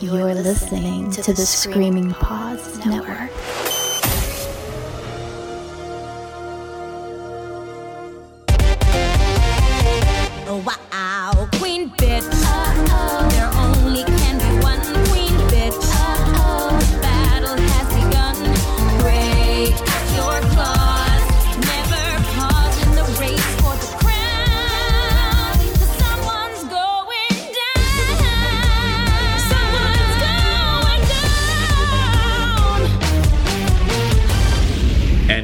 You're 0.00 0.34
listening 0.34 1.10
to 1.10 1.34
the 1.34 1.44
Screaming 1.44 2.12
Paws 2.12 2.78
Network. 2.86 3.30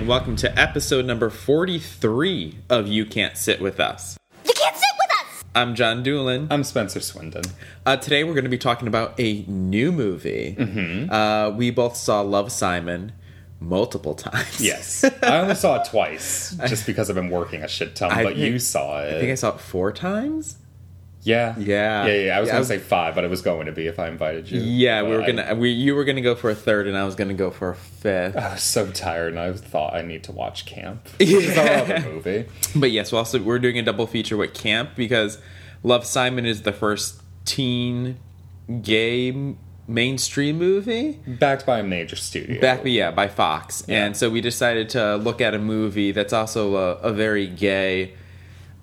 And 0.06 0.10
welcome 0.12 0.36
to 0.36 0.56
episode 0.56 1.04
number 1.04 1.30
43 1.30 2.58
of 2.70 2.86
You 2.86 3.04
Can't 3.04 3.36
Sit 3.36 3.60
With 3.60 3.80
Us. 3.80 4.16
You 4.44 4.52
can't 4.54 4.76
sit 4.76 4.88
with 5.00 5.10
us. 5.10 5.44
I'm 5.52 5.74
John 5.74 6.04
Doolin. 6.04 6.46
I'm 6.48 6.62
Spencer 6.62 7.00
Swindon. 7.00 7.42
Uh, 7.84 7.96
today 7.96 8.22
we're 8.22 8.34
going 8.34 8.44
to 8.44 8.48
be 8.50 8.56
talking 8.56 8.86
about 8.86 9.18
a 9.18 9.42
new 9.48 9.90
movie. 9.90 10.54
Mm-hmm. 10.56 11.12
Uh, 11.12 11.50
we 11.50 11.72
both 11.72 11.96
saw 11.96 12.20
Love 12.20 12.52
Simon 12.52 13.14
multiple 13.58 14.14
times. 14.14 14.60
Yes. 14.60 15.02
I 15.24 15.38
only 15.38 15.56
saw 15.56 15.82
it 15.82 15.88
twice 15.88 16.56
just 16.68 16.86
because 16.86 17.10
I've 17.10 17.16
been 17.16 17.30
working 17.30 17.64
a 17.64 17.68
shit 17.68 17.96
ton, 17.96 18.12
I 18.12 18.22
but 18.22 18.36
you 18.36 18.60
saw 18.60 19.02
it. 19.02 19.16
I 19.16 19.18
think 19.18 19.32
I 19.32 19.34
saw 19.34 19.56
it 19.56 19.60
four 19.60 19.90
times. 19.90 20.56
Yeah. 21.26 21.54
Yeah. 21.58 22.06
Yeah, 22.06 22.12
yeah. 22.12 22.36
I 22.36 22.40
was 22.40 22.46
Yeah, 22.48 22.52
I 22.52 22.54
going 22.54 22.58
was- 22.60 22.68
to 22.68 22.74
say 22.74 22.78
five, 22.78 23.14
but 23.14 23.24
it 23.24 23.30
was 23.30 23.42
going 23.42 23.66
to 23.66 23.72
be 23.72 23.86
if 23.86 23.98
I 23.98 24.08
invited 24.08 24.50
you. 24.50 24.60
Yeah, 24.60 25.02
we 25.02 25.10
were 25.10 25.22
I- 25.22 25.26
gonna. 25.26 25.54
We 25.56 25.70
you 25.70 25.94
were 25.94 26.04
gonna 26.04 26.20
go 26.20 26.34
for 26.34 26.50
a 26.50 26.54
third, 26.54 26.86
and 26.86 26.96
I 26.96 27.04
was 27.04 27.14
gonna 27.14 27.34
go 27.34 27.50
for 27.50 27.70
a 27.70 27.74
fifth. 27.74 28.36
I 28.36 28.52
was 28.54 28.62
so 28.62 28.90
tired 28.90 29.30
and 29.34 29.40
I 29.40 29.52
thought 29.52 29.94
I 29.94 30.02
need 30.02 30.22
to 30.24 30.32
watch 30.32 30.66
Camp. 30.66 31.08
It's 31.18 31.56
a 31.58 32.08
movie. 32.08 32.46
But 32.74 32.90
yes, 32.92 33.12
well, 33.12 33.18
also 33.20 33.40
we're 33.42 33.58
doing 33.58 33.78
a 33.78 33.82
double 33.82 34.06
feature 34.06 34.36
with 34.36 34.54
Camp 34.54 34.90
because 34.96 35.38
Love 35.82 36.04
Simon 36.06 36.46
is 36.46 36.62
the 36.62 36.72
first 36.72 37.20
teen 37.44 38.18
gay 38.82 39.54
mainstream 39.88 40.58
movie. 40.58 41.20
Backed 41.26 41.64
by 41.66 41.78
a 41.78 41.82
major 41.82 42.16
studio. 42.16 42.60
Back, 42.60 42.80
yeah, 42.84 43.10
by 43.12 43.28
Fox. 43.28 43.84
And 43.88 44.16
so 44.16 44.28
we 44.28 44.40
decided 44.40 44.88
to 44.90 45.16
look 45.16 45.40
at 45.40 45.54
a 45.54 45.58
movie 45.58 46.10
that's 46.12 46.32
also 46.32 46.76
a, 46.76 46.92
a 46.96 47.12
very 47.12 47.46
gay, 47.46 48.14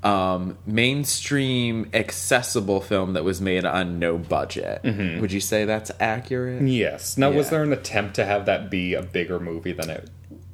um, 0.03 0.57
mainstream, 0.65 1.89
accessible 1.93 2.81
film 2.81 3.13
that 3.13 3.23
was 3.23 3.39
made 3.41 3.65
on 3.65 3.99
no 3.99 4.17
budget. 4.17 4.81
Would 4.83 5.31
you 5.31 5.39
say 5.39 5.65
that's 5.65 5.91
accurate? 5.99 6.61
Yes. 6.61 7.17
Now, 7.17 7.31
was 7.31 7.49
there 7.49 7.63
an 7.63 7.73
attempt 7.73 8.15
to 8.15 8.25
have 8.25 8.45
that 8.45 8.69
be 8.69 8.93
a 8.93 9.01
bigger 9.01 9.39
movie 9.39 9.73
than 9.73 9.89
it 9.89 10.09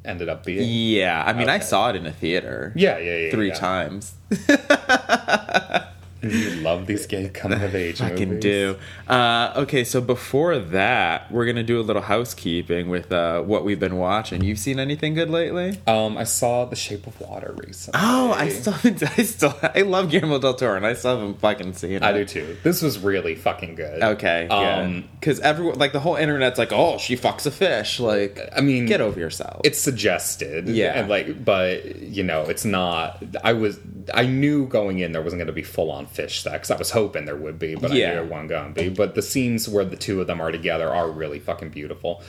ended 0.05 0.29
up 0.29 0.45
being? 0.45 0.67
Yeah, 0.67 1.23
I 1.25 1.33
mean, 1.33 1.49
I 1.49 1.59
saw 1.59 1.89
it 1.89 1.95
in 1.95 2.05
a 2.05 2.11
theater. 2.11 2.71
Yeah, 2.75 2.97
yeah, 2.99 3.17
yeah. 3.17 3.31
Three 3.31 3.49
yeah. 3.49 3.53
times. 3.55 4.13
You 6.21 6.51
love 6.61 6.85
these 6.87 7.05
gay 7.05 7.29
coming 7.33 7.61
of 7.61 7.73
age 7.75 8.01
I 8.01 8.09
can 8.15 8.39
do. 8.39 8.77
Uh, 9.07 9.53
okay, 9.57 9.83
so 9.83 10.01
before 10.01 10.57
that, 10.59 11.31
we're 11.31 11.45
gonna 11.45 11.63
do 11.63 11.79
a 11.79 11.83
little 11.83 12.01
housekeeping 12.01 12.89
with 12.89 13.11
uh, 13.11 13.41
what 13.41 13.63
we've 13.63 13.79
been 13.79 13.97
watching. 13.97 14.43
You've 14.43 14.59
seen 14.59 14.79
anything 14.79 15.13
good 15.13 15.29
lately? 15.29 15.79
Um, 15.87 16.17
I 16.17 16.23
saw 16.25 16.65
The 16.65 16.75
Shape 16.75 17.07
of 17.07 17.19
Water 17.21 17.53
recently. 17.57 17.99
Oh, 18.03 18.31
I 18.33 18.49
still, 18.49 18.73
I 18.83 19.23
still, 19.23 19.53
I 19.61 19.81
love 19.83 20.09
Guillermo 20.09 20.39
del 20.39 20.53
Toro, 20.55 20.75
and 20.75 20.85
I 20.85 20.93
still 20.93 21.17
haven't 21.17 21.39
fucking 21.39 21.73
seen 21.73 21.91
it. 21.93 22.03
I 22.03 22.13
do 22.13 22.25
too. 22.25 22.57
This 22.63 22.81
was 22.81 22.99
really 22.99 23.35
fucking 23.35 23.75
good. 23.75 24.01
Okay, 24.03 24.47
Um, 24.49 25.07
because 25.19 25.39
everyone, 25.39 25.79
like 25.79 25.93
the 25.93 25.99
whole 25.99 26.15
internet's 26.15 26.57
like, 26.59 26.71
oh, 26.71 26.97
she 26.97 27.15
fucks 27.15 27.45
a 27.45 27.51
fish. 27.51 27.99
Like, 27.99 28.39
I 28.55 28.61
mean, 28.61 28.85
get 28.85 29.01
over 29.01 29.19
yourself. 29.19 29.61
it's 29.63 29.79
suggested 29.79 30.67
Yeah. 30.67 30.99
and 30.99 31.09
like 31.09 31.43
but 31.45 31.95
you 32.01 32.23
know 32.23 32.43
it's 32.43 32.65
not 32.65 33.21
i 33.43 33.53
was 33.53 33.79
i 34.13 34.25
knew 34.25 34.65
going 34.67 34.99
in 34.99 35.11
there 35.11 35.21
wasn't 35.21 35.39
going 35.39 35.47
to 35.47 35.53
be 35.53 35.61
full 35.63 35.91
on 35.91 36.05
fish 36.09 36.41
sex 36.43 36.69
i 36.71 36.75
was 36.77 36.91
hoping 36.91 37.25
there 37.25 37.35
would 37.35 37.57
be 37.59 37.75
but 37.75 37.91
i 37.91 37.95
Yeah. 37.95 38.07
knew 38.09 38.13
there 38.15 38.23
wasn't 38.25 38.75
to 38.75 38.81
be 38.83 38.89
but 38.89 39.15
the 39.15 39.21
scenes 39.21 39.67
where 39.69 39.85
the 39.85 39.95
two 39.95 40.19
of 40.21 40.27
them 40.27 40.41
are 40.41 40.51
together 40.51 40.89
are 40.93 41.09
really 41.09 41.39
fucking 41.39 41.69
beautiful 41.69 42.21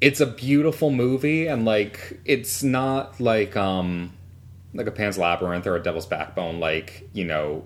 it's 0.00 0.20
a 0.20 0.26
beautiful 0.26 0.90
movie 0.90 1.46
and 1.46 1.64
like 1.64 2.20
it's 2.24 2.62
not 2.62 3.20
like 3.20 3.56
um 3.56 4.12
like 4.74 4.86
a 4.86 4.90
pan's 4.90 5.16
labyrinth 5.16 5.66
or 5.66 5.76
a 5.76 5.82
devil's 5.82 6.06
backbone 6.06 6.60
like 6.60 7.08
you 7.12 7.24
know 7.24 7.64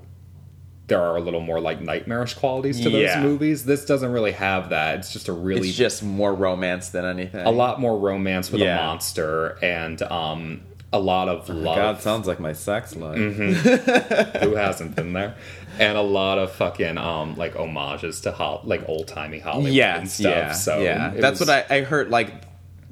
there 0.89 1.03
are 1.03 1.17
a 1.17 1.21
little 1.21 1.41
more 1.41 1.61
like 1.61 1.81
nightmarish 1.83 2.33
qualities 2.35 2.81
to 2.81 2.89
those 2.89 3.17
movies 3.19 3.65
this 3.67 3.85
doesn't 3.85 4.11
really 4.11 4.33
have 4.33 4.71
that 4.71 4.99
it's 5.01 5.13
just 5.13 5.29
a 5.29 5.33
really 5.33 5.69
it's 5.69 5.77
just 5.77 6.03
more 6.03 6.35
romance 6.35 6.89
than 6.91 7.05
anything. 7.05 7.45
a 7.47 7.51
lot 7.51 7.79
more 7.81 7.99
romance 7.99 8.51
with 8.51 8.61
Yeah. 8.63 8.79
a 8.79 8.87
monster 8.87 9.59
and 9.63 10.01
um 10.03 10.63
a 10.93 10.99
lot 10.99 11.29
of 11.29 11.49
love. 11.49 11.77
God, 11.77 12.01
sounds 12.01 12.27
like 12.27 12.41
my 12.41 12.53
sex 12.53 12.97
life. 12.97 13.19
Who 13.19 14.55
hasn't 14.55 14.97
been 14.97 15.13
there? 15.13 15.35
And 15.79 15.97
a 15.99 16.03
lot 16.03 16.39
of 16.39 16.53
fucking 16.53 16.99
um 16.99 17.37
like 17.37 17.55
homages 17.55 18.21
to 18.23 18.33
ho- 18.33 18.61
like 18.65 18.89
old 18.89 19.07
timey 19.09 19.39
Hollywood 19.39 19.67
and 19.67 19.75
Yes, 19.75 20.15
stuff. 20.15 20.25
yeah, 20.35 20.53
so 20.53 20.81
yeah. 20.81 21.11
That's 21.15 21.41
was- 21.41 21.49
what 21.49 21.67
I, 21.71 21.77
I 21.77 21.81
heard. 21.83 22.11
Like, 22.11 22.33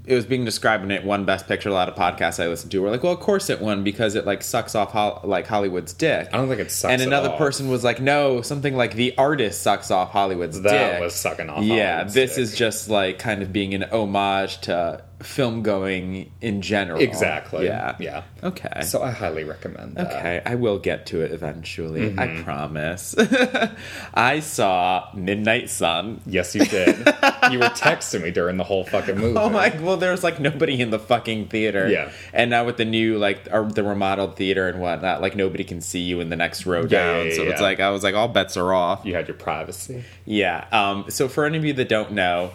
it 0.04 0.14
was 0.14 0.24
being 0.24 0.44
described 0.44 0.84
in 0.84 0.92
it 0.92 1.02
one 1.04 1.24
best 1.24 1.48
picture. 1.48 1.68
A 1.68 1.72
lot 1.72 1.88
of 1.88 1.96
podcasts 1.96 2.40
I 2.40 2.46
listened 2.46 2.70
to 2.70 2.78
were 2.80 2.90
like, 2.90 3.02
"Well, 3.02 3.12
of 3.12 3.18
course 3.18 3.50
it 3.50 3.60
won 3.60 3.82
because 3.82 4.14
it 4.14 4.24
like 4.24 4.42
sucks 4.42 4.76
off 4.76 4.92
Hol- 4.92 5.20
like 5.24 5.48
Hollywood's 5.48 5.92
dick." 5.94 6.28
I 6.32 6.36
don't 6.36 6.46
think 6.48 6.60
it 6.60 6.70
sucks. 6.70 6.92
and 6.92 7.02
another 7.02 7.30
person 7.30 7.68
was 7.68 7.82
like, 7.82 8.00
"No, 8.00 8.40
something 8.40 8.76
like 8.76 8.94
the 8.94 9.18
artist 9.18 9.62
sucks 9.62 9.90
off 9.90 10.12
Hollywood's 10.12 10.58
dick. 10.60 10.70
That 10.70 11.00
was 11.00 11.12
sucking 11.14 11.50
off 11.50 11.64
Yeah, 11.64 11.92
Hollywood's 11.94 12.14
this 12.14 12.30
dick. 12.36 12.38
is 12.42 12.54
just 12.56 12.88
like 12.88 13.18
kind 13.18 13.42
of 13.42 13.52
being 13.52 13.74
an 13.74 13.82
homage 13.90 14.60
to 14.60 15.02
film 15.22 15.62
going 15.62 16.30
in 16.42 16.60
general. 16.60 17.00
exactly. 17.00 17.64
Yeah. 17.66 17.96
yeah. 17.98 18.22
Okay. 18.42 18.82
So 18.82 19.02
I 19.02 19.10
highly 19.10 19.44
recommend 19.44 19.94
that. 19.96 20.12
Okay, 20.12 20.42
I 20.44 20.56
will 20.56 20.78
get 20.78 21.06
to 21.06 21.22
it 21.22 21.32
eventually. 21.32 22.10
Mm-hmm. 22.10 22.18
I 22.20 22.42
promise. 22.42 23.14
I 24.14 24.40
saw 24.40 25.08
Midnight 25.14 25.70
Sun. 25.70 26.20
Yes, 26.26 26.54
you 26.54 26.64
did. 26.66 26.98
you 27.50 27.58
were 27.58 27.70
texting 27.72 28.22
me 28.22 28.30
during 28.30 28.56
the 28.56 28.64
whole 28.64 28.84
fucking 28.84 29.16
movie. 29.16 29.38
Oh 29.38 29.48
my! 29.48 29.68
Well, 29.80 29.96
there 29.96 30.10
was 30.10 30.22
like 30.22 30.38
nobody 30.40 30.80
in 30.80 30.90
the 30.90 30.98
fucking 30.98 31.48
theater. 31.48 31.88
Yeah. 31.88 32.10
And 32.32 32.50
now 32.50 32.64
with 32.64 32.76
the 32.76 32.84
new 32.84 33.18
like 33.18 33.48
or 33.50 33.64
the 33.64 33.82
remodeled 33.82 34.36
theater 34.36 34.68
and 34.68 34.80
whatnot, 34.80 35.20
like 35.22 35.34
nobody 35.36 35.64
can 35.64 35.80
see 35.80 36.00
you 36.00 36.20
in 36.20 36.28
the 36.30 36.36
next 36.36 36.66
row 36.66 36.82
Yeah, 36.82 36.86
down. 36.88 37.26
yeah, 37.28 37.34
so 37.34 37.42
it's 37.44 37.60
like 37.60 37.80
I 37.80 37.90
was 37.90 38.02
like, 38.02 38.14
all 38.14 38.28
bets 38.28 38.56
are 38.56 38.72
off. 38.72 39.04
You 39.04 39.14
had 39.14 39.28
your 39.28 39.36
privacy. 39.36 40.04
Yeah. 40.24 40.66
Um. 40.72 41.06
So 41.10 41.28
for 41.28 41.44
any 41.46 41.56
of 41.58 41.64
you 41.64 41.72
that 41.74 41.88
don't 41.88 42.12
know, 42.12 42.52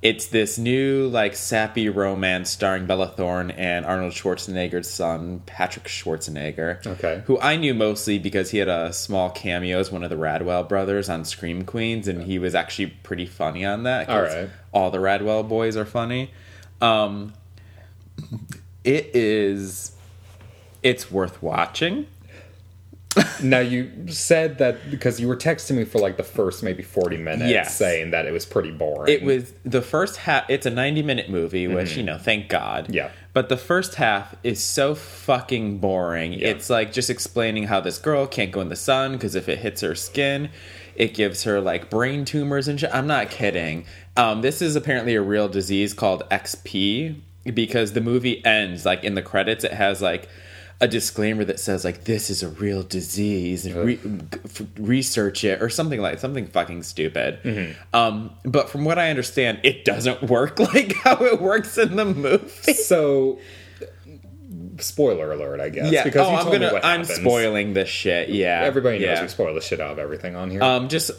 it's 0.00 0.26
this 0.26 0.58
new 0.58 1.08
like 1.08 1.34
sappy 1.34 1.88
romance 1.88 2.50
starring 2.50 2.86
Bella 2.86 3.08
Thorne 3.08 3.50
and 3.50 3.84
Arnold 3.84 4.12
Schwarzenegger's 4.12 4.88
son 4.88 5.42
Patrick 5.46 5.86
Schwarzenegger. 5.86 6.86
Okay. 6.86 7.22
Who 7.26 7.38
I 7.40 7.56
knew 7.56 7.74
mostly 7.74 8.18
because 8.18 8.50
he 8.50 8.58
had 8.58 8.68
a 8.68 8.92
small 8.92 9.30
cameo 9.30 9.78
as 9.78 9.90
one 9.90 10.04
of 10.04 10.10
the 10.10 10.16
Radwell 10.16 10.68
brothers 10.68 11.08
on 11.08 11.24
Scream 11.24 11.64
Queens, 11.64 12.06
and 12.06 12.22
he 12.22 12.38
was 12.38 12.54
actually 12.54 12.88
pretty 13.02 13.26
funny 13.26 13.64
on 13.64 13.82
that. 13.82 14.08
All 14.08 14.22
right. 14.22 14.48
All 14.72 14.90
the 14.90 14.98
Radwell 14.98 15.48
boys 15.48 15.76
are 15.76 15.86
funny. 15.86 16.30
Um. 16.80 17.34
It 18.84 19.14
is. 19.14 19.92
It's 20.82 21.10
worth 21.10 21.42
watching. 21.42 22.06
Now 23.42 23.60
you 23.60 24.08
said 24.08 24.58
that 24.58 24.90
because 24.90 25.20
you 25.20 25.28
were 25.28 25.36
texting 25.36 25.76
me 25.76 25.84
for 25.84 25.98
like 25.98 26.16
the 26.16 26.22
first 26.24 26.62
maybe 26.62 26.82
forty 26.82 27.16
minutes, 27.16 27.50
Yes. 27.50 27.76
saying 27.76 28.10
that 28.10 28.26
it 28.26 28.32
was 28.32 28.44
pretty 28.44 28.70
boring. 28.72 29.12
It 29.12 29.22
was 29.22 29.52
the 29.64 29.82
first 29.82 30.16
half. 30.18 30.44
It's 30.48 30.66
a 30.66 30.70
ninety-minute 30.70 31.30
movie, 31.30 31.66
which 31.68 31.96
you 31.96 32.02
know, 32.02 32.18
thank 32.18 32.48
God. 32.48 32.84
Mm-hmm. 32.84 32.94
Yeah. 32.94 33.10
But 33.32 33.48
the 33.48 33.56
first 33.56 33.94
half 33.96 34.34
is 34.42 34.62
so 34.62 34.94
fucking 34.96 35.78
boring. 35.78 36.32
Yeah. 36.32 36.48
It's 36.48 36.68
like 36.68 36.92
just 36.92 37.08
explaining 37.10 37.64
how 37.64 37.80
this 37.80 37.98
girl 37.98 38.26
can't 38.26 38.50
go 38.50 38.60
in 38.60 38.68
the 38.68 38.76
sun 38.76 39.12
because 39.12 39.34
if 39.36 39.48
it 39.48 39.58
hits 39.60 39.80
her 39.82 39.94
skin, 39.94 40.50
it 40.96 41.14
gives 41.14 41.44
her 41.44 41.60
like 41.60 41.88
brain 41.90 42.24
tumors 42.24 42.66
and 42.66 42.80
shit. 42.80 42.90
I'm 42.92 43.06
not 43.06 43.30
kidding. 43.30 43.84
Um, 44.16 44.42
this 44.42 44.60
is 44.60 44.74
apparently 44.74 45.14
a 45.14 45.22
real 45.22 45.48
disease 45.48 45.94
called 45.94 46.24
XP 46.30 47.20
because 47.54 47.92
the 47.92 48.00
movie 48.00 48.44
ends 48.44 48.84
like 48.84 49.04
in 49.04 49.14
the 49.14 49.22
credits. 49.22 49.62
It 49.62 49.72
has 49.72 50.02
like 50.02 50.28
a 50.80 50.86
disclaimer 50.86 51.44
that 51.44 51.58
says 51.58 51.84
like 51.84 52.04
this 52.04 52.30
is 52.30 52.42
a 52.42 52.48
real 52.48 52.82
disease 52.84 53.66
and 53.66 53.74
re- 53.76 53.98
research 54.78 55.42
it 55.42 55.60
or 55.60 55.68
something 55.68 56.00
like 56.00 56.18
something 56.20 56.46
fucking 56.46 56.82
stupid 56.84 57.40
Mm-hmm. 57.42 57.72
um 57.94 58.30
but 58.44 58.70
from 58.70 58.84
what 58.84 58.96
i 58.98 59.10
understand 59.10 59.58
it 59.64 59.84
doesn't 59.84 60.22
work 60.24 60.58
like 60.74 60.94
how 60.98 61.16
it 61.24 61.40
works 61.40 61.78
in 61.78 61.96
the 61.96 62.04
movie 62.04 62.74
so 62.74 63.40
spoiler 64.78 65.32
alert, 65.32 65.60
I 65.60 65.68
guess. 65.70 65.90
yeah 65.90 66.04
because 66.04 66.26
oh 66.26 66.30
you 66.30 66.36
i'm 66.36 66.42
told 66.44 66.52
me 66.54 66.60
gonna 66.60 66.72
what 66.72 66.84
i'm 66.84 67.04
spoiling 67.04 67.74
this 67.74 67.88
shit 67.88 68.28
yeah 68.28 68.60
Everybody 68.62 68.98
knows 69.00 69.06
yeah. 69.06 69.22
we 69.22 69.28
spoil 69.28 69.54
the 69.54 69.60
shit 69.60 69.80
out 69.80 69.90
of 69.92 69.98
everything 69.98 70.36
on 70.36 70.50
here. 70.50 70.62
um 70.62 70.88
just 70.88 71.10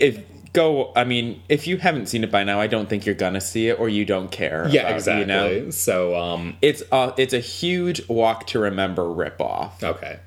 if 0.00 0.22
go 0.52 0.92
i 0.94 1.04
mean 1.04 1.42
if 1.48 1.66
you 1.66 1.76
haven't 1.78 2.06
seen 2.06 2.22
it 2.24 2.30
by 2.30 2.44
now 2.44 2.60
i 2.60 2.66
don't 2.66 2.88
think 2.88 3.06
you're 3.06 3.14
gonna 3.14 3.40
see 3.40 3.68
it 3.68 3.78
or 3.78 3.88
you 3.88 4.04
don't 4.04 4.30
care 4.30 4.66
yeah, 4.70 4.82
about, 4.82 4.94
exactly. 4.96 5.20
you 5.20 5.26
know 5.26 5.70
So, 5.70 6.16
um, 6.16 6.56
it's 6.60 6.82
uh 6.92 7.12
it's 7.16 7.32
a 7.32 7.38
huge 7.40 8.06
walk 8.08 8.46
to 8.48 8.58
remember 8.58 9.02
ripoff 9.02 9.82
okay. 9.82 10.20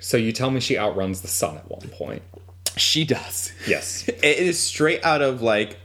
So 0.00 0.16
you 0.16 0.30
tell 0.32 0.50
me 0.50 0.60
she 0.60 0.78
outruns 0.78 1.22
the 1.22 1.28
sun 1.28 1.56
at 1.56 1.68
one 1.68 1.88
point. 1.88 2.22
she 2.76 3.04
does 3.04 3.52
Yes. 3.66 4.06
it 4.08 4.22
is 4.22 4.58
straight 4.60 5.04
out 5.04 5.22
of 5.22 5.42
like 5.42 5.76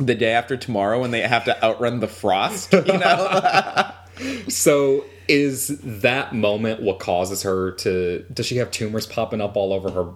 the 0.00 0.14
day 0.14 0.32
after 0.32 0.56
tomorrow 0.56 1.00
when 1.00 1.10
they 1.10 1.20
have 1.22 1.44
to 1.46 1.64
outrun 1.64 2.00
the 2.00 2.08
frost. 2.08 2.72
You 2.72 2.82
know, 2.84 3.90
So 4.48 5.04
is 5.28 5.78
that 5.82 6.34
moment 6.34 6.82
what 6.82 6.98
causes 6.98 7.42
her 7.42 7.72
to? 7.72 8.24
Does 8.32 8.46
she 8.46 8.56
have 8.56 8.70
tumors 8.70 9.06
popping 9.06 9.40
up 9.40 9.56
all 9.56 9.72
over 9.72 9.90
her 9.90 10.12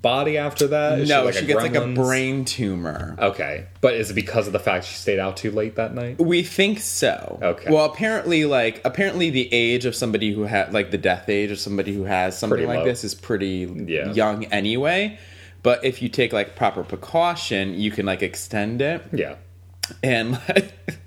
body 0.00 0.38
after 0.38 0.68
that? 0.68 1.00
Is 1.00 1.08
no, 1.08 1.24
like 1.24 1.34
she 1.34 1.46
gets 1.46 1.60
like 1.62 1.74
a 1.74 1.86
brain 1.88 2.44
tumor. 2.44 3.16
Okay, 3.18 3.66
but 3.80 3.94
is 3.94 4.10
it 4.10 4.14
because 4.14 4.46
of 4.46 4.52
the 4.52 4.58
fact 4.58 4.86
she 4.86 4.94
stayed 4.94 5.18
out 5.18 5.36
too 5.36 5.50
late 5.50 5.76
that 5.76 5.94
night? 5.94 6.18
We 6.18 6.42
think 6.42 6.80
so. 6.80 7.38
Okay. 7.42 7.70
Well, 7.70 7.84
apparently, 7.84 8.44
like 8.44 8.80
apparently, 8.84 9.30
the 9.30 9.52
age 9.52 9.84
of 9.84 9.94
somebody 9.94 10.32
who 10.32 10.42
had 10.42 10.72
like 10.72 10.90
the 10.90 10.98
death 10.98 11.28
age 11.28 11.50
of 11.50 11.58
somebody 11.58 11.92
who 11.94 12.04
has 12.04 12.38
something 12.38 12.56
Pretty 12.56 12.66
like 12.66 12.78
low. 12.78 12.84
this 12.84 13.04
is 13.04 13.14
pretty 13.14 13.68
Yeah. 13.86 14.12
young 14.12 14.44
anyway. 14.46 15.18
But 15.62 15.84
if 15.84 16.00
you 16.02 16.08
take 16.08 16.32
like 16.32 16.54
proper 16.54 16.84
precaution, 16.84 17.74
you 17.74 17.90
can 17.90 18.06
like 18.06 18.22
extend 18.22 18.80
it. 18.82 19.02
Yeah. 19.12 19.34
And 20.02 20.32
like, 20.48 20.72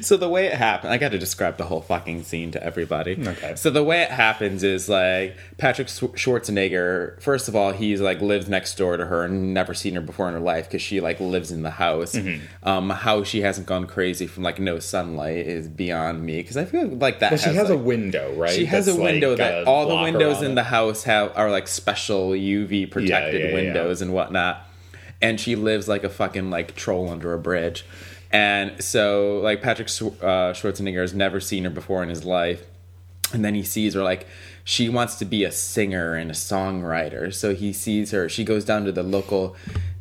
so 0.00 0.16
the 0.16 0.28
way 0.28 0.46
it 0.46 0.54
happened, 0.54 0.92
I 0.92 0.98
got 0.98 1.10
to 1.10 1.18
describe 1.18 1.56
the 1.56 1.64
whole 1.64 1.80
fucking 1.80 2.22
scene 2.22 2.50
to 2.52 2.62
everybody. 2.62 3.16
Okay. 3.26 3.54
So 3.56 3.70
the 3.70 3.82
way 3.82 4.02
it 4.02 4.10
happens 4.10 4.62
is 4.62 4.88
like 4.88 5.36
Patrick 5.58 5.88
Schwarzenegger. 5.88 7.20
First 7.20 7.48
of 7.48 7.56
all, 7.56 7.72
he's 7.72 8.00
like 8.00 8.20
lives 8.20 8.48
next 8.48 8.76
door 8.76 8.96
to 8.96 9.06
her 9.06 9.24
and 9.24 9.54
never 9.54 9.74
seen 9.74 9.94
her 9.94 10.00
before 10.00 10.28
in 10.28 10.34
her 10.34 10.40
life 10.40 10.66
because 10.66 10.82
she 10.82 11.00
like 11.00 11.20
lives 11.20 11.50
in 11.50 11.62
the 11.62 11.70
house. 11.70 12.14
Mm-hmm. 12.14 12.68
Um, 12.68 12.90
how 12.90 13.24
she 13.24 13.42
hasn't 13.42 13.66
gone 13.66 13.86
crazy 13.86 14.26
from 14.26 14.42
like 14.42 14.58
no 14.58 14.78
sunlight 14.78 15.46
is 15.46 15.68
beyond 15.68 16.24
me 16.24 16.36
because 16.38 16.56
I 16.56 16.64
feel 16.64 16.88
like 16.88 17.20
that. 17.20 17.30
But 17.30 17.40
she 17.40 17.48
has, 17.48 17.56
has 17.56 17.70
a 17.70 17.76
window, 17.76 18.34
right? 18.34 18.50
she 18.50 18.66
has 18.66 18.88
a 18.88 18.96
window 18.96 19.30
like, 19.30 19.38
that 19.38 19.66
all 19.66 19.88
the 19.88 20.02
windows 20.02 20.42
in 20.42 20.52
it. 20.52 20.54
the 20.54 20.64
house 20.64 21.04
have 21.04 21.36
are 21.36 21.50
like 21.50 21.68
special 21.68 22.30
UV 22.30 22.90
protected 22.90 23.40
yeah, 23.40 23.48
yeah. 23.48 23.54
windows 23.54 24.02
and 24.02 24.12
whatnot. 24.12 24.62
And 25.22 25.40
she 25.40 25.56
lives 25.56 25.88
like 25.88 26.04
a 26.04 26.10
fucking 26.10 26.50
like 26.50 26.76
troll 26.76 27.08
under 27.08 27.32
a 27.32 27.38
bridge. 27.38 27.84
And 28.36 28.84
so 28.84 29.40
like 29.42 29.62
Patrick 29.62 29.88
uh, 29.88 30.52
Schwarzenegger 30.52 31.00
has 31.00 31.14
never 31.14 31.40
seen 31.40 31.64
her 31.64 31.70
before 31.70 32.02
in 32.02 32.10
his 32.10 32.26
life. 32.26 32.66
And 33.32 33.42
then 33.42 33.54
he 33.54 33.62
sees 33.62 33.94
her 33.94 34.02
like 34.02 34.26
she 34.62 34.90
wants 34.90 35.14
to 35.20 35.24
be 35.24 35.42
a 35.42 35.50
singer 35.50 36.14
and 36.14 36.30
a 36.30 36.34
songwriter. 36.34 37.32
So 37.32 37.54
he 37.54 37.72
sees 37.72 38.10
her. 38.10 38.28
She 38.28 38.44
goes 38.44 38.66
down 38.66 38.84
to 38.84 38.92
the 38.92 39.02
local 39.02 39.56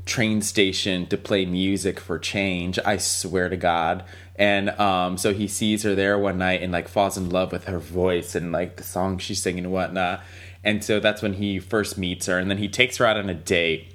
train 0.06 0.42
station 0.42 1.08
to 1.08 1.18
play 1.18 1.46
music 1.46 1.98
for 1.98 2.20
change. 2.20 2.78
I 2.84 2.98
swear 2.98 3.48
to 3.48 3.56
God. 3.56 4.04
And 4.36 4.70
um, 4.72 5.18
so 5.18 5.34
he 5.34 5.48
sees 5.48 5.84
her 5.84 5.96
there 5.96 6.20
one 6.20 6.38
night 6.38 6.62
and 6.62 6.74
like 6.74 6.90
falls 6.90 7.16
in 7.18 7.30
love 7.30 7.54
with 7.54 7.64
her 7.66 7.80
voice 7.80 8.36
and 8.36 8.52
like 8.52 8.76
the 8.76 8.84
song 8.84 9.18
she's 9.18 9.42
singing 9.42 9.64
and 9.64 9.74
whatnot. 9.74 10.22
And 10.62 10.84
so 10.84 11.00
that's 11.00 11.22
when 11.22 11.36
he 11.36 11.58
first 11.60 11.98
meets 11.98 12.26
her. 12.26 12.38
And 12.38 12.52
then 12.52 12.58
he 12.58 12.68
takes 12.68 12.98
her 12.98 13.06
out 13.06 13.16
on 13.16 13.30
a 13.30 13.34
date 13.34 13.95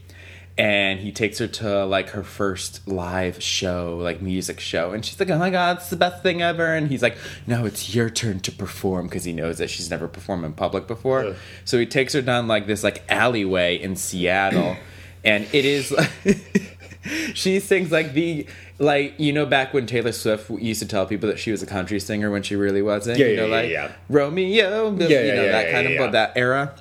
and 0.61 1.01
he 1.01 1.11
takes 1.11 1.39
her 1.39 1.47
to 1.47 1.87
like 1.87 2.11
her 2.11 2.23
first 2.23 2.87
live 2.87 3.43
show, 3.43 3.97
like 3.97 4.21
music 4.21 4.61
show, 4.61 4.91
and 4.93 5.03
she's 5.03 5.19
like, 5.19 5.31
"Oh 5.31 5.39
my 5.39 5.49
god, 5.49 5.79
it's 5.79 5.89
the 5.89 5.97
best 5.97 6.23
thing 6.23 6.43
ever!" 6.43 6.75
And 6.75 6.89
he's 6.89 7.03
like, 7.03 7.17
"No, 7.47 7.65
it's 7.65 7.95
your 7.95 8.11
turn 8.11 8.41
to 8.41 8.53
perform," 8.53 9.07
because 9.07 9.25
he 9.25 9.33
knows 9.33 9.57
that 9.57 9.71
she's 9.71 9.89
never 9.89 10.07
performed 10.07 10.45
in 10.45 10.53
public 10.53 10.87
before. 10.87 11.25
Ugh. 11.25 11.37
So 11.65 11.79
he 11.79 11.87
takes 11.87 12.13
her 12.13 12.21
down 12.21 12.47
like 12.47 12.67
this 12.67 12.85
like 12.85 13.03
alleyway 13.09 13.81
in 13.81 13.97
Seattle, 13.97 14.77
and 15.25 15.49
it 15.55 15.65
is 15.65 15.91
like 15.93 16.11
she 17.35 17.59
sings 17.59 17.91
like 17.91 18.13
the 18.13 18.47
like 18.79 19.15
you 19.19 19.33
know 19.33 19.47
back 19.47 19.73
when 19.73 19.87
Taylor 19.87 20.13
Swift 20.13 20.51
used 20.51 20.83
to 20.83 20.87
tell 20.87 21.07
people 21.07 21.31
that 21.31 21.39
she 21.39 21.51
was 21.53 21.63
a 21.63 21.67
country 21.67 21.99
singer 21.99 22.31
when 22.31 22.43
she 22.43 22.55
really 22.55 22.83
wasn't. 22.83 23.19
Yeah, 23.19 23.27
you 23.29 23.37
know, 23.37 23.47
yeah, 23.47 23.49
yeah, 23.63 23.63
like 23.63 23.71
yeah. 23.71 23.93
Romeo, 24.11 24.91
you 24.91 25.07
Yeah, 25.07 25.09
yeah, 25.09 25.35
know 25.37 25.45
yeah, 25.45 25.53
that 25.53 25.67
yeah, 25.69 25.73
kind 25.73 25.89
yeah. 25.89 26.03
of 26.05 26.13
that 26.13 26.33
era. 26.37 26.75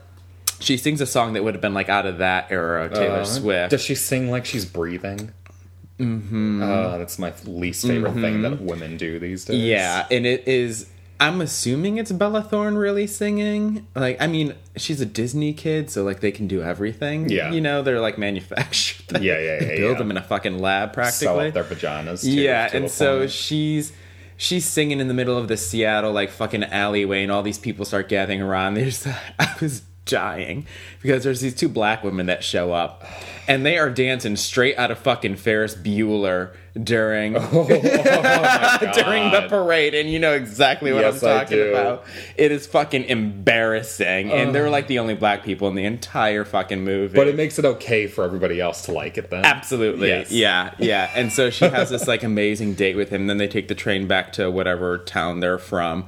She 0.59 0.77
sings 0.77 0.99
a 1.01 1.05
song 1.05 1.33
that 1.33 1.43
would 1.43 1.53
have 1.53 1.61
been 1.61 1.73
like 1.73 1.89
out 1.89 2.05
of 2.05 2.17
that 2.19 2.51
era 2.51 2.85
of 2.85 2.93
Taylor 2.93 3.19
Uh, 3.21 3.25
Swift. 3.25 3.71
Does 3.71 3.81
she 3.81 3.95
sing 3.95 4.29
like 4.29 4.45
she's 4.45 4.65
breathing? 4.65 5.31
Mm-hmm. 5.99 6.63
Uh, 6.63 6.97
that's 6.97 7.19
my 7.19 7.33
least 7.45 7.85
favorite 7.85 8.13
thing 8.13 8.41
that 8.43 8.61
women 8.61 8.95
do 8.97 9.19
these 9.19 9.45
days. 9.45 9.57
Mm-hmm. 9.57 9.65
Yeah, 9.67 10.07
and 10.11 10.25
it 10.25 10.47
is. 10.47 10.89
I'm 11.21 11.41
assuming 11.41 11.97
it's 11.97 12.13
Bella 12.13 12.41
Thorne 12.41 12.77
really 12.77 13.05
singing. 13.05 13.85
Like, 13.93 14.21
I 14.21 14.27
mean, 14.27 14.55
she's 14.77 15.01
a 15.01 15.05
Disney 15.05 15.51
kid, 15.51 15.89
so 15.89 16.03
like 16.05 16.21
they 16.21 16.31
can 16.31 16.47
do 16.47 16.61
everything. 16.61 17.27
Yeah. 17.27 17.51
you 17.51 17.59
know, 17.59 17.81
they're 17.81 17.99
like 17.99 18.17
manufactured. 18.17 19.21
Yeah, 19.21 19.37
yeah, 19.39 19.61
yeah, 19.61 19.67
build 19.77 19.91
yeah. 19.93 19.97
them 19.97 20.11
in 20.11 20.17
a 20.17 20.21
fucking 20.23 20.59
lab 20.59 20.91
Sew 20.91 20.93
practically. 20.93 21.47
up 21.49 21.53
their 21.53 21.63
pajamas. 21.65 22.21
Too, 22.21 22.31
yeah, 22.31 22.69
to 22.69 22.77
and 22.77 22.89
so 22.91 23.19
point. 23.19 23.31
she's 23.31 23.91
she's 24.37 24.65
singing 24.65 25.01
in 25.01 25.09
the 25.09 25.13
middle 25.13 25.37
of 25.37 25.49
the 25.49 25.57
Seattle 25.57 26.13
like 26.13 26.29
fucking 26.29 26.63
alleyway, 26.63 27.23
and 27.23 27.31
all 27.33 27.43
these 27.43 27.59
people 27.59 27.83
start 27.83 28.07
gathering 28.07 28.41
around. 28.41 28.75
There's 28.75 29.05
I 29.39 29.53
was 29.59 29.81
dying 30.05 30.65
because 31.01 31.23
there's 31.23 31.41
these 31.41 31.55
two 31.55 31.69
black 31.69 32.03
women 32.03 32.25
that 32.27 32.43
show 32.43 32.71
up, 32.73 33.05
and 33.47 33.65
they 33.65 33.77
are 33.77 33.89
dancing 33.89 34.35
straight 34.35 34.77
out 34.77 34.91
of 34.91 34.99
fucking 34.99 35.35
Ferris 35.35 35.75
Bueller 35.75 36.55
during 36.81 37.35
oh, 37.37 37.41
oh, 37.51 37.67
oh 37.69 38.91
during 38.93 39.31
the 39.31 39.47
parade, 39.49 39.93
and 39.93 40.09
you 40.09 40.19
know 40.19 40.33
exactly 40.33 40.91
what 40.93 41.01
Yes, 41.01 41.23
I'm 41.23 41.39
talking 41.39 41.69
about. 41.69 42.05
It 42.37 42.51
is 42.51 42.67
fucking 42.67 43.05
embarrassing, 43.05 44.31
and 44.31 44.53
they're 44.53 44.69
like 44.69 44.87
the 44.87 44.99
only 44.99 45.15
black 45.15 45.43
people 45.43 45.67
in 45.67 45.75
the 45.75 45.85
entire 45.85 46.45
fucking 46.45 46.83
movie. 46.83 47.15
but 47.15 47.27
it 47.27 47.35
makes 47.35 47.59
it 47.59 47.65
okay 47.65 48.07
for 48.07 48.23
everybody 48.23 48.59
else 48.61 48.83
to 48.83 48.91
like 48.91 49.17
it 49.17 49.29
then. 49.29 49.45
Absolutely. 49.45 50.09
Yes. 50.09 50.31
Yeah, 50.31 50.73
yeah. 50.77 51.09
And 51.19 51.33
so 51.33 51.49
she 51.49 51.65
has 51.65 51.89
this 51.89 52.07
like 52.07 52.23
amazing 52.23 52.75
date 52.75 52.95
with 52.95 53.09
him. 53.09 53.27
Then 53.27 53.37
they 53.37 53.47
take 53.47 53.67
the 53.67 53.75
train 53.75 54.07
back 54.07 54.31
to 54.33 54.49
whatever 54.49 54.97
town 54.97 55.41
they're 55.41 55.57
from. 55.57 56.07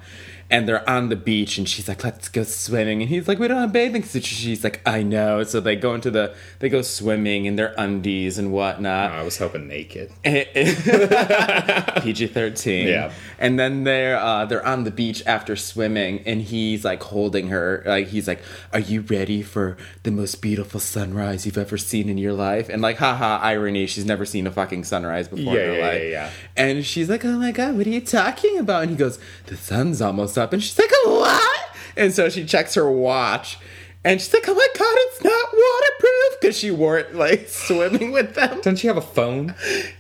And 0.52 0.68
they're 0.68 0.88
on 0.88 1.08
the 1.10 1.16
beach 1.16 1.58
and 1.58 1.68
she's 1.68 1.88
like, 1.88 2.04
let's 2.04 2.28
go 2.28 2.44
swimming. 2.44 3.02
And 3.02 3.10
he's 3.10 3.26
like, 3.28 3.40
we 3.40 3.48
don't 3.48 3.58
have 3.58 3.72
bathing 3.72 4.04
suits. 4.04 4.28
She's 4.28 4.64
like, 4.66 4.82
I 4.86 5.02
know. 5.02 5.44
So 5.44 5.62
they 5.62 5.78
go 5.78 5.96
into 5.96 6.12
the, 6.12 6.36
they 6.60 6.68
go 6.68 6.82
swimming 6.82 7.46
in 7.46 7.56
their 7.56 7.74
undies 7.78 8.38
and 8.38 8.52
whatnot. 8.52 9.12
I 9.14 9.24
was 9.24 9.38
hoping 9.38 9.70
naked. 9.70 10.12
PG 12.04 12.28
thirteen. 12.28 12.88
Yeah. 12.88 13.12
And 13.40 13.60
then 13.60 13.84
they're 13.84 14.18
uh, 14.18 14.46
they're 14.46 14.66
on 14.66 14.84
the 14.84 14.92
beach 14.92 15.24
after 15.26 15.56
swimming, 15.56 16.22
and 16.26 16.42
he's 16.42 16.84
like 16.86 17.02
holding 17.04 17.48
her, 17.48 17.84
like 17.86 18.08
he's 18.08 18.28
like, 18.28 18.42
"Are 18.74 18.80
you 18.80 19.02
ready 19.02 19.42
for 19.42 19.78
the 20.04 20.12
most 20.12 20.42
beautiful 20.42 20.80
sunrise 20.80 21.46
you've 21.46 21.58
ever 21.58 21.78
seen 21.78 22.10
in 22.10 22.18
your 22.18 22.34
life?" 22.34 22.70
And 22.70 22.82
like, 22.82 22.98
haha, 22.98 23.40
irony, 23.42 23.88
she's 23.88 24.06
never 24.06 24.26
seen 24.26 24.46
a 24.48 24.52
fucking 24.52 24.84
sunrise 24.84 25.28
before 25.28 25.56
Yeah, 25.56 25.62
in 25.64 25.70
her 25.70 25.76
yeah, 25.78 25.86
life. 25.88 26.02
yeah, 26.04 26.10
yeah. 26.10 26.30
And 26.58 26.86
she's 26.86 27.10
like, 27.10 27.24
"Oh 27.26 27.38
my 27.38 27.52
god, 27.52 27.78
what 27.78 27.88
are 27.88 27.90
you 27.90 28.02
talking 28.02 28.58
about?" 28.58 28.84
And 28.84 28.92
he 28.92 28.98
goes, 28.98 29.18
"The 29.48 29.58
sun's 29.58 30.02
almost 30.02 30.38
up," 30.42 30.54
and 30.54 30.62
she's 30.64 30.78
like, 30.78 30.92
"What?" 31.06 31.60
And 31.96 32.14
so 32.14 32.30
she 32.30 32.46
checks 32.46 32.74
her 32.76 32.90
watch. 32.90 33.58
And 34.04 34.20
she's 34.20 34.34
like, 34.34 34.46
"Oh 34.48 34.56
my 34.56 34.68
god, 34.76 34.96
it's 34.98 35.24
not 35.24 35.54
waterproof," 35.54 36.42
because 36.42 36.58
she 36.58 36.72
wore 36.72 36.98
it 36.98 37.14
like 37.16 37.48
swimming 37.48 38.12
with 38.12 38.34
them. 38.34 38.58
Doesn't 38.58 38.78
she 38.78 38.88
have 38.88 38.98
a 38.98 39.02
phone? 39.02 39.54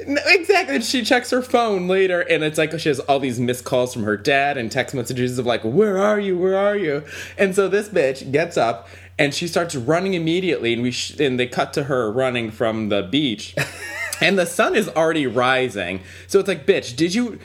No, 0.07 0.19
exactly. 0.25 0.75
And 0.75 0.83
She 0.83 1.03
checks 1.03 1.29
her 1.29 1.43
phone 1.43 1.87
later, 1.87 2.21
and 2.21 2.43
it's 2.43 2.57
like 2.57 2.77
she 2.79 2.89
has 2.89 2.99
all 3.01 3.19
these 3.19 3.39
missed 3.39 3.63
calls 3.63 3.93
from 3.93 4.03
her 4.03 4.17
dad 4.17 4.57
and 4.57 4.71
text 4.71 4.95
messages 4.95 5.37
of 5.37 5.45
like, 5.45 5.61
"Where 5.61 5.99
are 5.99 6.19
you? 6.19 6.35
Where 6.35 6.57
are 6.57 6.75
you?" 6.75 7.03
And 7.37 7.55
so 7.55 7.67
this 7.67 7.89
bitch 7.89 8.31
gets 8.31 8.57
up 8.57 8.87
and 9.19 9.35
she 9.35 9.47
starts 9.47 9.75
running 9.75 10.15
immediately, 10.15 10.73
and 10.73 10.81
we 10.81 10.89
sh- 10.89 11.19
and 11.19 11.39
they 11.39 11.45
cut 11.45 11.71
to 11.73 11.83
her 11.83 12.11
running 12.11 12.49
from 12.49 12.89
the 12.89 13.03
beach, 13.03 13.53
and 14.21 14.35
the 14.39 14.47
sun 14.47 14.73
is 14.73 14.89
already 14.89 15.27
rising. 15.27 16.01
So 16.25 16.39
it's 16.39 16.47
like, 16.47 16.65
bitch, 16.65 16.95
did 16.95 17.13
you? 17.13 17.37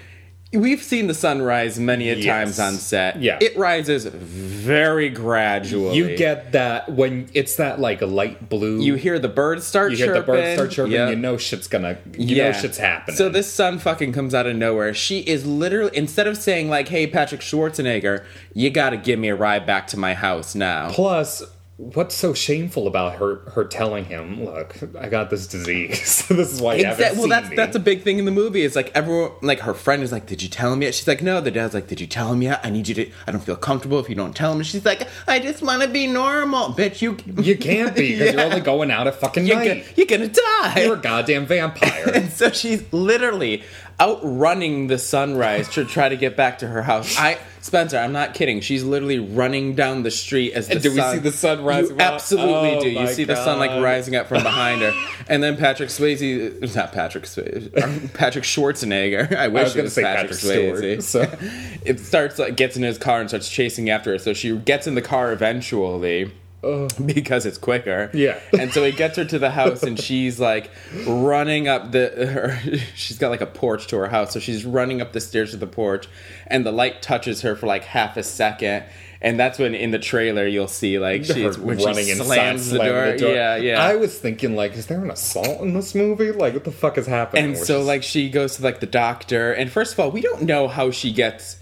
We've 0.52 0.82
seen 0.82 1.08
the 1.08 1.12
sun 1.14 1.42
rise 1.42 1.78
many 1.78 2.08
a 2.08 2.14
Yes. 2.14 2.24
times 2.24 2.60
on 2.60 2.74
set. 2.74 3.20
Yeah. 3.20 3.36
it 3.40 3.56
rises 3.56 4.04
very 4.06 5.08
gradually. 5.08 5.96
You 5.96 6.16
get 6.16 6.52
that 6.52 6.90
when 6.92 7.28
it's 7.34 7.56
that 7.56 7.80
like 7.80 8.00
light 8.00 8.48
blue. 8.48 8.80
you 8.80 8.94
hear 8.94 9.18
the 9.18 9.28
birds 9.28 9.66
start. 9.66 9.90
you 9.90 9.96
hear 9.98 10.14
the 10.14 10.22
birds 10.22 10.54
start 10.54 10.70
chirping. 10.70 10.92
Yep. 10.92 11.10
You 11.10 11.16
know 11.16 11.36
shit's 11.36 11.66
gonna. 11.68 11.98
You 12.16 12.36
know 12.36 12.52
shit's 12.52 12.78
happening. 12.78 13.16
So 13.16 13.28
this 13.28 13.52
sun 13.52 13.78
fucking 13.78 14.12
comes 14.12 14.34
out 14.34 14.46
of 14.46 14.56
nowhere. 14.56 14.94
She 14.94 15.18
is 15.20 15.44
literally 15.44 15.90
instead 15.94 16.26
of 16.28 16.36
saying 16.36 16.70
like, 16.70 16.88
"Hey, 16.88 17.06
Patrick 17.06 17.40
Schwarzenegger, 17.40 18.24
you 18.54 18.70
got 18.70 18.90
to 18.90 18.96
give 18.96 19.18
me 19.18 19.28
a 19.28 19.34
ride 19.34 19.66
back 19.66 19.88
to 19.88 19.98
my 19.98 20.14
house 20.14 20.54
now." 20.54 20.90
Plus, 20.90 21.42
what's 21.78 22.14
so 22.14 22.32
shameful 22.32 22.86
about 22.86 23.16
her 23.16 23.36
her 23.50 23.64
telling 23.64 24.06
him, 24.06 24.44
"Look, 24.44 24.76
I 24.98 25.08
got 25.08 25.28
this 25.30 25.46
disease. 25.46 26.26
this 26.28 26.52
is 26.54 26.60
why 26.60 26.76
you 26.76 26.84
haven't 26.86 27.00
Exact- 27.04 27.18
well, 27.18 27.28
that's 27.28 27.50
me." 27.50 27.56
that's 27.56 27.76
a 27.76 27.80
big 27.80 28.02
thing 28.02 28.18
in 28.18 28.24
the 28.24 28.30
movie. 28.30 28.62
It's 28.62 28.74
like 28.76 28.90
everyone, 28.94 29.32
like 29.42 29.60
her 29.60 29.74
friend 29.74 30.02
is 30.02 30.10
like, 30.12 30.26
"Did 30.26 30.42
you 30.42 30.48
tell 30.48 30.72
him 30.72 30.82
yet?" 30.82 30.94
She's 30.94 31.06
like, 31.06 31.22
"No." 31.22 31.40
The 31.40 31.50
dad's 31.50 31.74
like, 31.74 31.86
"Did 31.88 32.00
you 32.00 32.06
tell 32.06 32.32
him 32.32 32.40
yet? 32.42 32.60
I 32.64 32.70
need 32.70 32.88
you 32.88 32.94
to. 32.94 33.10
I 33.26 33.32
don't 33.32 33.42
feel 33.42 33.56
comfortable 33.56 33.98
if 33.98 34.08
you 34.08 34.14
don't 34.14 34.34
tell 34.34 34.52
him." 34.52 34.58
And 34.58 34.66
she's 34.66 34.84
like, 34.86 35.06
"I 35.28 35.38
just 35.38 35.62
want 35.62 35.82
to 35.82 35.88
be 35.88 36.06
normal, 36.06 36.70
bitch. 36.70 37.02
You 37.02 37.16
you 37.42 37.56
can't 37.58 37.94
be 37.94 38.12
because 38.12 38.26
Yeah. 38.28 38.32
you're 38.32 38.52
only 38.52 38.60
going 38.60 38.90
out 38.90 39.06
at 39.06 39.16
fucking 39.16 39.46
you're, 39.46 39.56
night. 39.56 39.68
gonna, 39.68 39.82
you're 39.96 40.06
gonna 40.06 40.28
die." 40.28 40.80
You're 40.82 40.94
a 40.96 41.00
goddamn 41.00 41.46
vampire. 41.46 42.10
And 42.14 42.30
so 42.30 42.50
she's 42.50 42.90
literally 42.92 43.62
outrunning 44.00 44.88
the 44.88 44.98
sunrise 44.98 45.68
to 45.70 45.84
try 45.84 46.08
to 46.08 46.16
get 46.16 46.36
back 46.36 46.58
to 46.58 46.66
her 46.66 46.82
house. 46.82 47.16
I 47.18 47.38
Spencer, 47.60 47.98
I'm 47.98 48.12
not 48.12 48.32
kidding. 48.34 48.60
She's 48.60 48.84
literally 48.84 49.18
running 49.18 49.74
down 49.74 50.04
the 50.04 50.10
street 50.10 50.52
as 50.52 50.68
the 50.68 50.78
do 50.78 50.94
we 50.94 51.00
see 51.00 51.18
the 51.18 51.32
sun 51.32 51.64
rising 51.64 51.96
You 51.96 52.04
up? 52.04 52.12
absolutely 52.14 52.76
Oh 52.76 52.80
do. 52.80 52.90
You 52.90 53.08
see 53.08 53.24
the 53.24 53.34
sun 53.34 53.58
like 53.58 53.82
rising 53.82 54.14
up 54.14 54.28
from 54.28 54.44
behind 54.44 54.82
her, 54.82 54.92
and 55.28 55.42
then 55.42 55.56
Patrick 55.56 55.88
Swayze, 55.88 56.76
not 56.76 56.92
Patrick 56.92 57.24
Swayze, 57.24 57.76
uh, 57.76 58.08
Patrick 58.16 58.44
Schwarzenegger. 58.44 59.34
I 59.36 59.48
wish 59.48 59.64
was 59.64 59.76
it 59.76 59.82
was 59.82 59.94
say 59.94 60.02
Patrick, 60.02 60.30
Patrick 60.30 60.40
Swayze. 60.40 61.02
Stewart, 61.02 61.30
so- 61.30 61.38
it 61.84 61.98
starts 61.98 62.38
like 62.38 62.56
gets 62.56 62.76
in 62.76 62.84
his 62.84 62.98
car 62.98 63.20
and 63.20 63.28
starts 63.28 63.48
chasing 63.48 63.90
after 63.90 64.12
her. 64.12 64.18
So 64.18 64.32
she 64.32 64.56
gets 64.56 64.86
in 64.86 64.94
the 64.94 65.02
car 65.02 65.32
eventually. 65.32 66.32
Because 67.04 67.46
it's 67.46 67.58
quicker. 67.58 68.10
Yeah. 68.12 68.38
and 68.58 68.72
so 68.72 68.84
he 68.84 68.92
gets 68.92 69.16
her 69.16 69.24
to 69.24 69.38
the 69.38 69.50
house, 69.50 69.82
and 69.82 69.98
she's 70.00 70.38
like 70.40 70.70
running 71.06 71.68
up 71.68 71.92
the. 71.92 72.08
Her, 72.26 72.58
she's 72.94 73.18
got 73.18 73.30
like 73.30 73.40
a 73.40 73.46
porch 73.46 73.86
to 73.88 73.96
her 73.96 74.08
house, 74.08 74.32
so 74.32 74.40
she's 74.40 74.64
running 74.64 75.00
up 75.00 75.12
the 75.12 75.20
stairs 75.20 75.52
to 75.52 75.56
the 75.56 75.66
porch, 75.66 76.08
and 76.46 76.64
the 76.64 76.72
light 76.72 77.02
touches 77.02 77.42
her 77.42 77.56
for 77.56 77.66
like 77.66 77.84
half 77.84 78.16
a 78.16 78.22
second. 78.22 78.84
And 79.22 79.40
that's 79.40 79.58
when 79.58 79.74
in 79.74 79.92
the 79.92 79.98
trailer 79.98 80.46
you'll 80.46 80.68
see 80.68 80.98
like 80.98 81.24
she's 81.24 81.58
when 81.58 81.78
she 81.78 82.10
inside, 82.10 82.26
slams 82.26 82.70
the 82.70 82.76
slamming 82.76 83.18
door. 83.18 83.30
Yeah, 83.30 83.56
yeah. 83.56 83.82
I 83.82 83.96
was 83.96 84.16
thinking, 84.18 84.54
like, 84.54 84.74
is 84.74 84.86
there 84.86 85.02
an 85.02 85.10
assault 85.10 85.62
in 85.62 85.72
this 85.72 85.94
movie? 85.94 86.32
Like, 86.32 86.52
what 86.52 86.64
the 86.64 86.70
fuck 86.70 86.98
is 86.98 87.06
happening? 87.06 87.44
and 87.44 87.54
We're 87.54 87.64
so 87.64 87.78
just- 87.78 87.86
like 87.86 88.02
she 88.02 88.28
goes 88.28 88.56
to 88.56 88.62
like 88.62 88.80
the 88.80 88.86
doctor 88.86 89.52
and 89.52 89.72
first 89.72 89.94
of 89.94 90.00
all 90.00 90.10
we 90.10 90.20
don't 90.20 90.42
know 90.42 90.68
how 90.68 90.90
she 90.90 91.12
gets 91.12 91.56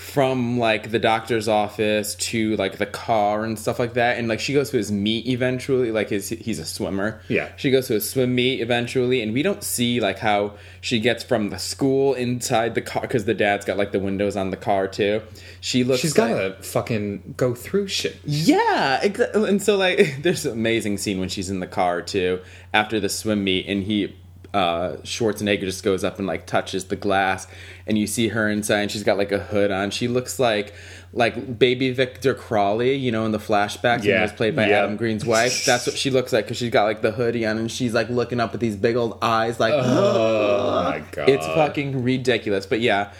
from 0.00 0.58
like 0.58 0.90
the 0.90 0.98
doctor's 0.98 1.46
office 1.46 2.14
to 2.14 2.56
like 2.56 2.78
the 2.78 2.86
car 2.86 3.44
and 3.44 3.58
stuff 3.58 3.78
like 3.78 3.92
that 3.94 4.16
and 4.18 4.28
like 4.28 4.40
she 4.40 4.54
goes 4.54 4.70
to 4.70 4.78
his 4.78 4.90
meet 4.90 5.26
eventually 5.26 5.92
like 5.92 6.08
his 6.08 6.30
he's 6.30 6.58
a 6.58 6.64
swimmer 6.64 7.20
Yeah. 7.28 7.50
she 7.56 7.70
goes 7.70 7.86
to 7.88 7.96
a 7.96 8.00
swim 8.00 8.34
meet 8.34 8.62
eventually 8.62 9.20
and 9.20 9.34
we 9.34 9.42
don't 9.42 9.62
see 9.62 10.00
like 10.00 10.18
how 10.18 10.54
she 10.80 11.00
gets 11.00 11.22
from 11.22 11.50
the 11.50 11.58
school 11.58 12.14
inside 12.14 12.74
the 12.74 12.80
car 12.80 13.02
because 13.02 13.26
the 13.26 13.34
dad's 13.34 13.66
got 13.66 13.76
like 13.76 13.92
the 13.92 13.98
windows 14.00 14.36
on 14.36 14.50
the 14.50 14.56
car 14.56 14.88
too 14.88 15.20
she 15.60 15.84
looks 15.84 16.00
she's 16.00 16.16
like, 16.16 16.30
gotta 16.30 16.62
fucking 16.62 17.34
go 17.36 17.54
through 17.54 17.86
shit. 17.86 18.16
yeah, 18.24 18.98
exa- 19.02 19.34
and 19.46 19.62
so 19.62 19.76
like, 19.76 20.16
there's 20.22 20.46
an 20.46 20.52
amazing 20.52 20.96
scene 20.96 21.20
when 21.20 21.28
she's 21.28 21.50
in 21.50 21.60
the 21.60 21.66
car 21.66 22.00
too 22.00 22.40
after 22.72 22.98
the 22.98 23.08
swim 23.10 23.44
meet, 23.44 23.66
and 23.66 23.82
he 23.82 24.16
uh 24.54 24.96
Schwarzenegger 25.02 25.60
just 25.60 25.84
goes 25.84 26.02
up 26.04 26.18
and 26.18 26.26
like 26.26 26.46
touches 26.46 26.84
the 26.86 26.96
glass, 26.96 27.46
and 27.86 27.96
you 27.98 28.06
see 28.06 28.28
her 28.28 28.48
inside, 28.48 28.80
and 28.82 28.90
she's 28.90 29.04
got 29.04 29.16
like 29.18 29.32
a 29.32 29.38
hood 29.38 29.70
on. 29.70 29.90
She 29.90 30.08
looks 30.08 30.38
like 30.38 30.74
like 31.12 31.58
baby 31.58 31.90
Victor 31.92 32.34
Crowley, 32.34 32.94
you 32.94 33.10
know, 33.10 33.24
in 33.26 33.32
the 33.32 33.38
flashbacks, 33.38 33.96
and 33.96 34.04
Yeah, 34.04 34.22
was 34.22 34.32
played 34.32 34.54
by 34.54 34.68
yeah. 34.68 34.84
Adam 34.84 34.96
Green's 34.96 35.24
wife. 35.24 35.64
That's 35.64 35.86
what 35.86 35.96
she 35.96 36.10
looks 36.10 36.32
like 36.32 36.44
because 36.44 36.56
she's 36.56 36.70
got 36.70 36.84
like 36.84 37.02
the 37.02 37.10
hoodie 37.12 37.44
on, 37.46 37.58
and 37.58 37.70
she's 37.70 37.92
like 37.94 38.08
looking 38.10 38.38
up 38.40 38.52
with 38.52 38.60
these 38.60 38.76
big 38.76 38.96
old 38.96 39.18
eyes, 39.22 39.58
like 39.60 39.74
Oh 39.74 40.82
my 40.84 41.02
god. 41.12 41.28
it's 41.28 41.46
fucking 41.46 42.02
ridiculous. 42.02 42.66
But 42.66 42.80
yeah, 42.80 43.12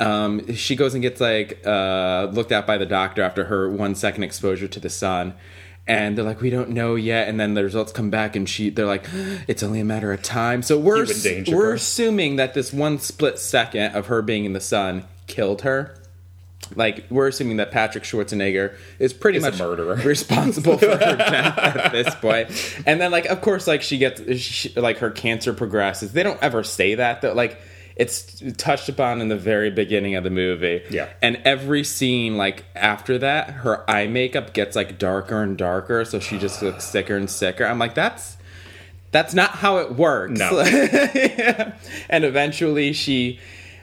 um, 0.00 0.52
she 0.54 0.76
goes 0.76 0.94
and 0.94 1.02
gets 1.02 1.20
like 1.20 1.60
uh, 1.66 2.28
looked 2.32 2.52
at 2.52 2.66
by 2.66 2.78
the 2.78 2.86
doctor 2.86 3.22
after 3.22 3.44
her 3.44 3.68
one 3.70 3.94
second 3.94 4.22
exposure 4.22 4.68
to 4.68 4.80
the 4.80 4.90
sun. 4.90 5.34
And 5.88 6.16
they're 6.16 6.24
like, 6.24 6.42
we 6.42 6.50
don't 6.50 6.70
know 6.70 6.94
yet. 6.94 7.28
And 7.28 7.40
then 7.40 7.54
the 7.54 7.64
results 7.64 7.92
come 7.92 8.10
back, 8.10 8.36
and 8.36 8.46
she, 8.48 8.68
they're 8.68 8.86
like, 8.86 9.06
it's 9.48 9.62
only 9.62 9.80
a 9.80 9.84
matter 9.84 10.12
of 10.12 10.22
time. 10.22 10.62
So 10.62 10.78
we're 10.78 11.06
danger, 11.06 11.56
we're 11.56 11.62
bro. 11.68 11.74
assuming 11.74 12.36
that 12.36 12.52
this 12.52 12.72
one 12.72 12.98
split 12.98 13.38
second 13.38 13.96
of 13.96 14.06
her 14.06 14.20
being 14.20 14.44
in 14.44 14.52
the 14.52 14.60
sun 14.60 15.04
killed 15.26 15.62
her. 15.62 15.94
Like 16.74 17.06
we're 17.08 17.28
assuming 17.28 17.56
that 17.58 17.70
Patrick 17.70 18.04
Schwarzenegger 18.04 18.76
is 18.98 19.14
pretty 19.14 19.38
Is 19.38 19.44
a 19.44 19.50
much 19.50 19.58
murderer. 19.58 19.94
responsible 20.04 20.76
for 20.76 20.88
her 20.88 21.16
death 21.16 21.58
at 21.58 21.92
this 21.92 22.14
point. 22.16 22.82
And 22.84 23.00
then, 23.00 23.10
like, 23.10 23.24
of 23.26 23.40
course, 23.40 23.66
like 23.66 23.80
she 23.80 23.96
gets 23.96 24.20
she, 24.38 24.68
like 24.74 24.98
her 24.98 25.10
cancer 25.10 25.54
progresses. 25.54 26.12
They 26.12 26.22
don't 26.22 26.42
ever 26.42 26.62
say 26.62 26.96
that 26.96 27.22
though. 27.22 27.32
Like 27.32 27.58
it's 27.98 28.42
touched 28.56 28.88
upon 28.88 29.20
in 29.20 29.28
the 29.28 29.36
very 29.36 29.70
beginning 29.70 30.14
of 30.14 30.24
the 30.24 30.30
movie. 30.30 30.82
Yeah. 30.88 31.08
And 31.20 31.40
every 31.44 31.82
scene, 31.82 32.36
like 32.36 32.64
after 32.76 33.18
that, 33.18 33.50
her 33.50 33.88
eye 33.90 34.06
makeup 34.06 34.54
gets 34.54 34.76
like 34.76 34.98
darker 34.98 35.42
and 35.42 35.58
darker, 35.58 36.04
so 36.04 36.20
she 36.20 36.38
just 36.38 36.62
looks 36.62 36.84
sicker 36.84 37.16
and 37.16 37.28
sicker. 37.28 37.64
I'm 37.66 37.78
like, 37.78 37.94
that's 37.94 38.36
that's 39.10 39.34
not 39.34 39.50
how 39.50 39.78
it 39.78 39.94
works. 39.96 40.38
No. 40.38 40.60
and 42.08 42.24
eventually 42.24 42.92
she 42.92 43.40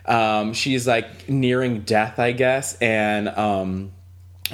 um 0.07 0.53
she's 0.53 0.85
like 0.85 1.27
nearing 1.27 1.81
death 1.81 2.19
i 2.19 2.31
guess 2.31 2.77
and 2.79 3.27
um 3.27 3.91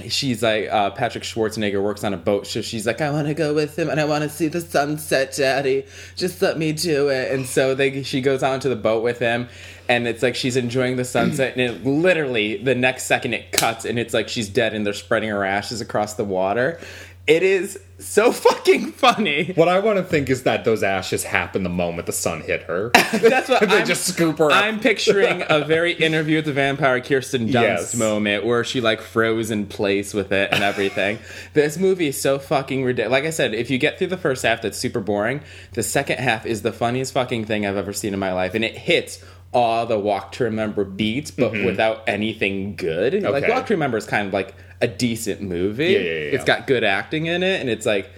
she's 0.07 0.41
like 0.41 0.69
uh 0.69 0.89
patrick 0.91 1.24
schwarzenegger 1.24 1.83
works 1.83 2.05
on 2.05 2.13
a 2.13 2.17
boat 2.17 2.48
so 2.48 2.62
she's 2.62 2.88
like 2.88 3.01
i 3.01 3.10
want 3.10 3.27
to 3.27 3.33
go 3.33 3.53
with 3.53 3.77
him 3.77 3.89
and 3.89 4.00
i 4.00 4.05
want 4.05 4.24
to 4.24 4.29
see 4.29 4.48
the 4.48 4.62
sunset 4.62 5.33
daddy. 5.36 5.86
Just 6.15 6.41
let 6.41 6.57
me 6.57 6.71
do 6.71 7.10
it. 7.10 7.31
And 7.31 7.45
so 7.45 7.75
they 7.75 8.03
she 8.03 8.21
goes 8.21 8.43
out 8.43 8.53
onto 8.53 8.69
the 8.69 8.75
boat 8.75 9.03
with 9.03 9.19
him 9.19 9.50
and 9.89 10.07
it's 10.07 10.24
like 10.24 10.36
she's 10.36 10.55
enjoying 10.55 10.95
the 10.95 11.05
sunset 11.05 11.53
and 11.57 11.62
it 11.62 11.86
literally 11.86 12.57
the 12.57 12.75
next 12.75 13.03
second 13.03 13.33
it 13.33 13.51
cuts 13.51 13.86
and 13.86 14.00
it's 14.00 14.13
like 14.13 14.29
she's 14.29 14.50
dead 14.50 14.74
and 14.74 14.86
they're 14.86 14.93
spreading 14.93 15.29
her 15.29 15.43
ashes 15.43 15.81
across 15.81 16.15
the 16.15 16.24
water. 16.24 16.79
It 17.27 17.43
is 17.43 17.79
so 18.01 18.31
fucking 18.31 18.91
funny 18.93 19.53
What 19.53 19.67
I 19.67 19.79
want 19.79 19.98
to 19.98 20.03
think 20.03 20.29
is 20.29 20.43
that 20.43 20.65
those 20.65 20.84
ashes 20.84 21.24
happened 21.24 21.65
the 21.65 21.70
moment 21.70 22.05
the 22.08 22.12
sun 22.12 22.41
hit 22.41 22.63
her. 22.63 22.89
That's 23.13 23.48
what 23.50 23.62
They 23.70 23.77
I'm, 23.81 23.86
just 23.86 24.05
scoop 24.05 24.38
her 24.39 24.51
up. 24.51 24.63
I'm 24.63 24.79
picturing 24.79 25.43
a 25.48 25.63
very 25.63 25.93
interview 25.93 26.38
with 26.38 26.46
the 26.46 26.53
vampire 26.53 27.00
Kirsten 27.01 27.48
Dunst 27.48 27.53
Yes. 27.53 27.96
moment 27.96 28.46
where 28.46 28.63
she 28.63 28.81
like 28.81 29.01
froze 29.01 29.51
in 29.51 29.67
place 29.67 30.13
with 30.13 30.31
it 30.31 30.50
and 30.51 30.63
everything. 30.63 31.20
this 31.53 31.77
movie 31.77 32.08
is 32.08 32.20
so 32.20 32.39
fucking 32.39 32.84
ridiculous. 32.84 33.12
Like 33.12 33.25
I 33.25 33.29
said, 33.29 33.53
if 33.53 33.70
you 33.70 33.77
get 33.77 33.98
through 33.98 34.08
the 34.08 34.17
first 34.17 34.43
half, 34.43 34.62
that's 34.62 34.77
super 34.77 35.00
boring. 35.00 35.41
The 35.74 35.84
second 35.84 36.20
half 36.20 36.46
is 36.46 36.62
the 36.63 36.72
funniest 36.74 37.13
fucking 37.13 37.46
thing 37.46 37.65
I've 37.65 37.77
ever 37.77 37.93
seen 37.93 38.13
in 38.13 38.20
my 38.20 38.34
life, 38.34 38.53
and 38.55 38.65
it 38.65 38.77
hits 38.77 39.24
all 39.53 39.86
the 39.86 40.00
Walk 40.00 40.31
to 40.34 40.46
Remember 40.46 40.84
beats, 40.86 41.31
but 41.31 41.51
without 41.51 42.03
anything 42.08 42.75
good. 42.75 43.13
Like 43.22 43.43
Mm-hmm. 43.43 43.51
Walk 43.51 43.65
to 43.67 43.74
Remember 43.74 43.98
is 43.98 44.05
kind 44.05 44.27
of 44.27 44.34
like 44.34 44.53
a 44.81 44.88
decent 44.88 45.41
movie. 45.41 45.88
Yeah, 45.88 46.00
yeah, 46.00 46.03
yeah, 46.03 46.12
It's 46.31 46.46
got 46.46 46.67
good 46.67 46.84
acting 46.84 47.25
in 47.25 47.43
it, 47.43 47.60
and 47.62 47.70
it's 47.70 47.86
like 47.86 48.10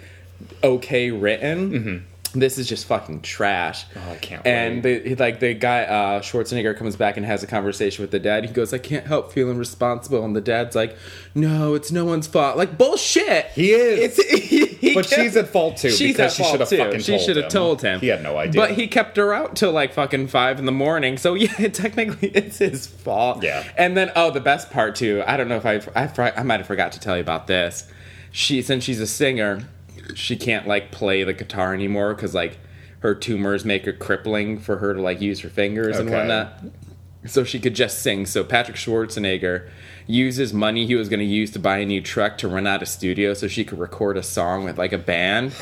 okay 0.64 1.12
written. 1.12 1.72
Mm-hmm. 1.72 2.06
This 2.34 2.58
is 2.58 2.68
just 2.68 2.86
fucking 2.86 3.22
trash. 3.22 3.86
Oh, 3.96 4.12
I 4.12 4.16
can't 4.18 4.46
And 4.46 4.82
the, 4.82 5.16
like 5.16 5.40
the 5.40 5.54
guy 5.54 5.84
uh, 5.84 6.20
Schwarzenegger 6.22 6.76
comes 6.76 6.96
back 6.96 7.16
and 7.16 7.26
has 7.26 7.44
a 7.44 7.48
conversation 7.48 8.02
with 8.04 8.10
the 8.12 8.20
dad. 8.20 8.44
He 8.46 8.52
goes, 8.52 8.74
"I 8.74 8.80
can't 8.80 9.06
help 9.06 9.32
feeling 9.32 9.58
responsible," 9.58 10.26
and 10.26 10.36
the 10.36 10.42
dad's 10.42 10.76
like, 10.76 10.98
"No, 11.36 11.76
it's 11.76 11.92
no 11.92 12.06
one's 12.06 12.26
fault." 12.28 12.58
Like 12.58 12.78
bullshit. 12.78 13.46
He 13.54 13.72
is. 13.72 14.18
It's, 14.18 14.30
he, 14.50 14.66
he 14.66 14.94
But 14.96 15.08
kept- 15.08 15.22
she's 15.22 15.38
at 15.38 15.48
fault, 15.50 15.78
too, 15.78 15.92
She's 15.92 16.14
because 16.14 16.32
at 16.34 16.38
she 16.38 16.42
fault, 16.44 16.52
should 16.52 16.80
have 16.80 16.88
fucking 16.88 17.00
She 17.02 17.12
told 17.12 17.22
should 17.22 17.36
have 17.36 17.46
him. 17.46 17.52
told 17.52 17.82
him. 17.84 18.00
He 18.00 18.08
had 18.08 18.24
no 18.24 18.38
idea. 18.38 18.60
But 18.62 18.72
he 18.72 18.88
kept 18.88 19.16
her 19.18 19.34
out 19.34 19.56
till 19.56 19.72
like 19.72 19.94
fucking 19.94 20.28
five 20.28 20.58
in 20.60 20.66
the 20.66 20.72
morning. 20.72 21.18
So 21.18 21.34
yeah, 21.36 21.50
technically 21.70 22.30
it's 22.30 22.58
his 22.58 22.88
fault. 22.88 23.44
Yeah. 23.44 23.64
And 23.78 23.96
then 23.96 24.12
oh, 24.16 24.32
the 24.32 24.42
best 24.42 24.72
part 24.72 24.96
too. 24.96 25.24
I 25.28 25.38
don't 25.38 25.48
know 25.50 25.58
if 25.64 25.66
I 25.66 26.02
I, 26.02 26.32
I 26.38 26.44
might 26.44 26.60
have 26.60 26.68
forgot 26.68 26.92
to 26.94 27.00
tell 27.00 27.16
you 27.16 27.22
about 27.22 27.46
this. 27.48 27.88
She 28.32 28.64
since 28.64 28.84
she's 28.84 29.00
a 29.00 29.06
singer, 29.08 29.62
she 30.16 30.36
can't 30.36 30.68
like 30.68 30.92
play 30.92 31.24
the 31.24 31.34
guitar 31.34 31.74
anymore 31.74 32.14
because 32.14 32.34
like 32.36 32.60
her 33.00 33.14
tumors 33.16 33.66
make 33.66 33.86
her 33.86 33.94
crippling 33.94 34.60
for 34.60 34.78
her 34.78 34.94
to 34.94 35.02
like 35.02 35.20
use 35.22 35.42
her 35.42 35.50
fingers 35.50 35.98
and 36.00 36.10
whatnot. 36.10 36.62
So 37.26 37.44
she 37.44 37.60
could 37.60 37.74
just 37.76 38.02
sing. 38.02 38.26
So 38.26 38.44
Patrick 38.44 38.76
Schwarzenegger 38.78 39.70
uses 40.08 40.54
money 40.54 40.86
he 40.86 40.96
was 40.96 41.08
going 41.08 41.20
to 41.22 41.26
use 41.26 41.52
to 41.52 41.60
buy 41.60 41.78
a 41.78 41.86
new 41.86 42.02
truck 42.02 42.38
to 42.40 42.48
run 42.50 42.68
out 42.68 42.82
of 42.82 42.88
studio 42.90 43.34
so 43.34 43.48
she 43.48 43.64
could 43.64 43.80
record 43.80 44.18
a 44.18 44.24
song 44.24 44.66
with 44.66 44.78
like 44.78 44.92
a 44.92 44.98
band. 44.98 45.54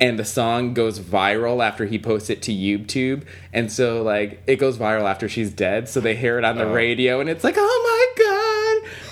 And 0.00 0.18
the 0.18 0.24
song 0.24 0.74
goes 0.74 0.98
viral 0.98 1.64
after 1.64 1.84
he 1.86 2.00
posts 2.00 2.28
it 2.28 2.42
to 2.42 2.52
YouTube. 2.52 3.22
And 3.52 3.70
so, 3.70 4.02
like, 4.02 4.42
it 4.48 4.56
goes 4.56 4.76
viral 4.76 5.08
after 5.08 5.28
she's 5.28 5.52
dead. 5.52 5.88
So 5.88 6.00
they 6.00 6.16
hear 6.16 6.36
it 6.36 6.44
on 6.44 6.56
the 6.58 6.64
Oh. 6.64 6.72
radio, 6.72 7.20
and 7.20 7.30
it's 7.30 7.44
like, 7.44 7.54
oh 7.56 8.12
my 8.16 8.23
God, 8.23 8.23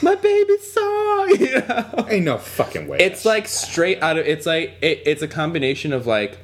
my 0.03 0.15
baby 0.15 0.57
song. 0.59 0.89
You 1.39 1.61
know? 1.61 2.07
Ain't 2.11 2.25
no 2.25 2.37
fucking 2.39 2.89
way. 2.89 2.99
It's 2.99 3.25
like 3.25 3.47
straight 3.49 4.03
out 4.03 4.19
of 4.19 4.27
it's 4.27 4.45
like 4.47 4.77
it, 4.83 5.03
it's 5.07 5.23
a 5.23 5.29
combination 5.29 5.93
of 5.93 6.07
like 6.07 6.39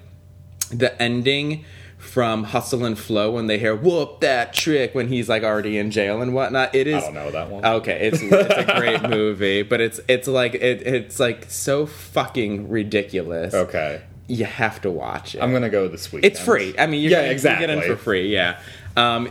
the 0.71 1.01
ending 1.03 1.65
from 1.99 2.45
Hustle 2.45 2.85
and 2.85 2.97
Flow 2.99 3.33
when 3.33 3.49
they 3.49 3.59
hear 3.59 3.75
"whoop 3.75 4.21
that 4.21 4.55
trick" 4.55 4.95
when 4.95 5.09
he's 5.09 5.29
like 5.29 5.43
already 5.43 5.79
in 5.79 5.91
jail 5.91 6.23
and 6.23 6.33
whatnot. 6.33 6.75
It 6.75 6.87
is. 6.87 6.97
I 6.97 7.01
don't 7.07 7.15
know 7.15 7.31
that 7.33 7.51
one. 7.51 7.65
Okay, 7.65 8.09
it's 8.09 8.21
it's 8.23 8.71
a 8.71 8.79
great 8.79 9.03
movie, 9.11 9.63
but 9.63 9.81
it's 9.81 10.01
it's 10.09 10.29
like 10.29 10.55
it, 10.55 10.87
it's 10.87 11.19
like 11.19 11.51
so 11.51 11.87
fucking 11.87 12.69
ridiculous. 12.69 13.53
okay. 13.55 14.03
You 14.29 14.45
have 14.45 14.81
to 14.83 14.91
watch 14.91 15.35
it. 15.35 15.43
I'm 15.43 15.53
gonna 15.53 15.71
go 15.71 15.89
this 15.89 16.13
week. 16.13 16.25
It's 16.25 16.39
free. 16.39 16.75
I 16.79 16.87
mean, 16.87 17.09
Yeah, 17.11 17.23
exactly. 17.23 17.67
You 17.67 17.75
get 17.75 17.85
in 17.85 17.91
for 17.91 18.01
free. 18.01 18.33
Yeah. 18.33 18.61
Um, 18.97 19.31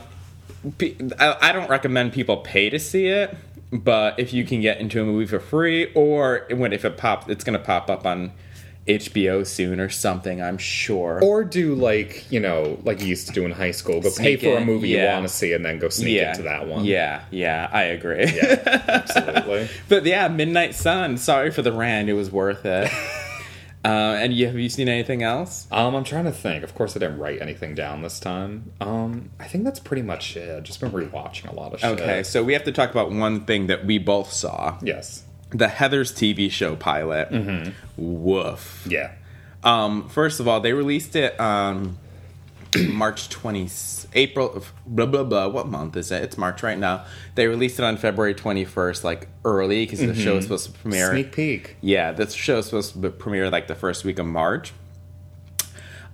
I, 1.19 1.37
I 1.41 1.51
don't 1.51 1.69
recommend 1.69 2.13
people 2.13 2.37
pay 2.37 2.69
to 2.71 2.79
see 2.79 3.05
it, 3.07 3.35
but 3.71 4.19
if 4.19 4.33
you 4.33 4.45
can 4.45 4.61
get 4.61 4.79
into 4.79 5.01
a 5.01 5.05
movie 5.05 5.25
for 5.25 5.39
free, 5.39 5.91
or 5.93 6.47
when 6.51 6.73
if 6.73 6.85
it 6.85 6.97
pops, 6.97 7.27
it's 7.27 7.43
gonna 7.43 7.59
pop 7.59 7.89
up 7.89 8.05
on 8.05 8.31
HBO 8.87 9.45
soon 9.45 9.79
or 9.79 9.89
something. 9.89 10.41
I'm 10.41 10.57
sure. 10.57 11.19
Or 11.21 11.43
do 11.43 11.75
like 11.75 12.31
you 12.31 12.39
know, 12.39 12.79
like 12.83 13.01
you 13.01 13.07
used 13.07 13.27
to 13.27 13.33
do 13.33 13.45
in 13.45 13.51
high 13.51 13.71
school. 13.71 14.01
Go 14.01 14.09
Sneak 14.09 14.39
pay 14.39 14.45
for 14.45 14.57
a 14.57 14.61
in, 14.61 14.65
movie 14.65 14.89
you 14.89 15.03
want 15.03 15.27
to 15.27 15.33
see, 15.33 15.53
and 15.53 15.65
then 15.65 15.79
go 15.79 15.89
sneak 15.89 16.15
yeah, 16.15 16.31
into 16.31 16.43
that 16.43 16.67
one. 16.67 16.85
Yeah, 16.85 17.23
yeah, 17.29 17.69
I 17.71 17.83
agree. 17.83 18.25
Yeah, 18.33 18.83
absolutely. 18.87 19.69
but 19.89 20.05
yeah, 20.05 20.27
Midnight 20.29 20.73
Sun. 20.73 21.17
Sorry 21.17 21.51
for 21.51 21.61
the 21.61 21.73
rant. 21.73 22.09
It 22.09 22.13
was 22.13 22.31
worth 22.31 22.65
it. 22.65 22.89
uh, 23.87 24.17
and 24.21 24.33
you, 24.33 24.47
have 24.47 24.57
you 24.57 24.69
seen 24.69 24.89
anything 24.89 25.23
else? 25.23 25.67
Um, 25.71 25.95
I'm 25.95 26.03
trying 26.03 26.25
to 26.25 26.31
think. 26.31 26.63
Of 26.63 26.75
course, 26.75 26.95
I 26.95 26.99
didn't 26.99 27.19
write 27.19 27.41
anything 27.41 27.73
down 27.75 28.01
this 28.01 28.19
time. 28.19 28.71
Um, 28.81 29.29
I 29.39 29.45
think 29.45 29.63
that's 29.63 29.79
pretty 29.79 30.01
much 30.01 30.35
it. 30.35 30.49
I've 30.55 30.63
just 30.63 30.79
been 30.81 30.91
rewatching 30.91 31.49
a 31.49 31.55
lot 31.55 31.73
of 31.73 31.79
shit. 31.79 31.99
Okay, 31.99 32.23
so 32.23 32.43
we 32.43 32.53
have 32.53 32.63
to 32.65 32.71
talk 32.71 32.91
about 32.91 33.11
one 33.11 33.45
thing 33.45 33.67
that 33.67 33.85
we 33.85 33.97
both 33.97 34.31
saw. 34.33 34.77
Yes. 34.81 35.23
the 35.51 35.67
Heather's 35.69 36.11
TV 36.11 36.51
show 36.51 36.75
pilot. 36.75 37.29
Mm-hmm. 37.31 37.71
Woof. 37.95 38.85
Yeah. 38.89 39.13
Um, 39.63 40.09
first 40.09 40.39
of 40.39 40.47
all, 40.47 40.59
they 40.59 40.73
released 40.73 41.15
it 41.15 41.39
on 41.39 41.97
March 42.89 43.29
20 44.11 44.19
April 44.21 44.63
blah 44.85 45.05
blah 45.05 45.23
blah. 45.23 45.47
What 45.47 45.67
month 45.67 45.95
is 45.97 46.11
it? 46.11 46.23
It's 46.23 46.37
March 46.37 46.63
right 46.63 46.77
now. 46.77 47.05
They 47.35 47.47
released 47.47 47.79
it 47.79 47.83
on 47.83 47.97
February 47.97 48.33
21st, 48.35 49.03
like 49.03 49.27
early 49.45 49.85
because 49.85 49.99
the 49.99 50.15
show 50.15 50.35
was 50.35 50.45
supposed 50.45 50.65
to 50.67 50.71
premiere. 50.71 51.11
Sneak 51.11 51.31
peek. 51.31 51.75
Yeah, 51.81 52.11
this 52.11 52.33
show 52.33 52.59
is 52.59 52.65
supposed 52.65 52.93
to 52.93 52.99
be- 52.99 53.09
premiere 53.09 53.49
like 53.49 53.67
the 53.67 53.75
first 53.75 54.03
week 54.05 54.19
of 54.19 54.25
March. 54.25 54.73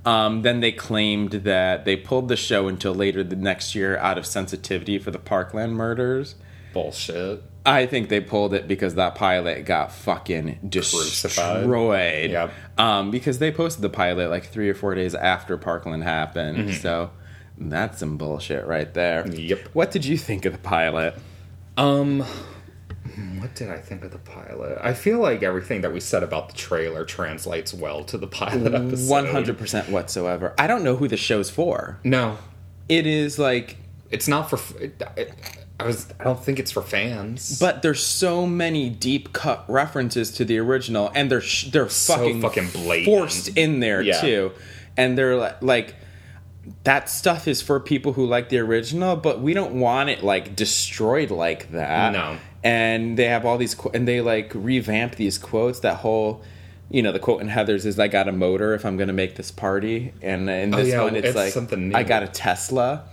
Um, 0.06 0.42
then 0.42 0.60
they 0.60 0.72
claimed 0.74 1.32
that 1.32 1.86
they 1.86 1.96
pulled 1.96 2.28
the 2.28 2.36
show 2.36 2.68
until 2.68 2.94
later 2.94 3.24
the 3.24 3.38
next 3.38 3.74
year 3.74 3.98
out 3.98 4.18
of 4.18 4.26
sensitivity 4.26 5.00
for 5.00 5.12
the 5.12 5.20
Parkland 5.20 5.76
murders. 5.76 6.36
Bullshit. 6.74 7.42
I 7.66 7.86
think 7.86 8.10
they 8.10 8.20
pulled 8.20 8.54
it 8.54 8.68
because 8.68 8.96
that 8.96 9.16
pilot 9.16 9.64
got 9.66 9.94
fucking 9.94 10.70
Crucified. 10.70 11.62
destroyed. 11.62 12.32
Yep. 12.32 12.52
Um, 12.78 13.12
because 13.12 13.40
they 13.40 13.52
posted 13.54 13.82
the 13.82 13.90
pilot 13.90 14.30
like 14.30 14.44
three 14.48 14.70
or 14.70 14.74
four 14.74 14.94
days 14.96 15.16
after 15.16 15.56
Parkland 15.58 16.04
happened. 16.04 16.58
Mm-hmm. 16.58 16.82
So 16.82 17.12
that's 17.57 18.00
some 18.00 18.17
bullshit 18.17 18.65
right 18.65 18.93
there. 18.93 19.27
Yep. 19.27 19.69
What 19.74 19.91
did 19.91 20.05
you 20.05 20.17
think 20.17 20.45
of 20.45 20.53
the 20.53 20.60
pilot? 20.60 21.15
Um, 21.77 22.24
what 23.39 23.53
did 23.55 23.69
I 23.69 23.77
think 23.77 24.03
of 24.03 24.12
the 24.12 24.17
pilot? 24.17 24.77
I 24.81 24.93
feel 24.93 25.19
like 25.19 25.43
everything 25.43 25.81
that 25.81 25.93
we 25.93 26.00
said 26.00 26.24
about 26.24 26.50
the 26.50 26.55
trailer 26.55 27.05
translates 27.05 27.74
well 27.74 28.03
to 28.05 28.17
the 28.17 28.27
pilot 28.27 28.74
episode. 28.74 29.10
One 29.10 29.27
hundred 29.27 29.57
percent 29.57 29.89
whatsoever. 29.89 30.53
I 30.57 30.67
don't 30.67 30.83
know 30.83 30.95
who 30.95 31.07
the 31.07 31.17
show's 31.17 31.50
for. 31.50 32.00
No, 32.03 32.38
It 32.89 33.05
is 33.07 33.38
like 33.39 33.77
it's 34.10 34.27
not 34.27 34.50
for. 34.50 34.60
It, 34.81 35.01
it, 35.17 35.33
I 35.79 35.86
was. 35.86 36.07
I 36.19 36.24
don't 36.24 36.43
think 36.43 36.60
it's 36.60 36.72
for 36.72 36.81
fans. 36.83 37.60
But 37.60 37.81
there's 37.81 38.03
so 38.03 38.45
many 38.45 38.89
deep 38.89 39.33
cut 39.33 39.65
references 39.67 40.31
to 40.33 40.45
the 40.45 40.57
original, 40.60 41.12
and 41.15 41.29
they're 41.31 41.41
sh- 41.41 41.72
they're 41.72 41.89
So 41.89 42.15
fucking 42.17 42.41
fucking 42.41 42.69
blatant. 42.69 43.05
forced 43.05 43.57
in 43.57 43.79
there 43.79 44.01
Yeah. 44.01 44.22
too, 44.22 44.51
and 44.98 45.17
they're 45.17 45.36
like, 45.36 45.62
like 45.62 45.95
that 46.84 47.10
stuff 47.10 47.48
is 47.48 47.62
for 47.62 47.79
people 47.79 48.13
who 48.13 48.25
like 48.25 48.50
the 48.50 48.60
original, 48.60 49.15
but 49.15 49.41
we 49.41 49.53
don't 49.53 49.79
want 49.79 50.10
it 50.10 50.24
like 50.24 50.55
destroyed 50.55 51.32
like 51.32 51.72
that. 51.72 52.13
No. 52.13 52.38
and 52.63 53.17
they 53.17 53.25
have 53.25 53.46
all 53.46 53.58
these 53.58 53.75
qu- 53.75 53.91
and 53.93 54.08
they 54.08 54.22
like 54.22 54.51
revamp 54.55 55.15
these 55.15 55.38
quotes. 55.38 55.79
That 55.79 55.98
whole. 55.98 56.41
You 56.89 57.01
know 57.01 57.12
the 57.12 57.20
quote 57.20 57.41
in 57.41 57.48
Heather's 57.48 57.86
is 57.88 57.98
"I 57.98 58.08
got 58.08 58.27
a 58.27 58.32
motor 58.32 58.75
if 58.75 58.86
I'm 58.86 58.98
going 58.98 59.08
to 59.08 59.13
make 59.13 59.36
this 59.36 59.50
party," 59.50 60.13
and 60.22 60.48
in 60.50 60.74
oh, 60.74 60.77
this 60.77 60.93
Oh, 60.93 60.98
yeah, 60.98 61.03
one 61.03 61.15
it's, 61.15 61.27
it's 61.29 61.36
like 61.36 61.51
something 61.51 61.89
new. 61.89 61.96
"I 61.96 62.03
got 62.03 62.22
a 62.22 62.27
Tesla." 62.27 63.05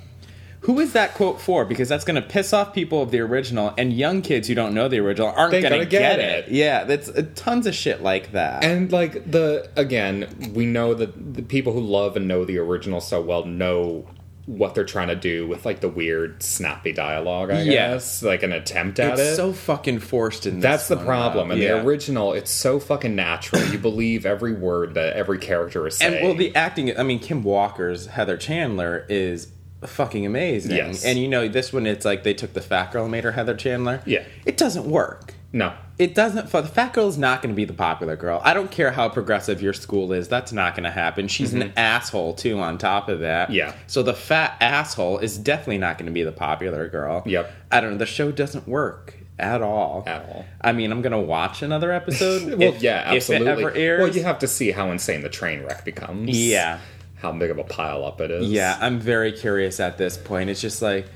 Who 0.65 0.79
is 0.79 0.93
that 0.93 1.15
quote 1.15 1.41
for? 1.41 1.65
Because 1.65 1.89
that's 1.89 2.05
going 2.05 2.21
to 2.21 2.29
piss 2.29 2.53
off 2.53 2.75
people 2.75 3.03
of 3.03 3.11
the 3.11 3.21
original, 3.21 3.73
and 3.79 3.93
young 3.93 4.21
kids 4.21 4.47
who 4.47 4.55
don't 4.55 4.75
know 4.75 4.89
the 4.89 4.99
original 4.99 5.29
aren't 5.35 5.53
going 5.53 5.65
to 5.65 5.87
get, 5.87 5.91
get 5.91 6.19
it. 6.19 6.49
it. 6.49 6.53
Yeah, 6.53 6.85
that's 6.85 7.09
uh, 7.09 7.27
tons 7.35 7.67
of 7.67 7.75
shit 7.75 8.03
like 8.03 8.33
that. 8.33 8.63
And 8.63 8.93
like 8.93 9.31
the 9.31 9.71
again, 9.77 10.53
we 10.55 10.67
know 10.67 10.93
that 10.95 11.35
the 11.35 11.43
people 11.43 11.73
who 11.73 11.81
love 11.81 12.15
and 12.17 12.29
know 12.29 12.45
the 12.45 12.59
original 12.59 13.01
so 13.01 13.23
well 13.23 13.47
know 13.47 14.07
what 14.47 14.75
they're 14.75 14.85
trying 14.85 15.09
to 15.09 15.15
do 15.15 15.47
with 15.47 15.65
like 15.65 15.81
the 15.81 15.89
weird 15.89 16.43
snappy 16.43 16.93
dialogue. 16.93 17.51
I 17.51 17.63
Yeah. 17.63 17.73
guess 17.93 18.23
like 18.23 18.43
an 18.43 18.53
attempt 18.53 18.99
at 18.99 19.13
it's 19.13 19.21
it. 19.21 19.37
so 19.37 19.53
fucking 19.53 20.01
forced 20.01 20.45
in. 20.45 20.61
That's 20.61 20.89
this 20.89 20.99
the 20.99 21.05
problem. 21.05 21.49
though. 21.49 21.55
In 21.55 21.61
Yeah. 21.63 21.75
the 21.77 21.87
original, 21.87 22.33
it's 22.33 22.51
so 22.51 22.81
fucking 22.81 23.15
natural. 23.15 23.63
You 23.67 23.79
believe 23.79 24.27
every 24.27 24.53
word 24.53 24.95
that 24.95 25.15
every 25.15 25.39
character 25.39 25.87
is 25.87 25.97
saying. 25.97 26.15
and 26.17 26.25
well, 26.27 26.35
the 26.35 26.55
acting. 26.57 26.99
I 26.99 27.03
mean, 27.03 27.19
Kim 27.21 27.43
Walker's 27.45 28.07
Heather 28.09 28.37
Chandler 28.37 29.07
is 29.09 29.53
fucking 29.85 30.27
amazing. 30.27 30.73
Yes. 30.77 31.05
And 31.05 31.19
you 31.19 31.29
know, 31.29 31.49
this 31.49 31.73
one, 31.73 31.87
it's 31.87 32.05
like 32.05 32.23
they 32.23 32.35
took 32.35 32.53
the 32.53 32.61
fat 32.61 32.93
girl 32.93 33.03
and 33.05 33.13
made 33.13 33.25
her 33.25 33.33
Heather 33.33 33.55
Chandler. 33.57 34.03
Yeah. 34.07 34.25
it 34.45 34.57
doesn't 34.57 34.85
work. 34.87 35.35
no, 35.53 35.73
It 35.99 36.15
doesn't. 36.15 36.51
The 36.51 36.63
fat 36.63 36.93
girl 36.93 37.09
is 37.09 37.19
not 37.19 37.43
going 37.43 37.53
to 37.55 37.57
be 37.57 37.65
the 37.65 37.73
popular 37.73 38.15
girl. 38.17 38.41
I 38.45 38.55
don't 38.55 38.71
care 38.71 38.91
how 38.91 39.09
progressive 39.09 39.61
your 39.63 39.73
school 39.73 40.13
is. 40.13 40.29
That's 40.29 40.53
not 40.53 40.75
going 40.75 40.85
to 40.85 40.91
happen. 40.91 41.29
She's 41.29 41.53
an 41.55 41.73
asshole 41.77 42.35
too. 42.35 42.59
On 42.61 42.79
top 42.79 43.09
of 43.09 43.21
that, 43.21 43.49
Mm-hmm. 43.49 43.57
Yeah. 43.57 43.75
So 43.87 44.03
the 44.03 44.15
fat 44.15 44.57
asshole 44.61 45.19
is 45.19 45.37
definitely 45.39 45.79
not 45.79 45.99
going 45.99 46.07
to 46.07 46.13
be 46.13 46.23
the 46.23 46.33
popular 46.33 46.89
girl. 46.89 47.23
Yep. 47.27 47.51
I 47.73 47.81
don't 47.81 47.93
know. 47.93 47.99
The 47.99 48.07
show 48.07 48.31
doesn't 48.31 48.69
work 48.69 49.15
at 49.39 49.63
all. 49.63 50.05
At 50.07 50.23
all. 50.29 50.45
I 50.61 50.73
mean, 50.73 50.93
I'm 50.93 51.01
going 51.03 51.13
to 51.13 51.19
watch 51.19 51.63
another 51.63 51.91
episode. 51.91 52.45
well, 52.59 52.75
if- 52.75 52.83
yeah, 52.83 53.03
absolutely. 53.07 53.49
If 53.51 53.59
it 53.59 53.61
ever 53.61 53.71
airs. 53.75 54.01
Well, 54.03 54.15
you 54.15 54.23
have 54.25 54.39
to 54.41 54.47
see 54.47 54.71
how 54.71 54.91
insane 54.91 55.23
the 55.23 55.29
train 55.31 55.63
wreck 55.65 55.85
becomes. 55.87 56.29
Yeah. 56.31 56.79
How 57.21 57.33
big 57.33 57.51
of 57.51 57.59
a 57.59 57.65
pile 57.65 58.05
up 58.05 58.21
it 58.21 58.31
is. 58.31 58.51
Yeah, 58.51 58.77
I'm 58.81 58.99
very 58.99 59.33
curious 59.33 59.81
at 59.81 59.99
this 59.99 60.17
point. 60.17 60.51
It's 60.51 60.61
just 60.61 60.81
like, 60.83 61.07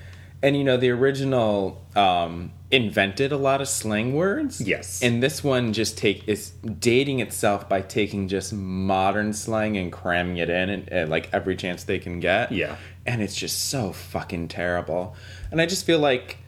and 0.42 0.56
you 0.56 0.64
know, 0.64 0.76
the 0.76 0.90
original 0.90 1.82
um, 1.96 2.52
invented 2.70 3.32
a 3.32 3.36
lot 3.36 3.60
of 3.60 3.68
slang 3.68 4.14
words. 4.14 4.60
Yes. 4.60 5.02
and 5.02 5.22
this 5.22 5.42
one 5.42 5.72
just 5.72 5.96
take 5.96 6.28
is 6.28 6.50
dating 6.50 7.20
itself 7.20 7.68
by 7.68 7.80
taking 7.80 8.28
just 8.28 8.52
modern 8.52 9.32
slang 9.32 9.76
and 9.76 9.90
cramming 9.90 10.36
it 10.36 10.50
in, 10.50 10.68
and, 10.70 10.88
and 10.92 11.10
like 11.10 11.30
every 11.32 11.56
chance 11.56 11.84
they 11.84 11.98
can 11.98 12.20
get. 12.20 12.52
Yeah. 12.52 12.76
and 13.06 13.22
it's 13.22 13.36
just 13.36 13.70
so 13.70 13.92
fucking 13.92 14.48
terrible. 14.48 15.14
And 15.50 15.60
I 15.60 15.66
just 15.66 15.86
feel 15.86 15.98
like 15.98 16.38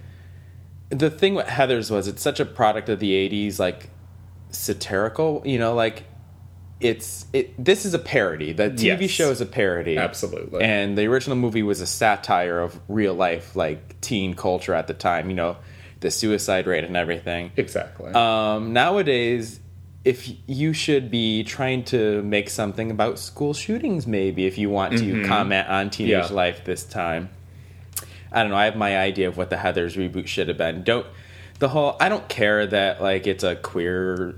the 0.91 1.11
thing 1.11 1.35
with 1.35 1.47
Heather's 1.49 1.91
was 1.91 2.07
it's 2.09 2.23
such 2.23 2.39
a 2.41 2.45
product 2.45 2.89
of 2.89 3.01
the 3.01 3.13
'80s, 3.13 3.59
like 3.59 3.89
satirical. 4.51 5.43
You 5.45 5.59
know, 5.59 5.75
like 5.75 6.05
it's 6.81 7.27
it. 7.33 7.53
This 7.63 7.85
is 7.87 7.95
a 7.95 7.99
parody. 7.99 8.53
The 8.53 8.71
TV 8.71 9.01
Yes. 9.03 9.11
show 9.11 9.31
is 9.31 9.41
a 9.41 9.47
parody, 9.47 9.97
Absolutely. 9.97 10.63
And 10.63 10.97
the 10.99 11.07
original 11.07 11.37
movie 11.37 11.63
was 11.63 11.81
a 11.81 11.87
satire 11.87 12.61
of 12.61 12.79
real 12.89 13.15
life, 13.15 13.57
like 13.57 14.01
teen 14.01 14.35
culture 14.35 14.75
at 14.75 14.87
the 14.87 14.95
time. 14.95 15.31
You 15.31 15.37
know, 15.37 15.57
the 16.01 16.11
suicide 16.11 16.67
rate 16.67 16.85
and 16.85 16.97
everything. 16.97 17.53
exactly. 17.57 18.13
Um, 18.13 18.73
nowadays, 18.75 19.61
if 20.05 20.31
you 20.47 20.73
should 20.73 21.11
be 21.11 21.43
trying 21.43 21.83
to 21.85 22.23
make 22.23 22.49
something 22.51 22.91
about 22.91 23.19
school 23.19 23.55
shootings, 23.55 24.07
maybe 24.07 24.47
if 24.47 24.59
you 24.59 24.69
want 24.71 24.99
to 24.99 25.25
comment 25.27 25.69
on 25.69 25.91
teenage 25.91 26.13
Mm-hmm. 26.25 26.33
Yeah. 26.33 26.37
life 26.37 26.65
this 26.65 26.85
time. 26.85 27.31
I 28.31 28.43
don't 28.43 28.51
know. 28.51 28.57
I 28.59 28.67
have 28.67 28.77
my 28.77 28.99
idea 28.99 29.29
of 29.29 29.37
what 29.39 29.49
the 29.51 29.57
Heather's 29.57 29.97
reboot 29.97 30.27
should 30.27 30.49
have 30.49 30.59
been. 30.59 30.83
Don't 30.85 31.07
the 31.59 31.69
whole. 31.69 31.97
I 32.01 32.11
don't 32.11 32.29
care 32.29 32.67
that 32.67 33.01
like 33.01 33.27
it's 33.27 33.43
a 33.45 33.57
queer, 33.57 34.35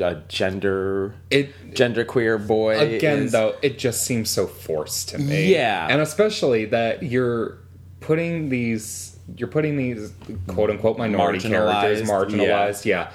uh, 0.00 0.14
gender, 0.28 1.14
It- 1.30 1.74
gender 1.74 2.04
queer 2.04 2.38
boy. 2.38 2.78
Again, 2.78 3.24
is- 3.24 3.32
though, 3.32 3.54
it 3.62 3.78
just 3.78 4.04
seems 4.04 4.30
so 4.30 4.46
forced 4.46 5.08
to 5.10 5.18
me. 5.18 5.52
Yeah. 5.52 5.88
and 5.90 6.00
especially 6.00 6.66
that 6.66 7.02
you're 7.02 7.58
putting 8.00 8.48
these, 8.48 9.16
you're 9.36 9.48
putting 9.48 9.76
these 9.76 10.12
quote 10.48 10.70
unquote 10.70 10.98
minority 10.98 11.38
characters, 11.40 12.02
Marginalized, 12.08 12.38
marginalized, 12.38 12.84
yeah. 12.84 13.10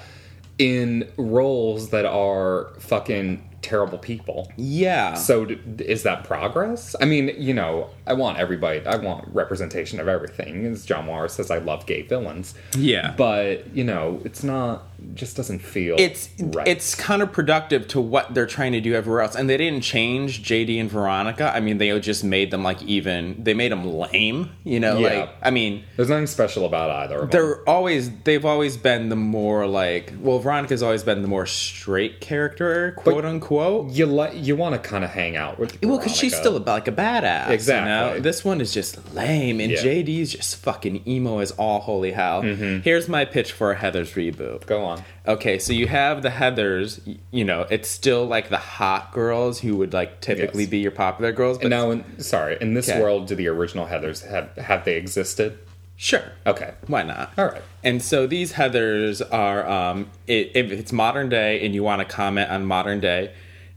in 0.58 1.08
roles 1.16 1.90
that 1.90 2.04
are 2.06 2.70
fucking 2.80 3.44
terrible 3.60 3.98
people. 3.98 4.50
yeah. 4.56 5.14
So 5.14 5.44
d- 5.44 5.58
is 5.84 6.04
that 6.04 6.24
progress? 6.24 6.94
I 7.00 7.04
mean, 7.04 7.32
you 7.38 7.52
know, 7.52 7.90
I 8.06 8.12
want 8.14 8.38
everybody. 8.38 8.84
I 8.86 8.96
want 8.96 9.28
representation 9.32 10.00
of 10.00 10.08
everything. 10.08 10.64
As 10.66 10.84
John 10.86 11.06
Morris 11.06 11.34
says, 11.34 11.50
I 11.50 11.58
love 11.58 11.84
gay 11.86 12.02
villains. 12.02 12.54
Yeah. 12.76 13.14
but 13.16 13.74
you 13.76 13.84
know, 13.84 14.20
it's 14.24 14.42
not. 14.42 14.84
Just 15.14 15.36
doesn't 15.36 15.60
feel. 15.60 15.96
it's 15.98 16.28
right. 16.40 16.66
it's 16.66 16.94
counterproductive 16.94 17.88
to 17.88 18.00
what 18.00 18.34
they're 18.34 18.46
trying 18.46 18.72
to 18.72 18.80
do 18.80 18.94
everywhere 18.94 19.22
else, 19.22 19.34
and 19.36 19.48
they 19.48 19.56
didn't 19.56 19.82
change 19.82 20.42
JD 20.42 20.80
and 20.80 20.90
Veronica. 20.90 21.52
I 21.54 21.60
mean, 21.60 21.78
they 21.78 21.98
just 22.00 22.24
made 22.24 22.50
them 22.50 22.62
like 22.62 22.82
even. 22.82 23.42
They 23.42 23.54
made 23.54 23.70
them 23.72 23.84
lame. 23.84 24.50
You 24.64 24.80
know, 24.80 24.98
Yeah. 24.98 25.08
like 25.20 25.30
I 25.42 25.50
mean, 25.50 25.84
There's 25.96 26.08
nothing 26.08 26.26
special 26.26 26.66
about 26.66 26.90
either. 26.90 27.14
Of 27.16 27.20
them. 27.22 27.30
they're 27.30 27.68
always 27.68 28.10
they've 28.24 28.44
always 28.44 28.76
been 28.76 29.08
the 29.08 29.16
more 29.16 29.66
like 29.66 30.12
well, 30.20 30.38
Veronica's 30.40 30.82
always 30.82 31.02
been 31.02 31.22
the 31.22 31.28
more 31.28 31.46
straight 31.46 32.20
character, 32.20 32.92
quote 32.98 33.24
unquote. 33.24 33.90
you 33.90 34.06
like 34.06 34.32
you 34.34 34.56
want 34.56 34.74
to 34.80 34.88
kind 34.88 35.04
of 35.04 35.10
hang 35.10 35.36
out 35.36 35.58
with. 35.58 35.80
Well, 35.82 35.98
because 35.98 36.16
she's 36.16 36.36
still 36.36 36.58
like 36.58 36.88
a 36.88 36.92
badass. 36.92 37.50
Exactly. 37.50 37.90
You 37.90 38.14
know? 38.16 38.20
This 38.20 38.44
one 38.44 38.60
is 38.60 38.72
just 38.74 39.14
lame, 39.14 39.60
and 39.60 39.70
Yeah. 39.72 39.78
JD's 39.82 40.32
just 40.32 40.56
fucking 40.56 41.06
emo 41.08 41.38
as 41.38 41.52
all 41.52 41.80
holy 41.80 42.12
hell. 42.12 42.42
Mm-hmm. 42.42 42.80
Here's 42.82 43.08
my 43.08 43.24
pitch 43.24 43.52
for 43.52 43.70
a 43.70 43.76
Heather's 43.76 44.12
reboot. 44.12 44.66
Go 44.66 44.84
on. 44.84 44.87
Okay, 45.26 45.58
so 45.58 45.72
you 45.72 45.86
have 45.86 46.22
the 46.22 46.30
Heathers. 46.30 47.00
y- 47.06 47.16
You 47.30 47.44
know, 47.44 47.66
it's 47.70 47.88
still 47.88 48.24
like 48.26 48.48
the 48.48 48.56
hot 48.56 49.12
girls 49.12 49.60
who 49.60 49.76
would 49.76 49.92
like 49.92 50.20
typically 50.20 50.62
Yes. 50.64 50.70
be 50.70 50.78
your 50.78 50.90
popular 50.90 51.32
girls. 51.32 51.58
But 51.58 51.68
now, 51.68 51.90
in, 51.90 52.04
sorry, 52.20 52.56
in 52.60 52.74
this 52.74 52.88
Okay. 52.88 53.00
world, 53.00 53.26
do 53.28 53.34
the 53.34 53.48
original 53.48 53.86
Heathers 53.86 54.28
have 54.28 54.48
have 54.56 54.84
they 54.84 54.96
existed? 54.96 55.58
sure, 56.00 56.22
Okay. 56.46 56.70
why 56.86 57.02
not? 57.02 57.32
All 57.36 57.46
right. 57.46 57.62
And 57.82 58.00
so 58.00 58.26
these 58.26 58.52
Heathers 58.52 59.20
are, 59.32 59.68
um, 59.68 60.10
i 60.28 60.48
if 60.54 60.70
it's 60.70 60.92
modern 60.92 61.28
day 61.28 61.64
and 61.64 61.74
you 61.74 61.82
want 61.82 62.00
to 62.00 62.04
comment 62.04 62.50
on 62.50 62.64
modern 62.64 63.00
day, 63.00 63.30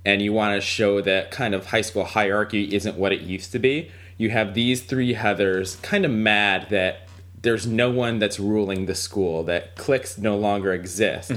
and 0.06 0.22
you 0.22 0.32
want 0.34 0.56
to 0.56 0.62
show 0.62 1.02
that 1.02 1.32
kind 1.32 1.54
of 1.56 1.68
high 1.68 1.82
school 1.82 2.04
hierarchy 2.04 2.76
isn't 2.76 2.96
what 2.96 3.12
it 3.12 3.22
used 3.22 3.52
to 3.54 3.60
be, 3.60 3.90
you 4.18 4.30
have 4.30 4.54
these 4.54 4.82
three 4.82 5.14
Heathers 5.16 5.82
kind 5.82 6.06
of 6.06 6.12
mad 6.12 6.68
that 6.70 7.08
there's 7.42 7.66
no 7.66 7.90
one 7.90 8.20
that's 8.20 8.40
ruling 8.40 8.86
the 8.86 8.96
school, 8.96 9.44
that 9.46 9.76
cliques 9.76 10.18
no 10.18 10.38
longer 10.38 10.74
exist. 10.74 11.32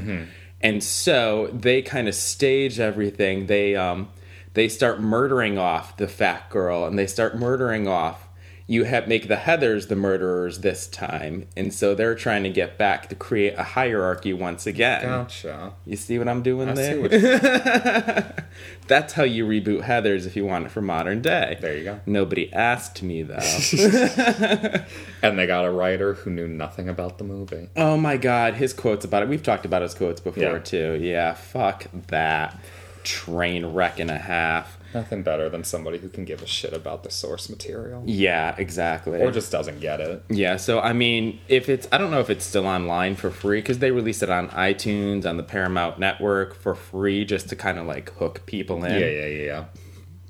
And 0.61 0.83
so 0.83 1.49
they 1.53 1.83
kind 1.83 2.09
of 2.09 2.15
stage 2.15 2.81
everything. 2.81 3.47
They 3.47 3.77
um, 3.77 4.09
they 4.55 4.69
start 4.69 5.01
murdering 5.01 5.59
off 5.59 5.97
the 5.97 6.09
fat 6.09 6.49
girl, 6.51 6.85
and 6.87 6.99
they 6.99 7.07
start 7.07 7.37
murdering 7.37 7.87
off 7.89 8.24
you 8.67 8.85
have 8.85 9.07
make 9.07 9.29
the 9.29 9.37
Heathers 9.37 9.89
the 9.89 9.97
murderers 9.97 10.61
this 10.61 10.87
time, 10.87 11.47
and 11.57 11.73
so 11.73 11.95
they're 11.95 12.15
trying 12.15 12.43
to 12.45 12.51
get 12.51 12.79
back 12.79 13.09
to 13.11 13.15
create 13.15 13.55
a 13.59 13.63
hierarchy 13.63 14.33
once 14.33 14.67
again. 14.67 15.03
Gotcha. 15.03 15.75
You 15.85 15.97
see 15.97 16.19
what 16.19 16.29
I'm 16.29 16.43
doing 16.43 16.71
I 16.71 16.75
there? 16.75 16.95
see 16.95 17.01
what 17.01 17.13
you- 17.13 18.45
That's 18.87 19.15
how 19.15 19.25
you 19.25 19.47
reboot 19.47 19.83
Heathers 19.85 20.27
if 20.27 20.35
you 20.37 20.45
want 20.47 20.67
it 20.67 20.71
for 20.71 20.81
modern 20.83 21.21
day. 21.23 21.59
There 21.61 21.77
you 21.77 21.85
go. 21.85 22.01
Nobody 22.07 22.53
asked 22.53 23.03
me 23.03 23.23
though. 23.23 23.37
and 25.23 25.39
they 25.39 25.47
got 25.47 25.65
a 25.65 25.71
writer 25.71 26.15
who 26.15 26.31
knew 26.31 26.47
nothing 26.49 26.89
about 26.89 27.19
the 27.19 27.25
movie. 27.25 27.69
oh 27.77 27.97
my 27.97 28.17
god, 28.17 28.55
his 28.55 28.73
quotes 28.73 29.05
about 29.05 29.23
it. 29.23 29.29
We've 29.29 29.43
talked 29.43 29.65
about 29.67 29.83
his 29.83 29.95
quotes 29.95 30.21
before 30.21 30.43
Yeah. 30.43 30.59
too. 30.59 30.99
Yeah, 31.01 31.35
fuck 31.35 31.87
that 32.09 32.59
train 33.03 33.67
wreck 33.67 33.99
and 34.01 34.11
a 34.11 34.19
half. 34.19 34.79
Nothing 34.95 35.25
better 35.25 35.49
than 35.49 35.65
somebody 35.65 35.99
who 35.99 36.09
can 36.09 36.25
give 36.25 36.41
a 36.41 36.47
shit 36.47 36.73
about 36.73 37.03
the 37.03 37.11
source 37.11 37.51
material. 37.51 38.05
Yeah, 38.07 38.55
exactly. 38.57 39.21
Or 39.21 39.33
just 39.33 39.51
doesn't 39.51 39.81
get 39.81 40.01
it. 40.01 40.23
Yeah, 40.29 40.57
so 40.57 40.81
I 40.81 40.93
mean, 40.93 41.41
if 41.49 41.69
it's, 41.69 41.89
I 41.91 41.99
don't 41.99 42.13
know 42.13 42.21
if 42.21 42.31
it's 42.31 42.45
still 42.45 42.67
online 42.67 43.17
for 43.17 43.31
free 43.31 43.61
because 43.61 43.81
they 43.81 43.91
released 43.91 44.23
it 44.23 44.31
on 44.31 44.49
iTunes, 44.51 45.27
on 45.27 45.37
the 45.37 45.43
Paramount 45.43 45.99
Network 45.99 46.55
for 46.55 46.75
free 46.75 47.25
just 47.25 47.49
to 47.49 47.57
kind 47.57 47.79
of 47.79 47.87
like 47.87 48.11
hook 48.15 48.47
people 48.47 48.85
in. 48.85 48.93
Yeah, 48.93 49.07
yeah, 49.07 49.27
yeah, 49.27 49.45
yeah. 49.45 49.65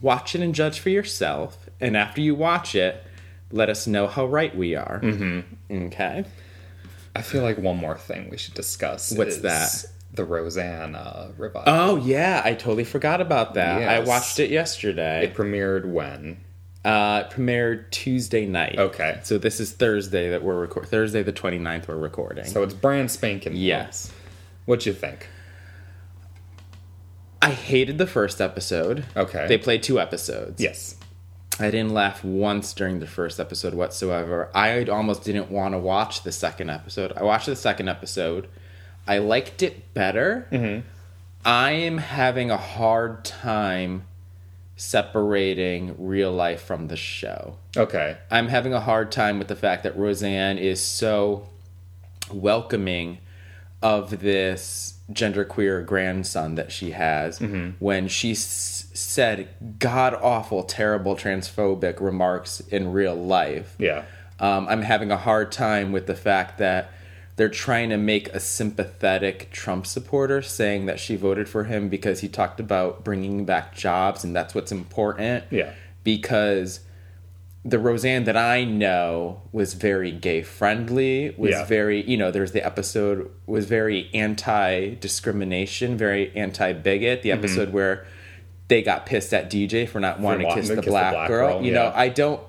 Watch 0.00 0.34
it 0.34 0.40
and 0.40 0.54
judge 0.54 0.80
for 0.80 0.90
yourself. 0.90 1.68
And 1.80 1.96
after 1.96 2.20
you 2.20 2.34
watch 2.34 2.74
it, 2.74 3.04
let 3.50 3.68
us 3.68 3.86
know 3.86 4.06
how 4.06 4.26
right 4.26 4.56
we 4.56 4.74
are. 4.74 5.00
Mm-hmm. 5.02 5.84
Okay. 5.86 6.24
I 7.14 7.22
feel 7.22 7.42
like 7.42 7.58
one 7.58 7.76
more 7.76 7.96
thing 7.96 8.28
we 8.30 8.36
should 8.38 8.54
discuss. 8.54 9.12
What's 9.12 9.38
that? 9.38 9.84
The 10.14 10.24
Roseanne 10.24 10.94
uh, 10.94 11.32
revival. 11.36 11.72
Oh, 11.72 11.96
yeah, 11.96 12.40
I 12.44 12.54
totally 12.54 12.84
forgot 12.84 13.20
about 13.20 13.54
that. 13.54 13.82
I 13.82 14.00
watched 14.00 14.38
it 14.38 14.50
yesterday. 14.50 15.24
it 15.24 15.34
premiered 15.34 15.84
when? 15.84 16.38
Uh, 16.84 17.24
it 17.26 17.34
premiered 17.34 17.90
Tuesday 17.90 18.46
night. 18.46 18.78
Okay. 18.78 19.18
So 19.24 19.38
this 19.38 19.58
is 19.58 19.72
Thursday 19.72 20.30
that 20.30 20.42
we're 20.42 20.58
recording. 20.60 20.90
Thursday 20.90 21.22
the 21.22 21.32
29th 21.32 21.88
we're 21.88 21.96
recording. 21.96 22.44
So 22.44 22.62
it's 22.62 22.74
brand 22.74 23.10
spanking. 23.10 23.54
new. 23.54 23.58
yes. 23.58 24.12
What'd 24.66 24.86
you 24.86 24.92
think? 24.92 25.28
I 27.42 27.50
hated 27.50 27.98
the 27.98 28.06
first 28.06 28.40
episode. 28.40 29.04
Okay. 29.16 29.46
They 29.48 29.58
played 29.58 29.82
two 29.82 30.00
episodes. 30.00 30.60
Yes. 30.60 30.96
I 31.60 31.70
didn't 31.70 31.92
laugh 31.92 32.24
once 32.24 32.72
during 32.72 33.00
the 33.00 33.06
first 33.06 33.38
episode 33.38 33.74
whatsoever. 33.74 34.50
I 34.54 34.84
almost 34.84 35.24
didn't 35.24 35.50
want 35.50 35.74
to 35.74 35.78
watch 35.78 36.22
the 36.22 36.32
second 36.32 36.70
episode. 36.70 37.12
I 37.16 37.22
watched 37.22 37.46
the 37.46 37.54
second 37.56 37.88
episode. 37.88 38.48
I 39.06 39.18
liked 39.18 39.62
it 39.62 39.92
better. 39.94 40.46
Mm-hmm. 40.50 40.86
I 41.44 41.72
am 41.72 41.98
having 41.98 42.50
a 42.50 42.56
hard 42.56 43.24
time 43.24 44.04
separating 44.76 45.94
real 45.98 46.32
life 46.32 46.62
from 46.62 46.88
the 46.88 46.96
show. 46.96 47.56
Okay. 47.76 48.16
I'm 48.30 48.48
having 48.48 48.72
a 48.72 48.80
hard 48.80 49.10
time 49.12 49.38
with 49.38 49.48
the 49.48 49.56
fact 49.56 49.82
that 49.84 49.96
Roseanne 49.96 50.58
is 50.58 50.82
so 50.82 51.48
welcoming 52.32 53.18
of 53.82 54.20
this 54.20 54.94
genderqueer 55.12 55.84
grandson 55.84 56.54
that 56.54 56.72
she 56.72 56.92
has 56.92 57.38
when 57.78 58.08
she 58.08 58.32
s- 58.32 58.86
said 58.94 59.48
god 59.78 60.14
awful, 60.14 60.62
terrible, 60.64 61.14
transphobic 61.14 62.00
remarks 62.00 62.60
in 62.60 62.92
real 62.92 63.14
life. 63.14 63.74
Yeah. 63.78 64.04
Um, 64.40 64.66
I'm 64.68 64.82
having 64.82 65.10
a 65.10 65.16
hard 65.18 65.52
time 65.52 65.92
with 65.92 66.06
the 66.06 66.14
fact 66.14 66.58
that 66.58 66.90
they're 67.36 67.48
trying 67.48 67.90
to 67.90 67.96
make 67.96 68.28
a 68.28 68.40
sympathetic 68.40 69.50
Trump 69.50 69.86
supporter 69.86 70.40
saying 70.40 70.86
that 70.86 71.00
she 71.00 71.16
voted 71.16 71.48
for 71.48 71.64
him 71.64 71.88
because 71.88 72.20
he 72.20 72.28
talked 72.28 72.60
about 72.60 73.04
bringing 73.04 73.44
back 73.44 73.74
jobs 73.74 74.22
and 74.24 74.34
that's 74.34 74.54
what's 74.54 74.70
important 74.70 75.44
Yeah. 75.50 75.70
because 76.04 76.80
the 77.64 77.78
Roseanne 77.78 78.24
that 78.24 78.36
I 78.36 78.64
know 78.64 79.40
was 79.50 79.72
very 79.72 80.12
gay 80.12 80.42
friendly, 80.42 81.34
was 81.38 81.52
Yeah. 81.52 81.64
very, 81.64 82.02
you 82.02 82.18
know, 82.18 82.30
there's 82.30 82.52
the 82.52 82.64
episode 82.64 83.30
was 83.46 83.64
very 83.64 84.10
anti 84.12 84.94
discrimination, 84.96 85.96
very 85.96 86.30
anti 86.36 86.74
bigot. 86.74 87.22
The 87.22 87.30
mm-hmm. 87.30 87.38
episode 87.38 87.72
where 87.72 88.04
they 88.68 88.82
got 88.82 89.06
pissed 89.06 89.32
at 89.32 89.50
DJ 89.50 89.88
for 89.88 89.98
not 89.98 90.20
wanting 90.20 90.46
to 90.46 90.54
kiss, 90.54 90.68
the, 90.68 90.76
kiss 90.76 90.84
the 90.84 90.90
black 90.90 91.14
black 91.14 91.28
girl. 91.28 91.54
girl, 91.54 91.62
You 91.64 91.72
know. 91.72 91.90
I 91.94 92.10
don't 92.10 92.40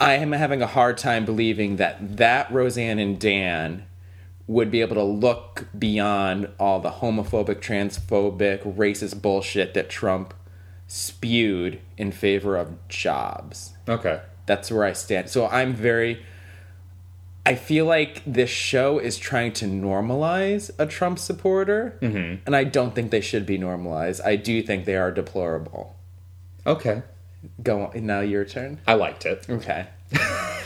I 0.00 0.14
am 0.14 0.32
having 0.32 0.60
a 0.60 0.66
hard 0.66 0.98
time 0.98 1.24
believing 1.24 1.76
that 1.76 2.16
that 2.16 2.50
Roseanne 2.50 2.98
and 2.98 3.20
Dan 3.20 3.84
would 4.46 4.70
be 4.70 4.80
able 4.80 4.96
to 4.96 5.02
look 5.04 5.66
beyond 5.78 6.48
all 6.58 6.80
the 6.80 6.90
homophobic, 6.90 7.60
transphobic, 7.60 8.62
racist 8.76 9.22
bullshit 9.22 9.74
that 9.74 9.88
Trump 9.88 10.34
spewed 10.88 11.80
in 11.96 12.12
favor 12.12 12.56
of 12.56 12.88
jobs. 12.88 13.72
Okay. 13.88 14.20
That's 14.46 14.70
where 14.70 14.84
I 14.84 14.92
stand. 14.92 15.30
So 15.30 15.46
I'm 15.46 15.74
very. 15.74 16.24
I 17.44 17.56
feel 17.56 17.86
like 17.86 18.22
this 18.24 18.50
show 18.50 18.98
is 19.00 19.18
trying 19.18 19.52
to 19.54 19.64
normalize 19.64 20.70
a 20.78 20.86
Trump 20.86 21.18
supporter, 21.18 21.98
Mm-hmm. 22.00 22.42
and 22.46 22.54
I 22.54 22.62
don't 22.64 22.94
think 22.94 23.10
they 23.10 23.20
should 23.20 23.46
be 23.46 23.58
normalized. 23.58 24.20
I 24.24 24.36
do 24.36 24.62
think 24.62 24.84
they 24.84 24.94
are 24.96 25.10
deplorable. 25.10 25.96
Okay. 26.66 27.02
Go 27.62 27.86
on. 27.86 28.06
Now 28.06 28.20
your 28.20 28.44
turn. 28.44 28.80
I 28.86 28.94
liked 28.94 29.26
it. 29.26 29.46
Okay. 29.50 29.86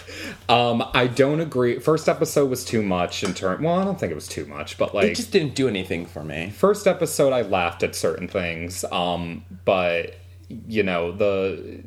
Um, 0.48 0.84
I 0.94 1.08
don't 1.08 1.40
agree. 1.40 1.80
First 1.80 2.08
episode 2.08 2.48
was 2.48 2.64
too 2.64 2.80
much 2.80 3.24
in 3.24 3.34
turn. 3.34 3.64
Well, 3.64 3.80
I 3.80 3.84
don't 3.84 3.98
think 3.98 4.12
it 4.12 4.14
was 4.14 4.28
too 4.28 4.46
much, 4.46 4.78
but 4.78 4.94
like 4.94 5.06
It 5.06 5.16
just 5.16 5.32
didn't 5.32 5.56
do 5.56 5.66
anything 5.66 6.06
for 6.06 6.22
me. 6.22 6.50
first 6.50 6.86
episode, 6.86 7.32
I 7.32 7.42
laughed 7.42 7.82
at 7.82 7.96
certain 7.96 8.28
things. 8.28 8.84
Um, 8.92 9.44
but 9.64 10.14
you 10.48 10.84
know 10.84 11.10
the. 11.10 11.82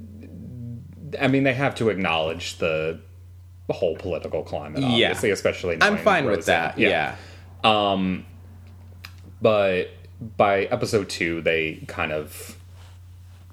I 1.21 1.29
mean, 1.29 1.43
they 1.43 1.53
have 1.53 1.73
to 1.75 1.87
acknowledge 1.87 2.57
the 2.57 2.99
whole 3.71 3.95
political 3.95 4.43
climate, 4.43 4.81
Yeah. 4.81 4.87
obviously, 5.07 5.29
especially. 5.31 5.77
Now. 5.77 5.87
I'm 5.87 5.97
fine 5.97 6.25
with 6.25 6.45
that. 6.47 6.77
Yeah. 6.77 7.15
but 9.41 9.85
by 10.35 10.63
episode 10.65 11.07
two 11.09 11.39
they 11.41 11.75
kind 11.87 12.11
of 12.11 12.57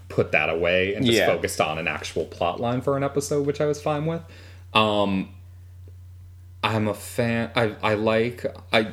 put 0.09 0.33
that 0.33 0.49
away 0.49 0.95
and 0.95 1.05
just 1.05 1.19
Yeah. 1.19 1.27
focused 1.27 1.61
on 1.61 1.79
an 1.79 1.88
actual 1.88 2.25
plot 2.25 2.61
line 2.61 2.81
for 2.81 2.97
an 2.97 3.03
episode 3.03 3.47
which 3.47 3.61
i 3.61 3.66
was 3.66 3.81
fine 3.83 4.07
with 4.07 4.23
um 4.75 5.29
i'm 6.62 6.88
a 6.88 6.95
fan 6.95 7.51
i 7.55 7.75
i 7.83 7.95
like 7.95 8.45
i 8.73 8.88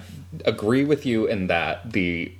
agree 0.46 0.84
with 0.86 1.06
you 1.06 1.26
in 1.28 1.48
that 1.48 1.92
the 1.92 2.32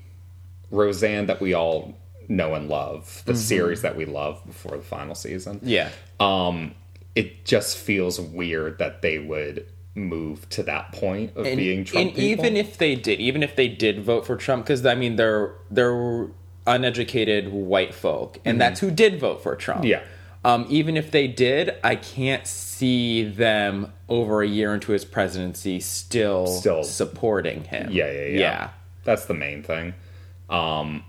roseanne 0.72 1.28
that 1.28 1.40
we 1.42 1.54
all 1.54 1.96
know 2.28 2.54
and 2.56 2.70
love 2.70 3.22
the 3.26 3.36
series 3.36 3.82
that 3.82 3.96
we 3.96 4.06
love 4.06 4.42
before 4.46 4.78
the 4.78 4.84
final 4.84 5.14
season 5.16 5.60
Yeah. 5.64 5.90
um 6.20 6.74
it 7.16 7.46
just 7.46 7.78
feels 7.78 8.20
weird 8.20 8.80
that 8.80 9.02
they 9.04 9.20
would 9.20 9.68
move 9.96 10.50
to 10.50 10.64
that 10.64 10.92
point 10.94 11.36
of 11.38 11.46
and, 11.46 11.58
being 11.58 11.84
Trump 11.86 12.08
and 12.10 12.18
even 12.18 12.58
if 12.58 12.80
they 12.80 12.96
did, 12.96 13.20
even 13.20 13.44
if 13.44 13.56
they 13.56 13.68
did 13.68 14.02
vote 14.02 14.26
for 14.26 14.36
Trump, 14.36 14.66
because 14.66 14.84
I 14.84 14.96
mean 14.96 15.16
they're 15.18 15.54
they're 15.70 16.26
uneducated 16.66 17.52
white 17.52 17.94
folk, 17.94 18.40
and 18.46 18.60
that's 18.60 18.80
who 18.80 18.92
did 18.92 19.20
vote 19.20 19.44
for 19.44 19.56
Trump. 19.56 19.82
Mm-hmm. 19.82 19.88
Yeah. 19.88 20.04
Um, 20.46 20.66
even 20.70 20.98
if 20.98 21.12
they 21.12 21.28
did, 21.28 21.76
I 21.84 21.96
can't 21.96 22.46
see 22.46 23.24
them 23.24 23.94
over 24.10 24.42
a 24.42 24.48
year 24.48 24.74
into 24.74 24.92
his 24.92 25.06
presidency 25.06 25.80
still, 25.80 26.48
Still- 26.48 26.84
supporting 26.84 27.64
him. 27.64 27.90
Yeah, 27.92 28.12
yeah, 28.12 28.26
yeah. 28.26 28.40
yeah. 28.40 28.70
That's 29.06 29.26
the 29.26 29.34
main 29.34 29.64
thing. 29.64 29.94
Um, 30.50 31.04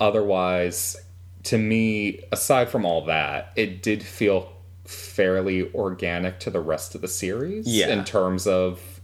otherwise, 0.00 0.96
to 1.44 1.58
me, 1.58 2.20
aside 2.30 2.68
from 2.68 2.84
all 2.84 3.04
that, 3.06 3.52
it 3.56 3.82
did 3.82 4.02
feel 4.02 4.52
fairly 4.84 5.72
organic 5.74 6.40
to 6.40 6.50
the 6.50 6.60
rest 6.60 6.94
of 6.94 7.00
the 7.00 7.08
series. 7.08 7.66
Yeah. 7.66 7.88
In 7.88 8.04
terms 8.04 8.46
of 8.46 8.97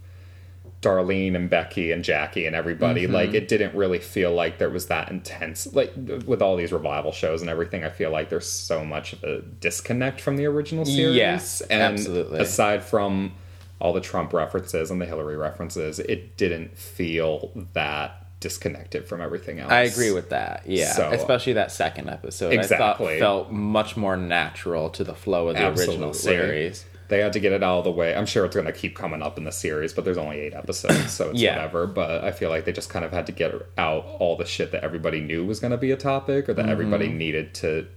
Darlene 0.85 1.35
and 1.35 1.49
Becky 1.49 1.91
and 1.91 2.03
Jackie 2.03 2.45
and 2.45 2.55
everybody. 2.55 3.03
Mm-hmm. 3.03 3.13
Like, 3.13 3.33
it 3.33 3.47
didn't 3.47 3.73
really 3.75 3.99
feel 3.99 4.31
like 4.33 4.59
there 4.59 4.69
was 4.69 4.85
that 4.87 5.09
intense. 5.09 5.73
Like, 5.73 5.91
with 6.25 6.41
all 6.41 6.55
these 6.55 6.71
revival 6.71 7.11
shows 7.11 7.41
and 7.41 7.49
everything, 7.49 7.83
I 7.83 7.89
feel 7.89 8.11
like 8.11 8.29
there's 8.29 8.49
so 8.49 8.85
much 8.85 9.13
of 9.13 9.23
a 9.23 9.41
disconnect 9.41 10.21
from 10.21 10.37
the 10.37 10.45
original 10.45 10.85
series. 10.85 11.15
Yes, 11.15 11.61
and 11.61 11.81
absolutely. 11.81 12.39
Aside 12.39 12.83
from 12.83 13.33
all 13.79 13.93
the 13.93 14.01
Trump 14.01 14.31
references 14.31 14.91
and 14.91 15.01
the 15.01 15.05
Hillary 15.05 15.35
references, 15.37 15.99
it 15.99 16.37
didn't 16.37 16.77
feel 16.77 17.51
that 17.73 18.21
disconnected 18.39 19.07
from 19.07 19.21
everything 19.21 19.59
else. 19.59 19.71
I 19.71 19.81
agree 19.81 20.11
with 20.11 20.29
that. 20.29 20.63
Yeah, 20.67 20.91
So- 20.93 21.09
especially 21.11 21.53
that 21.53 21.71
second 21.71 22.09
episode. 22.09 22.51
I 22.51 22.57
Exactly. 22.57 23.17
thought 23.17 23.19
felt 23.19 23.51
much 23.51 23.97
more 23.97 24.15
natural 24.15 24.89
to 24.91 25.03
the 25.03 25.15
flow 25.15 25.47
of 25.47 25.55
the 25.55 25.67
original 25.67 26.09
Absolutely. 26.09 26.13
series. 26.47 26.85
They 27.07 27.19
had 27.19 27.33
to 27.33 27.39
get 27.39 27.51
it 27.53 27.61
out 27.63 27.79
of 27.79 27.83
the 27.83 27.91
way. 27.91 28.15
I'm 28.15 28.25
sure 28.25 28.45
it's 28.45 28.55
going 28.55 28.65
to 28.67 28.71
keep 28.73 28.95
coming 28.95 29.21
up 29.21 29.37
in 29.37 29.43
the 29.43 29.51
series, 29.51 29.93
but 29.93 30.05
there's 30.05 30.17
only 30.17 30.39
eight 30.39 30.53
episodes, 30.55 31.11
so 31.11 31.29
it's 31.29 31.39
Yeah. 31.39 31.55
whatever. 31.55 31.85
But 31.87 32.23
I 32.23 32.31
feel 32.31 32.49
like 32.49 32.65
they 32.65 32.71
just 32.71 32.89
kind 32.89 33.05
of 33.05 33.11
had 33.11 33.25
to 33.27 33.31
get 33.31 33.53
out 33.77 34.05
all 34.19 34.35
the 34.35 34.45
shit 34.45 34.71
that 34.71 34.83
everybody 34.83 35.19
knew 35.21 35.45
was 35.45 35.59
going 35.59 35.71
to 35.71 35.77
be 35.77 35.91
a 35.91 35.97
topic, 35.97 36.49
or 36.49 36.53
that 36.55 36.67
everybody 36.69 37.07
Mm-hmm. 37.07 37.17
needed 37.17 37.53
to 37.55 37.87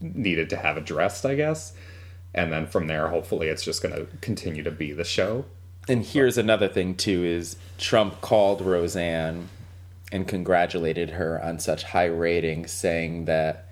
needed 0.00 0.48
to 0.50 0.56
have 0.56 0.76
addressed, 0.76 1.26
I 1.26 1.34
guess. 1.34 1.72
And 2.32 2.52
then 2.52 2.66
from 2.66 2.86
there, 2.86 3.08
hopefully, 3.08 3.48
it's 3.48 3.64
just 3.64 3.82
going 3.82 3.94
to 3.94 4.06
continue 4.20 4.62
to 4.62 4.70
be 4.70 4.92
the 4.92 5.04
show. 5.04 5.44
And 5.88 6.04
here's 6.04 6.38
another 6.38 6.68
thing 6.68 6.94
too: 6.94 7.24
is 7.24 7.56
Trump 7.76 8.20
called 8.20 8.60
Roseanne 8.62 9.48
and 10.12 10.26
congratulated 10.28 11.10
her 11.10 11.42
on 11.42 11.58
such 11.58 11.82
high 11.84 12.06
ratings, 12.06 12.70
saying 12.70 13.24
that 13.26 13.63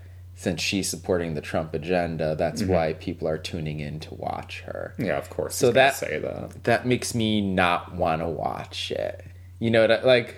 since 0.43 0.61
she's 0.61 0.89
supporting 0.89 1.35
the 1.35 1.41
Trump 1.41 1.73
agenda, 1.73 2.35
that's 2.35 2.63
Mm-hmm. 2.63 2.73
why 2.73 2.93
people 2.95 3.29
are 3.29 3.39
tuning 3.39 3.79
in 3.79 4.01
to 4.01 4.15
watch 4.15 4.63
her. 4.67 4.93
Yeah, 4.99 5.17
of 5.17 5.31
course. 5.31 5.55
So 5.55 5.71
that- 5.73 5.95
say 5.95 6.19
that. 6.19 6.65
That 6.65 6.85
makes 6.85 7.15
me 7.15 7.41
not 7.41 7.95
want 7.95 8.23
to 8.23 8.29
watch 8.29 8.91
it. 8.91 9.25
You 9.61 9.71
know, 9.71 9.87
that 9.87 10.05
like 10.05 10.35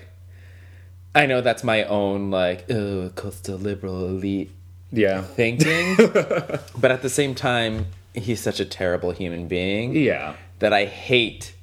I 1.14 1.24
know 1.26 1.40
that's 1.40 1.64
my 1.64 1.84
own 1.84 2.30
like 2.30 2.70
oh 2.70 3.10
coastal 3.14 3.56
liberal 3.56 4.06
elite 4.06 4.50
Yeah. 4.92 5.22
thinking, 5.22 5.96
but 6.76 6.90
at 6.90 7.00
the 7.02 7.08
same 7.08 7.34
time, 7.34 7.86
he's 8.12 8.40
such 8.40 8.60
a 8.60 8.64
terrible 8.66 9.12
human 9.12 9.48
being 9.48 9.96
Yeah. 9.96 10.34
that 10.58 10.72
I 10.74 10.84
hate 10.84 11.54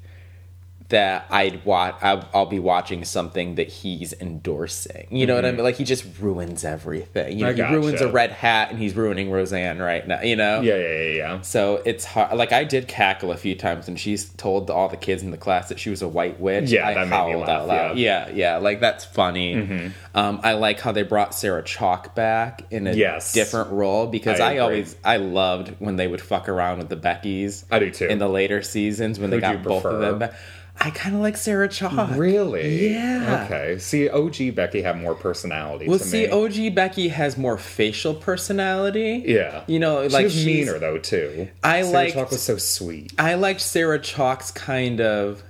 that 0.92 1.26
I'd 1.30 1.66
watch. 1.66 1.96
I'll, 2.02 2.28
I'll 2.34 2.46
be 2.46 2.60
watching 2.60 3.04
something 3.04 3.56
that 3.56 3.68
he's 3.68 4.14
endorsing. 4.14 5.08
You 5.10 5.26
know 5.26 5.36
what 5.36 5.46
I 5.46 5.52
mean? 5.52 5.64
Like 5.64 5.76
he 5.76 5.84
just 5.84 6.06
ruins 6.20 6.64
everything. 6.64 7.38
You 7.38 7.46
know, 7.46 7.52
Mm-hmm. 7.52 7.62
I 7.64 7.68
he 7.70 7.76
ruins 7.76 8.02
a 8.02 8.12
red 8.12 8.32
hat, 8.32 8.70
and 8.72 8.80
he's 8.80 8.96
ruining 8.96 9.30
Roseanne 9.32 9.80
right 9.80 10.08
now. 10.08 10.22
You 10.22 10.36
know? 10.36 10.62
Yeah, 10.62 10.78
yeah, 10.78 10.88
yeah, 11.02 11.16
yeah. 11.16 11.42
So 11.42 11.82
it's 11.86 12.06
hard. 12.06 12.38
Like 12.38 12.52
I 12.54 12.64
did 12.64 12.88
cackle 12.88 13.32
a 13.32 13.38
few 13.38 13.56
times, 13.56 13.88
and 13.88 14.00
she's 14.00 14.30
told 14.30 14.70
all 14.70 14.88
the 14.90 14.98
kids 14.98 15.22
in 15.24 15.32
the 15.32 15.38
class 15.38 15.70
that 15.70 15.80
she 15.80 15.90
was 15.90 16.02
a 16.02 16.08
white 16.08 16.40
witch. 16.40 16.70
Yeah, 16.72 16.88
I 16.88 16.94
that 16.94 17.08
howled 17.08 17.42
laugh, 17.42 17.50
out 17.50 17.68
loud. 17.68 17.98
Yeah. 17.98 18.30
yeah, 18.30 18.58
Like 18.58 18.80
that's 18.80 19.04
funny. 19.06 19.92
Um, 20.14 20.40
I 20.44 20.54
like 20.54 20.80
how 20.80 20.92
they 20.92 21.04
brought 21.04 21.34
Sarah 21.34 21.64
Chalke 21.64 22.14
back 22.16 22.64
in 22.72 22.88
a 22.88 22.94
Yes. 22.94 23.34
different 23.34 23.72
role 23.72 24.08
because 24.08 24.40
I 24.40 24.56
I, 24.56 24.58
always 24.60 24.96
I 25.04 25.18
loved 25.18 25.76
when 25.80 25.96
they 25.96 26.08
would 26.08 26.22
fuck 26.22 26.50
around 26.50 26.80
with 26.80 26.90
the 26.90 26.98
Beckys. 26.98 27.64
I 27.72 27.80
do 27.80 27.90
too. 27.92 28.08
In 28.08 28.20
the 28.20 28.28
later 28.28 28.62
seasons 28.62 29.20
when 29.20 29.30
they 29.30 29.38
Who 29.38 29.42
do 29.42 29.54
got 29.54 29.64
both 29.64 29.86
of 29.86 30.00
them 30.02 30.20
back. 30.20 30.34
I 30.80 30.90
kind 30.90 31.14
of 31.16 31.22
like 31.22 31.38
Sarah 31.38 31.68
Chalke. 31.70 32.18
Really? 32.18 32.94
Yeah. 32.94 33.44
Okay. 33.46 33.78
See, 33.78 34.10
OG 34.10 34.56
Becky 34.56 34.82
had 34.82 35.00
more 35.00 35.14
personality. 35.14 35.88
Well, 35.88 36.00
see, 36.00 36.28
me. 36.28 36.30
OG 36.70 36.74
Becky 36.76 37.10
has 37.10 37.38
more 37.38 37.58
facial 37.58 38.16
personality. 38.16 39.24
Yeah. 39.26 39.64
You 39.68 39.80
know, 39.80 40.08
she 40.08 40.14
like 40.14 40.24
was 40.26 40.46
meaner 40.46 40.80
though 40.80 40.98
too. 40.98 41.50
I 41.64 41.82
Sarah 41.84 41.94
liked- 41.94 42.16
Chalke 42.16 42.32
was 42.32 42.42
so 42.42 42.58
sweet. 42.58 43.14
I 43.20 43.36
liked 43.36 43.62
Sarah 43.62 44.00
Chalke's 44.00 44.52
kind 44.52 45.02
of. 45.02 45.44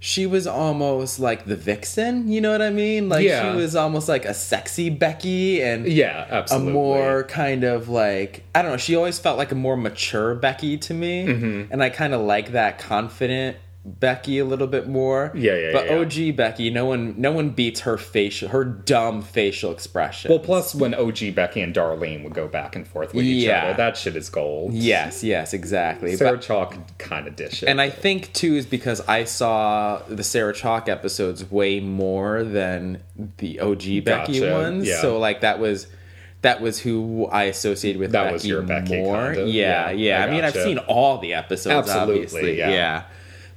She 0.00 0.26
was 0.26 0.46
almost 0.46 1.18
like 1.18 1.44
the 1.46 1.56
vixen, 1.56 2.28
you 2.30 2.40
know 2.40 2.52
what 2.52 2.62
I 2.62 2.70
mean? 2.70 3.08
Like 3.08 3.24
Yeah. 3.24 3.50
she 3.52 3.56
was 3.58 3.74
almost 3.74 4.08
like 4.08 4.24
a 4.26 4.32
sexy 4.34 4.90
Becky 4.90 5.60
and 5.60 5.88
Yeah, 5.88 6.24
absolutely. 6.30 6.70
a 6.70 6.72
more 6.72 7.24
kind 7.24 7.64
of 7.64 7.88
like 7.88 8.44
I 8.54 8.62
don't 8.62 8.70
know. 8.72 8.76
She 8.76 8.94
always 8.94 9.18
felt 9.18 9.38
like 9.38 9.50
a 9.50 9.56
more 9.56 9.76
mature 9.76 10.36
Becky 10.36 10.78
to 10.78 10.94
me, 10.94 11.26
Mm-hmm. 11.26 11.72
and 11.72 11.82
I 11.82 11.90
kind 11.90 12.14
of 12.14 12.20
like 12.20 12.52
that 12.52 12.78
confident 12.78 13.56
Becky 14.00 14.38
a 14.38 14.44
little 14.44 14.66
bit 14.66 14.88
more. 14.88 15.32
Yeah, 15.34 15.54
yeah, 15.54 15.72
But 15.72 15.86
yeah. 15.86 15.96
OG 16.30 16.36
Becky, 16.36 16.70
no 16.70 16.84
one, 16.86 17.14
no 17.16 17.32
one 17.32 17.50
beats 17.50 17.80
her 17.80 17.96
facial, 17.96 18.48
her 18.50 18.64
dumb 18.64 19.22
facial 19.22 19.72
expression. 19.72 20.30
Well, 20.30 20.38
plus 20.40 20.74
when 20.74 20.94
OG 20.94 21.34
Becky 21.34 21.60
and 21.60 21.74
Darlene 21.74 22.22
would 22.24 22.34
go 22.34 22.48
back 22.48 22.76
and 22.76 22.86
forth 22.86 23.14
with 23.14 23.24
each 23.24 23.48
other, 23.48 23.74
that 23.74 23.96
shit 23.96 24.16
is 24.16 24.28
gold. 24.30 24.72
yes, 24.74 25.24
yes, 25.24 25.52
exactly. 25.54 26.14
Sarah 26.16 26.36
But- 26.36 26.40
Chalke 26.44 26.78
kind 26.98 27.26
of 27.26 27.36
dish 27.36 27.62
it. 27.62 27.68
And 27.68 27.80
I 27.80 27.90
think 27.90 28.32
too 28.32 28.54
is 28.54 28.66
because 28.66 29.00
I 29.08 29.24
saw 29.24 30.02
the 30.08 30.24
Sarah 30.24 30.52
Chalke 30.52 30.88
episodes 30.88 31.50
way 31.50 31.80
more 31.80 32.44
than 32.44 33.02
the 33.38 33.60
OG 33.60 34.00
Becky 34.04 34.40
ones. 34.50 34.86
yeah. 34.86 35.00
So 35.00 35.18
like 35.18 35.40
that 35.40 35.58
was 35.58 35.86
that 36.42 36.60
was 36.60 36.78
who 36.78 37.26
I 37.26 37.44
associated 37.44 37.98
with 37.98 38.12
That 38.12 38.24
Becky 38.24 38.32
was 38.34 38.46
your 38.46 38.62
Becky, 38.62 38.96
more. 39.02 39.16
kind 39.16 39.38
of. 39.38 39.48
Yeah, 39.48 39.90
Yeah, 39.90 39.90
yeah. 39.90 40.24
I 40.24 40.28
I, 40.28 40.30
mean, 40.30 40.44
I've 40.44 40.52
seen 40.54 40.78
all 40.78 41.18
the 41.18 41.34
episodes, 41.34 41.88
Absolutely, 41.88 42.14
obviously. 42.26 42.58
yeah. 42.58 42.70
Yeah. 42.70 43.02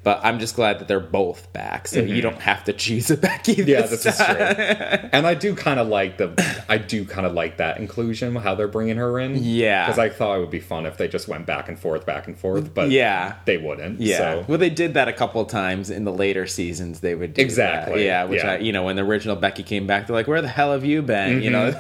But 0.03 0.21
I'm 0.23 0.39
just 0.39 0.55
glad 0.55 0.79
that 0.79 0.87
they're 0.87 0.99
both 0.99 1.53
back, 1.53 1.87
so 1.87 1.99
you 1.99 2.23
don't 2.23 2.41
have 2.41 2.63
to 2.63 2.73
choose 2.73 3.11
a 3.11 3.17
Becky. 3.17 3.57
Mm-hmm. 3.57 3.69
yeah, 3.69 3.81
this 3.81 4.03
this 4.03 4.05
is 4.07 4.17
time. 4.17 4.35
true. 4.35 5.09
and 5.13 5.27
I 5.27 5.35
do 5.35 5.53
kind 5.53 5.79
of 5.79 5.89
like 5.89 6.17
the, 6.17 6.63
I 6.67 6.79
do 6.79 7.05
kind 7.05 7.27
of 7.27 7.33
like 7.33 7.57
that 7.57 7.77
inclusion, 7.77 8.35
how 8.35 8.55
they're 8.55 8.67
bringing 8.67 8.97
her 8.97 9.19
in. 9.19 9.35
Yeah. 9.43 9.85
because 9.85 9.99
I 9.99 10.09
thought 10.09 10.37
it 10.37 10.39
would 10.39 10.49
be 10.49 10.59
fun 10.59 10.87
if 10.87 10.97
they 10.97 11.07
just 11.07 11.27
went 11.27 11.45
back 11.45 11.69
and 11.69 11.77
forth, 11.77 12.07
back 12.07 12.25
and 12.25 12.35
forth. 12.35 12.73
But 12.73 12.89
Yeah. 12.89 13.35
they 13.45 13.57
wouldn't. 13.57 14.01
Yeah. 14.01 14.17
So. 14.17 14.45
Well, 14.47 14.57
they 14.57 14.71
did 14.71 14.95
that 14.95 15.07
a 15.07 15.13
couple 15.13 15.39
of 15.41 15.49
times 15.49 15.91
in 15.91 16.03
the 16.03 16.11
later 16.13 16.47
seasons. 16.47 17.01
They 17.01 17.13
would 17.13 17.35
do 17.35 17.41
Exactly, 17.43 17.99
That. 17.99 18.03
Yeah. 18.05 18.23
Which 18.23 18.43
yeah. 18.43 18.53
I, 18.53 18.57
you 18.57 18.71
know, 18.71 18.85
when 18.85 18.95
the 18.95 19.03
original 19.03 19.35
Becky 19.35 19.61
came 19.61 19.85
back, 19.85 20.07
they're 20.07 20.15
like, 20.15 20.27
"Where 20.27 20.41
the 20.41 20.47
hell 20.47 20.71
have 20.71 20.83
you 20.83 21.03
been?" 21.03 21.43
You 21.43 21.51
know. 21.51 21.71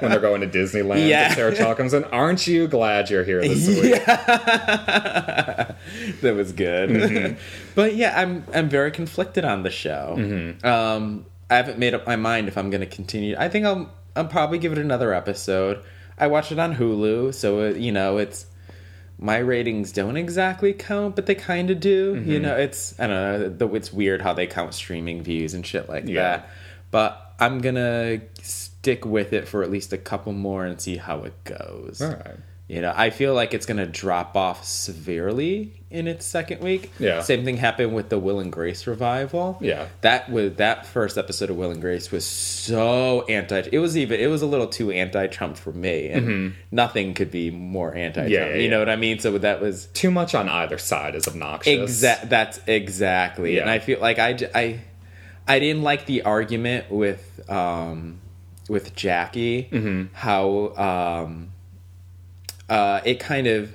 when 0.00 0.10
they're 0.10 0.18
going 0.18 0.40
to 0.40 0.48
Disneyland, 0.48 1.08
Yeah. 1.08 1.26
and 1.26 1.34
Sarah 1.34 1.52
Chalke 1.52 1.76
comes 1.76 1.94
in. 1.94 2.02
Aren't 2.04 2.48
you 2.48 2.66
glad 2.66 3.10
you're 3.10 3.22
here 3.24 3.42
this 3.42 3.68
week? 3.80 4.02
Yeah. 4.06 4.16
that 6.22 6.34
was 6.34 6.52
good. 6.52 6.90
Mm-hmm. 6.90 7.59
But 7.74 7.94
yeah, 7.96 8.18
I'm 8.20 8.44
I'm 8.54 8.68
very 8.68 8.90
conflicted 8.90 9.44
on 9.44 9.62
the 9.62 9.70
show. 9.70 10.16
Mm-hmm. 10.18 10.66
Um, 10.66 11.26
I 11.48 11.56
haven't 11.56 11.78
made 11.78 11.94
up 11.94 12.06
my 12.06 12.16
mind 12.16 12.48
if 12.48 12.56
I'm 12.56 12.70
going 12.70 12.80
to 12.80 12.86
continue. 12.86 13.34
I 13.38 13.48
think 13.48 13.64
I'll 13.66 13.92
I'll 14.16 14.26
probably 14.26 14.58
give 14.58 14.72
it 14.72 14.78
another 14.78 15.12
episode. 15.14 15.82
I 16.18 16.26
watch 16.26 16.52
it 16.52 16.58
on 16.58 16.76
Hulu, 16.76 17.32
so 17.34 17.60
it, 17.60 17.76
you 17.78 17.92
know 17.92 18.18
it's 18.18 18.46
my 19.18 19.36
ratings 19.38 19.92
don't 19.92 20.16
exactly 20.16 20.72
count, 20.72 21.14
but 21.16 21.26
they 21.26 21.34
kind 21.34 21.70
of 21.70 21.78
do. 21.80 22.14
You 22.24 22.38
Mm-hmm. 22.38 22.42
know, 22.42 22.56
it's 22.56 22.98
I 23.00 23.06
don't 23.06 23.16
know. 23.16 23.48
the- 23.50 23.74
It's 23.74 23.92
weird 23.92 24.22
how 24.22 24.32
they 24.32 24.46
count 24.46 24.74
streaming 24.74 25.22
views 25.22 25.54
and 25.54 25.66
shit 25.66 25.88
like 25.88 26.06
Yeah. 26.06 26.22
that. 26.22 26.50
But 26.90 27.34
I'm 27.38 27.60
gonna 27.60 28.20
stick 28.42 29.04
with 29.04 29.32
it 29.32 29.46
for 29.48 29.62
at 29.62 29.70
least 29.70 29.92
a 29.92 29.98
couple 29.98 30.32
more 30.32 30.64
and 30.64 30.80
see 30.80 30.96
how 30.96 31.20
it 31.22 31.34
goes. 31.44 32.00
All 32.02 32.10
right. 32.10 32.36
You 32.70 32.80
know, 32.80 32.94
I 32.94 33.10
feel 33.10 33.34
like 33.34 33.52
it's 33.52 33.66
going 33.66 33.78
to 33.78 33.86
drop 33.86 34.36
off 34.36 34.64
severely 34.64 35.72
in 35.90 36.06
its 36.06 36.24
second 36.24 36.60
week. 36.60 36.92
Yeah. 37.00 37.20
Same 37.20 37.44
thing 37.44 37.56
happened 37.56 37.96
with 37.96 38.10
the 38.10 38.18
Will 38.20 38.38
and 38.38 38.52
Grace 38.52 38.86
revival. 38.86 39.58
Yeah. 39.60 39.88
That 40.02 40.30
was 40.30 40.54
that 40.54 40.86
first 40.86 41.18
episode 41.18 41.50
of 41.50 41.56
Will 41.56 41.72
and 41.72 41.80
Grace 41.80 42.12
was 42.12 42.24
so 42.24 43.22
anti. 43.28 43.68
It 43.72 43.80
was 43.80 43.96
even 43.96 44.20
it 44.20 44.28
was 44.28 44.42
a 44.42 44.46
little 44.46 44.68
too 44.68 44.92
anti-Trump 44.92 45.56
for 45.56 45.72
me, 45.72 46.10
and 46.10 46.54
nothing 46.70 47.14
could 47.14 47.32
be 47.32 47.50
more 47.50 47.92
anti-Trump. 47.92 48.30
Mm-hmm. 48.30 48.32
Yeah, 48.32 48.54
yeah, 48.54 48.62
you 48.62 48.68
know 48.68 48.76
yeah. 48.76 48.82
what 48.82 48.88
I 48.88 48.94
mean? 48.94 49.18
So 49.18 49.36
that 49.36 49.60
was 49.60 49.86
Too 49.86 50.12
much 50.12 50.36
on 50.36 50.48
either 50.48 50.78
side 50.78 51.16
is 51.16 51.26
obnoxious. 51.26 51.82
Exact. 51.82 52.30
That's 52.30 52.60
exactly. 52.68 53.58
And 53.58 53.68
I 53.68 53.80
feel 53.80 53.98
like 53.98 54.20
I 54.20 54.38
I 54.54 54.80
I 55.48 55.58
didn't 55.58 55.82
like 55.82 56.06
the 56.06 56.22
argument 56.22 56.88
with 56.88 57.50
um, 57.50 58.20
with 58.68 58.94
Jackie. 58.94 59.68
Mm-hmm. 59.72 60.14
How 60.14 61.24
um, 61.24 61.50
uh, 62.70 63.00
it 63.04 63.20
kind 63.20 63.46
of 63.46 63.72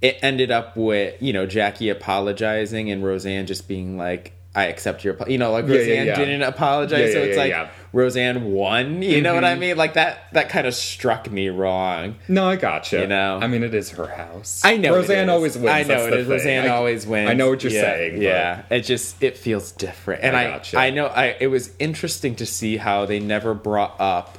it 0.00 0.18
ended 0.22 0.50
up 0.50 0.76
with 0.76 1.20
you 1.22 1.32
know 1.32 1.46
Jackie 1.46 1.88
apologizing 1.90 2.90
and 2.90 3.04
Roseanne 3.04 3.46
just 3.46 3.68
being 3.68 3.96
like. 3.96 4.32
I 4.54 4.64
accept 4.66 5.02
your, 5.02 5.14
apo-" 5.14 5.30
you 5.30 5.38
know, 5.38 5.50
like 5.50 5.64
Yeah, 5.66 5.72
yeah, 5.72 5.78
Roseanne 5.78 6.06
yeah. 6.08 6.14
didn't 6.14 6.42
apologize, 6.42 7.08
Yeah, 7.08 7.12
so 7.14 7.18
yeah, 7.20 7.24
it's 7.24 7.36
yeah, 7.36 7.42
like 7.42 7.50
yeah. 7.52 7.68
Roseanne 7.94 8.52
won. 8.52 9.00
You 9.00 9.22
know 9.22 9.34
what 9.34 9.44
I 9.44 9.54
Mhm. 9.54 9.58
mean? 9.60 9.76
Like 9.78 9.94
that. 9.94 10.24
That 10.34 10.50
kind 10.50 10.66
of 10.66 10.74
struck 10.74 11.30
me 11.30 11.48
wrong. 11.48 12.16
No, 12.28 12.50
I 12.50 12.56
gotcha. 12.56 13.00
You 13.00 13.06
know? 13.06 13.38
I 13.40 13.46
mean, 13.46 13.62
it 13.62 13.72
is 13.72 13.92
her 13.92 14.08
house. 14.08 14.60
I 14.62 14.76
know 14.76 14.94
Roseanne 14.94 15.30
is. 15.30 15.30
always 15.30 15.56
wins. 15.56 15.68
I 15.70 15.82
know 15.84 16.06
it 16.06 16.10
thing. 16.10 16.28
Roseanne 16.28 16.64
I- 16.66 16.68
always 16.68 17.06
wins. 17.06 17.30
I 17.30 17.32
know 17.32 17.48
what 17.48 17.62
you're 17.62 17.72
yeah, 17.72 17.80
saying. 17.80 18.12
but- 18.16 18.22
Yeah, 18.22 18.62
it 18.68 18.80
just 18.80 19.22
it 19.22 19.38
feels 19.38 19.72
different, 19.72 20.22
and 20.22 20.36
I 20.36 20.60
I. 20.74 20.86
I 20.88 20.90
know 20.90 21.06
I 21.06 21.34
it 21.40 21.46
was 21.46 21.70
interesting 21.78 22.34
to 22.34 22.44
see 22.44 22.76
how 22.76 23.06
they 23.06 23.20
never 23.20 23.54
brought 23.54 23.98
up 23.98 24.36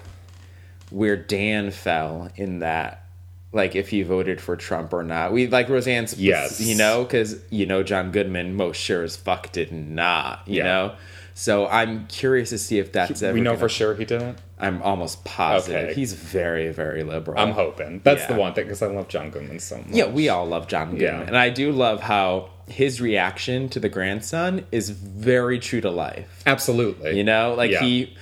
where 0.92 1.16
Dan 1.18 1.72
fell 1.72 2.30
in 2.36 2.60
that. 2.60 3.03
Like 3.54 3.76
if 3.76 3.90
he 3.90 4.02
voted 4.02 4.42
for 4.42 4.56
Trump 4.56 4.94
or 4.94 5.04
not, 5.04 5.32
we 5.32 5.48
like 5.48 5.70
Roseanne's, 5.70 6.20
Yes. 6.20 6.60
you 6.60 6.76
know, 6.76 7.04
because 7.04 7.38
you 7.52 7.66
know 7.66 7.84
John 7.84 8.12
Goodman 8.12 8.56
most 8.56 8.78
sure 8.82 9.04
as 9.04 9.16
fuck 9.16 9.52
did 9.52 9.72
not, 9.72 10.42
you 10.48 10.58
Yeah. 10.58 10.64
know. 10.64 10.92
So 11.36 11.68
I'm 11.68 12.06
curious 12.08 12.50
to 12.50 12.58
see 12.60 12.78
if 12.80 12.92
that's 12.92 13.22
ever. 13.24 13.34
we 13.34 13.42
know 13.42 13.52
gonna- 13.52 13.60
for 13.60 13.70
sure 13.70 13.96
he 13.96 14.06
didn't. 14.06 14.38
I'm 14.60 14.82
almost 14.82 15.24
positive 15.26 15.90
Okay. 15.90 15.94
he's 15.94 16.14
very 16.14 16.70
very 16.72 17.04
liberal. 17.04 17.40
I'm 17.40 17.52
hoping. 17.52 18.02
That's 18.04 18.26
the 18.28 18.36
one 18.36 18.54
thing 18.54 18.66
because 18.66 18.82
I 18.82 18.88
love 18.88 19.08
John 19.08 19.30
Goodman 19.30 19.60
so 19.60 19.78
much. 19.78 19.86
Yeah, 19.92 20.06
we 20.08 20.30
all 20.30 20.46
love 20.48 20.68
John 20.68 20.92
Goodman. 20.92 21.02
Yeah. 21.02 21.22
And 21.28 21.38
I 21.38 21.50
do 21.50 21.72
love 21.72 22.02
how 22.02 22.50
his 22.68 23.02
reaction 23.02 23.68
to 23.70 23.80
the 23.80 23.90
grandson 23.90 24.66
is 24.72 24.90
very 24.90 25.60
true 25.60 25.82
to 25.82 25.92
life. 25.92 26.42
absolutely. 26.48 27.18
You 27.18 27.24
know, 27.24 27.54
like 27.58 27.72
Yeah. 27.72 27.82
he, 27.82 28.14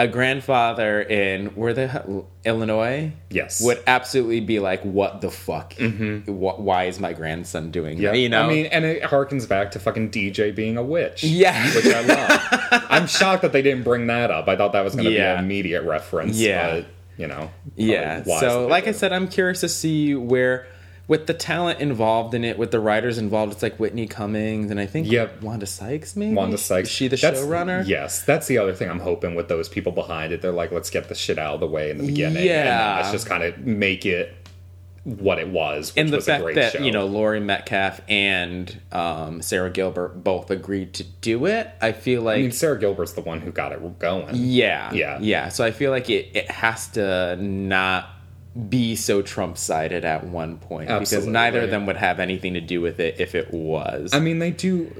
a 0.00 0.08
grandfather 0.08 1.00
in 1.02 1.46
where 1.48 1.74
the 1.74 2.24
Illinois, 2.44 3.12
Yes. 3.28 3.60
would 3.62 3.78
absolutely 3.86 4.40
be 4.40 4.58
like, 4.58 4.80
"What 4.82 5.20
the 5.20 5.30
fuck? 5.30 5.74
Wh- 5.74 6.58
why 6.58 6.84
is 6.84 6.98
my 6.98 7.12
grandson 7.12 7.70
doing 7.70 7.96
Mm-hmm. 7.96 8.02
Yeah, 8.04 8.10
that?" 8.12 8.18
You 8.18 8.28
know, 8.30 8.42
I 8.44 8.48
mean, 8.48 8.66
and 8.66 8.84
it 8.84 9.02
harkens 9.02 9.46
back 9.48 9.72
to 9.72 9.78
fucking 9.78 10.10
DJ 10.10 10.54
being 10.54 10.76
a 10.78 10.82
witch. 10.82 11.22
Yeah. 11.22 11.62
which 11.74 11.86
I 11.86 12.00
love. 12.00 12.84
I'm 12.90 13.06
shocked 13.06 13.42
that 13.42 13.52
they 13.52 13.62
didn't 13.62 13.84
bring 13.84 14.06
that 14.06 14.30
up. 14.30 14.48
I 14.48 14.56
thought 14.56 14.72
that 14.72 14.82
was 14.84 14.94
going 14.94 15.04
to 15.06 15.12
Yeah. 15.12 15.34
be 15.34 15.38
an 15.38 15.44
immediate 15.44 15.82
reference. 15.82 16.38
Yeah. 16.38 16.76
but, 16.76 16.86
you 17.18 17.26
know. 17.26 17.50
Yeah. 17.76 18.22
So, 18.40 18.66
like 18.66 18.86
I 18.88 18.92
said, 18.92 19.12
I'm 19.12 19.28
curious 19.28 19.60
to 19.60 19.68
see 19.68 20.14
where, 20.14 20.66
with 21.10 21.26
the 21.26 21.34
talent 21.34 21.80
involved 21.80 22.34
in 22.34 22.44
it, 22.44 22.56
with 22.56 22.70
the 22.70 22.78
writers 22.78 23.18
involved, 23.18 23.52
it's 23.52 23.62
like 23.64 23.76
Whitney 23.80 24.06
Cummings 24.06 24.70
and 24.70 24.78
I 24.78 24.86
think 24.86 25.10
Yep. 25.10 25.42
Wanda 25.42 25.66
Sykes, 25.66 26.14
maybe 26.14 26.34
Wanda 26.36 26.56
Sykes. 26.56 26.88
Is 26.88 26.94
she 26.94 27.08
the 27.08 27.16
That's- 27.16 27.42
showrunner? 27.44 27.84
Yes, 27.86 28.22
that's 28.22 28.46
the 28.46 28.58
other 28.58 28.72
thing 28.72 28.88
I'm 28.88 29.00
hoping 29.00 29.34
with 29.34 29.48
those 29.48 29.68
people 29.68 29.90
behind 29.90 30.32
it. 30.32 30.40
They're 30.40 30.52
like, 30.52 30.70
let's 30.70 30.88
get 30.88 31.08
the 31.08 31.16
shit 31.16 31.36
out 31.36 31.54
of 31.54 31.60
the 31.60 31.66
way 31.66 31.90
in 31.90 31.98
the 31.98 32.06
beginning. 32.06 32.36
and 32.38 32.46
Yeah. 32.46 32.96
let's 32.98 33.10
just 33.10 33.26
kind 33.26 33.42
of 33.42 33.58
make 33.58 34.06
it 34.06 34.34
what 35.02 35.38
it 35.40 35.48
was, 35.48 35.92
which 35.94 36.00
and 36.00 36.10
the 36.10 36.16
was 36.18 36.28
a 36.28 36.30
fact 36.32 36.44
great 36.44 36.54
that 36.56 36.72
show. 36.74 36.78
you 36.84 36.92
know 36.92 37.06
Laurie 37.06 37.40
Metcalf 37.40 38.02
and 38.08 38.80
um, 38.92 39.40
Sara 39.42 39.70
Gilbert 39.70 40.22
both 40.22 40.50
agreed 40.50 40.92
to 40.94 41.04
do 41.22 41.46
it, 41.46 41.68
I 41.80 41.90
feel 41.92 42.22
like 42.22 42.38
I 42.38 42.42
mean, 42.42 42.52
Sara 42.52 42.78
Gilbert's 42.78 43.14
the 43.14 43.22
one 43.22 43.40
who 43.40 43.50
got 43.50 43.72
it 43.72 43.98
going. 43.98 44.28
yeah, 44.34 44.92
Yeah. 44.92 45.18
yeah. 45.20 45.48
So 45.48 45.64
I 45.64 45.72
feel 45.72 45.90
like 45.90 46.08
it 46.08 46.28
it 46.34 46.50
has 46.50 46.86
to 46.88 47.34
not 47.36 48.06
be 48.68 48.96
so 48.96 49.22
Trump 49.22 49.56
sided 49.56 50.04
at 50.04 50.24
one 50.26 50.58
point 50.58 50.88
because 50.88 51.24
neither 51.24 51.60
of 51.60 51.70
them 51.70 51.86
would 51.86 51.96
have 51.96 52.18
anything 52.18 52.54
to 52.54 52.60
do 52.60 52.80
with 52.80 52.98
it 52.98 53.20
if 53.20 53.36
it 53.36 53.52
was. 53.54 54.12
I 54.12 54.18
mean, 54.18 54.40
they 54.40 54.50
do. 54.50 54.90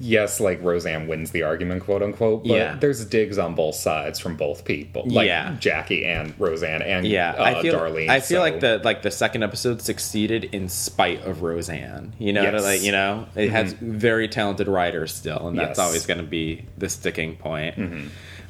Yes, 0.00 0.40
like 0.40 0.62
Roseanne 0.62 1.06
wins 1.06 1.30
the 1.30 1.42
argument, 1.42 1.84
quote 1.84 2.02
unquote. 2.02 2.44
But 2.44 2.52
Yeah. 2.54 2.76
there's 2.80 3.04
digs 3.04 3.36
on 3.36 3.54
both 3.54 3.74
sides 3.74 4.18
from 4.18 4.36
both 4.36 4.64
people, 4.64 5.04
like 5.06 5.26
Yeah. 5.26 5.54
Jackie 5.60 6.06
and 6.06 6.32
Roseanne 6.38 6.80
and 6.80 7.06
yeah, 7.06 7.34
uh, 7.38 7.42
I 7.44 7.62
feel 7.62 7.74
Darlene. 7.78 8.08
I 8.08 8.20
feel 8.20 8.38
so- 8.38 8.42
like 8.42 8.60
the 8.60 8.80
like 8.84 9.02
the 9.02 9.10
second 9.10 9.42
episode 9.42 9.82
succeeded 9.82 10.44
in 10.52 10.70
spite 10.70 11.22
of 11.26 11.42
Roseanne. 11.42 12.14
You 12.18 12.32
know, 12.32 12.42
Yes. 12.42 12.54
Mm-hmm. 12.54 12.64
like 12.64 12.82
you 12.82 12.92
know, 12.92 13.26
it 13.36 13.50
has 13.50 13.74
very 13.74 14.28
talented 14.28 14.66
writers 14.66 15.12
still, 15.14 15.46
and 15.48 15.58
that's 15.58 15.68
Yes. 15.70 15.76
Mm-hmm. 15.78 15.86
always 15.86 16.06
going 16.06 16.20
to 16.20 16.24
be 16.26 16.64
the 16.78 16.88
sticking 16.88 17.36
point. 17.36 17.74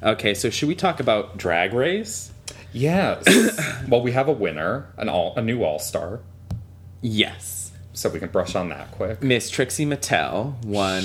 Okay, 0.02 0.34
so 0.34 0.48
should 0.50 0.68
we 0.68 0.74
talk 0.74 1.00
about 1.00 1.36
Drag 1.38 1.72
Race? 1.72 2.30
Yes. 2.74 3.24
well, 3.88 4.02
we 4.02 4.12
have 4.12 4.28
a 4.28 4.32
winner, 4.32 4.92
an 4.98 5.08
all 5.08 5.34
a 5.36 5.42
new 5.42 5.62
All 5.64 5.78
Star, 5.78 6.20
Yes, 7.06 7.70
so 7.92 8.08
we 8.08 8.18
can 8.18 8.30
brush 8.30 8.54
on 8.54 8.70
that 8.70 8.90
quick. 8.90 9.22
Miss 9.22 9.50
Trixie 9.50 9.84
Mattel 9.84 10.64
won. 10.64 11.04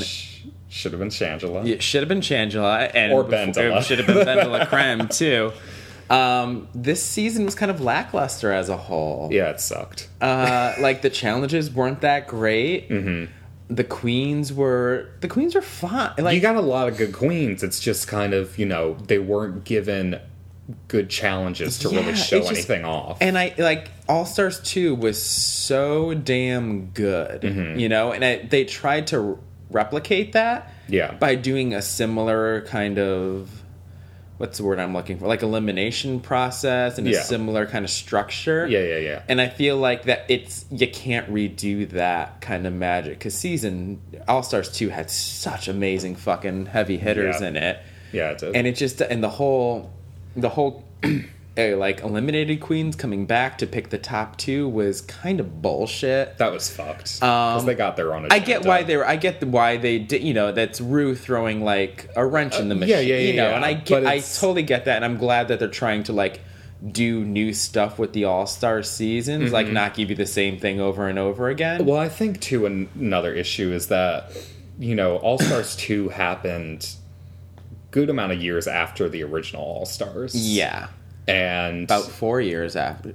Should 0.70 0.94
have 0.94 1.00
been 1.00 1.10
Shangela. 1.10 1.68
It 1.68 1.84
should 1.84 2.02
have 2.02 2.08
been 2.08 2.22
Shangela 2.22 2.90
and 2.94 3.12
Or 3.12 3.26
Bendela. 3.26 3.84
Should 3.86 4.00
have 4.00 4.08
been 4.08 4.26
Bendela 4.26 4.68
Creme 4.70 5.08
too. 5.10 5.52
Um, 6.10 6.70
this 6.74 7.04
season 7.04 7.44
was 7.44 7.54
kind 7.54 7.70
of 7.70 7.82
lackluster 7.82 8.54
as 8.54 8.70
a 8.70 8.78
whole. 8.78 9.30
Yeah, 9.32 9.50
it 9.50 9.60
sucked. 9.60 10.08
Uh, 10.22 10.74
like 10.80 11.02
the 11.02 11.10
challenges 11.10 11.70
weren't 11.70 12.02
that 12.02 12.28
great. 12.28 12.90
Mm-hmm. 12.90 13.34
The 13.74 13.84
queens 13.84 14.54
were 14.54 15.10
the 15.20 15.28
queens 15.28 15.56
were 15.56 15.62
fine. 15.62 16.14
Like 16.18 16.34
you 16.34 16.42
got 16.42 16.56
a 16.56 16.62
lot 16.62 16.88
of 16.88 16.98
good 16.98 17.14
queens. 17.14 17.62
It's 17.62 17.80
just 17.80 18.08
kind 18.08 18.34
of 18.34 18.58
you 18.58 18.66
know 18.66 18.94
they 18.94 19.20
weren't 19.20 19.66
given 19.66 20.20
good 20.88 21.10
challenges 21.10 21.80
to 21.80 21.90
Yeah, 21.90 22.00
really 22.02 22.16
show 22.16 22.40
just- 22.40 22.52
anything 22.52 22.86
off. 22.86 23.18
and 23.22 23.38
I 23.38 23.54
like 23.58 23.90
All 24.08 24.26
Stars 24.26 24.60
Two 24.62 24.96
was 24.96 25.22
so 25.22 26.14
damn 26.14 26.88
good, 26.88 27.42
Mm-hmm. 27.42 27.80
you 27.80 27.90
know, 27.90 28.12
and 28.12 28.24
I, 28.24 28.38
they 28.38 28.66
tried 28.66 29.08
to 29.08 29.40
replicate 29.72 30.34
that, 30.34 30.72
Yeah. 30.88 31.14
by 31.14 31.36
doing 31.36 31.74
a 31.74 31.82
similar 31.82 32.62
kind 32.62 32.98
of 33.00 33.50
what's 34.38 34.58
the 34.58 34.64
word 34.64 34.80
I'm 34.80 34.94
looking 34.94 35.20
for, 35.20 35.28
like 35.28 35.42
elimination 35.44 36.22
process 36.22 36.98
and 36.98 37.06
a 37.08 37.14
similar 37.24 37.66
kind 37.66 37.84
of 37.84 37.92
structure. 37.92 38.66
yeah, 38.68 38.80
yeah, 38.84 38.98
yeah. 38.98 39.22
And 39.28 39.42
I 39.42 39.50
feel 39.50 39.76
like 39.76 40.04
that 40.04 40.24
it's 40.30 40.64
you 40.72 40.88
can't 40.88 41.30
redo 41.30 41.90
that 41.90 42.40
kind 42.40 42.66
of 42.66 42.72
magic 42.74 43.20
because 43.20 43.36
season 43.36 44.00
All 44.30 44.42
Stars 44.42 44.72
two 44.72 44.88
had 44.90 45.10
such 45.12 45.68
amazing 45.68 46.16
fucking 46.16 46.68
heavy 46.68 46.98
hitters 46.98 47.42
Yeah. 47.42 47.48
in 47.50 47.56
it, 47.58 47.80
yeah, 48.14 48.30
it 48.32 48.38
did. 48.38 48.56
and 48.56 48.66
it 48.66 48.78
just 48.78 49.02
and 49.02 49.22
the 49.22 49.30
whole 49.30 49.92
the 50.42 50.50
whole 50.50 50.84
like 51.58 52.02
eliminated 52.02 52.62
queens 52.62 52.96
coming 52.96 53.26
back 53.26 53.58
to 53.58 53.68
pick 53.68 53.90
the 53.90 53.98
top 53.98 54.38
two 54.38 54.70
was 54.70 55.02
kind 55.02 55.40
of 55.42 55.62
bullshit. 55.62 56.38
that 56.38 56.54
was 56.54 56.70
fucked 56.70 57.16
because 57.20 57.66
they 57.66 57.76
got 57.76 57.98
their 57.98 58.14
own. 58.14 58.24
Um, 58.26 58.28
I 58.32 58.40
get 58.40 58.66
why 58.66 58.84
they 58.84 58.96
were. 58.96 59.06
I 59.06 59.18
get 59.18 59.44
why 59.44 59.76
they 59.78 60.00
did. 60.00 60.24
You 60.24 60.34
know, 60.34 60.52
that's 60.54 60.80
Rue 60.80 61.16
throwing 61.16 61.64
like 61.64 62.10
a 62.16 62.26
wrench 62.26 62.58
in 62.60 62.70
the 62.70 62.76
Uh, 62.76 62.80
machine. 62.80 62.96
yeah, 63.08 63.16
yeah, 63.16 63.18
You 63.18 63.34
know, 63.36 63.50
yeah, 63.50 63.56
and 63.58 63.66
I 63.66 63.74
get. 63.74 64.06
I 64.06 64.20
totally 64.20 64.64
get 64.64 64.86
that, 64.86 64.96
and 64.98 65.06
I'm 65.06 65.18
glad 65.18 65.50
that 65.50 65.60
they're 65.60 65.68
trying 65.68 66.04
to 66.04 66.14
like 66.14 66.40
do 66.94 67.26
new 67.26 67.52
stuff 67.52 68.00
with 68.00 68.14
the 68.14 68.24
All 68.24 68.46
Star 68.48 68.82
seasons, 68.82 69.52
like 69.52 69.68
not 69.68 69.96
give 69.96 70.10
you 70.10 70.16
the 70.16 70.26
same 70.26 70.58
thing 70.60 70.80
over 70.80 71.10
and 71.10 71.20
over 71.20 71.50
again. 71.50 71.80
Mm-hmm. 71.82 71.90
Well, 71.90 72.00
I 72.00 72.08
think 72.08 72.40
too 72.40 72.66
an- 72.66 72.88
another 72.98 73.34
issue 73.34 73.74
is 73.74 73.88
that 73.88 74.32
you 74.80 74.96
know 74.96 75.18
All 75.18 75.38
Stars 75.40 75.76
two 75.76 76.08
happened 76.08 76.90
good 77.92 78.10
amount 78.10 78.32
of 78.32 78.42
years 78.42 78.68
after 78.68 79.10
the 79.10 79.24
original 79.24 79.64
All 79.64 79.86
Stars. 79.86 80.36
yeah, 80.36 80.88
and 81.28 81.84
about 81.86 82.06
four 82.06 82.42
years 82.42 82.76
after. 82.76 83.14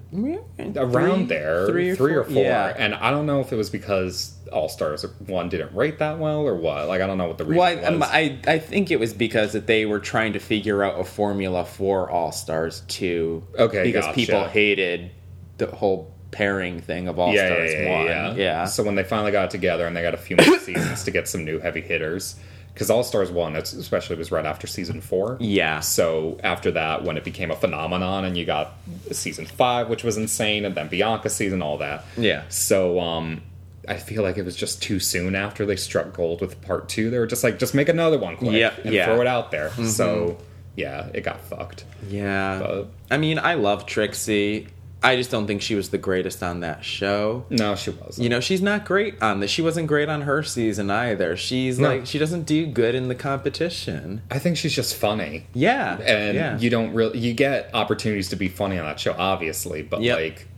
around 0.76 1.26
Three- 1.26 1.26
there, 1.26 1.66
three 1.66 1.90
or 1.90 2.20
or 2.20 2.24
four, 2.24 2.32
four. 2.34 2.42
yeah. 2.42 2.74
And 2.76 2.94
I 2.94 3.10
don't 3.10 3.26
know 3.26 3.40
if 3.40 3.52
it 3.52 3.56
was 3.56 3.70
because 3.70 4.34
All 4.52 4.68
Stars 4.68 5.04
one 5.26 5.48
didn't 5.48 5.74
rate 5.74 5.98
that 5.98 6.18
well 6.18 6.40
or 6.46 6.54
what. 6.54 6.87
Like 6.88 7.00
I 7.00 7.06
don't 7.06 7.18
know 7.18 7.26
what 7.26 7.38
the 7.38 7.44
reason 7.44 7.58
Well, 7.58 7.78
I, 7.78 7.82
um, 7.84 8.00
was. 8.00 8.08
I 8.12 8.38
I 8.46 8.58
think 8.58 8.90
it 8.90 9.00
was 9.00 9.12
because 9.12 9.52
that 9.52 9.66
they 9.66 9.84
were 9.87 10.00
trying 10.00 10.32
to 10.34 10.38
figure 10.38 10.82
out 10.84 11.00
a 11.00 11.04
formula 11.04 11.64
for 11.64 12.08
All 12.10 12.30
Stars 12.32 12.82
two. 12.88 13.42
Okay, 13.58 13.82
because 13.84 14.04
gotcha. 14.04 14.14
people 14.14 14.44
hated 14.44 15.10
the 15.58 15.66
whole 15.66 16.12
pairing 16.30 16.80
thing 16.80 17.06
of 17.08 17.18
All 17.18 17.32
yeah, 17.32 17.46
Stars 17.46 17.72
yeah, 17.72 17.96
one. 17.98 18.06
yeah, 18.06 18.34
yeah. 18.34 18.64
So 18.64 18.82
when 18.82 18.94
they 18.96 19.04
finally 19.04 19.30
got 19.32 19.50
together 19.50 19.87
and 19.87 19.96
they 19.96 20.02
got 20.02 20.14
a 20.14 20.18
few 20.18 20.37
more 20.37 20.58
seasons 20.58 21.04
to 21.04 21.10
get 21.10 21.28
some 21.28 21.44
new 21.44 21.58
heavy 21.60 21.80
hitters, 21.80 22.37
because 22.74 22.90
All 22.90 23.04
Stars 23.04 23.30
one, 23.30 23.54
especially 23.56 24.16
was 24.16 24.30
right 24.32 24.44
after 24.44 24.66
season 24.66 25.00
four. 25.00 25.37
Yeah. 25.40 25.80
So 25.80 26.38
after 26.42 26.72
that, 26.72 27.04
when 27.04 27.16
it 27.16 27.24
became 27.24 27.50
a 27.50 27.56
phenomenon, 27.56 28.24
and 28.24 28.37
you 28.37 28.44
got 28.44 28.72
season 29.12 29.46
five, 29.46 29.88
which 29.88 30.02
was 30.04 30.16
insane, 30.16 30.64
and 30.64 30.74
then 30.74 30.88
Bianca 30.88 31.30
season, 31.30 31.62
all 31.62 31.78
that. 31.78 32.04
Yeah. 32.16 32.42
So 32.48 32.98
um, 33.00 33.42
I 33.88 33.96
feel 33.96 34.22
like 34.22 34.37
it 34.38 34.44
was 34.44 34.56
just 34.56 34.82
too 34.82 34.98
soon 34.98 35.34
after 35.37 35.64
they 35.64 35.76
struck 35.76 36.12
gold 36.12 36.40
with 36.40 36.60
part 36.62 36.88
two. 36.88 37.10
They 37.10 37.18
were 37.18 37.26
just 37.28 37.44
like, 37.44 37.58
just 37.58 37.74
make 37.74 37.88
another 37.88 38.18
one 38.18 38.37
quick 38.37 38.52
Yeah, 38.52 38.74
and 38.84 38.92
yeah. 38.92 39.04
Mm-hmm. 39.06 39.12
throw 39.12 39.20
it 39.20 39.26
out 39.28 39.50
there. 39.50 39.70
So 39.87 40.38
yeah, 40.76 41.08
it 41.14 41.20
got 41.22 41.40
fucked. 41.42 41.84
Yeah. 42.08 42.58
But- 42.58 42.88
I 43.10 43.16
mean, 43.18 43.38
I 43.38 43.54
love 43.54 43.87
Trixie. 43.87 44.66
I 45.04 45.16
just 45.16 45.30
don't 45.30 45.46
think 45.46 45.60
she 45.62 45.74
was 45.74 45.90
the 45.90 45.98
greatest 45.98 46.42
on 46.42 46.60
that 46.60 46.82
show. 46.84 47.44
No, 47.50 47.76
she 47.76 47.90
wasn't. 47.90 48.24
You 48.24 48.30
know, 48.30 48.40
she's 48.40 48.62
not 48.62 48.84
great 48.86 49.22
on 49.22 49.40
this. 49.40 49.50
She 49.50 49.60
wasn't 49.62 49.86
great 49.86 50.08
on 50.08 50.22
her 50.22 50.42
season 50.42 50.90
either. 50.90 51.36
She's 51.36 51.78
No. 51.78 51.88
like 51.90 52.06
she 52.06 52.18
doesn't 52.18 52.44
do 52.46 52.66
good 52.66 52.94
in 52.94 53.08
the 53.08 53.14
competition. 53.14 54.22
I 54.30 54.38
think 54.38 54.56
she's 54.56 54.74
just 54.74 54.96
funny. 54.96 55.46
Yeah. 55.52 55.98
and 56.00 56.34
yeah. 56.34 56.58
you 56.58 56.70
don't 56.70 56.94
really 56.94 57.18
you 57.18 57.34
get 57.34 57.70
opportunities 57.74 58.30
to 58.30 58.36
be 58.36 58.48
funny 58.48 58.78
on 58.78 58.86
that 58.86 58.98
show 58.98 59.14
obviously 59.18 59.82
but 59.82 60.00
Yep. 60.02 60.16
like 60.18 60.48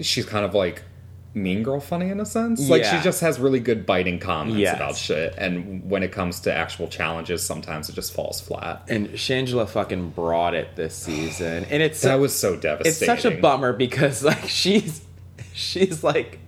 she's 0.00 0.26
kind 0.26 0.44
of 0.44 0.54
like 0.54 0.82
mean 1.36 1.62
girl 1.62 1.78
funny 1.78 2.08
in 2.08 2.18
a 2.18 2.24
sense 2.24 2.68
like 2.70 2.82
Yeah. 2.82 2.96
she 2.98 3.04
just 3.04 3.20
has 3.20 3.38
really 3.38 3.60
good 3.60 3.84
biting 3.84 4.18
comments 4.18 4.58
Yes. 4.58 4.74
about 4.76 4.96
shit 4.96 5.34
and 5.36 5.88
when 5.88 6.02
it 6.02 6.10
comes 6.10 6.40
to 6.40 6.52
actual 6.52 6.88
challenges 6.88 7.44
sometimes 7.44 7.88
it 7.90 7.94
just 7.94 8.12
falls 8.14 8.40
flat 8.40 8.82
and 8.88 9.10
Shangela 9.10 9.68
fucking 9.68 10.10
brought 10.10 10.54
it 10.54 10.76
this 10.76 10.94
season. 10.96 11.66
And 11.70 11.82
it's 11.82 12.00
that 12.00 12.14
was 12.18 12.34
so 12.36 12.56
devastating 12.56 13.10
it's 13.10 13.22
such 13.22 13.30
a 13.30 13.38
bummer 13.38 13.72
because 13.74 14.24
like 14.24 14.48
she's 14.48 15.02
she's 15.52 16.02
like 16.02 16.38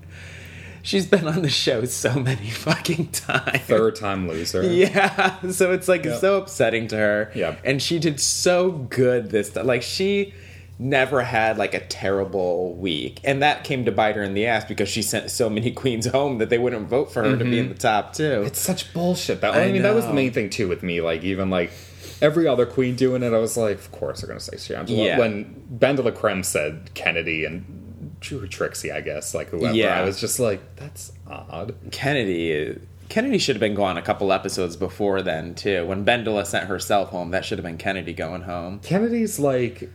she's 0.83 1.07
been 1.07 1.27
on 1.29 1.43
the 1.43 1.51
show 1.51 1.85
so 1.85 2.15
many 2.19 2.49
fucking 2.49 3.09
times. 3.09 3.59
third 3.67 3.95
time 3.97 4.27
loser 4.27 4.63
Yeah, 4.63 5.39
so 5.51 5.73
it's 5.73 5.87
like 5.89 6.05
Yep. 6.07 6.19
so 6.21 6.39
upsetting 6.39 6.89
to 6.89 6.97
her. 6.97 7.31
Yeah. 7.35 7.57
and 7.63 7.83
she 7.83 7.99
did 7.99 8.21
so 8.21 8.71
good 8.71 9.31
this 9.31 9.51
time. 9.51 9.67
Like 9.67 9.83
she 9.83 10.33
never 10.79 11.23
had 11.23 11.59
like 11.59 11.75
a 11.75 11.81
terrible 11.81 12.75
week, 12.77 13.21
and 13.25 13.43
that 13.43 13.65
came 13.65 13.85
to 13.85 13.93
bite 13.93 14.17
her 14.17 14.23
in 14.23 14.35
the 14.35 14.47
ass 14.47 14.65
because 14.65 14.89
she 14.89 15.03
sent 15.03 15.31
so 15.31 15.51
many 15.51 15.71
queens 15.83 16.07
home 16.07 16.39
that 16.39 16.51
they 16.51 16.59
wouldn't 16.59 16.89
vote 16.89 17.11
for 17.13 17.23
her 17.23 17.37
to 17.37 17.45
be 17.45 17.59
in 17.59 17.69
the 17.69 17.75
top 17.75 18.13
two. 18.13 18.23
Mm-hmm. 18.23 18.47
it's 18.47 18.61
such 18.61 18.93
bullshit 18.93 19.41
that 19.41 19.55
I 19.55 19.65
I, 19.65 19.73
mean 19.73 19.83
that 19.83 19.95
was 19.95 20.07
the 20.07 20.15
main 20.15 20.33
thing 20.33 20.51
too 20.51 20.69
with 20.69 20.83
me 20.83 21.01
like 21.01 21.25
even 21.25 21.51
like 21.51 21.71
every 22.21 22.47
other 22.47 22.67
queen 22.67 22.95
doing 22.97 23.23
it 23.23 23.33
I 23.33 23.39
was 23.39 23.57
like 23.57 23.77
of 23.77 23.91
course 23.93 24.21
they're 24.21 24.29
gonna 24.29 24.41
say 24.41 24.57
Shangela 24.57 25.05
Yeah. 25.07 25.19
when 25.19 25.67
Bendela 25.73 26.15
Creme 26.15 26.43
said 26.43 26.91
Kennedy 26.95 27.45
and 27.45 28.17
Drew 28.21 28.47
Trixie 28.47 28.91
I 28.93 29.01
guess 29.01 29.35
like 29.35 29.49
whoever 29.49 29.75
Yeah. 29.75 30.01
I 30.01 30.05
was 30.05 30.21
just 30.21 30.39
like 30.41 30.61
that's 30.77 31.13
odd 31.27 31.75
Kennedy. 31.91 32.79
Kennedy 33.09 33.39
should 33.39 33.57
have 33.57 33.61
been 33.61 33.75
gone 33.75 33.97
a 33.97 34.03
couple 34.03 34.33
episodes 34.33 34.77
before 34.77 35.23
then 35.23 35.55
too. 35.55 35.87
When 35.87 36.05
Bendela 36.05 36.45
sent 36.47 36.67
herself 36.67 37.09
home, 37.09 37.31
that 37.31 37.45
should 37.45 37.57
have 37.59 37.65
been 37.65 37.79
Kennedy 37.79 38.13
going 38.13 38.43
home. 38.43 38.81
Kennedy's 38.81 39.39
like, 39.39 39.89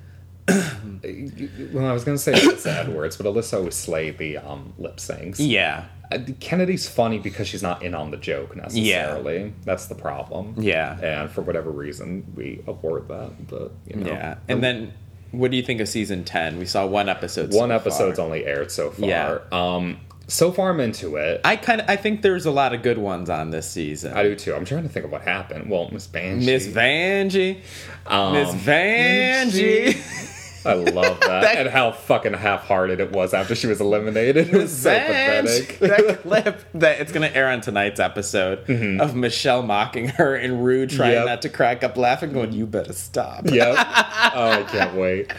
well, 0.48 1.86
I 1.86 1.94
was 1.94 2.04
gonna 2.04 2.18
say 2.18 2.34
Alyssa 2.34 2.68
Edwards, 2.86 3.18
but 3.18 3.26
Alyssa 3.26 3.58
always 3.58 3.76
slay 3.76 4.12
the 4.12 4.38
um, 4.38 4.74
lip 4.78 4.98
syncs. 4.98 5.36
Yeah, 5.40 5.86
Uh, 6.12 6.20
Kennedy's 6.40 6.88
funny 6.88 7.20
because 7.20 7.48
she's 7.48 7.64
not 7.64 7.82
in 7.84 7.96
on 7.96 8.12
the 8.12 8.18
joke 8.18 8.56
necessarily. 8.56 9.54
That's 9.64 9.86
the 9.88 9.96
problem. 9.96 10.56
Yeah. 10.58 11.00
and 11.00 11.30
for 11.32 11.42
whatever 11.42 11.72
reason, 11.72 12.26
we 12.36 12.62
abhor 12.68 13.02
that. 13.02 13.48
But 13.48 13.72
you 13.88 13.96
know, 13.98 14.08
yeah. 14.12 14.38
And 14.48 14.62
then, 14.64 14.94
what 15.32 15.50
do 15.52 15.58
you 15.58 15.64
think 15.64 15.80
of 15.82 15.88
season 15.88 16.24
ten? 16.26 16.60
We 16.60 16.66
saw 16.66 16.86
one 16.86 17.10
episode. 17.10 17.54
one 17.54 17.70
so 17.70 17.76
episode's 17.76 18.18
far. 18.18 18.26
only 18.26 18.46
aired 18.46 18.72
so 18.72 18.92
far. 18.92 19.08
Yeah. 19.10 19.38
Um, 19.52 20.00
so 20.28 20.52
far 20.54 20.70
I'm 20.72 20.80
into 20.80 21.18
it. 21.18 21.42
I, 21.44 21.58
kind 21.58 21.82
of 21.82 21.90
I 21.90 21.98
think 21.98 22.22
there's 22.22 22.46
a 22.46 22.52
lot 22.52 22.74
of 22.74 22.82
good 22.82 22.98
ones 22.98 23.30
on 23.30 23.50
this 23.50 23.70
season. 23.70 24.14
I 24.14 24.24
do 24.24 24.36
too. 24.36 24.56
I'm 24.56 24.64
trying 24.66 24.84
to 24.84 24.90
think 24.90 25.06
of 25.06 25.12
what 25.12 25.22
happened. 25.22 25.70
Well, 25.70 25.90
Miss 25.92 26.08
Vanjie. 26.08 26.46
Miss 26.46 26.66
Vanjie, 26.68 27.60
Um, 28.08 28.32
Miss 28.34 28.50
Vanjie, 28.56 29.96
I 30.66 30.74
love 30.74 31.20
that. 31.22 31.42
That- 31.42 31.58
and 31.58 31.70
how 31.70 31.92
fucking 31.92 32.34
half-hearted 32.34 33.00
it 33.00 33.12
was 33.12 33.34
after 33.34 33.56
she 33.56 33.68
was 33.68 33.80
eliminated. 33.82 34.48
It 34.54 34.58
was 34.58 34.76
so 34.76 34.90
pathetic. 34.92 35.80
that 35.80 36.22
clip 36.22 36.62
that 36.76 37.00
it's 37.02 37.12
gonna 37.12 37.28
air 37.34 37.48
on 37.50 37.62
tonight's 37.62 38.00
episode 38.00 38.70
of 39.02 39.16
Michelle 39.16 39.62
mocking 39.64 40.10
her 40.10 40.36
and 40.36 40.64
Rue 40.66 40.86
trying 40.88 41.04
Mm-hmm. 41.14 41.18
Yep. 41.20 41.26
not 41.26 41.42
to 41.44 41.50
crack 41.50 41.84
up 41.84 41.98
laughing, 41.98 42.34
going, 42.34 42.52
"You 42.54 42.66
better 42.66 42.94
stop." 42.94 43.46
Yep. 43.50 43.76
Oh, 43.78 44.52
I 44.52 44.64
can't 44.64 44.96
wait. 44.96 45.32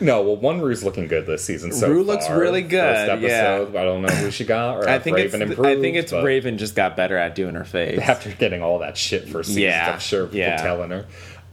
No, 0.00 0.22
well, 0.22 0.36
one 0.36 0.60
Rue's 0.60 0.84
looking 0.84 1.08
good 1.08 1.26
this 1.26 1.44
season. 1.44 1.72
So 1.72 1.88
Rue 1.88 2.02
looks 2.04 2.28
really 2.30 2.62
good, 2.62 3.08
First 3.08 3.22
yeah. 3.22 3.64
I 3.68 3.84
don't 3.84 4.02
know 4.02 4.08
who 4.14 4.30
she 4.30 4.44
got, 4.44 4.76
or 4.76 4.88
I 4.88 4.98
think 5.00 5.16
Raven 5.16 5.42
it's 5.42 5.50
improved. 5.50 5.68
I 5.78 5.80
think 5.80 5.96
it's 5.96 6.12
Raven 6.12 6.58
just 6.58 6.74
got 6.76 6.96
better 6.96 7.16
at 7.16 7.34
doing 7.34 7.54
her 7.56 7.64
face. 7.64 7.98
after 7.98 8.30
getting 8.30 8.62
all 8.62 8.78
that 8.80 8.96
shit 8.96 9.28
for 9.28 9.42
seasons. 9.42 9.58
Yeah, 9.64 9.92
I'm 9.94 9.98
sure 10.00 10.24
people 10.26 10.38
yeah. 10.38 10.62
telling 10.62 10.90
her. 10.90 11.06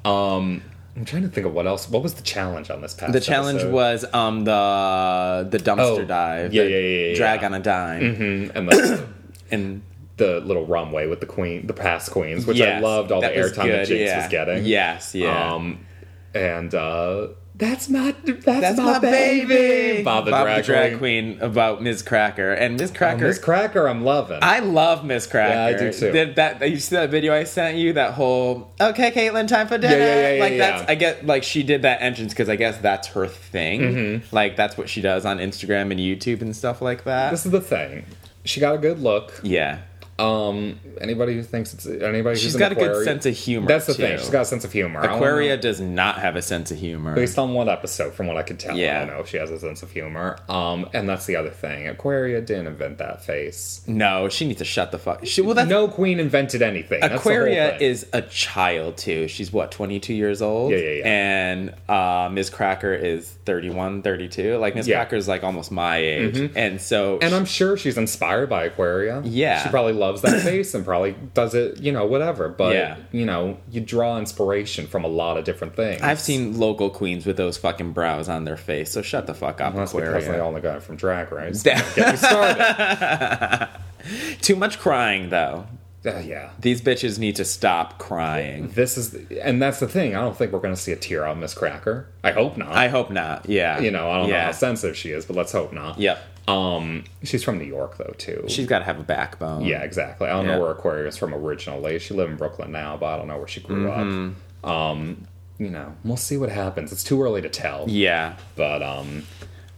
Um, 0.10 0.62
I'm 0.96 1.04
trying 1.06 1.24
to 1.24 1.28
think 1.30 1.46
of 1.46 1.54
what 1.54 1.68
else. 1.68 1.90
What 1.90 2.04
was 2.04 2.14
the 2.14 2.24
challenge 2.24 2.70
on 2.70 2.82
this 2.82 2.94
past? 2.94 3.12
The 3.12 3.20
challenge 3.20 3.60
episode? 3.60 3.74
was 3.74 4.06
um 4.14 4.46
the 4.46 5.48
the 5.50 5.58
dumpster 5.58 5.80
Oh, 6.04 6.06
dive. 6.06 6.54
yeah, 6.54 6.64
yeah, 6.64 6.78
yeah, 6.78 7.08
yeah, 7.10 7.16
Drag 7.16 7.42
yeah. 7.42 7.46
on 7.48 7.54
a 7.54 7.60
dime. 7.60 8.02
Mhm, 8.02 8.56
and 8.56 8.70
the, 8.70 9.08
And 9.52 9.82
the 10.18 10.40
little 10.40 10.66
runway 10.66 11.08
with 11.08 11.20
the 11.20 11.26
queen, 11.26 11.68
the 11.68 11.74
past 11.74 12.10
queens, 12.12 12.46
which 12.46 12.62
I 12.62 12.80
loved 12.80 13.12
all 13.12 13.22
the 13.22 13.28
airtime 13.28 13.68
that 13.70 13.88
Jinx 13.88 14.10
yeah. 14.10 14.18
was 14.22 14.28
getting. 14.32 14.66
Yes, 14.66 15.14
yeah. 15.14 15.54
Um, 15.54 15.86
and 16.34 16.74
uh, 16.74 17.28
that's 17.58 17.88
my 17.88 18.14
that's, 18.24 18.44
That's 18.44 18.78
my, 18.78 19.00
baby. 19.00 20.04
Bob 20.04 20.30
Bob 20.30 20.48
the 20.58 20.62
drag, 20.62 20.98
queen. 20.98 21.38
queen 21.38 21.42
about 21.42 21.82
Miz 21.82 22.02
Cracker. 22.02 22.52
And 22.52 22.78
Ms. 22.78 22.92
Oh, 22.92 22.98
Cracker 22.98 23.34
Cracker, 23.36 23.88
I'm 23.88 24.04
loving. 24.04 24.40
I 24.42 24.60
love 24.60 25.06
Miss 25.06 25.26
Cracker. 25.26 25.54
Yeah, 25.54 25.66
I 25.66 25.92
do 25.92 25.94
too. 25.94 26.12
Did 26.12 26.36
that 26.36 26.70
you 26.70 26.80
see 26.80 26.98
that 26.98 27.10
video 27.10 27.34
I 27.34 27.46
sent 27.46 27.78
you? 27.78 27.94
That 27.94 28.14
whole 28.14 28.74
okay, 28.82 29.12
Caitlin, 29.12 29.48
time 29.48 29.68
for 29.68 29.78
dinner. 29.78 29.96
yeah, 29.96 30.34
yeah, 30.34 30.44
like 30.44 30.52
yeah, 30.54 30.58
that's 30.58 30.82
yeah. 30.84 30.92
I 30.92 30.96
get 30.96 31.26
like 31.26 31.44
she 31.44 31.64
did 31.64 31.84
that 31.84 32.02
entrance 32.02 32.34
because 32.34 32.50
I 32.50 32.58
guess 32.58 32.78
that's 32.80 33.08
her 33.10 33.28
thing. 33.28 33.82
Mm-hmm. 33.82 34.36
Like 34.36 34.58
that's 34.58 34.78
what 34.78 34.90
she 34.90 35.00
does 35.00 35.26
on 35.26 35.38
Instagram 35.38 35.92
and 35.92 36.00
YouTube 36.00 36.42
and 36.42 36.54
stuff 36.54 36.82
like 36.82 37.06
that. 37.06 37.32
this 37.32 37.46
is 37.46 37.52
the 37.54 37.62
thing. 37.62 38.06
She 38.44 38.60
got 38.60 38.76
a 38.76 38.78
good 38.78 39.00
look. 39.00 39.40
yeah, 39.44 39.80
Um, 40.18 40.80
anybody 41.02 41.34
who 41.34 41.44
thinks 41.44 41.74
it's 41.74 41.86
anybody 41.86 42.36
who's 42.36 42.42
she's 42.42 42.56
got 42.56 42.72
a 42.72 42.76
good 42.76 43.04
sense 43.04 43.26
of 43.26 43.36
humor. 43.36 43.68
That's 43.68 43.86
the 43.86 43.94
too. 43.94 44.02
thing. 44.04 44.18
She's 44.18 44.30
got 44.30 44.44
a 44.44 44.46
sense 44.46 44.64
of 44.64 44.72
humor. 44.72 45.02
Aquaria 45.02 45.58
does 45.58 45.82
not 45.82 46.20
have 46.20 46.38
a 46.38 46.42
sense 46.42 46.72
of 46.72 46.78
humor. 46.78 47.14
based 47.16 47.38
on 47.38 47.54
one 47.54 47.68
episode, 47.68 48.14
from 48.14 48.28
what 48.28 48.38
I 48.38 48.44
could 48.44 48.58
tell, 48.58 48.78
Yeah. 48.78 48.96
I 49.02 49.06
don't 49.06 49.16
know 49.16 49.20
if 49.22 49.28
she 49.28 49.38
has 49.38 49.52
a 49.52 49.60
sense 49.60 49.84
of 49.84 49.92
humor. 49.92 50.38
Um, 50.48 50.90
and 50.94 51.10
that's 51.10 51.26
the 51.26 51.36
other 51.36 51.50
thing. 51.50 51.88
Aquaria 51.90 52.40
didn't 52.40 52.68
invent 52.68 52.98
that 53.00 53.26
face. 53.26 53.82
no, 53.88 54.30
she 54.30 54.48
needs 54.48 54.60
to 54.60 54.66
shut 54.66 54.92
the 54.92 55.00
fuck. 55.00 55.26
She, 55.26 55.42
well, 55.42 55.66
no 55.66 55.88
queen 55.90 56.20
invented 56.20 56.62
anything. 56.62 57.02
That's 57.02 57.14
the 57.14 57.20
whole 57.20 57.32
Aquaria 57.34 57.78
is 57.78 58.08
a 58.14 58.22
child 58.22 58.98
too. 58.98 59.28
She's 59.28 59.52
what, 59.52 59.72
22 59.72 60.14
years 60.14 60.42
old? 60.42 60.72
Yeah, 60.72 60.78
yeah, 60.78 60.92
yeah. 60.92 61.04
And 61.08 61.74
uh, 61.90 62.30
Miz 62.32 62.50
Cracker 62.50 62.94
is 62.94 63.30
31, 63.46 64.02
32. 64.02 64.58
Like 64.58 64.76
Ms. 64.76 64.88
Yeah. 64.88 64.98
Cracker 64.98 65.18
is 65.18 65.28
like 65.28 65.44
almost 65.44 65.72
my 65.72 65.98
age. 65.98 66.52
And 66.56 66.80
so 66.80 67.20
And 67.22 67.34
I'm 67.36 67.46
sure 67.46 67.76
she's 67.76 67.98
inspired 67.98 68.50
by 68.50 68.66
Aquaria. 68.66 69.22
Yeah. 69.26 69.62
She 69.64 69.70
probably 69.70 69.94
loves 70.06 70.22
that 70.22 70.42
face 70.42 70.74
and 70.74 70.86
probably 70.86 71.16
does 71.34 71.54
it, 71.56 71.80
you 71.80 71.92
know, 71.92 72.06
whatever. 72.06 72.50
But, 72.50 72.76
Yeah. 72.76 72.98
you 73.12 73.26
know, 73.26 73.58
you 73.72 73.82
draw 73.82 74.18
inspiration 74.18 74.88
from 74.88 75.04
a 75.04 75.08
lot 75.08 75.38
of 75.38 75.44
different 75.46 75.76
things. 75.76 76.02
I've 76.02 76.20
seen 76.20 76.60
local 76.60 76.90
queens 76.90 77.26
with 77.26 77.38
those 77.38 77.58
fucking 77.58 77.92
brows 77.94 78.30
on 78.30 78.46
their 78.46 78.58
face. 78.58 78.92
So 78.92 79.02
shut 79.02 79.28
the 79.28 79.34
fuck 79.34 79.62
up, 79.62 79.76
That's 79.76 79.94
because 79.94 80.28
they 80.28 80.40
only 80.40 80.62
got 80.62 80.78
it 80.78 80.84
from 80.84 80.96
Drag 80.96 81.32
Race. 81.32 81.64
Get 81.64 81.78
me 81.98 82.16
started. 82.18 83.70
Too 84.42 84.56
much 84.56 84.80
crying 84.80 85.30
though. 85.30 85.66
Uh, 86.06 86.20
yeah. 86.20 86.52
These 86.60 86.82
bitches 86.82 87.18
need 87.18 87.36
to 87.38 87.46
stop 87.46 87.98
crying. 87.98 88.68
This 88.76 88.96
is, 88.96 89.16
and 89.42 89.60
that's 89.60 89.80
the 89.80 89.88
thing. 89.88 90.16
I 90.16 90.22
don't 90.22 90.38
think 90.38 90.52
we're 90.52 90.60
going 90.60 90.76
to 90.76 90.80
see 90.80 90.92
a 90.92 90.96
tear 90.96 91.26
out 91.26 91.36
Miss 91.40 91.56
Cracker. 91.56 92.08
I 92.24 92.32
hope 92.32 92.58
not. 92.58 92.72
I 92.74 92.90
hope 92.90 93.10
not. 93.10 93.50
Yeah. 93.50 93.80
you 93.80 93.90
know, 93.90 94.12
I 94.12 94.20
don't 94.20 94.30
know 94.30 94.40
how 94.40 94.52
sensitive 94.52 94.96
she 94.96 95.10
is, 95.10 95.26
but 95.26 95.36
let's 95.36 95.52
hope 95.52 95.74
not. 95.74 95.98
Yep. 95.98 96.20
Um, 96.48 97.04
she's 97.24 97.44
from 97.44 97.58
New 97.58 97.66
York 97.66 97.98
though 97.98 98.14
too. 98.18 98.46
She's 98.48 98.68
got 98.68 98.80
to 98.80 98.86
have 98.86 99.00
a 99.00 99.04
backbone. 99.04 99.62
yeah, 99.66 99.82
exactly. 99.82 100.28
I 100.28 100.34
don't 100.34 100.46
Yeah. 100.46 100.56
know 100.56 100.62
where 100.62 100.72
Aquaria's 100.72 101.18
from 101.18 101.34
originally. 101.34 101.98
She 102.00 102.14
lived 102.14 102.32
in 102.32 102.38
Brooklyn 102.38 102.72
now, 102.72 102.98
but 102.98 103.08
I 103.08 103.18
don't 103.18 103.28
know 103.28 103.38
where 103.38 103.48
she 103.48 103.62
grew 103.62 103.86
Mm-hmm. 103.88 104.34
up. 104.64 104.70
Um, 104.72 105.28
you 105.58 105.70
know, 105.70 105.94
we'll 106.04 106.18
see 106.18 106.38
what 106.38 106.50
happens. 106.50 106.92
It's 106.92 107.04
too 107.04 107.22
early 107.24 107.42
to 107.42 107.50
tell. 107.50 107.86
Yeah. 107.88 108.36
But 108.56 108.84
um, 108.84 109.24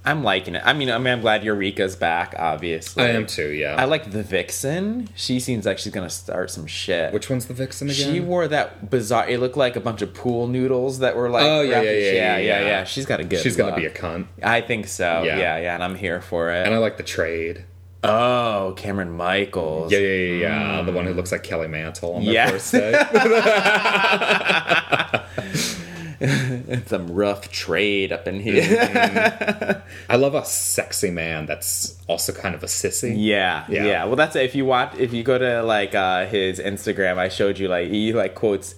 I'm 0.08 0.24
liking 0.24 0.56
it. 0.56 0.62
I 0.64 0.72
mean, 0.74 0.90
I 0.90 0.98
mean, 0.98 1.14
I'm 1.14 1.22
glad 1.22 1.44
Eureka's 1.44 1.96
back. 1.96 2.34
Obviously, 2.38 3.04
I 3.04 3.10
am 3.10 3.26
too. 3.26 3.50
Yeah. 3.52 3.76
I 3.78 3.84
like 3.86 4.10
the 4.12 4.24
Vixen. 4.24 5.10
She 5.16 5.40
seems 5.40 5.66
like 5.66 5.78
she's 5.80 5.92
gonna 5.92 6.10
start 6.10 6.50
some 6.50 6.66
shit. 6.66 7.12
Which 7.14 7.30
one's 7.30 7.46
the 7.48 7.54
Vixen 7.54 7.90
again? 7.90 8.14
she 8.14 8.20
wore 8.22 8.48
that 8.48 8.90
bizarre. 8.90 9.28
It 9.28 9.40
looked 9.40 9.58
like 9.58 9.76
a 9.76 9.82
bunch 9.82 10.02
of 10.02 10.14
pool 10.14 10.48
noodles 10.48 11.00
that 11.00 11.16
were 11.18 11.30
like. 11.30 11.44
Oh, 11.44 11.62
yeah, 11.62 11.82
yeah, 11.82 11.92
yeah, 11.92 12.38
yeah, 12.38 12.60
yeah. 12.62 12.84
She's 12.86 13.06
got 13.06 13.20
a 13.20 13.24
good. 13.26 13.42
She's 13.42 13.58
gonna 13.58 13.76
be 13.76 13.86
a 13.86 13.90
cunt, 13.92 14.28
I 14.42 14.62
think 14.62 14.88
so. 14.88 15.24
Yeah. 15.24 15.38
Yeah. 15.38 15.58
yeah, 15.60 15.74
and 15.76 15.84
I'm 15.84 15.96
here 15.96 16.22
for 16.22 16.52
it. 16.52 16.66
and 16.66 16.74
I 16.74 16.78
like 16.78 16.96
the 16.98 17.04
trade. 17.04 17.66
oh, 18.04 18.74
Kameron 18.78 19.12
Michaels. 19.12 19.92
Yeah, 19.92 20.00
yeah, 20.00 20.08
yeah, 20.34 20.78
yeah. 20.78 20.82
The 20.84 20.92
one 20.94 21.06
who 21.06 21.14
looks 21.14 21.32
like 21.34 21.44
Kelly 21.44 21.68
Mantle 21.68 22.14
on 22.14 22.24
their 22.24 22.34
Yeah. 22.34 22.50
first 22.52 22.72
day. 22.72 22.94
Some 26.88 27.12
rough 27.14 27.52
trade 27.52 28.12
up 28.12 28.28
in 28.28 28.40
here. 28.40 28.64
Mm-hmm. 28.64 29.80
I 30.12 30.16
love 30.16 30.36
a 30.36 30.46
sexy 30.46 31.12
man 31.12 31.46
that's 31.46 31.98
also 32.08 32.34
kind 32.34 32.56
of 32.56 32.64
a 32.64 32.68
sissy. 32.68 33.14
Yeah, 33.18 33.66
Yeah. 33.70 33.86
yeah, 33.86 34.06
Well, 34.06 34.16
that's 34.16 34.36
if 34.36 34.56
you 34.56 34.66
watch 34.66 34.96
if 34.98 35.14
you 35.14 35.24
go 35.24 35.38
to 35.38 35.62
like 35.64 35.96
uh 35.96 36.26
his 36.26 36.60
Instagram, 36.60 37.18
I 37.18 37.30
showed 37.30 37.60
you 37.60 37.68
like 37.68 37.90
he 37.90 38.14
like 38.14 38.36
quotes. 38.36 38.76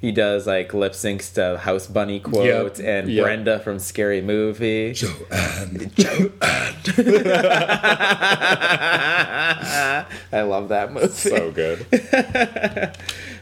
He 0.00 0.12
does 0.12 0.46
like 0.46 0.72
lip 0.72 0.92
syncs 0.92 1.34
to 1.34 1.58
House 1.58 1.86
Bunny 1.86 2.20
quotes 2.20 2.80
and 2.80 3.06
yep. 3.10 3.22
Brenda 3.22 3.58
from 3.60 3.78
Scary 3.78 4.22
Movie. 4.22 4.94
Joanne, 4.94 5.90
Joanne. 5.94 6.32
I 10.32 10.42
love 10.42 10.68
that 10.70 10.92
movie. 10.92 11.08
So 11.08 11.50
good. 11.50 11.86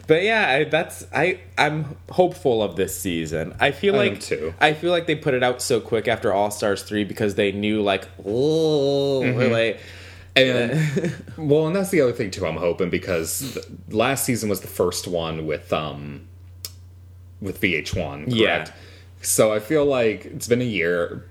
But 0.09 0.25
yeah, 0.25 0.49
I, 0.49 0.65
that's 0.65 1.07
I 1.15 1.39
I'm 1.57 1.97
hopeful 2.11 2.63
of 2.63 2.77
this 2.77 2.99
season. 2.99 3.55
I 3.61 3.71
feel 3.71 3.95
I 3.95 4.09
like 4.09 4.21
too. 4.21 4.55
I 4.59 4.73
feel 4.73 4.91
like 4.91 5.07
they 5.07 5.15
put 5.15 5.35
it 5.35 5.43
out 5.45 5.63
so 5.63 5.81
quick 5.81 6.09
after 6.09 6.33
All 6.33 6.51
Stars 6.51 6.83
three 6.83 7.05
because 7.05 7.37
they 7.37 7.53
knew 7.53 7.83
like 7.83 8.09
oh 8.25 9.21
Mm-hmm. 9.23 9.53
like 9.53 9.81
And 10.35 11.13
well, 11.37 11.67
and 11.67 11.77
that's 11.77 11.91
the 11.91 12.01
other 12.01 12.13
thing 12.13 12.31
too. 12.31 12.47
I'm 12.47 12.57
hoping 12.57 12.91
because 12.91 13.59
last 13.91 14.25
season 14.25 14.49
was 14.49 14.63
the 14.63 14.69
first 14.69 15.07
one 15.07 15.47
with 15.47 15.73
um 15.73 16.27
with 17.41 17.61
VH1. 17.61 17.95
Correct? 17.95 18.29
Yeah. 18.33 18.71
So 19.21 19.53
I 19.53 19.61
feel 19.61 19.85
like 19.85 20.25
it's 20.25 20.49
been 20.49 20.63
a 20.63 20.65
year. 20.65 21.25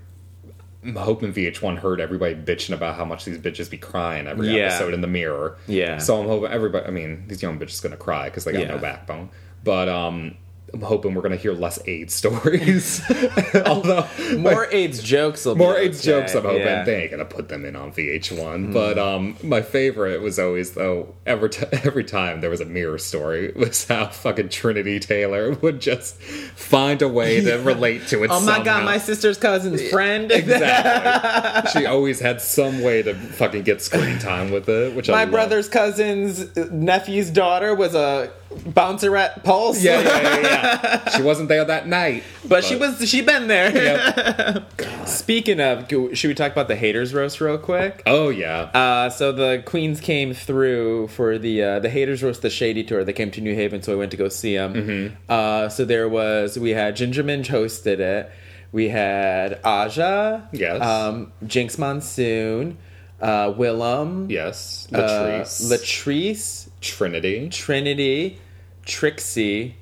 I'm 0.87 0.95
hoping 0.95 1.33
VH1 1.33 1.79
heard 1.79 1.99
everybody 1.99 2.33
bitching 2.33 2.73
about 2.73 2.95
how 2.95 3.03
much 3.03 3.25
these 3.25 3.37
bitches 3.37 3.69
be 3.69 3.77
crying 3.77 4.25
every 4.25 4.47
Yeah. 4.47 4.67
episode 4.67 4.93
in 4.93 5.01
the 5.01 5.07
mirror. 5.07 5.57
Yeah. 5.67 5.97
So 5.97 6.19
I'm 6.21 6.27
hoping 6.27 6.49
everybody. 6.49 6.85
I 6.85 6.91
mean, 6.91 7.25
these 7.27 7.41
young 7.43 7.59
bitches 7.59 7.81
gonna 7.83 7.97
cry 7.97 8.29
because 8.29 8.45
they 8.45 8.53
got 8.53 8.61
Yeah. 8.61 8.67
no 8.69 8.77
backbone. 8.77 9.29
But 9.65 9.89
um, 9.89 10.35
I'm 10.77 10.83
hoping 10.83 11.15
we're 11.15 11.23
gonna 11.23 11.37
hear 11.37 11.53
less 11.53 11.79
AIDS 11.87 12.13
stories. 12.13 13.01
Although 13.65 14.05
more 14.37 14.67
AIDS 14.71 15.01
jokes. 15.01 15.43
Will 15.43 15.55
more 15.55 15.75
AIDS 15.75 16.07
okay. 16.07 16.19
jokes. 16.19 16.35
I'm 16.35 16.43
hoping 16.43 16.61
Yeah. 16.61 16.83
they 16.83 17.01
ain't 17.01 17.09
gonna 17.11 17.25
put 17.25 17.49
them 17.49 17.65
in 17.65 17.75
on 17.75 17.91
VH1. 17.91 18.71
But 18.71 18.99
um, 18.99 19.35
my 19.41 19.63
favorite 19.63 20.21
was 20.21 20.37
always 20.37 20.73
though 20.73 21.15
every 21.25 21.49
t- 21.49 21.65
every 21.71 22.03
time 22.03 22.41
there 22.41 22.51
was 22.51 22.61
a 22.61 22.65
mirror 22.65 22.99
story 22.99 23.51
was 23.55 23.87
how 23.87 24.07
fucking 24.09 24.49
Trinity 24.49 24.99
Taylor 24.99 25.53
would 25.61 25.81
just 25.81 26.21
find 26.21 27.01
a 27.01 27.07
way 27.07 27.41
to 27.41 27.55
relate 27.55 28.05
to 28.09 28.23
it. 28.23 28.29
Oh 28.29 28.39
my 28.41 28.61
god, 28.61 28.85
my 28.85 28.99
sister's 28.99 29.37
cousin's 29.39 29.81
friend. 29.89 30.31
exactly. 30.31 31.71
she 31.71 31.87
always 31.87 32.19
had 32.19 32.39
some 32.39 32.81
way 32.83 33.01
to 33.01 33.15
fucking 33.15 33.63
get 33.63 33.81
screen 33.81 34.19
time 34.19 34.51
with 34.51 34.69
it, 34.69 34.95
which 34.95 35.09
my 35.09 35.25
brother's 35.25 35.67
cousin's 35.67 36.55
nephew's 36.71 37.31
daughter 37.31 37.73
was 37.73 37.95
a 37.95 38.31
bouncer 38.65 39.15
at 39.17 39.43
Pulse. 39.43 39.83
Yeah, 39.83 40.01
yeah, 40.01 40.21
yeah, 40.21 40.41
yeah. 40.41 41.09
she 41.09 41.21
wasn't 41.21 41.49
there 41.49 41.63
that 41.65 41.87
night, 41.87 42.23
But, 42.45 42.63
she 42.63 42.75
was 42.75 43.07
she 43.09 43.21
been 43.21 43.47
there. 43.47 43.71
Yep. 43.75 45.07
Speaking 45.07 45.59
of, 45.59 45.87
should 46.17 46.27
we 46.27 46.33
talk 46.33 46.51
about 46.51 46.67
the 46.67 46.75
haters 46.75 47.13
roast 47.13 47.39
real 47.41 47.57
quick? 47.57 48.03
Oh 48.05 48.29
yeah. 48.29 48.61
Uh, 48.73 49.09
so 49.09 49.31
the 49.31 49.63
queens 49.65 49.99
came 50.01 50.33
through 50.33 51.07
for 51.09 51.37
the 51.37 51.63
uh, 51.63 51.79
the 51.79 51.89
haters 51.89 52.23
roast 52.23 52.41
the 52.41 52.49
shady 52.49 52.83
tour. 52.83 53.03
They 53.03 53.13
came 53.13 53.31
to 53.31 53.41
New 53.41 53.55
Haven, 53.55 53.81
so 53.81 53.93
I 53.93 53.95
went 53.95 54.11
to 54.11 54.17
go 54.17 54.29
see 54.29 54.55
them. 54.55 54.73
Mm-hmm. 54.73 55.15
Uh, 55.29 55.69
so 55.69 55.85
there 55.85 56.09
was 56.09 56.57
we 56.59 56.71
had 56.71 56.95
Ginger 56.95 57.23
Minj 57.23 57.45
hosted 57.47 57.99
it. 57.99 58.31
We 58.73 58.89
had 58.89 59.59
Aja, 59.63 60.49
Yes. 60.51 60.81
um, 60.81 61.31
Jinx 61.45 61.77
Monsoon, 61.77 62.77
uh, 63.21 63.53
Willam, 63.53 64.29
yes. 64.29 64.89
uh, 64.93 64.97
Latrice. 64.99 65.71
Latrice, 65.71 66.69
Trinity. 66.81 67.49
Trinity, 67.49 68.39
Trixie, 68.87 69.75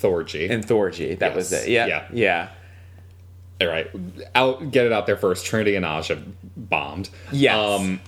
Thorgy. 0.00 0.50
and 0.50 0.66
Thorgy. 0.66 1.18
That 1.18 1.34
was 1.36 1.52
Yes. 1.52 1.64
it. 1.64 1.70
Yeah, 1.70 1.86
Yeah. 1.86 2.04
yeah. 2.12 2.48
All 3.60 3.68
right, 3.68 3.88
out 4.34 4.70
get 4.70 4.84
it 4.86 4.92
out 4.92 5.06
there 5.06 5.16
first. 5.16 5.46
Trinity 5.46 5.76
and 5.76 5.86
Aja 5.86 6.16
bombed. 6.56 7.08
Yes. 7.32 7.54
Um, 7.56 8.00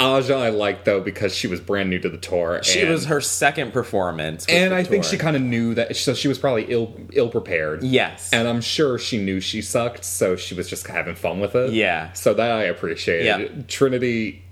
Aja 0.00 0.34
I 0.36 0.50
liked 0.50 0.84
though 0.84 1.00
because 1.00 1.34
she 1.34 1.46
was 1.48 1.60
brand 1.60 1.90
new 1.90 1.98
to 2.00 2.08
the 2.08 2.16
tour. 2.18 2.60
She 2.62 2.80
and, 2.82 2.90
was 2.90 3.06
her 3.06 3.20
second 3.20 3.72
performance, 3.72 4.46
with 4.46 4.54
and 4.56 4.72
the 4.72 4.76
I 4.76 4.82
think 4.84 5.02
tour. 5.04 5.10
she 5.12 5.18
kind 5.18 5.34
of 5.36 5.42
knew 5.42 5.74
that. 5.74 5.94
So 5.96 6.14
she 6.14 6.26
was 6.28 6.38
probably 6.38 6.64
ill 6.68 6.92
ill 7.12 7.28
prepared. 7.30 7.82
yes, 7.84 8.30
And 8.32 8.46
I'm 8.48 8.60
sure 8.60 8.98
she 8.98 9.18
knew 9.18 9.40
she 9.40 9.60
sucked, 9.62 10.04
so 10.04 10.34
she 10.36 10.54
was 10.54 10.68
just 10.68 10.86
having 10.86 11.14
fun 11.16 11.38
with 11.40 11.54
it. 11.56 11.72
Yeah. 11.72 12.12
So 12.12 12.32
that 12.34 12.50
I 12.50 12.64
appreciated. 12.64 13.26
Yeah. 13.26 13.62
Trinity 13.68 14.42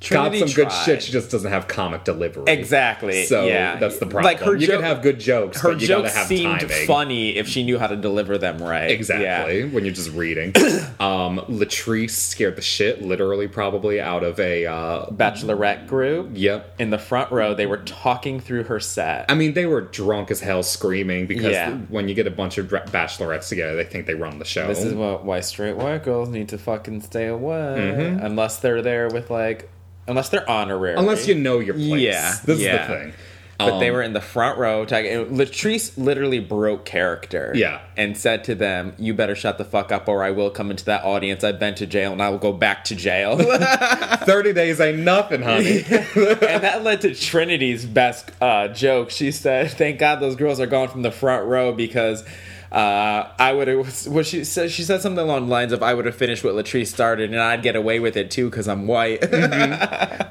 Trinity 0.00 0.40
got 0.40 0.48
some 0.48 0.54
good 0.64 0.72
shit. 0.72 1.02
She 1.02 1.12
just 1.12 1.30
doesn't 1.30 1.50
have 1.50 1.68
comic 1.68 2.04
delivery. 2.04 2.44
Exactly. 2.46 3.24
So 3.26 3.44
yeah. 3.46 3.76
that's 3.76 3.98
the 3.98 4.06
problem. 4.06 4.24
Like 4.24 4.40
her 4.40 4.56
you 4.56 4.66
joke, 4.66 4.76
can 4.80 4.84
have 4.84 5.02
good 5.02 5.20
jokes, 5.20 5.60
her 5.60 5.72
but 5.72 5.80
you 5.82 5.88
gotta 5.88 6.04
jokes 6.04 6.14
have 6.16 6.26
seemed 6.26 6.60
timing. 6.60 6.86
funny 6.86 7.36
if 7.36 7.46
she 7.48 7.62
knew 7.62 7.78
how 7.78 7.86
to 7.86 7.96
deliver 7.96 8.38
them 8.38 8.62
right. 8.62 8.90
Exactly. 8.90 9.64
When 9.68 9.84
you're 9.84 9.92
just 9.94 10.10
reading. 10.12 10.48
um, 11.00 11.38
Latrice 11.48 12.10
scared 12.12 12.56
the 12.56 12.62
shit, 12.62 13.02
literally, 13.02 13.46
probably 13.46 14.00
out 14.00 14.24
of 14.24 14.40
a. 14.40 14.66
Uh, 14.66 15.06
Bachelorette 15.10 15.86
group. 15.86 16.30
yep. 16.32 16.74
In 16.78 16.90
the 16.90 16.98
front 16.98 17.30
row, 17.30 17.52
they 17.54 17.66
were 17.66 17.78
talking 17.78 18.40
through 18.40 18.64
her 18.64 18.80
set. 18.80 19.26
I 19.28 19.34
mean, 19.34 19.52
they 19.52 19.66
were 19.66 19.82
drunk 19.82 20.30
as 20.30 20.40
hell, 20.40 20.62
screaming 20.62 21.26
because 21.26 21.52
Yeah. 21.52 21.74
when 21.88 22.08
you 22.08 22.14
get 22.14 22.26
a 22.26 22.30
bunch 22.30 22.56
of 22.58 22.68
bachelorettes 22.68 23.48
together, 23.48 23.76
they 23.76 23.84
think 23.84 24.06
they 24.06 24.14
run 24.14 24.38
the 24.38 24.44
show. 24.44 24.66
This 24.66 24.82
is 24.82 24.94
what 24.94 25.24
why 25.24 25.40
straight 25.40 25.76
white 25.76 26.04
girls 26.04 26.28
need 26.30 26.48
to 26.50 26.58
fucking 26.58 27.02
stay 27.02 27.26
away 27.26 27.50
Mm-hmm. 27.50 28.24
unless 28.24 28.58
they're 28.58 28.80
there 28.82 29.08
with 29.08 29.30
like 29.30 29.68
unless 30.08 30.28
they're 30.30 30.48
honorary. 30.48 30.94
Unless 30.96 31.26
you 31.28 31.34
know 31.34 31.58
your 31.60 31.74
place. 31.74 32.00
Yeah, 32.00 32.34
This 32.44 32.60
yeah. 32.60 32.82
is 32.82 32.88
the 32.88 32.94
thing. 32.94 33.12
But 33.58 33.78
they 33.78 33.88
Um, 33.90 33.94
were 33.96 34.02
in 34.02 34.14
the 34.14 34.22
front 34.22 34.56
row. 34.58 34.86
Talking, 34.86 35.12
and 35.12 35.26
Latrice 35.38 35.92
literally 35.98 36.38
broke 36.40 36.86
character. 36.86 37.52
Yeah. 37.54 37.80
and 37.94 38.16
said 38.16 38.42
to 38.44 38.54
them, 38.54 38.94
"You 38.98 39.12
better 39.12 39.34
shut 39.34 39.58
the 39.58 39.66
fuck 39.66 39.92
up, 39.92 40.08
or 40.08 40.22
I 40.24 40.30
will 40.30 40.48
come 40.48 40.70
into 40.70 40.86
that 40.86 41.04
audience. 41.04 41.44
I've 41.44 41.58
been 41.60 41.74
to 41.74 41.86
jail, 41.86 42.10
and 42.12 42.22
I 42.22 42.30
will 42.30 42.38
go 42.38 42.54
back 42.54 42.84
to 42.84 42.94
jail." 42.96 43.36
30 44.24 44.54
days 44.54 44.80
ain't 44.80 45.00
nothing, 45.00 45.42
honey. 45.42 45.84
and 45.90 46.62
that 46.62 46.82
led 46.84 47.02
to 47.02 47.14
Trinity's 47.14 47.84
best 47.84 48.30
uh, 48.40 48.68
joke. 48.68 49.10
She 49.10 49.30
said, 49.30 49.70
"Thank 49.72 49.98
God 49.98 50.20
those 50.20 50.36
girls 50.36 50.58
are 50.58 50.66
gone 50.66 50.88
from 50.88 51.02
the 51.02 51.10
front 51.12 51.46
row 51.46 51.72
because." 51.72 52.24
Uh, 52.70 53.28
I 53.38 53.52
would 53.52 53.66
have. 53.68 54.06
What 54.06 54.26
she 54.26 54.44
said, 54.44 54.70
she 54.70 54.82
said 54.84 55.00
something 55.02 55.24
along 55.24 55.46
the 55.46 55.50
lines 55.50 55.72
of, 55.72 55.82
"I 55.82 55.92
would 55.92 56.06
have 56.06 56.14
finished 56.14 56.44
what 56.44 56.54
Latrice 56.54 56.86
started, 56.86 57.30
and 57.32 57.40
I'd 57.40 57.62
get 57.62 57.74
away 57.74 57.98
with 57.98 58.16
it 58.16 58.30
too 58.30 58.48
because 58.48 58.68
I'm 58.68 58.86
white." 58.86 59.20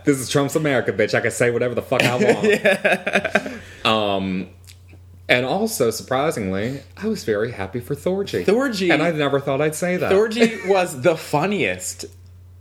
this 0.06 0.18
is 0.20 0.30
Trump's 0.30 0.56
America, 0.56 0.94
bitch. 0.94 1.14
I 1.14 1.20
can 1.20 1.32
say 1.32 1.52
whatever 1.52 1.76
the 1.76 1.82
fuck 1.82 2.02
I 2.02 2.16
want. 3.84 3.86
Um, 3.86 4.50
and 5.28 5.46
also, 5.46 5.92
surprisingly, 5.92 6.82
I 6.98 7.08
was 7.08 7.24
very 7.26 7.52
happy 7.52 7.82
for 7.82 7.94
Thorgy. 7.94 8.46
Thorgy- 8.46 8.92
And 8.94 9.04
I 9.04 9.12
never 9.12 9.40
thought 9.40 9.62
I'd 9.62 9.76
say 9.76 9.98
that. 9.98 10.12
Thorgy 10.12 10.66
was 10.68 11.02
the 11.02 11.18
funniest 11.18 12.06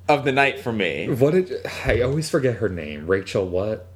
of 0.08 0.24
the 0.24 0.32
night 0.32 0.58
for 0.60 0.72
me. 0.72 1.08
What 1.08 1.34
did 1.34 1.52
I 1.86 2.00
always 2.00 2.28
forget 2.28 2.56
her 2.56 2.68
name? 2.68 3.06
Rachel 3.06 3.46
what? 3.48 3.86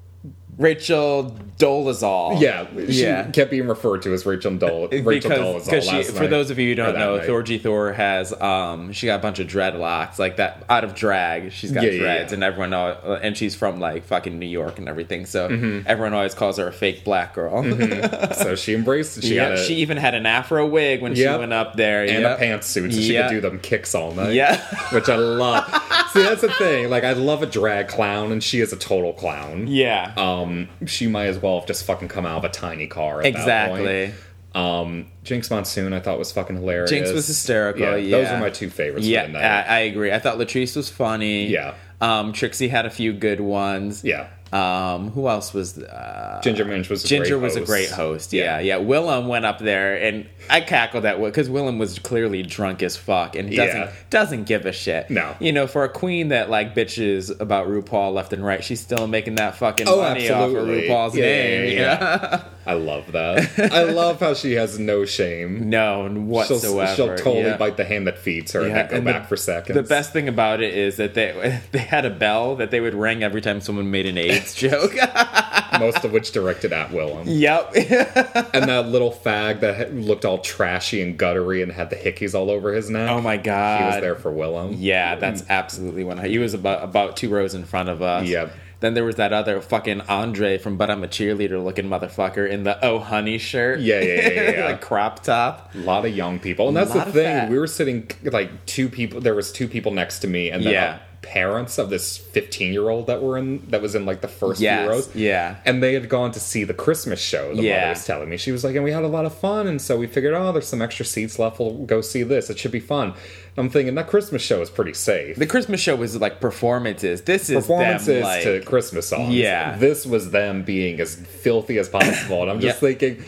Rachel 0.59 1.35
Dolezal. 1.59 2.41
Yeah, 2.41 2.67
she 2.91 3.03
Yeah. 3.05 3.25
kept 3.31 3.51
being 3.51 3.67
referred 3.69 4.03
to 4.03 4.13
as 4.13 4.27
Rachel 4.27 4.55
Dole. 4.57 4.89
Rachel 4.93 5.31
because, 5.31 5.67
Dolezal 5.69 5.83
she, 5.83 5.89
last 5.97 6.11
for 6.13 6.21
night, 6.23 6.31
those 6.31 6.51
of 6.51 6.59
you 6.59 6.69
who 6.69 6.75
don't 6.75 6.95
know, 6.99 7.17
night. 7.17 7.27
Thorgy 7.29 7.61
Thor 7.61 7.93
has 7.93 8.33
um 8.41 8.93
she 8.93 9.07
got 9.07 9.21
a 9.21 9.23
bunch 9.23 9.39
of 9.39 9.47
dreadlocks 9.47 10.19
like 10.19 10.37
that 10.37 10.65
out 10.69 10.85
of 10.85 10.95
drag. 10.95 11.53
She's 11.53 11.73
got 11.73 11.85
Yeah, 11.85 11.91
yeah, 11.91 11.99
dreads, 12.01 12.33
yeah. 12.33 12.35
and 12.35 12.45
everyone 12.45 12.71
know, 12.71 13.19
and 13.23 13.37
she's 13.37 13.55
from 13.55 13.81
like 13.81 14.05
fucking 14.05 14.39
New 14.39 14.47
York 14.47 14.79
and 14.79 14.89
everything. 14.89 15.25
So 15.27 15.49
Mm-hmm. 15.49 15.87
everyone 15.87 16.13
always 16.15 16.35
calls 16.35 16.59
her 16.59 16.69
a 16.69 16.73
fake 16.73 17.05
black 17.05 17.35
girl. 17.35 17.63
so 18.35 18.55
she 18.55 18.75
embraced 18.75 19.19
it. 19.19 19.25
She 19.25 19.37
yeah, 19.37 19.45
had 19.51 19.53
a, 19.53 19.65
she 19.65 19.77
even 19.77 19.97
had 19.97 20.15
an 20.15 20.27
afro 20.27 20.67
wig 20.67 21.01
when 21.03 21.17
Yep. 21.17 21.35
she 21.35 21.39
went 21.39 21.53
up 21.53 21.77
there, 21.77 22.03
and 22.03 22.11
yep. 22.23 22.39
a 22.39 22.43
pantsuit, 22.43 22.93
so 22.93 23.01
she 23.01 23.15
Yeah. 23.15 23.29
could 23.29 23.35
do 23.35 23.41
them 23.41 23.59
kicks 23.59 23.95
all 23.95 24.13
night. 24.13 24.33
Yeah. 24.35 24.61
which 24.93 25.09
I 25.09 25.17
love. 25.17 25.65
See, 26.13 26.23
that's 26.23 26.43
the 26.43 26.51
thing. 26.53 26.91
Like, 26.91 27.05
I 27.05 27.13
love 27.15 27.43
a 27.43 27.47
drag 27.47 27.89
clown, 27.89 28.33
and 28.33 28.43
she 28.43 28.61
is 28.61 28.73
a 28.73 28.77
total 28.77 29.13
clown. 29.15 29.67
Yeah, 29.67 30.13
Um, 30.17 30.42
she 30.87 31.07
might 31.07 31.27
as 31.27 31.39
well 31.39 31.59
have 31.59 31.67
just 31.69 31.85
fucking 31.85 32.09
come 32.09 32.27
out 32.27 32.39
of 32.39 32.45
a 32.45 32.49
tiny 32.49 32.87
car. 32.87 33.23
Exactly. 33.23 34.13
Um, 34.55 35.07
Jinx 35.25 35.51
Monsoon, 35.51 35.93
I 35.93 36.01
thought 36.01 36.19
was 36.19 36.31
fucking 36.33 36.57
hilarious. 36.57 36.91
Jinx 36.91 37.11
was 37.13 37.27
hysterical. 37.27 37.97
Yeah, 37.97 38.19
those 38.19 38.31
were 38.31 38.39
my 38.39 38.51
two 38.51 38.69
favorites. 38.71 39.07
Yeah. 39.07 39.27
I, 39.69 39.77
I 39.77 39.79
agree. 39.81 40.13
I 40.13 40.19
thought 40.19 40.37
Latrice 40.39 40.77
was 40.77 40.91
funny. 40.91 41.47
Yeah. 41.47 41.75
Um, 42.01 42.33
Trixie 42.33 42.69
had 42.69 42.85
a 42.85 42.91
few 42.91 43.13
good 43.13 43.41
ones. 43.41 44.05
yeah. 44.05 44.29
Um, 44.53 45.11
who 45.13 45.29
else 45.29 45.55
was? 45.55 45.79
Uh, 45.79 46.41
Ginger 46.45 46.67
Minj 46.67 46.91
was 46.91 47.05
a 47.05 47.09
Ginger 47.09 47.39
great 47.39 47.43
was 47.43 47.57
a 47.57 47.61
host. 47.61 47.69
great 47.71 47.91
host. 47.91 48.33
Yeah, 48.35 48.59
yeah. 48.61 48.77
Willam 48.79 49.27
went 49.27 49.47
up 49.47 49.59
there, 49.61 49.97
and 49.97 50.27
I 50.51 50.61
cackled 50.61 51.07
at 51.07 51.19
because 51.21 51.49
Willam 51.49 51.79
was 51.79 51.99
clearly 51.99 52.43
drunk 52.43 52.83
as 52.83 52.95
fuck, 52.97 53.35
and 53.35 53.51
doesn't 53.51 53.81
Yeah. 53.81 53.91
doesn't 54.11 54.45
give 54.45 54.67
a 54.67 54.73
shit. 54.73 55.09
No. 55.09 55.35
you 55.41 55.53
know, 55.53 55.67
for 55.67 55.85
a 55.85 55.89
queen 55.89 56.29
that 56.29 56.51
like 56.51 56.75
bitches 56.75 57.41
about 57.41 57.67
RuPaul 57.67 58.13
left 58.13 58.33
and 58.35 58.45
right, 58.45 58.63
she's 58.63 58.81
still 58.81 59.07
making 59.07 59.37
that 59.37 59.57
fucking 59.57 59.89
Oh, 59.89 60.03
money 60.03 60.29
absolutely. 60.29 60.91
off 60.91 61.07
of 61.09 61.13
RuPaul's 61.15 61.17
Yeah, 61.17 61.25
name. 61.25 61.73
yeah, 61.79 61.81
yeah. 61.81 62.45
I 62.67 62.75
love 62.75 63.11
that. 63.11 63.73
I 63.73 63.83
love 63.85 64.21
how 64.21 64.35
she 64.35 64.53
has 64.53 64.79
no 64.79 65.05
shame. 65.05 65.69
no, 65.71 66.07
She'll, 66.09 66.23
whatsoever. 66.23 66.95
she'll 66.95 67.17
totally 67.17 67.41
yeah. 67.47 67.57
bite 67.57 67.77
the 67.77 67.85
hand 67.85 68.07
that 68.07 68.19
feeds 68.19 68.53
her 68.53 68.61
and 68.61 68.75
then 68.77 68.89
go 68.89 68.97
and 68.99 69.07
the- 69.07 69.13
back 69.13 69.29
for 69.29 69.37
seconds. 69.37 69.75
The 69.75 69.83
best 69.83 70.13
thing 70.13 70.29
about 70.29 70.63
it 70.63 70.73
is 70.77 70.97
that 70.99 71.15
they 71.15 71.61
they 71.73 71.79
had 71.79 72.05
a 72.05 72.11
bell 72.11 72.55
that 72.57 72.71
they 72.71 72.81
would 72.81 72.95
ring 72.95 73.25
every 73.25 73.41
time 73.41 73.61
someone 73.61 73.91
made 73.91 74.07
an 74.07 74.17
Joke. 74.55 74.95
most 75.79 76.05
of 76.05 76.13
which 76.13 76.33
directed 76.33 76.73
at 76.73 76.91
Willam. 76.91 77.25
yep. 77.27 77.73
And 78.55 78.69
that 78.69 78.89
little 78.89 79.11
fag 79.13 79.61
that 79.61 79.95
looked 79.95 80.25
all 80.25 80.39
trashy 80.39 81.01
and 81.03 81.19
guttery 81.19 81.63
and 81.63 81.73
had 81.73 81.91
the 81.91 81.97
hickeys 81.97 82.35
all 82.35 82.51
over 82.51 82.73
his 82.73 82.91
neck. 82.91 83.09
oh 83.11 83.21
my 83.21 83.37
god. 83.37 83.81
He 83.81 83.87
was 83.87 84.01
there 84.01 84.15
for 84.17 84.31
Willam. 84.33 84.75
Yeah, 84.79 85.17
that's 85.17 85.45
absolutely 85.49 86.05
one. 86.05 86.19
He 86.25 86.39
was 86.39 86.55
about 86.55 86.83
about 86.85 87.17
two 87.17 87.29
rows 87.31 87.55
in 87.55 87.65
front 87.65 87.89
of 87.89 88.03
us. 88.03 88.27
Yep. 88.27 88.53
Then 88.81 88.95
there 88.95 89.05
was 89.05 89.15
that 89.15 89.33
other 89.33 89.61
fucking 89.61 90.01
Andre 90.03 90.59
from 90.59 90.77
But 90.77 90.91
I'm 90.91 91.05
a 91.05 91.09
Cheerleader 91.09 91.63
looking 91.63 91.85
motherfucker 91.87 92.51
in 92.51 92.65
the 92.65 92.85
Oh 92.85 92.99
Honey 92.99 93.39
shirt. 93.39 93.79
Yeah, 93.79 94.01
yeah, 94.01 94.15
yeah, 94.15 94.29
yeah, 94.31 94.51
yeah. 94.59 94.65
like 94.73 94.81
crop 94.81 95.23
top. 95.23 95.73
A 95.75 95.79
lot 95.79 96.05
of 96.05 96.15
young 96.17 96.41
people, 96.41 96.67
and 96.69 96.77
that's 96.77 96.93
the 96.93 97.05
thing. 97.05 97.49
We 97.49 97.59
were 97.59 97.69
sitting 97.69 98.11
like 98.25 98.67
two 98.67 98.89
people. 98.89 99.21
There 99.21 99.35
was 99.37 99.53
two 99.53 99.69
people 99.69 99.93
next 99.93 100.19
to 100.21 100.27
me, 100.27 100.51
and 100.51 100.65
then 100.65 100.73
Yeah. 100.73 100.99
Parents 101.23 101.79
of 101.79 101.89
this 101.89 102.19
fifteen-year-old 102.19 103.07
that 103.07 103.23
were 103.23 103.39
in 103.39 103.65
that 103.71 103.81
was 103.81 103.95
in 103.95 104.05
like 104.05 104.21
the 104.21 104.29
first 104.29 104.61
Yes, 104.61 104.81
few 104.83 104.91
rows. 104.91 105.15
yeah. 105.15 105.57
and 105.65 105.83
they 105.83 105.95
had 105.95 106.09
gone 106.09 106.33
to 106.33 106.41
see 106.41 106.65
the 106.65 106.75
Christmas 106.75 107.21
show. 107.21 107.55
The 107.55 107.63
Yeah. 107.63 107.77
mother 107.81 107.89
was 107.91 108.05
telling 108.05 108.29
me 108.29 108.37
she 108.37 108.51
was 108.53 108.65
like, 108.65 108.75
and 108.75 108.83
we 108.85 108.91
had 108.91 109.05
a 109.05 109.09
lot 109.09 109.25
of 109.25 109.33
fun, 109.35 109.67
and 109.69 109.81
so 109.81 109.97
we 109.97 110.07
figured, 110.09 110.35
oh, 110.35 110.53
there's 110.53 110.67
some 110.67 110.83
extra 110.83 111.05
seats 111.05 111.39
left. 111.39 111.59
We'll 111.61 111.85
go 111.85 112.01
see 112.01 112.23
this. 112.25 112.51
It 112.51 112.59
should 112.59 112.73
be 112.73 112.81
fun. 112.81 113.15
I'm 113.57 113.69
thinking 113.71 113.95
that 113.97 114.09
Christmas 114.09 114.43
show 114.43 114.63
is 114.63 114.71
pretty 114.71 114.95
safe. 114.95 115.37
The 115.37 115.47
Christmas 115.47 115.81
show 115.81 115.95
was 115.95 116.17
like 116.17 116.41
performances. 116.41 117.23
This 117.23 117.51
is 117.51 117.57
performances 117.57 118.07
them, 118.07 118.23
like, 118.23 118.43
to 118.45 118.61
Christmas 118.63 119.09
songs. 119.09 119.35
Yeah. 119.35 119.77
This 119.77 120.05
was 120.07 120.31
them 120.31 120.63
being 120.63 121.01
as 121.01 121.15
filthy 121.17 121.79
as 121.79 121.89
possible. 121.89 122.43
And 122.43 122.51
I'm 122.51 122.61
just 122.61 122.83
Yeah. 122.83 122.89
thinking, 122.89 123.25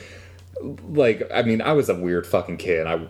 like, 0.88 1.22
I 1.32 1.42
mean, 1.42 1.60
I 1.60 1.72
was 1.72 1.88
a 1.88 1.94
weird 1.94 2.26
fucking 2.26 2.56
kid. 2.56 2.86
I, 2.86 3.00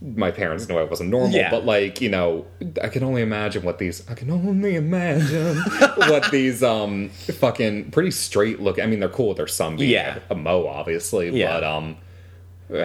my 0.00 0.30
parents 0.30 0.68
knew 0.68 0.76
I 0.78 0.84
wasn't 0.84 1.10
normal, 1.10 1.34
Yeah. 1.36 1.50
but 1.50 1.64
like, 1.64 2.00
you 2.00 2.08
know, 2.10 2.46
I 2.82 2.88
can 2.88 3.02
only 3.02 3.22
imagine 3.22 3.62
what 3.62 3.78
these, 3.78 4.08
I 4.08 4.14
can 4.14 4.30
only 4.30 4.74
imagine 4.76 5.56
what 5.96 6.30
these, 6.30 6.62
um, 6.62 7.08
fucking 7.10 7.90
pretty 7.90 8.10
straight 8.10 8.60
look. 8.60 8.78
I 8.78 8.86
mean, 8.86 9.00
they're 9.00 9.08
cool 9.08 9.28
with 9.28 9.38
their 9.38 9.46
son 9.46 9.76
being 9.76 9.90
Yeah. 9.90 10.18
a, 10.28 10.34
a 10.34 10.36
mo, 10.36 10.66
obviously, 10.66 11.30
Yeah. 11.30 11.54
but, 11.54 11.64
um, 11.64 11.96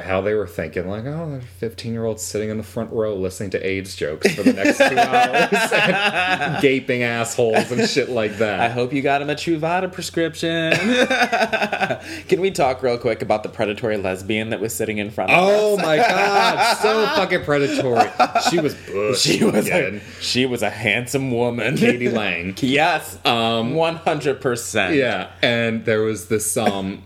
how 0.04 0.20
they 0.20 0.34
were 0.34 0.46
thinking, 0.46 0.90
like, 0.90 1.06
oh, 1.06 1.30
there's 1.32 1.44
15 1.46 1.94
year 1.94 2.04
olds 2.06 2.22
sitting 2.22 2.50
in 2.50 2.58
the 2.58 2.64
front 2.64 2.92
row 2.92 3.16
listening 3.16 3.50
to 3.52 3.66
AIDS 3.66 3.96
jokes 3.96 4.34
for 4.36 4.44
the 4.44 4.52
next 4.54 4.78
two 4.78 4.98
hours, 4.98 5.72
and 5.74 6.62
gaping 6.62 7.04
assholes 7.04 7.72
and 7.72 7.88
shit 7.90 8.10
like 8.10 8.38
that. 8.40 8.60
I 8.60 8.68
hope 8.70 8.92
you 8.92 9.02
got 9.02 9.22
him 9.22 9.30
a 9.30 9.36
Truvada 9.36 9.92
prescription. 9.92 10.74
Can 12.28 12.42
we 12.42 12.52
talk 12.52 12.84
real 12.84 12.98
quick 12.98 13.22
about 13.22 13.44
the 13.44 13.50
predatory 13.50 13.98
lesbian 13.98 14.50
that 14.50 14.60
was 14.60 14.76
sitting 14.76 14.98
in 14.98 15.12
front 15.12 15.32
of 15.32 15.38
Oh 15.40 15.78
us? 15.78 15.82
my 15.86 15.98
god, 15.98 16.78
so 16.78 17.06
fucking 17.16 17.44
predatory. 17.44 18.10
She 18.50 18.60
was 18.60 18.76
bush. 18.76 19.20
She 19.22 19.44
was 19.44 19.66
again. 19.68 20.02
a, 20.06 20.22
she 20.22 20.46
was 20.46 20.62
a 20.62 20.70
handsome 20.70 21.32
woman. 21.32 21.78
k.d. 21.78 22.10
lang. 22.10 22.54
Yes, 22.60 23.18
um, 23.26 23.74
one 23.76 23.96
hundred 23.96 24.42
percent. 24.42 24.96
Yeah, 24.96 25.30
and 25.42 25.86
there 25.86 26.02
was 26.02 26.28
this 26.28 26.58
um 26.58 27.04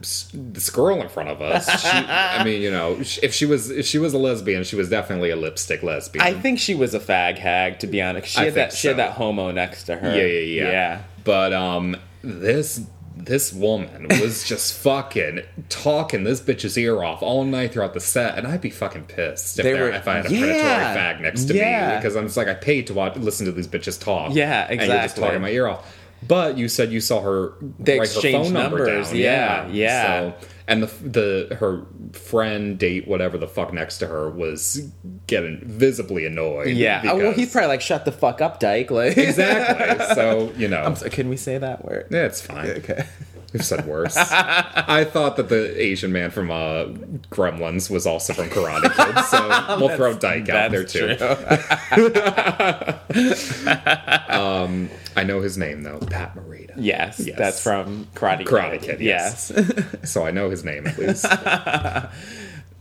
this 0.00 0.70
girl 0.70 1.00
in 1.00 1.08
front 1.08 1.28
of 1.28 1.40
us. 1.40 1.66
She, 1.82 1.88
I 1.88 2.44
mean, 2.44 2.60
you 2.62 2.70
know, 2.70 2.96
if 3.00 3.32
she 3.34 3.46
was 3.46 3.70
if 3.70 3.86
she 3.86 3.98
was 3.98 4.14
a 4.14 4.18
lesbian, 4.18 4.64
she 4.64 4.76
was 4.76 4.88
definitely 4.88 5.30
a 5.30 5.36
lipstick 5.36 5.82
lesbian. 5.82 6.24
I 6.24 6.34
think 6.34 6.58
she 6.58 6.74
was 6.74 6.94
a 6.94 7.00
fag 7.00 7.38
hag. 7.38 7.78
To 7.80 7.86
be 7.86 8.02
honest, 8.02 8.28
she 8.28 8.40
I 8.40 8.44
had 8.46 8.54
that. 8.54 8.72
She 8.72 8.88
had 8.88 8.96
that 8.98 9.12
homo 9.12 9.50
next 9.50 9.84
to 9.84 9.96
her. 9.96 10.14
Yeah, 10.16 10.24
yeah, 10.26 10.62
yeah. 10.64 10.70
yeah. 10.70 11.02
But 11.24 11.52
um, 11.52 11.96
this 12.22 12.82
this 13.18 13.52
woman 13.52 14.06
was 14.20 14.44
just 14.46 14.74
fucking 14.82 15.40
talking 15.70 16.24
this 16.24 16.40
bitch's 16.40 16.76
ear 16.76 17.02
off 17.02 17.22
all 17.22 17.44
night 17.44 17.72
throughout 17.72 17.94
the 17.94 18.00
set, 18.00 18.36
and 18.36 18.46
I'd 18.46 18.60
be 18.60 18.68
fucking 18.70 19.04
pissed 19.04 19.58
if, 19.58 19.64
They 19.64 19.72
were- 19.74 19.88
if 19.90 20.06
I 20.06 20.16
had 20.16 20.26
a 20.26 20.30
Yeah. 20.32 20.40
predatory 20.40 21.18
fag 21.18 21.20
next 21.22 21.44
to 21.46 21.54
Yeah. 21.54 21.90
me 21.92 21.96
because 21.96 22.14
I'm 22.14 22.24
just 22.26 22.36
like 22.36 22.46
I 22.48 22.54
paid 22.54 22.86
to 22.88 22.94
watch 22.94 23.16
listen 23.16 23.46
to 23.46 23.52
these 23.52 23.66
bitches 23.66 23.98
talk. 24.00 24.34
Yeah, 24.34 24.66
And 24.68 24.78
you're 24.80 24.86
just 24.88 25.04
exactly. 25.16 25.24
talking 25.24 25.40
my 25.40 25.48
ear 25.50 25.66
off. 25.66 25.90
But 26.28 26.58
you 26.58 26.68
said 26.68 26.92
you 26.92 27.00
saw 27.00 27.20
her 27.22 27.54
They 27.78 27.98
write 27.98 28.12
her 28.12 28.20
phone 28.20 28.52
number 28.52 28.78
numbers, 28.86 29.08
down. 29.10 29.16
yeah, 29.18 29.66
yeah. 29.68 30.06
So, 30.32 30.34
and 30.68 30.82
the 30.82 30.86
the 31.48 31.54
her 31.56 31.86
friend 32.12 32.78
date 32.78 33.06
whatever 33.06 33.38
the 33.38 33.46
fuck 33.46 33.72
next 33.72 33.98
to 33.98 34.06
her 34.08 34.28
was 34.30 34.88
getting 35.26 35.60
visibly 35.64 36.26
annoyed. 36.26 36.76
Yeah. 36.76 37.02
Oh, 37.04 37.16
well, 37.16 37.32
he's 37.32 37.52
probably 37.52 37.68
like, 37.68 37.80
"Shut 37.80 38.04
the 38.04 38.12
fuck 38.12 38.40
up, 38.40 38.58
Dyke." 38.60 38.90
Like, 38.90 39.16
exactly. 39.16 40.14
So 40.14 40.52
you 40.56 40.68
know, 40.68 40.92
so- 40.94 41.08
can 41.08 41.28
we 41.28 41.36
say 41.36 41.58
that 41.58 41.84
word? 41.84 42.08
yeah, 42.10 42.24
it's 42.26 42.40
fine. 42.40 42.68
Okay. 42.70 43.06
We've 43.56 43.64
said 43.64 43.86
worse. 43.86 44.14
I 44.18 45.04
thought 45.04 45.36
that 45.36 45.48
the 45.48 45.80
Asian 45.82 46.12
man 46.12 46.30
from 46.30 46.50
uh, 46.50 46.84
Gremlins 47.30 47.88
was 47.90 48.06
also 48.06 48.34
from 48.34 48.50
Karate 48.50 48.94
Kid, 48.94 49.24
so 49.24 49.76
we'll 49.80 49.96
throw 49.96 50.12
Dyke 50.12 50.46
out 50.50 50.70
there 50.70 50.84
too. 50.84 51.16
true. 51.16 51.18
I 55.16 55.24
know 55.24 55.40
his 55.40 55.56
name 55.56 55.82
though, 55.82 55.98
Pat 55.98 56.36
Morita. 56.36 56.74
Yes, 56.76 57.18
Yes. 57.24 57.38
that's 57.38 57.62
from 57.62 58.06
Karate 58.14 58.38
Kid. 58.40 58.46
Karate 58.48 58.82
Kid, 58.82 59.00
yes. 59.00 59.50
yes. 59.54 60.10
So 60.10 60.26
I 60.26 60.30
know 60.30 60.50
his 60.50 60.62
name 60.64 60.86
at 60.86 60.98
least. 60.98 61.24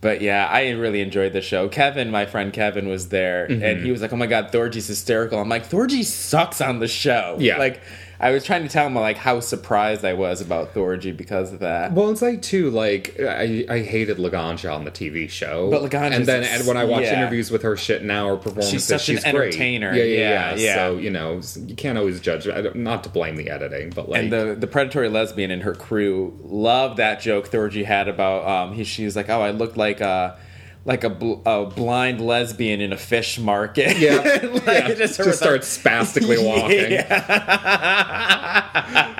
But 0.02 0.22
yeah, 0.22 0.46
I 0.52 0.70
really 0.72 1.02
enjoyed 1.02 1.34
the 1.34 1.42
show. 1.42 1.68
Kevin, 1.68 2.12
my 2.12 2.28
friend 2.28 2.54
Kevin, 2.54 2.88
was 2.90 3.10
there, 3.10 3.48
Mm-hmm. 3.48 3.64
and 3.64 3.84
he 3.84 3.92
was 3.92 4.02
like, 4.04 4.14
"Oh 4.14 4.18
my 4.18 4.28
god, 4.28 4.52
Thorgy's 4.52 4.86
hysterical." 4.88 5.40
I'm 5.40 5.50
like, 5.50 5.68
"Thorgy 5.68 6.04
sucks 6.04 6.62
on 6.62 6.78
the 6.80 6.88
show." 6.88 7.38
Yeah. 7.40 7.58
like 7.58 7.82
I 8.20 8.32
was 8.32 8.44
trying 8.44 8.64
to 8.64 8.70
tell 8.70 8.88
him 8.88 8.96
like 8.96 9.18
how 9.18 9.40
surprised 9.40 10.06
I 10.06 10.14
was 10.14 10.42
about 10.42 10.74
Thorgy 10.74 11.16
because 11.16 11.54
of 11.54 11.60
that. 11.60 11.92
Well, 11.94 12.10
it's 12.12 12.22
like 12.22 12.42
too 12.42 12.70
like 12.70 13.20
I, 13.20 13.66
I 13.70 13.80
hated 13.82 14.18
Laganja 14.18 14.74
on 14.74 14.86
the 14.86 14.92
TV 14.92 15.30
show, 15.30 15.70
But 15.70 15.82
Laganja's 15.82 16.16
and 16.18 16.26
then 16.26 16.44
and 16.44 16.68
when 16.68 16.78
I 16.78 16.86
watch 16.86 17.04
yeah. 17.04 17.20
interviews 17.20 17.52
with 17.52 17.62
her 17.64 17.76
shit 17.78 18.04
now 18.04 18.28
or 18.30 18.38
performances, 18.38 18.72
She's 18.72 18.86
such 18.86 19.10
an 19.10 19.16
great. 19.16 19.26
entertainer. 19.26 19.94
Yeah, 19.94 20.04
yeah, 20.04 20.18
Yeah, 20.20 20.56
yeah, 20.56 20.56
yeah. 20.56 20.76
So 20.76 20.98
you 20.98 21.10
know 21.12 21.42
you 21.68 21.76
can't 21.76 21.98
always 21.98 22.20
judge. 22.20 22.46
Don't- 22.46 23.04
to 23.04 23.10
blame 23.10 23.36
the 23.36 23.50
editing, 23.50 23.90
but 23.90 24.10
like 24.10 24.24
and 24.24 24.32
the 24.32 24.56
the 24.58 24.68
predatory 24.68 25.10
lesbian 25.10 25.52
and 25.52 25.64
her 25.64 25.76
crew 25.76 26.40
loved 26.44 26.98
that 26.98 27.20
joke 27.20 27.50
Thorgy 27.50 27.84
had 27.86 28.08
about 28.08 28.48
um 28.48 28.74
he 28.74 28.84
she's 28.84 29.16
like, 29.16 29.30
"Oh, 29.30 29.42
I 29.42 29.52
looked 29.52 29.78
like 29.78 30.02
a." 30.02 30.38
Like 30.86 31.04
a, 31.04 31.10
bl- 31.10 31.42
a 31.48 31.66
blind 31.66 32.22
lesbian 32.22 32.80
in 32.80 32.94
a 32.94 32.98
fish 32.98 33.40
market. 33.40 33.98
yeah, 33.98 34.16
like 34.54 34.66
yeah. 34.68 34.94
just, 34.94 35.18
just, 35.18 35.20
was 35.26 35.38
start 35.38 35.64
spastically 35.64 36.38
walking. 36.46 36.92
Yeah. 36.92 38.22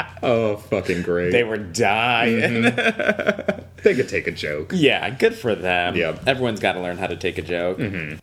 Oh, 0.24 0.56
fucking 0.58 1.04
great! 1.04 1.32
They 1.32 1.44
were 1.44 1.58
dying. 1.58 2.64
they 2.64 3.94
could 3.94 4.10
take 4.10 4.26
a 4.26 4.32
joke. 4.32 4.72
Yeah, 4.74 5.08
good 5.12 5.36
for 5.36 5.54
them. 5.54 5.96
Yeah. 5.96 6.18
Everyone's 6.26 6.60
got 6.60 6.74
to 6.74 6.80
learn 6.82 6.98
how 6.98 7.06
to 7.06 7.16
take 7.16 7.38
a 7.38 7.44
joke. 7.44 7.80
Okay, 7.80 8.20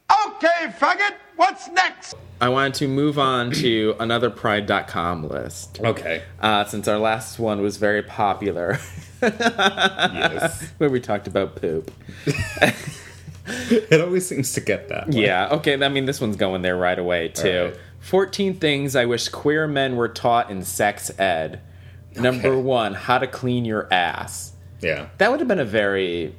faggot, 0.80 1.14
what's 1.36 1.68
next? 1.68 2.14
I 2.40 2.48
wanted 2.48 2.74
to 2.74 2.88
move 2.88 3.20
on 3.20 3.52
to 3.52 3.94
another 4.00 4.30
Pride.com 4.30 5.28
list. 5.28 5.78
Okay. 5.80 6.24
Uh, 6.40 6.64
since 6.64 6.88
our 6.88 6.98
last 6.98 7.38
one 7.38 7.62
was 7.62 7.76
very 7.76 8.02
popular, 8.02 8.80
Yes. 9.22 10.72
where 10.78 10.90
we 10.90 10.98
talked 10.98 11.28
about 11.28 11.54
poop. 11.54 11.92
it 13.46 14.00
always 14.00 14.26
seems 14.26 14.52
to 14.52 14.60
get 14.60 14.88
that. 14.88 15.08
way. 15.08 15.24
Yeah, 15.24 15.48
okay, 15.52 15.82
I 15.82 15.88
mean, 15.88 16.04
this 16.06 16.20
one's 16.20 16.36
going 16.36 16.62
there 16.62 16.76
right 16.76 16.98
away, 16.98 17.28
too. 17.28 17.48
Alright. 17.58 17.76
14 18.00 18.54
things 18.54 18.96
I 18.96 19.04
wish 19.04 19.28
queer 19.28 19.66
men 19.68 19.96
were 19.96 20.08
taught 20.08 20.50
in 20.50 20.62
sex 20.64 21.10
ed. 21.18 21.60
Number 22.16 22.48
Okay. 22.48 22.60
one, 22.60 22.94
how 22.94 23.18
to 23.18 23.26
clean 23.26 23.64
your 23.64 23.92
ass. 23.92 24.52
Yeah. 24.80 25.06
That 25.18 25.30
would 25.30 25.40
have 25.40 25.48
been 25.48 25.60
a 25.60 25.64
very, 25.64 26.34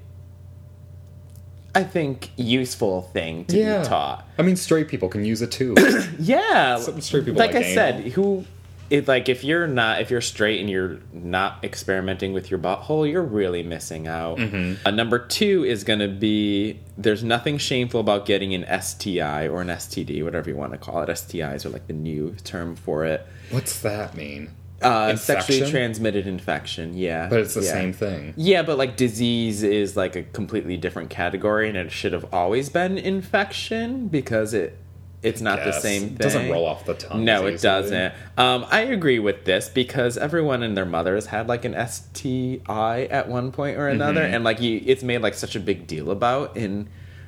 I 1.74 1.84
think, 1.84 2.30
useful 2.36 3.04
thing 3.14 3.46
to 3.46 3.58
Yeah. 3.58 3.80
be 3.82 3.88
taught. 3.88 4.28
I 4.38 4.42
mean, 4.44 4.56
straight 4.56 4.88
people 4.88 5.10
can 5.10 5.26
use 5.26 5.42
it 5.42 5.52
too. 5.52 5.76
Yeah, 6.20 6.78
Some 6.78 7.02
straight 7.02 7.26
people 7.26 7.40
like 7.40 7.54
like 7.54 7.64
I 7.66 7.74
said, 7.74 8.02
who, 8.14 8.46
if 8.90 9.08
like 9.08 9.30
if 9.30 9.44
you're 9.44 9.68
not 9.68 10.02
if 10.02 10.12
you're 10.12 10.22
straight 10.22 10.60
and 10.60 10.70
you're 10.70 11.00
not 11.12 11.64
experimenting 11.64 12.34
with 12.34 12.52
your 12.52 12.60
butthole, 12.60 13.10
you're 13.10 13.24
really 13.24 13.64
missing 13.64 14.08
out. 14.08 14.38
Mm-hmm. 14.38 14.86
Uh, 14.86 14.92
number 14.92 15.20
two 15.20 15.64
is 15.64 15.84
going 15.84 16.00
to 16.00 16.08
be 16.08 16.80
there's 16.98 17.24
nothing 17.24 17.58
shameful 17.58 18.00
about 18.00 18.26
getting 18.26 18.54
an 18.54 18.66
STI 18.82 19.48
or 19.48 19.62
an 19.62 19.68
STD, 19.70 20.24
whatever 20.24 20.50
you 20.50 20.56
want 20.56 20.74
to 20.74 20.78
call 20.78 21.02
it. 21.02 21.10
STIs 21.10 21.66
are 21.66 21.70
like 21.70 21.88
the 21.88 21.94
new 21.94 22.36
term 22.44 22.76
for 22.76 23.06
it. 23.06 23.26
What's 23.52 23.80
that 23.82 24.16
mean? 24.16 24.52
Uh, 24.82 25.16
sexually 25.16 25.70
transmitted 25.72 26.28
infection. 26.28 26.94
Yeah, 26.94 27.30
But 27.30 27.40
it's 27.40 27.54
the 27.54 27.64
yeah. 27.64 27.72
same 27.72 27.94
thing. 27.94 28.34
Yeah, 28.36 28.64
but 28.64 28.78
like 28.78 28.98
disease 28.98 29.64
is 29.64 29.96
like 29.96 30.16
a 30.18 30.24
completely 30.24 30.76
different 30.76 31.10
category, 31.10 31.70
and 31.70 31.78
it 31.78 31.90
should 31.92 32.12
have 32.12 32.34
always 32.34 32.70
been 32.70 32.98
infection 32.98 34.10
because 34.10 34.54
it 34.54 34.78
it's 35.24 35.42
not 35.42 35.64
the 35.64 35.72
same 35.72 36.02
thing. 36.02 36.12
It 36.14 36.18
doesn't 36.20 36.50
roll 36.52 36.66
off 36.66 36.86
the 36.86 36.94
tongue. 36.94 37.24
No, 37.26 37.46
it 37.48 37.54
easily. 37.56 37.62
doesn't. 37.70 38.14
Um, 38.38 38.66
I 38.70 38.82
agree 38.82 39.20
with 39.20 39.46
this 39.46 39.70
because 39.70 40.18
everyone 40.18 40.62
and 40.64 40.76
their 40.76 40.86
mothers 40.86 41.28
had 41.28 41.48
like 41.48 41.66
an 41.66 41.74
STI 41.88 43.04
at 43.10 43.28
one 43.30 43.52
point 43.52 43.78
or 43.78 43.88
another, 43.88 44.22
Mm-hmm. 44.22 44.34
and 44.36 44.44
like 44.44 44.62
you, 44.62 44.82
it's 44.86 45.04
made 45.04 45.20
like 45.22 45.34
such 45.34 45.56
a 45.56 45.60
big 45.60 45.88
deal 45.88 46.12
about 46.12 46.58
in 46.58 46.88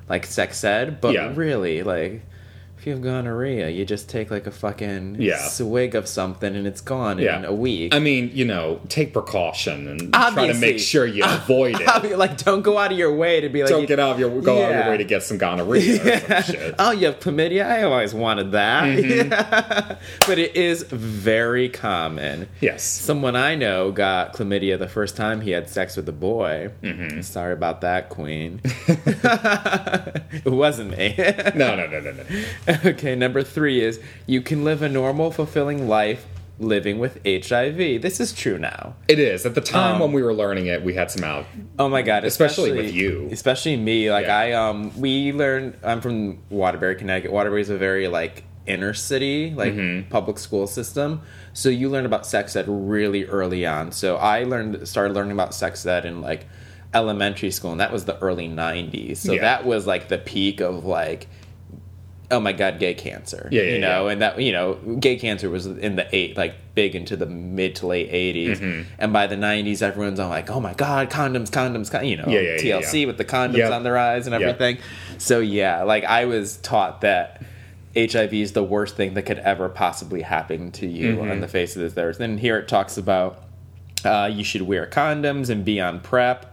like 0.10 0.26
sex 0.26 0.64
ed. 0.64 1.02
But 1.02 1.14
Yeah. 1.14 1.32
really, 1.36 1.84
like 1.84 2.22
if 2.86 2.90
you 2.90 2.94
have 2.94 3.02
gonorrhea, 3.02 3.68
you 3.70 3.84
just 3.84 4.08
take 4.10 4.30
like 4.30 4.46
a 4.46 4.52
fucking 4.52 5.16
Yeah. 5.20 5.40
swig 5.48 5.96
of 5.96 6.08
something 6.08 6.56
and 6.56 6.68
it's 6.68 6.82
gone 6.82 7.18
Yeah. 7.18 7.40
in 7.40 7.46
a 7.46 7.52
week. 7.52 7.96
I 7.96 7.98
mean, 8.00 8.30
you 8.32 8.46
know, 8.46 8.80
take 8.90 9.12
precaution 9.12 9.88
and 9.88 10.14
try 10.14 10.46
to 10.46 10.54
make 10.54 10.78
sure 10.78 11.08
you 11.08 11.24
avoid 11.26 11.78
it. 11.82 12.16
Like, 12.20 12.38
don't 12.38 12.62
go 12.62 12.78
out 12.78 12.92
of 12.92 12.98
your 13.00 13.16
way 13.16 13.42
to 13.42 13.50
be 13.50 13.62
like, 13.64 13.72
Don't 13.72 13.88
get 13.88 14.00
out 14.00 14.12
of 14.12 14.20
your 14.20 14.30
go 14.40 14.64
out 14.64 14.72
of 14.72 14.78
your 14.78 14.90
way 14.92 14.98
to 14.98 15.04
get 15.04 15.24
some 15.24 15.40
gonorrhea 15.40 15.96
or 15.96 16.22
some 16.44 16.44
shit. 16.56 16.76
Oh, 16.78 16.92
you 16.92 17.08
have 17.08 17.20
chlamydia? 17.20 17.66
I 17.66 17.82
always 17.82 18.14
wanted 18.14 18.52
that. 18.52 18.84
Mm-hmm. 19.00 19.94
but 20.28 20.38
it 20.38 20.56
is 20.56 20.84
very 20.84 21.70
common. 21.70 22.48
Yes. 22.62 22.84
Someone 22.84 23.36
I 23.36 23.56
know 23.56 23.92
got 23.92 24.34
chlamydia 24.36 24.78
the 24.78 24.88
first 24.88 25.18
time 25.18 25.42
he 25.42 25.50
had 25.50 25.70
sex 25.70 25.98
with 25.98 26.08
a 26.08 26.12
boy. 26.12 26.70
Mm-hmm. 26.84 27.22
Sorry 27.22 27.54
about 27.54 27.82
that, 27.82 28.10
Queen. 28.10 28.62
it 28.88 30.46
wasn't 30.46 30.96
me. 30.96 31.16
No, 31.56 31.76
no, 31.76 31.88
no, 31.88 32.00
no, 32.00 32.12
no. 32.12 32.24
okay, 32.86 33.16
number 33.16 33.44
three 33.44 33.82
is 33.82 34.00
you 34.26 34.42
can 34.42 34.64
live 34.64 34.82
a 34.82 34.90
normal, 34.90 35.32
fulfilling 35.32 35.88
life 35.88 36.26
living 36.58 37.00
with 37.00 37.16
HIV. 37.26 38.02
This 38.02 38.20
is 38.22 38.32
true 38.34 38.58
now. 38.58 38.96
It 39.10 39.20
is. 39.20 39.46
At 39.46 39.56
the 39.56 39.62
time 39.62 39.96
Um, 39.96 40.00
when 40.02 40.12
we 40.14 40.24
were 40.24 40.34
learning 40.34 40.68
it, 40.68 40.84
we 40.84 40.94
had 40.94 41.12
some 41.12 41.24
out. 41.26 41.46
Oh 41.78 41.90
my 41.90 42.02
god, 42.02 42.24
Especially 42.24 42.72
with 42.72 42.94
you. 42.94 43.28
Especially 43.32 43.76
me. 43.76 44.10
Like 44.10 44.28
Yeah. 44.28 44.38
I 44.38 44.52
um 44.54 44.98
we 45.00 45.34
learned 45.34 45.78
I'm 45.84 46.00
from 46.02 46.40
Waterbury, 46.50 46.96
Connecticut. 46.96 47.32
Waterbury 47.34 47.62
is 47.62 47.70
a 47.70 47.78
very 47.78 48.08
like 48.08 48.46
inner 48.66 48.94
city, 48.94 49.54
like 49.54 49.74
Mm-hmm. 49.74 50.10
public 50.10 50.40
school 50.40 50.66
system. 50.66 51.22
So 51.54 51.68
you 51.70 51.90
learn 51.90 52.06
about 52.06 52.26
sex 52.26 52.56
ed 52.56 52.66
really 52.70 53.26
early 53.26 53.66
on. 53.66 53.92
So 53.92 54.16
I 54.16 54.44
learned 54.44 54.88
started 54.88 55.14
learning 55.14 55.34
about 55.34 55.54
sex 55.54 55.86
ed 55.86 56.06
in 56.06 56.22
like 56.22 56.48
elementary 56.94 57.52
school 57.52 57.72
and 57.72 57.82
that 57.82 57.92
was 57.92 58.06
the 58.06 58.18
early 58.20 58.48
90s. 58.48 59.18
So 59.18 59.34
Yeah. 59.34 59.42
that 59.42 59.66
was 59.66 59.86
like 59.86 60.08
the 60.08 60.18
peak 60.18 60.62
of 60.62 60.86
like 60.86 61.28
oh 62.36 62.40
my 62.40 62.52
god 62.54 62.78
gay 62.80 62.94
cancer 62.94 63.48
Yeah, 63.52 63.62
yeah, 63.64 63.72
you 63.74 63.80
know 63.80 64.06
yeah. 64.06 64.12
and 64.12 64.22
that 64.22 64.42
you 64.42 64.52
know 64.52 64.74
gay 65.00 65.16
cancer 65.18 65.50
was 65.50 65.66
in 65.66 65.96
the 65.96 66.08
eight 66.16 66.36
like 66.38 66.54
big 66.76 66.96
into 66.96 67.16
the 67.16 67.26
mid 67.26 67.76
to 67.78 67.88
late 67.88 68.12
80s 68.12 68.58
Mm-hmm. 68.60 68.82
and 69.00 69.14
by 69.14 69.28
the 69.28 69.36
90s 69.36 69.82
everyone's 69.82 70.20
all 70.20 70.30
like 70.30 70.50
oh 70.50 70.60
my 70.60 70.74
god 70.74 71.10
condoms 71.10 71.50
condoms 71.50 71.90
con-, 71.90 72.06
you 72.06 72.18
know 72.18 72.26
Yeah, 72.28 72.58
tlc 72.58 73.08
with 73.08 73.18
the 73.18 73.26
condoms 73.26 73.58
Yep. 73.58 73.72
on 73.72 73.84
their 73.84 73.98
eyes 73.98 74.28
and 74.28 74.34
Yep. 74.34 74.42
everything 74.42 74.78
so 75.18 75.40
yeah 75.40 75.84
like 75.84 76.04
i 76.04 76.26
was 76.26 76.58
taught 76.58 77.02
that 77.02 77.42
hiv 77.96 78.34
is 78.34 78.52
the 78.52 78.64
worst 78.64 78.96
thing 78.98 79.14
that 79.14 79.24
could 79.24 79.40
ever 79.40 79.70
possibly 79.70 80.22
happen 80.22 80.72
to 80.74 80.86
you 80.88 81.16
Mm-hmm. 81.16 81.32
on 81.32 81.40
the 81.40 81.48
face 81.48 81.76
of 81.78 81.82
this 81.82 81.98
earth 81.98 82.20
and 82.20 82.40
here 82.40 82.58
it 82.60 82.68
talks 82.68 82.98
about 82.98 83.42
uh, 84.04 84.30
you 84.32 84.44
should 84.44 84.62
wear 84.62 84.86
condoms 84.86 85.50
and 85.50 85.66
be 85.66 85.82
on 85.82 86.00
PrEP. 86.00 86.46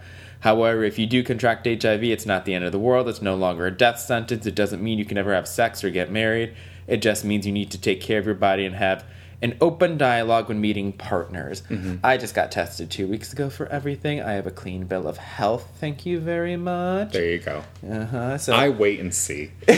However, 0.43 0.83
if 0.83 0.99
you 0.99 1.07
do 1.07 1.23
contract 1.23 1.67
HIV, 1.67 2.03
it's 2.03 2.27
not 2.27 2.45
the 2.45 2.55
end 2.55 2.65
of 2.65 2.73
the 2.73 2.79
world. 2.79 3.09
It's 3.09 3.23
no 3.23 3.37
longer 3.37 3.67
a 3.67 3.71
death 3.71 4.01
sentence. 4.01 4.45
It 4.45 4.57
doesn't 4.57 4.83
mean 4.83 4.99
you 4.99 5.05
can 5.05 5.15
never 5.15 5.33
have 5.33 5.47
sex 5.47 5.85
or 5.85 5.91
get 5.91 6.11
married. 6.11 6.55
It 6.89 6.97
just 6.97 7.25
means 7.25 7.47
you 7.47 7.53
need 7.53 7.71
to 7.71 7.81
take 7.81 8.01
care 8.01 8.19
of 8.19 8.27
your 8.27 8.35
body 8.35 8.67
and 8.67 8.75
have 8.75 9.05
an 9.43 9.57
open 9.61 9.99
dialogue 9.99 10.49
when 10.49 10.61
meeting 10.61 10.93
partners. 10.93 11.65
I 12.05 12.17
just 12.17 12.35
got 12.35 12.53
tested 12.53 12.91
two 12.91 13.09
weeks 13.09 13.33
ago 13.33 13.51
for 13.51 13.67
everything. 13.67 14.23
I 14.23 14.33
have 14.33 14.47
a 14.47 14.53
clean 14.53 14.85
bill 14.85 15.09
of 15.09 15.17
health. 15.17 15.69
Thank 15.81 16.07
you 16.07 16.21
very 16.21 16.57
much. 16.57 17.13
There 17.13 17.25
you 17.25 17.39
go. 17.39 17.65
Uh-huh. 17.89 18.39
So 18.39 18.55
I 18.55 18.69
wait 18.69 19.01
and 19.01 19.13
see. 19.13 19.51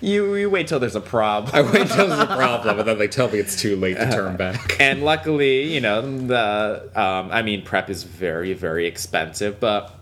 you, 0.00 0.34
you 0.34 0.50
wait 0.50 0.66
till 0.66 0.80
there's 0.80 0.96
a 0.96 1.00
problem. 1.00 1.54
I 1.54 1.62
wait 1.62 1.82
until 1.82 2.08
there's 2.08 2.20
a 2.20 2.26
problem, 2.26 2.80
and 2.80 2.88
then 2.88 2.98
they 2.98 3.08
tell 3.08 3.30
me 3.30 3.38
it's 3.38 3.60
too 3.60 3.76
late 3.76 3.96
to 3.96 4.10
turn 4.10 4.36
back. 4.36 4.76
and 4.80 5.04
luckily, 5.04 5.72
you 5.72 5.80
know, 5.80 6.00
the 6.00 6.90
um, 6.96 7.30
I 7.30 7.42
mean, 7.42 7.62
PrEP 7.62 7.90
is 7.90 8.02
very, 8.02 8.54
very 8.54 8.86
expensive, 8.86 9.60
but 9.60 9.94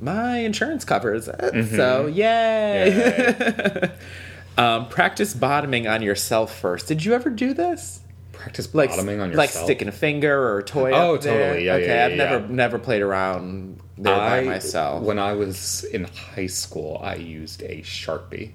my 0.00 0.38
insurance 0.38 0.84
covers 0.84 1.26
it. 1.28 1.70
So 1.70 2.06
yay! 2.06 3.90
um, 4.56 4.88
practice 4.88 5.34
bottoming 5.34 5.86
on 5.86 6.02
yourself 6.02 6.58
first. 6.58 6.86
Did 6.86 7.04
you 7.04 7.14
ever 7.14 7.30
do 7.30 7.54
this? 7.54 8.00
Practice 8.32 8.74
Like, 8.74 8.90
bottoming 8.90 9.20
on 9.20 9.30
yourself, 9.30 9.54
like 9.54 9.64
sticking 9.64 9.88
a 9.88 9.92
finger 9.92 10.34
or 10.34 10.58
a 10.58 10.62
toy. 10.62 10.92
Oh, 10.92 11.16
up 11.16 11.20
there? 11.20 11.38
totally. 11.48 11.66
Yeah, 11.66 11.74
okay, 11.74 11.86
yeah, 11.86 12.04
I've 12.06 12.10
yeah, 12.12 12.16
never 12.16 12.48
never 12.48 12.78
played 12.78 13.02
around 13.02 13.80
there 13.98 14.16
by 14.16 14.42
myself. 14.42 15.02
When 15.02 15.18
I 15.18 15.34
was 15.34 15.84
in 15.84 16.04
high 16.04 16.46
school, 16.46 17.00
I 17.02 17.16
used 17.16 17.62
a 17.62 17.82
sharpie. 17.82 18.52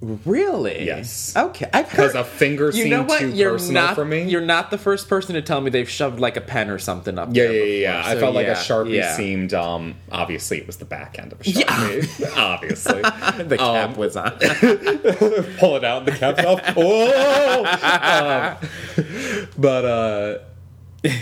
Really? 0.00 0.84
Yes. 0.86 1.34
Okay, 1.36 1.68
I've 1.72 1.90
Because 1.90 2.12
heard. 2.14 2.20
a 2.20 2.24
finger 2.24 2.66
You 2.66 2.72
seemed 2.72 2.90
know 2.90 3.02
what? 3.02 3.18
too 3.20 3.30
You're 3.30 3.52
personal 3.52 3.82
not. 3.82 3.94
for 3.94 4.04
me. 4.04 4.28
You're 4.28 4.40
not 4.40 4.70
the 4.70 4.78
first 4.78 5.08
person 5.08 5.34
to 5.34 5.42
tell 5.42 5.60
me 5.60 5.70
they've 5.70 5.88
shoved 5.88 6.20
like 6.20 6.36
a 6.36 6.40
pen 6.40 6.70
or 6.70 6.78
something 6.78 7.18
up 7.18 7.30
yeah, 7.32 7.44
there. 7.44 7.52
yeah, 7.52 7.64
yeah, 7.64 7.74
yeah. 7.80 7.96
before. 7.98 8.10
I 8.10 8.14
So, 8.14 8.20
felt 8.20 8.34
like 8.34 8.46
a 8.46 8.50
sharpie 8.52 8.94
yeah. 8.94 9.16
seemed. 9.16 9.54
Um, 9.54 9.96
obviously, 10.10 10.58
it 10.58 10.66
was 10.66 10.76
the 10.76 10.84
back 10.84 11.18
end 11.18 11.32
of 11.32 11.40
a 11.40 11.44
sharpie. 11.44 12.36
obviously, 12.36 13.02
the 13.44 13.56
cap 13.58 13.90
Um, 13.90 13.96
was 13.96 14.16
on. 14.16 14.30
pull 15.58 15.76
it 15.76 15.84
out 15.84 16.04
the 16.06 16.12
cap's 16.16 16.44
off. 16.44 16.60
Oh! 16.76 17.64
Um, 17.64 19.48
but 19.58 19.84
uh, 19.84 20.38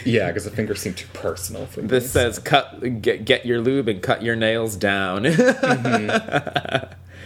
Yeah, 0.05 0.29
because 0.29 0.45
the 0.45 0.51
fingers 0.51 0.81
seem 0.81 0.95
too 0.95 1.07
personal 1.13 1.67
for 1.67 1.81
me. 1.83 1.89
This 1.89 2.11
says 2.11 2.39
cut 2.39 3.01
get, 3.03 3.25
get 3.25 3.45
your 3.47 3.61
lube 3.61 3.89
and 3.89 4.03
cut 4.03 4.23
your 4.23 4.37
nails 4.37 4.77
down. 4.77 5.25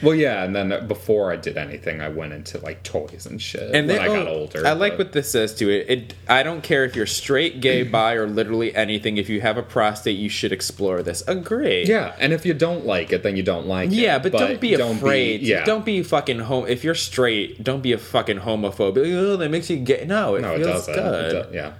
Well, 0.03 0.14
yeah, 0.14 0.44
and 0.44 0.55
then 0.55 0.86
before 0.88 1.32
I 1.32 1.36
did 1.36 1.57
anything, 1.57 2.01
I 2.01 2.09
went 2.09 2.32
into 2.32 2.59
like 2.59 2.82
toys 2.82 3.26
and 3.26 3.40
shit. 3.40 3.62
and 3.62 3.72
when 3.72 3.86
then 3.88 4.01
I 4.01 4.07
got 4.07 4.26
oh, 4.26 4.40
older. 4.40 4.66
I 4.66 4.72
like 4.72 4.92
but- 4.92 5.07
what 5.07 5.12
this 5.12 5.30
says 5.30 5.55
to 5.57 5.68
it. 5.70 5.90
It 5.90 6.14
I 6.28 6.42
don't 6.42 6.62
care 6.62 6.84
if 6.84 6.94
you're 6.96 7.07
straight, 7.07 7.61
gay, 7.61 7.82
bi, 7.96 8.14
or 8.14 8.26
literally 8.26 8.74
anything. 8.74 9.16
If 9.16 9.28
you 9.28 9.40
have 9.40 9.57
a 9.57 9.62
prostate, 9.62 10.16
you 10.18 10.28
should 10.28 10.53
explore 10.53 11.03
this. 11.03 11.22
Agree. 11.26 11.84
Yeah, 11.84 12.14
and 12.18 12.32
if 12.32 12.44
you 12.46 12.55
don't 12.55 12.86
like 12.86 13.12
it, 13.12 13.22
then 13.22 13.36
you 13.36 13.42
don't 13.42 13.66
like 13.66 13.90
it. 13.90 13.94
Yeah, 13.94 14.18
but, 14.18 14.32
don't 14.32 14.61
be 14.61 14.74
afraid. 14.74 15.42
yeah, 15.42 15.64
Don't 15.64 15.84
be 15.84 16.03
fucking 16.03 16.40
home. 16.40 16.66
If 16.68 16.84
you're 16.84 16.94
straight, 16.94 17.62
don't 17.62 17.82
be 17.82 17.92
a 17.92 17.98
fucking 17.98 18.40
homophobe. 18.40 18.96
Oh, 18.98 19.36
that 19.36 19.51
makes 19.51 19.68
you 19.70 19.76
gay. 19.76 20.05
No, 20.07 20.34
it 20.36 20.42
No, 20.42 20.55
it 20.55 20.59
feels 20.64 20.86
doesn't. 20.86 20.94
good. 20.94 21.34
It 21.34 21.51
do- 21.51 21.57
yeah. 21.57 21.72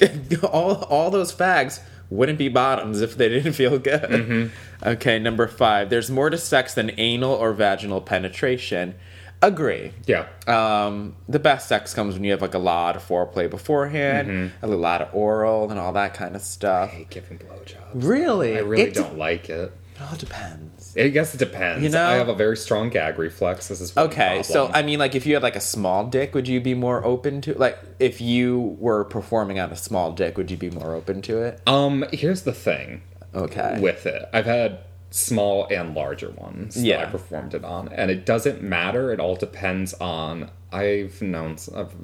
all 0.48 0.82
all 0.84 1.10
those 1.10 1.34
fags 1.34 1.80
wouldn't 2.10 2.38
be 2.38 2.48
bottoms 2.48 3.00
if 3.00 3.16
they 3.16 3.28
didn't 3.28 3.52
feel 3.52 3.78
good. 3.78 4.02
Mm-hmm. 4.02 4.88
Okay, 4.88 5.18
number 5.18 5.46
five. 5.46 5.90
There's 5.90 6.10
more 6.10 6.30
to 6.30 6.38
sex 6.38 6.74
than 6.74 6.92
anal 6.98 7.32
or 7.32 7.52
vaginal 7.52 8.00
penetration. 8.00 8.94
Agree. 9.40 9.92
Yeah. 10.06 10.26
Um, 10.48 11.14
the 11.28 11.38
best 11.38 11.68
sex 11.68 11.94
comes 11.94 12.14
when 12.14 12.24
you 12.24 12.32
have 12.32 12.42
like 12.42 12.54
a 12.54 12.58
lot 12.58 12.96
of 12.96 13.06
foreplay 13.06 13.48
beforehand, 13.48 14.28
Mm-hmm. 14.28 14.64
a 14.64 14.68
lot 14.76 15.00
of 15.02 15.14
oral, 15.14 15.70
and 15.70 15.78
all 15.78 15.92
that 15.92 16.14
kind 16.14 16.34
of 16.34 16.42
stuff. 16.42 16.90
I 16.90 16.94
hate 16.96 17.10
giving 17.10 17.38
blowjobs. 17.38 17.76
Really, 17.94 18.56
I 18.56 18.60
really 18.60 18.90
don't 18.90 19.16
like 19.18 19.48
it. 19.48 19.72
It 19.94 20.02
all 20.02 20.16
depends. 20.16 20.77
I 20.96 21.08
guess 21.08 21.34
it 21.34 21.38
depends. 21.38 21.82
You 21.82 21.90
know- 21.90 22.04
I 22.06 22.14
have 22.14 22.28
a 22.28 22.34
very 22.34 22.56
strong 22.56 22.88
gag 22.90 23.18
reflex. 23.18 23.68
This 23.68 23.80
is 23.80 23.96
Okay, 23.96 24.42
so. 24.42 24.68
I 24.72 24.82
mean, 24.82 24.98
like, 24.98 25.14
if 25.14 25.26
you 25.26 25.34
had 25.34 25.42
like 25.42 25.56
a 25.56 25.60
small 25.60 26.04
dick, 26.06 26.34
would 26.34 26.48
you 26.48 26.60
be 26.60 26.74
more 26.74 27.04
open 27.04 27.40
to 27.42 27.54
like 27.54 27.78
if 27.98 28.20
you 28.20 28.76
were 28.80 29.04
performing 29.04 29.58
on 29.58 29.70
a 29.70 29.76
small 29.76 30.12
dick, 30.12 30.36
would 30.36 30.50
you 30.50 30.56
be 30.56 30.70
more 30.70 30.94
open 30.94 31.20
to 31.22 31.42
it? 31.42 31.60
um, 31.66 32.04
here's 32.12 32.42
the 32.42 32.52
thing 32.52 33.02
Okay, 33.34 33.78
with 33.80 34.06
it. 34.06 34.28
I've 34.32 34.46
had 34.46 34.78
small 35.10 35.66
and 35.70 35.94
larger 35.94 36.30
ones 36.30 36.82
Yeah. 36.82 36.98
that 36.98 37.08
I 37.08 37.10
performed 37.10 37.54
it 37.54 37.64
on, 37.64 37.88
and 37.88 38.10
it 38.10 38.26
doesn't 38.26 38.62
matter. 38.62 39.12
It 39.12 39.20
all 39.20 39.36
depends 39.36 39.94
on. 39.94 40.50
I've 40.70 41.22
known 41.22 41.56
I've, 41.74 41.94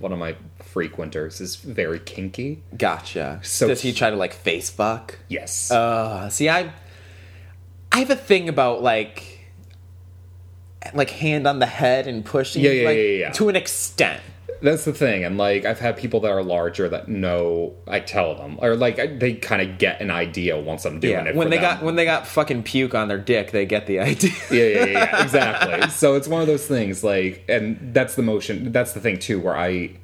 one 0.00 0.12
of 0.12 0.18
my 0.18 0.34
frequenters 0.58 1.40
is 1.40 1.54
very 1.54 2.00
kinky. 2.00 2.62
gotcha. 2.76 3.38
So- 3.42 3.68
does 3.68 3.82
he 3.82 3.92
try 3.92 4.10
to 4.10 4.16
like 4.16 4.32
face 4.32 4.70
fuck? 4.70 5.18
Yes. 5.28 5.70
Uh, 5.70 6.28
see, 6.28 6.48
I, 6.48 6.72
I 7.92 7.98
have 8.00 8.10
a 8.10 8.16
thing 8.16 8.48
about 8.48 8.82
like, 8.82 9.40
like 10.94 11.10
hand 11.10 11.46
on 11.46 11.58
the 11.58 11.66
head 11.66 12.06
and 12.06 12.24
pushing. 12.24 12.62
Yeah, 12.62 12.70
yeah, 12.70 12.86
like, 12.88 12.96
yeah, 12.96 13.02
yeah, 13.02 13.18
yeah. 13.26 13.30
To 13.32 13.48
an 13.48 13.56
extent. 13.56 14.22
That's 14.60 14.84
the 14.84 14.92
thing, 14.92 15.24
and 15.24 15.36
like 15.38 15.64
I've 15.64 15.80
had 15.80 15.96
people 15.96 16.20
that 16.20 16.30
are 16.30 16.42
larger 16.42 16.88
that 16.88 17.08
know. 17.08 17.74
I 17.88 17.98
tell 17.98 18.36
them, 18.36 18.58
or 18.62 18.76
like 18.76 18.96
I- 19.00 19.08
they 19.08 19.34
kind 19.34 19.60
of 19.60 19.76
get 19.76 20.00
an 20.00 20.08
idea 20.12 20.56
once 20.56 20.84
I'm 20.84 21.00
doing 21.00 21.14
Yeah. 21.14 21.30
it. 21.30 21.34
When 21.34 21.50
they 21.50 21.56
them. 21.56 21.78
got 21.78 21.82
when 21.82 21.96
they 21.96 22.04
got 22.04 22.28
fucking 22.28 22.62
puke 22.62 22.94
on 22.94 23.08
their 23.08 23.18
dick, 23.18 23.50
they 23.50 23.66
get 23.66 23.86
the 23.88 23.98
idea. 24.12 24.30
yeah, 24.52 24.62
yeah, 24.62 24.84
yeah, 24.84 25.22
exactly. 25.24 25.90
so 25.90 26.14
it's 26.14 26.28
one 26.28 26.42
of 26.42 26.46
those 26.46 26.64
things, 26.64 27.02
like, 27.02 27.44
and 27.48 27.92
that's 27.92 28.14
the 28.14 28.22
motion. 28.22 28.70
That's 28.70 28.92
the 28.92 29.00
thing 29.00 29.18
too, 29.18 29.40
where 29.40 29.56
I, 29.56 29.94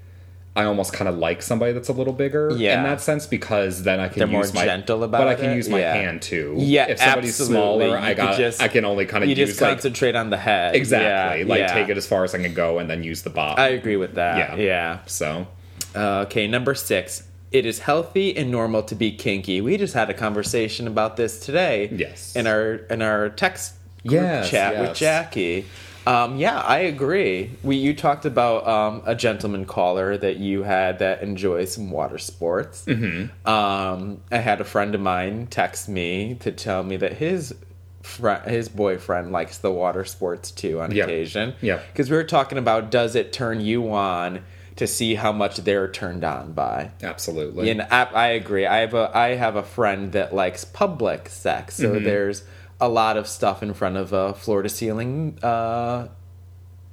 I 0.59 0.65
almost 0.65 0.93
kind 0.93 1.09
of 1.09 1.19
like 1.19 1.41
somebody 1.41 1.73
that's 1.73 1.89
a 1.89 1.93
little 1.93 2.13
bigger 2.13 2.51
Yeah. 2.57 2.79
in 2.79 2.83
that 2.85 3.01
sense 3.01 3.27
because 3.27 3.85
then 3.85 4.01
I 4.01 4.09
can 4.09 4.19
They're 4.19 4.27
more 4.27 4.41
use 4.43 4.53
my 4.53 4.65
gentle 4.65 5.05
about 5.05 5.19
but 5.19 5.29
I 5.29 5.35
can 5.37 5.51
it, 5.53 5.55
use 5.57 5.69
my 5.69 5.79
yeah. 5.79 5.95
hand 5.95 6.21
too. 6.21 6.55
Yeah, 6.59 6.87
if 6.89 6.99
somebody's 6.99 7.41
absolutely. 7.41 7.87
smaller, 7.87 7.99
You 8.01 8.05
I 8.05 8.15
got 8.15 8.37
just- 8.37 8.61
I 8.61 8.67
can 8.67 8.85
only 8.85 9.07
kind 9.07 9.23
of 9.23 9.31
You 9.31 9.37
use 9.37 9.51
just 9.51 9.61
like 9.61 9.71
concentrate 9.71 10.17
on 10.17 10.31
the 10.31 10.37
head. 10.37 10.75
exactly, 10.75 11.43
Yeah, 11.43 11.47
like 11.67 11.73
take 11.73 11.89
it 11.91 11.97
as 11.97 12.09
far 12.09 12.25
as 12.25 12.35
I 12.35 12.39
can 12.43 12.55
go 12.55 12.81
and 12.81 12.91
then 12.91 13.05
use 13.05 13.23
the 13.23 13.31
bottom. 13.31 13.63
I 13.63 13.69
agree 13.69 13.97
with 13.97 14.15
that. 14.17 14.59
Yeah. 14.59 14.65
Yeah. 14.65 14.99
so 15.07 15.47
Uh, 15.95 16.25
okay, 16.27 16.49
number 16.49 16.75
six. 16.75 17.23
It 17.53 17.65
is 17.65 17.79
healthy 17.79 18.37
and 18.37 18.51
normal 18.51 18.83
to 18.83 18.95
be 18.97 19.13
kinky. 19.13 19.61
We 19.61 19.77
just 19.79 19.95
had 19.95 20.11
a 20.11 20.15
conversation 20.15 20.87
about 20.89 21.17
this 21.17 21.39
today. 21.41 21.89
Yes. 21.91 22.35
In 22.37 22.47
our 22.49 22.81
in 22.91 23.01
our 23.01 23.29
text 23.31 23.75
group 24.07 24.23
Yes, 24.23 24.51
chat 24.51 24.79
with. 24.79 24.95
Jackie. 24.97 25.65
Um, 26.09 26.37
yeah, 26.39 26.59
I 26.61 26.79
agree. 26.81 27.51
We 27.63 27.77
you 27.77 27.95
talked 27.95 28.25
about 28.25 28.67
um, 28.67 29.03
a 29.05 29.15
gentleman 29.15 29.65
caller 29.67 30.17
that 30.17 30.39
you 30.39 30.63
had 30.63 30.99
that 31.01 31.23
enjoys 31.23 31.73
some 31.75 31.91
water 31.91 32.19
sports. 32.19 32.85
Mm-hmm. 32.87 33.49
Um, 33.49 34.21
I 34.33 34.39
had 34.39 34.61
a 34.61 34.65
friend 34.65 34.95
of 34.95 35.01
mine 35.01 35.49
text 35.49 35.89
me 35.89 36.35
to 36.41 36.51
tell 36.53 36.83
me 36.83 36.97
that 36.97 37.15
his 37.15 37.55
fri 38.03 38.37
his 38.47 38.69
boyfriend 38.71 39.33
likes 39.33 39.59
the 39.59 39.71
water 39.71 40.05
sports 40.05 40.51
too 40.51 40.81
on 40.81 40.93
Yeah. 40.93 41.05
occasion. 41.05 41.55
Yeah. 41.61 41.81
because 41.93 42.09
we 42.11 42.17
were 42.17 42.25
talking 42.25 42.57
about 42.59 42.91
does 42.91 43.15
it 43.15 43.33
turn 43.33 43.61
you 43.61 43.93
on 43.93 44.45
to 44.77 44.87
see 44.87 45.17
how 45.17 45.33
much 45.33 45.57
they're 45.59 45.89
turned 45.91 46.23
on 46.25 46.53
by. 46.53 46.93
absolutely. 47.03 47.69
And 47.69 47.83
I, 47.83 48.05
I 48.05 48.27
agree. 48.29 48.65
I 48.65 48.79
have 48.79 48.95
a 48.95 49.11
I 49.15 49.35
have 49.35 49.57
a 49.57 49.63
friend 49.63 50.13
that 50.13 50.35
likes 50.35 50.65
public 50.65 51.29
sex, 51.29 51.75
so 51.75 51.91
Mm-hmm. 51.97 52.05
there's 52.05 52.45
a 52.81 52.89
lot 52.89 53.17
of 53.17 53.27
stuff 53.27 53.63
in 53.63 53.75
front 53.75 53.97
of 53.97 54.13
a 54.13 54.35
floor 54.35 54.63
to 54.63 54.69
ceiling 54.69 55.39
uh, 55.43 56.09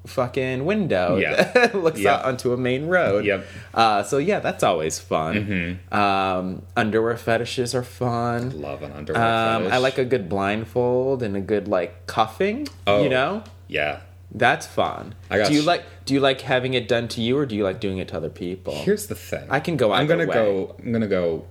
fucking 0.05 0.65
window 0.65 1.17
Yeah. 1.17 1.43
that 1.53 1.75
looks 1.75 1.99
Yeah. 1.99 2.15
out 2.15 2.25
onto 2.25 2.53
a 2.53 2.57
main 2.57 2.88
road. 2.88 3.25
Yep. 3.25 3.45
Uh, 3.73 4.03
so 4.03 4.17
yeah, 4.17 4.39
that's 4.39 4.63
always 4.63 4.99
fun. 4.99 5.79
Um, 5.91 6.61
underwear 6.75 7.17
fetishes 7.17 7.73
are 7.75 7.83
fun. 7.83 8.61
Love 8.61 8.83
an 8.83 8.91
underwear. 8.93 9.21
Um, 9.23 9.67
I 9.67 9.77
like 9.77 9.97
a 9.97 10.05
good 10.05 10.29
blindfold 10.29 11.23
and 11.23 11.36
a 11.36 11.41
good 11.41 11.67
like 11.67 12.05
cuffing. 12.07 12.67
Oh. 12.88 13.03
You 13.03 13.09
know, 13.09 13.43
yeah. 13.67 14.01
that's 14.31 14.65
fun. 14.67 15.15
I 15.29 15.38
got 15.39 15.47
do 15.49 15.55
you 15.55 15.61
sh- 15.61 15.65
like 15.65 15.83
do 16.05 16.13
you 16.13 16.19
like 16.19 16.41
having 16.41 16.73
it 16.75 16.88
done 16.88 17.07
to 17.09 17.21
you 17.21 17.38
or 17.38 17.45
do 17.47 17.55
you 17.55 17.63
like 17.63 17.79
doing 17.79 17.97
it 17.97 18.07
to 18.09 18.17
other 18.17 18.29
people? 18.29 18.75
Here's 18.75 19.07
the 19.07 19.15
thing. 19.15 19.47
I 19.49 19.59
can 19.59 19.75
go 19.77 19.91
I'm 19.91 20.05
gonna 20.07 20.25
way. 20.27 20.33
go. 20.33 20.75
I'm 20.83 20.91
gonna 20.91 21.07
go 21.07 21.45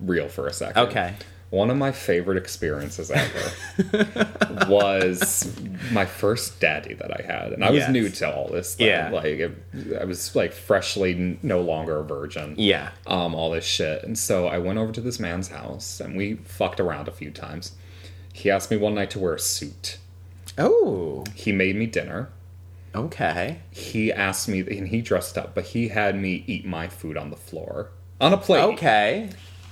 real 0.00 0.28
for 0.28 0.46
a 0.48 0.52
second. 0.52 0.82
Okay. 0.88 1.14
One 1.50 1.70
of 1.70 1.76
my 1.78 1.92
favorite 1.92 2.36
experiences 2.36 3.10
ever 3.10 4.66
was 4.68 5.50
my 5.92 6.04
first 6.04 6.60
daddy 6.60 6.94
that 6.94 7.10
I 7.10 7.22
had, 7.26 7.52
and 7.52 7.64
I 7.64 7.70
was 7.70 7.78
Yes. 7.80 7.90
new 7.90 8.08
to 8.10 8.34
all 8.34 8.48
this. 8.48 8.74
Thing. 8.74 8.86
Yeah. 8.88 9.10
like 9.10 9.24
it, 9.24 9.52
I 10.00 10.04
was 10.04 10.34
like 10.36 10.52
freshly 10.52 11.38
no 11.42 11.60
longer 11.60 11.98
a 12.00 12.04
virgin. 12.04 12.54
Yeah. 12.58 12.90
um, 13.06 13.34
all 13.34 13.50
this 13.50 13.64
shit, 13.64 14.02
and 14.04 14.18
so 14.18 14.46
I 14.46 14.58
went 14.58 14.78
over 14.78 14.92
to 14.92 15.00
this 15.00 15.18
man's 15.18 15.48
house, 15.48 16.00
and 16.00 16.16
we 16.16 16.34
fucked 16.44 16.80
around 16.80 17.08
a 17.08 17.12
few 17.12 17.30
times. 17.30 17.72
He 18.32 18.50
asked 18.50 18.70
me 18.70 18.76
one 18.76 18.94
night 18.94 19.10
to 19.12 19.18
wear 19.18 19.34
a 19.34 19.38
suit. 19.40 19.98
Oh, 20.58 21.24
He 21.34 21.52
made 21.52 21.76
me 21.76 21.86
dinner. 21.86 22.28
okay. 22.94 23.60
He 23.70 24.12
asked 24.12 24.48
me, 24.48 24.60
and 24.60 24.88
he 24.88 25.00
dressed 25.00 25.38
up, 25.38 25.54
but 25.54 25.64
he 25.64 25.88
had 25.88 26.14
me 26.16 26.44
eat 26.46 26.66
my 26.66 26.88
food 26.88 27.16
on 27.16 27.30
the 27.30 27.36
floor 27.36 27.90
on 28.20 28.32
a 28.32 28.36
plate. 28.36 28.62
Okay. 28.74 29.30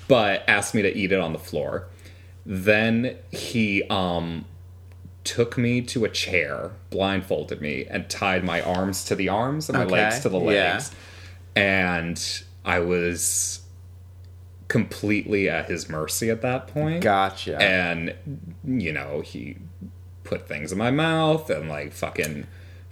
But 0.08 0.44
asked 0.48 0.74
me 0.74 0.82
to 0.82 0.96
eat 0.96 1.12
it 1.12 1.20
on 1.20 1.32
the 1.32 1.38
floor. 1.38 1.88
Then 2.44 3.16
he 3.30 3.82
um 3.84 4.44
took 5.24 5.58
me 5.58 5.82
to 5.82 6.04
a 6.04 6.08
chair, 6.08 6.70
blindfolded 6.90 7.60
me, 7.60 7.84
and 7.86 8.08
tied 8.08 8.44
my 8.44 8.60
arms 8.60 9.04
to 9.04 9.16
the 9.16 9.28
arms 9.28 9.68
and 9.68 9.76
my 9.76 9.84
Okay, 9.84 9.92
legs 9.94 10.20
to 10.20 10.28
the 10.28 10.38
yeah. 10.38 10.44
legs. 10.74 10.92
And 11.56 12.42
I 12.64 12.78
was 12.80 13.60
completely 14.68 15.48
at 15.48 15.66
his 15.68 15.88
mercy 15.88 16.30
at 16.30 16.42
that 16.42 16.68
point. 16.68 17.02
Gotcha. 17.02 17.60
And 17.60 18.14
you 18.64 18.92
know, 18.92 19.20
he 19.22 19.56
put 20.24 20.46
things 20.48 20.72
in 20.72 20.78
my 20.78 20.90
mouth 20.90 21.50
and 21.50 21.68
like 21.68 21.92
fucking 21.92 22.46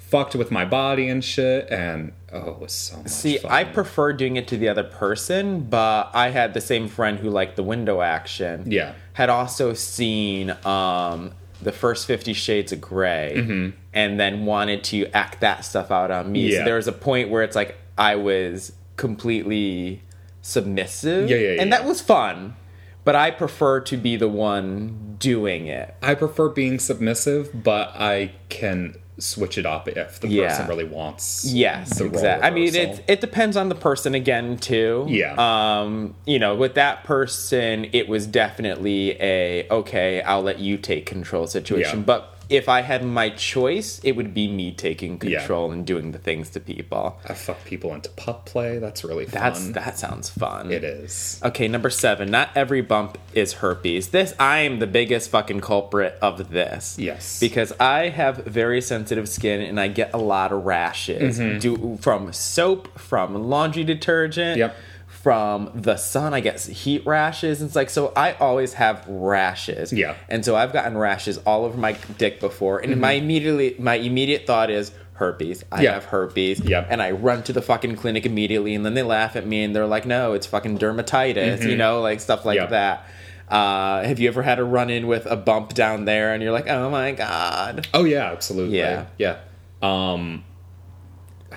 fucked 0.09 0.35
with 0.35 0.51
my 0.51 0.65
body 0.65 1.09
and 1.09 1.25
shit 1.25 1.69
and 1.71 2.13
oh 2.33 2.51
it 2.51 2.59
was 2.61 2.73
so 2.73 2.97
much 2.99 3.09
See, 3.09 3.39
fun. 3.39 3.51
I 3.51 3.65
prefer 3.65 4.13
doing 4.13 4.37
it 4.37 4.47
to 4.49 4.57
the 4.57 4.69
other 4.69 4.85
person, 4.85 5.63
but 5.63 6.11
I 6.15 6.31
had 6.31 6.55
the 6.55 6.61
same 6.61 6.89
friend 6.89 7.19
who 7.19 7.31
liked 7.31 7.57
the 7.57 7.63
window 7.63 8.01
action. 8.01 8.71
Yeah. 8.71 8.95
Had 9.15 9.31
also 9.31 9.73
seen 9.75 10.51
um, 10.65 11.33
the 11.63 11.73
first 11.73 12.07
Fifty 12.07 12.33
Shades 12.33 12.71
of 12.73 12.81
Grey 12.81 13.73
and 13.93 14.21
then 14.21 14.45
wanted 14.45 14.85
to 14.85 15.07
act 15.15 15.41
that 15.41 15.65
stuff 15.65 15.91
out 15.91 16.11
on 16.11 16.31
me. 16.31 16.53
So 16.53 16.65
there 16.65 16.77
was 16.77 16.87
a 16.87 16.93
point 16.93 17.31
where 17.31 17.43
it's 17.43 17.57
like 17.57 17.77
I 17.97 18.17
was 18.17 18.73
completely 18.97 20.03
submissive. 20.43 21.31
Yeah, 21.31 21.37
yeah, 21.37 21.53
yeah, 21.53 21.63
And 21.63 21.73
that 21.73 21.85
was 21.85 22.01
fun. 22.01 22.57
But 23.05 23.15
I 23.15 23.31
prefer 23.31 23.81
to 23.81 23.97
be 23.99 24.17
the 24.17 24.29
one 24.29 25.17
doing 25.19 25.67
it. 25.67 25.95
I 26.01 26.15
prefer 26.15 26.49
being 26.49 26.79
submissive, 26.79 27.51
but 27.63 27.89
I 27.95 28.33
can 28.49 28.97
switch 29.19 29.59
it 29.59 29.65
up 29.67 29.87
if 29.89 30.19
the 30.21 30.29
Yeah. 30.29 30.49
person 30.49 30.67
really 30.69 30.85
wants. 30.85 31.45
Yes, 31.53 32.01
exactly. 32.01 32.47
I 32.47 32.51
mean, 32.51 32.75
it 32.75 33.05
it 33.07 33.21
depends 33.21 33.57
on 33.57 33.69
the 33.69 33.75
person 33.75 34.15
again 34.15 34.57
too. 34.57 35.07
Yeah. 35.09 35.35
Um, 35.39 36.15
you 36.27 36.39
know, 36.39 36.55
with 36.57 36.75
that 36.75 37.05
person, 37.05 37.87
it 37.93 38.09
was 38.09 38.27
definitely 38.27 39.13
a 39.21 39.69
okay. 39.71 40.21
I'll 40.23 40.43
let 40.43 40.59
you 40.59 40.77
take 40.79 41.07
control 41.07 41.47
situation. 41.47 42.01
Yeah. 42.01 42.05
But 42.05 42.34
if 42.57 42.69
I 42.69 42.81
had 42.83 43.05
my 43.05 43.31
choice, 43.31 44.01
it 44.05 44.13
would 44.13 44.35
be 44.35 44.49
me 44.49 44.73
taking 44.73 45.21
Yeah. 45.23 45.39
control 45.41 45.71
and 45.73 45.87
doing 45.87 46.13
the 46.13 46.19
things 46.19 46.51
to 46.51 46.61
people. 46.61 47.19
I 47.29 47.35
fuck 47.35 47.65
people 47.65 47.95
into 47.95 48.11
pup 48.11 48.47
play. 48.47 48.79
That's 48.79 49.05
really 49.05 49.25
fun. 49.27 49.41
That's 49.43 49.69
that 49.71 49.99
sounds 49.99 50.29
fun. 50.31 50.71
It 50.71 50.85
is. 50.85 51.41
Okay, 51.45 51.69
number 51.69 51.91
seven. 51.91 52.31
Not 52.31 52.51
every 52.55 52.81
bump 52.83 53.19
is 53.33 53.55
herpes. 53.55 54.09
This 54.09 54.35
I 54.39 54.59
am 54.61 54.79
the 54.79 54.87
biggest 54.87 55.31
fucking 55.31 55.61
culprit 55.61 56.17
of 56.23 56.51
this. 56.51 56.97
Yes. 56.99 57.39
because 57.41 57.73
I 57.81 58.09
have 58.09 58.39
very 58.45 58.81
sensitive 58.81 59.29
skin 59.29 59.61
and 59.61 59.79
I 59.81 59.89
get 59.89 60.13
a 60.15 60.19
lot 60.19 60.53
of 60.53 60.65
rashes 60.65 61.39
Mm-hmm. 61.39 61.59
do, 61.59 61.99
from 62.01 62.33
soap, 62.33 62.99
from 62.99 63.35
laundry 63.49 63.85
detergent, 63.85 64.59
Yep. 64.59 64.77
From 65.25 65.71
the 65.75 65.97
sun. 65.97 66.35
I 66.35 66.41
get 66.41 66.61
heat 66.61 67.05
rashes. 67.07 67.63
It's 67.63 67.75
like 67.75 67.89
so. 67.89 68.13
I 68.15 68.35
always 68.35 68.75
have 68.75 69.05
rashes. 69.09 69.91
Yeah. 69.91 70.17
and 70.29 70.45
so 70.45 70.55
I've 70.55 70.73
gotten 70.75 70.99
rashes 70.99 71.39
all 71.39 71.65
over 71.65 71.79
my 71.79 71.93
dick 72.19 72.41
before, 72.41 72.79
and 72.81 73.01
my 73.01 73.13
immediately 73.13 73.75
my 73.79 73.95
immediate 73.95 74.47
thought 74.47 74.69
is 74.71 74.93
herpes. 75.15 75.65
I 75.73 75.77
Mm-hmm. 75.77 75.85
Yeah. 75.85 75.93
have 75.95 76.05
herpes. 76.05 76.61
Yep. 76.61 76.89
and 76.91 77.01
I 77.01 77.13
run 77.13 77.43
to 77.45 77.55
the 77.55 77.63
fucking 77.63 77.97
clinic 77.97 78.27
immediately, 78.27 78.75
and 78.75 78.85
then 78.85 78.93
they 78.93 79.03
laugh 79.03 79.35
at 79.35 79.47
me 79.47 79.65
and 79.65 79.75
they're 79.75 79.87
like, 79.87 80.05
"No, 80.05 80.35
it's 80.35 80.47
fucking 80.47 80.79
dermatitis," 80.79 81.67
you 81.67 81.77
know, 81.77 82.03
like 82.03 82.21
stuff 82.21 82.45
like 82.45 82.59
Yep. 82.59 82.71
that. 82.71 83.07
Uh, 83.49 84.03
have 84.05 84.19
you 84.21 84.29
ever 84.29 84.43
had 84.43 84.59
a 84.59 84.65
run 84.65 84.91
in 84.91 85.07
with 85.07 85.25
a 85.27 85.37
bump 85.37 85.73
down 85.73 86.05
there, 86.05 86.35
and 86.35 86.43
you're 86.43 86.53
like, 86.53 86.69
"Oh 86.69 86.91
my 86.91 87.13
god"? 87.13 87.89
Oh 87.95 88.05
yeah, 88.05 88.31
absolutely. 88.31 88.77
Yeah. 88.79 89.07
yeah. 89.17 89.37
Um, 89.83 90.45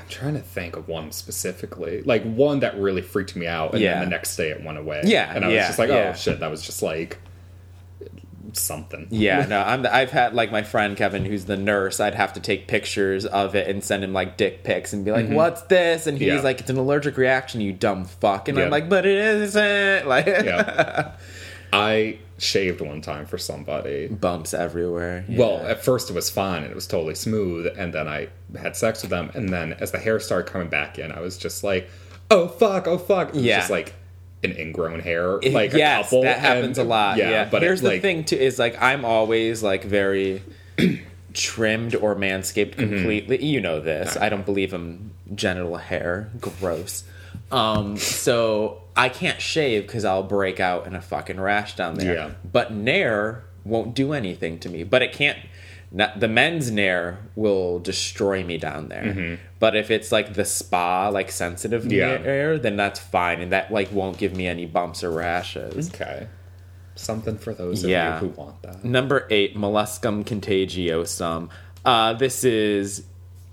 I'm 0.07 0.13
trying 0.13 0.33
to 0.35 0.39
think 0.41 0.75
of 0.77 0.87
one 0.87 1.11
specifically, 1.11 2.01
like 2.03 2.23
one 2.23 2.61
that 2.61 2.79
really 2.79 3.01
freaked 3.01 3.35
me 3.35 3.45
out, 3.47 3.73
and 3.73 3.81
Yeah. 3.81 3.95
then 3.95 4.05
the 4.05 4.09
next 4.11 4.35
day 4.37 4.49
it 4.51 4.63
went 4.63 4.77
away. 4.77 5.01
Yeah, 5.05 5.31
and 5.35 5.43
I 5.43 5.47
was 5.47 5.55
yeah, 5.55 5.67
just 5.67 5.79
like, 5.79 5.89
yeah. 5.89 6.11
oh 6.13 6.17
shit, 6.17 6.39
that 6.39 6.49
was 6.49 6.61
just 6.61 6.81
like 6.81 7.19
something. 8.53 9.07
Yeah, 9.11 9.45
no, 9.49 9.59
I'm. 9.61 9.81
The, 9.83 9.93
I've 9.93 10.11
had 10.11 10.33
like 10.33 10.51
my 10.51 10.63
friend 10.63 10.95
Kevin, 10.95 11.25
who's 11.25 11.45
the 11.45 11.57
nurse. 11.57 11.99
I'd 11.99 12.15
have 12.15 12.33
to 12.33 12.39
take 12.39 12.67
pictures 12.67 13.25
of 13.25 13.55
it 13.55 13.67
and 13.67 13.83
send 13.83 14.03
him 14.03 14.13
like 14.13 14.37
dick 14.37 14.63
pics 14.63 14.93
and 14.93 15.03
be 15.03 15.11
like, 15.11 15.27
"What's 15.29 15.61
this?" 15.63 16.07
And 16.07 16.17
he's 16.17 16.27
Mm-hmm. 16.29 16.37
Yeah. 16.37 16.43
like, 16.43 16.59
"It's 16.61 16.69
an 16.69 16.77
allergic 16.77 17.17
reaction, 17.17 17.61
you 17.61 17.73
dumb 17.73 18.05
fuck." 18.05 18.47
And 18.47 18.57
Yeah. 18.57 18.65
I'm 18.65 18.71
like, 18.71 18.89
"But 18.89 19.05
it 19.05 19.17
isn't." 19.17 20.07
Like, 20.07 20.25
Yeah. 20.27 21.11
I 21.73 22.17
shaved 22.37 22.81
one 22.81 23.01
time 23.01 23.25
for 23.25 23.37
somebody. 23.37 24.07
bumps 24.07 24.53
everywhere. 24.53 25.25
Yeah. 25.27 25.39
Well, 25.39 25.57
at 25.65 25.83
first 25.83 26.09
it 26.09 26.13
was 26.13 26.29
fine 26.29 26.63
and 26.63 26.71
it 26.71 26.75
was 26.75 26.87
totally 26.87 27.15
smooth, 27.15 27.67
and 27.77 27.93
then 27.93 28.07
I 28.07 28.29
had 28.59 28.75
sex 28.75 29.01
with 29.01 29.09
them, 29.11 29.31
and 29.33 29.49
then 29.49 29.73
as 29.73 29.91
the 29.91 29.97
hair 29.99 30.19
started 30.19 30.51
coming 30.51 30.69
back 30.69 30.99
in, 30.99 31.11
I 31.11 31.19
was 31.19 31.37
just 31.37 31.63
like, 31.63 31.89
"Oh 32.31 32.47
fuck, 32.47 32.87
oh 32.87 32.97
fuck!" 32.97 33.29
It 33.29 33.35
was 33.35 33.43
Yeah. 33.43 33.57
just 33.59 33.71
like 33.71 33.93
an 34.43 34.51
ingrown 34.55 34.99
hair, 34.99 35.37
like 35.39 35.73
yes, 35.73 35.99
a 35.99 36.03
couple. 36.03 36.21
that 36.23 36.39
happens 36.39 36.77
and- 36.77 36.87
a 36.87 36.89
lot. 36.89 37.17
Yeah, 37.17 37.47
but 37.49 37.63
here's 37.63 37.79
it, 37.79 37.83
the 37.83 37.89
like, 37.89 38.01
thing 38.03 38.23
too: 38.23 38.35
is 38.35 38.59
like 38.59 38.79
I'm 38.81 39.03
always 39.03 39.63
like 39.63 39.83
very 39.83 40.43
trimmed 41.33 41.95
or 41.95 42.15
manscaped 42.15 42.75
Mm-hmm. 42.75 42.95
completely. 42.95 43.43
You 43.43 43.61
know 43.61 43.79
this. 43.79 44.15
I 44.15 44.29
don't 44.29 44.45
believe 44.45 44.73
in 44.73 45.11
genital 45.35 45.77
hair. 45.77 46.29
Gross. 46.39 47.03
Um, 47.51 47.97
so 47.97 48.81
I 48.95 49.09
can't 49.09 49.39
shave 49.41 49.83
because 49.83 50.05
I'll 50.05 50.23
break 50.23 50.59
out 50.59 50.87
in 50.87 50.95
a 50.95 51.01
fucking 51.01 51.39
rash 51.39 51.75
down 51.75 51.95
there. 51.95 52.13
Yeah. 52.13 52.31
But 52.49 52.73
Nair 52.73 53.43
won't 53.63 53.93
do 53.93 54.13
anything 54.13 54.59
to 54.59 54.69
me. 54.69 54.83
But 54.83 55.01
it 55.01 55.13
can't. 55.13 55.37
Not, 55.89 56.19
the 56.19 56.27
men's 56.27 56.69
Nair 56.69 57.19
will 57.35 57.79
destroy 57.79 58.43
me 58.43 58.57
down 58.57 58.89
there. 58.89 59.03
Mm-hmm. 59.03 59.35
But 59.59 59.77
if 59.77 59.89
it's 59.89 60.11
like 60.11 60.33
the 60.33 60.43
spa, 60.43 61.07
like 61.07 61.31
sensitive 61.31 61.89
Yeah. 61.89 62.17
Nair, 62.17 62.59
then 62.59 62.75
that's 62.75 62.99
fine, 62.99 63.39
and 63.39 63.53
that 63.53 63.71
like 63.71 63.91
won't 63.93 64.17
give 64.17 64.35
me 64.35 64.47
any 64.47 64.65
bumps 64.65 65.01
or 65.01 65.11
rashes. 65.11 65.89
Okay. 65.89 66.27
Something 66.95 67.37
for 67.37 67.53
those 67.53 67.85
of 67.85 67.89
Yeah. 67.89 68.15
you 68.21 68.27
who 68.27 68.41
want 68.41 68.61
that. 68.63 68.83
Number 68.83 69.27
eight, 69.29 69.55
molluscum 69.55 70.25
contagiosum. 70.25 71.49
Uh, 71.85 72.13
this 72.13 72.43
is 72.43 73.05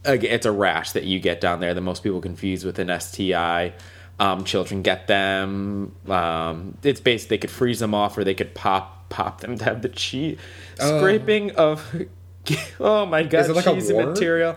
it's 0.05 0.47
a 0.47 0.53
rash 0.53 0.93
that 0.93 1.05
you 1.05 1.19
get 1.21 1.41
down 1.41 1.61
there 1.61 1.75
that 1.75 1.81
most 1.81 2.03
people 2.03 2.21
confuse 2.21 2.65
with 2.65 2.79
an 2.79 3.01
STI. 3.01 3.73
Um, 4.19 4.45
children 4.45 4.83
get 4.83 5.07
them. 5.07 5.95
Um, 6.09 6.79
it's 6.83 7.01
based 7.01 7.29
they 7.29 7.39
could 7.39 7.51
freeze 7.51 7.81
them 7.81 7.95
off 7.95 8.17
or 8.17 8.25
they 8.25 8.35
could 8.35 8.55
pop 8.55 9.09
pop 9.09 9.41
them 9.41 9.59
to 9.59 9.65
have 9.65 9.83
the 9.83 9.89
cheese 9.89 10.39
scraping 10.77 11.53
of. 11.53 12.07
Oh 12.81 13.07
my 13.07 13.23
god! 13.23 13.41
Is 13.41 13.49
it 13.49 13.57
like 13.57 13.67
a 13.67 13.75
cheesy 13.75 13.95
wart? 13.95 14.09
material? 14.09 14.57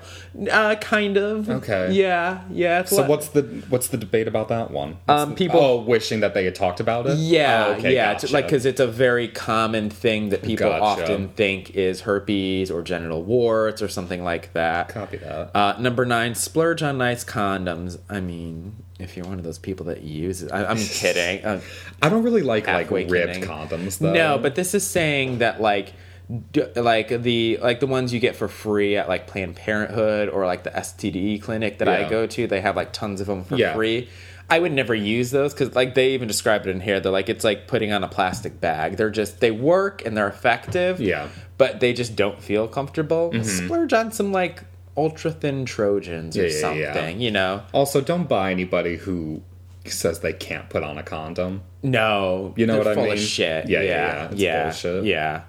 Uh, 0.51 0.75
kind 0.75 1.17
of. 1.17 1.49
Okay. 1.49 1.91
Yeah, 1.93 2.41
yeah. 2.51 2.83
So 2.83 2.97
what- 2.97 3.07
what's 3.09 3.27
the 3.29 3.43
what's 3.69 3.87
the 3.87 3.97
debate 3.97 4.27
about 4.27 4.49
that 4.49 4.71
one? 4.71 4.97
What's 5.05 5.21
Um, 5.23 5.29
the- 5.29 5.35
people- 5.35 5.59
oh 5.61 5.81
wishing 5.81 6.19
that 6.21 6.33
they 6.33 6.43
had 6.45 6.55
talked 6.55 6.79
about 6.79 7.07
it. 7.07 7.17
Yeah, 7.17 7.67
Oh, 7.67 7.71
okay, 7.73 7.93
yeah, 7.95 8.13
gotcha. 8.13 8.33
like 8.33 8.45
because 8.45 8.65
it's 8.65 8.79
a 8.81 8.87
very 8.87 9.27
common 9.27 9.89
thing 9.89 10.29
that 10.29 10.41
people 10.41 10.67
Gotcha. 10.69 11.03
often 11.03 11.29
think 11.29 11.75
is 11.75 12.01
herpes 12.01 12.69
or 12.71 12.81
genital 12.81 13.23
warts 13.23 13.81
or 13.81 13.87
something 13.87 14.23
like 14.23 14.51
that. 14.53 14.89
copy 14.89 15.17
that. 15.17 15.51
Uh, 15.55 15.75
number 15.79 16.05
nine, 16.05 16.35
splurge 16.35 16.81
on 16.83 16.97
nice 16.97 17.23
condoms. 17.23 17.97
I 18.09 18.19
mean, 18.19 18.75
if 18.99 19.15
you're 19.15 19.25
one 19.27 19.37
of 19.37 19.43
those 19.45 19.59
people 19.59 19.85
that 19.85 20.01
uses, 20.01 20.51
I, 20.51 20.65
I'm 20.65 20.77
kidding. 20.77 21.37
Uh, 21.45 21.61
I 22.01 22.09
don't 22.09 22.23
really 22.23 22.41
like 22.41 22.67
like 22.67 22.89
ribbed 22.91 23.11
kidding. 23.11 23.43
condoms 23.43 23.99
though. 23.99 24.11
no, 24.11 24.37
but 24.37 24.55
this 24.55 24.73
is 24.73 24.85
saying 24.85 25.37
that 25.37 25.61
like. 25.61 25.93
Like 26.29 27.21
the 27.23 27.57
like 27.61 27.79
the 27.79 27.87
ones 27.87 28.13
you 28.13 28.19
get 28.19 28.35
for 28.35 28.47
free 28.47 28.97
at 28.97 29.07
like 29.07 29.27
Planned 29.27 29.55
Parenthood 29.55 30.29
or 30.29 30.45
like 30.45 30.63
the 30.63 30.71
STD 30.71 31.41
clinic 31.41 31.77
that 31.79 31.87
I 31.87 32.09
go 32.09 32.27
to, 32.27 32.47
they 32.47 32.61
have 32.61 32.75
like 32.75 32.91
tons 32.93 33.21
of 33.21 33.27
them 33.27 33.43
for 33.43 33.55
Yeah. 33.55 33.73
free. 33.73 34.09
I 34.49 34.59
would 34.59 34.71
never 34.71 34.95
use 34.95 35.31
those 35.31 35.53
because 35.53 35.75
like 35.75 35.93
they 35.93 36.11
even 36.13 36.27
describe 36.27 36.65
it 36.65 36.69
in 36.69 36.79
here. 36.81 36.99
They're 36.99 37.11
like 37.11 37.29
it's 37.29 37.43
like 37.43 37.67
putting 37.67 37.91
on 37.93 38.03
a 38.03 38.07
plastic 38.07 38.59
bag. 38.59 38.97
They're 38.97 39.09
just 39.09 39.39
they 39.39 39.51
work 39.51 40.05
and 40.05 40.15
they're 40.17 40.27
effective. 40.27 40.99
Yeah. 40.99 41.27
but 41.57 41.79
they 41.79 41.91
just 41.93 42.15
don't 42.15 42.41
feel 42.41 42.67
comfortable. 42.67 43.31
Mm-hmm. 43.31 43.43
Splurge 43.65 43.93
on 43.93 44.11
some 44.11 44.31
like 44.31 44.63
ultra 44.95 45.31
thin 45.31 45.65
Trojans 45.65 46.37
or 46.37 46.45
Yeah, 46.47 46.47
yeah, 46.47 46.73
yeah. 46.73 46.93
something. 46.93 47.21
You 47.21 47.31
know, 47.31 47.63
also 47.73 47.99
don't 48.01 48.27
buy 48.27 48.51
anybody 48.51 48.97
who 48.97 49.41
says 49.85 50.19
they 50.19 50.33
can't 50.33 50.69
put 50.69 50.83
on 50.83 50.97
a 50.97 51.03
condom. 51.03 51.61
no, 51.83 52.53
You 52.57 52.65
know 52.67 52.77
what 52.77 52.87
I 52.87 52.93
full 52.95 53.03
mean? 53.05 53.13
Of 53.13 53.19
shit. 53.19 53.69
Yeah, 53.69 53.81
Yeah, 53.81 54.29
yeah, 54.35 54.73
yeah, 54.73 55.01
yeah. 55.01 55.41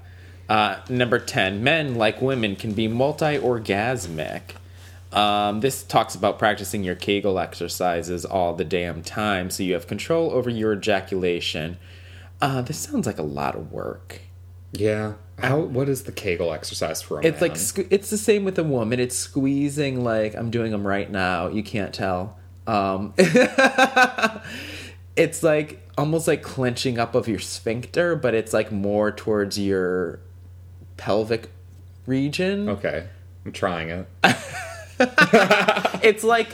Uh, 0.48 0.80
number 0.88 1.18
ten, 1.18 1.62
men 1.62 1.96
like 1.96 2.22
women 2.22 2.56
can 2.56 2.72
be 2.72 2.88
multi-orgasmic. 2.88 4.42
Um, 5.12 5.60
this 5.60 5.82
talks 5.82 6.14
about 6.14 6.38
practicing 6.38 6.84
your 6.84 6.94
Kegel 6.94 7.38
exercises 7.38 8.24
all 8.24 8.54
the 8.54 8.64
damn 8.64 9.02
time, 9.02 9.50
so 9.50 9.62
you 9.62 9.74
have 9.74 9.86
control 9.86 10.30
over 10.30 10.48
your 10.50 10.74
ejaculation. 10.74 11.78
Uh, 12.40 12.62
this 12.62 12.78
sounds 12.78 13.06
like 13.06 13.18
a 13.18 13.22
lot 13.22 13.56
of 13.56 13.72
work. 13.72 14.20
Yeah. 14.72 15.14
How? 15.38 15.60
What 15.60 15.88
is 15.88 16.02
the 16.04 16.12
Kegel 16.12 16.52
exercise 16.52 17.00
for 17.00 17.20
a 17.20 17.26
It's 17.26 17.40
man? 17.40 17.50
like 17.50 17.92
it's 17.92 18.10
the 18.10 18.18
same 18.18 18.44
with 18.44 18.58
a 18.58 18.64
woman. 18.64 19.00
It's 19.00 19.16
squeezing 19.16 20.02
like 20.04 20.34
I'm 20.34 20.50
doing 20.50 20.72
them 20.72 20.86
right 20.86 21.10
now. 21.10 21.48
You 21.48 21.62
can't 21.62 21.94
tell. 21.94 22.36
Um, 22.66 23.14
it's 25.16 25.42
like 25.42 25.82
almost 25.96 26.28
like 26.28 26.42
clenching 26.42 26.98
up 26.98 27.14
of 27.14 27.28
your 27.28 27.38
sphincter, 27.38 28.14
but 28.16 28.34
it's 28.34 28.52
like 28.52 28.70
more 28.72 29.10
towards 29.10 29.58
your 29.58 30.20
pelvic 30.98 31.50
region. 32.06 32.68
okay. 32.68 33.06
I'm 33.46 33.52
trying 33.52 33.88
it. 33.88 34.06
It's 36.02 36.24
like 36.24 36.48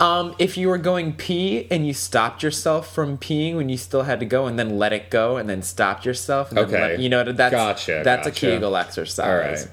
um, 0.00 0.34
if 0.38 0.56
you 0.58 0.68
were 0.68 0.76
going 0.78 1.14
pee 1.14 1.66
and 1.70 1.86
you 1.86 1.94
stopped 1.94 2.42
yourself 2.42 2.92
from 2.92 3.16
peeing 3.16 3.56
when 3.56 3.68
you 3.68 3.76
still 3.78 4.02
had 4.02 4.20
to 4.20 4.26
go, 4.26 4.46
and 4.46 4.58
then 4.58 4.76
let 4.78 4.92
it 4.92 5.08
go, 5.08 5.36
and 5.38 5.48
then 5.48 5.62
stopped 5.62 6.04
yourself. 6.04 6.50
And 6.50 6.58
then 6.58 6.64
Okay. 6.66 6.80
let- 6.80 6.98
you 7.00 7.08
know 7.08 7.24
that's 7.24 7.52
Gotcha, 7.52 8.02
That's 8.04 8.26
gotcha. 8.26 8.46
a 8.48 8.50
Kegel 8.52 8.76
exercise. 8.76 9.26
All 9.26 9.36
right. 9.38 9.68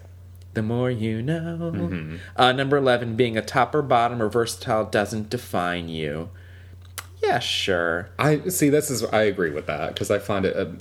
The 0.54 0.62
more 0.62 0.90
you 0.92 1.22
know. 1.22 2.20
Uh, 2.38 2.52
number 2.52 2.78
11, 2.78 3.16
being 3.16 3.36
a 3.38 3.42
top 3.42 3.74
or 3.76 3.82
bottom 3.82 4.22
or 4.22 4.30
versatile 4.30 4.86
doesn't 4.86 5.30
define 5.30 5.90
you. 5.90 6.30
Yeah, 7.24 7.40
sure. 7.40 8.10
I 8.20 8.48
see. 8.50 8.70
This 8.70 8.92
is. 8.92 9.04
I 9.06 9.24
agree 9.24 9.50
with 9.50 9.66
that 9.68 9.94
because 9.94 10.12
I 10.12 10.20
find 10.20 10.46
it. 10.46 10.56
A, 10.56 10.76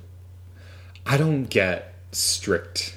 I 1.06 1.16
don't 1.16 1.44
get 1.44 1.94
strict. 2.12 2.96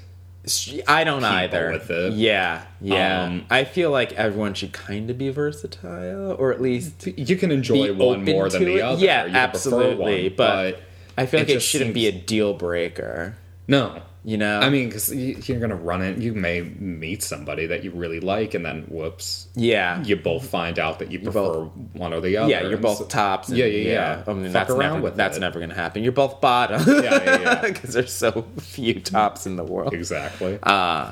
I 0.87 1.03
don't 1.03 1.23
either. 1.23 1.71
with 1.71 1.89
it. 1.89 2.13
Yeah, 2.13 2.65
yeah. 2.81 3.23
Um, 3.23 3.45
I 3.49 3.63
feel 3.63 3.91
like 3.91 4.13
everyone 4.13 4.53
should 4.53 4.71
kind 4.73 5.09
of 5.09 5.17
be 5.17 5.29
versatile, 5.29 6.35
or 6.37 6.51
at 6.53 6.61
least 6.61 7.07
You 7.07 7.35
can 7.37 7.51
enjoy 7.51 7.93
one 7.93 8.23
more 8.23 8.49
than 8.49 8.63
the 8.65 8.77
it. 8.77 8.81
other. 8.81 9.03
Yeah, 9.03 9.25
You 9.25 9.35
absolutely. 9.35 10.29
one, 10.29 10.35
but, 10.35 10.81
I 11.17 11.25
feel 11.25 11.39
like 11.41 11.49
it, 11.49 11.61
shouldn't 11.61 11.93
be 11.93 12.07
a 12.07 12.11
deal 12.11 12.53
breaker. 12.53 13.37
no. 13.67 14.01
You 14.27 14.37
know? 14.37 14.59
I 14.59 14.71
mean, 14.71 14.87
because 14.87 15.13
you're 15.13 15.59
gonna 15.59 15.75
run 15.75 16.01
it. 16.01 16.17
You 16.17 16.33
may 16.33 16.61
meet 16.61 17.21
somebody 17.21 17.67
that 17.67 17.83
you 17.83 17.91
really 17.91 18.19
like, 18.19 18.55
and 18.55 18.65
then 18.65 18.81
whoops, 18.89 19.47
Yeah. 19.55 20.01
you 20.03 20.15
both 20.15 20.49
find 20.49 20.79
out 20.79 20.97
that 20.97 21.11
you 21.11 21.19
prefer 21.19 21.41
both- 21.43 21.71
one 21.93 22.11
or 22.11 22.21
the 22.21 22.37
other. 22.37 22.49
yeah, 22.49 22.63
you're 22.63 22.79
both 22.79 22.97
so- 22.97 23.05
tops. 23.05 23.49
and- 23.49 23.57
Yeah, 23.59 23.65
yeah, 23.65 23.91
yeah. 23.93 24.23
I 24.27 24.33
mean, 24.33 24.45
Fuck 24.45 24.53
that's 24.53 24.71
around 24.71 24.93
never, 24.93 25.03
with 25.03 25.15
that's 25.15 25.37
it. 25.37 25.41
never 25.41 25.59
going 25.59 25.69
to 25.69 25.75
happen. 25.75 26.01
You're 26.01 26.11
both 26.11 26.41
bottom. 26.41 26.81
Yeah, 26.87 27.01
yeah, 27.23 27.39
yeah. 27.41 27.61
Because 27.67 27.93
there's 27.93 28.11
so 28.11 28.45
few 28.59 28.99
tops 28.99 29.45
in 29.45 29.57
the 29.57 29.63
world. 29.63 29.93
exactly. 29.93 30.57
Uh, 30.63 31.11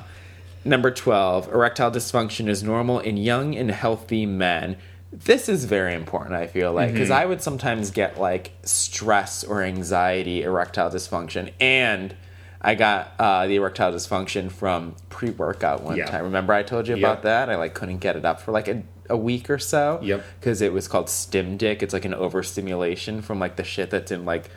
Number 0.65 0.89
12, 0.91 1.49
erectile 1.53 1.91
dysfunction 1.91 2.47
is 2.47 2.63
normal 2.63 2.97
in 2.99 3.17
young 3.17 3.53
and 3.53 3.69
healthy 3.69 4.25
men. 4.25 4.77
This 5.11 5.49
is 5.49 5.65
very 5.65 5.93
important, 5.93 6.33
I 6.35 6.47
feel 6.47 6.71
like, 6.71 6.87
Mm-hmm. 6.87 6.93
because 6.95 7.11
I 7.11 7.25
would 7.25 7.41
sometimes 7.43 7.91
get 7.91 8.17
like 8.19 8.51
stress 8.63 9.43
or 9.43 9.61
anxiety, 9.61 10.41
erectile 10.41 10.89
dysfunction, 10.89 11.51
and 11.59 12.15
I 12.63 12.75
got 12.75 13.13
uh, 13.19 13.45
the 13.47 13.55
erectile 13.57 13.91
dysfunction 13.91 14.49
from 14.51 14.95
pre 15.09 15.31
workout 15.31 15.83
one 15.83 15.97
Yeah. 15.97 16.05
time. 16.05 16.23
Remember, 16.23 16.53
I 16.53 16.63
told 16.63 16.87
you 16.87 16.95
about 16.95 17.23
that? 17.23 17.49
I 17.49 17.55
like 17.55 17.73
couldn't 17.73 17.97
get 17.97 18.15
it 18.15 18.23
up 18.25 18.39
for 18.39 18.51
like 18.51 18.67
a, 18.69 18.83
a 19.09 19.17
week 19.17 19.49
or 19.49 19.59
so. 19.59 19.99
Yep. 20.01 20.23
Because 20.39 20.61
it 20.61 20.71
was 20.71 20.87
called 20.87 21.09
stim 21.09 21.57
dick. 21.57 21.83
It's 21.83 21.93
like 21.93 22.05
an 22.05 22.13
overstimulation 22.13 23.21
from 23.21 23.39
like 23.39 23.57
the 23.57 23.63
shit 23.65 23.89
that's 23.89 24.11
in 24.11 24.23
like 24.23 24.49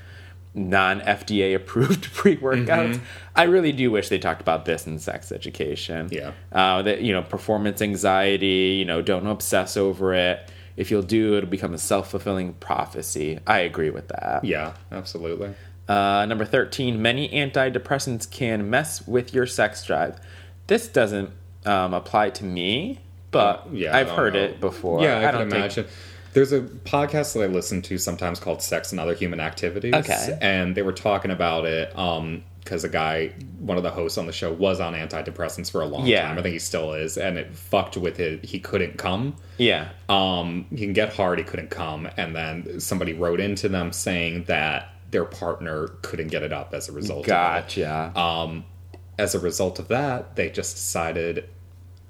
non 0.54 1.00
FDA 1.00 1.54
approved 1.56 2.04
pre 2.14 2.36
workouts. 2.36 3.00
I 3.34 3.42
really 3.44 3.72
do 3.72 3.90
wish 3.90 4.08
they 4.08 4.18
talked 4.18 4.40
about 4.40 4.64
this 4.66 4.86
in 4.86 4.98
sex 5.00 5.32
education. 5.32 6.08
Yeah. 6.12 6.32
Uh, 6.52 6.82
that, 6.82 7.02
you 7.02 7.12
know, 7.12 7.22
performance 7.22 7.82
anxiety, 7.82 8.76
you 8.78 8.84
know, 8.84 9.02
don't 9.02 9.26
obsess 9.26 9.76
over 9.76 10.14
it. 10.14 10.48
If 10.76 10.90
you'll 10.90 11.02
do, 11.02 11.36
it'll 11.38 11.48
become 11.48 11.72
a 11.74 11.78
self 11.78 12.10
fulfilling 12.10 12.52
prophecy. 12.54 13.38
I 13.46 13.60
agree 13.60 13.90
with 13.90 14.08
that. 14.08 14.44
Yeah, 14.44 14.74
absolutely. 14.92 15.54
Uh, 15.88 16.26
number 16.26 16.44
13, 16.44 17.00
many 17.00 17.28
antidepressants 17.28 18.28
can 18.30 18.68
mess 18.70 19.06
with 19.06 19.32
your 19.32 19.46
sex 19.46 19.84
drive. 19.84 20.18
This 20.66 20.88
doesn't 20.88 21.30
um, 21.64 21.94
apply 21.94 22.30
to 22.30 22.44
me, 22.44 23.00
but 23.30 23.68
Yeah, 23.72 23.94
I 23.96 24.00
I've 24.00 24.10
heard 24.10 24.34
know. 24.34 24.40
it 24.40 24.60
before. 24.60 25.02
Yeah, 25.02 25.18
I, 25.18 25.22
can 25.22 25.34
don't 25.34 25.42
think- 25.50 25.54
imagine. 25.54 25.86
There's 26.32 26.52
a 26.52 26.60
podcast 26.60 27.32
that 27.32 27.44
I 27.44 27.46
listen 27.46 27.80
to 27.82 27.96
sometimes 27.96 28.38
called 28.40 28.60
Sex 28.60 28.90
and 28.92 29.00
Other 29.00 29.14
Human 29.14 29.40
Activities. 29.40 29.94
Okay. 29.94 30.36
And 30.42 30.74
they 30.74 30.82
were 30.82 30.92
talking 30.92 31.30
about 31.30 31.64
it 31.64 31.96
um 31.98 32.42
because 32.62 32.82
a 32.82 32.88
guy, 32.88 33.28
one 33.60 33.76
of 33.76 33.84
the 33.84 33.90
hosts 33.92 34.18
on 34.18 34.26
the 34.26 34.32
show, 34.32 34.52
was 34.52 34.80
on 34.80 34.92
antidepressants 34.92 35.70
for 35.70 35.80
a 35.82 35.86
long 35.86 36.04
Yeah. 36.04 36.26
time. 36.26 36.36
I 36.36 36.42
think 36.42 36.52
he 36.52 36.58
still 36.58 36.94
is, 36.94 37.16
and 37.16 37.38
it 37.38 37.54
fucked 37.54 37.96
with 37.96 38.18
it. 38.18 38.44
He 38.44 38.58
couldn't 38.58 38.98
come. 38.98 39.36
yeah. 39.56 39.90
Um, 40.08 40.66
he 40.70 40.78
can 40.78 40.92
get 40.92 41.14
hard. 41.14 41.38
He 41.38 41.44
couldn't 41.44 41.70
come, 41.70 42.08
and 42.16 42.34
then 42.34 42.80
somebody 42.80 43.12
wrote 43.12 43.38
into 43.40 43.68
them 43.68 43.92
saying 43.92 44.44
that 44.48 44.88
their 45.16 45.24
partner 45.24 45.88
couldn't 46.02 46.28
get 46.28 46.42
it 46.42 46.52
up 46.52 46.74
as 46.74 46.90
a 46.90 46.92
result. 46.92 47.24
Gotcha. 47.24 48.12
Um, 48.14 48.66
as 49.18 49.34
a 49.34 49.38
result 49.40 49.78
of 49.78 49.88
that, 49.88 50.36
they 50.36 50.50
just 50.50 50.76
decided, 50.76 51.48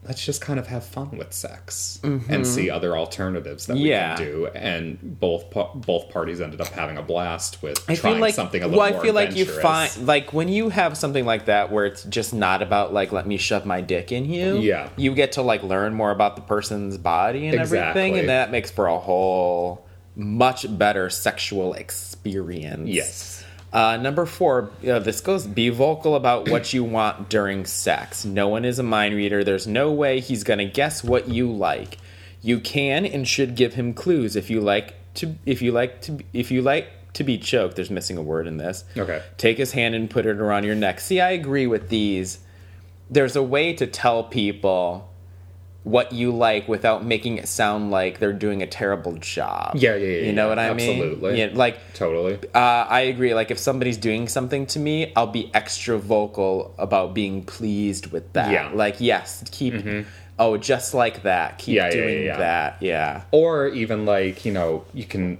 let's 0.02 0.24
just 0.26 0.40
kind 0.40 0.58
of 0.58 0.66
have 0.66 0.84
fun 0.84 1.10
with 1.16 1.32
sex 1.32 2.00
and 2.02 2.44
see 2.44 2.68
other 2.68 2.96
alternatives 2.96 3.66
that 3.66 3.74
we 3.74 3.82
Mm-hmm. 3.82 3.86
Yeah. 3.86 4.16
can 4.16 4.26
do. 4.26 4.46
And 4.48 5.20
both 5.20 5.50
pa- 5.52 5.72
both 5.74 6.10
parties 6.10 6.40
ended 6.40 6.60
up 6.60 6.66
having 6.68 6.96
a 6.98 7.02
blast 7.02 7.62
with 7.62 7.78
I 7.88 7.94
trying 7.94 8.18
like 8.18 8.34
something 8.34 8.60
a 8.60 8.66
little 8.66 8.80
well, 8.80 8.92
I 8.92 9.00
feel 9.00 9.14
like 9.14 9.36
you 9.36 9.44
find 9.44 10.04
like 10.04 10.32
when 10.32 10.48
you 10.48 10.68
have 10.70 10.96
something 10.98 11.24
like 11.24 11.44
that 11.46 11.70
where 11.70 11.86
it's 11.86 12.02
just 12.02 12.34
not 12.34 12.60
about 12.60 12.92
like 12.92 13.12
let 13.12 13.24
me 13.28 13.36
shove 13.36 13.64
my 13.64 13.80
dick 13.82 14.10
in 14.10 14.24
you. 14.24 14.58
Yeah. 14.58 14.88
you 14.96 15.14
get 15.14 15.30
to 15.32 15.42
like 15.42 15.62
learn 15.62 15.94
more 15.94 16.10
about 16.10 16.34
the 16.34 16.42
person's 16.42 16.98
body 16.98 17.46
and 17.46 17.56
everything, 17.60 18.18
and 18.18 18.28
that 18.30 18.50
makes 18.50 18.72
for 18.72 18.88
a 18.88 18.98
whole 18.98 19.84
much 20.18 20.64
better 20.78 21.10
sexual 21.10 21.74
experience. 21.74 22.15
Yes. 22.86 23.44
Uh, 23.72 23.96
number 23.96 24.24
four, 24.24 24.70
uh, 24.88 24.98
this 25.00 25.20
goes 25.20 25.46
be 25.46 25.68
vocal 25.68 26.14
about 26.14 26.48
what 26.48 26.72
you 26.72 26.82
want 26.82 27.28
during 27.28 27.66
sex. 27.66 28.24
No 28.24 28.48
one 28.48 28.64
is 28.64 28.78
a 28.78 28.82
mind 28.82 29.14
reader. 29.14 29.44
There's 29.44 29.66
no 29.66 29.92
way 29.92 30.20
he's 30.20 30.44
going 30.44 30.60
to 30.60 30.64
guess 30.64 31.04
what 31.04 31.28
you 31.28 31.52
like. 31.52 31.98
You 32.40 32.60
can 32.60 33.04
and 33.04 33.26
should 33.26 33.54
give 33.54 33.74
him 33.74 33.92
clues 33.92 34.36
if 34.36 34.50
you 34.50 34.60
like 34.60 34.94
to 35.14 35.34
if 35.44 35.62
you 35.62 35.72
like 35.72 36.00
to 36.02 36.18
if 36.32 36.50
you 36.50 36.62
like 36.62 36.88
to 37.14 37.24
be 37.24 37.38
choked. 37.38 37.76
There's 37.76 37.90
missing 37.90 38.16
a 38.16 38.22
word 38.22 38.46
in 38.46 38.56
this. 38.56 38.84
Okay. 38.96 39.22
Take 39.36 39.58
his 39.58 39.72
hand 39.72 39.94
and 39.94 40.08
put 40.08 40.26
it 40.26 40.38
around 40.38 40.64
your 40.64 40.74
neck. 40.74 41.00
See, 41.00 41.20
I 41.20 41.30
agree 41.32 41.66
with 41.66 41.88
these. 41.88 42.38
There's 43.10 43.36
a 43.36 43.42
way 43.42 43.72
to 43.74 43.86
tell 43.86 44.24
people 44.24 45.10
what 45.86 46.10
you 46.12 46.32
like 46.32 46.66
without 46.66 47.04
making 47.04 47.38
it 47.38 47.46
sound 47.46 47.92
like 47.92 48.18
they're 48.18 48.32
doing 48.32 48.60
a 48.60 48.66
terrible 48.66 49.12
job. 49.18 49.76
Yeah, 49.76 49.94
yeah, 49.94 50.06
yeah, 50.08 50.26
You 50.26 50.32
know 50.32 50.46
yeah. 50.46 50.48
what 50.48 50.58
I 50.58 50.74
mean? 50.74 51.00
Absolutely. 51.00 51.38
Yeah, 51.38 51.50
like 51.52 51.78
Totally. 51.94 52.34
uh, 52.52 52.58
I 52.58 53.02
agree. 53.02 53.34
Like 53.34 53.52
if 53.52 53.58
somebody's 53.58 53.96
doing 53.96 54.26
something 54.26 54.66
to 54.66 54.80
me, 54.80 55.12
I'll 55.14 55.28
be 55.28 55.48
extra 55.54 55.96
vocal 55.96 56.74
about 56.76 57.14
being 57.14 57.44
pleased 57.44 58.08
with 58.08 58.32
that. 58.32 58.50
Yeah. 58.50 58.64
Mm-hmm. 58.66 58.76
Like 58.76 59.00
yes, 59.00 59.44
keep. 59.52 59.74
Oh, 60.40 60.56
just 60.56 60.92
like 60.92 61.22
that. 61.22 61.58
Keep 61.58 61.76
Yeah, 61.76 61.90
doing 61.90 62.26
that. 62.26 62.82
Yeah. 62.82 63.22
Or 63.30 63.68
even 63.68 64.04
like, 64.06 64.44
you 64.44 64.52
know, 64.52 64.84
you 64.92 65.04
can 65.04 65.38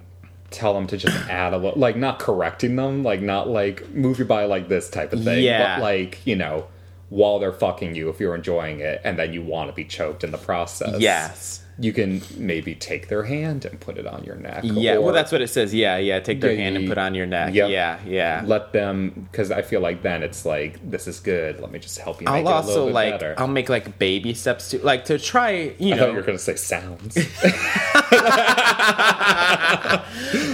tell 0.53 0.73
them 0.75 0.87
to 0.87 0.97
just 0.97 1.29
add 1.29 1.53
a 1.55 1.59
little, 1.59 1.79
like 1.79 1.97
not 1.97 2.21
correcting 2.21 2.77
them, 2.77 3.03
like 3.03 3.21
not 3.21 3.49
like 3.49 3.91
move 3.91 4.17
your 4.17 4.29
body 4.29 4.47
like 4.47 4.69
this 4.69 4.89
type 4.89 5.13
of 5.13 5.25
thing. 5.25 5.43
Yeah. 5.43 5.77
But 5.77 5.83
like, 5.83 6.25
you 6.25 6.37
know, 6.37 6.69
while 7.09 7.39
they're 7.39 7.53
fucking 7.53 7.95
you, 7.95 8.09
if 8.09 8.21
you're 8.21 8.35
enjoying 8.35 8.81
it 8.81 9.01
and 9.05 9.19
then 9.19 9.33
you 9.33 9.43
want 9.43 9.71
to 9.71 9.75
be 9.75 9.85
choked 9.85 10.25
in 10.25 10.33
the 10.33 10.39
process. 10.39 11.01
Yes. 11.01 11.63
You 11.79 11.93
can 11.93 12.23
maybe 12.39 12.75
take 12.75 13.09
their 13.09 13.25
hand 13.25 13.65
and 13.67 13.79
put 13.79 13.99
it 13.99 14.07
on 14.07 14.25
your 14.25 14.37
neck. 14.37 14.61
Yeah. 14.65 14.97
well, 14.99 15.13
that's 15.13 15.31
what 15.31 15.43
it 15.43 15.49
says. 15.49 15.75
Yeah. 15.75 15.99
Yeah. 15.99 16.21
Take 16.21 16.41
their 16.41 16.53
Yeah, 16.53 16.63
hand 16.63 16.77
and 16.77 16.89
put 16.89 16.97
on 16.99 17.15
your 17.15 17.27
neck. 17.27 17.53
Yep. 17.55 17.71
Yeah. 17.71 17.99
Yeah. 18.07 18.43
Let 18.47 18.73
them, 18.73 19.29
because 19.31 19.51
I 19.51 19.61
feel 19.63 19.81
like 19.81 20.01
then 20.03 20.23
it's 20.23 20.47
like, 20.47 20.79
this 20.91 21.07
is 21.07 21.21
good. 21.21 21.61
Let 21.61 21.71
me 21.71 21.79
just 21.79 21.99
help 21.99 22.21
you 22.21 22.25
make 22.25 22.47
I'll 22.47 22.59
it 22.59 22.65
a 22.65 22.67
little 22.67 22.83
also 22.85 22.93
like 22.93 23.13
better. 23.15 23.35
I'll 23.37 23.47
make 23.47 23.69
like 23.69 23.99
baby 23.99 24.33
steps 24.33 24.71
to 24.71 24.79
like 24.85 25.05
to 25.07 25.19
try. 25.19 25.75
You 25.79 25.95
I 25.95 25.99
thought 25.99 26.05
know, 26.07 26.11
you 26.13 26.17
were 26.17 26.23
going 26.23 26.39
to 26.39 26.43
say 26.43 26.57
sounds. 26.57 27.17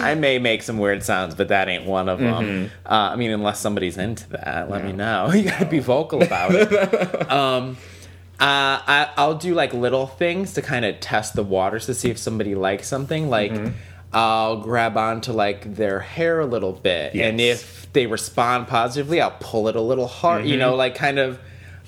I 0.05 0.15
may 0.19 0.39
make 0.39 0.63
some 0.63 0.79
weird 0.79 1.03
sounds, 1.03 1.35
but 1.35 1.49
that 1.49 1.69
ain't 1.69 1.85
one 1.85 2.09
of 2.09 2.19
them. 2.19 2.45
Mm-hmm. 2.45 2.87
Uh, 2.87 3.11
I 3.13 3.17
mean, 3.17 3.31
unless 3.31 3.61
somebody's 3.61 3.97
into 3.97 4.29
that, 4.31 4.71
let 4.71 4.85
me 4.85 4.93
know. 4.93 5.31
You 5.43 5.45
gotta 5.51 5.67
be 5.67 5.79
vocal 5.81 6.23
about 6.23 6.55
it. 6.55 7.31
um, 7.31 7.77
uh, 8.43 8.83
I, 8.87 9.09
I'll 9.17 9.37
do 9.37 9.55
like 9.55 9.73
little 9.73 10.07
things 10.07 10.55
to 10.55 10.63
kind 10.63 10.85
of 10.85 10.99
test 11.01 11.35
the 11.35 11.43
waters 11.45 11.87
to 11.87 11.95
see 11.95 12.11
if 12.11 12.19
somebody 12.19 12.55
likes 12.55 12.89
something. 12.89 13.31
Like, 13.31 13.53
Mm-hmm. 13.53 13.73
I'll 14.15 14.59
grab 14.59 14.99
onto 14.99 15.33
like 15.33 15.75
their 15.77 16.01
hair 16.01 16.41
a 16.41 16.45
little 16.45 16.73
bit, 16.75 17.15
and 17.15 17.41
if 17.41 17.91
they 17.95 18.07
respond 18.07 18.69
positively, 18.69 19.23
I'll 19.23 19.35
pull 19.41 19.69
it 19.69 19.77
a 19.77 19.81
little 19.81 20.07
hard. 20.07 20.45
You 20.45 20.59
know, 20.59 20.75
like 20.75 20.95
kind 20.97 21.19
of. 21.19 21.39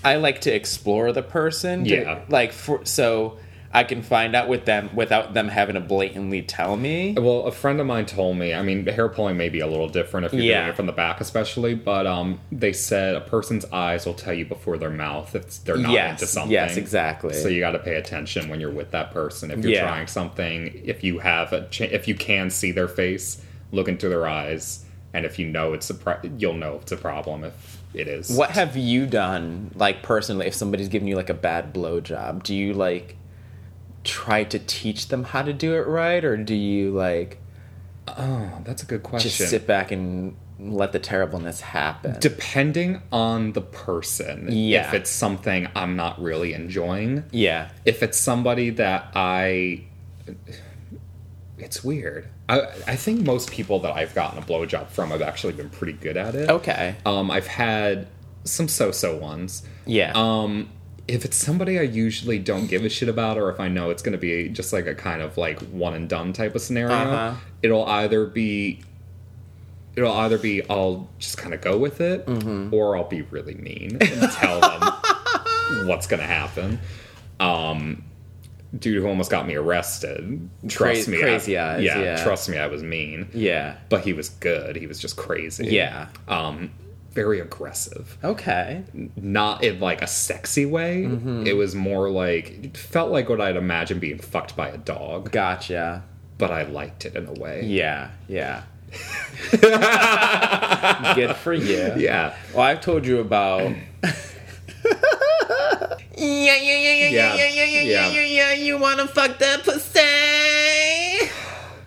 I 0.02 0.16
like 0.16 0.42
to 0.42 0.54
explore 0.54 1.12
the 1.12 1.22
person. 1.22 1.84
to- 1.84 1.90
Yeah. 1.90 2.20
like 2.30 2.52
for 2.52 2.80
so. 2.86 3.38
I 3.74 3.82
can 3.82 4.02
find 4.02 4.36
out 4.36 4.48
with 4.48 4.66
them 4.66 4.88
without 4.94 5.34
them 5.34 5.48
having 5.48 5.74
to 5.74 5.80
blatantly 5.80 6.42
tell 6.42 6.76
me. 6.76 7.14
Well, 7.18 7.40
a 7.46 7.50
friend 7.50 7.80
of 7.80 7.86
mine 7.88 8.06
told 8.06 8.36
me. 8.38 8.54
I 8.54 8.62
mean, 8.62 8.86
hair 8.86 9.08
pulling 9.08 9.36
may 9.36 9.48
be 9.48 9.58
a 9.58 9.66
little 9.66 9.88
different 9.88 10.26
if 10.26 10.32
you're 10.32 10.42
Yeah. 10.42 10.60
doing 10.60 10.68
it 10.70 10.76
from 10.76 10.86
the 10.86 10.92
back, 10.92 11.20
especially. 11.20 11.74
But 11.74 12.06
um, 12.06 12.38
they 12.52 12.72
said 12.72 13.16
a 13.16 13.20
person's 13.20 13.64
eyes 13.72 14.06
will 14.06 14.14
tell 14.14 14.32
you 14.32 14.44
before 14.44 14.78
their 14.78 14.90
mouth 14.90 15.34
if 15.34 15.64
they're 15.64 15.76
not 15.76 15.90
Yes, 15.92 16.20
into 16.20 16.26
something. 16.32 16.52
yes, 16.52 16.76
exactly. 16.76 17.34
So 17.34 17.48
you 17.48 17.58
got 17.58 17.72
to 17.72 17.80
pay 17.80 17.96
attention 17.96 18.48
when 18.48 18.60
you're 18.60 18.70
with 18.70 18.92
that 18.92 19.12
person. 19.12 19.50
If 19.50 19.58
you're 19.58 19.72
Yeah. 19.72 19.88
trying 19.88 20.06
something, 20.06 20.80
if 20.84 21.02
you 21.02 21.18
have 21.18 21.52
a, 21.52 21.66
ch- 21.68 21.80
if 21.80 22.06
you 22.06 22.14
can 22.14 22.50
see 22.50 22.70
their 22.70 22.88
face, 22.88 23.42
look 23.72 23.88
into 23.88 24.08
their 24.08 24.24
eyes, 24.28 24.84
and 25.12 25.26
if 25.26 25.36
you 25.38 25.46
know 25.48 25.72
it's 25.72 25.90
a, 25.90 25.94
pro- 25.94 26.18
you'll 26.38 26.54
know 26.54 26.78
it's 26.80 26.92
a 26.92 26.96
problem 26.96 27.42
if 27.42 27.78
it 27.92 28.06
is. 28.06 28.30
What 28.36 28.50
have 28.50 28.76
you 28.76 29.06
done, 29.06 29.72
like 29.74 30.02
personally, 30.04 30.46
if 30.46 30.54
somebody's 30.54 30.88
giving 30.88 31.08
you 31.08 31.16
like 31.16 31.30
a 31.30 31.34
bad 31.34 31.74
blowjob? 31.74 32.44
Do 32.44 32.54
you 32.54 32.72
like 32.72 33.16
try 34.04 34.44
to 34.44 34.58
teach 34.58 35.08
them 35.08 35.24
how 35.24 35.42
to 35.42 35.52
do 35.52 35.74
it 35.74 35.86
right, 35.86 36.24
or 36.24 36.36
do 36.36 36.54
you 36.54 36.90
like 36.92 37.38
Oh, 38.06 38.50
that's 38.64 38.82
a 38.82 38.86
good 38.86 39.02
question. 39.02 39.30
just 39.30 39.50
sit 39.50 39.66
back 39.66 39.90
and 39.90 40.36
let 40.60 40.92
the 40.92 40.98
terribleness 40.98 41.60
happen? 41.62 42.16
Depending 42.20 43.00
on 43.10 43.52
the 43.54 43.62
person, 43.62 44.48
Yeah. 44.50 44.86
if 44.88 44.94
it's 44.94 45.10
something 45.10 45.68
I'm 45.74 45.96
not 45.96 46.20
really 46.22 46.52
enjoying, 46.52 47.24
yeah, 47.32 47.70
if 47.86 48.02
it's 48.02 48.18
somebody 48.18 48.70
that 48.70 49.08
I 49.14 49.84
it's 51.58 51.82
weird. 51.84 52.28
I 52.48 52.60
I 52.86 52.96
think 52.96 53.22
most 53.22 53.50
people 53.50 53.78
that 53.80 53.92
I've 53.94 54.14
gotten 54.14 54.38
a 54.38 54.42
blowjob 54.42 54.88
from 54.88 55.10
have 55.10 55.22
actually 55.22 55.52
been 55.54 55.70
pretty 55.70 55.94
good 55.94 56.16
at 56.16 56.34
it. 56.34 56.50
okay, 56.50 56.96
Um 57.06 57.30
I've 57.30 57.46
had 57.46 58.06
some 58.44 58.68
so-so 58.68 59.16
ones. 59.16 59.62
yeah, 59.86 60.12
Um 60.14 60.68
if 61.06 61.24
it's 61.24 61.36
somebody 61.36 61.78
I 61.78 61.82
usually 61.82 62.38
don't 62.38 62.66
give 62.66 62.84
a 62.84 62.88
shit 62.88 63.08
about 63.08 63.36
or 63.36 63.50
if 63.50 63.60
I 63.60 63.68
know 63.68 63.90
it's 63.90 64.02
going 64.02 64.12
to 64.12 64.18
be 64.18 64.48
just 64.48 64.72
like 64.72 64.86
a 64.86 64.94
kind 64.94 65.20
of 65.22 65.36
like 65.36 65.60
one 65.70 65.94
and 65.94 66.08
done 66.08 66.32
type 66.32 66.54
of 66.54 66.62
scenario, 66.62 66.94
Uh-huh. 66.94 67.34
it'll 67.62 67.84
either 67.86 68.24
be 68.26 68.80
it'll 69.96 70.12
either 70.12 70.38
be 70.38 70.62
I'll 70.68 71.08
just 71.18 71.36
kind 71.38 71.52
of 71.54 71.60
go 71.60 71.76
with 71.78 72.00
it 72.00 72.26
Mm-hmm. 72.26 72.72
or 72.74 72.96
I'll 72.96 73.08
be 73.08 73.22
really 73.22 73.54
mean 73.54 73.98
and 74.00 74.30
tell 74.32 74.60
them 74.60 75.86
what's 75.88 76.06
going 76.06 76.20
to 76.20 76.26
happen. 76.26 76.78
Um 77.40 78.04
dude 78.76 79.00
who 79.00 79.06
almost 79.08 79.30
got 79.30 79.46
me 79.46 79.54
arrested. 79.54 80.48
Trust 80.68 81.04
Cra- 81.04 81.12
me. 81.12 81.20
crazy 81.20 81.56
I, 81.56 81.76
eyes, 81.76 81.84
Yeah, 81.84 81.98
yeah. 82.00 82.22
trust 82.24 82.48
me, 82.48 82.58
I 82.58 82.66
was 82.66 82.82
mean. 82.82 83.28
yeah, 83.32 83.76
But 83.88 84.00
he 84.00 84.12
was 84.12 84.30
good. 84.30 84.74
He 84.74 84.86
was 84.88 84.98
just 84.98 85.16
crazy. 85.16 85.66
yeah. 85.68 86.08
Um 86.26 86.70
very 87.14 87.40
aggressive 87.40 88.16
Okay, 88.24 88.82
not 89.16 89.62
in 89.64 89.80
like 89.80 90.02
a 90.02 90.06
sexy 90.06 90.66
way. 90.66 91.04
Mm-hmm. 91.08 91.46
It 91.46 91.56
was 91.56 91.74
more 91.74 92.10
like 92.10 92.50
it 92.64 92.76
felt 92.76 93.10
like 93.10 93.28
what 93.28 93.40
I'd 93.40 93.56
imagine 93.56 93.98
being 94.00 94.18
fucked 94.18 94.56
by 94.56 94.68
a 94.68 94.76
dog, 94.78 95.30
gotcha. 95.30 96.02
but 96.38 96.50
I 96.50 96.62
liked 96.64 97.04
it 97.06 97.14
in 97.14 97.26
a 97.26 97.32
way. 97.32 97.62
Yeah, 97.64 98.10
yeah. 98.28 98.64
Good 101.14 101.36
for 101.36 101.52
you. 101.52 101.92
Yeah. 101.96 102.34
Well, 102.52 102.62
I've 102.62 102.80
told 102.80 103.06
you 103.06 103.18
about. 103.20 103.62
Yeah, 103.62 103.76
yeah, 106.16 106.16
yeah, 106.16 106.56
yeah, 106.56 106.56
yeah, 106.56 107.08
Yeah. 107.08 107.34
yeah, 107.34 107.34
yeah, 107.34 107.48
yeah, 107.48 107.64
yeah, 107.64 107.82
Yeah. 107.82 108.10
yeah, 108.10 108.20
yeah. 108.20 108.52
You 108.54 108.78
wanna 108.78 109.06
fuck 109.08 109.38
that 109.38 109.64
pussy? 109.64 110.00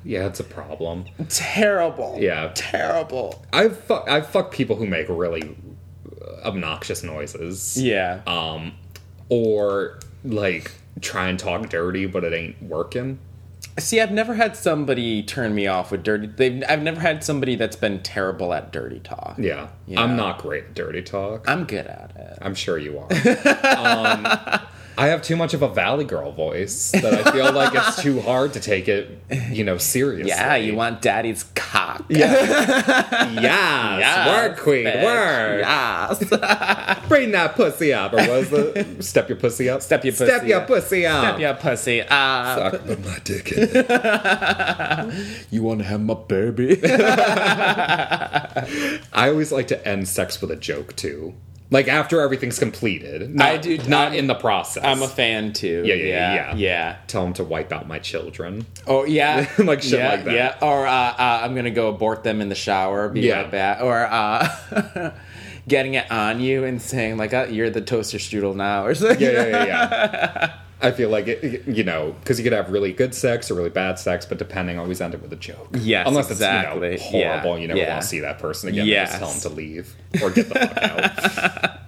Yeah, 0.08 0.26
it's 0.26 0.39
a 0.39 0.45
problem. 0.45 1.03
Terrible. 1.28 2.18
Yeah. 2.18 2.51
Terrible. 2.55 3.43
I've 3.51 3.78
fuck 3.78 4.08
I've 4.08 4.28
fucked 4.28 4.53
people 4.53 4.78
who 4.78 4.88
make 4.88 5.08
really 5.10 5.58
obnoxious 6.45 7.03
noises. 7.03 7.76
Yeah. 7.82 8.22
Um 8.26 8.74
or 9.28 9.99
like 10.24 10.72
try 11.01 11.28
and 11.28 11.38
talk 11.38 11.70
dirty 11.70 12.05
but 12.05 12.24
it 12.24 12.34
ain't 12.34 12.62
working. 12.64 13.20
See, 13.80 13.99
I've 13.99 14.12
never 14.12 14.34
had 14.34 14.55
somebody 14.55 15.22
turn 15.24 15.53
me 15.53 15.68
off 15.68 15.91
with 15.91 16.03
dirty. 16.03 16.28
They've, 16.28 16.64
I've 16.68 16.82
never 16.82 17.01
had 17.01 17.24
somebody 17.24 17.55
that's 17.55 17.76
been 17.76 18.01
terrible 18.01 18.53
at 18.53 18.72
dirty 18.72 18.99
talk. 18.99 19.36
Yeah. 19.38 19.68
Yeah. 19.86 20.01
I'm 20.01 20.16
not 20.16 20.39
great 20.39 20.64
at 20.64 20.74
dirty 20.74 21.03
talk. 21.03 21.47
I'm 21.49 21.66
good 21.66 21.86
at 21.86 22.14
it. 22.16 22.38
I'm 22.41 22.55
sure 22.55 22.78
you 22.78 22.97
are. 22.97 23.12
um, 23.78 24.62
I 25.00 25.08
have 25.08 25.22
too 25.22 25.36
much 25.36 25.54
of 25.54 25.62
a 25.62 25.68
Valley 25.68 26.06
Girl 26.06 26.32
voice 26.32 26.91
that 26.91 27.06
I 27.06 27.32
feel 27.32 27.52
like 27.54 27.74
it's 27.76 28.02
too 28.02 28.20
hard 28.22 28.54
to 28.54 28.60
take 28.60 28.88
it, 28.88 29.20
you 29.52 29.64
know, 29.64 29.78
seriously. 29.78 30.30
Yeah, 30.30 30.56
you 30.56 30.76
want 30.76 31.02
daddy's 31.02 31.43
cock. 31.56 32.06
Yeah. 32.10 33.26
Yes, 33.38 34.00
Yes, 34.00 34.28
word 34.28 34.58
queen, 34.58 34.86
bitch. 34.86 35.04
word. 35.04 35.60
Yes. 35.60 37.06
Bring 37.08 37.32
that 37.32 37.56
pussy 37.56 37.93
up, 37.93 38.14
or 38.14 38.18
was 38.18 38.50
the 38.50 38.98
step 39.02 39.30
your 39.30 39.38
pussy 39.38 39.70
up? 39.70 39.82
Step 39.82 40.04
your 40.04 40.14
pussy 40.14 40.26
Step 40.26 40.48
your 40.48 40.62
up. 40.62 40.68
pussy 40.68 41.06
up. 41.06 41.24
Step 41.26 41.39
your 41.39 41.54
pussy 41.56 42.02
up. 42.02 42.72
Suck 42.72 42.86
put 42.86 43.06
my 43.06 43.20
dick 43.24 43.52
in 43.52 43.70
it. 43.74 45.14
You 45.52 45.64
want 45.64 45.80
to 45.80 45.86
have 45.86 46.02
my 46.02 46.14
baby? 46.16 46.80
I 46.84 46.89
always 49.30 49.52
like 49.52 49.68
to 49.68 49.88
end 49.88 50.08
sex 50.08 50.41
with 50.41 50.52
a 50.52 50.56
joke 50.56 50.95
too. 50.95 51.36
Like 51.70 51.89
after 51.89 52.22
everything's 52.22 52.59
completed. 52.59 53.36
Not, 53.36 53.47
I 53.49 53.57
do- 53.57 53.78
Not 53.80 54.09
I'm- 54.09 54.13
in 54.13 54.28
the 54.28 54.36
process. 54.36 54.84
I'm 54.86 55.01
a 55.01 55.07
fan 55.07 55.51
too. 55.51 55.84
Yeah, 55.86 55.95
yeah, 55.95 56.05
yeah, 56.05 56.34
yeah. 56.36 56.55
yeah. 56.55 56.95
Tell 57.07 57.26
him 57.26 57.34
to 57.34 57.43
wipe 57.43 57.74
out 57.74 57.88
my 57.88 57.99
children. 57.99 58.65
Oh 58.88 59.03
yeah, 59.03 59.49
Like 59.57 59.82
shit 59.82 59.99
yeah, 59.99 60.09
like 60.09 60.24
that. 60.26 60.34
Yeah, 60.34 60.55
or 60.61 60.88
uh, 60.88 60.91
uh, 60.91 61.41
I'm 61.43 61.55
gonna 61.55 61.72
go 61.72 61.89
abort 61.89 62.24
them 62.24 62.39
in 62.39 62.47
the 62.49 62.55
shower. 62.55 63.09
Be 63.09 63.22
Yeah. 63.22 63.41
right 63.41 63.51
back. 63.51 63.82
Or 63.82 64.05
uh, 64.05 65.11
getting 65.68 65.95
it 65.95 66.09
on 66.09 66.39
you 66.39 66.63
and 66.63 66.82
saying 66.82 67.18
like, 67.18 67.34
uh, 67.34 67.47
"You're 67.49 67.70
the 67.70 67.82
toaster 67.82 68.18
strudel 68.18 68.55
now," 68.55 68.86
or 68.86 68.95
something. 68.95 69.20
Yeah, 69.20 69.32
yeah, 69.32 69.47
yeah. 69.65 69.65
yeah. 69.65 70.53
I 70.82 70.91
feel 70.91 71.09
like 71.09 71.28
it, 71.28 71.67
you 71.67 71.84
know, 71.84 72.15
because 72.19 72.38
you 72.39 72.43
could 72.43 72.53
have 72.53 72.71
really 72.71 72.93
good 72.93 73.15
sex 73.15 73.49
or 73.49 73.55
really 73.55 73.69
bad 73.71 73.97
sex, 73.97 74.25
but 74.25 74.38
depending, 74.38 74.78
always 74.78 75.01
end 75.01 75.15
it 75.15 75.21
with 75.21 75.34
a 75.34 75.38
joke. 75.38 75.69
Yes, 75.73 76.07
unless 76.07 76.30
exactly. 76.30 76.89
it's 76.89 77.11
you 77.11 77.23
know, 77.23 77.30
horrible, 77.30 77.55
Yeah, 77.55 77.61
you 77.61 77.67
never 77.67 77.80
yeah. 77.80 77.89
want 77.93 78.01
to 78.03 78.07
see 78.07 78.19
that 78.19 78.38
person 78.39 78.69
again. 78.69 78.86
Yes. 78.86 79.09
Just 79.09 79.19
tell 79.19 79.32
them 79.32 79.39
to 79.41 79.49
leave 79.49 79.95
or 80.21 80.30
get 80.30 80.49
the 80.49 80.55
fuck 80.55 80.78
out. 80.78 81.80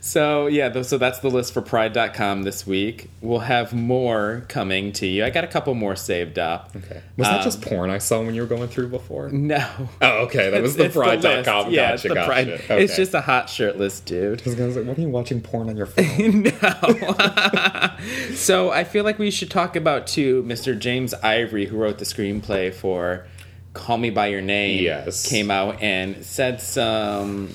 So 0.00 0.46
yeah, 0.46 0.68
th- 0.68 0.86
so 0.86 0.98
that's 0.98 1.18
the 1.20 1.28
list 1.30 1.52
for 1.54 1.60
Pride.com 1.62 2.42
this 2.42 2.66
week. 2.66 3.10
We'll 3.20 3.40
have 3.40 3.72
more 3.72 4.44
coming 4.48 4.92
to 4.94 5.06
you. 5.06 5.24
I 5.24 5.30
got 5.30 5.44
a 5.44 5.48
couple 5.48 5.74
more 5.74 5.96
saved 5.96 6.38
up. 6.38 6.70
Okay, 6.76 7.02
was 7.16 7.26
that 7.28 7.38
Um, 7.38 7.44
just 7.44 7.60
porn 7.62 7.90
I 7.90 7.98
saw 7.98 8.22
when 8.22 8.34
you 8.34 8.42
were 8.42 8.46
going 8.46 8.68
through 8.68 8.88
before? 8.88 9.28
No. 9.30 9.66
Oh, 10.00 10.24
okay, 10.26 10.50
that 10.50 10.62
was 10.62 10.76
the 10.76 10.84
It's 10.86 10.94
Pride.com. 10.94 11.70
Yeah, 11.70 11.90
gotcha, 11.90 11.94
it's 11.94 12.02
the 12.04 12.08
gotcha. 12.10 12.26
Pride. 12.26 12.48
Okay. 12.48 12.84
It's 12.84 12.96
just 12.96 13.14
a 13.14 13.20
hot 13.20 13.48
shirtless 13.50 14.00
dude. 14.00 14.42
I 14.42 14.44
was 14.44 14.54
gonna 14.54 14.82
what 14.88 14.98
are 14.98 15.00
you 15.00 15.08
watching 15.08 15.40
porn 15.40 15.68
on 15.68 15.76
your 15.76 15.86
phone? 15.86 16.42
No 16.62 17.98
so 18.34 18.70
I 18.70 18.84
feel 18.84 19.04
like 19.04 19.18
we 19.18 19.30
should 19.30 19.50
talk 19.50 19.76
about 19.76 20.06
too 20.06 20.42
Mr. 20.44 20.78
James 20.78 21.14
Ivory, 21.14 21.66
who 21.66 21.76
wrote 21.76 21.98
the 21.98 22.04
screenplay 22.04 22.72
for 22.72 23.26
Call 23.74 23.98
Me 23.98 24.10
by 24.10 24.28
Your 24.28 24.40
Name. 24.40 24.82
Yes. 24.82 25.28
came 25.28 25.50
out 25.50 25.82
and 25.82 26.24
said 26.24 26.60
some 26.60 27.54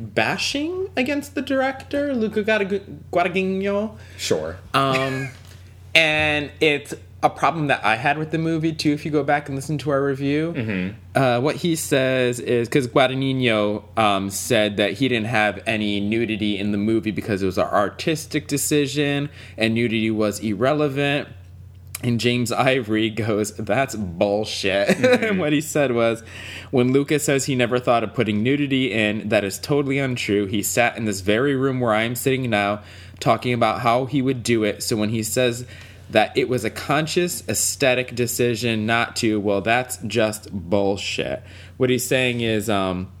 bashing 0.00 0.88
against 0.96 1.34
the 1.34 1.42
director 1.42 2.14
Luca 2.14 2.42
Guadagnino. 2.42 3.96
Sure. 4.16 4.56
Um, 4.74 5.28
and 5.94 6.50
it's 6.60 6.94
a 7.22 7.28
problem 7.28 7.66
that 7.66 7.84
I 7.84 7.96
had 7.96 8.16
with 8.16 8.30
the 8.30 8.38
movie 8.38 8.72
too. 8.72 8.92
If 8.92 9.04
you 9.04 9.10
go 9.10 9.22
back 9.22 9.48
and 9.48 9.54
listen 9.56 9.76
to 9.78 9.90
our 9.90 10.02
review, 10.02 10.54
Mm-hmm. 10.56 11.18
uh, 11.22 11.40
what 11.40 11.56
he 11.56 11.76
says 11.76 12.40
is 12.40 12.66
because 12.66 12.88
Guadagnino 12.88 13.84
um, 13.98 14.30
said 14.30 14.78
that 14.78 14.94
he 14.94 15.06
didn't 15.08 15.26
have 15.26 15.62
any 15.66 16.00
nudity 16.00 16.56
in 16.58 16.72
the 16.72 16.78
movie 16.78 17.10
because 17.10 17.42
it 17.42 17.46
was 17.46 17.58
an 17.58 17.66
artistic 17.66 18.48
decision 18.48 19.28
and 19.58 19.74
nudity 19.74 20.10
was 20.10 20.40
irrelevant. 20.40 21.28
And 22.02 22.18
James 22.18 22.50
Ivory 22.50 23.10
goes, 23.10 23.52
That's 23.56 23.94
bullshit. 23.94 24.88
Mm-hmm. 25.10 25.38
what 25.38 25.52
he 25.52 25.60
said 25.60 25.92
was, 25.92 26.22
When 26.70 26.92
Lucas 26.92 27.24
says 27.24 27.44
he 27.44 27.54
never 27.54 27.78
thought 27.78 28.04
of 28.04 28.14
putting 28.14 28.42
nudity 28.42 28.92
in, 28.92 29.28
that 29.28 29.44
is 29.44 29.58
totally 29.58 29.98
untrue. 29.98 30.46
He 30.46 30.62
sat 30.62 30.96
in 30.96 31.04
this 31.04 31.20
very 31.20 31.54
room 31.56 31.80
where 31.80 31.92
I 31.92 32.02
am 32.02 32.14
sitting 32.14 32.48
now 32.48 32.82
talking 33.18 33.52
about 33.52 33.80
how 33.80 34.06
he 34.06 34.22
would 34.22 34.42
do 34.42 34.64
it. 34.64 34.82
So 34.82 34.96
when 34.96 35.10
he 35.10 35.22
says 35.22 35.66
that 36.10 36.36
it 36.36 36.48
was 36.48 36.64
a 36.64 36.70
conscious 36.70 37.46
aesthetic 37.48 38.14
decision 38.14 38.86
not 38.86 39.16
to, 39.16 39.38
well, 39.38 39.60
that's 39.60 39.98
just 39.98 40.50
bullshit. 40.52 41.42
What 41.76 41.90
he's 41.90 42.06
saying 42.06 42.40
is 42.40 42.68
um, 42.68 43.12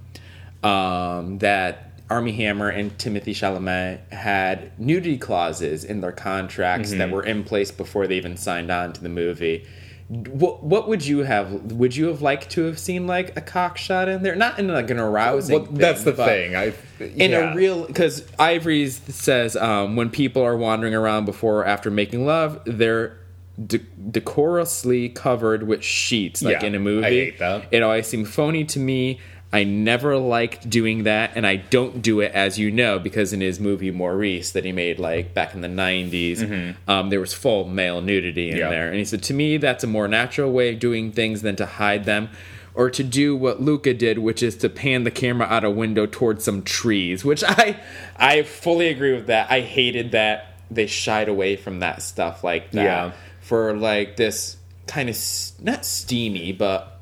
um, 0.62 1.38
that 1.38 1.89
Armie 2.10 2.32
Hammer 2.32 2.68
and 2.68 2.96
Timothée 2.98 3.26
Chalamet 3.26 4.12
had 4.12 4.78
nudity 4.78 5.16
clauses 5.16 5.84
in 5.84 6.00
their 6.00 6.12
contracts 6.12 6.90
that 6.90 7.10
were 7.10 7.22
in 7.22 7.44
place 7.44 7.70
before 7.70 8.08
they 8.08 8.16
even 8.16 8.36
signed 8.36 8.70
on 8.70 8.92
to 8.92 9.00
the 9.00 9.08
movie. 9.08 9.64
What, 10.08 10.64
what 10.64 10.88
would 10.88 11.06
you 11.06 11.20
have? 11.20 11.70
Would 11.70 11.94
you 11.94 12.08
have 12.08 12.20
liked 12.20 12.50
to 12.50 12.64
have 12.64 12.80
seen 12.80 13.06
like 13.06 13.36
a 13.36 13.40
cock 13.40 13.76
shot 13.78 14.08
in 14.08 14.24
there? 14.24 14.34
Not 14.34 14.58
in 14.58 14.66
like 14.66 14.90
an 14.90 14.98
arousing. 14.98 15.54
well, 15.54 15.68
that's 15.70 16.02
the 16.02 16.12
thing. 16.12 16.56
I 16.56 16.72
In 16.98 17.32
a 17.32 17.54
real, 17.54 17.86
because 17.86 18.26
Ivory 18.36 18.88
says 18.88 19.54
um, 19.54 19.94
when 19.94 20.10
people 20.10 20.42
are 20.42 20.56
wandering 20.56 20.96
around 20.96 21.26
before 21.26 21.60
or 21.60 21.64
after 21.64 21.92
making 21.92 22.26
love, 22.26 22.60
they're 22.66 23.18
de- 23.64 23.78
decorously 24.10 25.10
covered 25.10 25.62
with 25.62 25.84
sheets, 25.84 26.42
like 26.42 26.60
Yeah, 26.60 26.66
in 26.66 26.74
a 26.74 26.80
movie. 26.80 27.06
I 27.06 27.10
hate 27.10 27.38
that. 27.38 27.68
It 27.70 27.84
always 27.84 28.08
seemed 28.08 28.28
phony 28.28 28.64
to 28.64 28.80
me. 28.80 29.20
I 29.52 29.64
never 29.64 30.16
liked 30.16 30.70
doing 30.70 31.02
that, 31.04 31.32
and 31.34 31.44
I 31.44 31.56
don't 31.56 32.02
do 32.02 32.20
it, 32.20 32.30
as 32.32 32.56
you 32.58 32.70
know, 32.70 33.00
because 33.00 33.32
in 33.32 33.40
his 33.40 33.58
movie 33.58 33.90
Maurice 33.90 34.52
that 34.52 34.64
he 34.64 34.70
made 34.70 35.00
like 35.00 35.34
back 35.34 35.54
in 35.54 35.60
the 35.60 35.68
'90s, 35.68 36.76
um, 36.86 37.10
there 37.10 37.18
was 37.20 37.34
full 37.34 37.66
male 37.66 38.00
nudity 38.00 38.50
in 38.50 38.58
Mm-hmm. 38.58 38.70
There, 38.70 38.88
and 38.88 38.96
he 38.96 39.04
said 39.04 39.22
to 39.24 39.34
me 39.34 39.56
that's 39.56 39.82
a 39.82 39.88
more 39.88 40.06
natural 40.06 40.52
way 40.52 40.72
of 40.72 40.78
doing 40.78 41.10
things 41.12 41.42
than 41.42 41.56
to 41.56 41.66
hide 41.66 42.04
them. 42.04 42.28
Or 42.72 42.88
to 42.90 43.02
do 43.02 43.34
what 43.34 43.60
Luca 43.60 43.92
did, 43.92 44.18
which 44.20 44.44
is 44.44 44.54
to 44.58 44.68
pan 44.68 45.02
the 45.02 45.10
camera 45.10 45.48
out 45.48 45.64
a 45.64 45.70
window 45.70 46.06
towards 46.06 46.44
some 46.44 46.62
trees, 46.62 47.24
which 47.24 47.42
I 47.44 47.80
I 48.16 48.42
fully 48.44 48.86
agree 48.88 49.12
with 49.12 49.26
that. 49.26 49.50
I 49.50 49.60
hated 49.62 50.12
that 50.12 50.54
they 50.70 50.86
shied 50.86 51.28
away 51.28 51.56
from 51.56 51.80
that 51.80 52.00
stuff 52.00 52.44
like 52.44 52.70
that 52.70 52.84
Yeah. 52.84 53.12
for 53.40 53.76
like 53.76 54.16
this 54.16 54.56
kind 54.86 55.08
of 55.08 55.16
not 55.60 55.84
steamy, 55.84 56.52
but 56.52 56.99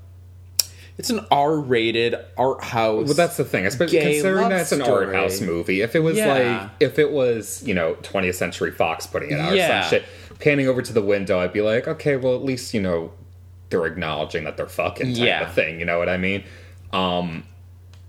it's 0.99 1.11
an 1.11 1.25
R-rated 1.31 2.17
art 2.37 2.63
house. 2.63 3.07
Well, 3.07 3.15
that's 3.15 3.37
the 3.37 3.45
thing, 3.45 3.67
especially 3.67 4.01
considering 4.01 4.49
that's 4.49 4.73
an 4.73 4.83
story. 4.83 5.07
art 5.07 5.15
house 5.15 5.41
movie. 5.41 5.81
If 5.81 5.95
it 5.95 6.01
was 6.01 6.17
Yeah. 6.17 6.27
like, 6.63 6.71
if 6.81 6.99
it 6.99 7.11
was, 7.13 7.63
you 7.67 7.73
know, 7.75 7.95
20th 8.03 8.35
Century 8.35 8.73
Fox 8.73 9.07
putting 9.07 9.31
it 9.31 9.39
out 9.41 9.55
Yeah. 9.55 9.81
or 9.81 9.83
some 9.85 9.91
shit, 9.91 10.05
panning 10.41 10.67
over 10.69 10.83
to 10.83 10.93
the 10.93 11.03
window, 11.03 11.39
I'd 11.39 11.53
be 11.53 11.61
like, 11.63 11.87
okay, 11.89 12.17
well, 12.17 12.35
at 12.35 12.43
least 12.45 12.75
you 12.75 12.81
know 12.81 13.13
they're 13.71 13.87
acknowledging 13.87 14.45
that 14.45 14.57
they're 14.57 14.67
fucking 14.67 15.15
type 15.15 15.25
Yeah. 15.25 15.43
of 15.49 15.53
thing. 15.55 15.79
You 15.79 15.85
know 15.87 15.99
what 15.99 16.09
I 16.09 16.17
mean? 16.17 16.43
Um, 16.93 17.45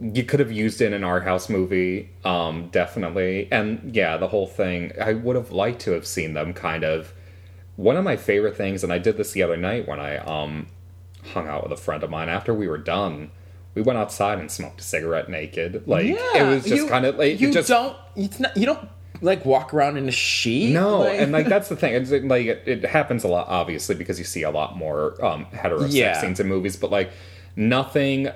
you 0.01 0.23
could 0.23 0.39
have 0.39 0.51
used 0.51 0.81
it 0.81 0.85
in 0.87 0.93
an 0.93 1.03
art 1.03 1.23
house 1.23 1.49
movie, 1.49 2.09
um, 2.23 2.69
definitely, 2.71 3.49
and 3.51 3.91
yeah, 3.93 4.15
the 4.17 4.29
whole 4.29 4.47
thing. 4.47 4.93
I 4.99 5.11
would 5.13 5.35
have 5.35 5.51
liked 5.51 5.81
to 5.81 5.91
have 5.91 6.07
seen 6.07 6.33
them 6.33 6.53
kind 6.53 6.83
of. 6.83 7.13
One 7.75 7.97
of 7.97 8.03
my 8.03 8.15
favorite 8.17 8.55
things, 8.57 8.83
and 8.83 8.91
I 8.93 8.97
did 8.97 9.15
this 9.17 9.31
the 9.33 9.43
other 9.43 9.57
night 9.57 9.87
when 9.87 9.99
I 9.99 10.17
um, 10.17 10.67
hung 11.33 11.47
out 11.47 11.63
with 11.63 11.71
a 11.71 11.77
friend 11.81 12.03
of 12.03 12.09
mine 12.09 12.29
after 12.29 12.53
we 12.53 12.67
were 12.67 12.77
done. 12.77 13.31
We 13.75 13.81
went 13.83 13.99
outside 13.99 14.39
and 14.39 14.51
smoked 14.51 14.81
a 14.81 14.83
cigarette 14.83 15.29
naked. 15.29 15.87
Like 15.87 16.05
it 16.07 16.43
was 16.47 16.65
just 16.65 16.89
kind 16.89 17.05
of 17.05 17.15
like 17.17 17.39
you 17.39 17.51
just 17.51 17.69
don't. 17.69 17.95
It's 18.15 18.39
not. 18.39 18.55
You 18.57 18.65
don't 18.65 18.89
like 19.21 19.45
walk 19.45 19.73
around 19.73 19.97
in 19.97 20.07
a 20.07 20.11
sheet. 20.11 20.73
no, 20.73 20.99
Like- 20.99 21.19
and 21.19 21.31
like 21.31 21.47
that's 21.47 21.69
the 21.69 21.75
thing. 21.75 21.93
It's 22.01 22.11
like 22.11 22.45
it, 22.47 22.63
it 22.65 22.85
happens 22.85 23.23
a 23.23 23.27
lot, 23.27 23.47
obviously, 23.47 23.95
because 23.95 24.17
you 24.17 24.25
see 24.25 24.43
a 24.43 24.51
lot 24.51 24.75
more 24.77 25.23
um, 25.23 25.45
hetero 25.45 25.87
sex 25.87 26.21
scenes 26.21 26.39
in 26.39 26.47
movies. 26.47 26.77
But 26.77 26.89
like 26.91 27.11
nothing 27.55 28.29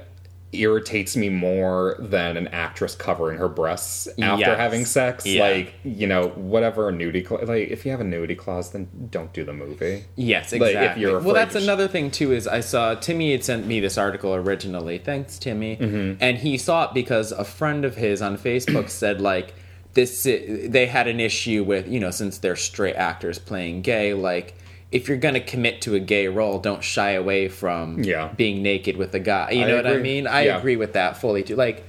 irritates 0.54 1.16
me 1.16 1.30
more 1.30 1.96
than 2.00 2.38
an 2.38 2.48
actress 2.50 2.96
covering 2.96 3.38
her 3.40 3.48
breasts 3.50 4.08
after 4.22 4.42
Yes. 4.46 4.58
having 4.58 4.86
sex. 4.86 5.26
Yeah. 5.26 5.42
Like 5.48 5.74
you 5.84 6.08
know, 6.08 6.28
whatever 6.30 6.90
a 6.90 6.92
nudity 6.92 7.22
cla 7.22 7.38
like 7.46 7.70
if 7.70 7.86
you 7.86 7.92
have 7.92 8.02
a 8.02 8.04
nudity 8.06 8.36
clause, 8.36 8.72
then 8.72 8.88
don't 9.10 9.34
do 9.34 9.44
the 9.44 9.54
movie. 9.54 10.06
Yes, 10.16 10.52
Like, 10.52 10.62
exactly. 10.62 11.04
if 11.04 11.10
you're 11.10 11.20
well, 11.20 11.34
that's 11.36 11.58
sh- 11.58 11.64
another 11.64 11.88
thing 11.88 12.12
too. 12.12 12.32
Is 12.34 12.48
I 12.48 12.60
saw 12.60 12.96
Timmy 12.96 13.32
had 13.32 13.44
sent 13.44 13.66
me 13.68 13.80
this 13.80 13.98
article 13.98 14.34
originally. 14.36 14.98
Thanks, 14.98 15.38
Timmy. 15.40 15.78
Mm-hmm. 15.78 16.18
And 16.22 16.38
he 16.38 16.58
saw 16.58 16.86
it 16.86 16.94
because 16.94 17.32
a 17.32 17.44
friend 17.44 17.86
of 17.86 17.96
his 17.96 18.22
on 18.22 18.38
Facebook 18.38 18.90
said 19.02 19.22
like 19.22 19.54
this. 19.94 20.24
They 20.24 20.88
had 20.88 21.08
an 21.08 21.20
issue 21.20 21.64
with 21.64 21.88
you 21.88 22.00
know 22.00 22.12
since 22.12 22.38
they're 22.38 22.56
straight 22.56 22.96
actors 22.96 23.40
playing 23.40 23.82
gay. 23.82 24.14
Like 24.14 24.56
if 24.94 25.08
you're 25.10 25.18
gonna 25.18 25.40
commit 25.42 25.82
to 25.82 25.96
a 25.96 26.00
gay 26.00 26.28
role, 26.28 26.60
don't 26.60 26.84
shy 26.84 27.12
away 27.12 27.50
from 27.50 28.04
Yeah. 28.04 28.30
being 28.38 28.62
naked 28.62 28.96
with 28.96 29.14
a 29.16 29.20
guy. 29.20 29.52
You 29.52 29.64
I 29.64 29.68
know 29.68 29.76
what 29.78 29.88
I 29.88 29.98
mean? 29.98 30.28
I 30.28 30.46
Yeah. 30.46 30.58
agree 30.60 30.76
with 30.78 30.94
that 30.94 31.18
fully 31.18 31.44
too. 31.44 31.56
Like 31.56 31.84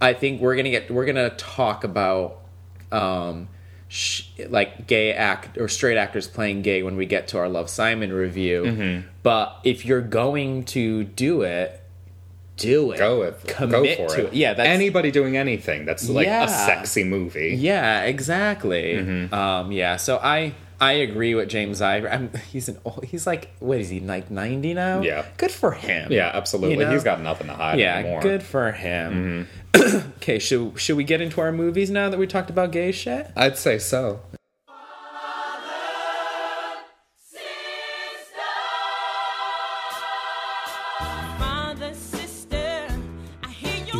I 0.00 0.12
think 0.12 0.40
we're 0.40 0.56
gonna 0.56 0.70
get 0.70 0.90
we're 0.90 1.06
gonna 1.06 1.30
talk 1.30 1.84
about 1.84 2.40
um 2.92 3.48
sh- 3.88 4.24
like 4.48 4.86
gay 4.86 5.12
act 5.12 5.58
or 5.58 5.68
straight 5.68 5.96
actors 5.96 6.26
playing 6.28 6.62
gay 6.62 6.82
when 6.82 6.96
we 6.96 7.06
get 7.06 7.28
to 7.28 7.38
our 7.38 7.48
Love 7.48 7.68
Simon 7.68 8.12
review. 8.12 8.62
Mm-hmm. 8.64 9.06
But 9.22 9.56
if 9.64 9.84
you're 9.84 10.00
going 10.00 10.64
to 10.66 11.04
do 11.04 11.42
it, 11.42 11.80
do 12.56 12.92
it. 12.92 12.98
Go 12.98 13.20
with 13.20 13.44
commit 13.46 13.98
go 13.98 14.08
for 14.08 14.14
to 14.16 14.22
it. 14.22 14.26
it. 14.28 14.34
Yeah, 14.34 14.54
that's 14.54 14.68
anybody 14.68 15.10
doing 15.10 15.36
anything 15.36 15.84
that's 15.84 16.08
like 16.08 16.26
Yeah. 16.26 16.44
a 16.44 16.48
sexy 16.48 17.04
movie. 17.04 17.54
yeah, 17.58 18.02
exactly. 18.04 18.94
Mm-hmm. 18.94 19.34
Um, 19.34 19.72
yeah, 19.72 19.96
so 19.96 20.18
I 20.22 20.52
I 20.80 20.92
agree 20.92 21.34
with 21.34 21.48
James. 21.48 21.80
Ivory. 21.80 22.10
I'm, 22.10 22.30
he's 22.50 22.68
an 22.68 22.78
old, 22.84 23.04
he's 23.04 23.26
like 23.26 23.50
what 23.60 23.78
is 23.78 23.88
he 23.88 24.00
like 24.00 24.30
ninety 24.30 24.74
now? 24.74 25.00
Yeah, 25.00 25.26
good 25.36 25.50
for 25.50 25.72
him. 25.72 26.12
Yeah, 26.12 26.30
absolutely. 26.34 26.76
You 26.76 26.84
know? 26.84 26.92
He's 26.92 27.04
got 27.04 27.20
nothing 27.20 27.46
to 27.46 27.54
hide. 27.54 27.78
Yeah, 27.78 27.96
anymore. 27.96 28.20
good 28.20 28.42
for 28.42 28.72
him. 28.72 29.48
Mm-hmm. 29.74 30.10
okay, 30.16 30.38
should 30.38 30.78
should 30.78 30.96
we 30.96 31.04
get 31.04 31.20
into 31.20 31.40
our 31.40 31.52
movies 31.52 31.90
now 31.90 32.10
that 32.10 32.18
we 32.18 32.26
talked 32.26 32.50
about 32.50 32.72
gay 32.72 32.92
shit? 32.92 33.30
I'd 33.36 33.56
say 33.56 33.78
so. 33.78 34.20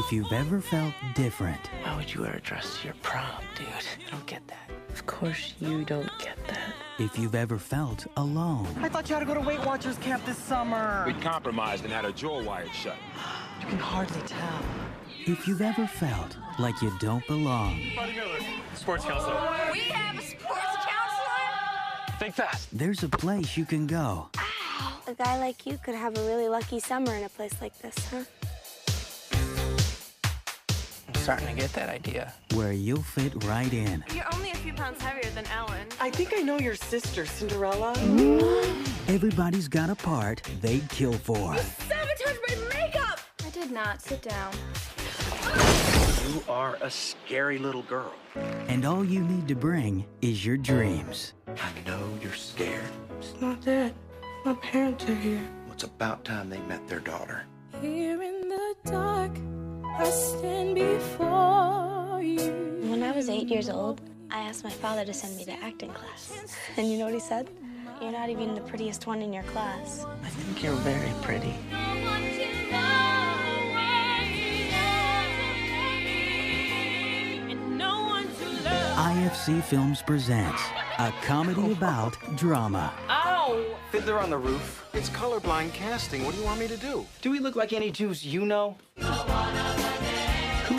If 0.07 0.13
you've 0.13 0.33
ever 0.33 0.61
felt 0.61 0.95
different, 1.17 1.67
how 1.83 1.97
would 1.97 2.15
you 2.15 2.21
wear 2.21 2.35
a 2.35 2.41
dress 2.41 2.79
to 2.79 2.85
your 2.85 2.95
prom, 3.03 3.43
dude? 3.57 3.67
I 3.67 4.11
don't 4.13 4.25
get 4.27 4.47
that. 4.47 4.86
Of 4.97 5.05
course, 5.05 5.53
you 5.61 5.85
don't 5.85 6.11
get 6.19 6.39
that. 6.49 6.73
if 6.99 7.19
you've 7.19 7.35
ever 7.35 7.59
felt 7.59 8.07
alone, 8.17 8.67
I 8.81 8.89
thought 8.89 9.07
you 9.11 9.15
had 9.15 9.21
to 9.21 9.27
go 9.27 9.35
to 9.35 9.41
Weight 9.41 9.63
Watchers 9.67 9.99
camp 9.99 10.25
this 10.25 10.39
summer. 10.39 11.05
We 11.07 11.13
compromised 11.21 11.85
and 11.85 11.93
had 11.93 12.07
our 12.07 12.13
jaw 12.13 12.43
wired 12.43 12.73
shut. 12.75 12.97
You 13.61 13.67
can 13.67 13.79
hardly 13.79 14.23
tell. 14.27 14.59
if 15.27 15.47
you've 15.47 15.61
ever 15.61 15.87
felt 15.87 16.39
like 16.59 16.81
you 16.81 16.91
don't 16.99 17.27
belong, 17.27 17.79
Sports 18.75 19.05
counselor. 19.05 19.35
We 19.71 19.81
have 19.81 20.19
a 20.19 20.23
sports 20.23 20.77
counselor? 20.89 22.19
Think 22.19 22.35
fast. 22.35 22.69
there's 22.73 23.03
a 23.03 23.09
place 23.11 23.55
you 23.59 23.67
can 23.67 23.87
go 23.87 24.31
A 25.07 25.13
guy 25.15 25.39
like 25.39 25.67
you 25.67 25.79
could 25.85 25.95
have 25.95 26.17
a 26.17 26.23
really 26.23 26.49
lucky 26.49 26.81
summer 26.81 27.15
in 27.15 27.25
a 27.25 27.29
place 27.29 27.55
like 27.61 27.79
this, 27.83 27.97
huh? 28.11 28.23
I'm 31.29 31.39
starting 31.39 31.57
to 31.57 31.61
get 31.61 31.73
that 31.73 31.89
idea. 31.89 32.33
where 32.55 32.71
you'll 32.71 33.03
fit 33.03 33.43
right 33.47 33.73
in. 33.73 34.05
You're 34.15 34.33
only 34.33 34.53
a 34.53 34.55
few 34.55 34.73
pounds 34.73 35.03
heavier 35.03 35.29
than 35.33 35.45
Ellen. 35.49 35.89
I 35.99 36.09
think 36.09 36.33
I 36.37 36.41
know 36.41 36.57
your 36.61 36.77
sister, 36.77 37.27
Cinderella. 37.27 37.95
Everybody's 39.09 39.67
got 39.67 39.91
a 39.91 39.97
part 39.97 40.41
they'd 40.61 40.89
kill 40.89 41.15
for. 41.15 41.57
Sabotage 41.57 42.39
my 42.49 42.55
makeup! 42.73 43.19
I 43.45 43.51
did 43.51 43.73
not. 43.73 44.03
Sit 44.03 44.23
down. 44.23 44.55
You 46.29 46.45
are 46.49 46.79
a 46.81 46.89
scary 46.89 47.59
little 47.59 47.83
girl. 47.83 48.15
And 48.69 48.85
all 48.85 49.05
you 49.05 49.25
need 49.25 49.49
to 49.49 49.57
bring 49.57 50.07
is 50.23 50.47
your 50.47 50.57
dreams. 50.57 51.35
I 51.49 51.89
know 51.89 52.09
you're 52.23 52.35
scared. 52.35 52.85
It's 53.19 53.35
not 53.41 53.61
that. 53.63 53.93
My 54.45 54.55
parents 54.55 55.05
are 55.09 55.15
here. 55.17 55.43
Well, 55.65 55.73
it's 55.73 55.83
about 55.83 56.25
time 56.25 56.51
they 56.51 56.61
met 56.69 56.87
their 56.87 57.01
daughter. 57.01 57.47
Here 57.81 58.23
in 58.23 58.49
the 58.49 58.77
dark, 58.85 59.33
I 59.99 60.11
stand 60.11 60.75
before 60.75 62.21
you. 62.23 62.53
When 62.91 63.03
I 63.03 63.13
was 63.13 63.31
eight 63.31 63.49
years 63.49 63.71
old, 63.71 64.03
I 64.31 64.41
asked 64.41 64.63
my 64.63 64.71
father 64.71 65.07
to 65.07 65.15
send 65.15 65.37
me 65.39 65.45
to 65.47 65.53
acting 65.65 65.91
class. 65.91 66.33
And 66.77 66.91
you 66.91 66.99
know 66.99 67.07
what 67.07 67.15
he 67.15 67.21
said? 67.21 67.49
You're 68.03 68.13
not 68.13 68.29
even 68.29 68.55
the 68.55 68.61
prettiest 68.61 69.07
one 69.07 69.23
in 69.23 69.33
your 69.33 69.45
class. 69.45 70.05
I 70.23 70.29
think 70.29 70.63
you're 70.63 70.75
very 70.75 71.13
pretty. 71.23 71.55
IFC 78.97 79.63
Films 79.63 80.03
presents 80.03 80.63
a 80.99 81.11
comedy 81.23 81.63
oh. 81.65 81.73
about 81.73 82.19
drama. 82.37 82.93
Ow! 83.09 83.65
Fiddler 83.91 84.19
on 84.19 84.29
the 84.29 84.37
Roof. 84.39 84.85
It's 84.93 85.09
colorblind 85.09 85.73
casting. 85.73 86.25
What 86.25 86.35
do 86.35 86.41
you 86.41 86.47
want 86.47 86.61
me 86.61 86.69
to 86.69 86.77
do? 86.77 87.07
Do 87.23 87.31
we 87.31 87.39
look 87.39 87.57
like 87.57 87.73
any 87.73 87.91
Jews 87.91 88.27
you 88.27 88.45
know? 88.45 88.77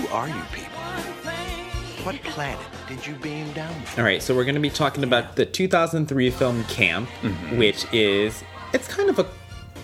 Who 0.07 0.13
are 0.15 0.27
you 0.27 0.41
people? 0.51 0.79
What 2.03 2.15
planet 2.23 2.65
did 2.87 3.05
you 3.05 3.15
beam 3.15 3.51
down 3.53 3.73
from? 3.83 3.99
All 4.01 4.05
right, 4.05 4.21
so 4.21 4.33
we're 4.35 4.45
going 4.45 4.55
to 4.55 4.61
be 4.61 4.69
talking 4.69 5.03
about 5.03 5.35
the 5.35 5.45
2003 5.45 6.29
film 6.29 6.63
Camp, 6.65 7.09
Mm-hmm. 7.21 7.57
which 7.57 7.85
is 7.93 8.43
it's 8.73 8.87
kind 8.87 9.09
of 9.09 9.19
a 9.19 9.25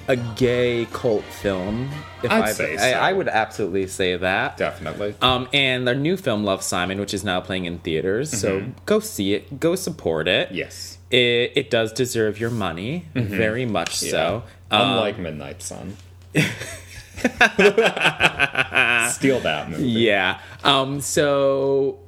a 0.10 0.18
gay 0.36 0.86
cult 0.92 1.24
film. 1.24 1.90
If 2.24 2.30
I'd 2.32 2.44
I- 2.44 2.52
say 2.52 2.76
so. 2.78 2.84
I 2.84 3.14
would 3.14 3.30
absolutely 3.30 3.88
say 3.88 4.18
that. 4.18 4.58
Definitely. 4.58 5.16
Um, 5.22 5.48
and 5.54 5.88
their 5.88 5.96
new 5.96 6.18
film 6.18 6.44
Love 6.44 6.62
Simon, 6.62 7.00
which 7.00 7.14
is 7.14 7.24
now 7.24 7.40
playing 7.40 7.66
in 7.66 7.80
theaters, 7.80 8.30
so 8.38 8.66
go 8.86 9.00
see 9.00 9.34
it, 9.34 9.60
go 9.62 9.76
support 9.76 10.28
it. 10.28 10.48
Mm-hmm. 10.48 10.56
Yes. 10.58 10.98
it, 11.10 11.54
it 11.56 11.70
does 11.72 11.94
deserve 11.94 12.38
your 12.40 12.50
money, 12.50 13.06
very 13.16 13.66
much 13.66 13.96
so. 13.96 14.44
Um, 14.72 14.82
Unlike 14.92 15.20
Midnight 15.20 15.62
Sun. 15.62 15.96
Steal 19.12 19.40
that 19.42 19.70
movie. 19.70 19.88
Yeah. 19.88 20.40
Um, 20.64 21.02
so 21.02 22.00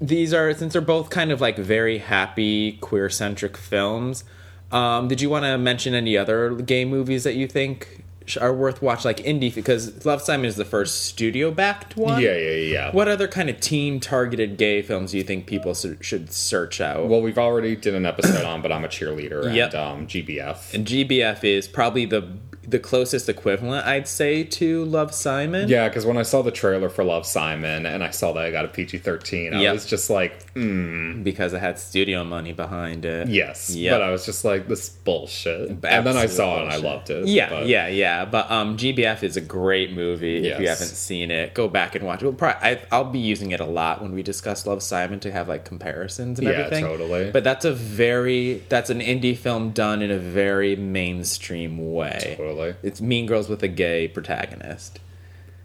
these 0.00 0.32
are 0.32 0.54
since 0.54 0.72
they're 0.72 0.82
both 0.82 1.10
kind 1.10 1.32
of 1.32 1.40
like 1.40 1.56
very 1.58 1.98
happy 1.98 2.72
queer 2.80 3.10
centric 3.10 3.56
films. 3.56 4.24
Um, 4.72 5.08
did 5.08 5.20
you 5.20 5.30
want 5.30 5.44
to 5.44 5.58
mention 5.58 5.94
any 5.94 6.16
other 6.16 6.54
gay 6.54 6.84
movies 6.84 7.24
that 7.24 7.34
you 7.34 7.46
think 7.46 8.04
are 8.40 8.54
worth 8.54 8.80
watch 8.82 9.04
like 9.04 9.18
indie? 9.18 9.54
Because 9.54 10.04
Love 10.06 10.22
Simon 10.22 10.46
is 10.46 10.56
the 10.56 10.64
first 10.64 11.04
studio 11.06 11.50
backed 11.50 11.96
one. 11.96 12.20
Yeah, 12.22 12.36
yeah, 12.36 12.56
yeah. 12.56 12.90
What 12.92 13.06
other 13.08 13.28
kind 13.28 13.50
of 13.50 13.60
teen 13.60 14.00
targeted 14.00 14.56
gay 14.56 14.82
films 14.82 15.10
do 15.12 15.18
you 15.18 15.24
think 15.24 15.46
people 15.46 15.74
should 15.74 16.32
search 16.32 16.80
out? 16.80 17.08
Well, 17.08 17.20
we've 17.22 17.38
already 17.38 17.76
did 17.76 17.94
an 17.94 18.06
episode 18.06 18.44
on, 18.44 18.62
but 18.62 18.72
I'm 18.72 18.84
a 18.84 18.88
cheerleader 18.88 19.46
and 19.46 19.74
um, 19.74 20.06
GBF. 20.06 20.74
and 20.74 20.86
GBF 20.86 21.44
is 21.44 21.68
probably 21.68 22.06
the 22.06 22.26
the 22.66 22.78
closest 22.78 23.28
equivalent, 23.28 23.86
I'd 23.86 24.08
say, 24.08 24.44
to 24.44 24.84
Love 24.84 25.14
Simon. 25.14 25.68
Yeah, 25.68 25.88
because 25.88 26.06
when 26.06 26.16
I 26.16 26.22
saw 26.22 26.42
the 26.42 26.50
trailer 26.50 26.88
for 26.88 27.04
Love 27.04 27.26
Simon 27.26 27.86
and 27.86 28.02
I 28.02 28.10
saw 28.10 28.32
that 28.32 28.44
I 28.44 28.50
got 28.50 28.64
a 28.64 28.68
PG-13, 28.68 29.54
I 29.54 29.62
Yep. 29.62 29.72
was 29.74 29.86
just 29.86 30.10
like, 30.10 30.52
mm, 30.54 31.22
because 31.22 31.52
it 31.52 31.60
had 31.60 31.78
studio 31.78 32.24
money 32.24 32.52
behind 32.52 33.04
it. 33.04 33.28
yes. 33.28 33.70
Yep. 33.74 33.92
But 33.94 34.02
I 34.02 34.10
was 34.10 34.24
just 34.26 34.44
like, 34.44 34.68
this 34.68 34.84
is 34.84 34.88
bullshit. 34.90 35.68
and 35.70 35.82
then 35.82 36.06
I 36.16 36.24
Absolute 36.24 36.30
saw 36.30 36.58
it 36.58 36.62
and 36.64 36.72
I 36.72 36.76
loved 36.76 37.10
it. 37.10 37.26
Yeah, 37.26 37.50
but- 37.50 37.66
yeah, 37.66 37.88
yeah. 37.88 38.24
But 38.24 38.50
um, 38.50 38.76
GBF 38.76 39.22
is 39.22 39.36
a 39.36 39.40
great 39.40 39.92
movie. 39.92 40.46
If 40.48 40.60
you 40.60 40.68
haven't 40.68 40.86
seen 40.86 41.30
it, 41.30 41.54
go 41.54 41.68
back 41.68 41.94
and 41.94 42.04
watch 42.06 42.22
it. 42.22 42.24
We'll 42.26 42.34
probably, 42.34 42.68
I, 42.68 42.80
I'll 42.90 43.04
be 43.10 43.18
using 43.18 43.50
it 43.52 43.60
a 43.60 43.64
lot 43.66 44.02
when 44.02 44.12
we 44.12 44.22
discuss 44.22 44.66
Love 44.66 44.82
Simon 44.82 45.20
to 45.20 45.30
have 45.32 45.48
like 45.48 45.64
comparisons 45.64 46.38
and 46.38 46.48
Yeah, 46.48 46.54
everything. 46.54 46.84
totally. 46.84 47.30
But 47.30 47.44
that's 47.44 47.64
a 47.64 47.72
very 47.72 48.62
that's 48.68 48.90
an 48.90 49.00
indie 49.00 49.36
film 49.36 49.70
done 49.70 50.02
in 50.02 50.10
a 50.10 50.18
very 50.18 50.76
mainstream 50.76 51.92
way. 51.92 52.34
Totally. 52.36 52.53
It's 52.82 53.00
Mean 53.00 53.26
Girls 53.26 53.48
with 53.48 53.62
a 53.62 53.68
gay 53.68 54.08
protagonist. 54.08 55.00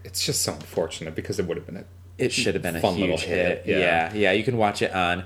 It's 0.04 0.24
just 0.24 0.42
so 0.42 0.52
unfortunate 0.54 1.14
because 1.14 1.38
it 1.38 1.46
would 1.46 1.56
have 1.56 1.66
been 1.66 1.76
a 1.76 1.84
It 2.18 2.32
should 2.32 2.54
have 2.54 2.62
been 2.62 2.76
a 2.76 2.80
Fun 2.80 2.98
little 2.98 3.16
huge 3.16 3.26
hit. 3.28 3.64
hit, 3.64 3.66
yeah. 3.66 3.78
yeah, 3.78 4.14
yeah. 4.14 4.32
You 4.32 4.42
can 4.44 4.56
watch 4.56 4.82
it 4.82 4.92
on 4.94 5.24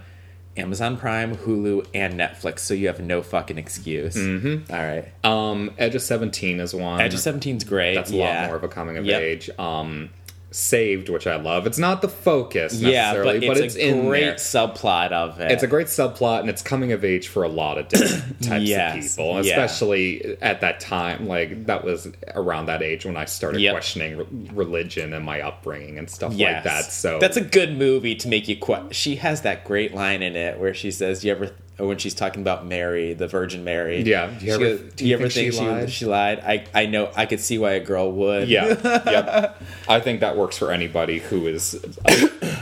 Amazon 0.57 0.97
Prime, 0.97 1.37
Hulu, 1.37 1.87
and 1.95 2.15
Netflix, 2.15 2.61
so 2.61 2.75
you 2.75 2.87
have 2.87 3.01
no 3.01 3.23
fucking 3.23 3.59
excuse. 3.59 4.17
Mm-hmm. 4.17 4.73
All 4.73 4.79
right. 4.79 5.05
Um, 5.25 5.73
Edge 5.79 5.95
of 5.97 6.03
Seventeen 6.03 6.61
is 6.61 6.75
one. 6.75 7.01
Edge 7.01 7.15
of 7.15 7.21
17's 7.21 7.65
great. 7.65 7.95
That's 7.95 8.11
a 8.13 8.17
yeah. 8.17 8.41
lot 8.43 8.47
more 8.49 8.57
of 8.57 8.63
a 8.65 8.69
coming 8.69 8.97
of 8.97 9.05
Yep. 9.05 9.21
age. 9.23 9.51
Um, 9.59 10.11
Saved, 10.57 11.09
which 11.09 11.27
I 11.27 11.35
love. 11.35 11.67
It's 11.67 11.79
not 11.79 12.01
the 12.01 12.09
focus 12.09 12.75
Yeah, 12.75 13.13
necessarily, 13.13 13.45
but 13.49 13.57
it's, 13.59 13.75
a 13.75 13.89
in 13.89 14.07
great 14.07 14.21
there. 14.21 14.35
subplot 14.37 15.11
of 15.11 15.41
it. 15.41 15.51
It's 15.51 15.65
a 15.65 15.67
great 15.67 15.89
subplot, 15.89 16.41
and 16.43 16.49
it's 16.49 16.63
coming 16.63 16.93
of 16.93 17.05
age 17.05 17.27
for 17.27 17.43
a 17.43 17.49
lot 17.49 17.77
of 17.77 17.89
different 17.89 18.41
types 18.43 18.65
Yes, 18.65 18.95
of 18.95 19.17
people, 19.17 19.35
yeah. 19.45 19.51
especially 19.65 20.37
at 20.41 20.61
that 20.61 20.79
time. 20.79 21.27
Like 21.27 21.67
that 21.67 21.83
was 21.83 22.07
around 22.37 22.67
that 22.67 22.83
age 22.83 23.05
when 23.05 23.17
I 23.17 23.25
started 23.25 23.63
Yep. 23.63 23.73
questioning 23.73 24.17
re- 24.19 24.27
religion 24.53 25.13
and 25.13 25.25
my 25.25 25.41
upbringing 25.41 25.99
and 25.99 26.09
stuff 26.09 26.33
yes. 26.35 26.55
like 26.55 26.63
that. 26.73 26.85
So 26.93 27.19
that's 27.19 27.37
a 27.37 27.41
good 27.45 27.77
movie 27.77 28.15
to 28.15 28.29
make 28.29 28.47
you 28.47 28.57
question. 28.57 28.91
She 28.93 29.17
has 29.17 29.43
that 29.43 29.65
great 29.65 29.93
line 29.93 30.23
in 30.23 30.37
it 30.37 30.61
where 30.61 30.73
she 30.73 30.93
says, 30.93 31.25
"You 31.25 31.33
ever?" 31.33 31.51
When 31.77 31.99
she's 31.99 32.15
talking 32.15 32.41
about 32.41 32.65
Mary, 32.65 33.15
the 33.15 33.27
Virgin 33.27 33.65
Mary. 33.65 34.03
Yeah, 34.03 34.27
do 34.27 34.33
you 34.35 34.41
She 34.41 34.51
ever- 34.53 34.65
goes, 34.79 34.93
do 34.95 35.07
you 35.09 35.19
think 35.19 35.31
she 35.33 35.51
she, 35.51 35.59
lied?" 35.61 35.91
she 35.91 36.07
lied? 36.07 36.39
I, 36.41 36.65
I 36.73 36.87
know. 36.87 37.11
I 37.17 37.27
could 37.27 37.41
see 37.41 37.59
why 37.59 37.73
a 37.73 37.81
girl 37.81 38.13
would. 38.13 38.49
yeah, 38.49 38.67
yep. 39.11 39.61
I 39.89 39.99
think 39.99 40.21
that 40.21 40.37
works 40.37 40.57
for 40.57 40.71
anybody 40.71 41.19
who 41.19 41.49
is 41.49 41.73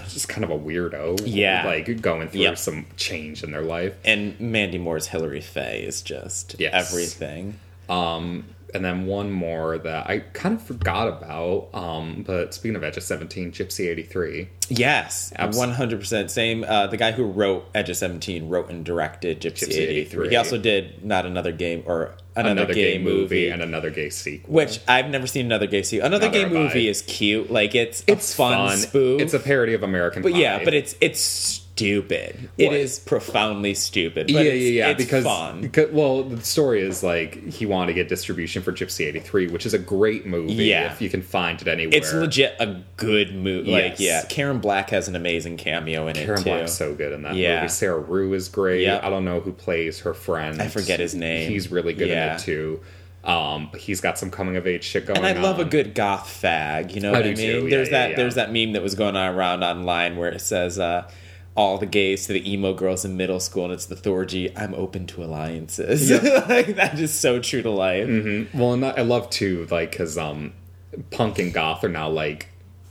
just 0.09 0.29
kind 0.29 0.45
of 0.45 0.51
a 0.51 0.59
weirdo. 0.59 1.21
Yeah. 1.27 1.67
like 1.67 2.01
going 2.01 2.29
through 2.29 2.41
Yep. 2.41 2.59
some 2.59 2.87
change 2.97 3.43
in 3.45 3.51
their 3.53 3.61
life. 3.63 3.95
And 4.05 4.39
Mandy 4.41 4.79
Moore's 4.79 5.09
Hilary 5.09 5.41
Faye 5.43 5.83
is 5.87 6.01
just 6.01 6.57
Yes. 6.59 6.73
everything. 6.91 7.59
Um, 7.91 8.45
and 8.75 8.85
then 8.85 9.07
one 9.07 9.31
more 9.31 9.79
that 9.79 10.09
I 10.09 10.21
kind 10.21 10.55
of 10.55 10.63
forgot 10.63 11.09
about. 11.09 11.69
Um, 11.75 12.23
but 12.27 12.55
speaking 12.55 12.77
of 12.77 12.85
Edge 12.85 12.97
of 12.97 13.03
Seventeen, 13.03 13.53
Gypsy 13.53 13.89
eighty 13.89 14.03
three. 14.03 14.49
Yes, 14.69 15.33
one 15.53 15.71
hundred 15.73 16.01
percent. 16.01 16.31
Same. 16.31 16.65
Uh, 16.65 16.87
the 16.87 16.97
guy 16.97 17.13
who 17.13 17.25
wrote 17.25 17.67
Edge 17.75 17.91
of 17.91 17.97
Seventeen 17.97 18.49
wrote 18.49 18.71
and 18.71 18.85
directed 18.85 19.41
Gypsy, 19.41 19.69
Gypsy 19.69 19.79
83. 19.79 20.29
He 20.31 20.37
also 20.37 20.57
did 20.59 21.05
not 21.05 21.27
another 21.27 21.53
game 21.53 21.83
or 21.87 22.15
another, 22.35 22.73
gay, 22.73 22.99
movie, 22.99 23.49
and 23.49 23.61
another 23.61 23.91
gay 23.91 24.09
sequel. 24.09 24.53
which 24.55 24.81
I've 24.89 25.09
never 25.11 25.27
seen 25.27 25.45
another 25.47 25.67
gay 25.67 25.83
sequel. 25.83 26.07
Another 26.07 26.27
Neither 26.27 26.39
gay 26.39 26.43
have 26.45 26.53
I. 26.57 26.69
movie 26.69 26.89
is 26.89 27.03
cute. 27.03 27.51
Like 27.51 27.75
it's 27.75 28.03
it's 28.07 28.35
fun, 28.35 28.77
spoof. 28.79 29.21
It's 29.21 29.35
a 29.35 29.39
parody 29.41 29.75
of 29.75 29.83
American 29.83 30.23
but 30.23 30.33
Pie. 30.33 30.39
yeah, 30.39 30.65
but 30.65 30.73
it's 30.75 30.95
it's 31.01 31.62
stupid. 31.83 32.51
It 32.59 32.67
What? 32.67 32.77
is 32.77 32.99
profoundly 32.99 33.75
stupid. 33.75 34.27
But 34.29 34.33
yeah, 34.45 34.53
yeah, 34.53 34.53
yeah. 34.53 34.89
It's 34.91 35.05
because, 35.05 35.25
fun. 35.25 35.61
because 35.61 35.91
well, 35.93 36.23
the 36.25 36.41
story 36.43 36.81
is 36.83 37.03
like 37.03 37.45
he 37.49 37.67
wanted 37.67 37.89
to 37.89 37.95
get 37.95 38.09
distribution 38.09 38.63
for 38.63 38.73
Gypsy 38.73 39.07
eighty 39.07 39.21
three, 39.21 39.49
which 39.49 39.67
is 39.67 39.75
a 39.75 39.79
great 39.79 40.27
movie. 40.27 40.53
Yeah. 40.55 40.93
if 40.93 41.01
you 41.03 41.11
can 41.11 41.23
find 41.23 41.61
it 41.61 41.69
anywhere. 41.69 41.97
It's 41.97 42.13
legit 42.13 42.57
a 42.61 42.83
good 42.97 43.35
movie. 43.35 43.73
Like 43.73 43.99
yeah, 43.99 44.25
Karen 44.29 44.59
Black 44.61 44.91
has 44.91 45.09
an 45.09 45.17
amazing 45.17 45.57
cameo 45.57 46.07
in 46.09 46.15
Karen 46.17 46.41
it 46.41 46.45
too. 46.45 46.51
Black's 46.51 46.73
so 46.73 46.95
good 46.95 47.13
in 47.13 47.23
that 47.23 47.35
Yeah. 47.35 47.57
movie. 47.63 47.69
Sarah 47.69 47.99
Rue 47.99 48.33
is 48.35 48.49
great. 48.49 48.83
Yep. 48.83 49.05
I 49.05 49.11
don't 49.11 49.25
know 49.25 49.41
who 49.41 49.53
plays 49.53 50.01
her 50.01 50.15
friend. 50.15 50.61
I 50.63 50.69
forget 50.69 51.01
his 51.01 51.15
name. 51.15 51.51
He's 51.51 51.71
really 51.71 51.93
good 51.95 52.09
Yeah. 52.09 52.31
in 52.31 52.37
it 52.37 52.41
too. 52.41 52.81
Um, 53.25 53.71
he's 53.79 54.01
got 54.01 54.19
some 54.19 54.33
coming 54.33 54.57
of 54.57 54.67
age 54.67 54.83
shit 54.83 55.07
going 55.07 55.17
And 55.19 55.25
I 55.27 55.35
on. 55.35 55.43
love 55.43 55.61
a 55.61 55.65
good 55.65 55.95
goth 55.95 56.27
fag. 56.43 56.93
You 56.93 57.01
know 57.01 57.11
I 57.11 57.19
what 57.19 57.27
I 57.27 57.35
mean? 57.35 57.65
yeah, 57.65 57.71
there's 57.71 57.89
yeah, 57.89 57.99
that 57.99 58.11
yeah. 58.11 58.17
there's 58.17 58.35
that 58.35 58.53
meme 58.53 58.73
that 58.73 58.83
was 58.83 58.97
going 58.97 59.15
on 59.15 59.35
around 59.35 59.63
online 59.63 60.17
where 60.17 60.31
it 60.31 60.41
says 60.41 60.77
uh, 60.79 61.09
all 61.55 61.77
the 61.79 61.87
gays 61.87 62.27
to 62.27 62.33
the 62.33 62.51
emo 62.53 62.73
girls 62.73 63.05
in 63.05 63.17
middle 63.17 63.41
school, 63.41 63.65
and 63.65 63.73
it's 63.75 63.87
the 63.87 63.95
Thorgy. 63.97 64.53
I'm 64.57 64.75
open 64.75 65.07
to 65.09 65.23
alliances. 65.25 66.11
like 66.49 66.77
that 66.77 66.99
is 66.99 67.13
so 67.13 67.41
true 67.41 67.63
to 67.63 67.71
life. 67.71 68.09
Well, 68.55 68.73
and 68.73 68.85
I 68.85 69.03
love 69.03 69.29
too, 69.31 69.67
like, 69.71 69.91
because 69.91 70.17
um, 70.17 70.53
punk 71.11 71.39
and 71.39 71.53
goth 71.53 71.85
are 71.85 71.89
now 71.89 72.09
like 72.09 72.49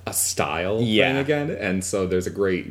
a 0.08 0.14
style 0.14 0.82
Yeah. 0.82 1.10
thing 1.10 1.18
again. 1.18 1.52
And 1.52 1.84
so 1.84 2.08
there's 2.08 2.26
a 2.28 2.32
great 2.32 2.68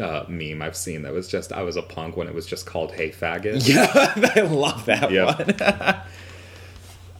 uh, 0.00 0.24
meme 0.28 0.62
I've 0.62 0.76
seen 0.76 1.02
that 1.02 1.12
was 1.12 1.26
just 1.28 1.52
I 1.52 1.62
was 1.62 1.76
a 1.76 1.82
punk 1.82 2.16
when 2.16 2.28
it 2.28 2.34
was 2.34 2.46
just 2.46 2.66
called 2.66 2.92
Hey 2.92 3.10
Faggot. 3.10 3.66
Yeah, 3.68 4.32
I 4.36 4.40
love 4.42 4.86
that 4.86 5.10
Yep. 5.10 5.38
one. 5.70 5.96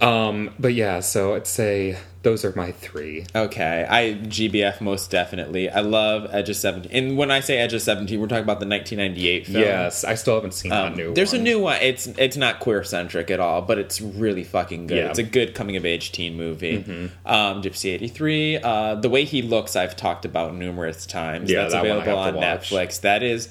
Um, 0.00 0.54
but 0.60 0.74
yeah, 0.74 1.00
so 1.00 1.34
I'd 1.34 1.48
say 1.48 1.98
those 2.28 2.44
are 2.44 2.52
my 2.54 2.72
three. 2.72 3.24
Okay, 3.34 3.86
I 3.88 4.14
GBF 4.26 4.80
most 4.82 5.10
definitely. 5.10 5.70
I 5.70 5.80
love 5.80 6.28
Edge 6.30 6.50
of 6.50 6.56
Seventeen, 6.56 6.92
and 6.92 7.16
when 7.16 7.30
I 7.30 7.40
say 7.40 7.56
Edge 7.58 7.72
of 7.72 7.80
Seventeen, 7.80 8.20
we're 8.20 8.26
talking 8.26 8.44
about 8.44 8.60
the 8.60 8.66
1998 8.66 9.46
film. 9.46 9.62
Yes, 9.64 10.04
I 10.04 10.14
still 10.14 10.34
haven't 10.34 10.52
seen 10.52 10.70
Um, 10.72 10.90
that 10.90 10.96
new 10.96 11.14
there's 11.14 11.32
one. 11.32 11.40
a 11.40 11.44
new 11.44 11.58
one. 11.60 11.78
It's 11.80 12.06
it's 12.06 12.36
not 12.36 12.60
queer 12.60 12.84
centric 12.84 13.30
at 13.30 13.40
all, 13.40 13.62
but 13.62 13.78
it's 13.78 14.00
really 14.02 14.44
fucking 14.44 14.88
good. 14.88 14.96
Yeah. 14.96 15.02
Mm-hmm. 15.04 15.10
It's 15.10 15.18
a 15.20 15.22
good 15.22 15.54
coming 15.54 15.76
of 15.76 15.86
age 15.86 16.12
teen 16.12 16.36
movie. 16.36 16.84
Um, 17.24 17.62
Gypsy 17.62 17.90
eighty 17.92 18.08
three. 18.08 18.58
Uh, 18.58 18.96
the 18.96 19.08
way 19.08 19.24
he 19.24 19.40
looks, 19.40 19.74
I've 19.76 19.96
talked 19.96 20.24
about 20.26 20.54
numerous 20.54 21.06
times. 21.06 21.50
Yeah, 21.50 21.62
That's 21.62 21.72
that 21.74 21.86
available 21.86 22.18
on. 22.18 22.34
Netflix. 22.34 23.00
That 23.00 23.22
is 23.22 23.48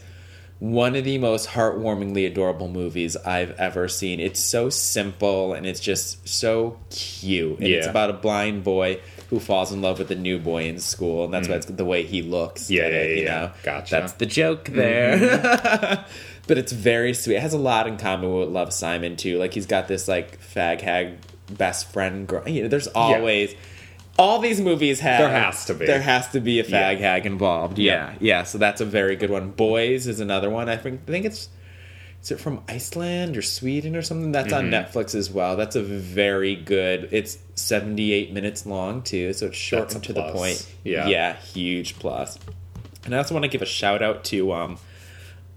one 0.59 0.95
of 0.95 1.03
the 1.03 1.17
most 1.19 1.49
heartwarmingly 1.49 2.25
adorable 2.25 2.67
movies 2.67 3.15
I've 3.15 3.51
ever 3.59 3.87
seen. 3.87 4.19
It's 4.19 4.39
so 4.39 4.69
simple 4.69 5.53
and 5.53 5.67
it's 5.67 5.79
just 5.79 6.27
so 6.27 6.79
cute. 6.89 7.59
And 7.59 7.67
it's 7.67 7.87
about 7.87 8.09
a 8.09 8.13
blind 8.13 8.63
boy 8.63 8.99
who 9.29 9.39
falls 9.39 9.71
in 9.71 9.81
love 9.81 9.99
with 9.99 10.09
a 10.09 10.15
new 10.15 10.39
boy 10.39 10.63
in 10.63 10.79
school, 10.79 11.25
and 11.25 11.33
that's 11.33 11.49
why 11.49 11.55
it's 11.55 11.65
the 11.65 11.85
way 11.85 12.03
he 12.03 12.21
looks. 12.21 12.67
Mm. 12.67 12.69
Yeah, 12.69 12.87
yeah, 12.87 12.95
it, 12.95 13.17
you 13.17 13.23
yeah. 13.25 13.39
know? 13.39 13.51
Gotcha. 13.61 13.95
Mm-hmm. 13.95 14.01
That's 14.01 14.13
the 14.13 14.25
joke 14.25 14.65
there. 14.65 16.05
but 16.47 16.57
it's 16.57 16.71
very 16.71 17.13
sweet. 17.13 17.35
It 17.35 17.41
has 17.41 17.53
a 17.53 17.59
lot 17.59 17.87
in 17.87 17.97
common 17.97 18.33
with 18.33 18.49
Love 18.49 18.73
Simon 18.73 19.17
too. 19.17 19.37
Like 19.37 19.53
he's 19.53 19.65
got 19.65 19.87
this 19.87 20.07
like 20.07 20.39
fag 20.39 20.81
hag 20.81 21.17
best 21.51 21.91
friend 21.91 22.27
girl. 22.27 22.47
You 22.47 22.63
know, 22.63 22.67
there's 22.69 22.87
always 22.87 23.53
all 24.17 24.39
these 24.39 24.59
movies 24.61 24.99
have 25.01 25.19
There 25.19 25.29
has 25.29 25.65
to 25.65 25.73
be. 25.73 25.85
there 25.85 26.01
has 26.01 26.27
to 26.29 26.39
be 26.39 26.59
a 26.59 26.63
fag 26.63 26.69
Yeah. 26.99 27.13
hag 27.13 27.25
involved. 27.25 27.77
Yeah, 27.79 28.13
yeah. 28.19 28.43
So 28.43 28.57
that's 28.57 28.81
a 28.81 28.85
very 28.85 29.15
good 29.15 29.29
one. 29.29 29.51
Boys 29.51 30.07
is 30.07 30.19
another 30.19 30.49
one. 30.49 30.69
I 30.69 30.75
think 30.77 31.01
I 31.07 31.11
think 31.11 31.25
it's 31.25 31.49
is 32.23 32.31
it 32.31 32.39
from 32.39 32.61
Iceland 32.67 33.37
or 33.37 33.41
Sweden 33.43 33.95
or 33.95 34.01
something? 34.01 34.31
That's 34.31 34.51
on 34.51 34.71
Mm-hmm. 34.71 34.97
Netflix 34.97 35.13
as 35.13 35.29
well. 35.29 35.55
That's 35.55 35.75
a 35.75 35.83
very 35.83 36.55
good. 36.55 37.09
It's 37.11 37.37
78 37.55 38.33
minutes 38.33 38.65
long 38.65 39.03
too, 39.03 39.33
so 39.33 39.45
it's 39.47 39.55
short 39.57 39.93
and 39.93 40.03
to 40.03 40.13
the 40.13 40.31
point. 40.31 40.67
Yeah. 40.83 41.07
yeah, 41.07 41.35
huge 41.35 41.99
plus. 41.99 42.39
And 43.05 43.13
I 43.13 43.19
also 43.19 43.33
want 43.35 43.43
to 43.43 43.49
give 43.49 43.61
a 43.61 43.65
shout 43.67 44.01
out 44.01 44.23
to 44.25 44.51
um, 44.51 44.79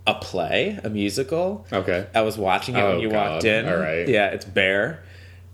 a 0.07 0.15
play, 0.15 0.78
a 0.85 0.91
musical. 0.91 1.66
Okay. 1.73 2.07
I 2.15 2.20
was 2.23 2.37
watching 2.39 2.77
it 2.77 2.81
Oh, 2.81 2.91
when 2.91 3.01
you 3.01 3.11
God. 3.11 3.32
walked 3.32 3.45
in. 3.45 3.66
All 3.66 3.77
right. 3.78 4.07
Yeah, 4.07 4.27
it's 4.27 4.45
Bear, 4.45 5.03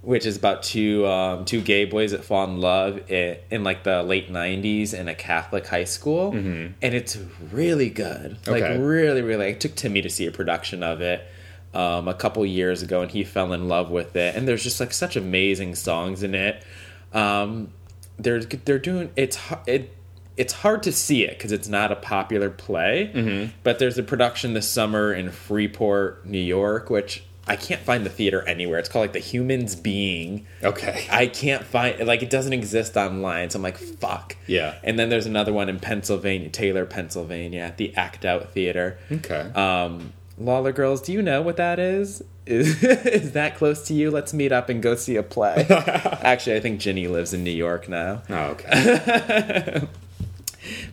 which 0.07 0.25
is 0.25 0.37
about 0.37 0.63
two 0.63 1.05
um, 1.07 1.45
two 1.45 1.61
gay 1.61 1.85
boys 1.85 2.13
that 2.13 2.25
fall 2.25 2.45
in 2.45 2.61
love 2.61 3.11
in, 3.11 3.37
in 3.51 3.65
like 3.65 3.83
the 3.83 4.03
late 4.05 4.33
'90s 4.33 4.95
in 4.95 5.09
a 5.09 5.15
Catholic 5.15 5.67
high 5.67 5.85
school, 5.85 6.33
and 6.33 6.75
it's 6.81 7.19
really 7.53 7.91
good. 7.91 8.39
Like 8.47 8.63
Mm-hmm. 8.63 8.73
Okay. 8.73 8.79
really, 8.79 9.23
really. 9.23 9.49
It 9.51 9.61
took 9.61 9.75
Timmy 9.75 10.03
to 10.03 10.09
see 10.09 10.27
a 10.27 10.31
production 10.31 10.83
of 10.83 11.01
it. 11.01 11.27
Um, 11.75 12.09
a 12.09 12.15
couple 12.15 12.47
years 12.47 12.81
ago, 12.83 13.03
and 13.03 13.11
he 13.11 13.23
fell 13.23 13.53
in 13.53 13.69
love 13.69 13.91
with 13.91 14.17
it. 14.17 14.35
And 14.35 14.49
there's 14.49 14.63
just 14.63 14.81
like 14.81 14.95
such 14.95 15.15
amazing 15.15 15.75
songs 15.75 16.23
in 16.23 16.35
it. 16.35 16.65
Um, 17.13 17.71
they're 18.19 18.41
they're 18.41 18.79
doing 18.79 19.11
it's 19.15 19.39
it 19.67 19.93
it's 20.39 20.55
hard 20.55 20.83
to 20.85 20.93
see 20.93 21.25
it 21.25 21.37
because 21.37 21.53
it's 21.53 21.69
not 21.69 21.93
a 21.93 21.97
popular 21.97 22.49
play. 22.49 23.11
Mm-hmm. 23.13 23.51
But 23.63 23.79
there's 23.79 23.99
a 23.99 24.03
production 24.03 24.55
this 24.55 24.67
summer 24.69 25.13
in 25.13 25.31
Freeport, 25.31 26.25
New 26.25 26.39
York, 26.39 26.89
which 26.89 27.25
I 27.49 27.57
can't 27.57 27.81
find 27.83 28.05
the 28.05 28.11
theater 28.11 28.43
anywhere. 28.43 28.79
It's 28.79 28.89
called 28.89 29.05
like 29.05 29.13
the 29.13 29.21
Humans 29.21 29.77
Being. 29.77 30.47
Okay. 30.63 31.07
I 31.11 31.27
can't 31.29 31.65
find 31.65 32.05
like 32.07 32.23
it 32.23 32.31
doesn't 32.31 32.53
exist 32.53 32.97
online, 32.97 33.51
so 33.51 33.59
I'm 33.59 33.63
like 33.63 33.79
fuck. 33.79 34.37
Yeah. 34.47 34.75
And 34.83 34.99
then 34.99 35.09
there's 35.11 35.27
another 35.27 35.53
one 35.53 35.69
in 35.69 35.79
Pennsylvania, 35.79 36.49
Taylor, 36.49 36.87
Pennsylvania, 36.87 37.61
at 37.61 37.77
the 37.77 37.95
Act 37.97 38.25
Out 38.25 38.51
Theater. 38.51 38.99
Okay. 39.11 39.51
Um, 39.55 40.13
Lawler 40.39 40.73
Girls, 40.73 41.01
do 41.01 41.13
you 41.13 41.23
know 41.23 41.41
what 41.43 41.57
that 41.57 41.79
is? 41.79 42.23
Is 42.47 42.85
is 42.85 43.33
that 43.33 43.57
close 43.57 43.85
to 43.89 43.95
you? 43.95 44.09
Let's 44.09 44.33
meet 44.33 44.53
up 44.53 44.69
and 44.69 44.81
go 44.81 44.95
see 44.95 45.17
a 45.17 45.23
play. 45.25 45.67
Actually, 45.71 46.55
I 46.55 46.61
think 46.61 46.79
Ginny 46.79 47.09
lives 47.09 47.35
in 47.35 47.43
New 47.43 47.51
York 47.51 47.89
now. 47.89 48.23
oh, 48.31 48.51
okay. 48.51 49.89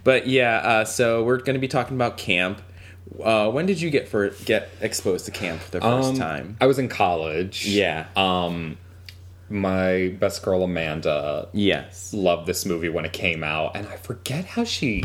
But 0.03 0.27
yeah, 0.27 0.57
uh, 0.57 0.85
so 0.85 1.23
we're 1.23 1.38
going 1.38 1.53
to 1.53 1.59
be 1.59 1.67
talking 1.67 1.95
about 1.95 2.17
camp. 2.17 2.61
Uh, 3.21 3.49
when 3.51 3.65
did 3.65 3.80
you 3.81 3.89
get 3.89 4.07
for 4.07 4.30
get 4.45 4.69
exposed 4.81 5.25
to 5.25 5.31
camp 5.31 5.61
for 5.61 5.71
the 5.71 5.81
first 5.81 6.09
Um, 6.09 6.15
time? 6.17 6.57
I 6.61 6.65
was 6.65 6.80
in 6.80 6.89
college. 6.89 7.65
Yeah. 7.67 8.07
Um, 8.15 8.77
my 9.49 10.15
best 10.19 10.41
girl 10.41 10.63
Amanda 10.63 11.47
yes. 11.53 12.13
loved 12.13 12.47
this 12.47 12.65
movie 12.65 12.89
when 12.89 13.05
it 13.05 13.13
came 13.13 13.43
out, 13.43 13.75
and 13.75 13.88
I 13.88 13.97
forget 13.97 14.45
how 14.45 14.63
she. 14.63 15.03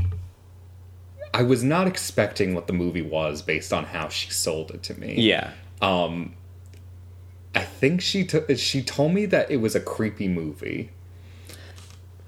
I 1.35 1.43
was 1.43 1.62
not 1.62 1.87
expecting 1.87 2.55
what 2.55 2.66
the 2.69 2.73
movie 2.73 3.03
was 3.03 3.43
based 3.43 3.73
on 3.73 3.85
how 3.85 4.09
she 4.09 4.31
sold 4.31 4.70
it 4.70 4.83
to 4.85 4.99
me. 4.99 5.16
Yeah. 5.19 5.51
Um, 5.83 6.35
I 7.55 7.61
think 7.65 8.01
she 8.01 8.25
t- 8.25 8.55
she 8.57 8.83
told 8.83 9.12
me 9.12 9.27
that 9.27 9.51
it 9.51 9.57
was 9.59 9.75
a 9.75 9.81
creepy 9.81 10.29
movie, 10.29 10.91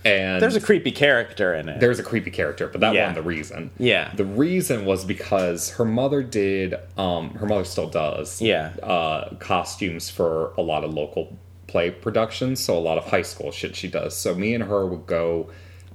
and 0.04 0.40
There's 0.40 0.56
a 0.56 0.60
creepy 0.60 0.90
character 0.90 1.54
in 1.54 1.68
it. 1.68 1.80
there's 1.80 1.98
a 1.98 2.02
creepy 2.02 2.30
character, 2.30 2.68
but 2.68 2.80
that 2.80 2.94
Yeah. 2.94 3.08
wasn't 3.08 3.16
the 3.24 3.28
reason. 3.28 3.70
Yeah. 3.78 4.10
the 4.14 4.24
reason 4.24 4.84
was 4.86 5.04
because 5.04 5.70
her 5.72 5.84
mother 5.84 6.22
did. 6.22 6.74
Um, 6.96 7.30
her 7.34 7.46
mother 7.46 7.64
still 7.64 7.88
does. 7.88 8.40
Yeah. 8.40 8.70
uh, 8.82 9.34
costumes 9.38 10.08
for 10.10 10.52
a 10.56 10.62
lot 10.62 10.84
of 10.84 10.94
local 10.94 11.36
play 11.66 11.90
productions. 11.90 12.60
So 12.60 12.76
a 12.76 12.80
lot 12.80 12.98
of 12.98 13.04
high 13.10 13.22
school 13.22 13.52
shit 13.52 13.76
she 13.76 13.88
does. 13.88 14.16
So 14.16 14.34
me 14.34 14.54
and 14.54 14.64
her 14.64 14.86
would 14.86 15.06
go 15.06 15.50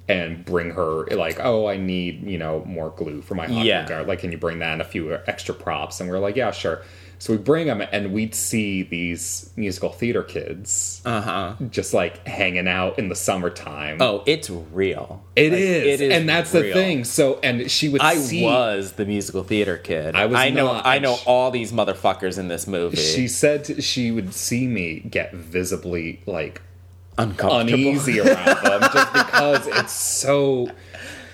and 0.08 0.46
bring 0.46 0.70
her 0.72 1.06
like, 1.08 1.40
oh, 1.44 1.66
I 1.68 1.78
need 1.78 2.28
you 2.28 2.38
know 2.38 2.64
more 2.66 2.92
glue 2.96 3.22
for 3.24 3.34
my 3.36 3.48
hot 3.48 3.66
Yeah. 3.66 3.88
guard. 3.88 4.08
Like, 4.08 4.20
can 4.20 4.32
you 4.32 4.38
bring 4.38 4.60
that 4.60 4.74
and 4.74 4.82
a 4.82 4.86
few 4.86 5.18
extra 5.26 5.56
props? 5.56 6.00
And 6.00 6.10
we're 6.10 6.20
like, 6.20 6.36
yeah, 6.36 6.52
sure. 6.52 6.82
So 7.18 7.34
we 7.34 7.40
bring 7.40 7.68
them, 7.68 7.82
and 7.92 8.12
we'd 8.14 8.36
see 8.36 8.84
these 8.84 9.50
musical 9.56 9.90
theater 9.90 10.22
kids 10.24 11.02
Uh 11.06 11.22
huh. 11.22 11.54
just 11.70 11.94
like 11.94 12.26
hanging 12.28 12.68
out 12.68 13.00
in 13.00 13.10
the 13.10 13.16
summertime. 13.16 13.98
Oh, 14.02 14.24
it's 14.26 14.50
real. 14.50 15.24
It 15.36 15.52
Like, 15.52 15.60
is, 15.62 16.02
It 16.02 16.02
is, 16.02 16.14
and 16.14 16.28
that's 16.30 16.52
the 16.52 16.72
thing. 16.74 17.04
So, 17.06 17.40
and 17.42 17.70
she 17.72 17.90
would. 17.90 18.02
I 18.02 18.16
see, 18.16 18.44
was 18.44 18.94
the 18.94 19.06
musical 19.06 19.44
theater 19.44 19.78
kid. 19.78 20.16
I 20.16 20.26
was 20.26 20.38
I 20.38 20.50
know. 20.50 20.74
not, 20.74 20.86
I 20.86 21.00
know 21.00 21.16
sh- 21.16 21.24
all 21.26 21.52
these 21.52 21.72
motherfuckers 21.72 22.38
in 22.38 22.48
this 22.48 22.68
movie. 22.68 22.98
She 22.98 23.28
said 23.28 23.84
she 23.84 24.12
would 24.12 24.34
see 24.34 24.68
me 24.68 25.00
get 25.00 25.34
visibly 25.34 26.22
like 26.26 26.62
uncomfortable. 27.18 27.60
uneasy 27.76 28.20
around 28.20 28.64
them 28.64 28.82
just 28.94 29.14
because 29.14 29.68
it's 29.68 29.94
so. 29.94 30.70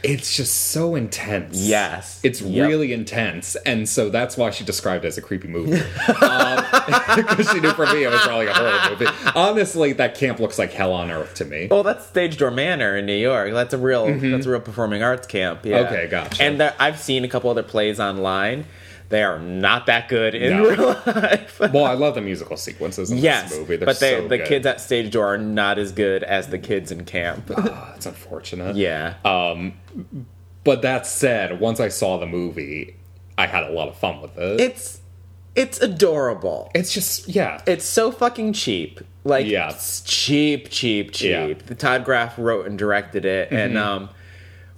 It's 0.04 0.36
just 0.36 0.70
so 0.72 0.96
intense. 0.96 1.58
Yes. 1.58 2.20
It's 2.24 2.42
Yep. 2.42 2.68
really 2.68 2.92
intense. 2.94 3.56
And 3.66 3.88
so 3.88 4.10
that's 4.10 4.36
why 4.38 4.50
she 4.52 4.64
described 4.64 5.06
it 5.06 5.10
as 5.10 5.18
a 5.18 5.22
creepy 5.22 5.48
movie. 5.48 5.82
Because 7.16 7.50
she 7.52 7.60
knew 7.60 7.72
for 7.72 7.86
me 7.88 8.04
it 8.04 8.10
was 8.12 8.22
probably 8.22 8.48
a 8.48 8.54
horror 8.54 8.80
movie. 8.90 9.06
Honestly, 9.36 9.94
that 9.94 10.16
camp 10.16 10.40
looks 10.40 10.58
like 10.58 10.72
hell 10.72 10.94
on 10.94 11.12
earth 11.12 11.36
to 11.36 11.46
me. 11.46 11.68
Well, 11.70 11.84
that's 11.84 12.08
Stagedoor 12.08 12.54
Manor 12.54 12.98
in 12.98 13.06
New 13.06 13.16
York. 13.16 13.54
That's 13.54 13.74
a 13.74 13.78
real 13.78 14.06
that's 14.08 14.46
a 14.46 14.50
real 14.50 14.62
performing 14.62 15.04
arts 15.04 15.28
camp. 15.28 15.66
Yeah. 15.66 15.80
Mm-hmm. 15.84 15.94
Okay, 15.94 16.08
gotcha. 16.08 16.44
And 16.44 16.60
there, 16.60 16.74
I've 16.80 17.00
seen 17.00 17.24
a 17.26 17.28
couple 17.28 17.50
other 17.50 17.64
plays 17.64 18.00
online. 18.00 18.66
They 19.12 19.22
are 19.24 19.38
not 19.38 19.86
that 19.86 20.08
good 20.10 20.34
in 20.34 20.58
No. 20.58 20.70
real 20.70 20.88
life. 21.06 21.60
Well, 21.72 21.86
I 21.86 21.94
love 21.94 22.16
the 22.16 22.22
musical 22.22 22.58
sequences 22.58 23.12
in 23.12 23.20
yes, 23.20 23.50
this 23.50 23.60
movie. 23.60 23.76
They're 23.76 23.86
but 23.86 24.00
they, 24.00 24.16
so 24.22 24.28
the 24.28 24.38
good. 24.40 24.48
kids 24.48 24.66
at 24.66 24.78
Stagedoor 24.78 25.24
are 25.26 25.38
not 25.38 25.78
as 25.78 25.92
good 25.92 26.24
as 26.24 26.48
the 26.48 26.58
kids 26.58 26.92
in 26.92 27.06
camp. 27.06 27.52
Ah, 27.56 27.94
it's 27.96 28.06
unfortunate. 28.08 28.76
yeah. 28.76 29.16
Um, 29.24 29.74
but 30.64 30.82
that 30.82 31.06
said, 31.06 31.60
once 31.60 31.80
I 31.80 31.90
saw 31.90 32.18
the 32.18 32.26
movie, 32.26 32.96
I 33.38 33.48
had 33.48 33.64
a 33.64 33.70
lot 33.72 33.88
of 33.88 33.96
fun 33.98 34.22
with 34.22 34.38
it. 34.38 34.60
it's 34.62 35.00
it's 35.56 35.82
adorable. 35.82 36.72
it's 36.74 36.94
just 36.94 37.28
yeah, 37.28 37.62
It's 37.68 37.84
so 37.86 38.12
fucking 38.12 38.54
cheap. 38.54 39.02
Like 39.24 39.46
Yeah. 39.46 39.70
it's 39.72 40.02
cheap, 40.02 40.70
cheap, 40.70 41.12
cheap. 41.12 41.30
Yeah. 41.30 41.54
The 41.66 41.76
Todd 41.76 42.06
Graff 42.06 42.38
wrote 42.40 42.66
and 42.66 42.78
directed 42.80 43.26
it, 43.26 43.52
and 43.52 43.78
um, 43.78 44.10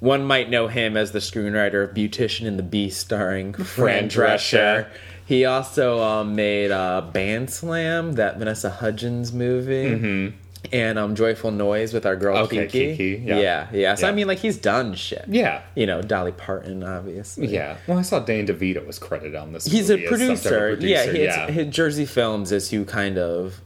one 0.04 0.26
might 0.26 0.50
know 0.50 0.68
him 0.68 0.98
as 0.98 1.14
the 1.14 1.20
screenwriter 1.20 1.82
of 1.82 1.96
Beautician 1.96 2.46
and 2.46 2.60
the 2.60 2.64
Beast, 2.64 3.00
starring 3.00 3.54
Fran 3.54 4.10
Drescher. 4.10 4.90
He 5.26 5.46
also 5.46 6.02
um, 6.02 6.36
made 6.36 6.72
uh, 6.72 7.10
Bandslam, 7.14 8.16
that 8.16 8.38
Vanessa 8.38 8.70
Hudgens 8.70 9.32
movie, 9.32 10.34
and 10.74 11.00
um, 11.00 11.16
Joyful 11.16 11.52
Noise 11.52 11.94
with 11.94 12.06
our 12.06 12.18
girl 12.18 12.36
Mm-hmm. 12.36 12.58
Okay, 12.58 12.68
Keke. 12.68 12.98
Keke, 12.98 13.26
yeah. 13.28 13.40
yeah, 13.40 13.68
yeah. 13.72 13.96
So 13.96 14.10
I 14.10 14.12
mean, 14.12 14.28
like 14.28 14.40
he's 14.40 14.58
done 14.58 14.94
shit. 14.96 15.24
yeah, 15.30 15.62
You 15.74 15.86
know, 15.86 16.02
Dolly 16.02 16.34
Parton, 16.34 16.84
obviously. 16.84 17.48
yeah. 17.48 17.78
Well, 17.88 17.98
I 17.98 18.02
saw 18.02 18.20
Danny 18.20 18.46
DeVito 18.46 18.86
was 18.86 19.00
credited 19.00 19.36
on 19.36 19.54
this. 19.54 19.64
He's 19.64 19.90
a 19.90 19.94
as 19.94 20.00
some 20.02 20.10
producer. 20.10 20.78
Yeah, 20.82 21.06
producer, 21.06 21.12
he, 21.14 21.24
it's, 21.24 21.54
his 21.54 21.68
Jersey 21.74 22.06
Films 22.06 22.52
is 22.52 22.70
who 22.72 22.84
kind 22.84 23.18
of 23.18 23.62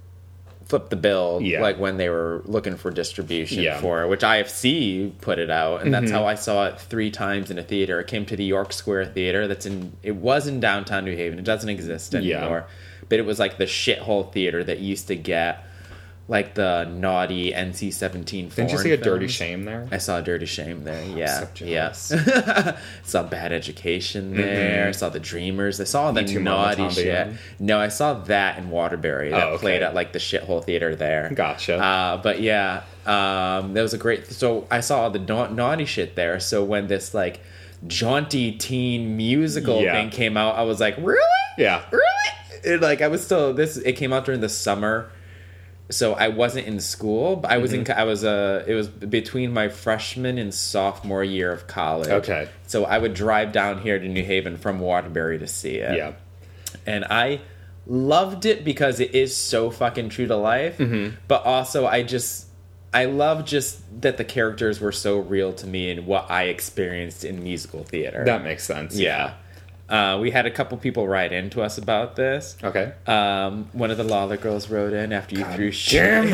flipped 0.68 0.90
the 0.90 0.96
bill, 0.98 1.40
Yeah. 1.42 1.62
like 1.62 1.80
when 1.80 1.98
they 1.98 2.10
were 2.10 2.42
looking 2.46 2.76
for 2.76 2.92
distribution 2.92 3.64
Yeah. 3.64 3.74
Mm-hmm. 3.74 3.82
for 3.82 4.08
which 4.08 4.22
IFC 4.24 5.12
put 5.22 5.40
it 5.40 5.50
out, 5.50 5.82
and 5.82 5.94
that's 5.94 6.12
how 6.12 6.26
I 6.26 6.36
saw 6.36 6.68
it 6.68 6.80
three 6.80 7.10
times 7.10 7.50
in 7.50 7.58
a 7.58 7.64
theater. 7.64 8.00
It 8.00 8.08
came 8.08 8.26
to 8.26 8.36
the 8.36 8.44
York 8.44 8.74
Square 8.74 9.08
Theater. 9.08 9.48
That's 9.48 9.66
in. 9.66 9.94
It 10.04 10.16
was 10.18 10.46
in 10.48 10.60
downtown 10.60 11.06
New 11.06 11.16
Haven. 11.16 11.40
It 11.40 11.46
doesn't 11.46 11.70
exist 11.70 12.14
Yeah. 12.14 12.40
anymore, 12.40 12.66
but 13.10 13.18
it 13.20 13.26
was 13.26 13.40
like 13.40 13.58
the 13.58 13.66
shithole 13.66 14.32
theater 14.32 14.64
that 14.64 14.80
used 14.80 15.08
to 15.08 15.16
get. 15.16 15.64
Like 16.30 16.56
the 16.56 16.84
naughty 16.86 17.54
NC-17 17.54 18.54
Didn't 18.54 18.72
you 18.72 18.78
see 18.78 18.92
a 18.92 18.98
dirty 18.98 19.28
shame 19.30 19.64
there? 19.64 19.88
I 19.92 19.98
saw 19.98 20.18
a 20.20 20.22
Dirty 20.22 20.46
Shame 20.46 20.84
there. 20.84 21.02
Yeah, 21.06 21.48
so 21.54 21.66
yes. 21.66 22.14
saw 23.04 23.24
Bad 23.24 23.52
Education 23.54 24.34
Mm-hmm. 24.34 24.38
there. 24.38 24.94
Saw 24.94 25.10
The 25.10 25.20
Dreamers. 25.22 25.80
I 25.80 25.86
saw 25.86 26.12
the 26.12 26.22
naughty 26.24 26.90
shit. 26.90 27.30
No, 27.60 27.80
I 27.80 27.88
saw 27.88 28.16
that 28.26 28.58
in 28.58 28.70
Waterbury. 28.70 29.30
That 29.30 29.44
Oh, 29.48 29.50
okay. 29.52 29.62
played 29.62 29.84
at 29.84 29.96
like 29.96 30.12
the 30.12 30.20
shithole 30.20 30.64
theater 30.64 30.96
there. 30.96 31.32
Gotcha. 31.34 31.78
Uh, 31.78 32.18
but 32.18 32.42
yeah, 32.42 32.84
um, 33.06 33.74
that 33.74 33.82
was 33.82 33.94
a 33.94 33.98
great. 33.98 34.28
So 34.28 34.68
I 34.70 34.82
saw 34.82 35.04
all 35.04 35.10
the 35.12 35.20
na- 35.20 35.48
naughty 35.48 35.86
shit 35.86 36.16
there. 36.16 36.40
So 36.42 36.64
when 36.64 36.88
this 36.88 37.14
like 37.14 37.40
jaunty 37.86 38.52
teen 38.52 39.16
musical 39.16 39.82
Yeah. 39.82 39.94
thing 39.94 40.10
came 40.10 40.36
out, 40.36 40.56
I 40.56 40.64
was 40.64 40.80
like, 40.80 40.98
really? 40.98 41.22
Yeah. 41.58 41.84
really? 41.92 42.04
And, 42.74 42.82
like 42.82 43.02
I 43.02 43.08
was 43.08 43.24
still 43.24 43.54
this. 43.54 43.78
It 43.78 43.94
came 43.94 44.12
out 44.12 44.26
during 44.26 44.42
the 44.42 44.50
summer, 44.50 45.10
so 45.90 46.14
I 46.14 46.28
wasn't 46.30 46.68
in 46.68 46.80
school. 46.80 47.36
But 47.38 47.52
I 47.52 47.58
was 47.58 47.72
Mm-hmm. 47.72 47.92
in. 47.92 47.98
I 47.98 48.04
was 48.04 48.24
uh, 48.24 48.64
It 48.68 48.74
was 48.74 48.88
between 48.88 49.54
my 49.54 49.70
freshman 49.70 50.38
and 50.38 50.54
sophomore 50.54 51.24
year 51.24 51.52
of 51.52 51.68
college. 51.68 52.10
Okay. 52.10 52.50
So 52.68 52.86
I 52.86 52.98
would 52.98 53.14
drive 53.14 53.52
down 53.52 53.82
here 53.82 53.98
to 54.00 54.08
New 54.08 54.24
Haven 54.24 54.58
from 54.58 54.80
Waterbury 54.80 55.40
to 55.40 55.48
see 55.48 55.76
it. 55.78 55.98
Yeah. 55.98 56.14
And 56.86 57.06
I 57.06 57.42
loved 57.86 58.46
it 58.46 58.66
because 58.66 59.00
it 59.00 59.16
is 59.16 59.36
so 59.36 59.72
fucking 59.72 60.10
true 60.10 60.28
to 60.28 60.36
life. 60.36 60.78
Mm-hmm. 60.78 61.16
But 61.28 61.44
also, 61.46 61.86
I 61.88 62.04
just. 62.04 62.46
I 62.94 63.06
love 63.06 63.46
just 63.46 63.82
that 64.02 64.16
the 64.18 64.24
characters 64.24 64.80
were 64.80 64.94
so 64.94 65.20
real 65.20 65.52
to 65.54 65.68
me 65.68 65.92
and 65.92 66.08
what 66.08 66.32
I 66.32 66.44
experienced 66.44 67.26
in 67.26 67.44
musical 67.44 67.84
theater. 67.84 68.24
That 68.26 68.44
makes 68.44 68.64
sense. 68.64 68.98
Yeah. 68.98 69.34
Uh, 69.90 70.18
we 70.22 70.32
had 70.32 70.46
a 70.46 70.52
couple 70.52 70.78
people 70.78 71.08
write 71.08 71.32
in 71.32 71.50
to 71.52 71.62
us 71.62 71.78
about 71.78 72.16
this. 72.18 72.58
Okay. 72.62 72.92
Um, 73.06 73.70
one 73.72 73.90
of 73.90 73.98
the 73.98 74.04
Lawler 74.04 74.36
girls 74.36 74.70
wrote 74.70 74.92
in 74.94 75.14
after 75.14 75.36
you 75.38 75.46
threw 75.46 75.72
shade 75.72 76.34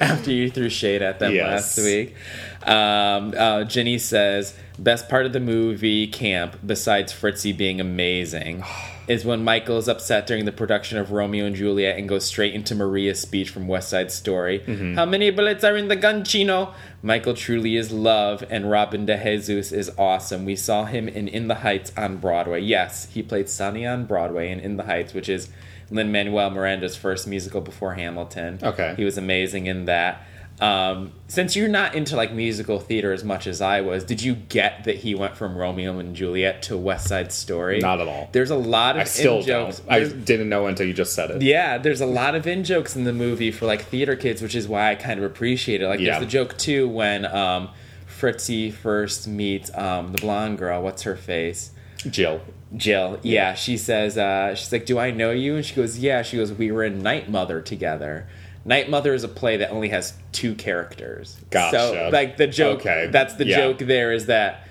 after 0.00 0.30
you 0.32 0.50
threw 0.50 0.68
shade 0.70 1.02
at 1.02 1.18
them 1.18 1.34
Yes. 1.34 1.76
last 1.76 1.84
week. 1.86 2.14
Um, 2.62 3.34
uh, 3.36 3.64
Jenny 3.64 3.98
says 3.98 4.56
best 4.78 5.08
part 5.08 5.26
of 5.26 5.32
the 5.32 5.40
movie 5.40 6.06
camp, 6.06 6.56
besides 6.64 7.12
Fritzi 7.12 7.56
being 7.56 7.80
amazing, 7.80 8.64
is 9.08 9.24
when 9.24 9.44
Michael 9.44 9.78
is 9.78 9.88
upset 9.88 10.26
during 10.26 10.44
the 10.44 10.52
production 10.52 10.98
of 10.98 11.12
Romeo 11.12 11.44
and 11.44 11.54
Juliet 11.54 11.98
and 11.98 12.08
goes 12.08 12.24
straight 12.24 12.54
into 12.54 12.74
Maria's 12.74 13.20
speech 13.20 13.50
from 13.50 13.68
West 13.68 13.90
Side 13.90 14.10
Story. 14.10 14.60
Mm-hmm. 14.60 14.94
How 14.94 15.04
many 15.06 15.30
bullets 15.30 15.64
are 15.64 15.76
in 15.76 15.88
the 15.88 15.96
gun, 15.96 16.24
Chino? 16.24 16.74
Michael 17.02 17.34
truly 17.34 17.76
is 17.76 17.92
love, 17.92 18.44
and 18.50 18.70
Robin 18.70 19.06
De 19.06 19.16
Jesus 19.22 19.70
is 19.70 19.90
awesome. 19.96 20.44
We 20.44 20.56
saw 20.56 20.84
him 20.84 21.08
in 21.08 21.28
In 21.28 21.48
the 21.48 21.56
Heights 21.56 21.92
on 21.96 22.16
Broadway. 22.16 22.60
Yes, 22.60 23.08
he 23.12 23.22
played 23.22 23.48
Sonny 23.48 23.86
on 23.86 24.06
Broadway 24.06 24.50
in 24.50 24.60
In 24.60 24.76
the 24.76 24.84
Heights, 24.84 25.14
which 25.14 25.28
is 25.28 25.48
Lin 25.90 26.10
Manuel 26.10 26.50
Miranda's 26.50 26.96
first 26.96 27.28
musical 27.28 27.60
before 27.60 27.94
Hamilton. 27.94 28.58
Okay. 28.62 28.94
He 28.96 29.04
was 29.04 29.16
amazing 29.16 29.66
in 29.66 29.84
that. 29.84 30.26
Um, 30.58 31.12
since 31.28 31.54
you're 31.54 31.68
not 31.68 31.94
into 31.94 32.16
like 32.16 32.32
musical 32.32 32.78
theater 32.80 33.12
as 33.12 33.22
much 33.22 33.46
as 33.46 33.60
I 33.60 33.82
was, 33.82 34.04
did 34.04 34.22
you 34.22 34.34
get 34.34 34.84
that 34.84 34.96
he 34.96 35.14
went 35.14 35.36
from 35.36 35.56
Romeo 35.56 35.98
and 35.98 36.16
Juliet 36.16 36.62
to 36.62 36.76
West 36.78 37.08
Side 37.08 37.30
Story? 37.30 37.78
Not 37.80 38.00
at 38.00 38.08
all. 38.08 38.30
There's 38.32 38.50
a 38.50 38.56
lot 38.56 38.96
of 38.96 39.02
I 39.02 39.04
still 39.04 39.42
jokes. 39.42 39.82
I 39.88 40.04
didn't 40.04 40.48
know 40.48 40.66
until 40.66 40.86
you 40.86 40.94
just 40.94 41.12
said 41.14 41.30
it. 41.30 41.42
Yeah, 41.42 41.76
there's 41.76 42.00
a 42.00 42.06
lot 42.06 42.34
of 42.34 42.46
in 42.46 42.64
jokes 42.64 42.96
in 42.96 43.04
the 43.04 43.12
movie 43.12 43.50
for 43.50 43.66
like 43.66 43.82
theater 43.82 44.16
kids, 44.16 44.40
which 44.40 44.54
is 44.54 44.66
why 44.66 44.90
I 44.90 44.94
kind 44.94 45.18
of 45.20 45.26
appreciate 45.26 45.82
it. 45.82 45.88
Like, 45.88 46.00
Yeah. 46.00 46.12
there's 46.12 46.24
the 46.24 46.30
joke 46.30 46.56
too 46.56 46.88
when 46.88 47.26
um, 47.26 47.68
Fritzi 48.08 48.72
first 48.72 49.28
meets 49.28 49.70
um, 49.76 50.12
the 50.12 50.18
blonde 50.18 50.56
girl. 50.56 50.82
What's 50.82 51.02
her 51.02 51.16
face? 51.16 51.72
Jill. 52.08 52.40
Jill. 52.74 53.18
Yeah, 53.22 53.54
she 53.54 53.76
says, 53.76 54.16
uh, 54.18 54.54
she's 54.54 54.72
like, 54.72 54.86
"Do 54.86 54.98
I 54.98 55.10
know 55.10 55.30
you?" 55.30 55.56
And 55.56 55.64
she 55.64 55.74
goes, 55.74 55.98
"Yeah." 55.98 56.22
She 56.22 56.36
goes, 56.36 56.52
"We 56.52 56.70
were 56.72 56.82
in 56.82 57.00
Night 57.02 57.30
Mother 57.30 57.60
together." 57.60 58.26
Night 58.66 58.90
Mother 58.90 59.14
is 59.14 59.24
a 59.24 59.28
play 59.28 59.58
that 59.58 59.70
only 59.70 59.88
has 59.90 60.12
two 60.32 60.54
characters. 60.54 61.36
Gotcha. 61.50 61.78
So, 61.78 62.10
like 62.12 62.36
the 62.36 62.46
joke, 62.48 62.80
Okay. 62.80 63.08
that's 63.10 63.34
the 63.34 63.46
Yeah. 63.46 63.56
joke. 63.58 63.78
There 63.78 64.12
is 64.12 64.26
that 64.26 64.66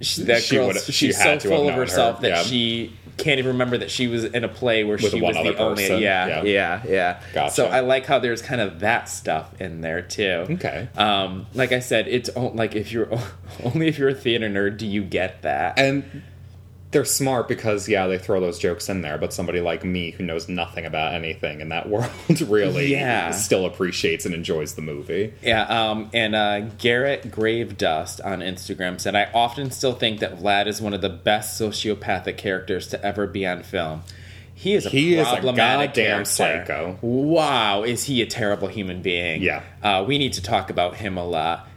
she, 0.00 0.22
that 0.24 0.42
She 0.42 0.56
girl, 0.56 0.72
she's 0.72 1.16
so 1.22 1.38
full 1.38 1.52
of 1.52 1.64
known 1.66 1.72
her, 1.74 1.80
herself 1.82 2.20
that 2.22 2.28
yeah. 2.28 2.42
she 2.42 2.92
can't 3.16 3.38
even 3.38 3.52
remember 3.52 3.78
that 3.78 3.92
she 3.92 4.08
was 4.08 4.24
in 4.24 4.42
a 4.42 4.48
play 4.48 4.82
where 4.82 4.96
With 4.96 5.12
she 5.12 5.20
was 5.20 5.34
the 5.36 5.40
other 5.40 5.58
only. 5.58 5.86
Yeah, 6.02 6.26
Yeah. 6.26 6.42
yeah, 6.42 6.82
yeah. 6.88 7.20
Gotcha. 7.32 7.54
So 7.54 7.66
I 7.66 7.78
like 7.80 8.06
how 8.06 8.18
there's 8.18 8.42
kind 8.42 8.60
of 8.60 8.80
that 8.80 9.08
stuff 9.08 9.60
in 9.60 9.82
there 9.82 10.02
too. 10.02 10.46
Okay. 10.50 10.88
Um, 10.96 11.46
like 11.54 11.70
I 11.70 11.78
said, 11.78 12.08
it's 12.08 12.34
like 12.34 12.74
if 12.74 12.90
you're 12.90 13.08
only 13.62 13.86
if 13.86 13.98
you're 13.98 14.08
a 14.08 14.14
theater 14.14 14.48
nerd 14.48 14.78
do 14.78 14.86
you 14.86 15.02
get 15.04 15.42
that. 15.42 15.78
And 15.78 16.22
they're 16.94 17.04
smart 17.04 17.46
because 17.48 17.86
yeah, 17.88 18.06
they 18.06 18.16
throw 18.16 18.40
those 18.40 18.58
jokes 18.58 18.88
in 18.88 19.02
there, 19.02 19.18
but 19.18 19.34
somebody 19.34 19.60
like 19.60 19.84
me 19.84 20.12
who 20.12 20.24
knows 20.24 20.48
nothing 20.48 20.86
about 20.86 21.12
anything 21.12 21.60
in 21.60 21.68
that 21.68 21.88
world 21.90 22.08
really 22.48 22.86
Yeah. 22.92 23.30
still 23.32 23.66
appreciates 23.66 24.24
and 24.24 24.34
enjoys 24.34 24.74
the 24.74 24.82
movie. 24.82 25.34
Yeah, 25.42 25.64
um, 25.64 26.08
and 26.14 26.34
uh, 26.34 26.60
Garrett 26.78 27.30
Grave 27.30 27.76
Dust 27.76 28.22
on 28.22 28.40
Instagram 28.40 28.98
said, 28.98 29.14
I 29.14 29.28
often 29.34 29.70
still 29.70 29.92
think 29.92 30.20
that 30.20 30.38
Vlad 30.38 30.66
is 30.66 30.80
one 30.80 30.94
of 30.94 31.02
the 31.02 31.10
best 31.10 31.60
sociopathic 31.60 32.38
characters 32.38 32.88
to 32.88 33.04
ever 33.04 33.26
be 33.26 33.46
on 33.46 33.62
film. 33.62 34.02
He 34.56 34.74
is 34.74 34.86
a 34.86 34.88
He 34.90 35.14
is 35.16 35.26
a 35.28 35.30
problematic 35.32 35.90
goddamn 35.90 36.24
psycho. 36.24 36.98
Wow, 37.02 37.82
is 37.82 38.04
he 38.04 38.22
a 38.22 38.26
terrible 38.26 38.68
human 38.68 39.02
being? 39.02 39.42
Yeah. 39.42 39.62
Uh, 39.82 40.04
we 40.08 40.16
need 40.16 40.32
to 40.34 40.42
talk 40.42 40.70
about 40.70 40.96
him 40.96 41.18
a 41.18 41.24
lot. 41.26 41.68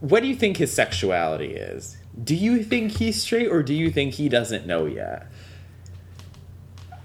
What 0.00 0.22
do 0.22 0.28
you 0.28 0.36
think 0.36 0.58
his 0.58 0.72
sexuality 0.72 1.54
is? 1.54 1.96
Do 2.22 2.34
you 2.34 2.64
think 2.64 2.92
he's 2.92 3.22
straight 3.22 3.48
or 3.48 3.62
do 3.62 3.72
you 3.74 3.90
think 3.90 4.14
he 4.14 4.28
doesn't 4.28 4.66
know 4.66 4.86
yet? 4.86 5.26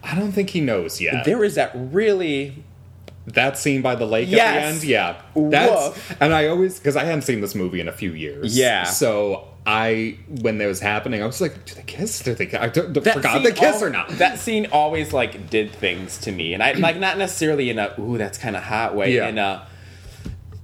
I 0.03 0.15
don't 0.15 0.31
think 0.31 0.49
he 0.49 0.61
knows 0.61 0.99
yet. 0.99 1.23
There 1.25 1.43
is 1.43 1.55
that 1.55 1.71
really 1.75 2.63
that 3.25 3.57
scene 3.57 3.81
by 3.81 3.95
the 3.95 4.05
lake 4.05 4.27
Yes. 4.29 4.41
at 4.41 4.53
the 4.53 4.61
end, 4.65 4.83
yeah. 4.83 5.21
That's 5.49 5.87
Woof. 5.87 6.17
and 6.19 6.33
I 6.33 6.47
always 6.47 6.77
because 6.77 6.95
I 6.97 7.05
hadn't 7.05 7.21
seen 7.21 7.39
this 7.41 7.55
movie 7.55 7.79
in 7.79 7.87
a 7.87 7.91
few 7.93 8.11
years. 8.11 8.57
Yeah. 8.57 8.83
So 8.83 9.47
I 9.65 10.17
when 10.41 10.57
that 10.57 10.67
was 10.67 10.81
happening, 10.81 11.23
I 11.23 11.25
was 11.25 11.39
like, 11.39 11.63
do 11.65 11.75
they 11.75 11.83
kiss? 11.83 12.19
Do 12.19 12.33
they? 12.35 12.47
I 12.57 12.67
That 12.67 13.13
forgot 13.13 13.43
the 13.43 13.53
kiss 13.53 13.77
al- 13.81 13.85
or 13.85 13.89
not? 13.89 14.09
That 14.17 14.39
scene 14.39 14.67
always 14.73 15.13
like 15.13 15.49
did 15.49 15.71
things 15.71 16.17
to 16.19 16.33
me, 16.33 16.53
and 16.53 16.61
I 16.61 16.73
like 16.73 16.97
not 16.99 17.17
necessarily 17.17 17.69
in 17.69 17.79
a 17.79 17.95
ooh 17.97 18.17
that's 18.17 18.37
kind 18.37 18.57
of 18.57 18.63
hot 18.63 18.93
way. 18.95 19.15
Yeah. 19.15 19.29
In 19.29 19.37
a 19.37 19.65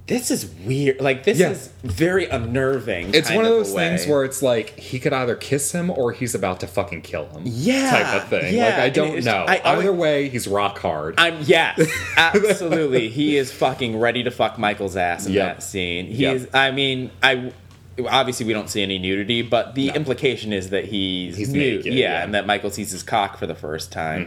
this 0.09 0.29
is 0.31 0.45
weird. 0.65 0.99
Like 0.99 1.23
this 1.23 1.37
Yeah. 1.39 1.51
is 1.51 1.69
very 1.83 2.25
unnerving. 2.27 3.13
It's 3.13 3.29
one 3.29 3.45
of 3.45 3.51
a 3.51 3.55
those 3.55 3.71
things 3.73 4.05
where 4.07 4.23
it's 4.25 4.41
like 4.41 4.77
he 4.77 4.99
could 4.99 5.13
either 5.13 5.35
kiss 5.35 5.71
him 5.71 5.89
or 5.91 6.11
he's 6.11 6.33
about 6.35 6.59
to 6.61 6.67
fucking 6.67 7.03
kill 7.03 7.27
him. 7.29 7.43
Yeah, 7.45 7.91
type 7.91 8.23
of 8.23 8.29
thing. 8.29 8.53
yeah, 8.55 8.65
like 8.69 8.77
I 8.79 8.89
don't 8.89 9.23
know. 9.23 9.45
I 9.47 9.57
always- 9.59 9.85
Either 9.85 9.93
way, 9.93 10.27
he's 10.27 10.47
rock 10.47 10.79
hard. 10.79 11.15
I'm 11.19 11.37
yes, 11.43 11.79
absolutely. 12.17 13.09
he 13.09 13.37
is 13.37 13.51
fucking 13.51 13.99
ready 13.99 14.23
to 14.23 14.31
fuck 14.31 14.57
Michael's 14.57 14.97
ass 14.97 15.25
in 15.25 15.33
Yep. 15.33 15.57
that 15.57 15.63
scene. 15.63 16.07
He's. 16.07 16.19
Yep. 16.19 16.49
I 16.55 16.71
mean, 16.71 17.11
I. 17.23 17.53
Obviously, 18.09 18.45
we 18.45 18.53
don't 18.53 18.69
see 18.69 18.81
any 18.81 18.97
nudity, 18.97 19.41
but 19.41 19.75
the 19.75 19.89
implication 19.89 20.53
is 20.53 20.69
that 20.69 20.85
he's, 20.85 21.35
He's 21.35 21.49
nude, 21.51 21.79
naked, 21.79 21.93
yeah, 21.93 22.11
yeah. 22.13 22.23
and 22.23 22.33
that 22.33 22.47
Michael 22.47 22.71
sees 22.71 22.91
his 22.91 23.03
cock 23.03 23.37
for 23.37 23.45
the 23.45 23.55
first 23.55 23.91
time. 23.91 24.25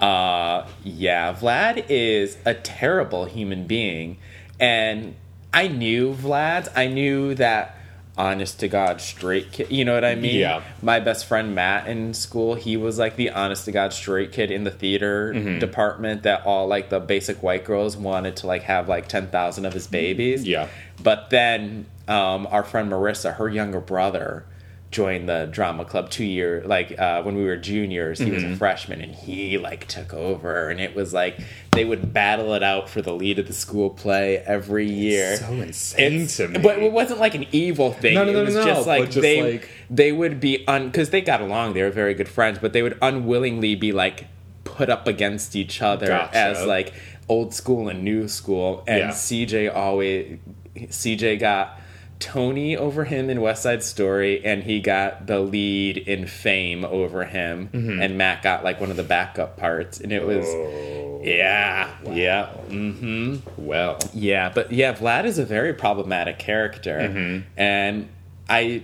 Mm-hmm. 0.00 0.02
Uh, 0.02 0.66
yeah, 0.84 1.34
Vlad 1.34 1.84
is 1.90 2.38
a 2.46 2.54
terrible 2.54 3.26
human 3.26 3.66
being, 3.66 4.16
and 4.58 5.16
I 5.52 5.68
knew 5.68 6.12
Vlad. 6.14 6.68
I 6.76 6.86
knew 6.86 7.34
that 7.36 7.76
honest 8.18 8.60
to 8.60 8.68
god 8.68 9.00
straight 9.00 9.50
kid. 9.50 9.70
You 9.70 9.84
know 9.84 9.94
what 9.94 10.04
I 10.04 10.14
mean? 10.14 10.38
Yeah. 10.40 10.62
My 10.82 11.00
best 11.00 11.24
friend 11.26 11.54
Matt 11.54 11.86
in 11.86 12.12
school, 12.12 12.54
he 12.54 12.76
was 12.76 12.98
like 12.98 13.16
the 13.16 13.30
honest 13.30 13.64
to 13.64 13.72
god 13.72 13.92
straight 13.92 14.30
kid 14.32 14.50
in 14.50 14.64
the 14.64 14.70
theater 14.70 15.32
Mm-hmm. 15.34 15.58
department 15.58 16.24
that 16.24 16.44
all 16.44 16.66
like 16.66 16.90
the 16.90 17.00
basic 17.00 17.42
white 17.42 17.64
girls 17.64 17.96
wanted 17.96 18.36
to 18.36 18.46
like 18.46 18.62
have 18.62 18.88
like 18.88 19.08
10,000 19.08 19.64
of 19.64 19.72
his 19.72 19.86
babies. 19.86 20.46
Yeah. 20.46 20.68
But 21.02 21.30
then 21.30 21.86
um, 22.08 22.46
our 22.50 22.62
friend 22.64 22.90
Marissa, 22.92 23.36
her 23.36 23.48
younger 23.48 23.80
brother, 23.80 24.44
joined 24.90 25.28
the 25.28 25.46
drama 25.52 25.84
club 25.84 26.10
two 26.10 26.24
year 26.24 26.62
like 26.66 26.98
uh, 26.98 27.22
when 27.22 27.36
we 27.36 27.44
were 27.44 27.56
juniors. 27.56 28.18
He 28.18 28.24
Mm-hmm. 28.26 28.34
was 28.34 28.44
a 28.44 28.56
freshman, 28.56 29.00
and 29.00 29.14
he 29.14 29.56
like 29.58 29.86
took 29.86 30.12
over, 30.12 30.68
and 30.68 30.80
it 30.80 30.94
was 30.96 31.12
like 31.14 31.38
they 31.72 31.84
would 31.84 32.12
battle 32.12 32.54
it 32.54 32.62
out 32.62 32.88
for 32.88 33.00
the 33.00 33.12
lead 33.12 33.38
of 33.38 33.46
the 33.46 33.52
school 33.52 33.90
play 33.90 34.38
every 34.38 34.88
year. 34.90 35.36
so 35.36 35.52
insane 35.52 36.12
It's- 36.14 36.36
to 36.38 36.48
me. 36.48 36.58
But 36.58 36.78
it 36.80 36.90
wasn't 36.90 37.20
like 37.20 37.34
an 37.36 37.46
evil 37.52 37.92
thing. 37.92 38.14
No, 38.14 38.24
no, 38.24 38.32
no, 38.32 38.42
it 38.42 38.44
was 38.46 38.54
no, 38.56 38.64
just 38.64 38.80
but 38.86 39.00
like 39.00 39.04
just 39.10 39.22
they 39.22 39.52
like- 39.52 39.68
they 39.88 40.10
would 40.12 40.40
be 40.40 40.66
un 40.66 40.86
because 40.86 41.10
they 41.10 41.20
got 41.20 41.40
along. 41.40 41.74
They 41.74 41.82
were 41.82 41.90
very 41.90 42.14
good 42.14 42.28
friends, 42.28 42.58
but 42.60 42.72
they 42.72 42.82
would 42.82 42.98
unwillingly 43.00 43.76
be 43.76 43.92
like 43.92 44.26
put 44.64 44.90
up 44.90 45.06
against 45.06 45.54
each 45.56 45.80
other 45.82 46.06
Gotcha. 46.08 46.36
as 46.36 46.66
like 46.66 46.92
old 47.28 47.54
school 47.54 47.88
and 47.88 48.02
new 48.04 48.26
school. 48.28 48.82
And 48.88 48.98
Yeah. 48.98 49.08
CJ 49.10 49.74
always 49.74 50.38
CJ 50.76 51.38
got 51.38 51.79
Tony 52.20 52.76
over 52.76 53.04
him 53.04 53.28
in 53.30 53.40
West 53.40 53.62
Side 53.64 53.82
Story, 53.82 54.44
and 54.44 54.62
he 54.62 54.78
got 54.80 55.26
the 55.26 55.40
lead 55.40 55.96
in 55.96 56.26
Fame 56.26 56.84
over 56.84 57.24
him, 57.24 57.68
Mm-hmm. 57.72 58.00
and 58.02 58.16
Matt 58.18 58.42
got 58.42 58.62
like 58.62 58.80
one 58.80 58.90
of 58.90 58.96
the 58.96 59.02
backup 59.02 59.56
parts, 59.56 59.98
and 60.00 60.12
it 60.12 60.24
was 60.24 60.44
Oh. 60.46 61.20
yeah, 61.24 61.90
yeah, 62.12 62.46
hmm 62.46 63.36
well, 63.56 63.98
yeah. 64.14 64.50
But 64.54 64.70
yeah, 64.70 64.92
Vlad 64.94 65.24
is 65.24 65.38
a 65.38 65.44
very 65.44 65.74
problematic 65.74 66.38
character, 66.38 66.98
Mm-hmm. 66.98 67.48
and 67.58 68.08
I. 68.48 68.82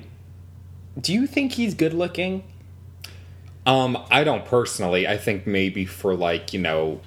Do 0.99 1.13
you 1.13 1.27
think 1.27 1.53
he's 1.53 1.75
good 1.75 1.93
looking? 1.93 2.43
um, 3.67 3.99
I 4.11 4.25
don't 4.25 4.45
personally. 4.47 5.07
I 5.07 5.19
think 5.19 5.47
maybe 5.47 5.85
for 5.85 6.15
like 6.15 6.53
you 6.53 6.61
know 6.61 7.01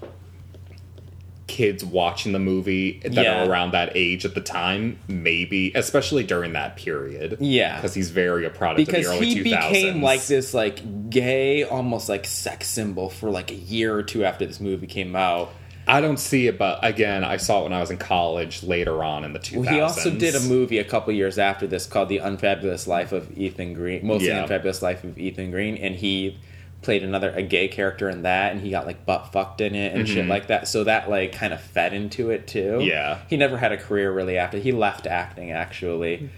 kids 1.49 1.83
watching 1.83 2.31
the 2.31 2.39
movie 2.39 3.01
that 3.03 3.13
Yeah. 3.13 3.43
are 3.43 3.49
around 3.49 3.71
that 3.73 3.91
age 3.95 4.23
at 4.23 4.35
the 4.35 4.41
time, 4.41 4.99
maybe, 5.09 5.73
especially 5.75 6.23
during 6.23 6.53
that 6.53 6.77
period. 6.77 7.37
Yeah. 7.41 7.75
because 7.75 7.93
he's 7.93 8.11
very 8.11 8.45
a 8.45 8.49
product 8.49 8.85
because 8.87 9.05
of 9.07 9.11
the 9.13 9.17
early 9.17 9.27
he 9.33 9.43
2000s. 9.43 9.71
became 9.73 10.01
like 10.01 10.25
this 10.27 10.53
like 10.53 11.09
gay 11.09 11.63
almost 11.63 12.07
like 12.07 12.25
sex 12.25 12.67
symbol 12.67 13.09
for 13.09 13.29
like 13.29 13.51
a 13.51 13.55
year 13.55 13.93
or 13.95 14.03
two 14.03 14.23
after 14.23 14.45
this 14.45 14.59
movie 14.61 14.87
came 14.87 15.15
out 15.15 15.49
I 15.87 16.01
don't 16.01 16.17
see 16.19 16.45
it, 16.45 16.59
but 16.59 16.77
again, 16.85 17.23
I 17.23 17.37
saw 17.37 17.61
it 17.61 17.63
when 17.63 17.73
I 17.73 17.79
was 17.81 17.89
in 17.89 17.97
college 17.97 18.61
later 18.61 19.03
on 19.03 19.23
in 19.23 19.33
the 19.33 19.39
2000s. 19.39 19.65
well, 19.65 19.73
he 19.73 19.79
also 19.81 20.11
did 20.11 20.35
a 20.35 20.39
movie 20.41 20.77
a 20.77 20.83
couple 20.83 21.11
years 21.13 21.39
after 21.39 21.65
this 21.65 21.87
called 21.87 22.09
the 22.09 22.19
unfabulous 22.19 22.85
life 22.87 23.11
of 23.11 23.35
ethan 23.35 23.73
green 23.73 24.05
mostly 24.05 24.27
Yeah. 24.27 24.43
unfabulous 24.43 24.83
life 24.83 25.03
of 25.03 25.17
ethan 25.17 25.49
green 25.49 25.77
and 25.77 25.95
he 25.95 26.37
played 26.81 27.03
another 27.03 27.29
a 27.31 27.41
gay 27.41 27.67
character 27.67 28.09
in 28.09 28.21
that 28.21 28.51
and 28.53 28.61
he 28.61 28.69
got 28.71 28.85
like 28.85 29.05
butt 29.05 29.31
fucked 29.33 29.59
in 29.59 29.75
it 29.75 29.93
and 29.93 30.07
shit 30.07 30.25
like 30.27 30.47
that 30.47 30.67
so 30.67 30.83
that 30.85 31.09
like 31.09 31.33
kind 31.33 31.51
of 31.53 31.59
fed 31.61 31.93
into 31.93 32.29
it 32.29 32.47
too 32.47 32.59
Mm-hmm. 32.79 32.87
Yeah. 32.87 33.19
he 33.29 33.35
never 33.37 33.57
had 33.57 33.71
a 33.71 33.77
career 33.77 34.11
really 34.11 34.37
after 34.37 34.57
he 34.57 34.71
left 34.71 35.05
acting 35.05 35.51
actually 35.51 36.29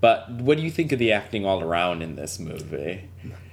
but 0.00 0.30
what 0.30 0.56
do 0.56 0.62
you 0.62 0.70
think 0.70 0.92
of 0.92 0.98
the 1.00 1.12
acting 1.12 1.44
all 1.44 1.60
around 1.62 2.02
in 2.02 2.14
this 2.14 2.38
movie 2.38 3.08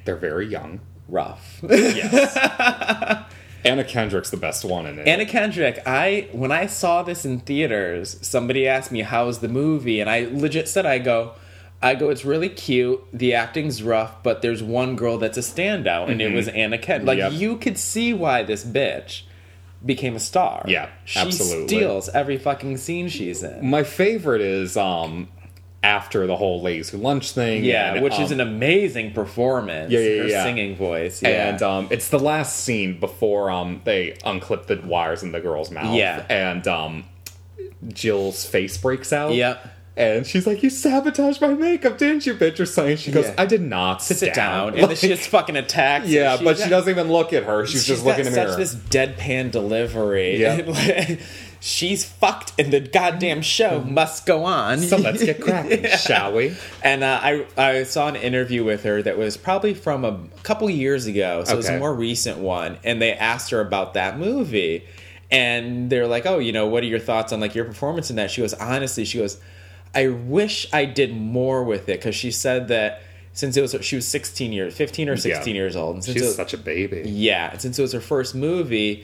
They're 0.06 0.16
very 0.16 0.46
young. 0.48 0.82
rough 1.10 1.60
Yes. 1.64 2.38
Anna 3.66 3.84
Kendrick's 3.84 4.30
the 4.30 4.38
best 4.38 4.64
one 4.64 4.86
in 4.86 5.00
it. 5.00 5.08
Anna 5.08 5.26
Kendrick, 5.26 5.80
I 5.88 6.28
when 6.34 6.52
I 6.52 6.68
saw 6.68 7.02
this 7.02 7.26
in 7.26 7.40
theaters, 7.40 8.20
somebody 8.22 8.68
asked 8.68 8.92
me 8.92 9.02
how's 9.02 9.40
the 9.40 9.48
movie, 9.48 10.00
and 10.00 10.08
I 10.08 10.28
legit 10.32 10.68
said 10.70 10.86
I 10.86 11.00
go, 11.00 11.34
I 11.86 11.96
go, 11.96 12.10
it's 12.10 12.26
really 12.26 12.50
cute. 12.50 13.02
The 13.14 13.36
acting's 13.36 13.84
rough, 13.84 14.24
but 14.24 14.42
there's 14.42 14.64
one 14.64 14.96
girl 14.96 15.18
that's 15.20 15.38
a 15.38 15.42
standout, 15.42 16.10
and 16.10 16.20
it 16.22 16.34
was 16.34 16.48
Anna 16.48 16.78
Kendrick. 16.80 17.08
Like 17.08 17.20
Mm-hmm. 17.20 17.34
Yep. 17.34 17.42
you 17.42 17.58
could 17.58 17.78
see 17.78 18.12
why 18.14 18.42
this 18.44 18.64
bitch 18.66 19.22
became 19.86 20.16
a 20.16 20.20
star. 20.20 20.66
Yeah, 20.68 20.90
she 21.06 21.20
absolutely. 21.20 21.68
steals 21.68 22.10
every 22.10 22.38
fucking 22.38 22.78
scene 22.78 23.08
she's 23.08 23.44
in. 23.44 23.70
My 23.70 23.84
favorite 23.84 24.42
is 24.42 24.76
um 24.76 25.28
after 25.84 26.26
the 26.26 26.36
whole 26.36 26.64
ladies 26.64 26.90
who 26.90 26.98
lunch 26.98 27.32
thing. 27.34 27.64
Yeah, 27.64 27.94
and, 27.94 28.04
which 28.04 28.14
um, 28.14 28.24
is 28.24 28.32
an 28.32 28.40
amazing 28.42 29.14
performance. 29.14 29.92
Yeah, 29.92 30.00
yeah, 30.00 30.22
Her 30.24 30.28
yeah. 30.28 30.44
singing 30.44 30.76
voice. 30.76 31.22
Yeah. 31.22 31.50
And 31.50 31.62
um, 31.62 31.88
it's 31.92 32.10
the 32.10 32.18
last 32.18 32.62
scene 32.62 33.00
before 33.00 33.52
um, 33.52 33.82
they 33.84 34.18
unclip 34.26 34.66
the 34.66 34.78
wires 34.84 35.22
in 35.22 35.32
the 35.32 35.40
girl's 35.40 35.70
mouth. 35.70 35.94
Yeah. 35.96 36.26
And 36.28 36.68
um, 36.68 37.04
Jill's 37.90 38.44
face 38.46 38.78
breaks 38.80 39.14
out. 39.14 39.36
Yep. 39.36 39.74
And 39.98 40.28
she's 40.28 40.46
like, 40.46 40.62
"You 40.62 40.70
sabotaged 40.70 41.40
my 41.40 41.54
makeup, 41.54 41.98
didn't 41.98 42.26
you, 42.26 42.34
bitch?" 42.34 42.60
Or 42.60 42.66
something. 42.66 42.98
She 42.98 43.12
goes, 43.12 43.28
Yeah. 43.28 43.36
"I 43.38 43.46
did 43.46 43.62
not 43.62 44.04
sit, 44.04 44.34
down, 44.34 44.78
and 44.78 44.90
then 44.90 44.96
she 44.98 45.08
just 45.08 45.30
fucking 45.30 45.56
attacks. 45.56 46.10
yeah, 46.10 46.38
but 46.44 46.58
she 46.58 46.70
doesn't 46.70 46.90
even 46.90 47.10
look 47.10 47.32
at 47.32 47.44
her. 47.44 47.66
She's, 47.66 47.86
just 47.86 48.04
looking 48.04 48.26
in 48.26 48.34
the 48.34 48.36
such 48.36 48.48
mirror. 48.48 48.58
this 48.58 48.76
deadpan 48.76 49.52
delivery. 49.52 50.42
Yeah. 50.42 51.16
She's 51.62 52.06
fucked, 52.06 52.52
and 52.60 52.72
the 52.72 52.80
goddamn 52.80 53.42
show 53.42 53.82
must 53.82 54.28
go 54.28 54.44
on. 54.44 54.80
so 54.82 54.98
let's 54.98 55.24
get 55.24 55.42
cracking, 55.42 55.86
shall 55.98 56.34
we? 56.34 56.54
And 56.84 57.04
uh, 57.04 57.20
I 57.24 57.46
I 57.58 57.84
saw 57.86 58.08
an 58.08 58.18
interview 58.18 58.64
with 58.64 58.84
her 58.84 59.02
that 59.02 59.18
was 59.18 59.36
probably 59.38 59.74
from 59.74 60.06
a 60.06 60.20
couple 60.44 60.70
years 60.70 61.08
ago, 61.08 61.44
so 61.46 61.54
it 61.54 61.58
was 61.58 61.70
a 61.70 61.80
more 61.80 61.94
recent 61.94 62.38
one. 62.38 62.78
And 62.84 63.02
they 63.02 63.14
asked 63.14 63.50
her 63.50 63.62
about 63.62 63.96
that 63.96 64.20
movie, 64.20 64.84
and 65.32 65.90
they're 65.90 66.06
like, 66.06 66.26
"Oh, 66.28 66.38
you 66.38 66.52
know, 66.52 66.68
what 66.68 66.84
are 66.84 66.88
your 66.88 67.00
thoughts 67.00 67.32
on 67.34 67.40
like 67.40 67.56
your 67.56 67.66
performance 67.66 68.10
in 68.12 68.18
that?" 68.18 68.30
She 68.30 68.42
goes, 68.42 68.54
"Honestly, 68.54 69.06
she 69.06 69.18
goes, 69.18 69.40
I 69.96 70.08
wish 70.10 70.68
I 70.74 70.86
did 70.86 71.16
more 71.16 71.64
with 71.64 71.90
it 71.90 72.00
because 72.00 72.16
she 72.16 72.32
said 72.32 72.68
that." 72.70 73.02
Since 73.34 73.58
it 73.58 73.62
was 73.62 73.76
she 73.82 73.98
was 73.98 74.08
16 74.08 74.54
years 74.54 74.74
15 74.76 75.10
or 75.10 75.18
16 75.18 75.54
Yeah. 75.56 75.62
years 75.62 75.76
old 75.76 75.96
and 75.96 76.04
since 76.06 76.14
She's 76.16 76.26
was- 76.26 76.36
such 76.38 76.54
a 76.54 76.58
baby. 76.58 77.04
yeah, 77.06 77.52
and 77.52 77.60
since 77.60 77.78
it 77.78 77.82
was 77.82 77.92
her 77.92 78.00
first 78.00 78.34
movie, 78.34 79.04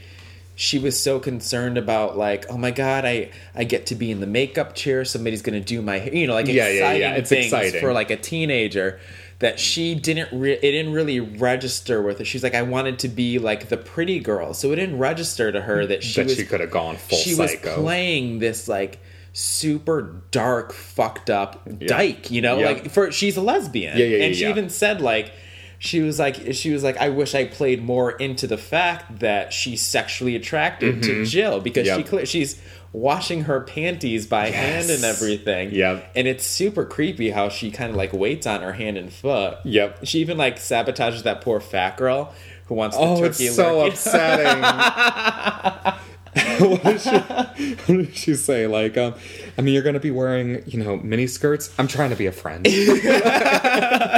she 0.56 0.80
was 0.80 0.98
so 0.98 1.20
concerned 1.20 1.78
about 1.78 2.18
like, 2.18 2.46
oh 2.50 2.58
my 2.58 2.72
god, 2.72 3.04
I 3.04 3.32
I 3.54 3.66
get 3.66 3.88
to 3.88 3.96
be 3.96 4.10
in 4.10 4.22
the 4.22 4.28
makeup 4.28 4.74
chair. 4.74 5.04
Somebody's 5.04 5.42
gonna 5.42 5.60
do 5.60 5.82
my, 5.82 5.98
hair," 6.00 6.16
you 6.16 6.28
know, 6.28 6.34
like 6.34 6.48
Yeah, 6.48 6.54
yeah, 6.54 6.70
exciting 6.70 7.02
yeah, 7.02 7.14
it's 7.16 7.30
things 7.30 7.46
exciting. 7.48 7.82
for 7.82 7.92
like 7.92 8.10
a 8.10 8.16
teenager. 8.16 9.02
That 9.40 9.60
she 9.60 9.96
didn't, 9.96 10.30
re- 10.32 10.54
it 10.54 10.62
didn't 10.62 10.94
really 10.94 11.20
register 11.20 12.00
with 12.02 12.20
her. 12.20 12.24
She's 12.26 12.44
like, 12.44 12.54
I 12.54 12.62
wanted 12.62 13.00
to 13.00 13.08
be 13.10 13.38
like 13.40 13.68
the 13.70 13.76
pretty 13.76 14.20
girl, 14.20 14.54
so 14.54 14.72
it 14.72 14.76
didn't 14.76 15.00
register 15.00 15.52
to 15.52 15.60
her 15.62 15.80
mm-hmm. 15.80 15.90
that 15.90 16.04
she 16.04 16.22
that 16.22 16.28
was 16.28 16.36
she 16.38 16.46
could 16.46 16.60
have 16.62 16.70
gone 16.72 16.96
full 16.96 17.18
she 17.18 17.34
psycho. 17.34 17.70
was 17.70 17.80
playing 17.84 18.38
this 18.40 18.68
like 18.70 19.00
super 19.34 20.22
dark, 20.32 20.74
fucked 20.74 21.30
up 21.30 21.62
dyke. 21.80 22.32
You 22.32 22.42
know, 22.42 22.60
Yeah. 22.60 22.66
like 22.66 22.92
for 22.92 23.12
she's 23.12 23.38
a 23.38 23.42
lesbian. 23.42 23.98
Yeah, 23.98 24.06
yeah, 24.06 24.18
yeah, 24.18 24.24
And 24.26 24.36
she 24.36 24.44
yeah. 24.44 24.50
even 24.50 24.70
said 24.70 25.02
like 25.02 25.32
she 25.80 26.02
was 26.02 26.20
like 26.20 26.54
she 26.54 26.72
was 26.72 26.84
like 26.84 26.98
I 26.98 27.10
wish 27.10 27.34
I 27.34 27.46
played 27.46 27.82
more 27.84 28.12
into 28.12 28.46
the 28.46 28.58
fact 28.58 29.20
that 29.20 29.52
she's 29.54 29.82
sexually 29.82 30.36
attracted 30.36 31.02
to 31.04 31.26
Jill 31.26 31.60
because 31.62 31.86
she 31.88 31.92
Mm-hmm. 31.92 32.00
Yep. 32.02 32.08
cle 32.10 32.26
she's 32.26 32.62
washing 32.94 33.44
her 33.46 33.62
panties 33.62 34.28
by 34.28 34.50
hand 34.50 34.90
and 34.90 35.04
everything. 35.06 35.72
Yep. 35.72 36.12
And 36.14 36.28
it's 36.28 36.46
super 36.46 36.84
creepy 36.86 37.30
how 37.30 37.48
she 37.48 37.72
kind 37.72 37.90
of 37.90 37.96
like 37.96 38.12
waits 38.12 38.46
on 38.46 38.62
her 38.62 38.74
hand 38.74 38.98
and 38.98 39.12
foot. 39.14 39.58
Yep. 39.64 40.00
She 40.04 40.20
even 40.20 40.38
like 40.38 40.58
sabotages 40.58 41.24
that 41.24 41.40
poor 41.42 41.62
fat 41.62 41.96
girl 41.96 42.34
who 42.66 42.76
wants 42.76 42.98
the 42.98 43.02
Oh, 43.04 43.16
turkey 43.22 43.46
it's 43.46 43.56
so 43.56 43.86
upsetting. 43.88 44.62
what, 46.60 46.84
did 46.84 47.02
she, 47.02 47.18
what 47.18 47.88
did 47.88 48.16
she 48.16 48.36
say? 48.36 48.66
Like, 48.66 48.98
um, 48.98 49.16
I 49.58 49.62
mean, 49.62 49.74
you're 49.74 49.84
going 49.84 49.96
to 49.96 50.00
be 50.00 50.12
wearing, 50.12 50.64
you 50.66 50.82
know, 50.82 50.98
mini 50.98 51.28
skirts. 51.28 51.74
I'm 51.78 51.88
trying 51.88 52.12
to 52.12 52.16
be 52.16 52.26
a 52.26 52.32
friend. 52.32 52.66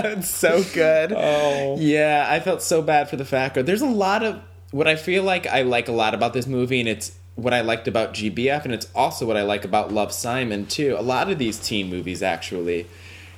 It's 0.06 0.30
so 0.30 0.64
good. 0.74 1.14
Oh. 1.16 1.78
Yeah, 1.80 2.26
I 2.30 2.40
felt 2.40 2.62
so 2.62 2.82
bad 2.82 3.10
for 3.10 3.16
the 3.16 3.26
fat 3.26 3.54
girl. 3.54 3.64
There's 3.64 3.82
a 3.82 3.88
lot 3.88 4.24
of 4.24 4.42
what 4.72 4.88
I 4.88 4.96
feel 4.96 5.24
like 5.24 5.48
I 5.48 5.62
like 5.62 5.88
a 5.88 5.92
lot 5.92 6.14
about 6.14 6.34
this 6.34 6.48
movie, 6.48 6.80
and 6.80 6.90
it's 6.90 7.18
what 7.36 7.54
I 7.54 7.62
liked 7.62 7.88
about 7.88 8.14
GBF, 8.14 8.66
and 8.66 8.74
it's 8.74 8.88
also 8.94 9.26
what 9.26 9.38
I 9.38 9.44
like 9.44 9.66
about 9.66 9.92
Love 9.92 10.12
Simon 10.12 10.66
too. 10.66 10.96
A 10.98 11.02
lot 11.02 11.30
of 11.30 11.38
these 11.40 11.60
teen 11.60 11.90
movies 11.90 12.22
actually. 12.22 12.88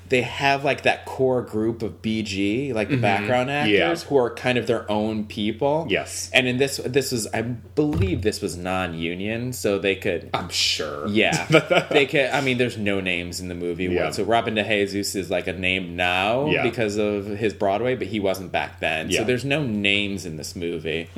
They 0.09 0.21
have 0.21 0.63
like 0.63 0.83
that 0.83 1.05
core 1.05 1.41
group 1.41 1.81
of 1.81 2.01
BG, 2.01 2.73
like 2.73 2.89
the 2.89 2.97
background 2.97 3.49
actors, 3.49 3.73
Yeah. 4.03 4.09
who 4.09 4.17
are 4.17 4.29
kind 4.33 4.57
of 4.57 4.67
their 4.67 4.89
own 4.91 5.25
people. 5.25 5.87
Yes. 5.89 6.29
and 6.33 6.47
in 6.47 6.57
this, 6.57 6.77
this 6.85 7.11
was 7.11 7.27
I 7.33 7.41
believe 7.41 8.21
this 8.21 8.41
was 8.41 8.55
non-union, 8.55 9.53
so 9.53 9.79
they 9.79 9.95
could 9.95 10.29
I'm 10.33 10.49
sure. 10.49 11.07
yeah, 11.07 11.45
they 11.89 12.05
can. 12.05 12.33
I 12.33 12.41
mean, 12.41 12.57
there's 12.57 12.77
no 12.77 12.99
names 13.01 13.39
in 13.39 13.47
the 13.47 13.55
movie. 13.55 13.85
Yeah. 13.85 14.11
So 14.11 14.23
Robin 14.23 14.55
DeJesus 14.55 15.15
is 15.15 15.29
like 15.29 15.47
a 15.47 15.53
name 15.53 15.95
now 15.95 16.47
Yeah. 16.49 16.63
because 16.63 16.97
of 16.97 17.25
his 17.25 17.53
Broadway, 17.53 17.95
but 17.95 18.07
he 18.07 18.19
wasn't 18.19 18.51
back 18.51 18.79
then. 18.79 19.11
So 19.11 19.23
there's 19.23 19.45
no 19.45 19.63
names 19.63 20.25
in 20.25 20.35
this 20.37 20.55
movie. 20.55 21.09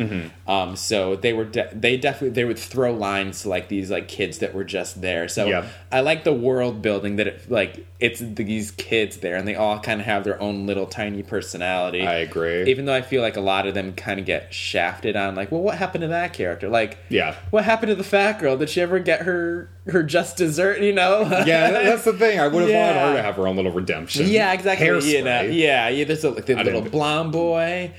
Um, 0.47 0.76
so 0.76 1.15
they 1.15 1.34
were 1.34 1.45
de- 1.45 1.69
they 1.73 1.97
definitely 1.97 2.30
they 2.30 2.45
would 2.45 2.59
throw 2.59 2.93
lines 2.93 3.41
to 3.41 3.49
like 3.49 3.68
these 3.68 3.91
like 3.91 4.07
kids 4.07 4.39
that 4.39 4.53
were 4.53 4.64
just 4.64 5.01
there. 5.01 5.27
So 5.27 5.45
Yeah. 5.45 5.68
I 5.91 5.99
like 6.01 6.23
the 6.23 6.34
world 6.34 6.81
building 6.81 7.18
that 7.18 7.27
it 7.27 7.51
like 7.51 7.85
it's 7.99 8.19
these 8.19 8.72
kids 8.77 9.17
there 9.17 9.35
and 9.35 9.47
they 9.47 9.55
all 9.55 9.79
kind 9.79 9.99
of 9.99 10.05
have 10.05 10.23
their 10.23 10.39
own 10.39 10.67
little 10.67 10.85
tiny 10.85 11.23
personality. 11.23 12.05
I 12.05 12.17
agree. 12.19 12.63
Even 12.69 12.85
though 12.85 12.93
I 12.93 13.01
feel 13.01 13.23
like 13.23 13.35
a 13.35 13.41
lot 13.41 13.65
of 13.65 13.73
them 13.73 13.93
kind 13.93 14.19
of 14.19 14.25
get 14.27 14.53
shafted 14.53 15.15
on, 15.15 15.33
like, 15.33 15.51
well, 15.51 15.61
what 15.61 15.77
happened 15.79 16.03
to 16.03 16.07
that 16.09 16.33
character? 16.33 16.69
Like, 16.69 16.97
Yeah. 17.09 17.35
what 17.49 17.65
happened 17.65 17.89
to 17.89 17.95
the 17.95 18.03
fat 18.03 18.39
girl? 18.39 18.55
Did 18.55 18.69
she 18.69 18.79
ever 18.81 18.99
get 18.99 19.21
her 19.23 19.69
her 19.87 20.03
just 20.03 20.37
dessert? 20.37 20.79
You 20.81 20.93
know? 20.93 21.21
Yeah, 21.47 21.71
that- 21.71 21.85
that's 21.85 22.03
the 22.05 22.13
thing. 22.13 22.39
I 22.39 22.47
would 22.47 22.69
have 22.69 22.71
wanted 22.95 22.99
her 23.09 23.15
to 23.15 23.21
have 23.23 23.35
her 23.37 23.47
own 23.47 23.55
little 23.55 23.71
redemption. 23.71 24.27
yeah, 24.27 24.53
exactly. 24.53 24.85
You 24.87 25.23
know, 25.23 25.41
yeah, 25.41 25.89
yeah. 25.89 26.03
There's 26.05 26.23
a, 26.23 26.29
like, 26.29 26.45
the 26.45 26.55
little 26.55 26.81
blonde 26.81 27.31
boy. 27.31 27.91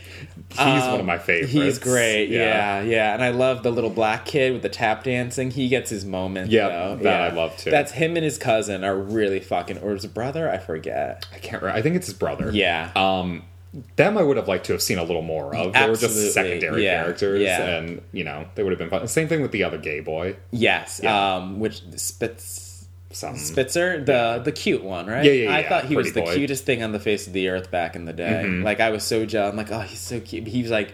He's 0.51 0.59
Um, 0.59 0.91
one 0.91 1.01
of 1.01 1.07
my 1.07 1.19
favorites. 1.19 1.53
He's 1.53 1.79
great. 1.79 2.29
Yeah. 2.29 2.81
Yeah. 2.81 2.83
yeah, 2.83 3.15
And 3.15 3.23
I 3.23 3.31
love 3.31 3.63
the 3.63 3.71
little 3.71 3.91
black 3.91 4.25
kid 4.25 4.53
with 4.53 4.63
the 4.63 4.69
tap 4.69 5.05
dancing. 5.05 5.51
He 5.51 5.69
gets 5.69 5.91
his 5.91 6.05
moment. 6.05 6.51
Yeah, 6.51 6.69
though. 6.69 6.97
that 7.03 7.33
I 7.33 7.35
love, 7.35 7.57
too. 7.57 7.71
That's 7.71 7.93
him 7.93 8.17
and 8.17 8.25
his 8.25 8.39
cousin 8.39 8.85
are 8.85 8.97
really 8.97 9.41
fucking. 9.41 9.79
Or 9.79 9.93
his 9.93 10.07
brother? 10.07 10.51
I 10.51 10.59
forget. 10.59 11.27
I 11.35 11.39
can't 11.39 11.63
remember. 11.63 11.79
I 11.79 11.83
think 11.83 11.97
it's 11.97 12.07
his 12.07 12.17
brother. 12.17 12.51
Yeah. 12.53 12.91
Um, 12.97 13.45
them 13.97 14.17
I 14.17 14.23
would 14.23 14.37
have 14.37 14.49
liked 14.49 14.67
to 14.67 14.73
have 14.73 14.83
seen 14.83 14.99
a 14.99 15.05
little 15.05 15.23
more 15.23 15.55
of. 15.55 15.73
They 15.73 15.89
were 15.89 15.97
just 15.97 16.33
secondary 16.33 16.85
yeah, 16.85 17.03
characters, 17.03 17.43
yeah. 17.43 17.77
and 17.77 18.03
you 18.13 18.25
know 18.25 18.47
they 18.55 18.63
would 18.63 18.71
have 18.71 18.79
been 18.79 18.89
fun. 18.89 19.07
Same 19.09 19.29
thing 19.29 19.43
with 19.43 19.53
the 19.53 19.63
other 19.65 19.79
gay 19.79 20.01
boy. 20.01 20.37
yes. 20.51 21.01
Yeah. 21.03 21.37
Um, 21.37 21.61
which 21.61 21.83
Spitz. 21.97 22.68
Some 23.11 23.37
Spitzer, 23.37 24.05
the 24.05 24.41
the 24.45 24.53
cute 24.53 24.85
one, 24.85 25.07
right? 25.07 25.25
Yeah, 25.25 25.33
yeah, 25.33 25.55
I 25.55 25.63
thought 25.67 25.87
he 25.87 25.97
was 25.97 26.13
the 26.13 26.21
boy. 26.23 26.35
cutest 26.35 26.65
thing 26.65 26.83
on 26.83 26.93
the 26.93 27.01
face 27.01 27.27
of 27.27 27.33
the 27.33 27.49
earth 27.49 27.71
back 27.71 27.97
in 27.97 28.05
the 28.05 28.13
day. 28.13 28.43
Mhm. 28.45 28.63
Like 28.65 28.81
I 28.81 28.91
was 28.91 29.03
so 29.03 29.25
jealous. 29.25 29.51
I'm 29.53 29.57
like, 29.57 29.73
oh, 29.73 29.81
he's 29.81 29.99
so 30.01 30.21
cute. 30.21 30.47
He 30.47 30.61
was 30.63 30.71
like, 30.71 30.93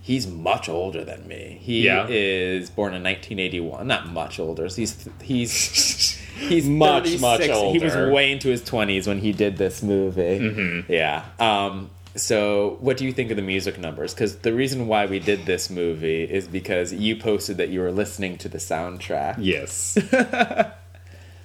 he's 0.00 0.28
much 0.28 0.68
older 0.68 1.04
than 1.04 1.26
me. 1.26 1.58
He 1.60 1.84
Yeah. 1.86 2.06
is 2.08 2.70
born 2.70 2.94
in 2.94 3.02
1981. 3.02 3.86
Not 3.88 4.08
much 4.08 4.38
older. 4.38 4.68
He's 4.68 5.08
he's 5.22 5.50
he's 6.38 6.68
Much, 6.68 7.04
36. 7.18 7.20
much 7.22 7.72
He 7.72 7.78
was 7.80 7.96
way 7.96 8.30
into 8.30 8.48
his 8.48 8.62
20s 8.62 9.08
when 9.08 9.18
he 9.18 9.32
did 9.32 9.56
this 9.56 9.82
movie. 9.82 10.38
Mm-hmm. 10.38 10.92
Yeah. 10.92 11.24
Um. 11.40 11.90
So, 12.14 12.78
what 12.80 12.96
do 12.96 13.04
you 13.04 13.12
think 13.12 13.30
of 13.30 13.36
the 13.36 13.42
music 13.42 13.78
numbers? 13.78 14.14
Because 14.14 14.36
the 14.36 14.54
reason 14.54 14.86
why 14.86 15.04
we 15.04 15.18
did 15.18 15.44
this 15.44 15.68
movie 15.68 16.22
is 16.24 16.48
because 16.48 16.90
you 16.92 17.16
posted 17.16 17.58
that 17.58 17.68
you 17.68 17.80
were 17.80 17.92
listening 17.92 18.38
to 18.38 18.48
the 18.48 18.56
soundtrack. 18.56 19.36
Yes. 19.38 19.98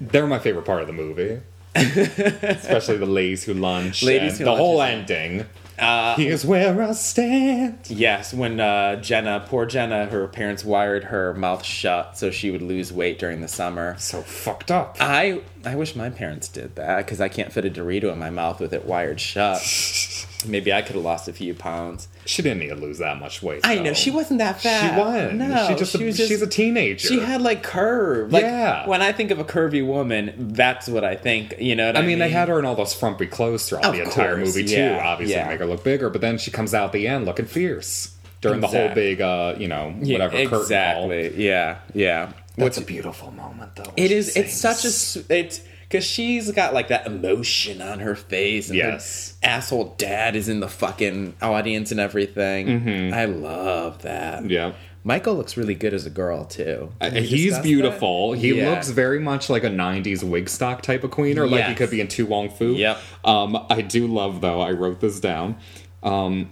They're 0.02 0.28
my 0.28 0.40
favorite 0.40 0.65
part 0.65 0.82
of 0.82 0.88
the 0.88 0.94
movie. 0.94 1.40
Especially 1.76 2.98
the 2.98 3.06
ladies 3.06 3.44
who 3.45 3.53
lunch. 3.53 4.03
Ladies 4.03 4.38
Who 4.40 4.44
the 4.45 4.49
Lunch 4.52 4.60
whole 4.60 4.82
is- 4.82 4.90
ending. 4.90 5.45
Uh, 5.80 6.15
Here's 6.15 6.45
where 6.45 6.80
I 6.80 6.91
stand. 6.91 7.80
Yes, 7.88 8.34
when 8.36 8.60
uh, 8.60 8.98
Jenna, 8.98 9.44
poor 9.48 9.65
Jenna, 9.65 10.06
her 10.07 10.28
parents 10.28 10.64
wired 10.64 11.06
her 11.06 11.34
mouth 11.34 11.64
shut 11.65 12.18
so 12.19 12.30
she 12.30 12.52
would 12.52 12.61
lose 12.61 12.94
weight 12.94 13.18
during 13.18 13.41
the 13.41 13.48
summer. 13.48 13.95
So 13.98 14.22
fucked 14.22 14.69
up. 14.69 14.98
I 14.99 15.41
I 15.65 15.76
wish 15.76 15.95
my 15.95 16.11
parents 16.11 16.49
did 16.49 16.76
that 16.76 16.98
because 16.98 17.19
I 17.19 17.30
can't 17.30 17.52
fit 17.52 17.65
a 17.65 17.69
Dorito 17.72 18.11
in 18.14 18.19
my 18.19 18.30
mouth 18.30 18.60
with 18.60 18.73
it 18.73 18.86
wired 18.86 19.19
shut. 19.19 19.60
Maybe 20.45 20.72
I 20.73 20.81
could 20.81 20.95
have 20.95 21.03
lost 21.03 21.27
a 21.27 21.34
few 21.34 21.53
pounds. 21.53 22.07
She 22.26 22.41
didn't 22.41 22.59
need 22.59 22.69
to 22.69 22.76
lose 22.76 22.99
that 22.99 23.19
much 23.19 23.41
weight. 23.41 23.61
I 23.63 23.76
though. 23.76 23.84
know 23.84 23.93
she 23.93 24.11
wasn't 24.11 24.39
that 24.39 24.61
fat. 24.61 24.93
She 24.95 24.99
was. 24.99 25.34
No, 25.34 25.68
She 25.69 25.76
just 25.76 25.95
a- 25.95 26.03
was 26.03 26.15
she's 26.18 26.41
a 26.41 26.47
teenager. 26.47 27.07
She 27.07 27.19
had 27.19 27.41
like 27.41 27.63
curve. 27.63 28.31
Like, 28.31 28.43
Yeah. 28.43 28.88
When 28.88 29.01
I 29.01 29.11
think 29.11 29.31
of 29.31 29.39
a 29.39 29.43
curvy 29.43 29.85
woman, 29.85 30.34
that's 30.53 30.88
what 30.88 31.03
I 31.03 31.15
think. 31.15 31.55
You 31.59 31.76
know. 31.76 31.88
What 31.88 31.97
I, 31.97 32.01
I 32.01 32.05
mean, 32.05 32.19
they 32.19 32.30
had 32.30 32.47
her 32.49 32.59
in 32.59 32.65
all 32.65 32.76
those 32.76 32.93
frumpy 32.93 33.27
clothes 33.27 33.68
throughout 33.69 33.85
Of 33.85 33.93
the 33.95 34.03
entire 34.03 34.35
course, 34.35 34.55
movie 34.55 34.68
too. 34.68 34.76
yeah, 34.76 35.01
Obviously, 35.05 35.35
yeah. 35.35 35.43
to 35.45 35.49
make 35.49 35.59
her 35.59 35.65
look 35.65 35.84
bigger. 35.84 36.09
But 36.09 36.22
then 36.22 36.38
she 36.38 36.51
comes 36.51 36.73
out 36.73 36.85
at 36.85 36.91
the 36.91 37.07
end 37.07 37.26
looking 37.26 37.45
fierce 37.45 38.15
during 38.41 38.59
the 38.59 38.68
whole 38.68 38.89
big, 38.95 39.22
uh, 39.22 39.55
you 39.57 39.68
know, 39.68 39.93
Yeah, 40.01 40.13
whatever 40.15 40.31
curtain 40.34 40.49
call. 40.49 40.61
exactly. 40.61 41.45
Yeah, 41.45 41.77
yeah. 41.93 42.31
What's 42.55 42.77
a 42.77 42.81
beautiful 42.81 43.31
moment 43.31 43.76
though. 43.76 43.93
It 43.95 44.09
she 44.09 44.13
is. 44.15 44.35
It's 44.35 44.53
such 44.53 44.84
a. 44.84 45.34
It's 45.35 45.61
because 45.91 46.05
she's 46.05 46.49
got 46.51 46.73
like 46.73 46.88
that 46.88 47.05
emotion 47.05 47.81
on 47.81 47.99
her 47.99 48.15
face. 48.15 48.69
And 48.69 48.77
Yes. 48.77 49.35
Her 49.43 49.49
asshole 49.49 49.95
dad 49.97 50.35
is 50.38 50.47
in 50.47 50.61
the 50.61 50.69
fucking 50.69 51.34
audience 51.41 51.91
and 51.91 51.99
everything. 51.99 53.13
I 53.13 53.26
love 53.26 54.03
that. 54.03 54.49
Yeah. 54.49 54.73
Michael 55.03 55.34
looks 55.35 55.57
really 55.57 55.73
good 55.73 55.93
as 55.95 56.05
a 56.05 56.09
girl 56.11 56.45
too. 56.45 56.91
Uh, 57.01 57.09
He's 57.09 57.57
beautiful. 57.59 58.31
that? 58.31 58.38
He 58.38 58.53
Yeah. 58.53 58.69
looks 58.69 58.89
very 58.89 59.19
much 59.19 59.49
like 59.49 59.63
a 59.63 59.69
'90s 59.69 60.23
Wigstock 60.23 60.81
type 60.81 61.03
of 61.03 61.09
queen, 61.11 61.39
or 61.39 61.47
like 61.47 61.65
he 61.65 61.73
could 61.73 61.89
be 61.89 61.99
in 61.99 62.07
To 62.09 62.26
Wong 62.27 62.49
Foo. 62.49 62.73
Yep. 62.76 62.97
Um, 63.26 63.57
I 63.69 63.81
do 63.81 64.05
love 64.07 64.41
though. 64.41 64.61
I 64.61 64.72
wrote 64.72 65.01
this 65.01 65.19
down. 65.19 65.55
Um, 66.03 66.49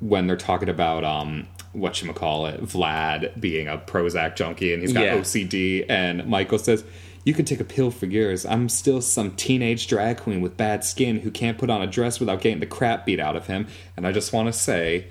when 0.00 0.26
they're 0.26 0.36
talking 0.36 0.68
about 0.68 1.04
um, 1.04 1.46
what 1.72 2.02
you 2.02 2.12
call 2.12 2.46
it, 2.46 2.62
Vlad 2.64 3.40
being 3.40 3.68
a 3.68 3.78
Prozac 3.78 4.34
junkie 4.36 4.72
and 4.72 4.82
he's 4.82 4.92
got 4.92 5.04
Yeah. 5.04 5.14
OCD, 5.16 5.84
and 5.88 6.26
Michael 6.26 6.58
says. 6.58 6.84
You 7.24 7.34
can 7.34 7.44
take 7.44 7.60
a 7.60 7.64
pill 7.64 7.90
for 7.90 8.06
years. 8.06 8.46
I'm 8.46 8.68
still 8.68 9.00
some 9.00 9.32
teenage 9.32 9.86
drag 9.86 10.18
queen 10.18 10.40
with 10.40 10.56
bad 10.56 10.84
skin 10.84 11.20
who 11.20 11.30
can't 11.30 11.58
put 11.58 11.70
on 11.70 11.82
a 11.82 11.86
dress 11.86 12.20
without 12.20 12.40
getting 12.40 12.60
the 12.60 12.66
crap 12.66 13.06
beat 13.06 13.18
out 13.18 13.34
of 13.34 13.46
him. 13.46 13.66
And 13.96 14.06
I 14.06 14.12
just 14.12 14.32
want 14.32 14.46
to 14.46 14.52
say, 14.52 15.08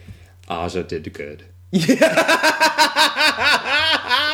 Aja 0.47 0.83
did 0.83 1.11
good. 1.13 1.45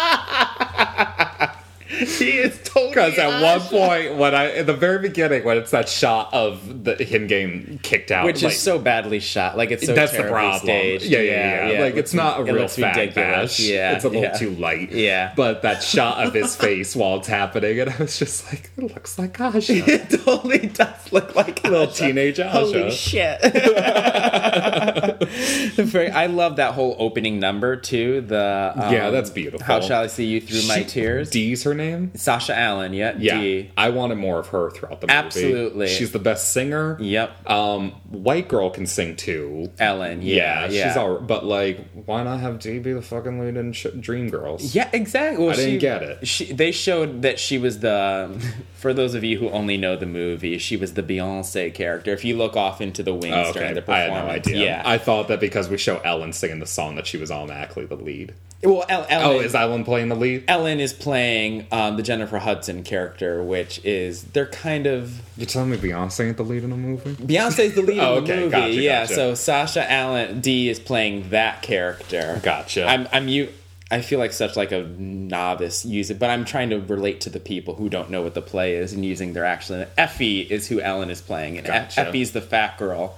he 2.00 2.38
is 2.38 2.60
totally. 2.64 2.90
Because 2.90 3.18
at 3.18 3.42
one 3.42 3.60
point, 3.62 4.16
when 4.16 4.34
I 4.34 4.52
in 4.52 4.66
the 4.66 4.74
very 4.74 5.00
beginning, 5.00 5.44
when 5.44 5.58
it's 5.58 5.72
that 5.72 5.90
shot 5.90 6.34
of 6.34 6.84
the 6.84 6.96
him 6.96 7.28
getting 7.28 7.80
kicked 7.84 8.12
out, 8.12 8.26
which 8.26 8.44
like, 8.44 8.54
is 8.54 8.60
so 8.60 8.80
badly 8.80 9.20
shot. 9.20 9.58
Like 9.58 9.72
it's 9.72 9.86
so 9.86 9.94
that's 9.94 10.16
the 10.16 10.24
problem. 10.24 10.60
staged. 10.60 11.06
Yeah, 11.06 11.20
yeah, 11.20 11.70
yeah. 11.70 11.82
Like 11.82 11.96
it's 11.96 12.14
not 12.14 12.40
a 12.40 12.46
it 12.46 12.54
real 12.54 12.68
fat 12.68 12.96
ridiculous. 12.96 13.58
bash. 13.58 13.60
Yeah, 13.60 13.96
it's 13.96 14.06
a 14.06 14.10
little 14.10 14.24
yeah. 14.24 14.38
too 14.38 14.52
light. 14.52 14.92
Yeah. 14.92 15.34
but 15.36 15.62
that 15.62 15.84
shot 15.84 16.26
of 16.26 16.34
his 16.34 16.56
face 16.56 16.96
while 16.96 17.18
it's 17.18 17.28
happening, 17.28 17.80
and 17.80 17.90
I 17.90 17.98
was 17.98 18.18
just 18.18 18.46
like, 18.52 18.72
it 18.78 18.84
looks 18.84 19.18
like 19.18 19.40
Aja. 19.42 19.84
It 19.88 20.10
totally 20.10 20.68
does 20.68 21.12
look 21.12 21.36
like 21.36 21.64
a 21.64 21.70
Little 21.70 21.88
Aja. 21.88 22.08
teenage 22.08 22.40
Aja. 22.40 22.50
Holy 22.50 22.92
shit! 22.92 23.40
Very- 25.76 26.10
I 26.12 26.26
love 26.28 26.58
that 26.58 26.74
whole 26.74 26.96
opening 27.00 27.40
number 27.40 27.76
too. 27.76 28.22
The 28.22 28.74
um, 28.76 28.94
Yeah, 28.94 29.10
that's 29.10 29.30
beautiful. 29.30 29.66
How 29.66 29.82
shall 29.82 30.02
I 30.04 30.08
see 30.08 30.26
you 30.26 30.42
through 30.42 30.68
my 30.68 30.84
tears? 30.84 31.30
Dee's 31.30 31.64
her 31.64 31.74
name. 31.74 32.12
Sasha 32.16 32.58
Allen. 32.58 32.94
Yeah, 32.94 33.16
Yeah, 33.18 33.40
Dee. 33.40 33.72
I 33.78 33.90
wanted 33.90 34.16
more 34.16 34.40
of 34.40 34.48
her 34.48 34.70
throughout 34.72 35.02
the 35.02 35.08
movie. 35.08 35.18
Absolutely. 35.18 35.88
she's 35.88 36.12
the 36.12 36.20
best 36.20 36.52
singer. 36.54 36.98
Yep. 37.00 37.50
Um, 37.50 37.92
white 38.10 38.48
girl 38.48 38.70
can 38.70 38.86
sing 38.88 39.16
too. 39.16 39.72
Ellen. 39.80 40.22
Yeah, 40.22 40.66
Yeah, 40.66 40.70
yeah. 40.72 40.88
she's 40.90 40.98
all. 40.98 41.20
But 41.20 41.46
like, 41.46 41.80
why 42.06 42.24
not 42.24 42.40
have 42.40 42.60
Dee 42.60 42.80
be 42.80 42.94
the 42.94 43.02
fucking 43.02 43.40
lead 43.40 43.58
in 43.58 43.74
sh- 43.74 43.88
Dreamgirls? 43.88 44.74
Yeah, 44.76 44.90
exactly. 44.94 45.44
Well, 45.46 45.54
I 45.54 45.58
didn't 45.58 45.80
get 45.80 46.04
it. 46.04 46.28
She, 46.28 46.52
they 46.52 46.72
showed 46.72 47.22
that 47.22 47.40
she 47.40 47.58
was 47.58 47.80
the. 47.80 48.30
For 48.80 48.94
those 48.94 49.14
of 49.14 49.26
you 49.26 49.38
who 49.38 49.50
only 49.50 49.76
know 49.76 49.98
the 49.98 50.06
movie, 50.06 50.58
she 50.58 50.78
was 50.78 50.94
the 50.94 51.04
Beyonce 51.04 51.74
character. 51.74 52.14
If 52.14 52.24
you 52.24 52.38
look 52.38 52.56
off 52.56 52.80
into 52.80 53.04
the 53.04 53.14
wings 53.14 53.36
Oh, 53.36 53.52
during 53.52 53.72
okay, 53.72 53.74
the 53.74 53.92
I 53.92 54.08
performance, 54.08 54.14
had 54.16 54.26
no 54.26 54.32
idea. 54.56 54.66
yeah. 54.66 54.82
I 54.86 54.98
thought 54.98 55.19
that 55.28 55.40
because 55.40 55.70
we 55.70 55.78
show 55.78 56.00
Ellen 56.00 56.34
singing 56.34 56.60
the 56.60 56.66
song 56.66 56.96
that 56.96 57.06
she 57.06 57.18
was 57.18 57.30
automatically 57.30 57.86
the 57.86 57.96
lead. 57.96 58.34
well, 58.64 58.86
El- 58.90 59.06
Ellen, 59.10 59.38
Oh, 59.38 59.40
is 59.40 59.54
Ellen 59.54 59.84
playing 59.84 60.10
the 60.10 60.16
lead? 60.16 60.46
Ellen 60.48 60.80
is 60.80 60.94
playing 60.94 61.68
um, 61.72 61.98
the 61.98 62.04
Jennifer 62.04 62.38
Hudson 62.40 62.84
character, 62.84 63.44
which 63.44 63.84
is 63.86 64.24
they're 64.24 64.48
kind 64.48 64.88
of 64.88 65.22
You're 65.38 65.46
telling 65.46 65.70
me 65.70 65.78
Beyonce 65.78 66.28
ain't 66.28 66.38
the 66.38 66.44
lead 66.44 66.64
in 66.64 66.70
the 66.72 66.78
movie? 66.78 67.14
Beyonce's 67.16 67.76
the 67.76 67.82
lead 67.82 68.00
Oh, 68.00 68.18
in 68.20 68.24
the 68.26 68.32
okay, 68.34 68.40
movie. 68.42 68.52
gotcha, 68.52 68.74
yeah, 68.82 69.02
gotcha. 69.04 69.14
so 69.16 69.34
Sasha 69.36 69.92
Allen 69.92 70.42
Dee 70.42 70.70
is 70.70 70.80
playing 70.80 71.30
that 71.30 71.62
character. 71.62 72.40
Gotcha. 72.44 72.86
I'm 72.88 73.08
I'm 73.12 73.28
you. 73.28 73.50
I 73.92 74.02
feel 74.02 74.20
like 74.20 74.34
such 74.34 74.56
like 74.56 74.72
a 74.72 74.84
novice 74.84 75.84
use 75.84 76.12
it, 76.12 76.20
but 76.20 76.30
I'm 76.30 76.46
trying 76.46 76.70
to 76.70 76.78
relate 76.80 77.22
to 77.22 77.32
the 77.32 77.40
people 77.40 77.74
who 77.74 77.90
don't 77.90 78.12
know 78.12 78.22
what 78.22 78.36
the 78.36 78.42
play 78.42 78.76
is 78.76 78.94
and 78.94 79.04
using 79.04 79.34
their 79.34 79.46
actual. 79.46 79.86
Effie 79.98 80.42
is 80.42 80.68
who 80.68 80.80
Ellen 80.80 81.10
is 81.10 81.22
playing, 81.22 81.58
and 81.58 81.66
Gotcha. 81.66 82.02
Effie's 82.02 82.32
the 82.32 82.42
fat 82.42 82.78
girl 82.78 83.18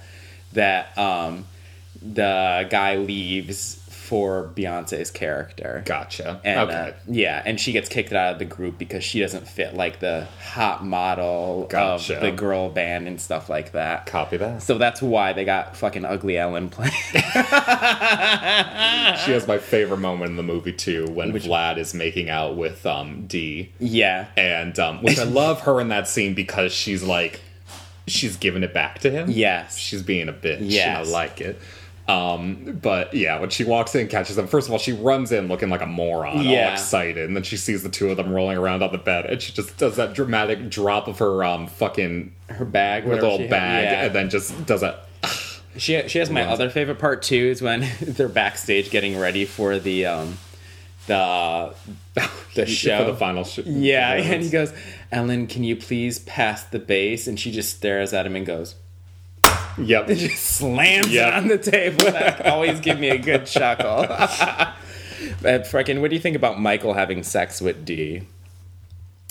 that 0.54 0.96
um, 0.96 1.44
the 2.04 2.66
guy 2.70 2.96
leaves 2.96 3.78
for 4.12 4.50
Beyonce's 4.54 5.10
character. 5.10 5.82
Gotcha. 5.86 6.38
And, 6.44 6.68
okay. 6.68 6.90
uh, 6.90 6.92
yeah, 7.08 7.42
and 7.46 7.58
she 7.58 7.72
gets 7.72 7.88
kicked 7.88 8.12
out 8.12 8.34
of 8.34 8.38
the 8.38 8.44
group 8.44 8.76
because 8.76 9.02
she 9.02 9.20
doesn't 9.20 9.48
fit 9.48 9.72
like 9.72 10.00
the 10.00 10.26
hot 10.42 10.84
model 10.84 11.66
Gotcha. 11.70 12.16
of 12.16 12.20
the 12.20 12.30
girl 12.30 12.68
band 12.68 13.08
and 13.08 13.18
stuff 13.18 13.48
like 13.48 13.72
that. 13.72 14.04
Copy 14.04 14.36
that. 14.36 14.62
So 14.62 14.76
that's 14.76 15.00
why 15.00 15.32
they 15.32 15.46
got 15.46 15.78
fucking 15.78 16.04
ugly 16.04 16.36
Ellen 16.36 16.68
playing. 16.68 16.92
she 17.14 17.22
has 19.32 19.46
my 19.48 19.56
favorite 19.58 19.96
moment 19.98 20.30
in 20.30 20.36
the 20.36 20.42
movie 20.42 20.74
too, 20.74 21.08
when 21.10 21.32
Vlad 21.32 21.78
is 21.78 21.94
making 21.94 22.28
out 22.28 22.56
with 22.56 22.84
um 22.84 23.26
Dee. 23.26 23.72
yeah. 23.78 24.26
and 24.36 24.78
um, 24.78 25.02
which 25.02 25.18
I 25.18 25.24
love 25.24 25.62
her 25.62 25.80
in 25.80 25.88
that 25.88 26.06
scene 26.06 26.34
because 26.34 26.72
she's 26.72 27.02
like 27.02 27.40
she's 28.06 28.36
giving 28.36 28.62
it 28.62 28.74
back 28.74 28.98
to 28.98 29.10
him. 29.10 29.30
Yes. 29.30 29.78
she's 29.78 30.02
being 30.02 30.28
a 30.28 30.32
bitch. 30.34 30.58
Yeah, 30.60 30.98
I 30.98 31.02
like 31.04 31.40
it. 31.40 31.58
Um, 32.08 32.78
but 32.82 33.14
yeah, 33.14 33.38
when 33.40 33.50
she 33.50 33.62
walks 33.64 33.94
in, 33.94 34.08
catches 34.08 34.34
them. 34.36 34.48
First 34.48 34.66
of 34.66 34.72
all, 34.72 34.78
she 34.78 34.92
runs 34.92 35.30
in 35.30 35.46
looking 35.48 35.68
like 35.70 35.82
a 35.82 35.86
moron, 35.86 36.46
all 36.46 36.72
excited, 36.72 37.26
and 37.28 37.36
then 37.36 37.44
she 37.44 37.56
sees 37.56 37.82
the 37.84 37.88
two 37.88 38.10
of 38.10 38.16
them 38.16 38.32
rolling 38.32 38.58
around 38.58 38.82
on 38.82 38.90
the 38.90 38.98
bed, 38.98 39.26
and 39.26 39.40
she 39.40 39.52
just 39.52 39.76
does 39.78 39.96
that 39.96 40.12
dramatic 40.12 40.68
drop 40.68 41.06
of 41.06 41.18
her 41.20 41.44
um 41.44 41.68
fucking 41.68 42.32
Her 42.48 42.64
bag, 42.64 43.04
her 43.04 43.14
little 43.14 43.36
she 43.36 43.42
had, 43.42 43.50
bag, 43.50 43.84
yeah. 43.84 44.04
and 44.06 44.14
then 44.14 44.30
just 44.30 44.66
does 44.66 44.80
that. 44.80 45.06
She 45.78 46.06
she 46.06 46.18
has 46.18 46.28
my 46.28 46.42
other 46.44 46.68
favorite 46.68 46.98
part 46.98 47.22
too 47.22 47.34
is 47.34 47.62
when 47.62 47.88
they're 48.02 48.28
backstage 48.28 48.90
getting 48.90 49.18
ready 49.18 49.46
for 49.46 49.78
the 49.78 50.04
um 50.04 50.36
the 51.06 51.74
the 52.54 52.66
show 52.66 52.98
for 53.06 53.10
the 53.12 53.16
final 53.16 53.42
sh- 53.44 53.60
Yeah, 53.64 54.12
and 54.12 54.42
he 54.42 54.50
goes, 54.50 54.70
"Ellen, 55.10 55.46
can 55.46 55.64
you 55.64 55.76
please 55.76 56.18
pass 56.18 56.64
the 56.64 56.78
bass?" 56.78 57.26
And 57.26 57.40
she 57.40 57.50
just 57.50 57.74
stares 57.74 58.12
at 58.12 58.26
him 58.26 58.36
and 58.36 58.44
goes, 58.44 58.74
Yep. 59.78 60.08
It 60.10 60.14
just 60.16 60.42
slams 60.44 61.08
Yep. 61.08 61.28
it 61.28 61.34
on 61.34 61.48
the 61.48 61.58
table. 61.58 62.04
That 62.10 62.46
always 62.46 62.80
give 62.80 62.98
me 62.98 63.08
a 63.10 63.18
good 63.18 63.46
chuckle. 63.46 64.06
But 65.40 65.62
freaking, 65.62 66.00
what 66.00 66.10
do 66.10 66.16
you 66.16 66.20
think 66.22 66.34
about 66.36 66.60
Michael 66.60 66.94
having 66.94 67.22
sex 67.22 67.60
with 67.60 67.84
Dee? 67.84 68.26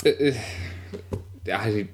I, 1.52 1.88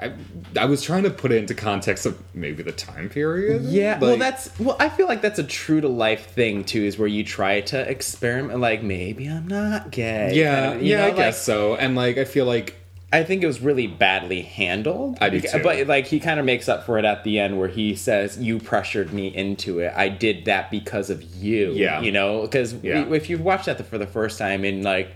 I 0.00 0.12
I 0.56 0.64
was 0.64 0.82
trying 0.82 1.02
to 1.04 1.10
put 1.10 1.30
it 1.30 1.36
into 1.36 1.54
context 1.54 2.06
of 2.06 2.20
maybe 2.34 2.62
the 2.62 2.72
time 2.72 3.08
period. 3.08 3.62
Yeah, 3.62 3.98
well, 3.98 4.16
that's 4.16 4.58
well. 4.58 4.76
I 4.80 4.88
feel 4.88 5.06
like 5.06 5.20
that's 5.22 5.38
a 5.38 5.44
true 5.44 5.80
to 5.80 5.88
life 5.88 6.30
thing 6.30 6.64
too, 6.64 6.82
is 6.82 6.98
where 6.98 7.08
you 7.08 7.22
try 7.22 7.60
to 7.62 7.78
experiment. 7.88 8.58
Like 8.60 8.82
maybe 8.82 9.26
I'm 9.28 9.46
not 9.46 9.90
gay. 9.90 10.32
yeah, 10.34 10.68
kind 10.70 10.80
of, 10.80 10.82
yeah, 10.86 10.96
know, 10.98 11.02
I 11.02 11.06
like, 11.08 11.16
guess 11.16 11.42
so. 11.42 11.74
And 11.76 11.94
like, 11.96 12.16
I 12.18 12.24
feel 12.24 12.46
like 12.46 12.76
I 13.10 13.24
think 13.24 13.42
it 13.42 13.46
was 13.46 13.60
really 13.60 13.86
badly 13.86 14.42
handled. 14.42 15.16
I 15.20 15.30
do 15.30 15.40
too. 15.40 15.62
But 15.62 15.86
like 15.86 16.06
he 16.06 16.20
kind 16.20 16.38
of 16.38 16.44
makes 16.44 16.68
up 16.68 16.84
for 16.84 16.98
it 16.98 17.04
at 17.06 17.24
the 17.24 17.38
end 17.38 17.58
where 17.58 17.68
he 17.68 17.94
says, 17.94 18.36
"You 18.38 18.58
pressured 18.58 19.12
me 19.14 19.28
into 19.34 19.78
it. 19.78 19.92
I 19.96 20.08
did 20.10 20.44
that 20.44 20.70
because 20.70 21.08
of 21.08 21.22
you." 21.22 21.72
Yeah. 21.72 22.00
you 22.02 22.12
know, 22.12 22.42
because 22.42 22.74
Yeah. 22.74 23.06
if 23.12 23.30
you've 23.30 23.40
watched 23.40 23.64
that 23.66 23.84
for 23.86 23.96
the 23.96 24.06
first 24.06 24.38
time 24.38 24.62
and 24.64 24.84
like 24.84 25.14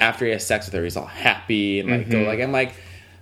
after 0.00 0.24
he 0.26 0.32
has 0.32 0.44
sex 0.44 0.66
with 0.66 0.74
her, 0.74 0.82
he's 0.82 0.96
all 0.96 1.06
happy 1.06 1.78
and 1.80 1.90
like 1.90 2.10
go 2.10 2.22
like 2.22 2.40
I'm 2.40 2.50
like, 2.52 2.74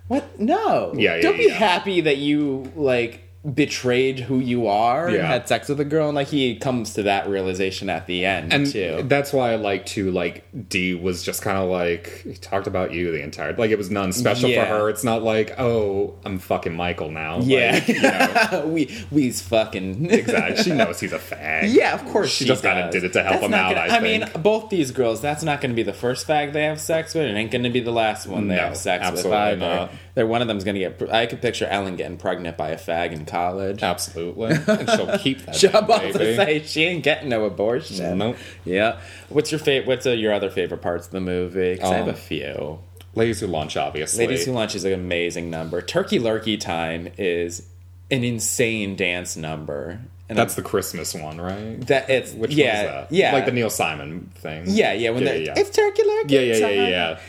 what? 0.07 0.39
No, 0.39 0.89
Mm-hmm. 0.93 0.99
Yeah, 0.99 1.15
yeah, 1.17 1.21
Don't 1.21 1.37
be 1.37 1.45
yeah. 1.47 1.53
happy 1.53 2.01
that 2.01 2.17
you 2.17 2.71
like 2.75 3.21
betrayed 3.53 4.19
who 4.19 4.39
you 4.39 4.67
are 4.67 5.07
and 5.07 5.17
had 5.21 5.47
sex 5.47 5.69
with 5.69 5.79
a 5.79 5.85
girl 5.85 6.07
and 6.09 6.15
like 6.15 6.27
he 6.27 6.55
comes 6.57 6.93
to 6.95 7.03
that 7.03 7.29
realization 7.29 7.89
at 7.89 8.05
the 8.05 8.25
end 8.25 8.51
and 8.51 8.69
too. 8.69 9.03
that's 9.05 9.31
why 9.31 9.53
I 9.53 9.55
like 9.55 9.85
to 9.87 10.11
like 10.11 10.43
Dee 10.69 10.95
was 10.95 11.23
just 11.23 11.41
kind 11.41 11.57
of 11.57 11.69
like 11.69 12.21
he 12.23 12.33
talked 12.33 12.67
about 12.67 12.91
you 12.93 13.11
the 13.11 13.21
entire 13.23 13.53
like 13.55 13.71
it 13.71 13.77
was 13.77 13.89
none 13.89 14.11
special 14.11 14.49
Yeah. 14.49 14.65
for 14.65 14.69
her. 14.71 14.89
It's 14.89 15.03
not 15.03 15.23
like 15.23 15.57
oh 15.59 16.15
I'm 16.25 16.39
fucking 16.39 16.75
Michael 16.75 17.09
now. 17.09 17.39
yeah, 17.39 17.71
Like, 17.73 17.87
you 17.87 18.01
know, 18.01 18.65
we 18.73 19.05
we's 19.11 19.41
fucking 19.41 20.09
exactly. 20.11 20.63
She 20.63 20.71
knows 20.73 20.99
he's 20.99 21.13
a 21.13 21.19
fag. 21.19 21.73
Yeah, 21.73 21.93
of 21.93 22.05
course 22.05 22.29
She 22.29 22.43
she, 22.43 22.47
just 22.49 22.63
kinda 22.63 22.89
did 22.91 23.03
it 23.05 23.13
to 23.13 23.23
help 23.23 23.35
That's 23.35 23.45
him 23.45 23.53
out, 23.53 23.75
gonna- 23.75 23.93
I 23.93 23.97
I 23.97 23.99
mean, 24.01 24.25
both 24.41 24.69
these 24.69 24.91
girls. 24.91 25.21
That's 25.21 25.43
not 25.43 25.61
going 25.61 25.71
to 25.71 25.75
be 25.75 25.83
the 25.83 25.93
first 25.93 26.27
fag 26.27 26.53
they 26.53 26.63
have 26.65 26.79
sex 26.81 27.13
with. 27.15 27.23
It 27.25 27.35
ain't 27.35 27.51
going 27.51 27.63
to 27.63 27.69
be 27.69 27.79
the 27.79 27.91
last 27.91 28.27
one 28.27 28.47
they 28.47 28.55
No, 28.55 28.61
have 28.63 28.77
sex 28.77 29.01
with 29.05 29.13
absolutely 29.25 29.37
either. 29.37 29.57
not. 29.57 29.91
They're 30.17 30.25
one 30.25 30.41
of 30.41 30.47
them's 30.47 30.63
going 30.63 30.73
to 30.73 30.79
get. 30.79 31.13
I 31.13 31.27
could 31.27 31.43
picture 31.43 31.67
Ellen 31.67 31.95
getting 31.95 32.17
pregnant 32.17 32.57
by 32.57 32.69
a 32.69 32.75
fag 32.75 33.11
in 33.11 33.25
college. 33.25 33.83
Absolutely. 33.83 34.55
And 34.67 34.89
she'll 34.89 35.15
keep 35.19 35.45
that. 35.45 35.63
I'm 35.63 35.71
damn 35.71 35.83
about 35.83 36.01
to 36.13 36.35
say 36.35 36.63
she 36.65 36.85
ain't 36.85 37.03
getting 37.03 37.29
no 37.29 37.45
abortion. 37.45 38.17
Nope. 38.17 38.37
Yeah. 38.65 38.99
What's 39.29 39.51
your 39.51 39.59
favorite? 39.59 39.87
What's 39.87 40.07
uh, 40.07 40.11
your 40.13 40.33
other 40.33 40.49
favorite 40.49 40.81
parts 40.81 41.05
of 41.05 41.11
the 41.13 41.21
movie? 41.21 41.77
'Cause 41.77 41.91
I 41.91 41.97
have 41.97 42.07
Um, 42.07 42.15
a 42.15 42.17
few. 42.17 42.79
Ladies 43.13 43.41
Who 43.41 43.47
Lunch, 43.47 43.77
obviously. 43.77 44.25
Ladies 44.25 44.45
Who 44.45 44.53
Lunch 44.53 44.73
is 44.73 44.85
an 44.85 44.93
amazing 44.93 45.51
number. 45.51 45.83
Turkey 45.83 46.17
Lurkey 46.17 46.59
Time 46.59 47.09
is 47.19 47.67
an 48.09 48.23
insane 48.23 48.95
dance 48.95 49.37
number. 49.37 49.99
And 50.29 50.37
That's 50.37 50.55
the 50.55 50.61
Christmas 50.61 51.13
one, 51.13 51.39
right? 51.39 51.79
that 51.87 52.09
it's 52.09 52.33
Which 52.33 52.51
yeah 52.53 52.83
that? 52.83 53.11
yeah 53.11 53.33
Like 53.33 53.45
the 53.45 53.51
Neil 53.53 53.69
Simon 53.69 54.29
thing. 54.35 54.63
yeah 54.67 54.91
yeah 54.93 55.11
when 55.11 55.23
yeah, 55.23 55.33
yeah. 55.35 55.53
it's 55.55 55.69
Turkey 55.69 56.01
Lurkey 56.01 56.31
yeah, 56.31 56.39
yeah, 56.41 56.55
yeah, 56.57 56.67
yeah, 56.69 56.87
yeah. 56.89 57.19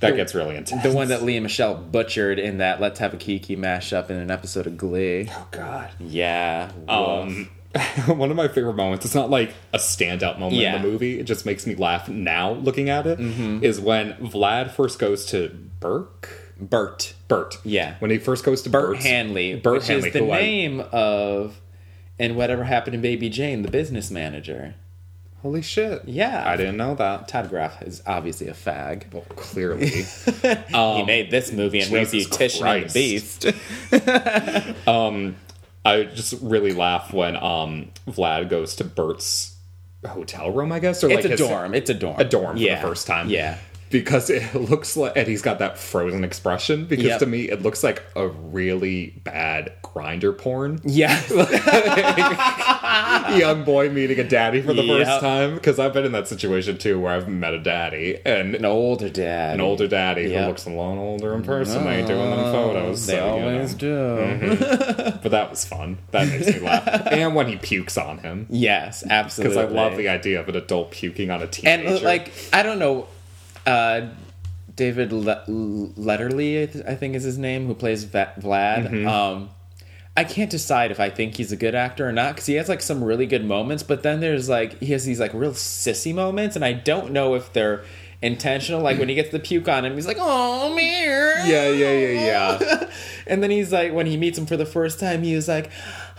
That 0.00 0.16
gets 0.16 0.34
really 0.34 0.56
intense. 0.56 0.82
The 0.82 0.92
one 0.92 1.08
that 1.08 1.22
Lea 1.22 1.40
Michele 1.40 1.74
butchered 1.74 2.38
in 2.38 2.58
that 2.58 2.80
Let's 2.80 2.98
Have 3.00 3.14
a 3.14 3.16
Kiki 3.16 3.56
mashup 3.56 4.10
in 4.10 4.16
an 4.16 4.30
episode 4.30 4.66
of 4.66 4.76
Glee. 4.76 5.28
Oh 5.32 5.48
God. 5.50 5.90
Yeah. 5.98 6.70
Um, 6.88 7.48
one 8.06 8.30
of 8.30 8.36
my 8.36 8.48
favorite 8.48 8.74
moments. 8.74 9.04
It's 9.04 9.14
not 9.14 9.30
like 9.30 9.52
a 9.72 9.78
standout 9.78 10.38
moment 10.38 10.62
Yeah. 10.62 10.76
in 10.76 10.82
the 10.82 10.88
movie. 10.88 11.18
It 11.18 11.24
just 11.24 11.44
makes 11.44 11.66
me 11.66 11.74
laugh 11.74 12.08
now 12.08 12.52
looking 12.52 12.88
at 12.88 13.06
it. 13.06 13.18
Is 13.20 13.80
when 13.80 14.12
Vlad 14.14 14.70
first 14.70 14.98
goes 14.98 15.24
to 15.26 15.48
Burke. 15.80 16.52
Bert. 16.60 17.14
Bert. 17.26 17.58
Yeah. 17.64 17.96
When 17.98 18.12
he 18.12 18.18
first 18.18 18.44
goes 18.44 18.62
to 18.62 18.70
Bert 18.70 18.90
Bert's- 18.92 19.04
Hanley, 19.04 19.56
Bert 19.56 19.74
which 19.78 19.86
Hanley, 19.88 20.06
is 20.08 20.12
the 20.12 20.18
who 20.20 20.30
I- 20.30 20.40
name 20.40 20.80
of 20.92 21.60
and 22.16 22.36
whatever 22.36 22.62
happened 22.62 22.92
to 22.92 22.98
Baby 22.98 23.28
Jane, 23.28 23.62
the 23.62 23.70
business 23.72 24.08
manager. 24.08 24.76
Holy 25.44 25.60
shit. 25.60 26.06
Yeah. 26.06 26.42
I 26.48 26.56
didn't 26.56 26.78
know 26.78 26.94
that. 26.94 27.28
Todd 27.28 27.50
Graff 27.50 27.82
is 27.82 28.02
obviously 28.06 28.48
a 28.48 28.54
fag. 28.54 29.12
Well, 29.12 29.26
clearly. 29.36 29.90
he 30.96 31.04
made 31.04 31.30
this 31.30 31.52
movie 31.52 31.80
and 31.80 31.92
wrote 31.92 32.08
Jesus 32.08 32.34
Beautician 32.34 32.62
and 32.62 32.90
Christ. 32.90 33.42
the 33.42 33.52
Beast. 34.86 35.34
I 35.84 36.04
just 36.04 36.40
really 36.40 36.72
laugh 36.72 37.12
when 37.12 37.36
um, 37.36 37.90
Vlad 38.08 38.48
goes 38.48 38.74
to 38.76 38.84
Bert's 38.84 39.54
hotel 40.06 40.50
room, 40.50 40.72
I 40.72 40.78
guess, 40.78 41.04
or 41.04 41.08
it's 41.10 41.16
like 41.16 41.26
a 41.26 41.28
his- 41.28 41.40
dorm. 41.40 41.74
It's 41.74 41.90
a 41.90 41.94
dorm. 41.94 42.18
a 42.18 42.24
dorm 42.24 42.56
yeah. 42.56 42.76
for 42.76 42.86
the 42.86 42.88
first 42.88 43.06
time. 43.06 43.28
Yeah. 43.28 43.58
Because 43.94 44.28
it 44.28 44.52
looks 44.56 44.96
like, 44.96 45.12
and 45.14 45.28
he's 45.28 45.40
got 45.40 45.60
that 45.60 45.78
frozen 45.78 46.24
expression. 46.24 46.84
Because 46.86 47.04
Yep. 47.04 47.18
to 47.20 47.26
me, 47.26 47.42
it 47.48 47.62
looks 47.62 47.84
like 47.84 48.02
a 48.16 48.26
really 48.26 49.14
bad 49.22 49.72
grinder 49.82 50.32
porn. 50.32 50.80
Yeah. 50.82 51.14
Young 53.36 53.62
boy 53.62 53.90
meeting 53.90 54.18
a 54.18 54.24
daddy 54.24 54.62
for 54.62 54.72
the 54.72 54.82
Yep. 54.82 55.06
first 55.06 55.20
time. 55.20 55.54
Because 55.54 55.78
I've 55.78 55.92
been 55.92 56.04
in 56.04 56.10
that 56.10 56.26
situation 56.26 56.76
too, 56.76 56.98
where 57.00 57.12
I've 57.14 57.28
met 57.28 57.54
a 57.54 57.60
daddy 57.60 58.18
and 58.24 58.56
An 58.56 58.64
older 58.64 59.08
dad. 59.08 59.54
an 59.54 59.60
older 59.60 59.86
daddy 59.86 60.22
Yep. 60.22 60.40
who 60.40 60.46
looks 60.48 60.66
a 60.66 60.70
lot 60.70 60.98
older 60.98 61.32
in 61.34 61.44
person. 61.44 61.84
They 61.84 62.04
doing 62.04 62.30
them 62.30 62.40
oh, 62.40 62.52
photos. 62.52 63.06
They 63.06 63.14
so, 63.14 63.36
you 63.36 63.42
know. 63.42 63.52
always 63.52 63.74
do. 63.74 63.94
Mm-hmm. 63.94 65.18
But 65.22 65.30
that 65.30 65.50
was 65.50 65.64
fun. 65.64 65.98
That 66.10 66.26
makes 66.28 66.48
me 66.48 66.58
laugh. 66.58 67.06
and 67.12 67.36
when 67.36 67.46
he 67.46 67.54
pukes 67.56 67.96
on 67.96 68.18
him. 68.18 68.46
Yes, 68.50 69.04
absolutely. 69.08 69.56
Because 69.56 69.70
I 69.70 69.74
love 69.74 69.96
the 69.96 70.08
idea 70.08 70.40
of 70.40 70.48
an 70.48 70.56
adult 70.56 70.90
puking 70.90 71.30
on 71.30 71.42
a 71.42 71.46
teenager. 71.46 71.88
and 71.94 72.02
like 72.02 72.32
I 72.52 72.64
don't 72.64 72.80
know, 72.80 73.06
uh, 73.66 74.08
David 74.74 75.12
Le- 75.12 75.44
Letterle, 75.48 76.62
I, 76.62 76.66
th- 76.66 76.84
I 76.86 76.94
think 76.94 77.14
is 77.14 77.22
his 77.22 77.38
name, 77.38 77.66
who 77.66 77.74
plays 77.74 78.04
Va- 78.04 78.32
Vlad. 78.38 78.88
Mm-hmm. 78.88 79.06
Um, 79.06 79.50
I 80.16 80.24
can't 80.24 80.50
decide 80.50 80.90
if 80.90 81.00
I 81.00 81.10
think 81.10 81.36
he's 81.36 81.50
a 81.50 81.56
good 81.56 81.74
actor 81.74 82.08
or 82.08 82.12
not 82.12 82.34
because 82.34 82.46
he 82.46 82.54
has 82.54 82.68
like 82.68 82.82
some 82.82 83.02
really 83.02 83.26
good 83.26 83.44
moments, 83.44 83.82
but 83.82 84.02
then 84.02 84.20
there's 84.20 84.48
like 84.48 84.78
he 84.80 84.92
has 84.92 85.04
these 85.04 85.18
like 85.18 85.34
real 85.34 85.52
sissy 85.52 86.14
moments, 86.14 86.54
and 86.54 86.64
I 86.64 86.72
don't 86.72 87.12
know 87.12 87.34
if 87.34 87.52
they're 87.52 87.84
intentional. 88.22 88.80
Like 88.80 88.98
when 88.98 89.08
he 89.08 89.16
gets 89.16 89.30
the 89.30 89.40
puke 89.40 89.68
on 89.68 89.84
him, 89.84 89.94
he's 89.94 90.06
like, 90.06 90.18
"Oh 90.20 90.72
man." 90.74 91.48
yeah, 91.48 91.68
yeah, 91.68 91.92
yeah, 91.92 92.24
yeah. 92.60 92.90
And 93.26 93.42
then 93.42 93.50
he's 93.50 93.72
like, 93.72 93.92
when 93.92 94.04
he 94.04 94.18
meets 94.18 94.36
him 94.36 94.44
for 94.44 94.56
the 94.56 94.66
first 94.66 95.00
time, 95.00 95.22
he 95.22 95.34
was 95.34 95.48
like, 95.48 95.70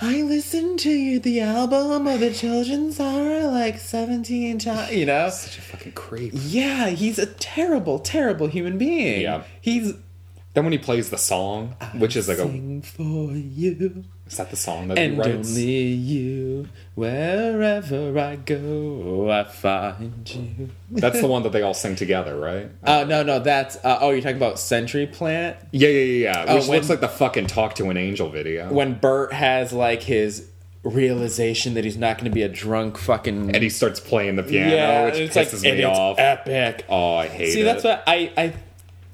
I 0.01 0.21
listened 0.23 0.79
to 0.79 0.89
you, 0.89 1.19
the 1.19 1.39
album 1.41 2.05
of 2.07 2.19
the 2.19 2.33
children's 2.33 2.99
hour 2.99 3.47
like 3.49 3.79
17 3.79 4.59
times, 4.59 4.91
you 4.91 5.05
know? 5.05 5.29
Such 5.29 5.57
a 5.57 5.61
fucking 5.61 5.93
creep. 5.93 6.33
Yeah, 6.35 6.87
he's 6.89 7.17
a 7.17 7.25
terrible, 7.25 7.99
terrible 7.99 8.47
human 8.47 8.77
being. 8.77 9.21
Yeah. 9.21 9.43
He's 9.61 9.93
Then 10.53 10.65
when 10.65 10.73
he 10.73 10.79
plays 10.79 11.09
the 11.09 11.17
song, 11.17 11.75
which 11.95 12.15
is 12.15 12.27
like 12.27 12.39
a 12.39 12.81
for 12.81 13.31
you 13.31 14.03
is 14.27 14.37
that 14.37 14.49
the 14.49 14.55
song 14.55 14.87
that 14.87 14.97
he 14.97 15.03
and 15.05 15.17
writes? 15.17 15.49
only 15.49 15.83
you. 15.83 16.67
Wherever 16.95 18.17
I 18.19 18.35
go, 18.37 19.29
I 19.29 19.43
find 19.43 20.29
you. 20.33 20.69
That's 20.91 21.21
the 21.21 21.27
one 21.27 21.43
that 21.43 21.51
they 21.51 21.61
all 21.61 21.73
sing 21.73 21.95
together, 21.95 22.37
right? 22.39 22.69
Uh, 22.83 23.03
no, 23.07 23.23
no, 23.23 23.39
that's 23.39 23.75
uh, 23.77 23.97
oh, 24.01 24.11
you're 24.11 24.21
talking 24.21 24.37
about 24.37 24.57
Century 24.59 25.05
Plant 25.07 25.57
Yeah, 25.71 25.89
yeah, 25.89 25.99
yeah, 26.03 26.23
yeah. 26.23 26.45
Oh, 26.47 26.55
Which 26.55 26.67
when- 26.67 26.77
looks 26.77 26.89
like 26.89 27.01
the 27.01 27.07
fucking 27.09 27.47
"Talk 27.47 27.75
to 27.75 27.89
an 27.89 27.97
Angel" 27.97 28.29
video. 28.29 28.71
when 28.71 28.93
Bert 28.95 29.33
has 29.33 29.71
like 29.73 30.01
his 30.03 30.49
realization 30.83 31.73
that 31.73 31.83
he's 31.83 31.97
not 31.97 32.17
going 32.17 32.29
to 32.29 32.33
be 32.33 32.43
a 32.43 32.47
drunk 32.49 32.97
fucking 32.97 33.53
and 33.55 33.63
he 33.63 33.69
starts 33.69 33.99
playing 33.99 34.35
the 34.35 34.43
piano, 34.43 34.75
yeah, 34.75 35.05
which 35.05 35.15
it's 35.15 35.35
pisses 35.35 35.63
like 35.63 35.73
me 35.73 35.81
it's 35.83 35.97
off. 35.99 36.19
epic. 36.19 36.85
oh, 36.89 37.15
I 37.15 37.27
hate 37.27 37.49
it. 37.49 37.53
See, 37.53 37.61
it. 37.61 37.63
that's 37.65 37.83
what 37.83 38.03
I 38.07 38.31
I 38.37 38.53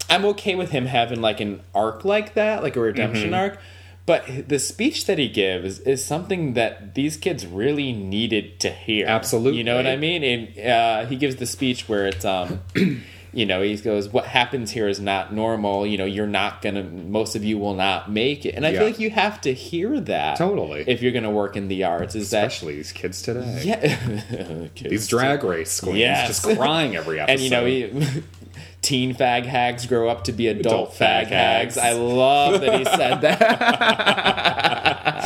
I'm 0.10 0.26
okay 0.26 0.56
with 0.56 0.72
him 0.72 0.86
having 0.86 1.22
like 1.22 1.40
an 1.40 1.62
arc 1.74 2.04
like 2.06 2.34
that, 2.34 2.62
like 2.64 2.76
a 2.76 2.82
redemption 2.82 3.26
Mm-hmm. 3.32 3.34
arc. 3.36 3.60
But 4.06 4.50
the 4.50 4.60
speech 4.60 5.06
that 5.06 5.18
he 5.20 5.30
gives 5.30 5.80
is 5.80 6.04
something 6.04 6.54
that 6.54 6.96
these 6.96 7.18
kids 7.18 7.46
really 7.46 7.94
needed 7.94 8.60
to 8.62 8.70
hear. 8.72 9.06
Absolutely. 9.08 9.60
you 9.60 9.64
know 9.64 9.76
what 9.76 9.88
I 9.88 9.96
mean. 9.96 10.24
And 10.24 10.60
uh, 10.68 11.06
he 11.06 11.16
gives 11.16 11.36
the 11.38 11.46
speech 11.46 11.88
where 11.88 12.08
it's 12.08 12.26
um, 12.26 12.62
you 13.34 13.46
know, 13.46 13.62
he 13.62 13.78
goes, 13.78 14.10
"What 14.10 14.26
happens 14.26 14.72
here 14.72 14.88
is 14.90 15.00
not 15.00 15.34
normal. 15.34 15.86
You 15.88 15.98
know, 16.00 16.06
you're 16.06 16.28
not 16.28 16.62
gonna. 16.62 16.84
Most 16.84 17.36
of 17.36 17.44
you 17.46 17.58
will 17.60 17.76
not 17.76 18.12
make 18.12 18.46
it." 18.46 18.56
And 18.56 18.66
I 18.66 18.72
Yeah. 18.72 18.80
feel 18.80 18.88
like 18.88 19.00
you 19.00 19.12
have 19.12 19.40
to 19.42 19.54
hear 19.54 20.00
that 20.02 20.36
Totally. 20.38 20.84
if 20.88 21.02
you're 21.02 21.14
gonna 21.14 21.32
work 21.32 21.56
in 21.56 21.68
the 21.70 21.84
arts. 21.86 22.16
Is 22.16 22.32
that 22.32 22.48
Especially 22.48 22.76
these 22.78 22.92
kids 22.92 23.22
today. 23.22 23.62
yeah? 23.64 24.68
These 24.90 25.08
drag 25.08 25.44
race 25.44 25.80
queens 25.80 26.00
Yes. 26.00 26.28
just 26.28 26.58
crying 26.58 26.96
every 26.98 27.20
episode. 27.20 27.34
and 27.34 27.42
you 27.42 27.50
know, 27.52 27.66
he, 27.66 28.24
teen 28.82 29.14
fag 29.16 29.46
hags 29.46 29.86
grow 29.86 30.10
up 30.10 30.24
to 30.26 30.32
be 30.32 30.48
adult, 30.48 30.66
Adult 30.66 30.94
fag, 30.94 31.26
fag 31.26 31.28
hags. 31.28 31.76
hags. 31.76 31.78
I 31.78 31.92
love 31.94 32.62
that 32.62 32.80
he 32.80 32.86
said 32.86 33.22
that. 33.22 33.38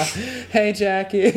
hey, 0.52 0.74
Jackie. 0.74 1.32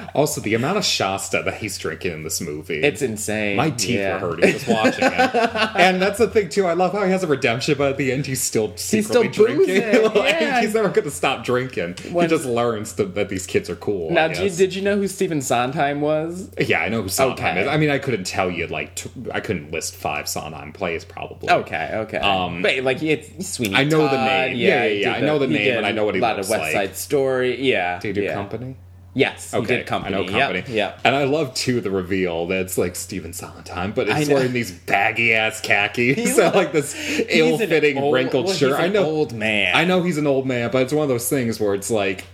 also, 0.13 0.41
the 0.41 0.53
amount 0.53 0.77
of 0.77 0.85
Shasta 0.85 1.41
that 1.43 1.55
he's 1.55 1.77
drinking 1.77 2.11
in 2.13 2.23
this 2.23 2.41
movie. 2.41 2.81
it's 2.81 3.01
insane. 3.01 3.55
My 3.57 3.69
teeth 3.71 3.91
Yeah. 3.99 4.13
were 4.21 4.35
hurting 4.35 4.51
just 4.51 4.67
watching 4.67 5.03
it. 5.03 5.35
and 5.75 6.01
that's 6.01 6.17
the 6.19 6.27
thing 6.27 6.49
too. 6.49 6.65
I 6.65 6.73
love 6.73 6.93
how 6.93 7.03
he 7.05 7.11
has 7.11 7.23
a 7.23 7.27
redemption, 7.27 7.75
but 7.77 7.91
at 7.91 7.97
the 7.97 8.11
end 8.11 8.25
he's 8.25 8.41
still 8.41 8.75
secretly 8.77 9.31
still 9.31 9.45
drinking. 9.45 10.11
Like, 10.21 10.41
yeah. 10.41 10.61
He's 10.61 10.73
never 10.73 10.89
going 10.89 11.05
to 11.05 11.11
stop 11.11 11.43
drinking. 11.43 11.95
When- 12.11 12.25
he 12.25 12.29
just 12.29 12.45
learns 12.45 12.93
to, 12.93 13.05
that 13.05 13.29
these 13.29 13.45
kids 13.47 13.69
are 13.69 13.75
cool. 13.75 14.11
Now, 14.11 14.27
did 14.27 14.37
you, 14.39 14.49
did 14.49 14.75
you 14.75 14.81
know 14.81 14.97
who 14.97 15.07
Stephen 15.07 15.41
Sondheim 15.41 16.01
was? 16.01 16.49
yeah, 16.59 16.81
I 16.81 16.89
know 16.89 17.01
who 17.03 17.09
Sondheim 17.09 17.57
Okay. 17.57 17.61
is. 17.61 17.67
I 17.67 17.77
mean, 17.77 17.89
I 17.89 17.97
couldn't 17.99 18.25
tell 18.25 18.49
you 18.51 18.67
like 18.67 18.95
t- 18.95 19.09
I 19.33 19.39
couldn't 19.39 19.71
list 19.71 19.95
five 19.95 20.27
Sondheim 20.27 20.73
plays 20.73 21.05
probably. 21.05 21.49
Okay, 21.49 21.89
okay. 21.93 22.17
Um, 22.17 22.61
but 22.61 22.77
like 22.83 23.01
it's 23.01 23.47
Sweeney. 23.47 23.75
I 23.75 23.83
know 23.83 24.03
the 24.03 24.09
Todd, 24.09 24.27
name. 24.27 24.57
Yeah, 24.57 24.83
yeah, 24.83 24.85
yeah. 24.85 25.13
did 25.15 25.23
I 25.23 25.25
know 25.27 25.39
the 25.39 25.47
he 25.47 25.53
name 25.53 25.77
and 25.77 25.85
I 25.85 25.91
know 25.91 26.05
what 26.05 26.15
he 26.15 26.19
a 26.19 26.23
lot 26.23 26.35
looks 26.37 26.47
of 26.47 26.51
West 26.51 26.61
like. 26.61 26.73
Side 26.73 26.95
Story. 26.97 27.61
Yeah, 27.61 27.99
Did 27.99 28.15
he 28.15 28.21
do 28.21 28.27
yeah. 28.27 28.33
company? 28.33 28.75
Yes, 29.13 29.53
Okay, 29.53 29.61
he 29.73 29.77
did 29.79 29.87
company. 29.87 30.15
I 30.15 30.19
know 30.19 30.25
company. 30.31 30.59
Yep, 30.59 30.69
yep. 30.69 30.99
And 31.03 31.13
I 31.15 31.25
love 31.25 31.53
too 31.53 31.81
the 31.81 31.91
reveal 31.91 32.47
that 32.47 32.61
it's 32.61 32.77
like 32.77 32.95
Stephen 32.95 33.33
Sondheim, 33.33 33.91
but 33.91 34.07
it's 34.07 34.29
wearing 34.29 34.53
these 34.53 34.71
baggy 34.71 35.33
ass 35.33 35.59
khakis 35.59 36.37
like 36.55 36.71
this 36.71 36.95
ill-fitting 37.29 37.97
old- 37.97 38.13
wrinkled 38.13 38.45
well, 38.45 38.53
shirt. 38.55 38.69
he's 38.71 38.79
I 38.79 38.85
an 38.85 38.93
know 38.93 39.03
old 39.05 39.33
man. 39.33 39.75
I 39.75 39.83
know 39.83 40.01
he's 40.01 40.17
an 40.17 40.27
old 40.27 40.47
man, 40.47 40.71
but 40.71 40.83
it's 40.83 40.93
one 40.93 41.03
of 41.03 41.09
those 41.09 41.27
things 41.27 41.59
where 41.59 41.73
it's 41.73 41.91
like 41.91 42.25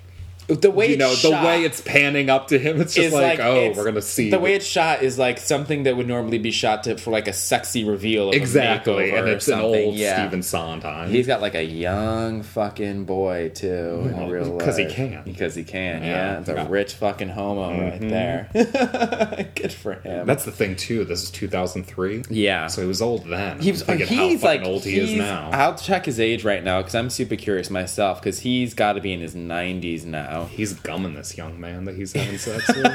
the 0.47 0.71
way 0.71 0.87
you 0.87 0.93
it's 0.95 1.23
know 1.23 1.29
the 1.31 1.45
way 1.45 1.63
it's 1.63 1.81
panning 1.81 2.29
up 2.29 2.47
to 2.47 2.57
him. 2.59 2.79
It's 2.79 2.93
just 2.93 3.07
is 3.07 3.13
like, 3.13 3.39
oh, 3.39 3.73
we're 3.75 3.83
gonna 3.83 4.01
see 4.01 4.29
the 4.29 4.39
way 4.39 4.53
it's 4.55 4.65
shot 4.65 5.03
is 5.03 5.19
like 5.19 5.39
something 5.39 5.83
that 5.83 5.97
would 5.97 6.07
normally 6.07 6.37
be 6.37 6.51
shot 6.51 6.85
to 6.85 6.97
for 6.97 7.11
like 7.11 7.27
a 7.27 7.33
sexy 7.33 7.83
reveal 7.83 8.29
of 8.29 8.35
exactly, 8.35 9.11
and 9.11 9.27
it's 9.27 9.47
an 9.49 9.59
old 9.59 9.95
yeah. 9.95 10.21
Stephen 10.23 10.41
Sondheim. 10.43 11.09
He's 11.09 11.27
got 11.27 11.41
like 11.41 11.55
a 11.55 11.63
young 11.63 12.43
fucking 12.43 13.03
boy 13.05 13.49
too 13.53 13.67
in 13.67 14.17
Well, 14.17 14.29
real 14.29 14.45
life. 14.45 14.65
'cause 14.65 14.77
he 14.77 14.85
can. 14.85 15.23
Because 15.25 15.53
he 15.55 15.63
can. 15.63 16.01
Yeah, 16.03 16.09
Yeah, 16.09 16.39
it's 16.39 16.49
a 16.49 16.53
yeah. 16.53 16.63
Mm-hmm. 16.63 16.71
rich 16.71 16.93
fucking 16.93 17.29
homo 17.29 17.81
right 17.81 17.99
there. 17.99 18.49
Good 19.55 19.73
for 19.73 19.95
him. 19.95 20.25
That's 20.27 20.45
the 20.45 20.51
thing 20.51 20.75
too. 20.75 21.03
This 21.03 21.23
is 21.23 21.31
2003. 21.31 22.23
Yeah. 22.29 22.67
so 22.67 22.81
he 22.81 22.87
was 22.87 23.01
old 23.01 23.25
then. 23.27 23.59
He 23.59 23.71
was, 23.71 23.81
he's 23.85 24.43
like 24.43 24.63
old 24.63 24.83
he 24.83 24.97
is 24.99 25.13
now. 25.13 25.49
I'll 25.51 25.75
check 25.75 26.05
his 26.05 26.19
age 26.19 26.43
right 26.45 26.63
now 26.63 26.79
because 26.81 26.95
I'm 26.95 27.09
super 27.09 27.35
curious 27.35 27.69
myself 27.69 28.21
because 28.21 28.39
he's 28.39 28.73
got 28.73 28.93
to 28.93 29.01
be 29.01 29.11
in 29.13 29.19
his 29.19 29.35
90s 29.35 30.05
now. 30.05 30.36
He's 30.45 30.73
gumming 30.73 31.15
this 31.15 31.37
young 31.37 31.59
man 31.59 31.85
that 31.85 31.95
he's 31.95 32.13
having 32.13 32.37
sex 32.37 32.67
with. 32.75 32.85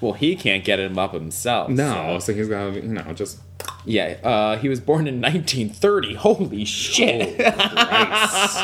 Well, 0.00 0.12
he 0.12 0.36
can't 0.36 0.64
get 0.64 0.78
him 0.80 0.98
up 0.98 1.12
himself. 1.12 1.68
no, 1.70 2.18
so- 2.18 2.32
so 2.32 2.38
he's 2.38 2.48
got 2.48 2.74
you 2.74 2.82
know 2.82 3.12
just 3.14 3.38
Yeah, 3.84 4.16
uh, 4.24 4.56
he 4.58 4.68
was 4.68 4.80
born 4.80 5.06
in 5.06 5.20
1930. 5.20 6.14
Holy 6.14 6.64
shit. 6.64 7.36
Christ. 7.38 8.58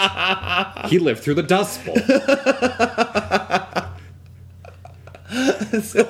he 0.91 0.99
lived 0.99 1.23
through 1.23 1.35
the 1.35 1.43
Dust 1.43 1.85
Bowl. 1.85 1.97
so 5.83 6.05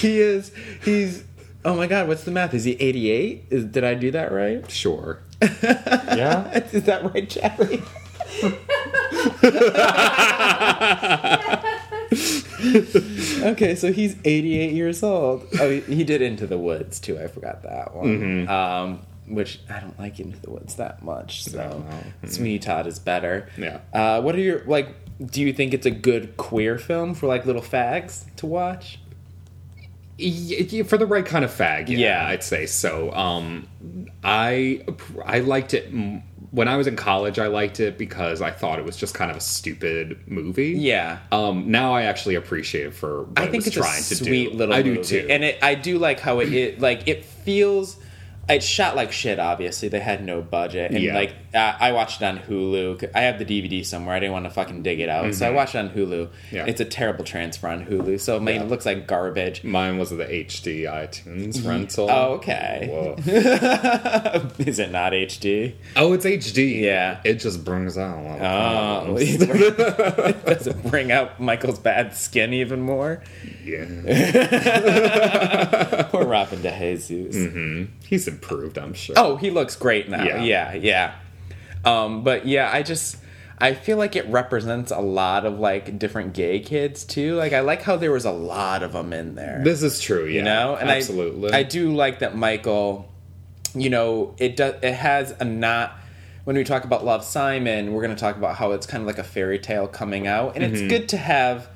he 0.00 0.20
is, 0.20 0.52
he's, 0.84 1.24
oh 1.64 1.74
my 1.76 1.86
god, 1.86 2.08
what's 2.08 2.24
the 2.24 2.30
math? 2.30 2.54
Is 2.54 2.64
he 2.64 2.72
88? 2.74 3.44
Is, 3.50 3.64
did 3.64 3.84
I 3.84 3.94
do 3.94 4.10
that 4.12 4.32
right? 4.32 4.68
Sure. 4.70 5.20
yeah. 5.62 6.50
Is 6.72 6.84
that 6.84 7.12
right, 7.12 7.28
Jackie? 7.28 7.82
okay, 13.42 13.74
so 13.74 13.92
he's 13.92 14.16
88 14.24 14.72
years 14.72 15.02
old. 15.02 15.46
Oh, 15.60 15.70
he, 15.70 15.80
he 15.80 16.04
did 16.04 16.22
Into 16.22 16.46
the 16.46 16.58
Woods 16.58 17.00
too. 17.00 17.18
I 17.18 17.26
forgot 17.26 17.62
that 17.62 17.94
one. 17.94 18.48
Um, 18.48 19.00
which 19.26 19.60
I 19.68 19.80
don't 19.80 19.98
like 19.98 20.20
Into 20.20 20.40
the 20.40 20.50
Woods 20.50 20.76
that 20.76 21.02
much. 21.02 21.44
So 21.44 21.84
Sweeney 22.26 22.58
Todd 22.58 22.86
is 22.86 22.98
better. 22.98 23.48
Yeah. 23.58 23.80
Uh, 23.92 24.20
what 24.22 24.34
are 24.34 24.40
your 24.40 24.64
like? 24.64 24.88
Do 25.24 25.40
you 25.42 25.52
think 25.52 25.74
it's 25.74 25.86
a 25.86 25.90
good 25.90 26.36
queer 26.36 26.78
film 26.78 27.14
for 27.14 27.26
like 27.26 27.44
little 27.44 27.62
fags 27.62 28.24
to 28.36 28.46
watch? 28.46 28.98
Y- 30.20 30.66
y- 30.72 30.82
for 30.82 30.98
the 30.98 31.06
right 31.06 31.24
kind 31.24 31.44
of 31.44 31.50
fag, 31.52 31.88
yeah, 31.88 31.98
Yeah. 31.98 32.26
I'd 32.26 32.42
say 32.42 32.66
so. 32.66 33.12
Um, 33.12 33.68
I 34.24 34.84
I 35.24 35.40
liked 35.40 35.74
it 35.74 35.92
when 36.50 36.68
I 36.68 36.76
was 36.76 36.86
in 36.86 36.96
college. 36.96 37.38
I 37.38 37.46
liked 37.48 37.80
it 37.80 37.98
because 37.98 38.40
I 38.42 38.50
thought 38.50 38.78
it 38.78 38.84
was 38.84 38.96
just 38.96 39.14
kind 39.14 39.30
of 39.30 39.36
a 39.36 39.40
stupid 39.40 40.18
movie. 40.26 40.70
Yeah. 40.70 41.18
Um, 41.32 41.70
now 41.70 41.94
I 41.94 42.02
actually 42.02 42.34
appreciate 42.36 42.86
it 42.86 42.94
for 42.94 43.24
what 43.24 43.38
I 43.38 43.44
it 43.44 43.50
think 43.50 43.64
was 43.64 43.66
it's 43.68 43.76
trying 43.76 44.00
a 44.00 44.04
to 44.04 44.16
sweet 44.16 44.50
do. 44.52 44.56
little 44.56 44.74
I 44.74 44.82
movie. 44.82 44.96
do 44.98 45.04
too. 45.04 45.26
and 45.28 45.44
it, 45.44 45.58
I 45.62 45.74
do 45.74 45.98
like 45.98 46.20
how 46.20 46.40
it, 46.40 46.52
it 46.52 46.80
like 46.80 47.06
it 47.08 47.24
feels. 47.24 47.96
It's 48.48 48.64
shot 48.64 48.96
like 48.96 49.12
shit. 49.12 49.38
Obviously, 49.38 49.88
they 49.88 50.00
had 50.00 50.24
no 50.24 50.40
budget, 50.40 50.90
and 50.92 51.02
Yeah. 51.02 51.14
like 51.14 51.32
I, 51.54 51.76
I 51.80 51.92
watched 51.92 52.22
it 52.22 52.24
on 52.24 52.38
Hulu. 52.38 53.10
I 53.14 53.20
have 53.22 53.38
the 53.38 53.44
DVD 53.44 53.84
somewhere. 53.84 54.14
I 54.14 54.20
didn't 54.20 54.32
want 54.32 54.44
to 54.46 54.50
fucking 54.50 54.82
dig 54.82 55.00
it 55.00 55.08
out, 55.08 55.34
so 55.34 55.46
I 55.46 55.50
watched 55.50 55.74
it 55.74 55.78
on 55.78 55.90
Hulu. 55.90 56.26
Mm-hmm. 56.28 56.56
Yeah. 56.56 56.64
It's 56.66 56.80
a 56.80 56.84
terrible 56.84 57.24
transfer 57.24 57.68
on 57.68 57.84
Hulu, 57.84 58.18
so 58.20 58.36
I 58.36 58.38
mean, 58.38 58.54
Yeah. 58.56 58.62
it 58.62 58.68
looks 58.68 58.86
like 58.86 59.06
garbage. 59.06 59.64
Mine 59.64 59.98
was 59.98 60.10
the 60.10 60.24
HD 60.24 60.84
iTunes 60.84 61.66
rental. 61.66 62.08
Oh, 62.10 62.32
okay. 62.34 62.88
Whoa. 62.90 63.16
Is 64.58 64.78
it 64.78 64.90
not 64.90 65.12
HD? 65.12 65.74
oh, 65.96 66.12
it's 66.14 66.24
HD. 66.24 66.80
Yeah. 66.80 67.20
it 67.24 67.34
just 67.34 67.64
brings 67.64 67.96
out. 67.98 68.18
a 68.18 68.22
lot 68.22 68.40
of 68.40 69.08
Oh, 69.10 69.18
does 69.18 70.66
it 70.66 70.82
bring 70.90 71.12
out 71.12 71.38
Michael's 71.40 71.78
bad 71.78 72.14
skin 72.14 72.52
even 72.54 72.80
more? 72.80 73.22
yeah, 73.64 73.84
Poor 76.10 76.24
Robin 76.26 76.58
DeJesus. 76.60 77.88
He's 78.08 78.26
improved. 78.28 78.78
I'm 78.78 78.94
sure. 78.94 79.14
Oh, 79.18 79.36
he 79.36 79.50
looks 79.50 79.76
great 79.76 80.08
now. 80.08 80.24
Yeah. 80.24 80.42
Yeah, 80.42 80.74
yeah. 80.74 81.14
Um, 81.84 82.24
but 82.24 82.46
yeah, 82.46 82.70
I 82.72 82.82
just 82.82 83.16
I 83.58 83.74
feel 83.74 83.96
like 83.98 84.16
it 84.16 84.26
represents 84.28 84.90
a 84.90 85.00
lot 85.00 85.44
of 85.44 85.58
like 85.58 85.98
different 85.98 86.32
gay 86.34 86.60
kids 86.60 87.04
too. 87.04 87.34
Like 87.36 87.52
I 87.52 87.60
like 87.60 87.82
how 87.82 87.96
there 87.96 88.12
was 88.12 88.24
a 88.24 88.32
lot 88.32 88.82
of 88.82 88.92
them 88.92 89.12
in 89.12 89.34
there. 89.34 89.60
this 89.64 89.82
is 89.82 90.00
true. 90.00 90.24
Yeah, 90.26 90.30
you 90.38 90.42
know, 90.42 90.76
and 90.76 90.88
absolutely. 90.90 91.52
I, 91.52 91.58
I 91.58 91.62
do 91.62 91.94
like 91.94 92.20
that 92.20 92.36
Michael. 92.36 93.12
You 93.74 93.90
know, 93.90 94.34
it 94.38 94.56
does. 94.56 94.74
It 94.82 94.94
has 94.94 95.34
a 95.40 95.44
not. 95.44 95.92
When 96.44 96.56
we 96.56 96.64
talk 96.64 96.84
about 96.84 97.04
Love 97.04 97.24
Simon, 97.24 97.92
we're 97.92 98.00
going 98.02 98.14
to 98.16 98.20
talk 98.20 98.36
about 98.36 98.56
how 98.56 98.72
it's 98.72 98.86
kind 98.86 99.02
of 99.02 99.06
like 99.06 99.18
a 99.18 99.22
fairy 99.24 99.58
tale 99.58 99.86
coming 99.86 100.26
out, 100.26 100.56
and 100.56 100.64
Mm-hmm. 100.64 100.74
it's 100.84 100.90
good 100.92 101.08
to 101.10 101.18
have 101.18 101.68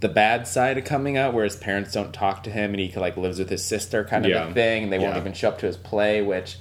the 0.00 0.08
bad 0.08 0.46
side 0.48 0.78
of 0.78 0.84
coming 0.84 1.16
out, 1.16 1.34
where 1.34 1.44
his 1.44 1.56
parents 1.56 1.92
don't 1.92 2.12
talk 2.12 2.42
to 2.44 2.50
him, 2.50 2.70
and 2.72 2.80
he 2.80 2.90
like 2.98 3.16
lives 3.16 3.38
with 3.38 3.50
his 3.50 3.64
sister, 3.64 4.04
kind 4.04 4.24
of 4.24 4.30
Yeah. 4.30 4.48
a 4.48 4.54
thing, 4.54 4.84
and 4.84 4.92
they 4.92 4.98
won't 4.98 5.16
even 5.16 5.32
show 5.32 5.48
up 5.50 5.58
to 5.60 5.66
his 5.66 5.76
play, 5.76 6.22
which 6.22 6.56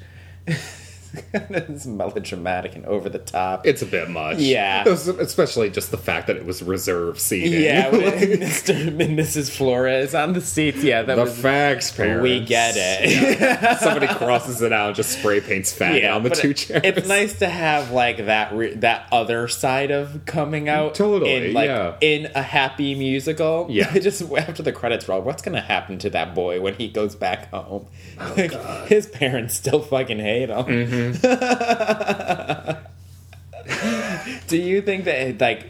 is 1.34 1.88
melodramatic 1.88 2.76
and 2.76 2.86
over 2.86 3.10
the 3.10 3.20
top. 3.20 3.66
It's 3.66 3.82
a 3.82 3.86
bit 3.86 4.10
much. 4.10 4.38
Yeah. 4.38 4.84
Especially 4.88 5.70
just 5.70 5.92
the 5.92 5.98
fact 5.98 6.28
that 6.28 6.36
it 6.38 6.46
was 6.46 6.62
reserve 6.64 7.20
seating. 7.20 7.62
yeah, 7.62 7.90
Mr. 7.92 8.88
and 8.88 9.00
Mrs. 9.18 9.50
Flores 9.56 10.14
on 10.14 10.34
the 10.34 10.42
seats. 10.42 10.84
Yeah, 10.84 11.02
that 11.04 11.16
the 11.16 11.22
was. 11.24 11.38
fags 11.42 11.96
parents. 11.96 12.24
We 12.24 12.44
get 12.46 12.76
it. 12.78 13.80
Somebody 13.80 14.08
crosses 14.08 14.62
it 14.62 14.72
out 14.72 14.88
and 14.88 14.96
just 14.96 15.18
spray 15.20 15.42
paints 15.42 15.78
fag 15.78 16.14
on 16.14 16.24
the 16.24 16.30
two 16.30 16.52
it- 16.52 16.58
chairs. 16.58 16.82
It's 16.84 17.08
nice 17.08 17.40
to 17.40 17.50
have 17.50 17.92
like 17.92 18.26
that 18.26 18.54
re- 18.54 18.76
that 18.76 19.08
other 19.12 19.48
side 19.48 19.92
of 19.92 20.26
coming 20.26 20.70
out. 20.70 20.96
Totally, 20.96 21.48
in, 21.50 21.54
like, 21.54 21.68
yeah. 21.68 21.96
In 22.02 22.32
a 22.36 22.42
happy 22.42 22.96
musical. 22.96 23.68
Yeah. 23.80 23.94
just 24.00 24.22
after 24.34 24.62
the 24.64 24.72
credits 24.72 25.08
roll, 25.08 25.22
what's 25.22 25.42
gonna 25.42 25.62
happen 25.62 25.98
to 26.00 26.10
that 26.12 26.34
boy 26.36 26.60
when 26.62 26.74
he 26.76 26.88
goes 26.90 27.16
back 27.16 27.50
home? 27.52 27.88
Oh, 28.20 28.34
Like, 28.36 28.52
his 28.88 29.08
parents 29.08 29.56
still 29.56 29.80
fucking 29.82 30.20
hate 30.20 30.50
him. 30.50 30.66
Mm-hmm. 30.66 30.99
do 34.48 34.58
you 34.58 34.82
think 34.82 35.06
that 35.06 35.40
like? 35.40 35.68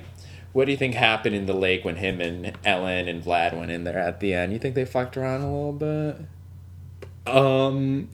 What 0.51 0.65
do 0.65 0.72
you 0.72 0.77
think 0.77 0.95
happened 0.95 1.35
in 1.35 1.45
the 1.45 1.53
lake 1.53 1.85
when 1.85 1.95
him 1.95 2.19
and 2.19 2.57
Ellen 2.65 3.07
and 3.07 3.23
Vlad 3.23 3.57
went 3.57 3.69
in 3.69 3.84
there 3.84 3.99
at 3.99 4.19
the 4.19 4.34
end? 4.34 4.51
You 4.51 4.60
think 4.60 4.73
they 4.73 4.85
fucked 4.85 5.15
around 5.15 5.41
a 5.41 5.45
little 5.45 5.73
bit? 5.73 6.18
um, 7.27 8.10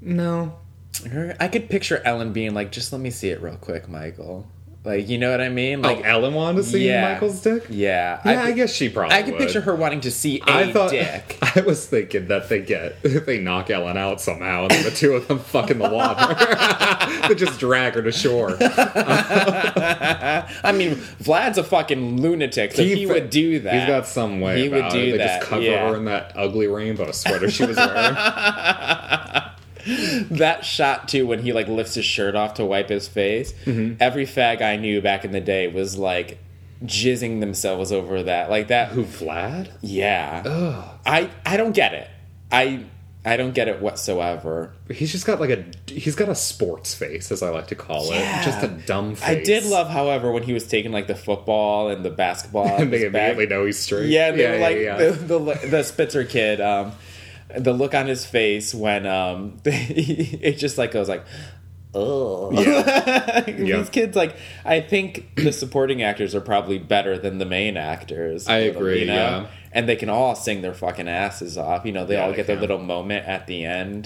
no. 0.00 0.56
I 1.40 1.48
could 1.48 1.70
picture 1.70 2.02
Ellen 2.04 2.32
being 2.32 2.54
like, 2.54 2.72
"Just 2.72 2.92
let 2.92 3.00
me 3.00 3.10
see 3.10 3.30
it 3.30 3.40
real 3.40 3.56
quick, 3.56 3.88
Michael." 3.88 4.46
Like, 4.84 5.08
you 5.08 5.16
know 5.16 5.30
what 5.30 5.40
I 5.40 5.48
mean? 5.48 5.80
Like, 5.80 5.98
Like 5.98 6.06
Ellen 6.06 6.34
wanted 6.34 6.56
to 6.56 6.64
see 6.64 6.88
yeah. 6.88 7.12
Michael's 7.12 7.40
dick. 7.40 7.66
yeah, 7.70 8.20
Yeah, 8.24 8.42
I, 8.42 8.46
could- 8.48 8.56
guess 8.56 8.72
she 8.72 8.88
probably. 8.88 9.16
I 9.16 9.22
can 9.22 9.34
picture 9.36 9.60
her 9.60 9.76
wanting 9.76 10.00
to 10.00 10.10
see 10.10 10.40
a 10.40 10.50
I 10.50 10.72
thought 10.72 10.90
dick. 10.90 11.38
I 11.56 11.60
was 11.60 11.86
thinking 11.86 12.26
that 12.28 12.48
they 12.48 12.60
get 12.62 13.00
they 13.26 13.38
knock 13.38 13.70
Ellen 13.70 13.96
out 13.96 14.20
somehow, 14.20 14.62
and 14.62 14.72
then 14.72 14.82
the 14.82 14.90
two 14.90 15.14
of 15.14 15.28
them 15.28 15.38
fuck 15.52 15.70
in 15.70 15.78
the 15.78 15.88
water. 15.88 16.34
they 17.28 17.34
just 17.36 17.60
drag 17.60 17.94
her 17.94 18.02
to 18.02 18.10
shore. 18.10 18.56
I 20.64 20.72
mean, 20.74 20.96
Vlad's 21.20 21.58
a 21.58 21.64
fucking 21.64 22.20
lunatic, 22.20 22.72
so 22.72 22.82
he, 22.82 23.06
would 23.06 23.30
do 23.30 23.60
that. 23.60 23.74
He's 23.74 23.86
got 23.86 24.08
some 24.08 24.40
way. 24.40 24.62
He 24.62 24.68
would 24.68 24.88
do 24.90 24.98
it. 24.98 25.12
They 25.12 25.18
that, 25.18 25.38
just 25.40 25.50
cover 25.50 25.62
yeah. 25.62 25.90
her 25.90 25.96
in 25.96 26.06
that 26.06 26.32
ugly 26.34 26.66
rainbow 26.66 27.12
sweater 27.12 27.48
she 27.48 27.64
was 27.64 27.76
wearing. 27.76 28.16
that 30.30 30.64
shot 30.64 31.08
too 31.08 31.26
when 31.26 31.40
he 31.40 31.52
like 31.52 31.68
lifts 31.68 31.94
his 31.94 32.04
shirt 32.04 32.34
off 32.34 32.54
to 32.54 32.64
wipe 32.64 32.88
his 32.88 33.08
face. 33.08 33.52
Mm-hmm. 33.64 33.96
Every 34.00 34.26
fag 34.26 34.62
I 34.62 34.76
knew 34.76 35.00
back 35.00 35.24
in 35.24 35.32
the 35.32 35.40
day 35.40 35.68
was 35.68 35.96
like 35.96 36.38
jizzing 36.84 37.40
themselves 37.40 37.92
over 37.92 38.22
that, 38.24 38.50
like 38.50 38.68
that. 38.68 38.88
Who 38.88 39.04
Vlad? 39.04 39.70
Yeah, 39.80 40.88
I 41.06 41.30
I 41.46 41.56
don't 41.56 41.72
get 41.72 41.94
it. 41.94 42.08
I 42.50 42.84
I 43.24 43.36
don't 43.36 43.54
get 43.54 43.68
it 43.68 43.80
whatsoever. 43.80 44.72
He's 44.90 45.12
just 45.12 45.26
got 45.26 45.38
like 45.40 45.50
a 45.50 45.64
he's 45.86 46.16
got 46.16 46.28
a 46.28 46.34
sports 46.34 46.92
face, 46.94 47.30
as 47.30 47.40
I 47.42 47.50
like 47.50 47.68
to 47.68 47.76
call 47.76 48.06
Yeah. 48.10 48.40
it. 48.40 48.44
Just 48.44 48.62
a 48.64 48.68
dumb 48.68 49.14
face. 49.14 49.28
I 49.28 49.42
did 49.42 49.64
love, 49.64 49.88
however, 49.88 50.32
when 50.32 50.42
he 50.42 50.52
was 50.52 50.66
taking 50.66 50.90
like 50.90 51.06
the 51.06 51.14
football 51.14 51.88
and 51.88 52.04
the 52.04 52.10
basketball. 52.10 52.66
And 52.80 52.92
they 52.92 53.04
immediately 53.06 53.46
know 53.46 53.64
he's 53.64 53.78
straight. 53.78 54.08
Yeah, 54.10 54.32
they 54.32 54.48
were 54.48 54.54
yeah, 54.56 54.60
like 54.60 54.76
yeah. 54.78 54.96
The, 55.12 55.38
the 55.38 55.66
the 55.68 55.82
Spitzer 55.84 56.24
kid. 56.24 56.60
Um, 56.60 56.92
the 57.56 57.72
look 57.72 57.94
on 57.94 58.06
his 58.06 58.24
face 58.24 58.74
when 58.74 59.06
um, 59.06 59.58
it 59.64 60.58
just 60.58 60.78
like 60.78 60.92
goes 60.92 61.08
like, 61.08 61.24
oh. 61.94 62.50
Yeah. 62.52 63.40
These 63.46 63.90
kids, 63.90 64.16
like, 64.16 64.36
I 64.64 64.80
think 64.80 65.34
the 65.36 65.52
supporting 65.52 66.02
actors 66.02 66.34
are 66.34 66.40
probably 66.40 66.78
better 66.78 67.18
than 67.18 67.38
the 67.38 67.46
main 67.46 67.76
actors. 67.76 68.48
I 68.48 68.58
agree, 68.58 69.00
You 69.00 69.06
know? 69.06 69.14
yeah. 69.14 69.46
And 69.74 69.88
they 69.88 69.96
can 69.96 70.08
all 70.10 70.34
sing 70.34 70.60
their 70.60 70.74
fucking 70.74 71.08
asses 71.08 71.56
off. 71.56 71.86
You 71.86 71.92
know, 71.92 72.04
they 72.04 72.14
Yeah, 72.14 72.24
all 72.24 72.30
they 72.30 72.36
get 72.36 72.46
their 72.46 72.56
can. 72.56 72.64
Mm-hmm. 72.64 72.72
little 72.72 72.86
moment 72.86 73.26
at 73.26 73.46
the 73.46 73.64
end 73.64 74.04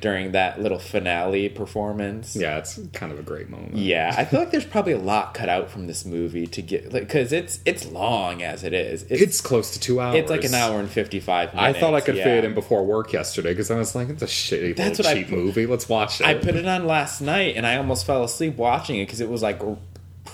during 0.00 0.32
that 0.32 0.60
little 0.60 0.78
finale 0.78 1.48
performance. 1.48 2.36
Yeah, 2.36 2.58
it's 2.58 2.78
kind 2.92 3.10
of 3.12 3.18
a 3.18 3.22
great 3.22 3.48
moment. 3.50 3.76
Yeah, 3.76 4.14
I 4.16 4.24
feel 4.24 4.40
like 4.40 4.50
there's 4.50 4.64
probably 4.64 4.92
a 4.92 4.98
lot 4.98 5.34
cut 5.34 5.48
out 5.48 5.70
from 5.70 5.86
this 5.86 6.04
movie 6.04 6.46
to 6.46 6.62
get 6.62 6.90
because 6.92 7.32
it's 7.32 7.60
it's 7.64 7.86
long 7.86 8.42
as 8.42 8.62
it 8.64 8.72
is. 8.72 9.02
It's 9.10 9.40
close 9.40 9.72
to 9.72 9.80
two 9.80 10.00
hours. 10.00 10.16
it's 10.16 10.30
like 10.30 10.44
an 10.44 10.54
hour 10.54 10.78
and 10.78 10.88
fifty 10.88 11.20
five. 11.20 11.50
I 11.54 11.72
thought 11.72 11.94
I 11.94 12.00
could 12.00 12.16
yeah. 12.16 12.24
fit 12.24 12.34
it 12.38 12.44
in 12.44 12.54
before 12.54 12.84
work 12.84 13.12
yesterday 13.12 13.50
because 13.50 13.70
I 13.70 13.76
was 13.76 13.94
like, 13.94 14.08
it's 14.08 14.22
a 14.22 14.26
shitty 14.26 14.76
That's 14.76 14.98
what 14.98 15.14
cheap 15.14 15.28
put- 15.28 15.38
movie. 15.38 15.66
Let's 15.66 15.88
watch 15.88 16.20
it. 16.20 16.26
I 16.26 16.34
put 16.34 16.54
it 16.54 16.66
on 16.66 16.86
last 16.86 17.20
night 17.20 17.56
and 17.56 17.66
I 17.66 17.76
almost 17.76 18.06
fell 18.06 18.22
asleep 18.24 18.56
watching 18.56 18.96
it 18.96 19.06
because 19.06 19.20
it 19.20 19.28
was 19.28 19.42
like 19.42 19.60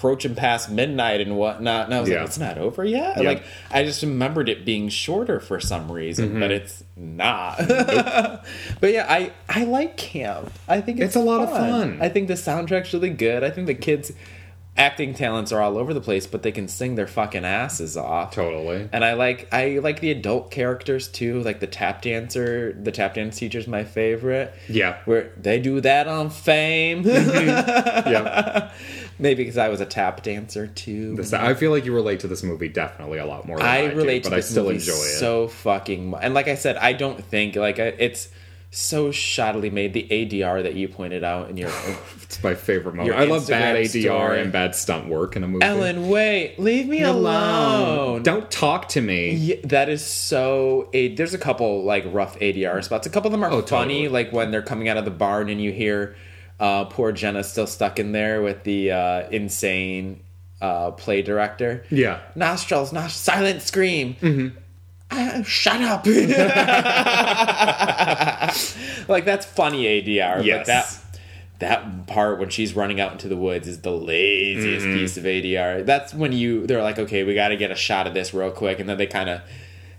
approaching 0.05 0.35
past 0.35 0.71
midnight 0.71 1.23
and 1.23 1.35
whatnot. 1.35 1.87
And 1.87 1.95
I 1.95 2.01
was 2.01 2.11
Yeah. 2.11 2.19
like, 2.19 2.27
it's 2.27 2.39
not 2.39 2.59
over 2.59 2.85
yet. 2.85 3.25
Like 3.25 3.43
I 3.71 3.85
just 3.85 4.03
remembered 4.03 4.51
it 4.51 4.63
being 4.67 4.91
shorter 4.91 5.41
for 5.41 5.59
some 5.61 5.91
reason, 5.91 6.29
Mm-hmm. 6.31 6.41
but 6.41 6.51
it's 6.51 6.85
not. 6.95 7.57
but 7.67 8.93
yeah, 8.93 9.07
I 9.09 9.33
I 9.49 9.65
like 9.65 9.97
camp. 9.97 10.53
I 10.69 10.83
think 10.83 10.99
it's, 10.99 11.07
It's 11.09 11.17
a 11.17 11.21
lot 11.21 11.41
of 11.41 11.49
fun. 11.51 11.99
I 12.03 12.11
think 12.11 12.29
the 12.29 12.35
soundtrack's 12.35 12.93
really 12.93 13.11
good. 13.11 13.43
I 13.43 13.49
think 13.51 13.67
the 13.67 13.75
kids. 13.75 14.13
Acting 14.77 15.15
talents 15.15 15.53
are 15.53 15.61
all 15.63 15.79
over 15.79 15.95
the 15.95 16.01
place, 16.01 16.27
but 16.27 16.43
they 16.43 16.51
can 16.51 16.67
sing 16.67 16.97
their 16.97 17.07
fucking 17.07 17.45
asses 17.45 17.97
off. 17.97 18.35
Totally. 18.35 18.89
And 18.93 19.05
I 19.05 19.13
like 19.13 19.47
I 19.55 19.79
like 19.79 20.01
the 20.01 20.11
adult 20.11 20.51
characters 20.51 21.07
too, 21.07 21.41
like 21.45 21.61
the 21.61 21.69
tap 21.69 22.03
dancer. 22.03 22.73
The 22.73 22.91
tap 22.91 23.15
dance 23.15 23.37
teacher's 23.39 23.69
my 23.69 23.85
favorite. 23.85 24.53
Yeah. 24.69 24.97
Where 25.05 25.31
they 25.41 25.61
do 25.61 25.81
that 25.83 26.09
on 26.09 26.29
fame. 26.29 27.03
yeah. 27.07 28.73
Maybe 29.25 29.43
because 29.43 29.57
I 29.59 29.69
was 29.71 29.81
a 29.81 29.87
tap 29.87 30.23
dancer 30.23 30.67
too. 30.67 31.17
This- 31.17 31.33
I 31.33 31.55
feel 31.55 31.71
like 31.71 31.85
you 31.87 31.95
relate 31.95 32.21
to 32.21 32.29
this 32.29 32.43
movie 32.43 32.69
definitely 32.69 33.19
a 33.19 33.27
lot 33.27 33.47
more 33.47 33.57
than 33.57 33.67
I, 33.67 33.79
I 33.79 33.89
do, 33.89 33.97
relate 33.97 34.25
to 34.25 34.31
but 34.31 34.37
this 34.37 34.49
I 34.49 34.51
still 34.51 34.65
movie 34.65 34.77
enjoy 34.77 34.93
it. 34.93 35.19
so 35.19 35.49
fucking 35.49 36.11
much. 36.11 36.21
And 36.23 36.35
like 36.35 36.47
I 36.49 36.55
said, 36.57 36.77
I 36.77 36.93
don't 36.93 37.25
think 37.25 37.57
like 37.57 37.79
I- 37.79 37.95
it's 37.99 38.29
so 38.71 39.11
shoddily 39.11 39.71
made. 39.73 39.93
The 39.95 40.07
ADR 40.11 40.63
that 40.65 40.75
you 40.75 40.89
pointed 40.89 41.23
out 41.25 41.49
in 41.49 41.57
your 41.57 41.71
It's 42.25 42.43
my 42.43 42.55
favorite 42.57 42.97
moment. 42.97 43.17
I 43.17 43.25
love 43.25 43.47
bad 43.47 43.77
ADR 43.77 44.03
story. 44.03 44.41
and 44.41 44.51
bad 44.53 44.75
stunt 44.75 45.09
work 45.09 45.37
in 45.37 45.45
a 45.45 45.49
movie. 45.49 45.65
Ellen, 45.65 46.09
wait, 46.09 46.59
leave 46.59 46.89
me 46.89 47.03
alone. 47.03 48.23
Don't 48.25 48.51
talk 48.51 48.89
to 48.91 49.01
me. 49.01 49.31
Yeah, 49.35 49.57
that 49.65 49.89
is 49.89 50.05
so. 50.05 50.89
A, 50.93 51.15
there's 51.15 51.35
a 51.35 51.39
couple 51.39 51.85
like 51.85 52.05
rough 52.09 52.39
ADR 52.41 52.83
spots. 52.83 53.07
A 53.07 53.11
couple 53.11 53.29
of 53.29 53.33
them 53.33 53.45
are 53.45 53.51
Oh, 53.51 53.63
funny, 53.63 53.95
totally. 54.05 54.09
like 54.09 54.33
when 54.33 54.51
they're 54.51 54.63
coming 54.63 54.89
out 54.89 54.97
of 54.97 55.05
the 55.05 55.11
barn 55.13 55.49
and 55.49 55.61
you 55.63 55.71
hear 55.73 56.17
uh, 56.61 56.85
poor 56.87 57.13
Jenna 57.13 57.43
still 57.45 57.67
stuck 57.67 57.99
in 57.99 58.13
there 58.13 58.43
with 58.43 58.63
the 58.65 58.93
uh, 58.93 59.29
insane 59.31 60.21
uh, 60.61 60.91
play 60.93 61.23
director. 61.23 61.85
Yeah. 61.91 62.21
Nostrils, 62.35 62.93
not 62.93 63.11
silent 63.11 63.63
scream. 63.63 64.17
Mm-hmm. 64.21 64.59
Uh, 65.11 65.43
shut 65.43 65.81
up. 65.83 66.07
like 69.09 69.25
that's 69.25 69.47
funny 69.47 69.85
ADR, 69.85 70.45
Yes. 70.45 70.61
but 70.61 70.67
that 70.67 71.01
that 71.61 72.07
part 72.09 72.41
when 72.41 72.49
she's 72.49 72.75
running 72.75 73.01
out 73.01 73.13
into 73.13 73.29
the 73.29 73.37
woods 73.37 73.69
is 73.69 73.81
the 73.83 73.91
laziest 73.93 74.87
Mm-hmm. 74.87 74.97
piece 74.99 75.17
of 75.17 75.25
ADR. 75.25 75.85
That's 75.87 76.13
when 76.15 76.33
you 76.33 76.67
they're 76.67 76.83
like, 76.83 76.99
okay, 76.99 77.23
we 77.25 77.35
got 77.35 77.49
to 77.49 77.57
get 77.57 77.71
a 77.71 77.77
shot 77.77 78.07
of 78.07 78.15
this 78.15 78.35
real 78.35 78.51
quick, 78.51 78.79
and 78.81 78.89
then 78.89 78.97
they 78.99 79.07
kind 79.07 79.29
of 79.29 79.41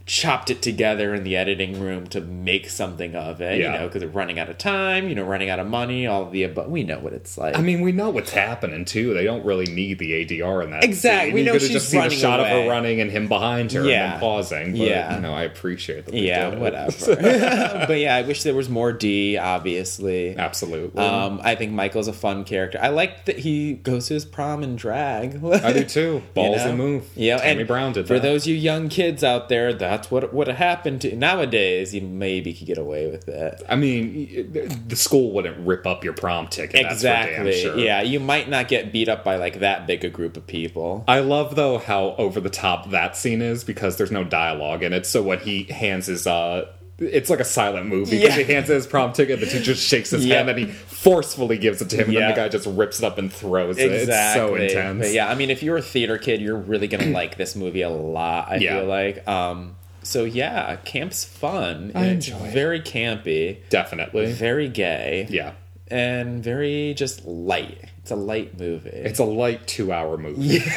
chopped 0.07 0.51
it 0.51 0.61
together 0.61 1.15
in 1.15 1.23
the 1.23 1.35
editing 1.35 1.79
room 1.79 2.05
to 2.05 2.21
make 2.21 2.69
something 2.69 3.15
of 3.15 3.41
it. 3.41 3.59
Yeah. 3.59 3.73
You 3.73 3.79
know, 3.79 3.87
because 3.87 4.01
they're 4.01 4.09
running 4.09 4.37
out 4.37 4.49
of 4.49 4.57
time, 4.59 5.09
you 5.09 5.15
know, 5.15 5.23
running 5.23 5.49
out 5.49 5.57
of 5.59 5.65
money, 5.67 6.05
all 6.05 6.23
of 6.23 6.31
the 6.31 6.43
above. 6.43 6.69
We 6.69 6.83
know 6.83 6.99
what 6.99 7.13
it's 7.13 7.37
like. 7.39 7.57
I 7.57 7.61
mean, 7.61 7.81
we 7.81 7.91
know 7.91 8.11
what's 8.11 8.29
happening 8.31 8.85
too. 8.85 9.15
They 9.15 9.23
don't 9.23 9.43
really 9.43 9.65
need 9.65 9.97
the 9.97 10.11
ADR 10.23 10.63
in 10.63 10.69
that. 10.71 10.83
Exactly. 10.83 11.29
scene. 11.29 11.33
We 11.33 11.39
you 11.39 11.45
know 11.47 11.51
could 11.53 11.61
have 11.63 11.71
just 11.71 11.89
seen 11.89 12.03
a 12.03 12.09
shot 12.11 12.39
of 12.39 12.45
her 12.47 12.69
running 12.69 13.01
and 13.01 13.09
him 13.09 13.27
behind 13.27 13.71
her 13.71 13.83
Yeah. 13.83 14.03
and 14.03 14.13
then 14.13 14.19
pausing. 14.19 14.71
But, 14.73 14.79
Yeah. 14.81 15.15
you 15.15 15.21
know, 15.21 15.33
I 15.33 15.41
appreciate 15.43 16.05
that. 16.05 16.13
Yeah, 16.13 16.55
whatever. 16.55 16.91
but 17.87 17.97
yeah, 17.99 18.15
I 18.15 18.21
wish 18.21 18.43
there 18.43 18.53
was 18.53 18.69
more 18.69 18.91
Dee. 18.93 19.37
Obviously, 19.37 20.37
Absolutely. 20.37 21.03
Um, 21.03 21.41
I 21.43 21.55
think 21.55 21.71
Michael's 21.71 22.07
a 22.07 22.13
fun 22.13 22.43
character. 22.43 22.77
I 22.81 22.89
like 22.89 23.25
that 23.25 23.39
he 23.39 23.73
goes 23.73 24.07
to 24.09 24.13
his 24.13 24.25
prom 24.25 24.61
in 24.61 24.75
drag. 24.75 25.43
I 25.43 25.73
do 25.73 25.83
too. 25.83 26.21
Balls 26.35 26.57
know? 26.57 26.69
and 26.69 26.77
move. 26.77 27.05
Yeah, 27.15 27.37
Tammy 27.37 27.61
and 27.61 27.67
Brown 27.67 27.93
did 27.93 28.07
For 28.07 28.13
that. 28.15 28.21
those 28.21 28.45
you 28.45 28.53
young 28.55 28.87
kids 28.89 29.23
out 29.23 29.49
there, 29.49 29.73
that's 29.95 30.11
what 30.11 30.33
would 30.33 30.47
have 30.47 30.57
happened 30.57 31.01
to 31.01 31.15
nowadays. 31.15 31.93
You 31.95 32.01
maybe 32.01 32.53
could 32.53 32.67
get 32.67 32.77
away 32.77 33.09
with 33.09 33.27
it. 33.27 33.61
I 33.69 33.75
mean, 33.75 34.51
the 34.87 34.95
school 34.95 35.31
wouldn't 35.31 35.65
rip 35.65 35.85
up 35.87 36.03
your 36.03 36.13
prom 36.13 36.47
ticket. 36.47 36.83
That's 36.83 37.01
for 37.01 37.07
damn 37.07 37.47
exactly. 37.47 37.61
sure. 37.61 37.77
Yeah, 37.77 38.01
you 38.01 38.19
might 38.19 38.49
not 38.49 38.67
get 38.67 38.91
beat 38.91 39.09
up 39.09 39.23
by 39.23 39.37
like 39.37 39.59
that 39.59 39.87
big 39.87 40.03
a 40.05 40.09
group 40.09 40.37
of 40.37 40.45
people. 40.47 41.03
I 41.07 41.19
love 41.19 41.55
though 41.55 41.77
how 41.77 42.15
over 42.17 42.39
the 42.39 42.49
top 42.49 42.89
that 42.91 43.15
scene 43.15 43.41
is 43.41 43.63
because 43.63 43.97
there's 43.97 44.11
no 44.11 44.23
dialogue 44.23 44.83
in 44.83 44.93
it. 44.93 45.05
So 45.05 45.21
when 45.21 45.39
he 45.39 45.63
hands 45.63 46.07
his 46.07 46.27
uh 46.27 46.67
it's 46.97 47.29
like 47.29 47.41
a 47.41 47.45
silent 47.45 47.87
movie 47.87 48.19
because 48.21 48.37
Yeah. 48.37 48.43
he 48.45 48.53
hands 48.53 48.69
his 48.69 48.87
prom 48.87 49.11
ticket, 49.11 49.41
the 49.41 49.45
teacher 49.47 49.75
shakes 49.75 50.11
his 50.11 50.25
Yep. 50.25 50.37
hand 50.37 50.49
and 50.51 50.59
he 50.59 50.65
forcefully 50.67 51.57
gives 51.57 51.81
it 51.81 51.89
to 51.89 51.97
him, 51.97 52.07
and 52.07 52.15
then 52.15 52.29
the 52.29 52.35
guy 52.35 52.47
just 52.47 52.65
rips 52.67 52.99
it 52.99 53.03
up 53.05 53.17
and 53.17 53.31
throws 53.33 53.77
it. 53.77 53.91
It's 53.91 54.33
so 54.33 54.55
intense. 54.55 54.99
But 54.99 55.11
yeah, 55.11 55.29
I 55.29 55.35
mean, 55.35 55.49
if 55.49 55.61
you're 55.61 55.75
a 55.75 55.81
theater 55.81 56.17
kid, 56.17 56.39
you're 56.39 56.55
really 56.57 56.87
gonna 56.87 57.07
like 57.07 57.35
this 57.35 57.53
movie 57.53 57.81
a 57.81 57.89
lot. 57.89 58.47
I 58.49 58.55
Yeah. 58.55 58.79
feel 58.79 58.85
like. 58.85 59.27
Um, 59.27 59.75
so 60.05 60.23
yeah, 60.23 60.75
camp's 60.85 61.23
fun. 61.25 61.91
I 61.95 62.05
It's 62.07 62.27
enjoy 62.29 62.45
it. 62.45 62.53
very 62.53 62.79
campy, 62.81 63.57
Definitely. 63.69 64.31
very 64.33 64.69
gay, 64.69 65.27
Yeah. 65.29 65.51
and 65.89 66.43
very 66.43 66.93
just 66.95 67.25
light. 67.25 67.89
It's 68.01 68.11
a 68.11 68.15
light 68.15 68.59
movie. 68.59 68.89
It's 68.91 69.17
a 69.19 69.23
light 69.25 69.65
two 69.65 69.91
hour 69.91 70.15
movie. 70.17 70.57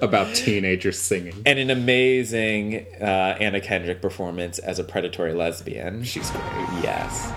About 0.00 0.34
teenagers 0.34 0.98
singing. 0.98 1.34
and 1.44 1.58
an 1.58 1.68
amazing 1.70 2.86
uh, 3.00 3.36
Anna 3.38 3.60
Kendrick 3.60 4.00
performance 4.00 4.58
as 4.58 4.78
a 4.78 4.84
predatory 4.84 5.34
lesbian. 5.34 6.02
She's 6.02 6.30
great. 6.30 6.42
Yes. 6.82 7.30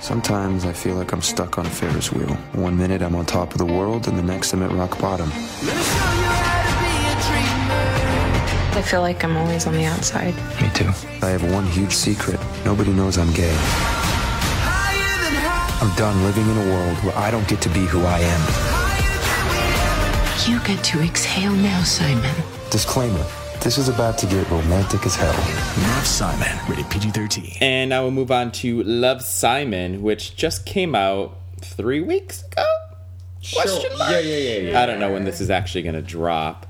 Sometimes 0.00 0.64
I 0.64 0.72
feel 0.72 0.94
like 0.96 1.12
I'm 1.12 1.22
stuck 1.22 1.58
on 1.58 1.66
a 1.66 1.70
Ferris 1.70 2.10
wheel. 2.12 2.34
One 2.54 2.76
minute 2.76 3.02
I'm 3.02 3.14
on 3.14 3.24
top 3.26 3.52
of 3.52 3.58
the 3.58 3.66
world, 3.66 4.06
and 4.08 4.18
the 4.18 4.22
next 4.22 4.52
I'm 4.52 4.62
at 4.62 4.72
rock 4.72 4.98
bottom. 5.00 5.30
I 8.76 8.82
feel 8.82 9.00
like 9.00 9.24
I'm 9.24 9.36
always 9.36 9.66
on 9.66 9.74
the 9.74 9.84
outside. 9.84 10.34
Me 10.60 10.70
too. 10.74 10.88
I 11.22 11.30
have 11.30 11.42
one 11.52 11.66
huge 11.66 11.92
secret. 11.92 12.38
Nobody 12.64 12.92
knows 12.92 13.18
I'm 13.18 13.32
gay. 13.32 13.56
I'm 15.80 15.94
done 15.96 16.22
living 16.24 16.48
in 16.48 16.56
a 16.56 16.72
world 16.72 16.96
where 16.98 17.16
I 17.16 17.30
don't 17.30 17.46
get 17.48 17.60
to 17.62 17.68
be 17.68 17.86
who 17.86 18.04
I 18.04 18.18
am. 18.18 18.78
You 20.50 20.60
get 20.60 20.82
to 20.84 21.00
exhale 21.00 21.52
now, 21.52 21.82
Simon. 21.82 22.34
Disclaimer. 22.70 23.24
This 23.60 23.76
is 23.76 23.88
about 23.88 24.16
to 24.18 24.26
get 24.26 24.48
romantic 24.50 25.04
as 25.04 25.16
hell. 25.16 25.34
Love 25.94 26.06
Simon, 26.06 26.58
rated 26.68 26.88
PG 26.90 27.10
13. 27.10 27.56
And 27.60 27.90
now 27.90 28.02
we'll 28.02 28.12
move 28.12 28.30
on 28.30 28.52
to 28.52 28.82
Love 28.84 29.22
Simon, 29.22 30.02
which 30.02 30.36
just 30.36 30.64
came 30.64 30.94
out 30.94 31.36
three 31.60 32.00
weeks 32.00 32.44
ago. 32.44 32.64
Question 33.54 33.96
mark? 33.98 34.10
Yeah, 34.10 34.18
yeah, 34.20 34.36
yeah, 34.36 34.70
yeah. 34.72 34.80
I 34.82 34.86
don't 34.86 34.98
know 35.00 35.12
when 35.12 35.24
this 35.24 35.40
is 35.40 35.48
actually 35.50 35.82
going 35.82 35.94
to 35.94 36.02
drop. 36.02 36.66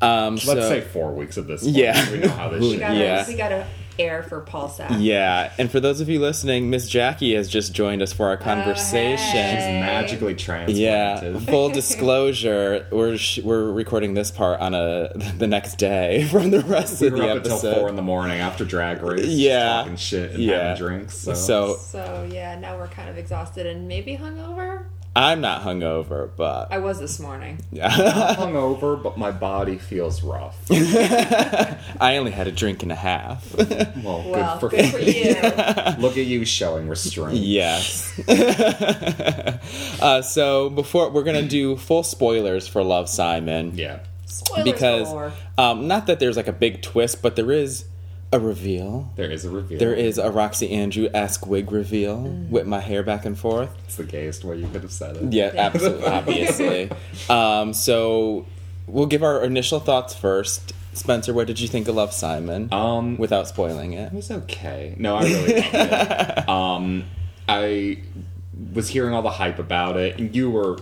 Um, 0.00 0.34
Let's 0.34 0.44
so- 0.44 0.60
say 0.68 0.80
four 0.80 1.12
weeks 1.12 1.38
at 1.38 1.46
this 1.46 1.62
point. 1.62 1.76
Yeah. 1.76 2.10
We 2.10 2.18
know 2.18 2.28
how 2.28 2.48
this 2.48 2.60
We 2.70 2.76
gotta- 2.78 2.96
Yeah. 2.98 3.26
We 3.28 3.34
got 3.36 3.48
to 3.50 3.66
air 3.98 4.22
for 4.22 4.40
Paul 4.40 4.68
Sack. 4.70 4.92
Yeah, 4.98 5.52
and 5.58 5.70
for 5.70 5.78
those 5.78 6.00
of 6.00 6.08
you 6.08 6.20
listening, 6.20 6.70
Miss 6.70 6.88
Jackie 6.88 7.34
has 7.34 7.48
just 7.50 7.74
joined 7.74 8.00
us 8.00 8.12
for 8.14 8.28
our 8.28 8.36
conversation. 8.38 9.18
She's 9.18 9.34
magically 9.36 10.34
transplanted. 10.34 10.76
Yeah, 10.76 11.38
full 11.50 11.68
disclosure, 11.68 12.86
we're 12.90 13.16
sh- 13.18 13.40
we're 13.44 13.70
recording 13.70 14.14
this 14.14 14.30
part 14.30 14.58
on 14.60 14.72
a 14.74 15.12
the 15.36 15.46
next 15.46 15.76
day 15.76 16.26
from 16.30 16.50
the 16.50 16.60
rest 16.60 17.00
We 17.02 17.08
of 17.08 17.12
were 17.12 17.18
the 17.20 17.28
up 17.30 17.36
episode. 17.38 17.54
until 17.66 17.74
four 17.74 17.88
in 17.90 17.96
the 17.96 18.02
morning 18.02 18.40
after 18.40 18.64
drag 18.64 19.02
race. 19.02 19.26
Yeah. 19.26 19.80
talking 19.82 19.96
shit 19.96 20.32
and 20.32 20.42
Yeah. 20.42 20.68
having 20.68 20.82
drinks. 20.86 21.16
So. 21.18 21.34
So- 21.34 21.76
So 21.76 22.28
yeah, 22.32 22.58
now 22.58 22.78
we're 22.78 22.88
kind 22.88 23.10
of 23.10 23.18
exhausted 23.18 23.66
and 23.66 23.86
maybe 23.86 24.16
hungover. 24.16 24.84
I'm 25.14 25.40
not 25.40 25.62
hungover, 25.62 26.30
but 26.36 26.70
I 26.70 26.78
was 26.78 27.00
this 27.00 27.18
morning. 27.18 27.58
I'm 27.72 28.36
hungover, 28.36 29.02
but 29.02 29.18
my 29.18 29.32
body 29.32 29.76
feels 29.76 30.22
rough. 30.22 30.56
I 30.70 32.16
only 32.16 32.30
had 32.30 32.46
a 32.46 32.52
drink 32.52 32.84
and 32.84 32.92
a 32.92 32.96
half. 32.96 33.52
Well, 33.56 33.66
Well, 34.04 34.58
good 34.58 34.60
for, 34.60 34.68
good 34.68 34.86
for 34.92 34.98
you. 35.00 35.34
Look 36.00 36.16
at 36.16 36.26
you 36.26 36.44
showing 36.44 36.88
restraint. 36.88 37.38
Yes. 37.38 38.16
uh, 40.00 40.22
so 40.22 40.70
before 40.70 41.10
we're 41.10 41.24
gonna 41.24 41.42
do 41.42 41.76
full 41.76 42.04
spoilers 42.04 42.68
for 42.68 42.84
Love 42.84 43.08
Simon. 43.08 43.72
Yeah. 43.76 44.00
Spoilers 44.26 44.64
because 44.64 45.32
um, 45.58 45.88
not 45.88 46.06
that 46.06 46.20
there's 46.20 46.36
like 46.36 46.46
a 46.48 46.52
big 46.52 46.82
twist, 46.82 47.20
but 47.20 47.34
there 47.34 47.50
is 47.50 47.84
a 48.32 48.38
reveal. 48.38 49.10
There 49.16 49.30
is 49.30 49.44
a 49.44 49.50
reveal. 49.50 49.78
There 49.78 49.94
is 49.94 50.18
a 50.18 50.30
Roxxxy 50.30 50.70
Andrew 50.72 51.08
esque 51.12 51.46
wig 51.46 51.72
reveal 51.72 52.18
with 52.48 52.66
my 52.66 52.80
hair 52.80 53.02
back 53.02 53.24
and 53.24 53.38
forth. 53.38 53.70
It's 53.84 53.96
the 53.96 54.04
gayest 54.04 54.44
way 54.44 54.56
you 54.58 54.68
could 54.68 54.82
have 54.82 54.92
said 54.92 55.16
it. 55.16 55.32
Yeah, 55.32 55.52
absolutely, 55.56 56.06
obviously. 56.06 56.90
Um, 57.28 57.72
so 57.72 58.46
we'll 58.86 59.06
give 59.06 59.22
our 59.22 59.42
initial 59.44 59.80
thoughts 59.80 60.14
first. 60.14 60.72
Spencer, 60.92 61.32
what 61.32 61.46
did 61.46 61.60
you 61.60 61.68
think 61.68 61.86
of 61.88 61.94
Love 61.94 62.12
Simon? 62.12 62.68
Um, 62.72 63.16
without 63.16 63.46
spoiling 63.48 63.92
it. 63.94 64.06
It 64.06 64.12
was 64.12 64.30
okay. 64.30 64.94
No, 64.98 65.16
I 65.16 65.22
really 65.22 65.54
loved 65.54 65.74
it. 65.74 66.48
Um, 66.48 67.04
I 67.48 68.02
was 68.74 68.88
hearing 68.88 69.14
all 69.14 69.22
the 69.22 69.30
hype 69.30 69.58
about 69.58 69.96
it, 69.96 70.18
and 70.18 70.34
you 70.34 70.50
were 70.50 70.78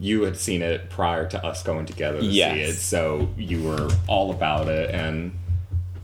you 0.00 0.22
had 0.22 0.36
seen 0.38 0.62
it 0.62 0.88
prior 0.90 1.26
to 1.28 1.44
us 1.44 1.62
going 1.62 1.84
together 1.86 2.20
to 2.20 2.24
Yes. 2.26 2.54
see 2.54 2.60
it, 2.62 2.72
so 2.76 3.28
you 3.36 3.62
were 3.62 3.88
all 4.08 4.30
about 4.30 4.68
it, 4.68 4.94
and 4.94 5.32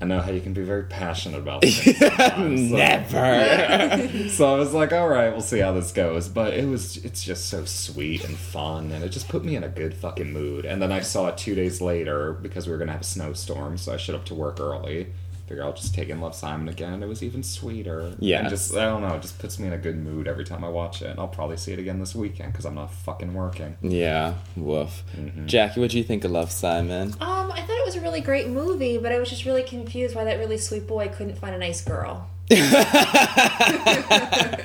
I 0.01 0.05
know 0.05 0.21
how 0.21 0.31
you 0.31 0.41
can 0.43 0.53
be 0.53 0.63
very 0.63 0.85
passionate 0.85 1.39
about 1.39 1.63
things. 1.65 2.71
Never. 2.71 3.17
Yeah. 3.17 4.29
so 4.29 4.55
I 4.55 4.59
was 4.59 4.75
like, 4.75 4.93
all 4.93 5.09
right, 5.09 5.31
we'll 5.31 5.41
see 5.41 5.61
how 5.61 5.73
this 5.73 5.91
goes. 5.93 6.29
But 6.29 6.55
it 6.55 6.69
was 6.69 6.99
it's 6.99 7.25
just 7.25 7.47
so 7.47 7.65
sweet 7.65 8.25
and 8.25 8.37
fun, 8.37 8.93
and 8.93 9.03
it 9.03 9.09
just 9.09 9.29
put 9.29 9.45
me 9.45 9.57
in 9.57 9.65
a 9.65 9.69
good 9.69 9.95
fucking 9.95 10.33
mood. 10.33 10.67
And 10.67 10.83
then 10.83 10.93
I 10.93 11.01
saw 11.01 11.29
it 11.29 11.39
two 11.39 11.55
days 11.55 11.81
later 11.81 12.33
because 12.35 12.67
we 12.67 12.73
were 12.73 12.79
gonna 12.79 12.93
have 12.93 13.01
a 13.01 13.05
snowstorm, 13.05 13.79
so 13.79 13.95
I 13.95 13.97
showed 13.97 14.17
up 14.17 14.27
to 14.27 14.35
work 14.35 14.61
early. 14.61 15.07
Figure 15.47 15.65
I'll 15.65 15.73
just 15.73 15.95
take 15.95 16.09
in 16.09 16.21
Love 16.21 16.35
Simon 16.35 16.69
again, 16.69 16.95
and 16.95 17.05
it 17.05 17.07
was 17.07 17.23
even 17.23 17.43
sweeter. 17.43 18.15
Yes. 18.19 18.41
and 18.41 18.51
just 18.51 18.77
I 18.77 18.87
don't 18.87 19.03
know, 19.03 19.15
it 19.15 19.23
just 19.23 19.39
puts 19.39 19.59
me 19.59 19.69
in 19.69 19.73
a 19.73 19.79
good 19.79 19.97
mood 19.97 20.27
every 20.27 20.45
time 20.45 20.65
I 20.65 20.69
watch 20.69 21.03
it. 21.03 21.11
And 21.11 21.21
I'll 21.21 21.29
probably 21.29 21.57
see 21.57 21.73
it 21.73 21.79
again 21.79 22.01
this 22.01 22.15
weekend 22.15 22.53
because 22.53 22.65
I'm 22.65 22.75
not 22.75 22.93
fucking 22.93 23.33
working. 23.33 23.77
Yeah, 23.81 24.35
woof. 24.57 25.05
Mm-hmm. 25.17 25.47
Jackie, 25.47 25.81
what 25.81 25.91
do 25.91 25.99
you 25.99 26.05
think 26.05 26.25
of 26.25 26.33
Love 26.33 26.51
Simon? 26.51 27.15
Um, 27.21 27.53
I 27.53 27.61
thought 27.61 27.77
it 27.77 27.87
was 27.87 27.97
a 27.97 28.01
really 28.01 28.21
great 28.21 28.49
movie, 28.49 28.99
but 28.99 29.13
I 29.13 29.19
was 29.19 29.31
just 29.31 29.45
really 29.45 29.63
confused 29.63 30.17
why 30.17 30.25
that 30.25 30.39
really 30.39 30.59
sweet 30.59 30.87
boy 30.87 31.09
couldn't 31.09 31.39
find 31.39 31.55
a 31.55 31.59
nice 31.59 31.83
girl. 31.83 32.29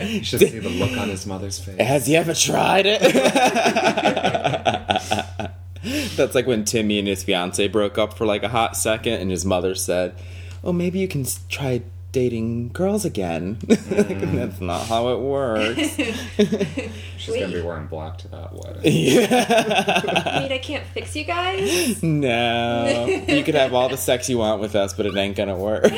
You 0.01 0.23
should 0.23 0.39
see 0.39 0.59
the 0.59 0.69
look 0.69 0.97
on 0.97 1.09
his 1.09 1.27
mother's 1.27 1.59
face. 1.59 1.79
Has 1.79 2.07
he 2.07 2.15
ever 2.15 2.33
tried 2.33 2.85
it? 2.87 3.01
That's 6.15 6.35
like 6.35 6.47
when 6.47 6.65
Timmy 6.65 6.99
and 6.99 7.07
his 7.07 7.23
fiance 7.23 7.67
broke 7.67 7.97
up 7.97 8.17
for 8.17 8.25
like 8.25 8.43
a 8.43 8.49
hot 8.49 8.77
second, 8.77 9.13
and 9.13 9.31
his 9.31 9.45
mother 9.45 9.75
said, 9.75 10.15
"Oh, 10.63 10.71
maybe 10.73 10.99
you 10.99 11.07
can 11.07 11.25
try 11.49 11.81
dating 12.11 12.69
girls 12.69 13.05
again." 13.05 13.57
Mm. 13.91 14.35
That's 14.35 14.61
not 14.61 14.88
how 14.88 15.09
it 15.09 15.19
works. 15.19 15.95
She's 17.17 17.35
gonna 17.35 17.49
be 17.53 17.61
wearing 17.61 17.88
black 17.88 18.17
to 18.19 18.27
that 18.29 18.53
wedding. 18.53 18.81
yeah. 18.83 20.41
Wait, 20.41 20.51
I 20.51 20.57
can't 20.61 20.85
fix 20.88 21.15
you 21.15 21.23
guys? 21.25 22.01
No, 22.01 23.05
you 23.27 23.43
could 23.43 23.55
have 23.55 23.73
all 23.73 23.89
the 23.89 23.97
sex 24.09 24.29
you 24.29 24.38
want 24.38 24.61
with 24.61 24.75
us, 24.75 24.93
but 24.93 25.05
it 25.05 25.15
ain't 25.15 25.35
gonna 25.35 25.55
work. 25.57 25.91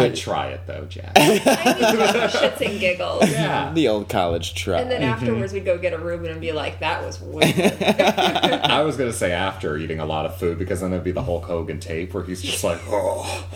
I'd 0.00 0.16
try 0.16 0.48
it 0.48 0.66
though, 0.66 0.84
Jack. 0.86 1.14
Shits 1.14 2.60
and 2.60 2.80
giggles. 2.80 3.30
Yeah. 3.30 3.72
the 3.74 3.88
old 3.88 4.08
college 4.08 4.54
try. 4.54 4.80
And 4.80 4.90
then 4.90 5.02
mm-hmm. 5.02 5.12
afterwards, 5.12 5.52
we'd 5.52 5.64
go 5.64 5.78
get 5.78 5.92
a 5.92 5.98
Reuben 5.98 6.30
and 6.30 6.40
be 6.40 6.52
like, 6.52 6.80
that 6.80 7.04
was 7.04 7.20
weird. 7.20 7.54
I 7.82 8.82
was 8.82 8.96
gonna 8.96 9.12
say 9.12 9.32
after 9.32 9.76
eating 9.76 10.00
a 10.00 10.06
lot 10.06 10.26
of 10.26 10.36
food 10.36 10.58
because 10.58 10.80
then 10.80 10.92
it'd 10.92 11.04
be 11.04 11.12
the 11.12 11.22
Hulk 11.22 11.44
Hogan 11.44 11.80
tape 11.80 12.14
where 12.14 12.24
he's 12.24 12.42
just 12.42 12.64
like, 12.64 12.80
oh, 12.88 13.46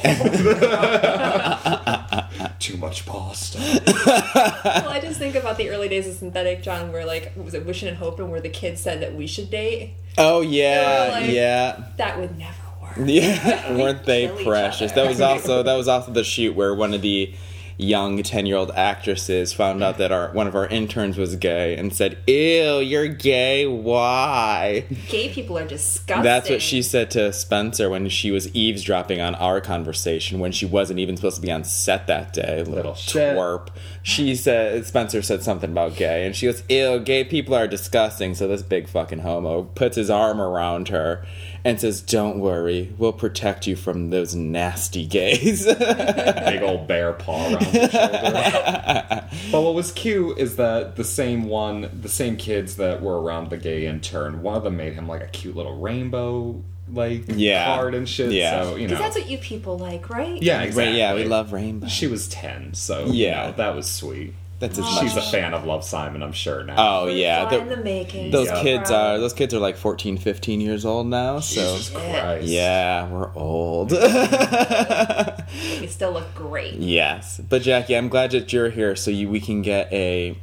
too 2.59 2.77
much 2.77 3.07
pasta. 3.07 3.59
well, 4.07 4.89
I 4.89 5.01
just 5.01 5.19
think 5.19 5.35
about 5.35 5.57
the 5.57 5.71
early 5.71 5.89
days 5.89 6.07
of 6.07 6.15
synthetic 6.15 6.63
John, 6.63 6.93
where 6.93 7.05
like 7.05 7.33
was 7.37 7.55
it 7.55 7.67
Wishing 7.67 7.89
and 7.89 7.97
Hoping, 7.99 8.31
where 8.31 8.41
the 8.41 8.49
kids 8.49 8.81
said 8.81 9.01
that 9.01 9.15
we 9.15 9.27
should 9.27 9.51
date. 9.51 9.95
Oh 10.17 10.41
yeah, 10.41 11.09
like- 11.13 11.31
yeah. 11.31 11.85
That 11.97 12.19
would 12.19 12.39
never 12.39 12.53
work. 12.53 12.64
Yeah, 13.05 13.77
weren't 13.77 14.05
they 14.05 14.29
precious? 14.45 14.93
That 14.93 15.07
was 15.09 15.21
also 15.21 15.63
that 15.65 15.75
was 15.75 15.89
also 15.89 16.13
the 16.13 16.25
shoot 16.25 16.55
where 16.55 16.75
one 16.75 16.95
of 16.95 17.03
the 17.03 17.35
young 17.77 18.23
ten 18.23 18.47
year 18.47 18.57
old 18.57 18.71
actresses 18.71 19.53
found 19.53 19.83
out 19.83 19.99
that 19.99 20.13
our 20.13 20.31
one 20.33 20.47
of 20.47 20.55
our 20.55 20.67
interns 20.67 21.17
was 21.17 21.35
gay 21.37 21.77
and 21.77 21.93
said, 21.93 22.17
"Ew, 22.27 22.79
you're 22.79 23.09
gay. 23.09 23.67
Why?" 23.67 24.85
Gay 25.09 25.29
people 25.31 25.59
are 25.59 25.67
disgusting. 25.67 26.23
That's 26.23 26.49
what 26.49 26.63
she 26.63 26.83
said 26.83 27.11
to 27.13 27.33
Spencer 27.33 27.91
when 27.91 28.09
she 28.09 28.31
was 28.31 28.55
eavesdropping 28.55 29.21
on 29.21 29.35
our 29.37 29.61
conversation 29.61 30.39
when 30.39 30.53
she 30.53 30.67
wasn't 30.67 31.01
even 31.01 31.17
supposed 31.17 31.37
to 31.37 31.43
be 31.43 31.51
on 31.51 31.65
set 31.65 32.07
that 32.07 32.33
day. 32.33 32.63
Little 32.63 32.95
shit. 32.95 33.37
twerp. 33.37 33.69
She 34.03 34.37
said 34.37 34.87
Spencer 34.87 35.23
said 35.23 35.43
something 35.43 35.71
about 35.71 35.97
gay, 35.97 36.27
and 36.27 36.37
she 36.37 36.47
goes, 36.47 36.63
"Ew, 36.69 37.01
gay 37.01 37.25
people 37.25 37.55
are 37.55 37.67
disgusting." 37.67 38.35
So 38.35 38.47
this 38.47 38.63
big 38.63 38.89
fucking 38.89 39.21
homo 39.21 39.65
puts 39.65 39.97
his 39.97 40.11
arm 40.11 40.41
around 40.41 40.89
her 40.89 41.27
and 41.65 41.81
says, 41.81 42.01
"Don't 42.03 42.39
worry, 42.41 42.93
we'll 42.99 43.13
protect 43.13 43.67
you 43.67 43.75
from 43.77 44.11
those 44.11 44.35
nasty 44.35 45.07
gays." 45.07 45.65
Big 45.79 46.63
old 46.63 46.87
bear 46.87 47.13
paw 47.15 47.47
around 47.47 47.61
the 47.61 47.89
shoulder. 47.91 49.25
but 49.53 49.61
what 49.63 49.75
was 49.75 49.91
cute 49.93 50.39
is 50.39 50.57
that 50.57 50.97
the 50.97 51.05
same 51.05 51.45
one, 51.45 51.91
the 52.03 52.09
same 52.09 52.37
kids 52.37 52.77
that 52.77 53.01
were 53.03 53.21
around 53.21 53.51
the 53.51 53.57
gay 53.57 53.87
intern, 53.87 54.43
one 54.43 54.57
of 54.57 54.63
them 54.65 54.77
made 54.77 54.93
him 54.95 55.09
like 55.09 55.23
a 55.23 55.29
cute 55.29 55.57
little 55.57 55.77
rainbow 55.79 56.63
like 56.93 57.23
Yeah. 57.29 57.65
card 57.77 57.95
and 57.95 58.07
shit. 58.07 58.31
Yeah. 58.31 58.63
So 58.65 58.77
you 58.77 58.87
Because 58.87 58.99
know. 58.99 59.05
that's 59.05 59.17
what 59.17 59.31
you 59.31 59.39
people 59.39 59.79
like, 59.79 60.11
right? 60.11 60.41
yeah, 60.43 60.59
Right, 60.59 60.67
exactly. 60.67 60.99
yeah, 60.99 61.15
we 61.15 61.25
love 61.25 61.53
rainbow. 61.55 61.87
She 61.87 62.07
was 62.07 62.29
ten, 62.29 62.75
so 62.75 63.07
Yeah. 63.07 63.47
yeah, 63.47 63.51
that 63.53 63.75
was 63.75 63.91
sweet. 63.91 64.35
That's 64.61 64.79
as 64.79 64.89
She's 65.01 65.15
much- 65.15 65.27
a 65.27 65.31
fan 65.31 65.53
of 65.53 65.65
Love 65.65 65.85
Simon, 65.85 66.23
I'm 66.23 66.33
sure 66.33 66.63
now. 66.65 66.75
Oh 66.79 67.07
yeah, 67.09 67.49
Fly 67.49 67.59
the- 67.59 67.77
the 67.77 67.83
making. 67.83 68.31
those 68.31 68.47
Yeah. 68.47 68.63
kids 68.63 68.91
uh, 68.91 68.97
are 68.97 69.19
those 69.19 69.33
kids 69.35 69.53
are 69.53 69.59
like 69.59 69.77
14, 69.77 70.17
15 70.17 70.61
years 70.61 70.85
old 70.87 71.09
now. 71.09 71.41
So 71.41 71.77
Jesus 71.77 71.91
Christ. 71.91 72.47
yeah, 72.47 73.09
we're 73.09 73.35
old. 73.35 73.91
You 73.91 73.99
still 75.89 76.13
look 76.13 76.35
great. 76.35 76.75
Yes, 76.75 77.41
but 77.49 77.63
Jackie, 77.63 77.97
I'm 77.97 78.09
glad 78.09 78.31
that 78.31 78.53
you're 78.53 78.71
here, 78.71 78.95
so 78.97 79.11
you, 79.11 79.29
we 79.29 79.41
can 79.41 79.61
get 79.63 79.93
a 79.93 80.39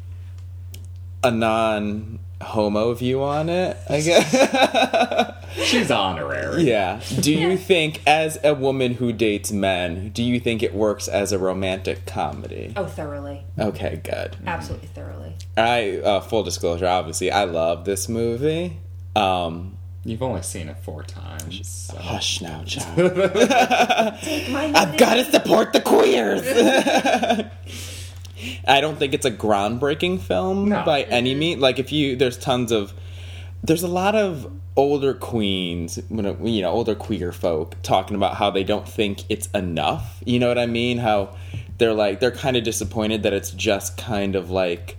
a 1.23 1.31
non 1.31 2.19
homo 2.41 2.93
view 2.93 3.21
on 3.23 3.49
it. 3.49 3.77
I 3.89 4.01
guess. 4.01 5.37
She's 5.67 5.91
honorary. 5.91 6.63
yeah. 6.63 7.01
Do 7.19 7.33
you 7.33 7.57
think, 7.57 8.01
as 8.07 8.39
a 8.43 8.53
woman 8.53 8.93
who 8.93 9.11
dates 9.13 9.51
men, 9.51 10.09
do 10.09 10.23
you 10.23 10.39
think 10.39 10.63
it 10.63 10.73
works 10.73 11.07
as 11.07 11.31
a 11.31 11.37
romantic 11.39 12.05
comedy? 12.05 12.73
Oh, 12.77 12.85
thoroughly. 12.85 13.43
Okay, 13.59 13.99
good. 14.03 14.37
Absolutely 14.45 14.87
thoroughly. 14.87 15.35
I 15.57 15.97
uh, 15.97 16.21
full 16.21 16.43
disclosure, 16.43 16.87
obviously, 16.87 17.31
I 17.31 17.43
love 17.43 17.83
this 17.85 18.07
movie. 18.07 18.77
Um, 19.15 19.77
You've 20.03 20.23
only 20.23 20.41
seen 20.41 20.67
it 20.69 20.77
four 20.77 21.03
times. 21.03 21.67
so- 21.69 21.97
hush 21.97 22.41
now, 22.41 22.63
child. 22.65 23.15
My 23.17 24.71
I've 24.73 24.97
got 24.97 25.15
to 25.15 25.25
support 25.25 25.73
the 25.73 25.81
queers. 25.81 26.41
I 28.67 28.81
don't 28.81 28.97
think 28.97 29.13
it's 29.13 29.25
a 29.25 29.31
groundbreaking 29.31 30.19
film 30.21 30.69
No. 30.69 30.83
by 30.83 31.03
any 31.03 31.35
means. 31.35 31.61
Like 31.61 31.79
if 31.79 31.91
you, 31.91 32.15
there's 32.15 32.37
tons 32.37 32.71
of, 32.71 32.93
there's 33.63 33.83
a 33.83 33.87
lot 33.87 34.15
of 34.15 34.51
older 34.77 35.13
queens, 35.13 35.99
you 36.09 36.61
know, 36.61 36.69
older 36.69 36.95
queer 36.95 37.31
folk 37.31 37.75
talking 37.83 38.15
about 38.15 38.35
how 38.35 38.49
they 38.49 38.63
don't 38.63 38.87
think 38.87 39.23
it's 39.29 39.47
enough. 39.47 40.21
You 40.25 40.39
know 40.39 40.47
what 40.47 40.57
I 40.57 40.65
mean? 40.65 40.97
How 40.97 41.35
they're 41.77 41.93
like 41.93 42.19
they're 42.19 42.31
kind 42.31 42.55
of 42.57 42.63
disappointed 42.63 43.23
that 43.23 43.33
it's 43.33 43.51
just 43.51 43.97
kind 43.97 44.35
of 44.35 44.49
like 44.49 44.97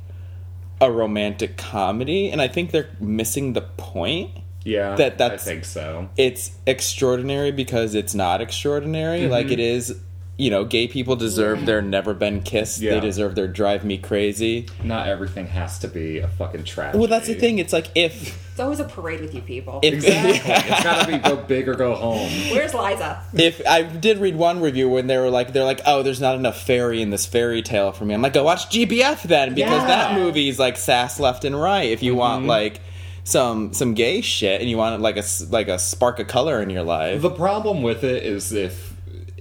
a 0.80 0.90
romantic 0.90 1.56
comedy, 1.56 2.28
and 2.30 2.42
I 2.42 2.48
think 2.48 2.72
they're 2.72 2.88
missing 3.00 3.52
the 3.52 3.60
point 3.62 4.30
Yeah, 4.64 4.94
That- 4.96 5.16
that's- 5.18 5.42
I 5.42 5.44
think 5.52 5.64
so. 5.64 6.08
it's 6.16 6.50
extraordinary 6.66 7.50
because 7.52 7.94
it's 7.94 8.14
not 8.14 8.40
extraordinary. 8.40 9.26
Like 9.28 9.46
Mm-hmm. 9.46 9.52
it 9.54 9.60
is, 9.60 10.00
you 10.38 10.50
know, 10.50 10.64
gay 10.64 10.88
people 10.88 11.14
deserve 11.14 11.66
their 11.66 11.82
never 11.82 12.14
been 12.14 12.40
kissed. 12.42 12.80
They 12.80 12.86
Yeah. 12.86 13.00
deserve 13.00 13.34
their 13.34 13.46
drive 13.46 13.84
me 13.84 13.98
crazy. 13.98 14.66
Not 14.82 15.06
everything 15.06 15.46
has 15.48 15.78
to 15.80 15.88
be 15.88 16.18
a 16.18 16.26
fucking 16.28 16.64
tragedy. 16.64 16.98
Well, 16.98 17.06
that's 17.08 17.26
the 17.26 17.34
thing. 17.34 17.58
It's 17.58 17.72
like 17.72 17.88
if 17.94 18.38
It's 18.50 18.58
always 18.60 18.80
a 18.80 18.84
parade 18.84 19.20
with 19.20 19.34
you 19.34 19.42
people. 19.42 19.80
if 19.82 19.94
Exactly. 19.94 20.40
it's 20.72 20.82
gotta 20.82 21.12
be 21.12 21.18
go 21.18 21.36
big 21.36 21.68
or 21.68 21.74
go 21.74 21.94
home. 21.94 22.30
Where's 22.50 22.74
Liza? 22.74 23.20
if 23.34 23.60
I 23.68 23.82
did 23.82 24.18
read 24.18 24.36
one 24.36 24.60
review 24.60 24.88
when 24.88 25.06
they 25.06 25.18
were 25.18 25.30
like 25.30 25.52
they're 25.52 25.64
like 25.64 25.80
oh 25.86 26.02
there's 26.02 26.20
not 26.20 26.34
enough 26.34 26.60
fairy 26.62 27.02
in 27.02 27.10
this 27.10 27.26
fairy 27.26 27.62
tale 27.62 27.92
for 27.92 28.04
me. 28.06 28.14
I'm 28.14 28.22
like 28.22 28.32
go 28.32 28.42
watch 28.42 28.68
GBF 28.70 29.22
then 29.24 29.54
because 29.54 29.82
Yeah. 29.82 29.86
that 29.86 30.14
movie's 30.18 30.58
like 30.58 30.76
sass 30.78 31.20
left 31.20 31.44
and 31.44 31.60
right. 31.60 31.90
If 31.90 32.02
you 32.02 32.12
Mm-hmm. 32.12 32.18
want 32.18 32.46
like 32.46 32.80
some 33.24 33.72
some 33.74 33.94
gay 33.94 34.20
shit 34.22 34.60
and 34.60 34.68
you 34.68 34.76
want 34.78 35.00
like 35.00 35.16
a 35.16 35.20
s- 35.20 35.46
like 35.50 35.68
a 35.68 35.78
spark 35.78 36.18
of 36.18 36.26
color 36.26 36.60
in 36.60 36.70
your 36.70 36.82
life. 36.82 37.22
The 37.22 37.30
problem 37.30 37.82
with 37.82 38.02
it 38.02 38.24
is 38.24 38.52
if 38.52 38.91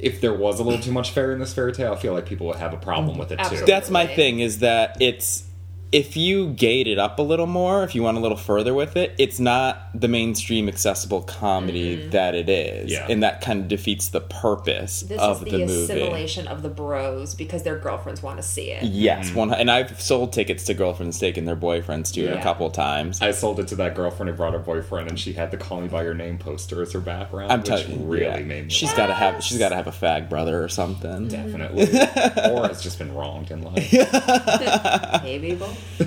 if 0.02 0.20
there 0.22 0.34
was 0.34 0.60
a 0.60 0.64
little 0.64 0.82
too 0.82 0.92
much 0.92 1.12
fairy 1.12 1.34
in 1.34 1.40
this 1.40 1.54
fairy 1.54 1.72
tale, 1.72 1.94
I 1.94 1.96
feel 1.96 2.14
like 2.14 2.26
people 2.26 2.48
would 2.48 2.58
have 2.58 2.74
a 2.74 2.78
problem 2.78 3.18
with 3.18 3.32
it 3.32 3.36
too. 3.38 3.42
Absolutely. 3.42 3.68
That's 3.68 3.90
my 3.90 4.08
thing 4.08 4.40
is 4.40 4.60
that 4.60 4.98
it's 5.02 5.44
if 5.92 6.16
you 6.16 6.50
gate 6.52 6.88
it 6.88 6.98
up 6.98 7.20
a 7.20 7.22
little 7.22 7.48
more, 7.48 7.84
if 7.84 7.96
you 7.96 8.04
want 8.04 8.18
a 8.18 8.20
little 8.22 8.38
further 8.38 8.74
with 8.74 8.96
it, 8.96 9.14
it's 9.18 9.40
not 9.40 9.78
the 9.94 10.08
mainstream 10.08 10.68
accessible 10.68 11.22
comedy 11.22 11.98
mm-hmm. 11.98 12.10
that 12.12 12.36
it 12.36 12.50
is. 12.50 12.92
Yeah. 12.92 13.08
And 13.10 13.24
that 13.24 13.42
kind 13.42 13.62
of 13.62 13.68
defeats 13.68 14.10
the 14.10 14.22
purpose 14.22 15.02
This 15.02 15.20
of 15.20 15.38
is 15.40 15.44
the, 15.44 15.52
the, 15.52 15.66
movie. 15.66 15.84
assimilation 15.84 16.48
of 16.48 16.62
the 16.62 16.70
bros 16.70 17.36
because 17.36 17.64
their 17.64 17.78
girlfriends 17.78 18.22
want 18.24 18.38
to 18.38 18.44
see 18.44 18.72
it. 18.72 18.84
Yes, 18.84 19.30
mm-hmm. 19.30 19.38
one 19.38 19.54
and 19.54 19.70
I've 19.70 20.02
sold 20.02 20.34
tickets 20.34 20.66
to 20.66 20.74
girlfriends 20.74 21.20
taking 21.20 21.46
their 21.46 21.56
boyfriends 21.56 22.14
to 22.14 22.22
it 22.22 22.32
a 22.32 22.36
Yeah. 22.36 22.44
couple 22.44 22.70
times. 22.72 23.22
I 23.22 23.32
sold 23.32 23.60
it 23.60 23.68
to 23.70 23.76
that 23.76 23.96
girlfriend 23.96 24.30
who 24.30 24.36
brought 24.36 24.54
her 24.54 24.60
boyfriend, 24.60 25.10
and 25.10 25.20
she 25.20 25.34
had 25.34 25.52
the 25.52 25.58
"Call 25.58 25.82
Me 25.82 25.88
by 25.88 26.04
Your 26.04 26.14
Name" 26.14 26.38
poster 26.38 26.82
as 26.82 26.94
her 26.94 27.00
background, 27.00 27.52
I'm 27.52 27.60
which 27.60 27.68
telling 27.68 27.92
you, 27.92 28.06
really 28.06 28.26
yeah. 28.26 28.40
made 28.40 28.64
me. 28.66 28.70
She's 28.70 28.90
laugh. 28.90 28.98
got 28.98 29.08
to 29.08 29.14
have 29.14 29.44
she's 29.44 29.58
got 29.58 29.70
to 29.70 29.76
have 29.76 29.88
a 29.88 29.92
fag 29.92 30.30
brother 30.30 30.64
or 30.64 30.70
something. 30.70 31.28
definitely, 31.28 31.84
or 32.52 32.68
has 32.68 32.82
just 32.82 32.98
been 32.98 33.14
wronged 33.14 33.52
in 33.52 33.62
life. 33.62 33.92
Maybe 35.24 35.52
people. 35.52 35.76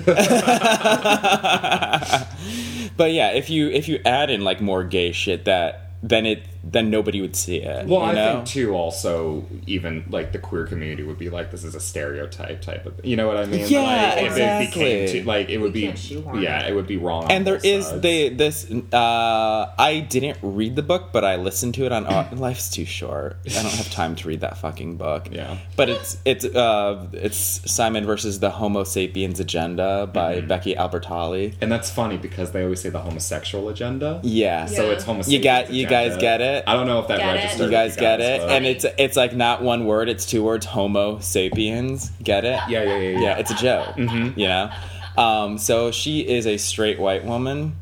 but 2.97 3.11
yeah, 3.11 3.31
if 3.31 3.49
you 3.49 3.69
if 3.69 3.87
you 3.87 3.99
add 4.05 4.29
in 4.29 4.41
like 4.43 4.61
more 4.61 4.83
gay 4.83 5.11
shit, 5.11 5.45
that 5.45 5.91
then 6.03 6.25
it 6.25 6.43
then 6.67 6.89
nobody 6.89 7.21
would 7.21 7.35
see 7.35 7.57
it. 7.57 7.87
Well, 7.87 8.01
you 8.01 8.05
I 8.07 8.13
know? 8.13 8.33
think 8.37 8.47
too. 8.47 8.73
Also, 8.73 9.45
even 9.67 10.03
like 10.09 10.31
the 10.31 10.39
queer 10.39 10.65
community 10.65 11.03
would 11.03 11.19
be 11.19 11.29
like, 11.29 11.51
"This 11.51 11.63
is 11.63 11.75
a 11.75 11.79
stereotype 11.79 12.61
type 12.61 12.85
of." 12.87 12.93
You 13.05 13.15
know 13.15 13.27
what 13.27 13.37
I 13.37 13.45
mean? 13.45 13.65
Yeah, 13.67 13.81
like, 13.81 14.17
If 14.17 14.23
it 14.23 14.25
exactly. 14.31 14.65
became 14.67 15.07
too, 15.09 15.23
like 15.27 15.49
it 15.49 15.57
would 15.59 15.75
You 15.75 15.91
be, 15.91 16.21
can't 16.23 16.41
yeah, 16.41 16.61
it. 16.63 16.71
it 16.71 16.73
would 16.75 16.87
be 16.87 16.97
wrong. 16.97 17.31
and 17.31 17.45
there 17.45 17.55
is 17.57 17.85
both 17.85 17.89
sides. 17.91 18.01
they 18.01 18.29
this 18.29 18.71
uh 18.93 19.71
i 19.77 19.99
didn't 20.09 20.37
read 20.41 20.75
the 20.75 20.81
book 20.91 21.09
but 21.13 21.23
i 21.23 21.35
listened 21.35 21.73
to 21.75 21.85
it 21.85 21.91
on 21.91 22.05
au- 22.07 22.27
life's 22.47 22.69
too 22.69 22.85
short 22.85 23.37
i 23.45 23.61
don't 23.61 23.73
have 23.81 23.89
time 23.91 24.15
to 24.15 24.27
read 24.27 24.41
that 24.41 24.57
fucking 24.57 24.97
book 24.97 25.27
Yeah. 25.31 25.57
but 25.75 25.89
it's 25.89 26.17
it's 26.25 26.45
uh 26.45 27.07
it's 27.13 27.37
simon 27.71 28.05
versus 28.05 28.39
the 28.39 28.49
homo 28.49 28.83
sapiens 28.83 29.39
agenda 29.39 30.07
by 30.07 30.35
Mm-hmm. 30.35 30.47
becky 30.47 30.73
albertalli 30.75 31.53
and 31.61 31.71
that's 31.71 31.89
funny 31.91 32.17
because 32.17 32.51
they 32.51 32.63
always 32.63 32.81
say 32.81 32.89
the 32.89 32.99
homosexual 32.99 33.69
agenda. 33.69 34.19
yeah 34.23 34.65
So 34.65 34.91
it's 34.91 35.03
homosexual. 35.03 35.37
You 35.37 35.43
got- 35.43 35.71
you 35.77 35.85
guys 35.87 36.17
get 36.17 36.41
it? 36.41 36.54
I 36.67 36.73
don't 36.73 36.87
know 36.87 36.99
if 36.99 37.07
that 37.07 37.19
Get 37.19 37.53
it? 37.55 37.59
you 37.63 37.69
guys 37.69 37.95
get 37.95 38.21
it. 38.21 38.41
but- 38.41 38.49
and 38.49 38.65
it's 38.65 38.85
it's 38.97 39.17
like 39.17 39.35
not 39.35 39.61
one 39.61 39.85
word 39.85 40.09
it's 40.09 40.25
two 40.25 40.43
words 40.43 40.65
homo 40.65 41.19
sapiens. 41.19 42.11
Get 42.23 42.45
it? 42.45 42.59
Yeah, 42.69 42.83
yeah, 42.83 42.97
yeah, 42.97 43.09
yeah. 43.09 43.19
yeah 43.19 43.37
it's 43.37 43.51
a 43.51 43.55
joke. 43.55 43.95
Mhm. 43.95 44.37
you 44.37 44.47
know 44.47 44.71
um 45.17 45.57
so 45.57 45.91
she 45.91 46.19
is 46.27 46.45
a 46.47 46.57
straight 46.57 46.99
white 46.99 47.23
woman. 47.25 47.75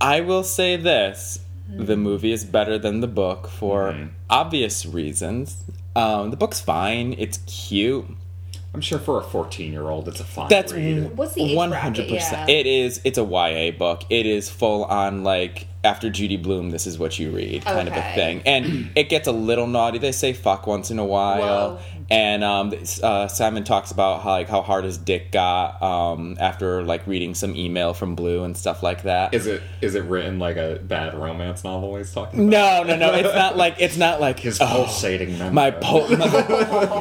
I 0.00 0.20
will 0.20 0.44
say 0.44 0.76
this. 0.76 1.38
The 1.68 1.96
movie 1.96 2.30
is 2.32 2.44
better 2.44 2.78
than 2.78 3.00
the 3.00 3.08
book 3.08 3.48
for 3.48 3.92
Mm-hmm. 3.92 4.06
obvious 4.30 4.86
reasons. 4.86 5.56
Um 5.94 6.30
the 6.30 6.36
book's 6.36 6.60
fine. 6.60 7.14
It's 7.18 7.38
cute 7.46 8.06
I'm 8.76 8.82
sure 8.82 8.98
for 8.98 9.18
a 9.18 9.22
14 9.24 9.72
year 9.72 9.88
old, 9.88 10.06
it's 10.06 10.20
a 10.20 10.24
fine 10.24 10.48
that's 10.50 10.70
read. 10.70 10.98
Mm, 10.98 11.14
What's 11.14 11.32
the 11.32 11.44
age 11.44 11.56
one 11.56 11.70
bracket? 11.70 11.82
hundred 11.82 12.08
percent. 12.10 12.46
Yeah. 12.50 12.56
It 12.56 12.66
is. 12.66 13.00
It's 13.04 13.16
a 13.16 13.24
YA 13.24 13.70
book. 13.70 14.02
It 14.10 14.26
is 14.26 14.50
full 14.50 14.84
on 14.84 15.24
like 15.24 15.66
after 15.82 16.10
Judy 16.10 16.36
Blume, 16.36 16.68
this 16.72 16.86
is 16.86 16.98
what 16.98 17.18
you 17.18 17.30
read 17.30 17.64
kind 17.64 17.88
of 17.88 17.94
a 17.94 18.02
thing, 18.14 18.42
and 18.44 18.90
it 18.94 19.08
gets 19.08 19.26
a 19.28 19.32
little 19.32 19.66
naughty. 19.66 19.96
They 19.96 20.12
say 20.12 20.34
fuck 20.34 20.66
once 20.66 20.90
in 20.90 20.98
a 20.98 21.06
while, 21.06 21.76
Whoa. 21.76 21.95
And 22.10 22.44
um, 22.44 22.72
uh, 23.02 23.28
Simon 23.28 23.64
talks 23.64 23.90
about 23.90 24.22
how 24.22 24.30
like 24.30 24.48
how 24.48 24.62
hard 24.62 24.84
his 24.84 24.98
dick 24.98 25.32
got 25.32 25.82
um, 25.82 26.36
after 26.40 26.82
like 26.82 27.06
reading 27.06 27.34
some 27.34 27.54
email 27.56 27.94
from 27.94 28.14
Blue 28.14 28.44
and 28.44 28.56
stuff 28.56 28.82
like 28.82 29.04
that. 29.04 29.34
Is 29.34 29.46
it 29.46 29.62
is 29.80 29.94
it 29.94 30.04
written 30.04 30.38
like 30.38 30.56
a 30.56 30.80
bad 30.82 31.14
romance 31.14 31.64
novel? 31.64 31.96
He's 31.96 32.12
talking. 32.12 32.48
About? 32.48 32.86
no, 32.86 32.96
no, 32.96 33.12
no. 33.12 33.14
It's 33.14 33.34
not 33.34 33.56
like 33.56 33.76
it's 33.78 33.96
not 33.96 34.20
like 34.20 34.40
His 34.40 34.60
oh, 34.60 34.66
pulsating 34.66 35.36
my 35.52 35.70
po- 35.70 36.06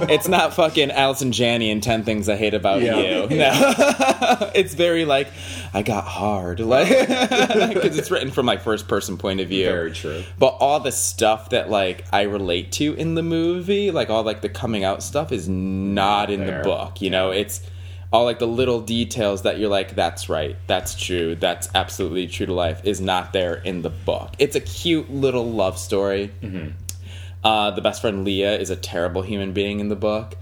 it's 0.10 0.28
not 0.28 0.54
fucking 0.54 0.92
Allison 0.92 1.32
Janney 1.32 1.72
and 1.72 1.82
10 1.82 2.04
Things 2.04 2.30
I 2.30 2.36
Hate 2.36 2.54
About 2.54 2.82
Yeah. 2.82 2.98
You. 2.98 3.28
No. 3.38 4.52
it's 4.56 4.74
very 4.74 5.06
like, 5.06 5.28
I 5.74 5.82
got 5.82 6.06
hard. 6.06 6.60
Like, 6.60 6.90
because 7.08 7.98
it's 7.98 8.12
written 8.12 8.32
from 8.32 8.46
my 8.46 8.58
first 8.58 8.88
person 8.88 9.18
point 9.18 9.40
of 9.40 9.50
view. 9.50 9.66
Very 9.66 9.92
true. 9.92 10.24
But 10.38 10.58
all 10.60 10.80
the 10.80 10.92
stuff 10.92 11.50
that 11.50 11.70
like 11.70 12.06
I 12.12 12.24
relate 12.24 12.72
to 12.74 12.94
in 12.94 13.16
the 13.16 13.24
movie, 13.24 13.92
like 13.92 14.10
all 14.10 14.24
like 14.24 14.42
the 14.42 14.50
coming 14.50 14.84
out 14.84 14.95
out 14.96 15.04
stuff 15.04 15.32
is 15.32 15.48
not 15.48 16.30
in 16.30 16.46
There. 16.46 16.58
the 16.60 16.64
book. 16.64 17.02
You 17.02 17.10
know, 17.10 17.32
it's 17.32 17.62
all 18.12 18.24
like 18.26 18.40
the 18.40 18.48
little 18.48 18.82
details 18.82 19.42
that 19.44 19.60
you're 19.60 19.70
like, 19.70 19.96
that's 19.96 20.30
right, 20.30 20.56
that's 20.68 20.96
true, 20.96 21.36
that's 21.36 21.68
absolutely 21.76 22.28
true 22.28 22.46
to 22.46 22.54
life 22.54 22.82
is 22.86 23.02
not 23.02 23.34
there 23.34 23.56
in 23.56 23.82
the 23.82 23.90
book. 23.90 24.34
It's 24.40 24.56
a 24.56 24.62
cute 24.62 25.10
little 25.12 25.52
love 25.52 25.78
story. 25.78 26.32
Uh, 27.44 27.72
the 27.72 27.82
best 27.82 28.02
friend 28.02 28.24
Leah 28.24 28.58
is 28.58 28.70
a 28.70 28.76
terrible 28.76 29.22
human 29.22 29.54
being 29.54 29.80
in 29.80 29.90
the 29.90 29.96
book. 29.96 30.36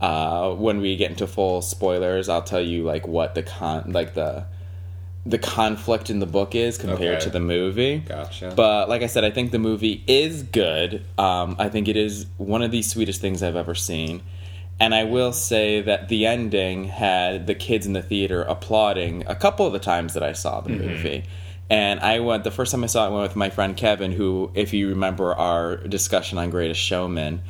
Uh, 0.00 0.52
when 0.54 0.80
we 0.80 0.96
get 0.96 1.10
into 1.10 1.26
full 1.26 1.62
spoilers, 1.62 2.28
I'll 2.28 2.42
tell 2.42 2.60
you 2.60 2.84
like 2.84 3.06
what 3.08 3.34
the 3.34 3.42
con 3.42 3.92
like 3.92 4.14
the 4.14 4.44
the 5.26 5.38
conflict 5.38 6.10
in 6.10 6.18
the 6.18 6.26
book 6.26 6.54
is 6.54 6.76
compared 6.76 7.16
Okay. 7.16 7.24
to 7.24 7.30
the 7.30 7.40
movie. 7.40 7.98
Gotcha. 7.98 8.52
But 8.54 8.88
like 8.90 9.02
I 9.02 9.06
said, 9.06 9.24
I 9.24 9.30
think 9.30 9.52
the 9.52 9.58
movie 9.58 10.04
is 10.06 10.42
good. 10.42 11.04
Um, 11.16 11.56
I 11.58 11.68
think 11.70 11.88
it 11.88 11.96
is 11.96 12.26
one 12.36 12.62
of 12.62 12.70
the 12.70 12.82
sweetest 12.82 13.20
things 13.22 13.42
I've 13.42 13.56
ever 13.56 13.74
seen. 13.74 14.22
And 14.80 14.94
I 14.94 15.04
will 15.04 15.32
say 15.32 15.80
that 15.80 16.08
the 16.08 16.26
ending 16.26 16.84
had 16.84 17.46
the 17.46 17.54
kids 17.54 17.86
in 17.86 17.92
the 17.94 18.02
theater 18.02 18.42
applauding 18.42 19.24
a 19.26 19.34
couple 19.34 19.66
of 19.66 19.72
the 19.72 19.78
times 19.78 20.14
that 20.14 20.22
I 20.22 20.32
saw 20.32 20.60
the 20.60 20.70
movie. 20.70 21.24
And 21.70 22.00
I 22.00 22.18
went 22.20 22.44
the 22.44 22.50
first 22.50 22.72
time 22.72 22.84
I 22.84 22.88
saw 22.88 23.04
it, 23.04 23.06
I 23.06 23.10
went 23.10 23.22
with 23.22 23.36
my 23.36 23.48
friend 23.50 23.74
Kevin, 23.76 24.12
who, 24.12 24.50
if 24.54 24.74
you 24.74 24.88
remember 24.90 25.32
our 25.34 25.76
discussion 25.78 26.36
on 26.36 26.50
Greatest 26.50 26.80
Showman, 26.80 27.40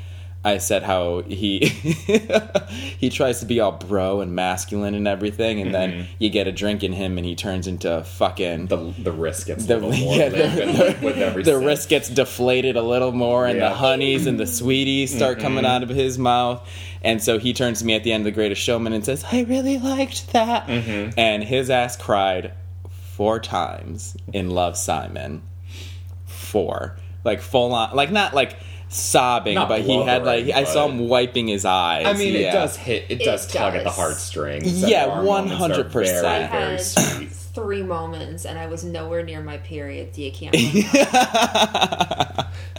I 0.45 0.59
said 0.59 0.83
how 0.83 1.23
he 1.23 1.59
he 2.99 3.09
tries 3.09 3.41
to 3.41 3.47
be 3.47 3.61
all 3.61 3.73
bro 3.73 4.21
and 4.21 4.35
masculine 4.35 4.95
and 4.95 5.09
everything, 5.09 5.61
and 5.61 5.75
then 5.75 5.91
mm-hmm. 5.91 6.13
you 6.19 6.29
get 6.29 6.47
a 6.47 6.53
drink 6.53 6.83
in 6.83 6.93
him, 6.93 7.17
and 7.17 7.27
he 7.27 7.35
turns 7.35 7.67
into 7.67 8.05
fucking 8.05 8.67
the 8.67 8.95
the 8.99 9.13
wrist 9.13 9.47
gets 9.47 9.65
the, 9.65 9.77
a 9.77 9.79
little 9.79 9.93
more 10.05 10.17
yeah, 10.17 10.29
the, 10.29 10.45
every 11.17 11.43
the 11.43 11.59
wrist 11.59 11.89
gets 11.89 12.11
deflated 12.11 12.77
a 12.77 12.83
little 12.83 13.13
more, 13.13 13.47
and 13.47 13.59
Yeah. 13.59 13.71
the 13.71 13.75
honeys 13.75 14.27
and 14.27 14.39
the 14.39 14.47
sweeties 14.47 15.15
start 15.15 15.39
coming 15.39 15.65
mm-hmm. 15.65 15.73
out 15.73 15.83
of 15.83 15.89
his 15.89 16.19
mouth. 16.19 16.69
And 17.03 17.23
so 17.23 17.39
he 17.39 17.53
turns 17.53 17.81
to 17.81 17.85
me 17.85 17.95
at 17.95 18.03
the 18.03 18.13
end 18.13 18.23
of 18.23 18.25
The 18.25 18.31
Greatest 18.33 18.63
Showman 18.63 18.95
and 18.95 19.05
says, 19.05 19.25
I 19.31 19.43
really 19.43 19.79
liked 19.79 20.33
that. 20.33 20.67
Mm-hmm. 20.67 21.19
And 21.19 21.45
his 21.45 21.69
ass 21.69 21.99
cried 21.99 22.55
four 22.89 23.41
times 23.41 24.17
in 24.33 24.51
Love 24.51 24.77
Simon. 24.79 25.43
Four. 26.25 26.97
Like 27.23 27.41
full 27.43 27.75
on, 27.75 27.95
like 27.95 28.11
not 28.11 28.35
like 28.35 28.57
sobbing, 28.95 29.55
Not 29.57 29.69
but 29.69 29.83
he 29.83 30.03
had 30.03 30.25
like, 30.25 30.49
I 30.51 30.65
saw 30.65 30.89
him 30.89 31.09
wiping 31.09 31.49
his 31.49 31.65
eyes. 31.65 32.07
I 32.07 32.13
mean, 32.15 32.35
yeah. 32.35 32.51
it 32.51 32.53
does 32.53 32.77
hit. 32.77 33.05
It, 33.11 33.21
It 33.21 33.25
does 33.25 33.47
tug 33.47 33.75
at 33.75 33.85
the 33.85 33.91
heartstrings. 33.91 34.83
Yeah, 34.83 35.07
There 35.07 35.15
are 35.17 35.23
moments 35.23 35.59
that 35.59 35.71
are 35.73 35.85
100%. 35.85 35.93
Very, 35.93 36.47
very 36.49 36.79
sweet. 36.79 37.31
three 37.31 37.83
moments, 37.83 38.45
and 38.45 38.59
I 38.59 38.67
was 38.67 38.85
nowhere 38.85 39.23
near 39.23 39.43
my 39.43 39.59
period. 39.59 40.13
Do 40.13 40.23
You 40.23 40.33
can't. 40.33 40.55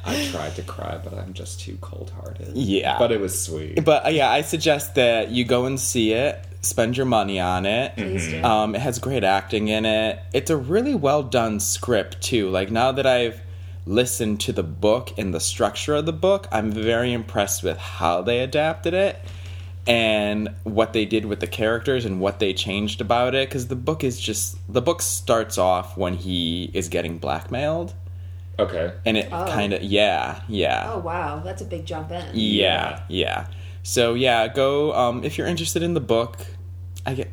I 0.08 0.28
tried 0.32 0.56
to 0.56 0.62
cry, 0.64 1.00
but 1.04 1.14
I'm 1.14 1.34
just 1.34 1.60
too 1.60 1.78
cold 1.82 2.12
hearted. 2.12 2.56
Yeah. 2.56 2.98
But 3.00 3.12
it 3.12 3.20
was 3.20 3.40
sweet. 3.42 3.84
But 3.84 4.06
uh, 4.06 4.10
yeah, 4.10 4.30
I 4.30 4.42
suggest 4.42 4.96
that 4.96 5.32
you 5.32 5.44
go 5.46 5.66
and 5.66 5.80
see 5.80 6.14
it. 6.14 6.46
Spend 6.62 6.98
your 6.98 7.06
money 7.06 7.40
on 7.40 7.66
it. 7.66 7.96
Please 7.96 8.28
do. 8.28 8.44
Um, 8.44 8.74
it 8.74 8.82
has 8.82 8.98
great 8.98 9.24
acting 9.24 9.68
in 9.68 9.86
it. 9.86 10.20
It's 10.34 10.50
a 10.50 10.58
really 10.58 10.96
well 10.96 11.22
done 11.22 11.60
script 11.60 12.22
too. 12.22 12.50
Like 12.50 12.72
now 12.72 12.92
that 12.92 13.06
I've 13.06 13.40
listened 13.86 14.40
to 14.42 14.52
the 14.52 14.64
book 14.64 15.12
and 15.18 15.34
the 15.34 15.40
structure 15.40 15.96
of 15.96 16.06
the 16.06 16.14
book, 16.14 16.48
I'm 16.52 16.72
very 16.72 17.14
impressed 17.14 17.64
with 17.64 17.78
how 17.78 18.22
they 18.22 18.40
adapted 18.40 18.94
it 18.94 19.20
and 19.88 20.50
what 20.64 20.94
they 20.94 21.06
did 21.06 21.26
with 21.26 21.40
the 21.40 21.48
characters 21.48 22.06
and 22.06 22.20
what 22.20 22.40
they 22.40 22.54
changed 22.54 23.02
about 23.02 23.36
it. 23.36 23.48
Because 23.48 23.68
the 23.68 23.76
book 23.76 24.04
is 24.04 24.20
just 24.20 24.58
the 24.72 24.82
book 24.82 25.02
starts 25.02 25.58
off 25.58 25.96
when 25.98 26.16
he 26.16 26.72
is 26.74 26.90
getting 26.90 27.18
blackmailed, 27.20 27.94
Okay. 28.58 28.94
and 29.06 29.18
it 29.18 29.30
Oh. 29.32 29.46
kind 29.48 29.74
of 29.74 29.84
yeah 29.84 30.42
yeah 30.48 30.90
oh 30.94 31.00
wow, 31.00 31.40
that's 31.44 31.62
a 31.62 31.66
big 31.66 31.86
jump 31.86 32.12
in. 32.12 32.26
yeah, 32.34 33.04
yeah. 33.10 33.48
So 33.84 34.16
yeah, 34.16 34.48
go 34.48 34.94
um, 34.96 35.24
if 35.24 35.38
you're 35.38 35.48
interested 35.48 35.84
in 35.84 35.94
the 35.94 36.00
book. 36.02 36.38
I 37.06 37.14
get 37.14 37.32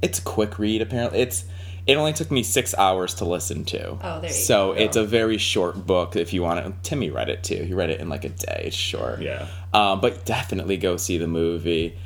it's 0.00 0.18
a 0.18 0.22
quick 0.22 0.58
read. 0.58 0.80
Apparently, 0.80 1.20
it's 1.20 1.44
it 1.86 1.96
only 1.96 2.12
took 2.12 2.30
me 2.30 2.42
six 2.42 2.74
hours 2.76 3.14
to 3.14 3.24
listen 3.24 3.64
to. 3.66 3.98
Oh, 4.02 4.20
there 4.20 4.30
you 4.30 4.36
so 4.36 4.72
go. 4.72 4.78
it's 4.78 4.96
a 4.96 5.04
very 5.04 5.38
short 5.38 5.86
book. 5.86 6.16
If 6.16 6.32
you 6.32 6.42
want 6.42 6.64
it, 6.64 6.72
Timmy 6.82 7.10
read 7.10 7.28
it 7.28 7.42
too. 7.42 7.62
He 7.64 7.74
read 7.74 7.90
it 7.90 8.00
in 8.00 8.08
like 8.08 8.24
a 8.24 8.28
day. 8.28 8.64
It's 8.66 8.76
short. 8.76 9.20
Yeah. 9.20 9.46
Um, 9.72 10.00
but 10.00 10.24
definitely 10.24 10.76
go 10.76 10.96
see 10.96 11.18
the 11.18 11.26
movie. 11.26 11.98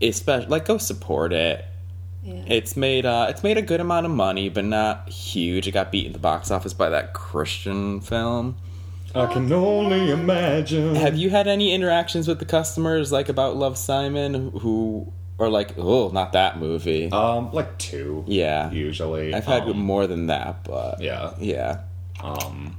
Especially 0.00 0.48
like 0.48 0.64
go 0.64 0.78
support 0.78 1.32
it. 1.32 1.64
Yeah. 2.22 2.44
It's 2.46 2.76
made 2.76 3.04
uh, 3.04 3.26
it's 3.28 3.42
made 3.42 3.58
a 3.58 3.62
good 3.62 3.80
amount 3.80 4.06
of 4.06 4.12
money, 4.12 4.48
but 4.48 4.64
not 4.64 5.08
huge. 5.08 5.66
It 5.66 5.72
got 5.72 5.90
beat 5.90 6.06
in 6.06 6.12
the 6.12 6.18
box 6.18 6.50
office 6.50 6.72
by 6.72 6.88
that 6.90 7.14
Christian 7.14 8.00
film. 8.00 8.56
I 9.14 9.26
can 9.26 9.52
only 9.52 10.10
imagine. 10.10 10.94
Have 10.94 11.16
you 11.16 11.30
had 11.30 11.46
any 11.46 11.74
interactions 11.74 12.26
with 12.26 12.38
the 12.38 12.46
customers, 12.46 13.12
like 13.12 13.28
about 13.28 13.56
Love 13.56 13.76
Simon, 13.76 14.50
who 14.60 15.12
are 15.42 15.48
like, 15.50 15.74
oh, 15.78 16.08
not 16.08 16.32
that 16.32 16.58
movie? 16.58 17.10
Um, 17.12 17.52
like 17.52 17.78
two. 17.78 18.24
yeah, 18.26 18.70
Usually, 18.70 19.34
I've 19.34 19.44
had 19.44 19.62
um, 19.64 19.78
more 19.78 20.06
than 20.06 20.26
that, 20.28 20.64
but 20.64 21.00
Yeah. 21.02 21.34
yeah, 21.38 21.80
Um, 22.22 22.76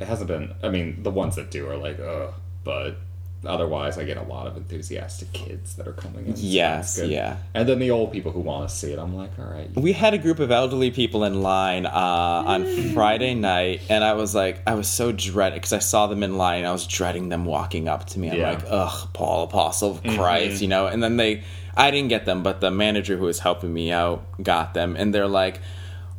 it 0.00 0.06
hasn't 0.06 0.28
been. 0.28 0.54
I 0.62 0.68
mean, 0.68 1.02
the 1.02 1.10
ones 1.10 1.36
that 1.36 1.50
do 1.50 1.68
are 1.68 1.76
like, 1.76 1.98
ugh. 2.00 2.32
But 2.64 2.98
otherwise, 3.46 3.96
I 3.98 4.04
get 4.04 4.16
a 4.16 4.22
lot 4.22 4.46
of 4.46 4.56
enthusiastic 4.56 5.32
kids 5.32 5.74
that 5.76 5.86
are 5.88 5.92
coming 5.92 6.26
in. 6.26 6.36
so 6.36 6.42
Yes, 6.44 7.00
yeah. 7.02 7.36
And 7.54 7.68
then 7.68 7.78
the 7.78 7.90
old 7.92 8.12
people 8.12 8.30
who 8.32 8.40
want 8.40 8.68
to 8.68 8.74
see 8.74 8.92
it, 8.92 8.98
I'm 8.98 9.14
like, 9.16 9.30
all 9.38 9.44
right. 9.46 9.70
we 9.74 9.92
had 9.92 10.12
a 10.12 10.18
group 10.18 10.38
of 10.40 10.50
elderly 10.50 10.90
people 10.90 11.24
in 11.24 11.40
line 11.42 11.86
uh, 11.86 11.90
on 11.92 12.66
Friday 12.94 13.34
night, 13.34 13.80
and 13.88 14.04
I 14.04 14.14
was 14.14 14.34
like, 14.34 14.60
I 14.66 14.74
was 14.74 14.88
so 14.88 15.12
dreaded 15.12 15.56
because 15.56 15.72
I 15.72 15.78
saw 15.78 16.08
them 16.08 16.22
in 16.22 16.36
line. 16.36 16.58
and 16.58 16.66
I 16.68 16.72
was 16.72 16.86
dreading 16.86 17.28
them 17.28 17.44
walking 17.44 17.88
up 17.88 18.06
to 18.08 18.18
me. 18.18 18.30
I'm 18.30 18.38
Yeah. 18.38 18.50
like, 18.50 18.64
ugh, 18.68 19.08
Paul, 19.14 19.44
Apostle 19.44 19.92
of 19.92 20.02
Christ, 20.02 20.60
you 20.60 20.68
know. 20.68 20.86
And 20.86 21.02
then 21.02 21.16
they, 21.16 21.42
I 21.78 21.90
didn't 21.90 22.08
get 22.10 22.26
them, 22.26 22.42
but 22.42 22.60
the 22.60 22.70
manager 22.70 23.16
who 23.16 23.24
was 23.24 23.38
helping 23.38 23.72
me 23.72 23.90
out 23.92 24.24
got 24.42 24.74
them, 24.74 24.96
and 24.96 25.14
they're 25.14 25.28
like. 25.28 25.60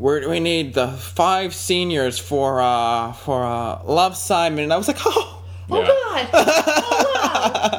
We're, 0.02 0.30
we 0.30 0.40
need 0.40 0.76
the 0.76 0.88
five 0.88 1.54
seniors 1.54 2.18
for 2.18 2.62
uh 2.62 3.12
for 3.12 3.44
uh 3.44 3.84
Love 3.84 4.16
Simon 4.16 4.64
and 4.64 4.72
I 4.72 4.78
was 4.78 4.88
like 4.88 4.96
oh 5.06 5.44
Oh 5.70 5.82
Yeah. 5.82 5.88
god. 5.88 6.30
Oh 6.34 7.72
wow. 7.74 7.79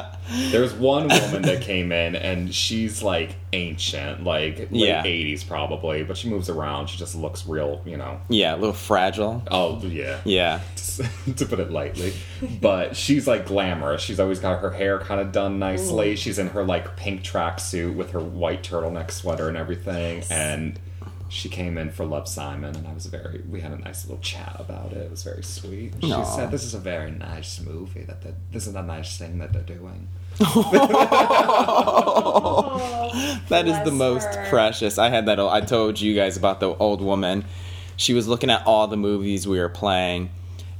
There's 0.51 0.73
one 0.73 1.07
woman 1.09 1.41
that 1.43 1.61
came 1.61 1.91
in 1.91 2.15
and 2.15 2.53
she's 2.53 3.03
like 3.03 3.35
ancient, 3.53 4.23
like 4.23 4.57
late 4.57 4.69
Yeah. 4.71 5.03
80s 5.03 5.47
probably, 5.47 6.03
but 6.03 6.17
she 6.17 6.29
moves 6.29 6.49
around. 6.49 6.87
She 6.87 6.97
just 6.97 7.15
looks 7.15 7.45
real, 7.45 7.81
you 7.85 7.97
know. 7.97 8.19
yeah 8.29 8.55
a 8.55 8.57
little 8.57 8.73
fragile 8.73 9.43
Oh, 9.51 9.79
yeah. 9.83 10.19
yeah 10.25 10.61
to 11.37 11.45
put 11.45 11.59
it 11.59 11.71
lightly. 11.71 12.13
But 12.61 12.95
she's 12.95 13.27
like 13.27 13.45
glamorous. 13.45 14.01
She's 14.01 14.19
always 14.19 14.39
got 14.39 14.61
her 14.61 14.71
hair 14.71 14.99
kind 14.99 15.19
of 15.21 15.31
done 15.31 15.59
nicely. 15.59 16.15
She's 16.15 16.39
in 16.39 16.47
her 16.49 16.63
like 16.63 16.95
pink 16.95 17.23
tracksuit 17.23 17.95
with 17.95 18.11
her 18.11 18.19
white 18.19 18.63
turtleneck 18.63 19.11
sweater 19.11 19.47
and 19.47 19.57
everything. 19.57 20.23
And 20.29 20.79
she 21.29 21.47
came 21.47 21.77
in 21.77 21.91
for 21.91 22.03
Love 22.05 22.27
Simon, 22.27 22.75
and 22.75 22.85
I 22.85 22.93
was 22.93 23.05
very. 23.05 23.41
We 23.49 23.61
had 23.61 23.71
a 23.71 23.77
nice 23.77 24.03
little 24.05 24.21
chat 24.21 24.57
about 24.59 24.91
it. 24.91 24.97
It 24.97 25.09
was 25.11 25.23
very 25.23 25.43
sweet. 25.43 25.93
She 26.01 26.11
Aw. 26.11 26.23
said, 26.25 26.51
"This 26.51 26.65
is 26.65 26.73
a 26.73 26.77
very 26.77 27.09
nice 27.09 27.61
movie. 27.61 28.01
That 28.03 28.21
this 28.51 28.67
is 28.67 28.75
a 28.75 28.81
nice 28.83 29.17
thing 29.17 29.39
that 29.39 29.53
they're 29.53 29.61
doing." 29.61 30.09
That 33.49 33.67
is 33.67 33.77
the 33.83 33.91
most 33.91 34.33
her. 34.33 34.45
precious. 34.49 34.97
I 34.97 35.09
had 35.09 35.25
that. 35.25 35.39
I 35.39 35.61
told 35.61 35.99
you 35.99 36.15
guys 36.15 36.37
about 36.37 36.59
the 36.61 36.73
old 36.75 37.01
woman. 37.01 37.43
She 37.97 38.13
was 38.13 38.27
looking 38.27 38.49
at 38.49 38.65
all 38.65 38.87
the 38.87 38.97
movies 38.97 39.45
we 39.45 39.59
were 39.59 39.69
playing, 39.69 40.29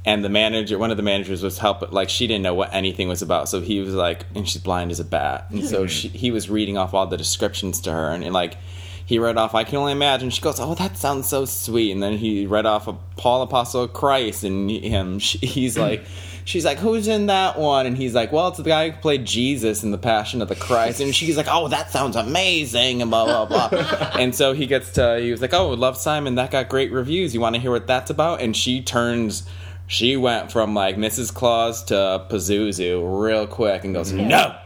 and 0.06 0.24
the 0.24 0.30
manager, 0.30 0.78
one 0.78 0.90
of 0.90 0.96
the 0.96 1.02
managers, 1.02 1.42
was 1.42 1.58
helping. 1.58 1.90
Like 1.90 2.08
she 2.08 2.26
didn't 2.26 2.42
know 2.42 2.54
what 2.54 2.72
anything 2.72 3.08
was 3.08 3.20
about, 3.20 3.48
so 3.50 3.60
he 3.60 3.80
was 3.80 3.94
like, 3.94 4.24
and 4.34 4.48
she's 4.48 4.62
blind 4.62 4.90
as 4.90 5.00
a 5.00 5.04
bat, 5.04 5.46
and 5.50 5.64
so 5.64 5.86
she, 5.86 6.08
he 6.08 6.30
was 6.30 6.48
reading 6.48 6.78
off 6.78 6.94
all 6.94 7.06
the 7.06 7.18
descriptions 7.18 7.80
to 7.82 7.92
her, 7.92 8.10
and, 8.10 8.32
like. 8.32 8.56
He 9.04 9.18
read 9.18 9.36
off, 9.36 9.54
I 9.54 9.64
can 9.64 9.76
only 9.76 9.92
imagine. 9.92 10.30
She 10.30 10.40
goes, 10.40 10.60
Oh, 10.60 10.74
that 10.76 10.96
sounds 10.96 11.28
so 11.28 11.44
sweet. 11.44 11.90
And 11.90 12.00
then 12.00 12.16
he 12.16 12.46
read 12.46 12.66
off 12.66 12.86
a 12.86 12.92
Paul 13.16 13.42
Apostle 13.42 13.82
of 13.82 13.92
Christ, 13.92 14.44
and 14.44 14.70
him, 14.70 15.18
he's 15.18 15.76
like, 15.76 16.04
She's 16.44 16.64
like, 16.64 16.78
Who's 16.78 17.08
in 17.08 17.26
that 17.26 17.58
one? 17.58 17.86
And 17.86 17.96
he's 17.96 18.14
like, 18.14 18.32
Well, 18.32 18.48
it's 18.48 18.58
the 18.58 18.64
guy 18.64 18.90
who 18.90 19.00
played 19.00 19.24
Jesus 19.24 19.82
in 19.82 19.90
the 19.90 19.98
Passion 19.98 20.42
of 20.42 20.48
the 20.48 20.56
Christ. 20.56 21.00
And 21.00 21.14
she's 21.14 21.36
like, 21.36 21.46
Oh, 21.48 21.68
that 21.68 21.90
sounds 21.90 22.16
amazing, 22.16 23.02
and 23.02 23.10
blah, 23.10 23.46
blah, 23.46 23.68
blah. 23.68 24.10
and 24.18 24.34
so 24.34 24.52
he 24.52 24.66
gets 24.66 24.92
to, 24.92 25.18
he 25.20 25.30
was 25.30 25.40
like, 25.40 25.54
Oh, 25.54 25.70
Love 25.70 25.96
Simon, 25.96 26.34
that 26.36 26.50
got 26.50 26.68
great 26.68 26.92
reviews. 26.92 27.34
You 27.34 27.40
want 27.40 27.54
to 27.54 27.60
hear 27.60 27.70
what 27.70 27.86
that's 27.86 28.10
about? 28.10 28.40
And 28.40 28.56
she 28.56 28.82
turns, 28.82 29.44
she 29.86 30.16
went 30.16 30.50
from 30.50 30.74
like 30.74 30.96
Mrs. 30.96 31.32
Claus 31.32 31.84
to 31.84 32.26
Pazuzu 32.28 33.22
real 33.22 33.46
quick 33.46 33.84
and 33.84 33.94
goes, 33.94 34.12
No, 34.12 34.56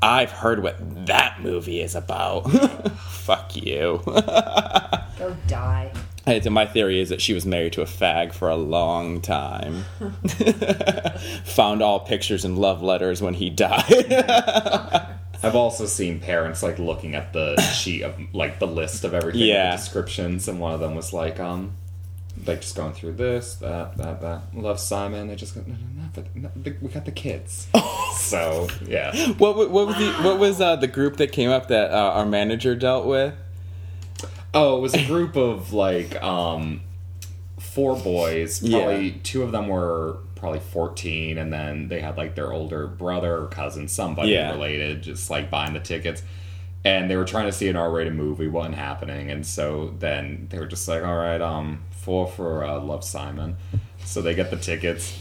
I've 0.00 0.30
heard 0.30 0.62
what 0.62 1.06
that 1.06 1.40
movie 1.42 1.80
is 1.80 1.94
about. 1.94 2.50
Fuck 2.98 3.56
you. 3.56 4.00
Go 4.06 5.36
die. 5.46 5.92
So 6.42 6.50
my 6.50 6.66
theory 6.66 7.00
is 7.00 7.08
that 7.08 7.20
she 7.22 7.32
was 7.34 7.46
married 7.46 7.72
to 7.74 7.82
a 7.82 7.86
fag 7.86 8.32
for 8.32 8.48
a 8.48 8.56
long 8.56 9.20
time. 9.20 9.84
Found 11.44 11.82
all 11.82 12.00
pictures 12.00 12.44
and 12.44 12.58
love 12.58 12.82
letters 12.82 13.22
when 13.22 13.34
he 13.34 13.50
died. 13.50 14.12
I've 15.42 15.54
also 15.54 15.86
seen 15.86 16.20
parents 16.20 16.62
like 16.62 16.78
looking 16.78 17.14
at 17.14 17.32
the 17.32 17.60
sheet 17.60 18.02
of 18.02 18.16
like 18.34 18.58
the 18.58 18.66
list 18.66 19.04
of 19.04 19.14
everything, 19.14 19.42
Yeah. 19.42 19.70
the 19.70 19.76
descriptions, 19.76 20.48
and 20.48 20.58
one 20.60 20.74
of 20.74 20.80
them 20.80 20.94
was 20.94 21.12
like, 21.12 21.38
um, 21.38 21.76
like 22.46 22.60
just 22.60 22.76
going 22.76 22.92
through 22.92 23.12
this, 23.12 23.54
that, 23.56 23.96
that, 23.96 24.20
that. 24.20 24.42
Love 24.54 24.80
Simon. 24.80 25.28
They 25.28 25.36
just 25.36 25.54
go, 25.54 25.62
no, 25.66 25.74
no, 25.74 26.02
no, 26.02 26.08
but 26.14 26.36
no, 26.36 26.50
we 26.82 26.88
got 26.88 27.04
the 27.04 27.12
kids. 27.12 27.68
so 28.16 28.68
yeah, 28.84 29.14
What 29.34 29.70
what 29.70 29.86
was 29.86 29.96
the 29.96 30.12
what 30.24 30.38
was 30.38 30.60
uh, 30.60 30.76
the 30.76 30.88
group 30.88 31.16
that 31.18 31.32
came 31.32 31.50
up 31.50 31.68
that 31.68 31.90
uh, 31.92 32.12
our 32.14 32.26
manager 32.26 32.74
dealt 32.74 33.06
with? 33.06 33.34
Oh, 34.54 34.78
it 34.78 34.80
was 34.80 34.94
a 34.94 35.04
group 35.04 35.36
of 35.36 35.72
like 35.72 36.20
um 36.22 36.80
four 37.58 37.96
boys. 37.96 38.60
Probably 38.60 39.08
Yeah. 39.08 39.14
two 39.22 39.42
of 39.42 39.52
them 39.52 39.68
were 39.68 40.18
probably 40.36 40.60
14 40.60 41.36
and 41.38 41.52
then 41.52 41.88
they 41.88 42.00
had 42.00 42.16
like 42.16 42.34
their 42.36 42.52
older 42.52 42.86
brother 42.86 43.36
or 43.42 43.46
cousin, 43.48 43.88
somebody 43.88 44.30
Yeah. 44.32 44.52
related, 44.52 45.02
just 45.02 45.28
like 45.30 45.50
buying 45.50 45.74
the 45.74 45.80
tickets. 45.80 46.22
And 46.84 47.10
they 47.10 47.16
were 47.16 47.24
trying 47.24 47.46
to 47.46 47.52
see 47.52 47.68
an 47.68 47.74
R-rated 47.76 48.14
movie, 48.14 48.46
wasn't 48.46 48.76
happening, 48.76 49.30
and 49.32 49.44
so 49.44 49.92
then 49.98 50.46
they 50.50 50.58
were 50.60 50.66
just 50.66 50.86
like, 50.86 51.04
"All 51.04 51.16
right, 51.16 51.40
um, 51.40 51.80
four 51.90 52.28
for 52.28 52.64
uh, 52.64 52.78
Love 52.80 53.02
Simon." 53.04 53.56
So 54.04 54.22
they 54.22 54.34
get 54.36 54.50
the 54.50 54.56
tickets, 54.56 55.18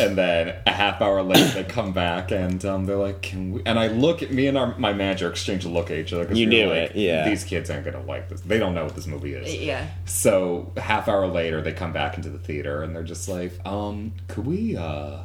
and 0.00 0.16
then 0.18 0.56
a 0.66 0.72
half 0.72 1.00
hour 1.00 1.22
later 1.22 1.62
they 1.62 1.64
come 1.64 1.92
back 1.92 2.30
and 2.32 2.64
um, 2.64 2.86
they're 2.86 2.96
like, 2.96 3.22
"Can 3.22 3.52
we?" 3.52 3.62
And 3.64 3.78
I 3.78 3.86
look 3.88 4.22
at 4.22 4.30
me 4.32 4.46
and 4.48 4.58
our, 4.58 4.76
my 4.78 4.92
manager 4.92 5.28
exchange 5.30 5.64
a 5.64 5.68
look 5.68 5.90
at 5.90 5.96
each 5.98 6.12
other 6.12 6.24
because 6.24 6.38
You 6.38 6.48
we 6.48 6.54
knew 6.56 6.68
like, 6.68 6.90
it, 6.90 6.96
yeah. 6.96 7.28
These 7.28 7.44
kids 7.44 7.70
aren't 7.70 7.84
gonna 7.84 8.02
like 8.02 8.28
this. 8.28 8.40
They 8.40 8.58
don't 8.58 8.74
know 8.74 8.84
what 8.84 8.94
this 8.94 9.06
movie 9.06 9.34
is. 9.34 9.54
Yeah. 9.54 9.86
So 10.04 10.72
half 10.76 11.08
hour 11.08 11.26
later, 11.26 11.62
they 11.62 11.72
come 11.72 11.92
back 11.92 12.16
into 12.16 12.30
the 12.30 12.38
theater 12.38 12.82
and 12.82 12.94
they're 12.94 13.02
just 13.04 13.28
like, 13.28 13.52
um, 13.66 14.12
could 14.28 14.46
we, 14.46 14.76
uh, 14.76 15.18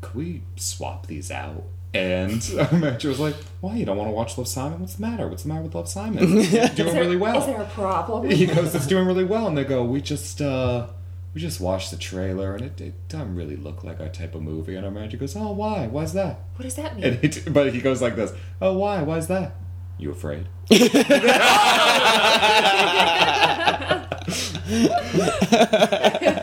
could 0.00 0.14
we 0.14 0.42
swap 0.56 1.06
these 1.06 1.30
out? 1.30 1.64
And 1.94 2.42
our 2.60 2.72
manager 2.78 3.08
was 3.08 3.20
like, 3.20 3.36
why? 3.60 3.76
You 3.76 3.86
don't 3.86 3.96
want 3.96 4.08
to 4.08 4.12
watch 4.12 4.36
Love 4.36 4.48
Simon? 4.48 4.80
What's 4.80 4.96
the 4.96 5.02
matter? 5.02 5.28
What's 5.28 5.44
the 5.44 5.48
matter 5.48 5.62
with 5.62 5.74
Love 5.74 5.88
Simon? 5.88 6.38
It's 6.38 6.74
doing 6.74 6.92
there- 6.92 7.00
really 7.02 7.16
well. 7.16 7.38
Is 7.38 7.46
there 7.46 7.60
a 7.62 7.66
problem? 7.66 8.28
he 8.30 8.44
goes, 8.46 8.74
it's 8.74 8.86
doing 8.86 9.06
really 9.06 9.24
well. 9.24 9.46
And 9.46 9.56
they 9.56 9.64
go, 9.64 9.82
we 9.84 10.02
just, 10.02 10.42
uh, 10.42 10.88
we 11.36 11.42
just 11.42 11.60
watched 11.60 11.90
the 11.90 11.98
trailer 11.98 12.54
and 12.54 12.64
it, 12.64 12.80
it 12.80 13.08
doesn't 13.10 13.34
really 13.34 13.56
look 13.56 13.84
like 13.84 14.00
our 14.00 14.08
type 14.08 14.34
of 14.34 14.40
movie. 14.40 14.74
And 14.74 14.86
our 14.86 14.90
manager 14.90 15.18
goes, 15.18 15.36
oh, 15.36 15.52
why? 15.52 15.86
Why's 15.86 16.14
that? 16.14 16.40
What 16.54 16.62
does 16.62 16.76
that 16.76 16.96
mean? 16.96 17.04
And 17.04 17.22
he, 17.22 17.50
but 17.50 17.74
he 17.74 17.82
goes 17.82 18.00
like 18.00 18.16
this, 18.16 18.32
oh, 18.62 18.78
why? 18.78 19.02
Why's 19.02 19.26
that? 19.26 19.54
You 19.98 20.12
afraid? 20.12 20.48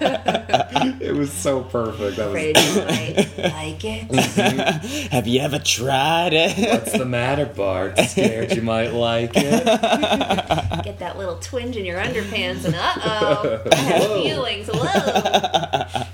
it 1.24 1.28
was 1.30 1.38
so 1.38 1.64
perfect. 1.64 2.18
That 2.18 2.32
was 2.32 2.36
Afraid 2.36 2.58
you 2.58 2.76
might 2.86 3.54
like 3.54 3.84
it. 3.86 5.12
Have 5.12 5.26
you 5.26 5.40
ever 5.40 5.58
tried 5.60 6.34
it? 6.34 6.58
What's 6.72 6.98
the 6.98 7.06
matter, 7.06 7.46
Bart? 7.46 7.98
Scared 8.00 8.54
you 8.54 8.62
might 8.62 8.90
like 8.94 9.32
it? 9.36 9.64
Get 10.84 11.00
that 11.00 11.18
little 11.18 11.38
twinge 11.38 11.78
in 11.78 11.86
your 11.86 11.98
underpants, 12.00 12.66
and 12.66 12.76
uh 12.76 12.94
oh, 13.06 13.64
I 13.72 13.76
have 13.76 14.12
feelings. 14.24 14.70
Whoa. 14.74 16.10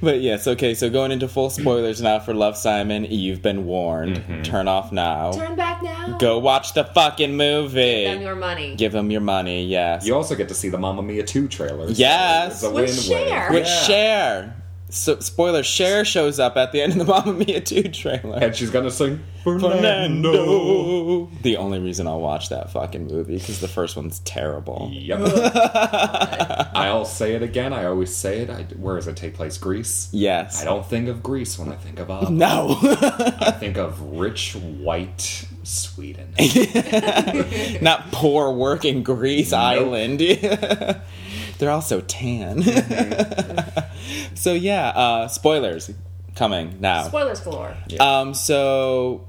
But 0.00 0.20
yes, 0.20 0.46
okay. 0.48 0.74
So 0.74 0.90
going 0.90 1.12
into 1.12 1.28
full 1.28 1.48
spoilers 1.48 2.02
now 2.02 2.18
for 2.18 2.34
Love 2.34 2.56
Simon, 2.56 3.04
you've 3.04 3.40
been 3.40 3.66
warned. 3.66 4.16
Mm-hmm. 4.16 4.42
Turn 4.42 4.66
off 4.68 4.90
now. 4.90 5.30
Turn 5.32 5.54
back 5.54 5.80
now. 5.82 6.18
Go 6.18 6.38
watch 6.40 6.74
the 6.74 6.84
fucking 6.84 7.36
movie. 7.36 8.04
Give 8.04 8.14
them 8.14 8.22
your 8.22 8.34
money. 8.34 8.74
Give 8.76 8.92
them 8.92 9.10
your 9.12 9.20
money. 9.20 9.64
Yes. 9.64 10.04
You 10.04 10.14
also 10.16 10.34
get 10.34 10.48
to 10.48 10.54
see 10.54 10.68
the 10.68 10.78
Mamma 10.78 11.02
Mia 11.02 11.22
2 11.22 11.46
trailers. 11.48 11.98
Yes. 11.98 12.60
So 12.60 12.72
With 12.72 12.84
it's 12.90 13.08
a 13.08 13.10
win-win. 13.12 13.28
Cher. 13.28 13.52
With 13.52 13.66
Yeah. 13.66 13.82
Cher. 13.82 14.27
So 14.90 15.20
spoiler: 15.20 15.62
Cher 15.62 16.04
shows 16.04 16.40
up 16.40 16.56
at 16.56 16.72
the 16.72 16.80
end 16.80 16.92
of 16.92 16.98
the 16.98 17.04
Mamma 17.12 17.32
Mia 17.34 17.60
2 17.60 17.82
trailer. 17.84 18.38
And 18.40 18.56
she's 18.56 18.70
gonna 18.70 18.90
sing 18.90 19.20
Fernando. 19.44 19.68
Fernando. 20.32 21.30
The 21.42 21.58
only 21.58 21.78
reason 21.78 22.06
I'll 22.06 22.20
watch 22.20 22.48
that 22.48 22.70
fucking 22.70 23.06
movie 23.06 23.38
because 23.38 23.60
the 23.60 23.68
first 23.68 23.96
one's 23.96 24.20
terrible. 24.20 24.88
Yep. 24.90 25.20
I'll 26.74 27.04
say 27.04 27.34
it 27.34 27.42
again. 27.42 27.74
I 27.74 27.84
always 27.84 28.14
say 28.16 28.40
it. 28.40 28.50
I, 28.50 28.62
where 28.76 28.96
does 28.96 29.06
it 29.06 29.16
take 29.16 29.34
place? 29.34 29.58
Greece? 29.58 30.08
Yes. 30.12 30.62
I 30.62 30.64
don't 30.64 30.86
think 30.86 31.08
of 31.08 31.22
Greece 31.22 31.58
when 31.58 31.70
I 31.70 31.76
think 31.76 31.98
of 31.98 32.10
ABBA. 32.10 32.30
No. 32.30 32.78
I 32.82 33.50
think 33.50 33.76
of 33.76 34.00
rich 34.00 34.54
white 34.54 35.46
Sweden. 35.64 36.34
Not 37.82 38.10
poor 38.10 38.52
working 38.52 39.02
Greece 39.02 39.52
Island. 39.52 40.20
They're 41.58 41.70
all 41.70 41.82
so 41.82 42.00
tan. 42.02 42.62
so 44.34 44.52
yeah, 44.52 44.88
uh, 44.90 45.28
spoilers 45.28 45.90
coming 46.36 46.76
now. 46.80 47.04
Spoilers 47.08 47.40
galore. 47.40 47.76
Um, 47.98 48.32
so 48.34 49.24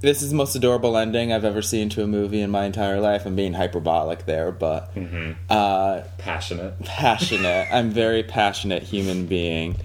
this 0.00 0.22
is 0.22 0.30
the 0.30 0.36
most 0.36 0.54
adorable 0.54 0.96
ending 0.96 1.32
I've 1.32 1.44
ever 1.44 1.62
seen 1.62 1.88
to 1.90 2.02
a 2.02 2.06
movie 2.06 2.40
in 2.40 2.50
my 2.50 2.64
entire 2.64 3.00
life. 3.00 3.26
I'm 3.26 3.36
being 3.36 3.54
hyperbolic 3.54 4.26
there, 4.26 4.50
but 4.52 4.92
uh, 5.50 6.02
Passionate. 6.18 6.82
passionate. 6.84 7.68
I'm 7.72 7.90
very 7.90 8.22
passionate 8.22 8.82
human 8.82 9.26
being. 9.26 9.76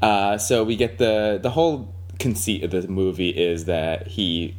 Uh, 0.00 0.36
so 0.38 0.64
we 0.64 0.76
get 0.76 0.98
the 0.98 1.38
the 1.42 1.50
whole 1.50 1.94
conceit 2.18 2.64
of 2.64 2.70
the 2.70 2.86
movie 2.88 3.30
is 3.30 3.64
that 3.66 4.06
he 4.06 4.56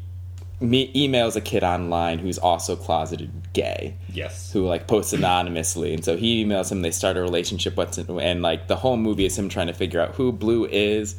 me- 0.63 0.91
emails 0.93 1.35
a 1.35 1.41
kid 1.41 1.63
online 1.63 2.19
who's 2.19 2.37
also 2.37 2.75
closeted 2.75 3.31
gay. 3.53 3.95
Yes. 4.11 4.51
who 4.51 4.65
like 4.65 4.87
posts 4.87 5.13
anonymously. 5.13 5.93
And 5.93 6.03
so 6.03 6.17
he 6.17 6.43
emails 6.43 6.71
him 6.71 6.81
they 6.81 6.91
start 6.91 7.17
a 7.17 7.21
relationship 7.21 7.75
what's 7.75 7.97
and 7.97 8.41
like 8.41 8.67
the 8.67 8.77
whole 8.77 8.97
movie 8.97 9.25
is 9.25 9.37
him 9.37 9.49
trying 9.49 9.67
to 9.67 9.73
figure 9.73 9.99
out 9.99 10.15
who 10.15 10.31
blue 10.31 10.65
is. 10.65 11.15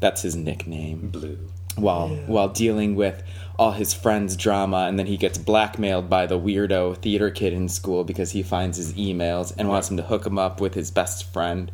That's 0.00 0.22
his 0.22 0.36
nickname. 0.36 1.08
Blue. 1.10 1.38
while 1.76 2.08
while 2.26 2.48
dealing 2.48 2.94
with 2.94 3.22
all 3.58 3.72
his 3.72 3.94
friends 3.94 4.36
drama 4.36 4.86
and 4.88 4.98
then 4.98 5.06
he 5.06 5.16
gets 5.16 5.38
blackmailed 5.38 6.10
by 6.10 6.26
the 6.26 6.38
weirdo 6.38 6.96
theater 6.98 7.30
kid 7.30 7.52
in 7.52 7.68
school 7.68 8.04
because 8.04 8.32
he 8.32 8.42
finds 8.42 8.76
his 8.76 8.92
emails 8.94 9.54
and 9.56 9.68
wants 9.68 9.90
him 9.90 9.96
to 9.96 10.02
hook 10.02 10.26
him 10.26 10.38
up 10.38 10.60
with 10.60 10.74
his 10.74 10.90
best 10.90 11.32
friend 11.32 11.70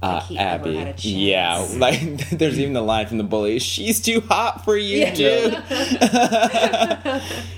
uh, 0.00 0.20
he 0.20 0.38
Abby. 0.38 0.76
had 0.76 0.88
a. 0.88 1.08
Yeah, 1.08 1.66
like 1.76 2.00
there's 2.30 2.58
even 2.58 2.72
the 2.72 2.82
line 2.82 3.06
from 3.06 3.18
the 3.18 3.24
bully, 3.24 3.58
"She's 3.58 4.00
too 4.00 4.20
hot 4.20 4.64
for 4.64 4.76
you, 4.76 4.98
Yeah. 4.98 5.14
dude." 5.14 5.62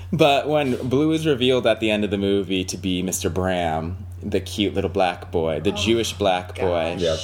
but 0.13 0.47
when 0.47 0.75
Blue 0.87 1.11
is 1.11 1.25
revealed 1.25 1.67
at 1.67 1.79
the 1.79 1.89
end 1.91 2.03
of 2.03 2.11
the 2.11 2.17
movie 2.17 2.63
to 2.65 2.77
be 2.77 3.03
Mr. 3.03 3.33
Bram, 3.33 4.05
the 4.21 4.39
cute 4.39 4.73
little 4.73 4.89
black 4.89 5.31
boy, 5.31 5.59
the 5.59 5.71
Jewish 5.71 6.13
black 6.13 6.55
boy, 6.55 6.95
Yep. 6.99 7.19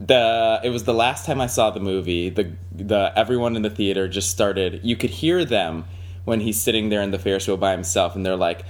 the 0.00 0.60
it 0.64 0.70
was 0.70 0.84
the 0.84 0.94
last 0.94 1.26
time 1.26 1.40
I 1.40 1.46
saw 1.46 1.70
the 1.70 1.80
movie. 1.80 2.28
The 2.30 2.52
the 2.72 3.12
everyone 3.16 3.56
in 3.56 3.62
the 3.62 3.70
theater 3.70 4.08
just 4.08 4.30
started. 4.30 4.80
You 4.82 4.96
could 4.96 5.10
hear 5.10 5.44
them 5.44 5.84
when 6.24 6.40
he's 6.40 6.60
sitting 6.60 6.88
there 6.88 7.02
in 7.02 7.10
the 7.12 7.18
Ferris 7.18 7.46
wheel 7.46 7.56
by 7.56 7.72
himself, 7.72 8.14
and 8.16 8.24
they're 8.26 8.36
like, 8.36 8.64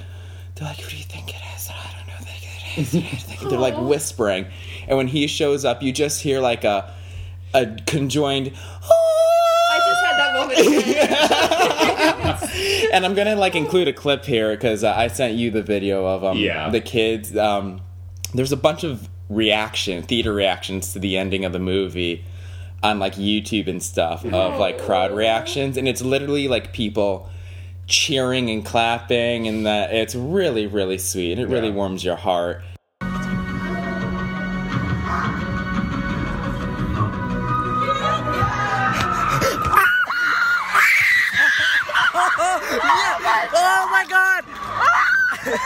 they're 0.57 0.69
like, 0.69 0.78
"Who 0.81 0.90
do 0.90 0.97
you 0.97 1.05
think 1.05 1.31
it 1.31 1.40
is?" 1.57 1.69
I 1.70 1.74
don't 1.97 2.07
know. 2.07 2.12
who 2.15 2.81
It 2.82 2.82
is. 2.82 2.93
Who 2.93 3.01
do 3.01 3.07
you 3.07 3.16
think-" 3.16 3.51
they're 3.51 3.59
like 3.59 3.78
whispering, 3.81 4.47
and 4.91 4.99
when 4.99 5.07
he 5.09 5.27
shows 5.27 5.65
up, 5.65 5.83
you 5.83 5.93
just 5.93 6.21
hear 6.21 6.41
like 6.41 6.65
a 6.65 6.93
a 7.55 7.67
conjoined. 7.87 8.53
I 8.53 9.79
just 9.89 10.05
had 10.05 10.17
that 10.19 10.35
moment. 12.35 12.91
and 12.93 13.07
I'm 13.07 13.15
gonna 13.15 13.37
like 13.37 13.55
include 13.55 13.89
a 13.89 13.93
clip 13.93 14.25
here 14.25 14.51
because 14.51 14.85
uh, 14.85 14.93
I 14.95 15.07
sent 15.09 15.35
you 15.35 15.51
the 15.51 15.62
video 15.62 16.05
of 16.07 16.25
um 16.25 16.37
Yeah. 16.39 16.69
the 16.71 16.81
kids. 16.81 17.35
Um, 17.37 17.81
there's 18.35 18.53
a 18.53 18.57
bunch 18.57 18.85
of 18.85 19.09
reaction 19.29 20.03
theater 20.03 20.33
reactions 20.33 20.93
to 20.93 20.99
the 20.99 21.17
ending 21.17 21.45
of 21.45 21.53
the 21.53 21.59
movie 21.61 22.25
on 22.83 22.99
like 22.99 23.15
YouTube 23.15 23.69
and 23.69 23.83
stuff 23.83 24.25
of 24.25 24.59
like 24.59 24.79
crowd 24.81 25.12
reactions, 25.15 25.77
and 25.77 25.87
it's 25.89 26.03
literally 26.03 26.49
like 26.49 26.73
people 26.73 27.29
cheering 27.87 28.49
and 28.51 28.65
clapping, 28.65 29.47
and 29.49 29.67
that 29.67 29.93
it's 29.93 30.15
really 30.15 30.67
really 30.67 30.99
sweet. 30.99 31.39
It 31.39 31.47
really 31.49 31.69
Yeah. 31.69 31.75
warms 31.75 32.05
your 32.05 32.17
heart. 32.17 32.62
My 45.51 45.57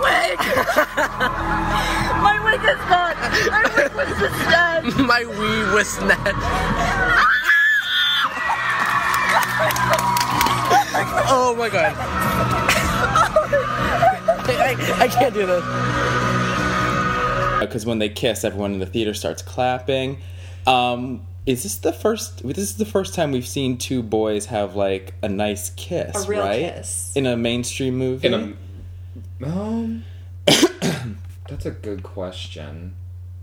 wig! 0.00 0.38
My 2.22 2.36
wig 2.44 2.64
is 2.64 2.82
gone! 2.90 3.16
My 3.52 3.62
wig 3.76 3.92
was 3.94 4.10
dead! 4.50 4.82
My 5.06 5.22
wee 5.24 5.62
was 5.72 5.96
dead. 5.98 6.34
Oh 11.28 11.54
my 11.56 11.68
god. 11.68 11.94
I, 14.44 14.54
I, 14.58 15.04
I 15.04 15.08
can't 15.08 15.32
do 15.32 15.46
this. 15.46 16.21
Because 17.66 17.86
when 17.86 17.98
they 17.98 18.08
kiss, 18.08 18.44
everyone 18.44 18.72
in 18.74 18.78
the 18.80 18.86
theater 18.86 19.14
starts 19.14 19.42
clapping. 19.42 20.18
Um, 20.66 21.26
is 21.44 21.64
this 21.64 21.76
the 21.76 21.92
first? 21.92 22.46
This 22.46 22.58
is 22.58 22.76
the 22.76 22.84
first 22.84 23.14
time 23.14 23.32
we've 23.32 23.46
seen 23.46 23.76
two 23.76 24.02
boys 24.02 24.46
have 24.46 24.76
like 24.76 25.14
a 25.22 25.28
nice 25.28 25.70
kiss, 25.70 26.24
A 26.24 26.28
real 26.28 26.40
right? 26.40 26.74
kiss. 26.74 27.12
in 27.16 27.26
a 27.26 27.36
mainstream 27.36 27.96
movie. 27.98 28.28
In 28.28 28.56
a, 29.42 29.46
um, 29.46 30.04
that's 30.46 31.66
a 31.66 31.70
good 31.72 32.02
question. 32.02 32.94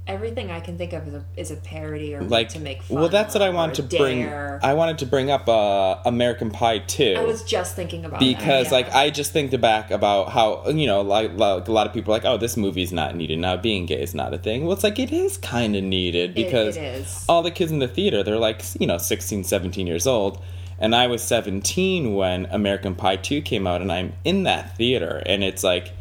Everything 0.09 0.49
I 0.49 0.59
can 0.59 0.77
think 0.77 0.91
of 0.93 1.07
is 1.07 1.13
a, 1.13 1.25
is 1.37 1.51
a 1.51 1.55
parody 1.55 2.15
or 2.15 2.21
like 2.23 2.49
to 2.49 2.59
make 2.59 2.81
fun. 2.81 2.99
well 2.99 3.09
that's 3.09 3.35
what 3.35 3.43
i 3.43 3.49
wanted 3.51 3.75
to 3.75 3.97
bring 3.97 4.23
dare. 4.23 4.59
i 4.63 4.73
wanted 4.73 4.97
to 4.97 5.05
bring 5.05 5.29
up 5.29 5.47
uh 5.47 5.97
american 6.05 6.49
pie 6.49 6.79
too 6.79 7.15
I 7.17 7.23
was 7.23 7.43
just 7.43 7.75
thinking 7.75 8.05
about 8.05 8.19
because 8.19 8.69
that, 8.69 8.73
like 8.73 8.91
i 8.93 9.11
just 9.11 9.31
think 9.31 9.49
back 9.61 9.91
about 9.91 10.29
how 10.29 10.67
you 10.69 10.87
know 10.87 11.01
like, 11.01 11.33
like 11.37 11.67
a 11.67 11.71
lot 11.71 11.85
of 11.87 11.93
people 11.93 12.13
are 12.13 12.17
like 12.17 12.25
oh 12.25 12.37
this 12.37 12.57
movie's 12.57 12.91
not 12.91 13.15
needed 13.15 13.37
now 13.39 13.55
being 13.55 13.85
gay 13.85 14.01
is 14.01 14.15
not 14.15 14.33
a 14.33 14.37
thing 14.37 14.63
well 14.63 14.73
it's 14.73 14.83
like 14.83 14.99
it 14.99 15.11
is 15.11 15.37
kind 15.37 15.75
of 15.75 15.83
needed 15.83 16.33
because 16.33 16.75
it 16.75 16.83
is. 16.83 17.25
all 17.29 17.43
the 17.43 17.51
kids 17.51 17.71
in 17.71 17.79
the 17.79 17.87
theater 17.87 18.23
they're 18.23 18.37
like 18.37 18.63
you 18.79 18.87
know 18.87 18.97
16 18.97 19.43
17 19.43 19.85
years 19.87 20.07
old 20.07 20.41
and 20.79 20.95
i 20.95 21.07
was 21.07 21.21
17 21.23 22.15
when 22.15 22.45
american 22.47 22.95
pie 22.95 23.15
2 23.15 23.41
came 23.41 23.67
out 23.67 23.81
and 23.81 23.91
i'm 23.91 24.13
in 24.23 24.43
that 24.43 24.75
theater 24.75 25.21
and 25.25 25.43
it's 25.43 25.63
like 25.63 25.93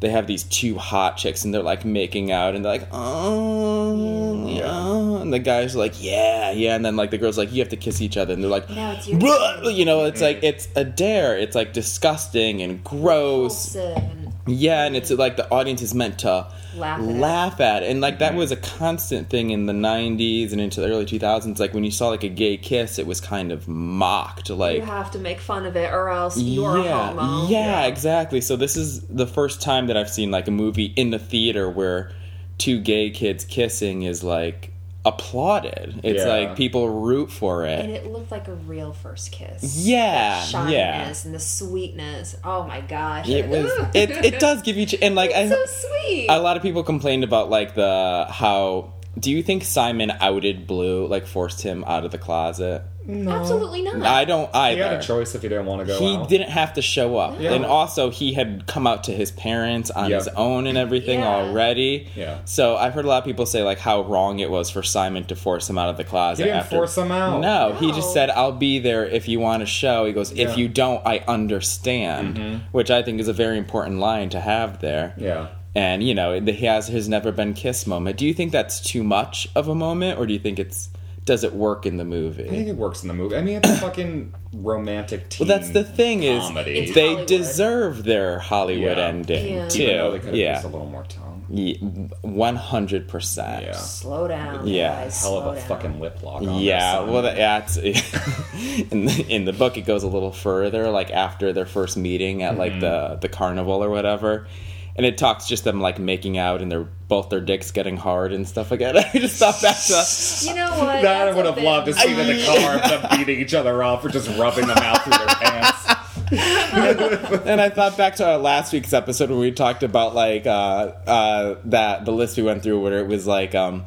they 0.00 0.08
have 0.08 0.26
these 0.26 0.44
two 0.44 0.76
hot 0.76 1.16
chicks 1.16 1.44
and 1.44 1.52
they're 1.54 1.62
like 1.62 1.84
making 1.84 2.32
out 2.32 2.54
and 2.54 2.64
they're 2.64 2.72
like 2.72 2.88
oh 2.92 4.48
yeah. 4.48 5.22
and 5.22 5.32
the 5.32 5.38
guys 5.38 5.74
are 5.74 5.78
like 5.78 6.02
yeah 6.02 6.50
yeah. 6.50 6.74
And 6.74 6.84
then 6.84 6.96
like 6.96 7.10
the 7.10 7.18
girls 7.18 7.38
like 7.38 7.52
you 7.52 7.60
have 7.60 7.68
to 7.70 7.76
kiss 7.76 8.00
each 8.00 8.16
other. 8.16 8.34
And 8.34 8.42
they're 8.42 8.50
like 8.50 8.68
Now 8.70 8.92
it's 8.92 9.08
your 9.08 9.70
you 9.70 9.84
know 9.84 10.04
it's 10.04 10.20
like 10.20 10.38
mm. 10.38 10.44
it's 10.44 10.68
a 10.76 10.84
dare. 10.84 11.36
It's 11.36 11.54
like 11.54 11.72
disgusting 11.72 12.62
and 12.62 12.82
gross. 12.82 13.76
Repulsive 13.76 14.29
yeah 14.50 14.84
and 14.84 14.96
it's 14.96 15.10
like 15.10 15.36
the 15.36 15.48
audience 15.50 15.82
is 15.82 15.94
meant 15.94 16.18
to 16.18 16.46
Laugh 16.76 17.00
at 17.00 17.08
it. 17.08 17.12
laugh 17.12 17.60
at 17.60 17.82
it. 17.82 17.90
and 17.90 18.00
like 18.00 18.18
that 18.18 18.30
mm-hmm. 18.30 18.38
was 18.38 18.52
a 18.52 18.56
constant 18.56 19.28
thing 19.30 19.50
in 19.50 19.66
the 19.66 19.72
90s 19.72 20.52
and 20.52 20.60
into 20.60 20.80
the 20.80 20.88
early 20.88 21.06
2000s 21.06 21.58
like 21.58 21.74
when 21.74 21.84
you 21.84 21.90
saw 21.90 22.08
like 22.08 22.24
a 22.24 22.28
gay 22.28 22.56
kiss 22.56 22.98
it 22.98 23.06
was 23.06 23.20
kind 23.20 23.50
of 23.52 23.66
mocked 23.66 24.50
Like 24.50 24.76
you 24.76 24.82
have 24.82 25.10
to 25.12 25.18
make 25.18 25.40
fun 25.40 25.66
of 25.66 25.76
it 25.76 25.92
or 25.92 26.08
else 26.08 26.38
you're 26.38 26.78
yeah, 26.78 27.10
a 27.10 27.14
homo. 27.14 27.48
Yeah, 27.48 27.60
Yeah, 27.60 27.86
exactly. 27.86 28.40
So 28.40 28.56
this 28.56 28.76
is 28.76 29.02
the 29.06 29.26
first 29.26 29.60
time 29.60 29.86
that 29.86 29.96
I've 29.96 30.10
seen 30.10 30.30
like 30.30 30.48
a 30.48 30.50
movie 30.50 30.92
in 30.96 31.10
the 31.10 31.18
theater 31.18 31.68
where 31.68 32.12
two 32.58 32.80
gay 32.80 33.10
kids 33.10 33.44
kissing 33.44 34.02
is 34.02 34.22
like 34.22 34.69
applauded. 35.04 36.00
It's 36.02 36.24
Yeah. 36.24 36.28
like 36.28 36.56
people 36.56 36.88
root 36.88 37.30
for 37.32 37.64
it. 37.64 37.78
And 37.80 37.90
it 37.90 38.06
looked 38.06 38.30
like 38.30 38.48
a 38.48 38.54
real 38.54 38.92
first 38.92 39.32
kiss. 39.32 39.62
Yeah, 39.76 40.44
the 40.52 40.70
yeah. 40.72 41.02
shyness 41.04 41.24
and 41.24 41.34
the 41.34 41.40
sweetness. 41.40 42.36
Oh 42.44 42.64
my 42.64 42.80
gosh. 42.80 43.28
It 43.28 43.48
was. 43.48 43.70
It, 43.94 44.10
it 44.10 44.40
does 44.40 44.62
give 44.62 44.76
you 44.76 44.86
ch- 44.86 44.96
and 45.02 45.14
like 45.14 45.30
It's 45.34 45.52
I, 45.52 45.54
so 45.54 45.64
sweet. 45.66 46.26
a 46.28 46.38
lot 46.40 46.56
of 46.56 46.62
people 46.62 46.82
complained 46.82 47.24
about 47.24 47.50
like 47.50 47.74
the 47.74 48.26
how. 48.28 48.92
Do 49.18 49.30
you 49.30 49.42
think 49.42 49.64
Simon 49.64 50.12
outed 50.20 50.66
Blue, 50.66 51.06
like 51.06 51.26
forced 51.26 51.62
him 51.62 51.84
out 51.86 52.04
of 52.04 52.10
the 52.12 52.18
closet? 52.18 52.82
Absolutely 53.08 53.82
not. 53.82 54.02
I 54.02 54.24
don't 54.24 54.54
either. 54.54 54.76
He 54.76 54.82
had 54.88 55.00
a 55.00 55.02
choice 55.02 55.34
if 55.34 55.42
he 55.42 55.48
didn't 55.48 55.66
want 55.66 55.80
to 55.80 55.86
go 55.86 55.98
he 55.98 56.14
out. 56.16 56.28
didn't 56.28 56.50
have 56.50 56.74
to 56.74 56.82
show 56.82 57.16
up 57.16 57.40
Yeah. 57.40 57.54
and 57.54 57.64
also 57.64 58.10
he 58.10 58.34
had 58.34 58.66
come 58.68 58.86
out 58.86 59.04
to 59.04 59.12
his 59.12 59.32
parents 59.32 59.90
on 59.90 60.10
Yep. 60.10 60.18
his 60.18 60.28
own 60.28 60.66
and 60.68 60.78
everything 60.78 61.20
Yeah. 61.20 61.34
already 61.34 62.06
Yeah. 62.14 62.36
so 62.44 62.76
i've 62.76 62.92
heard 62.92 63.06
a 63.06 63.08
lot 63.08 63.18
of 63.18 63.24
people 63.24 63.46
say 63.46 63.62
like 63.64 63.78
how 63.80 64.02
wrong 64.02 64.38
it 64.38 64.48
was 64.50 64.70
for 64.70 64.82
simon 64.84 65.24
to 65.24 65.34
force 65.34 65.68
him 65.68 65.76
out 65.76 65.88
of 65.88 65.96
the 65.96 66.04
closet 66.04 66.42
He 66.44 66.48
didn't 66.50 66.60
after 66.60 66.76
force 66.76 66.96
him 66.98 67.10
out. 67.10 67.40
no, 67.40 67.74
he 67.80 67.90
just 67.90 68.12
said 68.12 68.30
i'll 68.30 68.52
be 68.52 68.78
there 68.78 69.04
if 69.06 69.26
you 69.28 69.40
want 69.40 69.60
to 69.60 69.66
show 69.66 70.04
he 70.04 70.12
goes 70.12 70.30
if 70.30 70.38
Yeah. 70.38 70.46
Mm-hmm. 70.50 70.60
you 70.60 70.68
don't 70.68 71.02
i 71.06 71.24
understand 71.26 72.62
which 72.70 72.90
i 72.90 73.02
think 73.02 73.18
is 73.18 73.28
a 73.28 73.32
very 73.32 73.58
important 73.58 73.98
line 73.98 74.28
to 74.30 74.40
have 74.40 74.80
there 74.80 75.14
Yeah. 75.16 75.48
And 75.74 76.02
you 76.02 76.14
know 76.14 76.40
he 76.40 76.66
has 76.66 76.88
his 76.88 77.08
never 77.08 77.30
been 77.32 77.54
kissed 77.54 77.86
moment 77.86 78.16
do 78.16 78.26
you 78.26 78.34
think 78.34 78.50
that's 78.52 78.80
too 78.80 79.04
much 79.04 79.48
of 79.54 79.68
a 79.68 79.74
moment 79.74 80.18
or 80.18 80.26
do 80.26 80.32
you 80.32 80.38
think 80.38 80.58
it's 80.58 80.90
does 81.26 81.44
it 81.44 81.52
work 81.52 81.86
in 81.86 81.96
the 81.96 82.04
movie 82.04 82.44
I 82.46 82.48
think 82.48 82.68
it 82.68 82.76
works 82.76 83.02
in 83.02 83.08
the 83.08 83.14
movie. 83.14 83.36
I 83.36 83.42
mean, 83.42 83.56
it's 83.56 83.68
a 83.68 83.76
fucking 83.76 84.34
romantic 84.54 85.28
teen 85.28 85.46
Well, 85.46 85.58
that's 85.58 85.70
the 85.70 85.84
thing 85.84 86.22
is. 86.22 86.42
It's 86.66 86.94
they 86.94 87.08
Hollywood. 87.08 87.26
deserve 87.28 88.04
their 88.04 88.38
Hollywood 88.38 88.96
Yeah. 88.96 89.06
ending 89.06 89.54
Yeah. 89.54 89.68
too. 89.68 89.82
Even 89.82 90.12
they 90.12 90.18
could 90.18 90.24
have 90.28 90.34
yeah, 90.36 90.52
used 90.54 90.64
a 90.64 90.68
little 90.68 90.86
more 90.88 91.04
tongue. 91.04 92.10
one 92.22 92.56
hundred 92.56 93.06
percent. 93.06 93.64
Yeah. 93.66 93.72
Slow 93.72 94.28
down. 94.28 94.66
Yeah. 94.66 95.04
guys, 95.04 95.20
Hell 95.22 95.38
of 95.38 95.52
a 95.52 95.58
down. 95.58 95.68
fucking 95.68 96.00
lip 96.00 96.22
lock. 96.22 96.42
On 96.42 96.58
Yeah, 96.58 97.00
well, 97.00 97.22
son. 97.22 97.36
that, 97.36 97.76
yeah, 97.84 98.82
in 98.90 99.04
the 99.04 99.26
in 99.28 99.44
the 99.44 99.52
book 99.52 99.76
it 99.76 99.82
goes 99.82 100.02
a 100.02 100.08
little 100.08 100.32
further, 100.32 100.90
like 100.90 101.10
after 101.10 101.52
their 101.52 101.66
first 101.66 101.96
meeting 101.98 102.42
at 102.42 102.56
like 102.56 102.72
mm-hmm. 102.72 102.80
the 102.80 103.18
the 103.20 103.28
carnival 103.28 103.84
or 103.84 103.90
whatever, 103.90 104.46
and 104.96 105.06
it 105.06 105.16
talks 105.18 105.46
just 105.46 105.64
them 105.64 105.80
like 105.80 105.98
making 105.98 106.36
out 106.38 106.60
and 106.62 106.70
their 106.70 106.84
both 107.08 107.28
their 107.28 107.40
dicks 107.40 107.70
getting 107.70 107.96
hard 107.96 108.32
and 108.32 108.46
stuff 108.46 108.70
like 108.70 108.80
that. 108.80 108.96
I 108.96 109.18
just 109.18 109.36
thought 109.36 109.60
back 109.62 109.76
to 109.86 109.94
uh, 109.94 110.04
You 110.42 110.54
know 110.54 110.70
what? 110.78 111.02
That 111.02 111.28
I 111.28 111.32
would 111.32 111.46
have 111.46 111.54
bit 111.56 111.64
loved 111.64 111.86
to 111.86 111.94
see 111.94 112.10
in 112.10 112.16
the 112.16 112.34
much. 112.34 112.46
car 112.46 112.74
of 112.78 113.02
them 113.02 113.18
beating 113.18 113.40
each 113.40 113.54
other 113.54 113.82
off 113.82 114.04
or 114.04 114.08
just 114.08 114.28
rubbing 114.38 114.66
them 114.66 114.78
out 114.78 115.02
through 115.02 115.12
their 115.18 115.26
pants. 115.40 115.86
And 116.32 117.60
I 117.60 117.68
thought 117.70 117.96
back 117.96 118.16
to 118.16 118.26
our 118.26 118.38
last 118.38 118.72
week's 118.72 118.92
episode 118.92 119.30
when 119.30 119.38
we 119.40 119.50
talked 119.52 119.82
about 119.82 120.14
like 120.14 120.46
uh, 120.46 120.92
uh, 121.06 121.56
that 121.66 122.04
the 122.04 122.12
list 122.12 122.36
we 122.36 122.42
went 122.42 122.62
through 122.62 122.80
where 122.80 122.98
it 122.98 123.06
was 123.06 123.26
like, 123.26 123.54
um, 123.54 123.86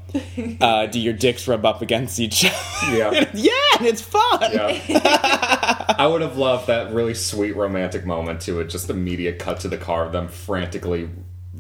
uh, 0.61 0.85
do 0.87 0.99
your 0.99 1.13
dicks 1.13 1.47
rub 1.47 1.65
up 1.65 1.81
against 1.81 2.19
each 2.19 2.45
other? 2.45 2.97
Yeah. 2.97 3.11
yeah, 3.33 3.51
and 3.77 3.87
it's 3.87 4.01
fun. 4.01 4.39
Yeah. 4.51 5.85
I 5.97 6.07
would 6.07 6.21
have 6.21 6.37
loved 6.37 6.67
that 6.67 6.93
really 6.93 7.13
sweet 7.13 7.55
romantic 7.55 8.05
moment 8.05 8.41
to 8.41 8.59
it. 8.59 8.65
Just 8.69 8.89
immediate 8.89 9.39
cut 9.39 9.59
to 9.61 9.67
the 9.67 9.77
car 9.77 10.05
of 10.05 10.11
them 10.11 10.27
frantically, 10.27 11.09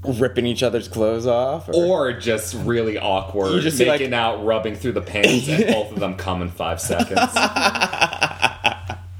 Ripping 0.05 0.45
each 0.45 0.63
other's 0.63 0.89
clothes 0.89 1.25
off. 1.25 1.69
or 1.69 2.11
just 2.11 2.55
really 2.65 2.97
awkward, 2.97 3.61
just 3.61 3.79
making 3.79 4.11
like- 4.11 4.19
out, 4.19 4.43
rubbing 4.43 4.75
through 4.75 4.91
the 4.91 5.01
pants, 5.01 5.47
and 5.47 5.65
both 5.67 5.93
of 5.93 5.99
them 6.01 6.15
come 6.15 6.41
in 6.41 6.49
five 6.49 6.81
seconds. 6.81 7.19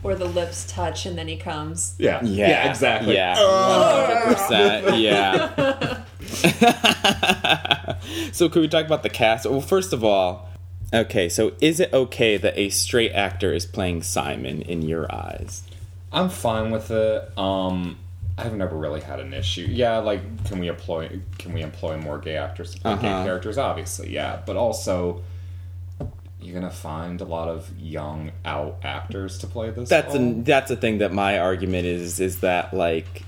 Where 0.03 0.13
the 0.15 0.25
lips 0.25 0.65
touch 0.71 1.07
and 1.07 1.17
then 1.17 1.27
he 1.27 1.37
comes. 1.37 1.95
Yeah, 1.97 2.23
Yeah, 2.23 2.49
yeah, 2.49 2.69
exactly. 2.69 3.15
Yeah, 3.15 3.33
one 3.41 4.21
hundred 4.21 4.35
percent. 4.35 4.97
Yeah. 4.99 6.03
so, 8.31 8.49
could 8.49 8.61
we 8.61 8.67
talk 8.67 8.85
about 8.85 9.03
the 9.03 9.09
cast? 9.09 9.45
Well, 9.49 9.61
first 9.61 9.93
of 9.93 10.03
all, 10.03 10.49
okay. 10.93 11.29
So, 11.29 11.53
is 11.61 11.79
it 11.79 11.93
okay 11.93 12.37
that 12.37 12.57
a 12.57 12.69
straight 12.69 13.11
actor 13.13 13.53
is 13.53 13.65
playing 13.65 14.03
Simon 14.03 14.61
in 14.61 14.81
your 14.81 15.13
eyes? 15.13 15.63
I'm 16.11 16.29
fine 16.29 16.71
with 16.71 16.91
it. 16.91 17.37
Um, 17.37 17.97
I've 18.37 18.55
never 18.55 18.75
really 18.75 19.01
had 19.01 19.19
an 19.19 19.33
issue. 19.33 19.67
Yeah, 19.69 19.97
like 19.99 20.45
can 20.45 20.59
we 20.59 20.67
employ 20.67 21.21
can 21.37 21.53
we 21.53 21.61
employ 21.61 21.97
more 21.97 22.17
gay 22.19 22.37
actors 22.37 22.75
to 22.75 22.81
play 22.81 22.95
gay 22.97 23.07
Uh-huh. 23.07 23.23
characters? 23.23 23.57
Obviously, 23.57 24.11
yeah, 24.13 24.41
but 24.45 24.57
also 24.57 25.21
you're 26.43 26.53
gonna 26.59 26.69
find 26.71 27.21
a 27.21 27.25
lot 27.25 27.47
of 27.47 27.69
young 27.77 28.31
out 28.45 28.79
actors 28.83 29.37
to 29.39 29.47
play 29.47 29.69
this. 29.71 29.89
That's 29.89 30.15
role. 30.15 30.39
a, 30.39 30.41
that's 30.43 30.69
the 30.69 30.75
thing 30.77 30.99
that 30.99 31.11
my 31.13 31.39
argument 31.39 31.85
is 31.85 32.19
is 32.19 32.39
that 32.41 32.73
like. 32.73 33.23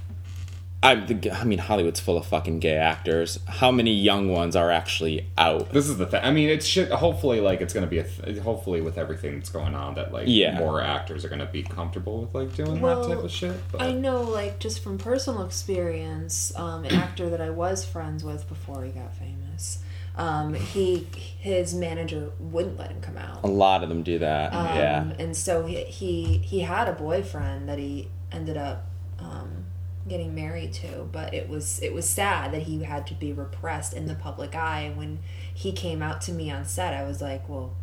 I'm 0.84 1.20
I 1.34 1.44
mean, 1.46 1.58
Hollywood's 1.58 2.00
full 2.00 2.16
of 2.16 2.28
fucking 2.28 2.60
gay 2.60 2.76
actors. 2.76 3.40
How 3.48 3.72
many 3.72 3.92
young 3.92 4.28
ones 4.32 4.56
are 4.56 4.70
actually 4.70 5.26
out? 5.36 5.72
This 5.72 5.88
is 5.88 5.98
the 5.98 6.06
thing. 6.06 6.22
I 6.24 6.30
mean, 6.30 6.48
it 6.50 6.64
should 6.64 6.90
hopefully 6.92 7.42
like 7.42 7.62
it's 7.62 7.74
gonna 7.74 7.88
be 7.88 7.98
a 8.00 8.04
th- 8.04 8.38
hopefully 8.40 8.82
with 8.82 9.00
everything 9.00 9.34
that's 9.40 9.50
going 9.50 9.74
on 9.74 9.96
that 9.96 10.14
like 10.14 10.26
Yeah. 10.28 10.60
more 10.60 10.82
actors 10.84 11.26
are 11.26 11.30
gonna 11.30 11.48
be 11.52 11.64
comfortable 11.64 12.22
with 12.22 12.36
like 12.36 12.56
doing 12.56 12.82
Well, 12.82 13.02
that 13.02 13.16
type 13.16 13.24
of 13.24 13.32
shit. 13.32 13.56
But 13.72 13.82
I 13.82 13.94
know, 13.94 14.22
like, 14.22 14.60
just 14.60 14.84
from 14.84 15.00
personal 15.00 15.44
experience, 15.44 16.54
um, 16.56 16.86
an 16.86 16.94
actor 16.94 17.32
that 17.32 17.42
I 17.42 17.50
was 17.50 17.84
friends 17.84 18.24
with 18.24 18.48
before 18.48 18.84
he 18.84 18.92
got 18.92 19.12
famous, 19.16 19.80
um, 20.18 20.54
he 20.54 21.08
his 21.46 21.76
manager 21.76 22.32
wouldn't 22.40 22.76
let 22.80 22.90
him 22.90 23.00
come 23.02 23.18
out. 23.18 23.44
A 23.44 23.48
lot 23.48 23.84
of 23.84 23.90
them 23.90 24.02
do 24.02 24.18
that. 24.18 24.52
Um, 24.52 24.66
yeah. 24.66 25.14
And 25.20 25.38
so 25.38 25.68
he, 25.68 25.84
he 25.84 26.40
he 26.40 26.62
had 26.62 26.88
a 26.88 26.94
boyfriend 26.94 27.70
that 27.70 27.78
he 27.78 28.10
ended 28.32 28.58
up 28.58 28.88
um, 29.20 29.66
getting 30.08 30.34
married 30.34 30.74
to, 30.74 31.08
but 31.12 31.36
it 31.36 31.48
was 31.48 31.80
it 31.84 31.94
was 31.94 32.10
sad 32.10 32.52
that 32.52 32.64
he 32.64 32.82
had 32.82 33.06
to 33.08 33.14
be 33.14 33.32
repressed 33.32 33.94
in 33.94 34.08
the 34.08 34.16
public 34.16 34.56
eye. 34.56 34.80
And 34.82 34.98
when 34.98 35.20
he 35.54 35.72
came 35.72 36.02
out 36.02 36.20
to 36.22 36.32
me 36.32 36.50
on 36.50 36.66
set, 36.66 36.96
I 36.96 37.04
was 37.04 37.22
like, 37.22 37.48
well. 37.48 37.76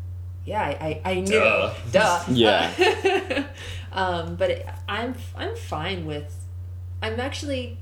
Yeah, 0.44 0.60
I, 0.60 1.00
I, 1.04 1.10
I 1.12 1.14
knew. 1.20 1.38
Duh. 1.38 1.72
Duh. 1.92 2.24
Yeah. 2.28 3.46
um, 3.92 4.34
but 4.34 4.50
it, 4.50 4.66
I'm 4.88 5.14
I'm 5.36 5.54
fine 5.54 6.04
with. 6.04 6.34
I'm 7.00 7.20
actually 7.20 7.78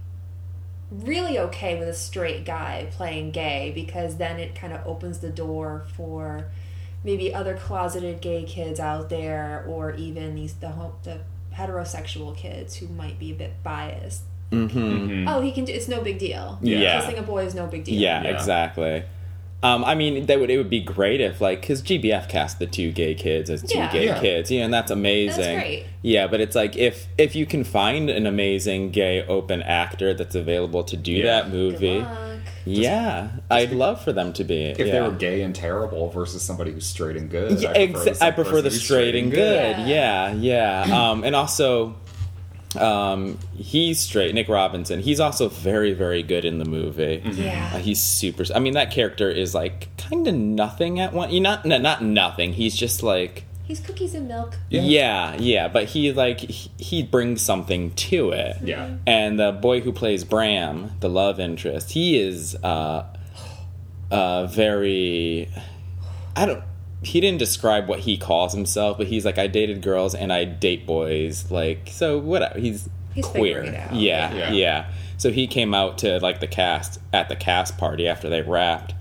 really 0.91 1.39
okay 1.39 1.79
with 1.79 1.89
a 1.89 1.95
straight 1.95 2.45
guy 2.45 2.89
playing 2.93 3.31
gay 3.31 3.73
because 3.75 4.17
then 4.17 4.39
it 4.41 4.55
kind 4.55 4.73
of 4.73 4.85
opens 4.87 5.21
the 5.21 5.31
door 5.31 5.87
for 5.97 6.47
maybe 7.05 7.33
other 7.33 7.57
closeted 7.57 8.21
gay 8.21 8.43
kids 8.45 8.81
out 8.81 9.09
there 9.09 9.65
or 9.69 9.93
even 9.95 10.35
these 10.35 10.55
the 10.55 10.73
the 11.05 11.21
heterosexual 11.55 12.37
kids 12.37 12.77
who 12.77 12.89
might 12.89 13.19
be 13.19 13.31
a 13.31 13.35
bit 13.35 13.63
biased. 13.63 14.23
Mm-hmm. 14.51 15.29
Oh, 15.29 15.41
he 15.41 15.53
can 15.53 15.65
do. 15.65 15.73
It's 15.73 15.87
no 15.89 16.01
big 16.01 16.19
deal. 16.19 16.59
Yeah. 16.61 17.01
kissing 17.01 17.19
a 17.19 17.23
boy 17.23 17.45
is 17.45 17.55
no 17.55 17.67
big 17.67 17.85
deal. 17.85 17.95
Yeah, 17.95 18.23
Yeah. 18.25 18.31
exactly. 18.31 19.05
Um, 19.63 19.85
I 19.85 19.95
mean, 19.95 20.25
that 20.27 20.41
would 20.41 20.49
it 20.51 20.57
would 20.57 20.71
be 20.71 20.81
great 20.81 21.21
if 21.21 21.41
like 21.41 21.61
because 21.61 21.83
GBF 21.83 22.29
cast 22.31 22.59
the 22.59 22.67
two 22.67 22.93
gay 22.93 23.15
kids 23.15 23.51
as 23.51 23.63
two 23.63 23.77
Yeah. 23.79 23.93
gay 23.93 24.05
Yeah. 24.07 24.21
kids, 24.21 24.51
yeah, 24.51 24.65
and 24.65 24.73
that's 24.73 24.91
amazing. 24.91 25.43
That's 25.57 25.63
great. 25.65 25.85
Yeah, 26.03 26.29
but 26.29 26.41
it's 26.41 26.57
like 26.57 26.77
if 26.77 27.07
if 27.19 27.35
you 27.37 27.45
can 27.45 27.65
find 27.65 28.09
an 28.09 28.27
amazing 28.27 28.91
gay 28.91 29.23
open 29.27 29.61
actor 29.63 30.15
that's 30.15 30.35
available 30.35 30.83
to 30.85 30.97
do 30.97 31.13
Yeah. 31.13 31.25
that 31.27 31.51
movie, 31.51 31.99
Good 31.99 32.05
luck. 32.05 32.39
yeah, 32.65 33.29
I'd 33.51 33.73
love 33.73 34.03
for 34.03 34.13
them 34.15 34.33
to 34.35 34.45
be. 34.45 34.63
if 34.65 34.79
yeah. 34.79 34.87
they 34.93 35.01
were 35.03 35.11
gay 35.11 35.43
and 35.43 35.55
terrible 35.55 36.09
versus 36.09 36.41
somebody 36.43 36.73
who's 36.73 36.87
straight 36.87 37.17
and 37.17 37.29
good, 37.31 37.61
Yeah, 37.61 37.73
I 37.73 37.87
prefer, 37.89 38.11
exa- 38.13 38.23
I 38.23 38.31
prefer 38.31 38.63
the 38.63 38.71
who's 38.71 38.83
straight 38.83 39.15
and 39.15 39.31
good. 39.31 39.77
good. 39.77 39.89
Yeah, 39.89 40.33
yeah. 40.33 40.83
Um, 41.11 41.23
and 41.23 41.37
also, 41.37 41.97
Um, 42.77 43.39
he's 43.57 43.99
straight. 43.99 44.35
Nick 44.35 44.49
Robinson. 44.49 45.01
He's 45.01 45.19
also 45.21 45.49
very, 45.49 45.93
very 45.93 46.23
good 46.23 46.45
in 46.45 46.59
the 46.59 46.65
movie. 46.65 47.23
Yeah. 47.33 47.73
Uh, 47.75 47.79
he's 47.79 48.01
super. 48.01 48.45
I 48.55 48.59
mean, 48.61 48.75
that 48.75 48.91
character 48.91 49.29
is 49.31 49.55
like 49.55 49.89
kind 49.97 50.27
of 50.29 50.35
nothing 50.35 51.01
at 51.01 51.13
one. 51.13 51.31
You 51.31 51.41
not 51.41 51.65
no, 51.65 51.79
not 51.79 52.03
nothing. 52.03 52.53
He's 52.53 52.77
just 52.77 53.03
like 53.03 53.45
He's 53.65 53.79
cookies 53.79 54.15
and 54.17 54.27
milk. 54.27 54.59
yeah. 54.69 55.37
yeah, 55.39 55.69
But 55.69 55.85
he 55.85 56.13
like 56.13 56.41
he, 56.41 56.71
he 56.79 57.03
brings 57.05 57.41
something 57.41 57.93
to 57.93 58.31
it. 58.33 58.57
Yeah. 58.65 58.97
And 59.07 59.39
the 59.39 59.53
boy 59.53 59.81
who 59.81 59.93
plays 59.93 60.25
Bram, 60.25 60.91
the 60.99 61.09
love 61.09 61.39
interest, 61.39 61.93
he 61.93 62.19
is 62.21 62.57
uh, 62.65 63.05
uh, 64.11 64.47
very. 64.47 65.49
I 66.35 66.47
don't. 66.47 66.65
He 67.03 67.21
didn't 67.21 67.39
describe 67.39 67.89
what 67.89 68.01
he 68.01 68.17
calls 68.19 68.53
himself, 68.53 68.99
but 68.99 69.07
he's 69.07 69.25
like, 69.25 69.39
I 69.39 69.47
dated 69.47 69.81
girls 69.83 70.15
and 70.15 70.33
I 70.33 70.45
date 70.45 70.87
boys. 70.87 71.51
Like, 71.51 71.89
so 71.91 72.19
whatever. 72.19 72.59
He's, 72.59 72.89
He's 73.15 73.25
queer. 73.25 73.63
figuring 73.63 73.77
out. 73.77 73.95
Yeah, 73.95 74.35
Yeah. 74.35 74.53
yeah, 74.53 74.91
So 75.17 75.31
he 75.31 75.47
came 75.47 75.75
out 75.75 75.99
to 75.99 76.19
like 76.21 76.41
the 76.41 76.47
cast 76.47 77.01
at 77.13 77.29
the 77.29 77.37
cast 77.37 77.79
party 77.79 78.07
after 78.07 78.29
they 78.29 78.43
wrapped. 78.43 78.95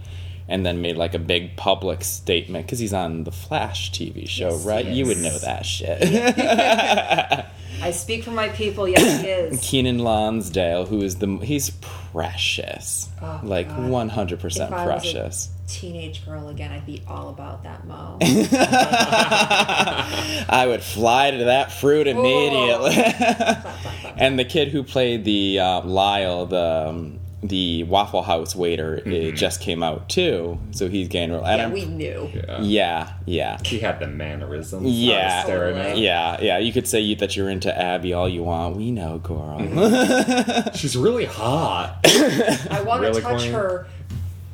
And 0.51 0.65
then 0.65 0.81
made 0.81 0.97
like 0.97 1.13
a 1.13 1.19
big 1.19 1.55
public 1.55 2.03
statement 2.03 2.65
because 2.65 2.79
he's 2.79 2.91
on 2.93 3.23
the 3.23 3.31
Flash 3.31 3.91
TV 3.91 4.27
show, 4.27 4.49
Yes, 4.49 4.65
right? 4.65 4.83
You 4.85 5.05
would 5.05 5.19
know 5.19 5.37
that 5.37 5.63
shit. 5.65 5.99
I 7.81 7.91
speak 7.91 8.23
for 8.23 8.31
my 8.31 8.49
people. 8.49 8.87
Yes, 8.87 9.21
he 9.21 9.27
is. 9.29 9.61
Keiynan 9.61 10.01
Lonsdale, 10.01 10.85
who 10.87 11.01
is 11.01 11.17
the 11.17 11.37
he's 11.37 11.69
precious, 11.81 13.07
Oh, 13.21 13.39
like 13.43 13.69
one 13.71 14.09
hundred 14.09 14.39
percent 14.39 14.73
I 14.73 14.85
was 14.85 15.05
a 15.05 15.11
precious. 15.13 15.49
teenage 15.67 16.25
girl 16.25 16.49
again, 16.49 16.71
I'd 16.71 16.85
be 16.85 17.01
all 17.07 17.29
about 17.29 17.63
that 17.63 17.85
mo. 17.85 18.17
I 20.49 20.65
would 20.67 20.81
fly 20.81 21.31
to 21.31 21.45
that 21.45 21.71
fruit 21.71 22.07
immediately. 22.07 22.95
and 24.17 24.37
the 24.39 24.45
kid 24.45 24.69
who 24.69 24.83
played 24.83 25.23
the 25.25 25.59
uh, 25.59 25.81
Lyle, 25.81 26.45
the 26.47 26.87
um, 26.89 27.18
the 27.41 27.83
Waffle 27.83 28.23
House 28.23 28.55
waiter, 28.55 29.01
it 29.05 29.35
just 29.35 29.61
came 29.61 29.81
out 29.81 30.09
too. 30.09 30.59
So 30.71 30.89
he's 30.89 31.07
getting 31.07 31.31
real. 31.31 31.41
yeah, 31.43 31.69
we 31.69 31.85
knew. 31.85 32.29
Yeah. 32.33 32.61
yeah, 32.61 33.13
yeah. 33.25 33.57
He 33.65 33.79
had 33.79 33.99
the 33.99 34.07
mannerisms. 34.07 34.85
Yeah, 34.85 35.43
staring 35.43 35.77
at. 35.77 35.97
yeah, 35.97 36.37
yeah. 36.41 36.57
You 36.57 36.73
could 36.73 36.87
say 36.87 36.99
you, 36.99 37.15
that 37.17 37.37
you're 37.37 37.49
into 37.49 37.75
Abby 37.77 38.13
all 38.13 38.27
you 38.27 38.43
want. 38.43 38.75
We 38.75 38.91
know, 38.91 39.19
girl. 39.19 39.59
She's 40.75 40.97
really 40.97 41.25
hot. 41.25 41.99
I 42.05 42.83
want 42.85 43.01
Really, 43.01 43.15
to 43.15 43.21
touch 43.21 43.39
Corny? 43.39 43.51
her 43.51 43.87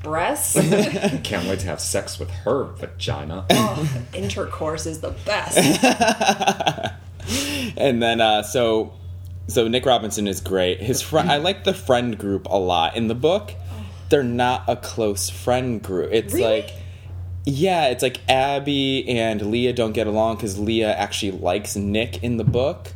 breasts. 0.04 0.54
Can't 1.24 1.48
wait 1.48 1.60
to 1.62 1.68
have 1.68 1.80
sex 1.80 2.20
with 2.20 2.30
her 2.30 2.66
vagina. 2.66 3.46
oh, 3.50 4.04
intercourse 4.14 4.86
is 4.86 5.00
the 5.02 5.12
best. 5.26 5.58
and 7.78 8.04
then 8.04 8.22
uh, 8.22 8.44
so 8.44 8.94
so 9.48 9.68
Nick 9.68 9.86
Robinson 9.86 10.28
is 10.28 10.42
great. 10.42 10.82
His 10.82 11.02
friend, 11.02 11.32
I 11.32 11.38
like 11.38 11.64
the 11.64 11.74
friend 11.74 12.18
group 12.18 12.48
a 12.50 12.58
lot 12.58 12.96
in 12.96 13.08
the 13.08 13.16
book. 13.16 13.54
They're 14.10 14.24
not 14.24 14.64
a 14.68 14.76
close 14.76 15.30
friend 15.30 15.82
group. 15.82 16.12
It's 16.12 16.34
Really? 16.34 16.62
like 16.62 16.72
yeah, 17.48 17.88
it's 17.90 18.02
like 18.02 18.20
Abby 18.28 19.08
and 19.08 19.52
Leah 19.52 19.74
don't 19.74 19.92
get 19.94 20.08
along 20.08 20.38
because 20.38 20.58
Leah 20.58 20.94
actually 20.96 21.32
likes 21.34 21.76
Nick 21.76 22.24
in 22.24 22.38
the 22.38 22.44
book. 22.44 22.94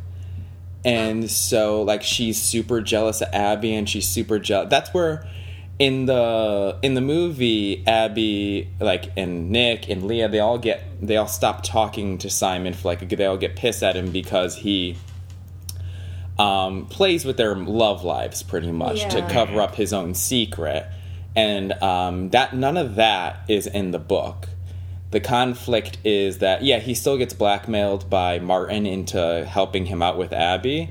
And 0.84 1.30
so 1.30 1.82
like 1.82 2.02
she's 2.02 2.40
super 2.40 2.80
jealous 2.80 3.20
of 3.20 3.28
Abby 3.32 3.74
and 3.74 3.88
she's 3.88 4.08
super 4.08 4.38
jealous. 4.38 4.68
That's 4.70 4.92
where 4.92 5.24
in 5.78 6.06
the 6.06 6.76
in 6.82 6.94
the 6.94 7.00
movie 7.00 7.84
Abby 7.86 8.68
like 8.80 9.12
and 9.16 9.50
Nick 9.50 9.88
and 9.88 10.02
Leah 10.04 10.28
they 10.28 10.40
all 10.40 10.58
get 10.58 10.82
they 11.00 11.16
all 11.16 11.26
stop 11.26 11.62
talking 11.62 12.18
to 12.18 12.28
Simon 12.28 12.74
for 12.74 12.88
like 12.88 13.08
they 13.08 13.24
all 13.26 13.36
get 13.38 13.56
pissed 13.56 13.82
at 13.82 13.94
him 13.96 14.10
because 14.10 14.56
he 14.56 14.96
um, 16.40 16.86
plays 16.86 17.24
with 17.24 17.36
their 17.36 17.54
love 17.54 18.02
lives 18.04 18.42
pretty 18.42 18.72
much 18.72 19.02
to 19.10 19.20
cover 19.28 19.60
up 19.60 19.74
his 19.74 19.92
own 19.92 20.14
secret, 20.14 20.86
and 21.36 21.72
um, 21.82 22.30
that 22.30 22.54
none 22.54 22.76
of 22.76 22.94
that 22.96 23.40
is 23.48 23.66
in 23.66 23.90
the 23.90 23.98
book. 23.98 24.48
The 25.10 25.20
conflict 25.20 25.98
is 26.04 26.38
that 26.38 26.62
yeah, 26.62 26.78
he 26.78 26.94
still 26.94 27.18
gets 27.18 27.34
blackmailed 27.34 28.08
by 28.08 28.38
Martin 28.38 28.86
into 28.86 29.44
helping 29.44 29.86
him 29.86 30.02
out 30.02 30.16
with 30.16 30.32
Abby, 30.32 30.88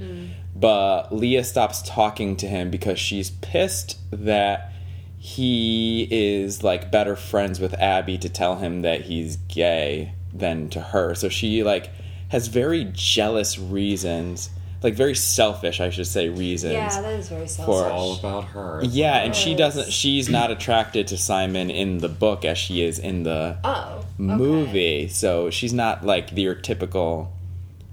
but 0.56 1.14
Leah 1.16 1.44
stops 1.44 1.82
talking 1.82 2.36
to 2.38 2.46
him 2.48 2.70
because 2.70 3.00
she's 3.00 3.32
pissed 3.32 3.98
that 4.12 4.72
he 5.18 6.08
is 6.12 6.64
like 6.64 6.92
better 6.92 7.16
friends 7.16 7.60
with 7.60 7.74
Abby 7.76 8.18
to 8.18 8.30
tell 8.30 8.58
him 8.58 8.82
that 8.82 9.02
he's 9.02 9.38
gay 9.48 10.14
than 10.34 10.70
to 10.70 10.80
her. 10.80 11.16
So 11.16 11.28
she 11.30 11.64
like 11.64 11.90
has 12.30 12.48
very 12.48 12.90
jealous 12.94 13.58
reasons, 13.58 14.50
like 14.82 14.94
very 14.96 15.16
selfish, 15.16 15.82
I 15.82 15.90
should 15.90 16.08
say, 16.08 16.30
reasons. 16.30 16.74
yeah, 16.74 17.02
that 17.02 17.14
is 17.14 17.28
very 17.30 17.42
For- 17.42 17.48
selfish. 17.48 17.92
All 17.92 18.18
about 18.18 18.46
her. 18.46 18.82
Yeah, 18.84 19.18
and 19.18 19.36
she 19.36 19.56
doesn't. 19.56 19.92
She's 19.92 20.30
not 20.30 20.52
attracted 20.52 21.08
to 21.08 21.18
Simon 21.18 21.70
in 21.70 21.98
the 21.98 22.08
book 22.10 22.46
as 22.46 22.58
she 22.58 22.84
is 22.84 22.98
in 23.00 23.24
the 23.24 23.58
Oh, 23.64 23.98
okay. 23.98 24.06
movie. 24.18 25.08
So 25.10 25.50
she's 25.50 25.74
not 25.74 26.06
like 26.06 26.30
your 26.38 26.56
typical, 26.56 27.32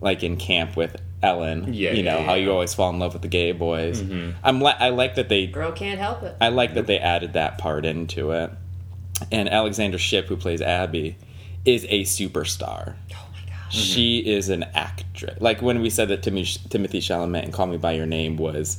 like 0.01 0.23
in 0.23 0.37
camp 0.37 0.77
with 0.77 0.97
Ellen. 1.23 1.73
Yeah, 1.75 1.93
you 1.93 2.03
know 2.05 2.19
yeah, 2.19 2.25
how 2.25 2.35
you 2.35 2.53
always 2.53 2.73
fall 2.75 2.91
in 2.91 2.99
love 3.01 3.15
with 3.15 3.23
the 3.23 3.29
gay 3.29 3.51
boys. 3.53 4.01
Mm-hmm. 4.03 4.39
I'm. 4.45 4.61
Li- 4.61 4.75
I 4.79 4.91
like 4.91 5.17
that 5.17 5.29
they. 5.29 5.47
Girl 5.49 5.73
can't 5.73 5.99
help 5.99 6.23
it. 6.23 6.37
I 6.41 6.51
like 6.51 6.75
that 6.75 6.87
they 6.87 6.99
added 6.99 7.33
that 7.33 7.59
part 7.59 7.85
into 7.85 8.31
it. 8.31 8.51
And 9.33 9.49
Alexandra 9.49 9.99
Shipp, 9.99 10.27
who 10.27 10.37
plays 10.37 10.61
Abby, 10.61 11.17
is 11.65 11.85
a 11.89 12.03
superstar. 12.03 12.95
Oh, 13.15 13.26
She 13.71 14.19
is 14.19 14.49
an 14.49 14.65
actress. 14.75 15.41
Like 15.41 15.61
when 15.63 15.81
we 15.81 15.91
said 15.91 16.09
that 16.09 16.23
Timothée, 16.23 16.59
Timothée 16.69 16.99
Chalamet 16.99 17.43
and 17.45 17.53
Call 17.53 17.67
Me 17.67 17.77
by 17.77 17.93
Your 17.93 18.07
Name 18.07 18.37
was, 18.37 18.79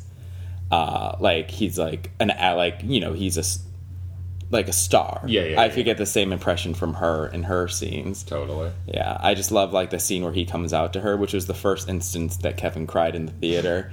uh, 0.72 1.16
like 1.20 1.52
he's 1.52 1.78
like 1.78 2.12
an 2.20 2.30
like 2.40 2.82
you 2.84 3.00
know 3.00 3.14
he's 3.14 3.38
a 3.38 3.42
s- 3.42 3.64
like 4.50 4.68
a 4.68 4.74
star. 4.74 5.24
Yeah, 5.28 5.44
yeah, 5.44 5.62
I 5.62 5.66
yeah. 5.66 5.72
could 5.74 5.86
get 5.86 5.98
the 5.98 6.06
same 6.06 6.32
impression 6.32 6.74
from 6.74 6.94
her 6.96 7.28
in 7.28 7.44
her 7.44 7.68
scenes. 7.68 8.24
Totally. 8.24 8.72
Yeah, 8.86 9.18
I 9.20 9.34
just 9.34 9.52
love 9.52 9.74
like 9.74 9.90
the 9.90 10.00
scene 10.00 10.24
where 10.24 10.34
he 10.34 10.46
comes 10.46 10.74
out 10.74 10.94
to 10.94 11.02
her, 11.02 11.18
which 11.18 11.34
was 11.34 11.48
the 11.48 11.54
first 11.54 11.90
instance 11.90 12.38
that 12.38 12.56
Kevin 12.58 12.88
cried 12.88 13.16
in 13.16 13.26
the 13.26 13.32
theater 13.34 13.92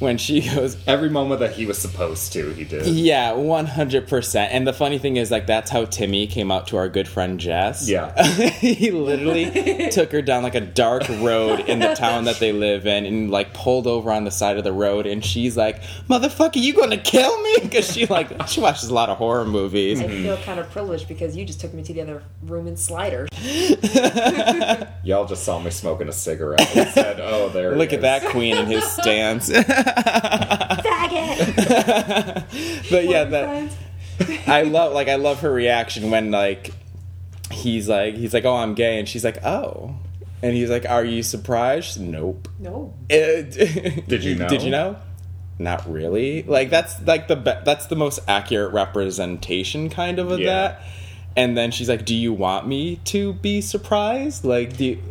when 0.00 0.18
she 0.18 0.42
goes, 0.42 0.76
Every 0.86 1.08
moment 1.08 1.40
that 1.40 1.52
he 1.52 1.66
was 1.66 1.78
supposed 1.78 2.32
to, 2.34 2.50
he 2.52 2.64
did. 2.64 2.86
"Yeah, 2.86 3.32
one 3.32 3.66
hundred 3.66 4.08
percent." 4.08 4.52
And 4.52 4.66
the 4.66 4.72
funny 4.72 4.98
thing 4.98 5.16
is, 5.16 5.30
like, 5.30 5.46
that's 5.46 5.70
how 5.70 5.84
Timmy 5.84 6.26
came 6.26 6.50
out 6.50 6.66
to 6.68 6.76
our 6.76 6.88
good 6.88 7.08
friend 7.08 7.38
Jess. 7.40 7.88
Yeah. 7.88 8.22
he 8.60 8.90
literally 8.90 9.88
took 9.90 10.12
her 10.12 10.22
down 10.22 10.42
like 10.42 10.54
a 10.54 10.60
dark 10.60 11.08
road 11.20 11.60
in 11.60 11.78
the 11.78 11.94
town 11.94 12.24
that 12.24 12.38
they 12.38 12.52
live 12.52 12.86
in, 12.86 13.06
and 13.06 13.30
like 13.30 13.54
pulled 13.54 13.86
over 13.86 14.10
on 14.10 14.24
the 14.24 14.30
side 14.30 14.58
of 14.58 14.64
the 14.64 14.72
road, 14.72 15.06
and 15.06 15.24
she's 15.24 15.56
like, 15.56 15.82
"Motherfucker, 16.08 16.56
you 16.56 16.74
gonna 16.74 16.98
kill 16.98 17.40
me?" 17.42 17.50
Because 17.64 17.90
she 17.92 18.06
like 18.06 18.28
she 18.48 18.60
watches 18.60 18.88
a 18.88 18.94
lot 18.94 19.08
of 19.08 19.16
horror 19.18 19.44
movies. 19.44 20.00
I 20.00 20.06
feel 20.08 20.36
kind 20.38 20.60
of 20.60 20.70
privileged 20.70 21.08
because 21.08 21.36
you 21.36 21.44
just 21.44 21.60
took 21.60 21.72
me 21.72 21.82
to 21.82 21.92
the 21.92 22.02
other 22.02 22.22
room 22.42 22.66
in 22.68 22.76
Slider. 22.76 23.26
Y'all 25.02 25.26
just 25.26 25.44
saw 25.44 25.58
me 25.58 25.70
smoking 25.70 26.08
a 26.08 26.12
cigarette 26.12 26.60
and 26.76 26.88
said, 26.90 27.20
"Oh, 27.20 27.48
there." 27.48 27.72
he 27.72 27.78
Look 27.78 27.92
at 27.92 28.00
is." 28.00 28.02
that 28.02 28.24
queen 28.30 28.56
and 28.56 28.68
his 28.68 28.84
stance. 28.84 29.50
Faggot! 30.84 32.44
but 32.90 33.04
yeah, 33.06 33.24
that 33.24 33.72
I 34.46 34.62
love 34.62 34.92
like 34.92 35.08
I 35.08 35.16
love 35.16 35.40
her 35.40 35.52
reaction 35.52 36.10
when 36.10 36.30
like 36.30 36.70
he's 37.50 37.88
like 37.88 38.14
he's 38.14 38.32
like 38.34 38.44
oh 38.44 38.56
I'm 38.56 38.74
gay 38.74 38.98
and 38.98 39.08
she's 39.08 39.24
like 39.24 39.44
oh 39.44 39.94
and 40.42 40.54
he's 40.54 40.70
like 40.70 40.86
are 40.88 41.04
you 41.04 41.22
surprised? 41.22 42.00
Nope. 42.00 42.48
No. 42.58 42.94
Uh, 43.10 43.14
Did 43.42 44.24
you 44.24 44.34
know? 44.36 44.48
Did 44.48 44.62
you 44.62 44.70
know? 44.70 44.96
Not 45.58 45.90
really. 45.90 46.42
Like 46.42 46.70
that's 46.70 47.00
like 47.02 47.28
the 47.28 47.36
be- 47.36 47.60
that's 47.64 47.86
the 47.86 47.96
most 47.96 48.20
accurate 48.28 48.72
representation 48.72 49.88
kind 49.88 50.18
of 50.18 50.30
of 50.30 50.40
Yeah. 50.40 50.46
that. 50.46 50.82
And 51.36 51.56
then 51.56 51.72
she's 51.72 51.88
like, 51.88 52.04
"Do 52.04 52.14
you 52.14 52.32
want 52.32 52.66
me 52.68 52.96
to 53.06 53.32
be 53.34 53.60
surprised?" 53.60 54.44
Like, 54.44 54.76
do 54.76 54.84
you... 54.84 55.02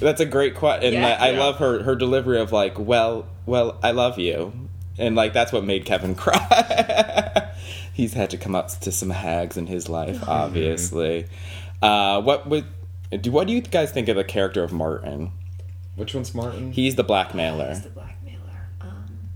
that's 0.00 0.20
a 0.20 0.26
great 0.26 0.56
question. 0.56 0.86
And 0.86 0.94
Yeah. 1.02 1.16
I 1.20 1.30
Yeah. 1.30 1.38
love 1.38 1.56
her 1.58 1.82
her 1.84 1.94
delivery 1.94 2.40
of 2.40 2.50
like, 2.52 2.78
"Well, 2.78 3.26
well, 3.48 3.78
I 3.82 3.90
love 3.90 4.18
you," 4.18 4.52
and 4.98 5.16
like 5.16 5.32
that's 5.32 5.52
what 5.52 5.64
made 5.64 5.84
Kevin 5.84 6.14
cry. 6.24 7.50
He's 7.92 8.14
had 8.14 8.30
to 8.30 8.36
come 8.36 8.54
up 8.54 8.68
to 8.80 8.92
some 8.92 9.10
hags 9.10 9.56
in 9.56 9.66
his 9.66 9.88
life, 9.88 10.28
obviously. 10.28 11.26
Uh, 11.82 12.22
what 12.22 12.48
would 12.48 12.64
do? 13.20 13.32
What 13.32 13.46
do 13.48 13.52
you 13.52 13.60
guys 13.60 13.90
think 13.90 14.08
of 14.08 14.16
the 14.16 14.24
character 14.24 14.62
of 14.62 14.72
Martin? 14.72 15.32
Which 15.96 16.14
one's 16.14 16.32
Martin? 16.34 16.70
He's 16.72 16.94
the 16.94 17.02
blackmailer. 17.02 17.70
He's 17.70 17.82
the 17.82 17.88
blackmailer. 17.90 18.68
Um, 18.80 19.30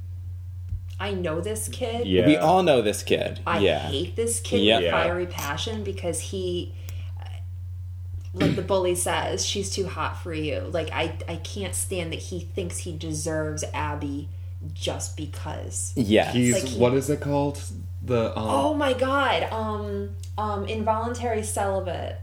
I 1.01 1.13
know 1.13 1.41
this 1.41 1.67
kid. 1.69 2.07
Yeah. 2.07 2.25
We 2.27 2.37
all 2.37 2.63
know 2.63 2.83
this 2.83 3.03
kid. 3.03 3.41
I 3.45 3.59
yeah. 3.59 3.81
hate 3.89 4.15
this 4.15 4.39
kid 4.39 4.61
Yeah. 4.61 4.77
with 4.77 4.85
Yeah. 4.85 4.91
fiery 4.93 5.27
passion 5.27 5.83
because 5.83 6.21
he, 6.21 6.73
like 8.35 8.57
the 8.57 8.63
bully 8.63 8.95
says, 8.95 9.45
she's 9.47 9.71
too 9.71 9.87
hot 9.87 10.23
for 10.23 10.33
you. 10.33 10.61
Like 10.73 10.91
I, 10.93 11.17
I 11.29 11.37
can't 11.37 11.75
stand 11.75 12.13
that 12.13 12.19
he 12.21 12.41
thinks 12.41 12.79
he 12.79 12.97
deserves 12.97 13.65
Abby 13.75 14.29
just 14.73 15.17
because. 15.17 15.93
Yeah. 15.97 16.31
He's 16.33 16.55
Like 16.55 16.65
he- 16.65 16.79
what 16.81 16.95
is 16.95 17.11
it 17.11 17.21
called? 17.21 17.63
The 18.05 18.31
um, 18.39 18.49
Oh 18.49 18.75
my 18.75 18.95
god. 18.95 19.45
Um, 19.53 20.11
um, 20.39 20.67
involuntary 20.67 21.43
celibate. 21.43 22.19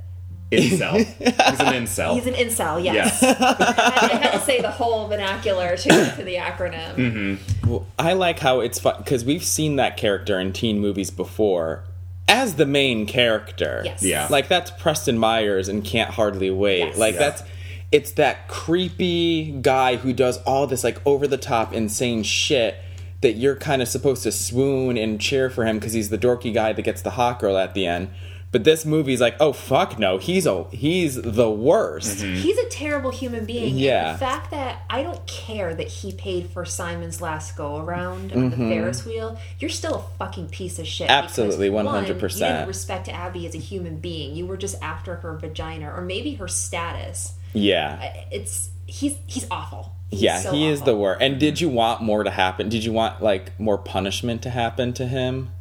Incel. 0.52 0.96
He's 1.20 1.60
an 1.60 1.86
incel. 1.86 2.16
He's 2.16 2.26
an 2.26 2.34
incel, 2.34 2.84
yes. 2.84 3.20
Yes. 3.22 3.24
I 3.40 4.16
had 4.18 4.32
to 4.32 4.40
say 4.40 4.62
the 4.62 4.72
whole 4.72 5.08
vernacular 5.08 5.78
to, 5.78 5.90
to 6.16 6.24
the 6.24 6.36
acronym. 6.38 6.96
Mm-hmm. 6.96 7.70
Well, 7.70 7.86
I 8.00 8.14
like 8.14 8.40
how 8.40 8.62
it's 8.62 8.80
fun 8.80 8.96
because 8.98 9.24
we've 9.24 9.44
seen 9.44 9.76
that 9.76 9.96
character 9.98 10.40
in 10.40 10.52
teen 10.52 10.80
movies 10.80 11.12
before 11.12 11.84
as 12.30 12.56
the 12.56 12.66
main 12.66 13.06
character. 13.06 13.82
Yes. 13.86 14.04
Yeah. 14.04 14.28
Like 14.30 14.48
that's 14.48 14.72
Preston 14.72 15.18
Meyers 15.18 15.68
and 15.68 15.84
Can't 15.84 16.12
Hardly 16.12 16.50
Wait. 16.52 16.80
Yes. 16.80 16.98
Like 16.98 17.14
Yeah. 17.16 17.20
that's 17.20 17.44
it's 17.92 18.12
that 18.14 18.48
creepy 18.48 19.52
guy 19.62 19.96
who 19.96 20.14
does 20.14 20.38
all 20.44 20.68
this 20.68 20.84
like 20.84 21.02
over 21.06 21.28
the 21.28 21.38
top 21.38 21.74
insane 21.74 22.22
shit 22.24 22.76
that 23.22 23.34
you're 23.34 23.56
kind 23.56 23.82
of 23.82 23.88
supposed 23.88 24.24
to 24.24 24.32
swoon 24.32 24.98
and 24.98 25.20
cheer 25.20 25.50
for 25.50 25.66
him 25.66 25.78
because 25.78 25.94
he's 25.94 26.10
the 26.10 26.18
dorky 26.18 26.54
guy 26.54 26.72
that 26.72 26.82
gets 26.84 27.02
the 27.02 27.10
hot 27.12 27.40
girl 27.40 27.58
at 27.58 27.74
the 27.74 27.86
end. 27.86 28.10
But 28.52 28.64
this 28.64 28.84
movie's 28.84 29.22
like, 29.22 29.36
oh 29.40 29.54
fuck 29.54 30.00
no, 30.00 30.18
he's 30.18 30.48
a 30.48 30.64
he's 30.72 31.16
the 31.22 31.50
worst. 31.50 32.20
Mm-hmm. 32.20 32.36
He's 32.36 32.58
a 32.58 32.68
terrible 32.70 33.12
human 33.12 33.46
being. 33.46 33.78
Yeah. 33.78 34.12
And 34.12 34.16
the 34.16 34.20
fact 34.20 34.52
that 34.52 34.84
I 34.90 35.04
don't 35.04 35.26
care 35.28 35.76
that 35.76 35.88
he 35.88 36.14
paid 36.14 36.50
for 36.50 36.66
Simon's 36.66 37.22
last 37.22 37.56
go 37.56 37.78
around 37.78 38.32
on 38.34 38.50
the 38.50 38.56
mm-hmm. 38.56 38.70
Ferris 38.70 39.06
wheel, 39.06 39.40
you're 39.60 39.70
still 39.70 39.96
a 39.96 40.18
fucking 40.18 40.50
piece 40.50 40.80
of 40.80 40.88
shit. 40.88 41.08
because, 41.08 41.24
Absolutely, 41.26 41.70
one, 41.70 41.86
100%. 41.86 42.22
You 42.22 42.40
didn't 42.40 42.68
respect 42.68 43.08
Abby 43.08 43.46
as 43.46 43.54
a 43.54 43.60
human 43.60 43.98
being. 43.98 44.36
You 44.36 44.48
were 44.48 44.58
just 44.58 44.82
after 44.82 45.18
her 45.18 45.38
vagina 45.38 45.94
or 45.94 46.02
maybe 46.02 46.34
her 46.36 46.48
status. 46.48 47.34
Yeah. 47.54 48.00
Uh, 48.02 48.22
it's 48.32 48.72
he's 48.88 49.16
he's 49.28 49.46
awful. 49.52 49.94
He's 50.10 50.24
yeah, 50.24 50.40
so 50.40 50.52
he 50.52 50.68
is 50.68 50.82
the 50.82 50.96
worst. 50.96 51.22
And 51.22 51.40
did 51.40 51.62
you 51.62 51.70
want 51.70 52.02
more 52.02 52.24
to 52.24 52.32
happen? 52.32 52.68
Did 52.70 52.84
you 52.84 52.92
want 52.92 53.22
like 53.22 53.60
more 53.60 53.78
punishment 53.78 54.42
to 54.44 54.50
happen 54.50 54.94
to 54.94 55.06
him? 55.06 55.52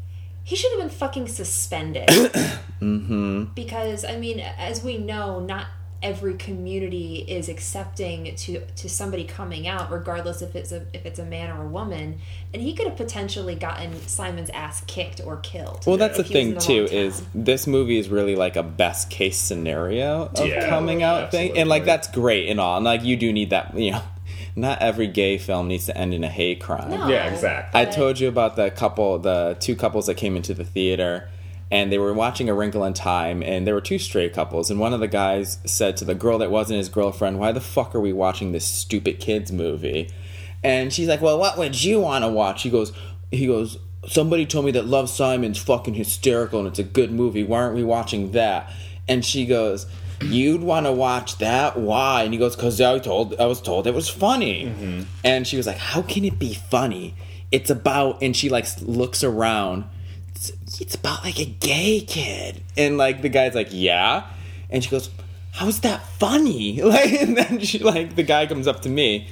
He 0.49 0.57
should 0.57 0.73
have 0.73 0.81
been 0.81 0.97
fucking 0.97 1.29
suspended. 1.29 2.09
Mm-hmm. 2.79 3.55
because 3.57 4.05
I 4.05 4.19
mean, 4.19 4.39
as 4.39 4.85
we 4.85 4.99
know, 4.99 5.41
not 5.41 5.66
every 6.01 6.35
community 6.35 7.25
is 7.27 7.49
accepting 7.49 8.37
to 8.37 8.65
to 8.65 8.89
somebody 8.89 9.25
coming 9.25 9.66
out, 9.66 9.91
regardless 9.91 10.43
if 10.43 10.55
it's 10.55 10.70
a 10.70 10.87
if 10.93 11.05
it's 11.05 11.19
a 11.19 11.25
man 11.25 11.51
or 11.51 11.65
a 11.65 11.69
woman. 11.69 12.20
And 12.55 12.62
he 12.62 12.75
could 12.75 12.87
have 12.87 12.97
potentially 12.97 13.57
gotten 13.57 14.01
Simon's 14.07 14.49
ass 14.51 14.81
kicked 14.87 15.20
or 15.25 15.39
killed. 15.39 15.85
Well, 15.85 15.97
that's 15.97 16.19
the 16.19 16.23
if 16.23 16.29
he 16.29 16.35
was 16.35 16.45
in 16.45 16.51
thing 16.53 16.55
the 16.55 16.89
too. 16.89 16.95
Is 16.95 17.20
this 17.35 17.66
movie 17.66 17.99
is 17.99 18.09
really 18.09 18.37
like 18.37 18.55
a 18.55 18.62
best 18.62 19.11
case 19.11 19.39
scenario 19.39 20.31
of 20.37 20.47
Yeah, 20.47 20.69
coming 20.69 21.03
out 21.03 21.33
thing, 21.33 21.59
and 21.59 21.69
like 21.69 21.85
that's 21.85 22.07
great 22.07 22.49
and 22.49 22.61
all. 22.61 22.77
And 22.77 22.85
like 22.85 23.03
you 23.03 23.16
do 23.16 23.33
need 23.33 23.51
that, 23.51 23.77
you 23.77 23.91
know. 23.91 24.03
Not 24.59 24.83
every 24.83 25.07
gay 25.07 25.39
film 25.39 25.69
needs 25.69 25.87
to 25.87 25.97
end 25.97 26.13
in 26.13 26.25
a 26.25 26.29
hate 26.29 26.61
crime. 26.61 26.91
No, 26.91 27.09
Yeah, 27.09 27.33
exactly. 27.33 27.81
I 27.81 27.85
told 27.85 28.19
you 28.19 28.29
about 28.29 28.57
the 28.57 28.71
couple, 28.71 29.19
the 29.19 29.57
two 29.61 29.77
couples 29.77 30.07
that 30.07 30.17
came 30.17 30.37
into 30.37 30.53
the 30.53 30.65
theater, 30.65 31.29
and 31.71 31.93
they 31.93 31.99
were 31.99 32.13
watching 32.13 32.49
A 32.49 32.55
Wrinkle 32.55 32.85
in 32.85 32.95
Time, 32.95 33.43
and 33.43 33.67
there 33.67 33.75
were 33.75 33.81
two 33.81 33.99
straight 33.99 34.33
couples, 34.33 34.71
and 34.71 34.81
one 34.81 34.93
of 34.93 35.01
the 35.01 35.09
guys 35.09 35.59
said 35.65 35.97
to 35.99 36.05
the 36.05 36.15
girl 36.15 36.39
that 36.39 36.51
wasn't 36.51 36.79
his 36.79 36.89
girlfriend, 36.89 37.39
"Why 37.39 37.53
the 37.53 37.61
fuck 37.61 37.95
are 37.95 38.01
we 38.01 38.13
watching 38.13 38.53
this 38.53 38.65
stupid 38.67 39.21
kids 39.21 39.53
movie?" 39.53 40.11
And 40.65 40.93
she's 40.93 41.07
like, 41.07 41.23
"Well, 41.23 41.39
what 41.39 41.57
would 41.57 41.85
you 41.85 42.01
want 42.01 42.25
to 42.25 42.29
watch?" 42.29 42.63
He 42.63 42.71
goes, 42.71 42.93
"He 43.31 43.47
goes." 43.47 43.79
Somebody 44.07 44.47
told 44.47 44.65
me 44.65 44.71
that 44.73 44.87
Love 44.87 45.11
Simon's 45.11 45.59
fucking 45.59 45.95
hysterical 45.95 46.61
and 46.61 46.69
it's 46.69 46.79
a 46.79 46.85
good 46.85 47.11
movie. 47.13 47.43
Why 47.43 47.59
aren't 47.59 47.75
we 47.75 47.85
watching 47.85 48.31
that? 48.31 48.71
And 49.09 49.25
she 49.25 49.45
goes, 49.45 49.87
"You'd 50.20 50.62
want 50.62 50.86
to 50.86 50.93
watch 50.93 51.39
that? 51.39 51.78
Why?" 51.78 52.23
And 52.23 52.32
he 52.32 52.39
goes, 52.39 52.57
"Cause 52.57 52.81
I 52.81 52.99
told 52.99 53.39
I 53.39 53.47
was 53.47 53.61
told 53.61 53.86
it 53.86 53.95
was 53.95 54.09
funny." 54.09 54.66
Mm-hmm. 54.66 55.03
And 55.24 55.47
she 55.47 55.57
was 55.57 55.66
like, 55.66 55.78
"How 55.78 56.03
can 56.03 56.24
it 56.24 56.39
be 56.39 56.55
funny? 56.55 57.15
It's 57.51 57.70
about." 57.70 58.23
And 58.23 58.36
she 58.36 58.49
like 58.49 58.66
looks 58.82 59.23
around. 59.23 59.85
It's, 60.31 60.53
it's 60.81 60.95
about 60.95 61.24
like 61.24 61.39
a 61.39 61.45
gay 61.45 62.01
kid, 62.01 62.62
and 62.77 62.99
like 62.99 63.23
the 63.23 63.28
guy's 63.28 63.55
like, 63.55 63.69
"Yeah," 63.70 64.27
and 64.70 64.82
she 64.82 64.90
goes, 64.90 65.11
"How's 65.53 65.81
that 65.81 66.07
funny?" 66.19 66.81
Like, 66.82 67.12
and 67.12 67.36
then 67.36 67.61
she 67.61 67.78
like 67.78 68.16
the 68.16 68.23
guy 68.23 68.47
comes 68.47 68.66
up 68.66 68.82
to 68.82 68.89
me, 68.89 69.28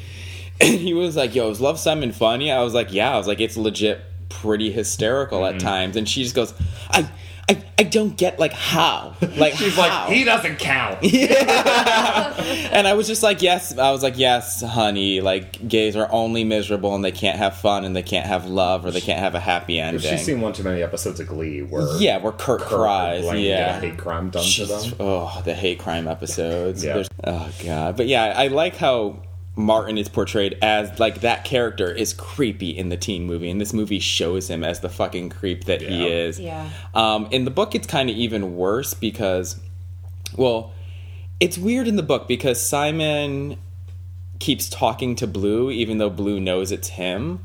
and 0.60 0.74
he 0.74 0.94
was 0.94 1.16
like, 1.16 1.34
"Yo, 1.34 1.50
is 1.50 1.60
Love 1.60 1.78
Simon 1.78 2.12
funny?" 2.12 2.50
I 2.50 2.62
was 2.62 2.74
like, 2.74 2.92
"Yeah." 2.92 3.14
I 3.14 3.18
was 3.18 3.26
like, 3.26 3.40
"It's 3.40 3.56
legit 3.56 4.00
pretty 4.28 4.70
hysterical 4.70 5.44
at 5.46 5.56
mm-hmm. 5.56 5.66
times," 5.66 5.96
and 5.96 6.08
she 6.08 6.22
just 6.22 6.34
goes, 6.34 6.54
"I." 6.90 7.08
I, 7.48 7.62
I 7.78 7.82
don't 7.85 8.16
get 8.16 8.40
like 8.40 8.52
how 8.52 9.14
like 9.36 9.55
She's 9.55 9.77
how? 9.77 10.06
like, 10.06 10.12
he 10.12 10.24
doesn't 10.24 10.59
count. 10.59 11.05
and 11.05 12.89
I 12.89 12.94
was 12.94 13.06
just 13.06 13.23
like, 13.23 13.40
yes. 13.43 13.77
I 13.78 13.90
was 13.93 14.02
like, 14.02 14.18
yes, 14.18 14.62
honey. 14.62 15.20
Like, 15.20 15.66
gays 15.68 15.94
are 15.94 16.09
only 16.10 16.43
miserable 16.43 16.94
and 16.94 17.05
they 17.05 17.12
can't 17.12 17.39
have 17.39 17.56
fun 17.56 17.85
and 17.85 17.94
they 17.94 18.02
can't 18.02 18.27
have 18.27 18.47
love 18.47 18.85
or 18.85 18.90
they 18.90 19.01
can't 19.01 19.20
have 19.20 19.35
a 19.35 19.40
happy 19.40 19.78
ending. 19.78 20.02
She's 20.02 20.24
seen 20.24 20.40
one 20.40 20.52
too 20.52 20.64
many 20.64 20.82
episodes 20.82 21.20
of 21.20 21.28
Glee 21.28 21.62
where 21.62 21.86
yeah, 21.98 22.18
where 22.18 22.32
Kurt, 22.32 22.60
Kurt 22.62 22.68
cries. 22.68 23.23
Blaine 23.23 23.44
Yeah, 23.44 23.66
get 23.81 23.85
a 23.85 23.89
hate 23.90 23.98
crime 23.98 24.31
done 24.31 24.44
to 24.44 24.66
them. 24.66 24.93
Oh, 24.98 25.43
the 25.44 25.55
hate 25.55 25.78
crime 25.78 26.09
episodes. 26.09 26.82
Yeah. 26.85 26.94
There's- 26.94 27.09
oh 27.24 27.51
god. 27.64 27.97
But 27.97 28.06
yeah, 28.09 28.35
I 28.36 28.48
like 28.48 28.77
how 28.77 29.23
Martin 29.58 29.96
is 29.96 30.08
portrayed 30.08 30.58
as 30.60 30.98
like 31.00 31.22
that 31.22 31.44
character 31.44 31.90
is 31.90 32.12
creepy 32.12 32.76
in 32.76 32.90
the 32.90 32.96
teen 32.96 33.24
movie, 33.24 33.48
and 33.50 33.58
this 33.60 33.72
movie 33.72 33.98
shows 33.98 34.48
him 34.50 34.62
as 34.62 34.80
the 34.80 34.88
fucking 34.90 35.30
creep 35.30 35.64
that 35.64 35.80
he 35.80 36.06
is. 36.06 36.38
Yeah. 36.38 36.68
Um, 36.94 37.28
in 37.30 37.44
the 37.46 37.50
book, 37.50 37.74
it's 37.74 37.86
kind 37.86 38.10
of 38.10 38.16
even 38.16 38.56
worse 38.56 38.92
because, 38.92 39.58
well, 40.36 40.72
it's 41.40 41.56
weird 41.56 41.88
in 41.88 41.96
the 41.96 42.02
book 42.02 42.28
because 42.28 42.60
Simon 42.60 43.56
keeps 44.38 44.68
talking 44.68 45.16
to 45.16 45.26
Blue, 45.26 45.70
even 45.70 45.96
though 45.96 46.10
Blue 46.10 46.38
knows 46.38 46.70
it's 46.70 46.88
him. 46.88 47.40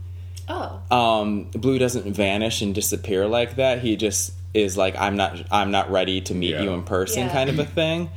Oh. 0.50 0.82
Um, 0.92 1.44
Blue 1.52 1.80
doesn't 1.80 2.14
vanish 2.14 2.62
and 2.62 2.76
disappear 2.76 3.26
like 3.26 3.56
that. 3.56 3.80
He 3.80 3.96
just 3.96 4.34
is 4.54 4.76
like, 4.76 4.98
I'm 5.00 5.16
not, 5.16 5.42
I'm 5.50 5.72
not 5.72 5.90
ready 5.90 6.20
to 6.22 6.34
meet 6.36 6.50
Yeah. 6.52 6.64
you 6.64 6.72
in 6.72 6.84
person, 6.84 7.28
Yeah. 7.28 7.32
kind 7.32 7.50
of 7.50 7.58
a 7.60 7.64
thing. 7.66 8.10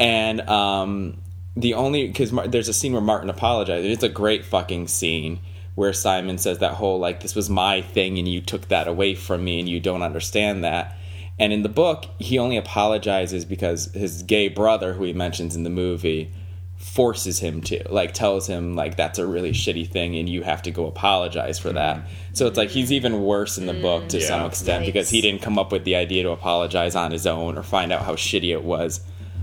And 0.00 0.40
um, 0.48 1.18
the 1.58 1.74
only 1.74 2.06
because 2.06 2.32
Mar- 2.32 2.46
there's 2.46 2.68
a 2.68 2.72
scene 2.72 2.92
where 2.92 3.02
Martin 3.02 3.28
apologizes. 3.28 3.92
It's 3.92 4.02
a 4.04 4.08
great 4.08 4.44
fucking 4.44 4.86
scene 4.86 5.40
where 5.74 5.92
Simon 5.92 6.38
says 6.38 6.58
that 6.58 6.74
whole 6.74 6.98
like, 6.98 7.20
this 7.20 7.34
was 7.34 7.50
my 7.50 7.82
thing 7.82 8.18
and 8.18 8.28
you 8.28 8.40
took 8.40 8.68
that 8.68 8.88
away 8.88 9.14
from 9.14 9.44
me 9.44 9.58
and 9.58 9.68
you 9.68 9.80
don't 9.80 10.02
understand 10.02 10.64
that. 10.64 10.96
And 11.38 11.52
in 11.52 11.62
the 11.62 11.68
book, 11.68 12.06
he 12.18 12.38
only 12.38 12.56
apologizes 12.56 13.44
because 13.44 13.92
his 13.92 14.22
gay 14.22 14.48
brother, 14.48 14.94
who 14.94 15.04
he 15.04 15.12
mentions 15.12 15.54
in 15.54 15.62
the 15.62 15.70
movie, 15.70 16.32
forces 16.76 17.40
him 17.40 17.60
to 17.60 17.82
like 17.90 18.14
tells 18.14 18.46
him 18.46 18.76
like 18.76 18.96
that's 18.96 19.18
a 19.18 19.26
really 19.26 19.50
shitty 19.50 19.88
thing 19.88 20.14
and 20.14 20.28
you 20.28 20.42
have 20.42 20.62
to 20.62 20.70
go 20.70 20.86
apologize 20.86 21.58
for 21.58 21.72
that 21.72 21.96
mm-hmm. 21.96 22.06
so 22.34 22.46
it's 22.46 22.56
like 22.56 22.70
he's 22.70 22.92
even 22.92 23.24
worse 23.24 23.58
in 23.58 23.66
the 23.66 23.74
book 23.74 24.06
to 24.08 24.18
mm-hmm. 24.18 24.26
some 24.28 24.40
Yeah. 24.42 24.46
extent 24.46 24.86
because 24.86 25.10
he 25.10 25.20
didn't 25.20 25.42
come 25.42 25.58
up 25.58 25.72
with 25.72 25.82
the 25.82 25.96
idea 25.96 26.22
to 26.22 26.30
apologize 26.30 26.94
on 26.94 27.10
his 27.10 27.26
own 27.26 27.58
or 27.58 27.64
find 27.64 27.90
out 27.90 28.02
how 28.02 28.14
shitty 28.14 28.52
it 28.52 28.62
was 28.62 29.00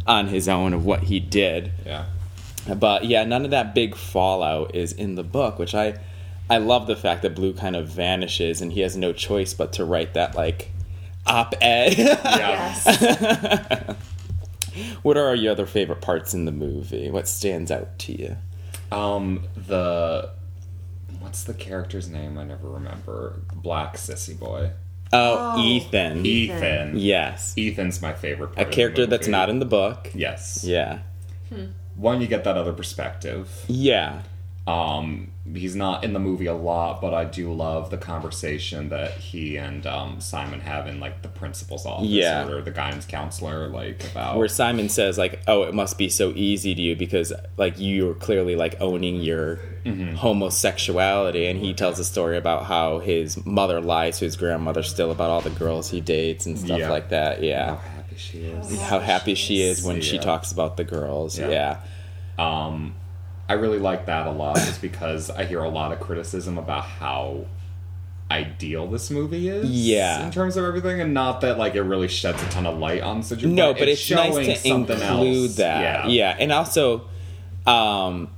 on 0.08 0.28
his 0.28 0.48
own 0.48 0.74
of 0.74 0.86
what 0.86 1.04
he 1.04 1.20
did 1.20 1.72
Yeah. 1.86 2.06
but 2.78 3.06
yeah 3.06 3.24
none 3.24 3.46
of 3.46 3.52
that 3.52 3.74
big 3.76 3.96
fallout 3.96 4.76
is 4.76 4.92
in 4.94 5.16
the 5.16 5.24
book 5.24 5.58
which 5.60 5.74
i 5.76 5.98
i 6.50 6.58
love 6.58 6.88
the 6.88 6.96
fact 6.96 7.22
that 7.24 7.34
blue 7.36 7.54
kind 7.54 7.76
of 7.76 7.88
vanishes 7.88 8.62
and 8.62 8.72
he 8.74 8.82
has 8.82 8.96
no 8.96 9.14
choice 9.14 9.54
but 9.54 9.74
to 9.74 9.86
write 9.86 10.14
that 10.14 10.36
like 10.36 10.72
op-ed 11.26 11.98
Yes. 11.98 12.86
what 15.04 15.18
are 15.18 15.34
your 15.36 15.52
other 15.54 15.66
favorite 15.66 16.02
parts 16.02 16.34
in 16.34 16.46
the 16.46 16.52
movie 16.52 17.10
what 17.10 17.28
stands 17.28 17.72
out 17.72 17.98
to 18.00 18.12
you 18.22 18.38
Um, 18.92 19.44
the 19.56 20.30
what's 21.20 21.44
the 21.46 21.54
character's 21.56 22.08
name? 22.08 22.38
I 22.38 22.44
never 22.44 22.70
remember. 22.70 23.42
Black 23.56 23.98
sissy 23.98 24.38
boy. 24.38 24.72
Oh, 25.16 25.54
Oh, 25.56 25.62
Ethan. 25.62 26.26
Ethan. 26.26 26.98
Yes. 26.98 27.54
Ethan's 27.58 28.02
my 28.02 28.14
favorite. 28.14 28.52
A 28.52 28.56
Part 28.56 28.60
of 28.68 28.70
the 28.72 28.76
character 28.76 29.06
that's 29.06 29.24
movie. 29.28 29.32
not 29.32 29.50
in 29.50 29.60
the 29.60 29.66
book. 29.66 30.12
Yes. 30.14 30.64
Yeah. 30.64 31.00
One, 31.96 32.20
you 32.22 32.28
get 32.28 32.44
that 32.44 32.58
other 32.58 32.74
perspective. 32.74 33.50
Yeah. 33.68 34.22
Um, 34.68 35.28
he's 35.54 35.76
not 35.76 36.04
in 36.04 36.14
the 36.14 36.20
movie 36.20 36.48
a 36.48 36.56
lot, 36.56 37.00
but 37.00 37.14
I 37.14 37.24
do 37.26 37.54
love 37.54 37.92
the 37.92 37.98
conversation 38.00 38.90
that 38.90 39.12
he 39.12 39.58
and 39.58 39.86
um, 39.86 40.20
Simon 40.20 40.60
have 40.62 40.88
in 40.88 41.00
like 41.00 41.22
the 41.22 41.28
principal's 41.28 41.86
office 41.86 42.08
Yeah. 42.08 42.48
or 42.48 42.64
the 42.64 42.72
guidance 42.72 43.06
counselor, 43.06 43.68
like 43.68 44.04
about 44.10 44.38
Where 44.38 44.48
Simon 44.48 44.90
says 44.90 45.20
like, 45.20 45.42
"Oh, 45.48 45.62
it 45.64 45.76
must 45.76 46.00
be 46.00 46.10
so 46.10 46.34
easy 46.36 46.74
to 46.74 46.82
you 46.82 46.96
because 46.96 47.32
like 47.58 47.76
you're 47.78 48.16
clearly 48.16 48.56
like 48.56 48.82
owning 48.82 49.18
your 49.22 49.60
Mm-hmm. 49.86 50.16
homosexuality." 50.16 51.46
And 51.46 51.60
he 51.60 51.76
tells 51.76 52.00
a 52.00 52.04
story 52.06 52.38
about 52.38 52.66
how 52.66 52.98
his 52.98 53.46
mother 53.46 53.80
lies 53.82 54.18
to 54.20 54.26
his 54.26 54.36
grandmother 54.36 54.82
still 54.82 55.12
about 55.12 55.30
all 55.30 55.42
the 55.42 55.52
girls 55.52 55.92
he 55.92 56.02
dates 56.02 56.48
and 56.48 56.58
stuff 56.58 56.80
Yeah. 56.80 56.90
like 56.90 57.10
that. 57.10 57.44
Yeah, 57.44 57.76
how 57.76 57.78
happy 57.78 58.16
she 58.18 58.38
is. 58.40 58.82
How 58.82 59.00
happy 59.00 59.36
she 59.36 59.62
is 59.62 59.84
when 59.84 60.02
she 60.02 60.18
talks 60.18 60.52
about 60.52 60.76
the 60.78 60.84
girls. 60.84 61.38
Yeah. 61.38 61.50
Yeah. 61.50 61.78
Um, 62.40 62.96
I 63.48 63.54
really 63.54 63.80
like 63.80 64.08
that 64.08 64.26
a 64.28 64.32
lot, 64.32 64.56
just 64.58 64.82
because 64.82 65.30
I 65.30 65.46
hear 65.46 65.60
a 65.60 65.70
lot 65.70 65.92
of 65.92 66.00
criticism 66.00 66.58
about 66.58 66.84
how 66.86 67.46
ideal 68.32 68.88
this 68.88 69.12
movie 69.12 69.50
is. 69.50 69.70
Yeah. 69.70 70.26
in 70.26 70.32
terms 70.32 70.58
of 70.58 70.66
everything, 70.66 71.00
and 71.00 71.14
not 71.14 71.42
that 71.42 71.58
like 71.58 71.76
it 71.76 71.84
really 71.84 72.08
sheds 72.08 72.42
a 72.42 72.50
ton 72.50 72.66
of 72.66 72.78
light 72.80 73.02
on 73.04 73.22
such 73.22 73.40
situation. 73.40 73.56
No, 73.56 73.74
but 73.74 73.88
it's, 73.88 74.10
nice 74.10 74.32
showing 74.34 74.46
to 74.48 74.56
something 74.56 75.00
include 75.00 75.46
else. 75.46 75.56
that. 75.58 75.82
Yeah, 75.82 76.08
Yeah. 76.08 76.36
and 76.40 76.52
also, 76.52 77.08
um, 77.68 78.30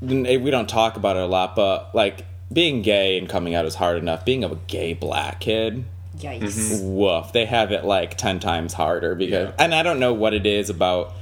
we 0.00 0.50
don't 0.50 0.68
talk 0.68 0.96
about 0.96 1.16
it 1.16 1.22
a 1.22 1.26
lot, 1.26 1.54
but 1.54 1.94
like 1.94 2.24
being 2.52 2.82
gay 2.82 3.16
and 3.18 3.28
coming 3.28 3.54
out 3.54 3.64
is 3.64 3.76
hard 3.76 3.98
enough. 3.98 4.24
Being 4.24 4.44
a 4.44 4.54
gay 4.66 4.94
black 4.94 5.40
kid 5.40 5.84
Yikes. 6.18 6.80
woof 6.84 7.32
they 7.32 7.44
have 7.44 7.72
it 7.72 7.84
like 7.84 8.16
10 8.16 8.38
times 8.38 8.72
harder 8.72 9.16
because 9.16 9.52
and 9.58 9.74
i 9.74 9.82
don't 9.82 9.98
know 9.98 10.12
what 10.14 10.32
it 10.32 10.46
is 10.46 10.70
about 10.70 11.12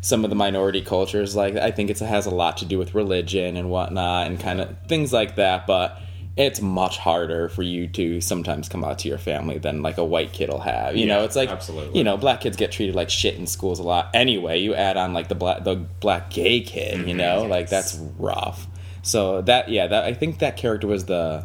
some 0.00 0.24
of 0.24 0.30
the 0.30 0.36
minority 0.36 0.82
cultures 0.82 1.34
like 1.34 1.56
i 1.56 1.70
think 1.70 1.90
it's, 1.90 2.00
it 2.00 2.06
has 2.06 2.26
a 2.26 2.30
lot 2.30 2.58
to 2.58 2.64
do 2.64 2.78
with 2.78 2.94
religion 2.94 3.56
and 3.56 3.70
whatnot 3.70 4.26
and 4.26 4.40
kind 4.40 4.60
of 4.60 4.76
things 4.86 5.12
like 5.12 5.36
that 5.36 5.66
but 5.66 6.00
it's 6.38 6.60
much 6.62 6.98
harder 6.98 7.48
for 7.48 7.64
you 7.64 7.88
to 7.88 8.20
sometimes 8.20 8.68
come 8.68 8.84
out 8.84 9.00
to 9.00 9.08
your 9.08 9.18
family 9.18 9.58
than 9.58 9.82
like 9.82 9.98
a 9.98 10.04
white 10.04 10.32
kid 10.32 10.48
will 10.48 10.60
have 10.60 10.96
you 10.96 11.04
know? 11.04 11.24
It's 11.24 11.34
like 11.34 11.50
absolutely. 11.50 11.98
you 11.98 12.04
know 12.04 12.16
black 12.16 12.42
kids 12.42 12.56
get 12.56 12.70
treated 12.70 12.94
like 12.94 13.10
shit 13.10 13.34
in 13.34 13.46
schools 13.48 13.80
a 13.80 13.82
lot. 13.82 14.10
Anyway 14.14 14.60
you 14.60 14.72
add 14.74 14.96
on 14.96 15.12
like 15.12 15.26
the 15.26 15.34
black 15.34 15.64
the 15.64 15.74
black 15.74 16.30
gay 16.30 16.60
kid 16.60 17.00
you 17.00 17.06
mm-hmm. 17.06 17.16
know? 17.16 17.42
Like 17.42 17.68
that's 17.68 17.96
rough. 18.18 18.68
So 19.02 19.42
that 19.42 19.68
yeah 19.68 19.88
that 19.88 20.04
i 20.04 20.14
think 20.14 20.38
that 20.38 20.56
character 20.56 20.86
was 20.86 21.06
the 21.06 21.44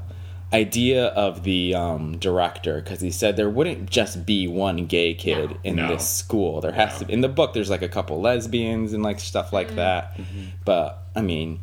idea 0.53 1.07
of 1.07 1.43
the 1.43 1.73
um, 1.75 2.17
director 2.19 2.81
because 2.81 3.01
he 3.01 3.11
said 3.11 3.35
there 3.35 3.49
wouldn't 3.49 3.89
just 3.89 4.25
be 4.25 4.47
one 4.47 4.85
gay 4.85 5.13
kid 5.13 5.57
in 5.63 5.75
No. 5.77 5.87
this 5.87 6.07
school. 6.07 6.61
There 6.61 6.71
has 6.71 6.99
to. 6.99 7.05
be. 7.05 7.13
In 7.13 7.21
the 7.21 7.29
book, 7.29 7.53
there's 7.53 7.69
like 7.69 7.81
a 7.81 7.89
couple 7.89 8.21
lesbians 8.21 8.93
and 8.93 9.01
like 9.03 9.19
stuff 9.19 9.51
like 9.51 9.75
that. 9.75 10.17
But 10.65 11.03
I 11.15 11.21
mean, 11.21 11.59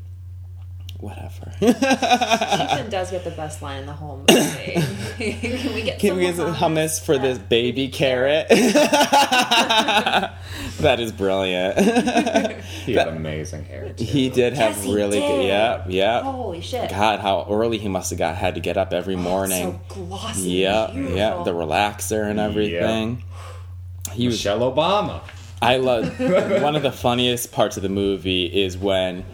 whatever. 1.01 1.53
Ethan 1.61 2.91
does 2.91 3.11
get 3.11 3.25
the 3.25 3.31
best 3.31 3.63
line 3.63 3.81
in 3.81 3.87
the 3.87 3.93
whole 3.93 4.19
movie. 4.19 4.75
Can 4.75 5.75
we 5.75 5.83
get 5.83 5.99
Can 5.99 6.11
some 6.11 6.19
we 6.19 6.25
get 6.25 6.35
hummus? 6.37 6.55
hummus 6.57 7.05
for 7.05 7.19
this 7.19 7.39
baby 7.39 7.89
carrot? 7.89 8.47
that 10.81 10.99
is 11.01 11.13
brilliant. 11.13 11.79
He 12.65 12.95
had 12.95 13.09
amazing 13.09 13.65
hair. 13.65 13.93
Too. 13.93 14.05
he 14.05 14.29
did 14.31 14.53
have 14.55 14.77
Yes, 14.77 14.85
he 14.85 14.95
really 14.95 15.21
good. 15.21 15.37
did. 15.39 15.47
Yeah, 15.49 15.85
yeah. 15.89 16.23
Holy 16.23 16.61
shit. 16.61 16.91
God, 16.91 17.21
how 17.21 17.47
early 17.51 17.79
he 17.79 17.89
must 17.89 18.11
have 18.11 18.19
got 18.19 18.37
had 18.37 18.55
to 18.55 18.61
get 18.61 18.77
up 18.77 18.93
every 18.93 19.15
oh, 19.15 19.19
morning. 19.19 19.81
So 19.89 19.95
glossy. 20.07 20.51
yeah, 20.51 20.91
beautiful. 20.93 21.17
yeah. 21.17 21.43
The 21.45 21.53
relaxer 21.53 22.29
and 22.31 22.39
everything. 22.39 23.25
He 24.13 24.27
was 24.27 24.37
Michelle 24.37 24.61
Obama. 24.61 25.23
I 25.63 25.77
love 25.77 26.19
one 26.63 26.75
of 26.75 26.83
the 26.83 26.91
funniest 26.93 27.53
parts 27.53 27.77
of 27.77 27.83
the 27.83 27.91
movie 27.91 28.47
is 28.47 28.79
when 28.79 29.25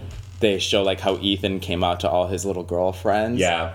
they 0.40 0.58
show 0.58 0.82
like 0.82 1.00
how 1.00 1.16
Ethan 1.18 1.60
came 1.60 1.82
out 1.82 2.00
to 2.00 2.10
all 2.10 2.26
his 2.26 2.44
little 2.44 2.62
girlfriends. 2.62 3.40
Yeah. 3.40 3.72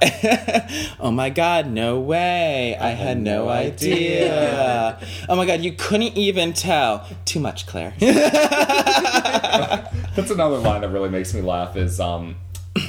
oh 0.99 1.11
my 1.11 1.29
god, 1.29 1.67
no 1.67 1.99
way. 1.99 2.77
I, 2.77 2.89
had, 2.89 3.19
no, 3.19 3.45
no 3.45 3.51
idea. 3.51 4.99
oh 5.27 5.35
my 5.35 5.45
god, 5.45 5.61
you 5.61 5.73
couldn't 5.73 6.17
even 6.17 6.53
tell. 6.53 7.07
Too 7.25 7.39
much, 7.39 7.65
Claire. 7.65 7.93
That's 7.99 8.11
another 10.31 10.57
line 10.57 10.81
that 10.81 10.89
really 10.89 11.09
makes 11.09 11.33
me 11.33 11.41
laugh. 11.41 11.75
Is 11.75 11.99
um, 11.99 12.35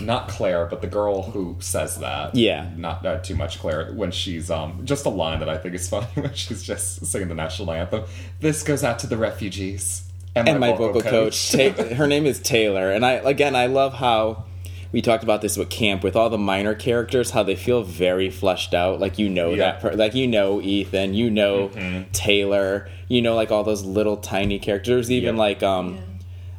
not 0.02 0.28
Claire, 0.28 0.67
but 0.67 0.83
the 0.83 0.86
girl 0.86 1.23
who 1.23 1.57
says 1.60 1.97
that. 1.99 2.34
Yeah. 2.34 2.70
Not 2.76 3.07
uh, 3.07 3.20
too 3.20 3.36
much 3.36 3.59
Claire. 3.59 3.92
When 3.92 4.10
she's 4.10 4.51
um, 4.51 4.83
just 4.84 5.07
a 5.07 5.10
line 5.10 5.41
that 5.41 5.49
I 5.49 5.57
think 5.57 5.75
is 5.75 5.89
funny 5.89 6.07
when 6.15 6.34
she's 6.34 6.62
just 6.62 7.07
singing 7.07 7.28
the 7.28 7.34
national 7.34 7.73
anthem. 7.73 8.05
This 8.41 8.62
goes 8.62 8.84
out 8.84 8.99
to 9.01 9.07
the 9.07 9.17
refugees 9.17 10.11
and 10.35 10.59
my 10.61 10.73
vocal 10.73 11.02
coach, 11.02 11.52
Ta- 11.52 11.70
her 11.94 12.07
name 12.07 12.27
is 12.27 12.41
Taylor. 12.41 12.91
And 12.91 13.05
I 13.05 13.12
again, 13.12 13.55
I 13.57 13.67
love 13.67 13.94
how 13.94 14.44
we 14.93 15.01
talked 15.01 15.25
about 15.25 15.41
this 15.41 15.57
with 15.57 15.70
camp 15.70 16.02
with 16.05 16.15
all 16.17 16.28
the 16.28 16.36
minor 16.39 16.75
characters, 16.75 17.31
how 17.31 17.43
they 17.43 17.57
feel 17.57 17.83
very 17.83 18.28
fleshed 18.31 18.75
out. 18.75 19.01
Like 19.01 19.19
you 19.19 19.28
know 19.28 19.51
Yeah. 19.51 19.57
that, 19.73 19.81
per- 19.81 19.93
like 19.94 20.15
you 20.15 20.27
know 20.27 20.61
Ethan, 20.61 21.15
you 21.15 21.31
know 21.31 21.70
Taylor, 22.12 22.89
you 23.09 23.23
know 23.23 23.35
like 23.35 23.51
all 23.51 23.65
those 23.65 23.85
little 23.85 24.17
tiny 24.17 24.59
characters. 24.59 25.11
Even 25.11 25.36
Yep. 25.36 25.39
like 25.39 25.62
um, 25.62 25.99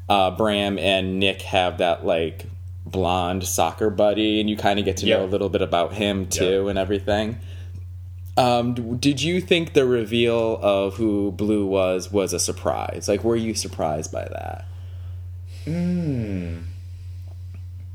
uh, 0.09 0.31
Bram 0.31 0.77
and 0.79 1.19
Nick 1.19 1.41
have 1.43 1.77
that 1.79 2.05
like 2.05 2.45
blonde 2.85 3.43
soccer 3.45 3.89
buddy, 3.89 4.39
and 4.39 4.49
you 4.49 4.57
kind 4.57 4.77
of 4.79 4.85
get 4.85 4.97
to 4.97 5.05
know 5.07 5.23
a 5.23 5.27
little 5.27 5.49
bit 5.49 5.61
about 5.61 5.93
him 5.93 6.27
too 6.27 6.67
and 6.69 6.77
everything. 6.77 7.37
Um, 8.35 8.97
did 8.97 9.21
you 9.21 9.39
think 9.41 9.73
the 9.73 9.85
reveal 9.85 10.57
of 10.61 10.95
who 10.95 11.31
Blue 11.31 11.65
was 11.65 12.11
was 12.11 12.33
a 12.33 12.39
surprise? 12.39 13.07
Like, 13.07 13.23
were 13.23 13.35
you 13.35 13.53
surprised 13.53 14.11
by 14.11 14.23
that? 14.25 14.65
Hmm. 15.65 16.57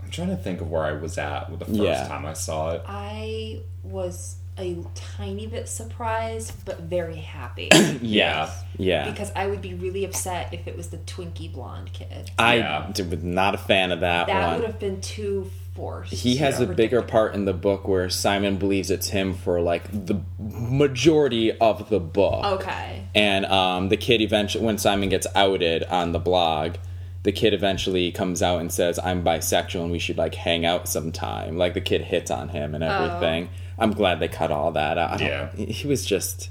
I'm 0.02 0.10
trying 0.10 0.28
to 0.28 0.36
think 0.36 0.60
of 0.60 0.70
where 0.70 0.84
I 0.84 0.92
was 0.92 1.18
at 1.18 1.50
with 1.50 1.58
the 1.60 1.66
first 1.66 1.78
Yeah. 1.80 2.06
time 2.08 2.24
I 2.24 2.32
saw 2.34 2.70
it. 2.72 2.82
I 2.86 3.60
was 3.82 4.36
a 4.58 4.76
tiny 4.94 5.46
bit 5.46 5.68
surprised, 5.68 6.52
but 6.64 6.80
very 6.80 7.16
happy. 7.16 7.68
Yeah, 8.02 8.50
yeah. 8.78 9.10
Because 9.10 9.30
I 9.34 9.46
would 9.46 9.60
be 9.60 9.74
really 9.74 10.04
upset 10.04 10.52
if 10.54 10.66
it 10.68 10.76
was 10.76 10.88
the 10.88 10.98
Twinkie 10.98 11.52
blonde 11.52 11.92
kid. 11.92 12.30
I 12.38 12.56
Yeah. 12.56 12.86
was 12.88 13.22
not 13.22 13.54
a 13.54 13.58
fan 13.58 13.92
of 13.92 14.00
that, 14.00 14.26
That 14.28 14.46
one. 14.48 14.60
would 14.60 14.66
have 14.66 14.78
been 14.78 15.00
too 15.00 15.50
forced. 15.74 16.12
He 16.12 16.36
has 16.36 16.60
a 16.60 16.66
bigger 16.66 17.02
part 17.02 17.34
in 17.34 17.44
the 17.44 17.52
book 17.52 17.86
where 17.88 18.08
Simon 18.10 18.56
believes 18.56 18.90
it's 18.90 19.08
him 19.08 19.34
for 19.34 19.60
like 19.60 19.90
the 20.06 20.20
majority 20.38 21.52
of 21.58 21.88
the 21.88 22.00
book. 22.00 22.44
Okay. 22.44 23.04
And 23.14 23.46
um, 23.46 23.88
the 23.88 23.96
kid 23.96 24.20
eventually, 24.20 24.64
when 24.64 24.78
Simon 24.78 25.08
gets 25.08 25.26
outed 25.34 25.84
on 25.84 26.12
the 26.12 26.18
blog, 26.18 26.74
the 27.22 27.32
kid 27.32 27.52
eventually 27.52 28.10
comes 28.12 28.42
out 28.42 28.60
and 28.60 28.72
says, 28.72 28.98
"I'm 29.02 29.24
bisexual 29.24 29.82
and 29.82 29.92
we 29.92 29.98
should 29.98 30.18
like 30.18 30.34
hang 30.34 30.64
out 30.64 30.88
sometime." 30.88 31.56
Like 31.56 31.74
the 31.74 31.80
kid 31.80 32.02
hits 32.02 32.30
on 32.30 32.50
him 32.50 32.74
and 32.74 32.84
oh. 32.84 32.88
everything. 32.88 33.48
I'm 33.78 33.92
glad 33.92 34.20
they 34.20 34.28
cut 34.28 34.50
all 34.50 34.72
that 34.72 34.98
out. 34.98 35.20
Yeah. 35.20 35.52
he 35.54 35.86
was 35.86 36.04
just, 36.04 36.50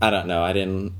I 0.00 0.10
don't 0.10 0.26
know. 0.26 0.42
I 0.42 0.52
didn't. 0.52 0.92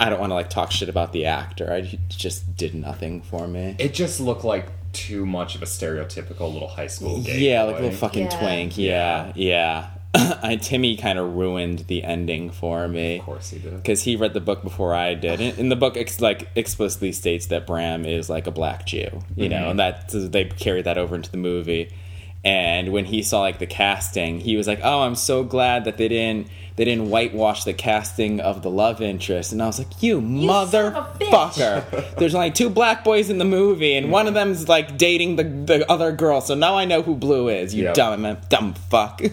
I 0.00 0.08
don't 0.08 0.18
want 0.18 0.30
to 0.30 0.34
like 0.34 0.50
talk 0.50 0.72
shit 0.72 0.88
about 0.88 1.12
the 1.12 1.26
actor. 1.26 1.72
I 1.72 1.82
just 2.08 2.56
did 2.56 2.74
nothing 2.74 3.20
for 3.20 3.46
me. 3.46 3.76
It 3.78 3.92
just 3.92 4.18
looked 4.18 4.44
like 4.44 4.66
too 4.92 5.26
much 5.26 5.54
of 5.54 5.62
a 5.62 5.66
stereotypical 5.66 6.52
little 6.52 6.68
high 6.68 6.86
school 6.86 7.20
gay 7.22 7.38
Yeah, 7.38 7.64
boy. 7.64 7.70
like 7.70 7.80
a 7.80 7.82
little 7.82 7.98
fucking 7.98 8.24
Yeah. 8.24 8.38
twank. 8.38 8.78
Yeah, 8.78 9.32
yeah. 9.36 9.86
I, 9.86 9.99
Timmy 10.62 10.96
kind 10.96 11.18
of 11.18 11.36
ruined 11.36 11.80
the 11.86 12.02
ending 12.02 12.50
for 12.50 12.88
me. 12.88 13.18
Of 13.18 13.24
course 13.24 13.50
he 13.50 13.58
did. 13.58 13.76
because 13.76 14.02
he 14.02 14.16
read 14.16 14.34
the 14.34 14.40
book 14.40 14.62
before 14.62 14.94
I 14.94 15.14
did. 15.14 15.40
In, 15.40 15.56
in 15.58 15.68
the 15.68 15.76
book, 15.76 15.96
ex- 15.96 16.20
like 16.20 16.48
explicitly 16.56 17.12
states 17.12 17.46
that 17.46 17.66
Bram 17.66 18.04
is 18.04 18.28
like 18.28 18.46
a 18.46 18.50
black 18.50 18.86
Jew, 18.86 19.08
you 19.36 19.48
know, 19.48 19.56
Mhm. 19.66 19.70
and 19.70 19.78
that 19.80 20.08
they 20.10 20.44
carried 20.46 20.84
that 20.86 20.98
over 20.98 21.14
into 21.14 21.30
the 21.30 21.36
movie. 21.36 21.90
And 22.42 22.90
when 22.90 23.04
he 23.04 23.22
saw 23.22 23.40
like 23.40 23.58
the 23.58 23.66
casting, 23.66 24.40
he 24.40 24.56
was 24.56 24.66
like, 24.66 24.80
"Oh, 24.82 25.02
I'm 25.02 25.14
so 25.14 25.44
glad 25.44 25.84
that 25.84 25.98
they 25.98 26.08
didn't 26.08 26.46
they 26.76 26.86
didn't 26.86 27.10
whitewash 27.10 27.64
the 27.64 27.74
casting 27.74 28.40
of 28.40 28.62
the 28.62 28.70
love 28.70 29.02
interest." 29.02 29.52
And 29.52 29.62
I 29.62 29.66
was 29.66 29.78
like, 29.78 30.02
"You, 30.02 30.22
motherfucker! 30.22 32.14
There's 32.16 32.34
only 32.34 32.50
two 32.50 32.70
black 32.70 33.04
boys 33.04 33.28
in 33.30 33.36
the 33.38 33.44
movie, 33.44 33.94
and 33.94 34.10
one 34.10 34.26
of 34.26 34.34
them's 34.34 34.68
like 34.68 34.96
dating 34.96 35.36
the 35.36 35.44
the 35.44 35.90
other 35.90 36.12
girl. 36.12 36.40
So 36.40 36.54
now 36.54 36.76
I 36.76 36.86
know 36.86 37.02
who 37.02 37.14
Blue 37.14 37.48
is. 37.48 37.74
You 37.74 37.84
Yep. 37.84 37.94
dumb 37.94 38.36
dumb 38.48 38.74
fuck." 38.74 39.20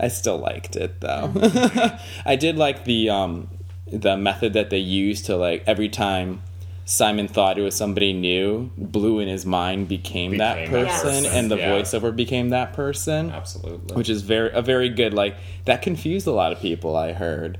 I 0.00 0.08
still 0.08 0.38
liked 0.38 0.76
it 0.76 1.00
though. 1.00 1.32
I 2.24 2.36
did 2.36 2.56
like 2.56 2.84
the 2.84 3.10
um 3.10 3.48
the 3.90 4.16
method 4.16 4.52
that 4.52 4.70
they 4.70 4.78
used 4.78 5.26
to 5.26 5.36
like 5.36 5.64
every 5.66 5.88
time 5.88 6.42
Simon 6.84 7.28
thought 7.28 7.58
it 7.58 7.62
was 7.62 7.74
somebody 7.74 8.12
new, 8.14 8.70
Blue 8.78 9.18
in 9.20 9.28
his 9.28 9.44
mind 9.44 9.88
became, 9.88 10.38
that 10.38 10.54
Became 10.56 10.72
that 10.72 10.86
person, 11.02 11.08
person, 11.24 11.36
and 11.38 11.50
the 11.50 11.58
yeah. 11.58 11.70
voiceover 11.70 12.14
became 12.16 12.48
that 12.50 12.72
person. 12.72 13.30
Absolutely. 13.30 13.94
Which 13.94 14.08
is 14.08 14.22
very 14.22 14.50
a 14.52 14.62
very 14.62 14.88
good 14.88 15.12
like 15.12 15.36
that 15.66 15.82
confused 15.82 16.26
a 16.26 16.30
lot 16.32 16.52
of 16.52 16.60
people. 16.60 16.96
I 16.96 17.12
heard. 17.12 17.58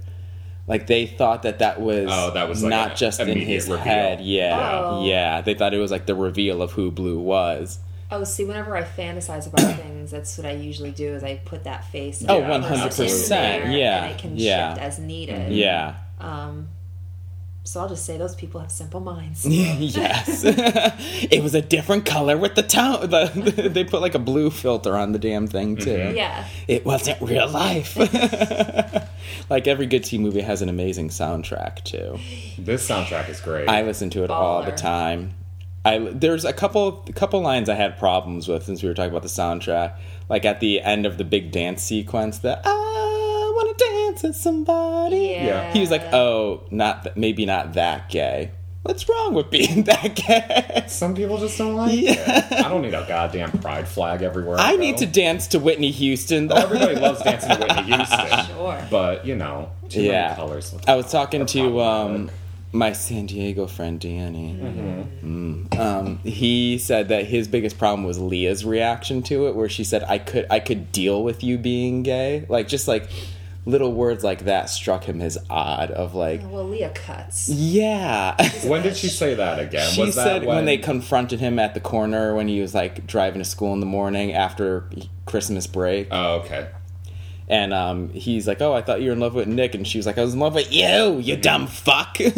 Like 0.66 0.86
they 0.86 1.06
thought 1.06 1.42
that 1.44 1.60
that 1.60 1.80
was, 1.80 2.08
Oh, 2.12 2.30
that 2.34 2.46
was 2.46 2.62
like 2.62 2.68
not 2.70 2.96
just 2.96 3.20
in 3.20 3.38
his 3.38 3.68
reveal. 3.68 3.84
head. 3.84 4.20
Yeah, 4.20 4.80
Oh. 4.84 5.04
yeah. 5.06 5.40
They 5.40 5.54
thought 5.54 5.72
it 5.72 5.78
was 5.78 5.90
like 5.90 6.04
the 6.04 6.14
reveal 6.14 6.60
of 6.60 6.72
who 6.72 6.90
Blue 6.90 7.18
was. 7.18 7.78
Oh, 8.10 8.24
see, 8.24 8.44
whenever 8.44 8.74
I 8.76 8.82
fantasize 8.82 9.46
about 9.46 9.76
things, 9.80 10.10
that's 10.10 10.38
what 10.38 10.46
I 10.46 10.52
usually 10.52 10.90
do. 10.90 11.14
Is 11.14 11.22
I 11.22 11.36
put 11.44 11.64
that 11.64 11.84
face. 11.86 12.24
Oh, 12.26 12.42
of 12.42 12.62
the 12.62 12.68
person 12.68 13.06
100%, 13.06 13.22
in 13.22 13.28
there, 13.28 13.70
yeah, 13.70 14.04
and 14.04 14.12
it 14.12 14.18
can 14.18 14.36
yeah. 14.36 14.74
shift 14.74 14.82
as 14.82 14.98
needed. 14.98 15.52
Yeah. 15.52 15.96
Um. 16.18 16.68
So 17.64 17.80
I'll 17.80 17.88
just 17.90 18.06
say 18.06 18.16
those 18.16 18.34
people 18.34 18.62
have 18.62 18.70
simple 18.70 19.00
minds. 19.00 19.44
yes, 19.46 20.42
it 20.46 21.42
was 21.42 21.54
a 21.54 21.60
different 21.60 22.06
color 22.06 22.38
with 22.38 22.54
the 22.54 22.62
tone. 22.62 23.10
The, 23.10 23.68
they 23.74 23.84
put 23.84 24.00
like 24.00 24.14
a 24.14 24.18
blue 24.18 24.48
filter 24.48 24.96
on 24.96 25.12
the 25.12 25.18
damn 25.18 25.46
thing 25.46 25.76
too. 25.76 25.90
Mhm. 25.90 26.16
Yeah. 26.16 26.48
it 26.66 26.86
wasn't 26.86 27.20
real 27.20 27.46
life. 27.46 27.94
like 29.50 29.66
every 29.66 29.84
good 29.84 30.02
teen 30.04 30.22
movie 30.22 30.40
has 30.40 30.62
an 30.62 30.70
amazing 30.70 31.10
soundtrack 31.10 31.84
too. 31.84 32.18
This 32.58 32.88
soundtrack 32.88 33.28
is 33.28 33.42
great. 33.42 33.68
I 33.68 33.82
listen 33.82 34.08
to 34.10 34.24
it 34.24 34.30
all 34.30 34.62
the 34.62 34.72
time. 34.72 35.34
I 35.88 35.98
there's 35.98 36.44
a 36.44 36.52
couple 36.52 37.04
a 37.08 37.12
couple 37.12 37.40
lines 37.40 37.68
I 37.68 37.74
had 37.74 37.98
problems 37.98 38.46
with 38.48 38.64
since 38.64 38.82
we 38.82 38.88
were 38.88 38.94
talking 38.94 39.10
about 39.10 39.22
the 39.22 39.28
soundtrack. 39.28 39.96
Like 40.28 40.44
at 40.44 40.60
the 40.60 40.80
end 40.82 41.06
of 41.06 41.16
the 41.16 41.24
big 41.24 41.50
dance 41.52 41.82
sequence, 41.82 42.38
that 42.40 42.62
I 42.64 43.52
want 43.54 43.78
to 43.78 43.84
dance 43.84 44.22
with 44.22 44.36
somebody. 44.36 45.38
Yeah. 45.40 45.72
He 45.72 45.80
was 45.80 45.90
like, 45.90 46.12
"Oh, 46.12 46.64
not 46.70 47.04
th- 47.04 47.16
maybe 47.16 47.46
not 47.46 47.72
that 47.74 48.10
gay. 48.10 48.50
What's 48.82 49.08
wrong 49.08 49.32
with 49.34 49.50
being 49.50 49.82
that 49.84 50.14
gay?" 50.14 50.84
Some 50.86 51.14
people 51.14 51.38
just 51.38 51.56
don't 51.56 51.74
like 51.74 51.98
it. 51.98 52.52
I 52.52 52.68
don't 52.68 52.82
need 52.82 52.94
a 52.94 53.06
goddamn 53.08 53.52
pride 53.52 53.88
flag 53.88 54.20
everywhere. 54.22 54.56
I 54.58 54.72
go. 54.72 54.80
need 54.80 54.98
to 54.98 55.06
dance 55.06 55.46
to 55.48 55.58
Whitney 55.58 55.90
Houston. 55.90 56.52
Oh, 56.52 56.56
everybody 56.56 56.96
loves 56.96 57.22
dancing 57.22 57.50
to 57.50 57.56
Whitney 57.58 57.82
Houston. 57.96 58.46
Sure. 58.46 58.86
But, 58.90 59.24
you 59.26 59.34
know, 59.36 59.70
too 59.88 60.02
yeah. 60.02 60.28
many 60.28 60.34
colors. 60.36 60.74
I 60.86 60.94
was 60.96 61.10
talking 61.10 61.46
to 61.46 61.80
um, 61.80 62.30
my 62.72 62.92
San 62.92 63.26
Diego 63.26 63.66
friend 63.66 63.98
Danny. 63.98 64.58
Mm. 65.22 65.78
Um, 65.78 66.18
he 66.18 66.78
said 66.78 67.08
that 67.08 67.26
his 67.26 67.48
biggest 67.48 67.78
problem 67.78 68.04
was 68.04 68.18
Leah's 68.18 68.64
reaction 68.64 69.22
to 69.24 69.48
it, 69.48 69.54
where 69.54 69.68
she 69.68 69.84
said, 69.84 70.04
"I 70.04 70.18
could, 70.18 70.46
I 70.50 70.60
could 70.60 70.92
deal 70.92 71.22
with 71.22 71.42
you 71.42 71.58
being 71.58 72.02
gay, 72.02 72.46
like 72.48 72.68
just 72.68 72.88
like." 72.88 73.08
little 73.66 73.92
words 73.92 74.24
like 74.24 74.46
that 74.46 74.70
struck 74.70 75.04
him 75.04 75.20
as 75.20 75.36
odd. 75.50 75.90
Of 75.90 76.14
like, 76.14 76.40
Well, 76.50 76.66
Leah 76.66 76.90
cuts. 76.94 77.50
yeah. 77.50 78.34
When 78.66 78.82
did 78.82 78.96
she 78.96 79.08
say 79.08 79.34
that 79.34 79.58
again? 79.58 79.90
She 79.90 80.00
was 80.00 80.14
that 80.14 80.24
said 80.24 80.44
when... 80.44 80.64
they 80.64 80.78
confronted 80.78 81.38
him 81.38 81.58
at 81.58 81.74
the 81.74 81.80
corner 81.80 82.34
when 82.34 82.48
he 82.48 82.62
was 82.62 82.74
like 82.74 83.06
driving 83.06 83.40
to 83.40 83.44
school 83.44 83.74
in 83.74 83.80
the 83.80 83.86
morning 83.86 84.32
after 84.32 84.88
Christmas 85.26 85.66
break. 85.66 86.08
Oh, 86.10 86.36
okay. 86.36 86.68
And 87.48 87.72
um, 87.72 88.10
he's 88.10 88.46
like, 88.46 88.60
"Oh, 88.60 88.74
I 88.74 88.82
thought 88.82 89.00
you 89.00 89.06
were 89.08 89.14
in 89.14 89.20
love 89.20 89.34
with 89.34 89.48
Nick," 89.48 89.74
and 89.74 89.86
she 89.86 89.98
was 89.98 90.06
like, 90.06 90.18
"I 90.18 90.22
was 90.22 90.34
in 90.34 90.40
love 90.40 90.54
with 90.54 90.70
you, 90.72 91.18
you 91.18 91.36
dumb 91.36 91.66
fuck." 91.66 92.18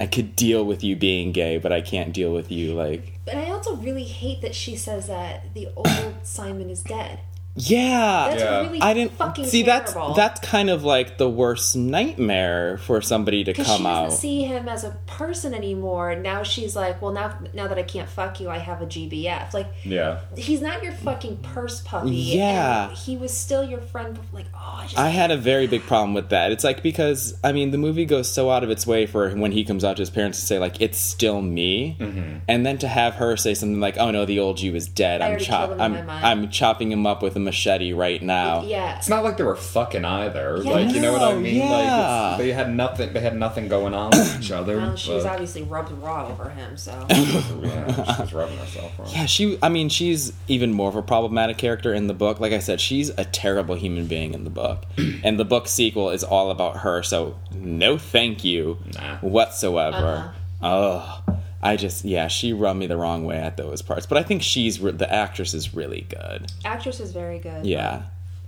I 0.00 0.06
could 0.06 0.36
deal 0.36 0.64
with 0.64 0.84
you 0.84 0.94
being 0.94 1.32
gay, 1.32 1.58
but 1.58 1.72
I 1.72 1.80
can't 1.80 2.12
deal 2.14 2.32
with 2.32 2.52
you 2.52 2.74
like. 2.74 3.18
But 3.24 3.34
I 3.34 3.50
also 3.50 3.74
really 3.74 4.04
hate 4.04 4.40
that 4.42 4.54
she 4.54 4.76
says 4.76 5.08
that 5.08 5.52
the 5.54 5.68
old 5.74 6.14
Simon 6.22 6.70
is 6.70 6.82
dead. 6.82 7.18
Yeah, 7.58 8.28
That's 8.30 8.42
Yeah. 8.42 8.60
really 8.62 8.80
I 8.80 8.94
didn't 8.94 9.12
fucking 9.12 9.44
see 9.46 9.64
terrible. 9.64 10.14
that's 10.14 10.38
that's 10.38 10.48
kind 10.48 10.70
of 10.70 10.84
like 10.84 11.18
the 11.18 11.28
worst 11.28 11.76
nightmare 11.76 12.78
for 12.78 13.00
somebody 13.00 13.44
to 13.44 13.52
come 13.52 13.64
she 13.64 13.70
doesn't 13.70 13.86
out. 13.86 14.12
see 14.12 14.44
him 14.44 14.68
as 14.68 14.84
a 14.84 14.90
person 15.06 15.54
anymore. 15.54 16.14
Now 16.14 16.42
she's 16.42 16.76
like, 16.76 17.00
well, 17.02 17.12
now 17.12 17.34
now 17.54 17.66
that 17.66 17.78
I 17.78 17.82
can't 17.82 18.08
fuck 18.08 18.40
you, 18.40 18.48
I 18.48 18.58
have 18.58 18.80
a 18.82 18.86
GBF. 18.86 19.52
Like 19.54 19.66
Yeah. 19.84 20.20
he's 20.36 20.60
not 20.60 20.82
your 20.82 20.92
fucking 20.92 21.38
purse 21.38 21.80
puppy. 21.80 22.10
Yeah. 22.14 22.88
and 22.90 22.96
he 22.98 23.16
was 23.16 23.32
still 23.36 23.64
your 23.64 23.80
friend. 23.80 24.16
bef- 24.16 24.32
Like, 24.32 24.46
oh, 24.54 24.78
I 24.80 24.84
just 24.84 24.98
I 24.98 25.08
had 25.08 25.30
a 25.30 25.36
very 25.36 25.66
big 25.66 25.82
problem 25.82 26.14
with 26.14 26.28
that. 26.30 26.52
It's 26.52 26.64
like 26.64 26.82
because 26.82 27.38
I 27.42 27.52
mean 27.52 27.70
the 27.70 27.78
movie 27.78 28.04
goes 28.04 28.30
so 28.30 28.50
out 28.50 28.62
of 28.64 28.70
its 28.70 28.86
way 28.86 29.06
for 29.06 29.30
when 29.30 29.52
he 29.52 29.64
comes 29.64 29.84
out 29.84 29.96
to 29.96 30.02
his 30.02 30.10
parents 30.10 30.38
to 30.40 30.46
say 30.46 30.58
like 30.58 30.80
it's 30.80 30.98
still 30.98 31.42
me, 31.42 31.96
Mm-hmm. 31.98 32.38
and 32.48 32.64
then 32.66 32.78
to 32.78 32.88
have 32.88 33.14
her 33.14 33.36
say 33.36 33.54
something 33.54 33.80
like 33.80 33.96
oh 33.98 34.10
no 34.10 34.24
the 34.24 34.38
old 34.38 34.60
you 34.60 34.74
is 34.74 34.86
dead. 34.88 35.20
I 35.20 35.26
I'm 35.26 35.30
already 35.32 35.44
chop 35.44 35.68
killed 35.70 35.80
him 35.80 35.94
in 35.96 36.10
I'm. 36.10 36.24
I'm 36.42 36.50
chopping 36.50 36.92
him 36.92 37.06
up 37.06 37.22
with 37.22 37.36
a 37.36 37.40
machete 37.48 37.92
right 37.92 38.22
now. 38.22 38.62
yeah. 38.62 38.98
It's 38.98 39.08
not 39.08 39.24
like 39.24 39.36
they 39.38 39.44
were 39.44 39.56
fucking 39.56 40.04
either. 40.04 40.60
Yeah, 40.62 40.70
like 40.70 40.94
you 40.94 41.00
know 41.00 41.12
what 41.12 41.22
I 41.22 41.32
oh, 41.32 41.40
mean? 41.40 41.56
yeah. 41.56 41.70
Like 41.70 42.32
it's, 42.32 42.38
they 42.38 42.52
had 42.52 42.74
nothing. 42.74 43.12
They 43.12 43.20
had 43.20 43.36
nothing 43.36 43.68
going 43.68 43.94
on 43.94 44.10
with 44.10 44.40
each 44.40 44.50
other. 44.50 44.76
Well, 44.76 44.96
she 44.96 45.12
was 45.14 45.24
obviously 45.24 45.62
rubbed 45.62 45.90
raw 45.92 46.28
over 46.28 46.50
him, 46.50 46.76
so 46.76 46.92
yeah, 47.10 48.14
she 48.14 48.22
was 48.22 48.32
rubbing 48.32 48.58
herself 48.58 48.98
wrong. 48.98 49.08
Yeah, 49.12 49.26
she. 49.26 49.58
I 49.62 49.68
mean, 49.68 49.88
she's 49.88 50.32
even 50.46 50.72
more 50.72 50.88
of 50.88 50.96
a 50.96 51.02
problematic 51.02 51.56
character 51.58 51.94
in 51.94 52.06
the 52.06 52.14
book. 52.14 52.38
Like 52.40 52.52
I 52.52 52.58
said, 52.58 52.80
she's 52.80 53.08
a 53.10 53.24
terrible 53.24 53.74
human 53.76 54.06
being 54.06 54.34
in 54.34 54.44
the 54.44 54.50
book, 54.50 54.84
and 55.24 55.38
the 55.38 55.44
book 55.44 55.68
sequel 55.68 56.10
is 56.10 56.22
all 56.22 56.50
about 56.50 56.78
her. 56.78 57.02
So 57.02 57.36
no, 57.54 57.96
thank 57.98 58.44
you 58.44 58.78
Nah. 58.94 59.16
whatsoever. 59.18 60.34
Oh, 60.60 61.22
I 61.62 61.76
just 61.76 62.04
yeah, 62.04 62.28
she 62.28 62.52
rubbed 62.52 62.78
me 62.78 62.86
the 62.86 62.96
wrong 62.96 63.24
way 63.24 63.36
at 63.38 63.56
those 63.56 63.82
parts. 63.82 64.06
But 64.06 64.18
I 64.18 64.22
think 64.22 64.42
she's 64.42 64.80
re- 64.80 64.92
the 64.92 65.12
actress 65.12 65.54
is 65.54 65.74
really 65.74 66.02
good. 66.08 66.52
actress 66.64 67.00
is 67.00 67.12
very 67.12 67.38
good. 67.38 67.66
Yeah. 67.66 68.02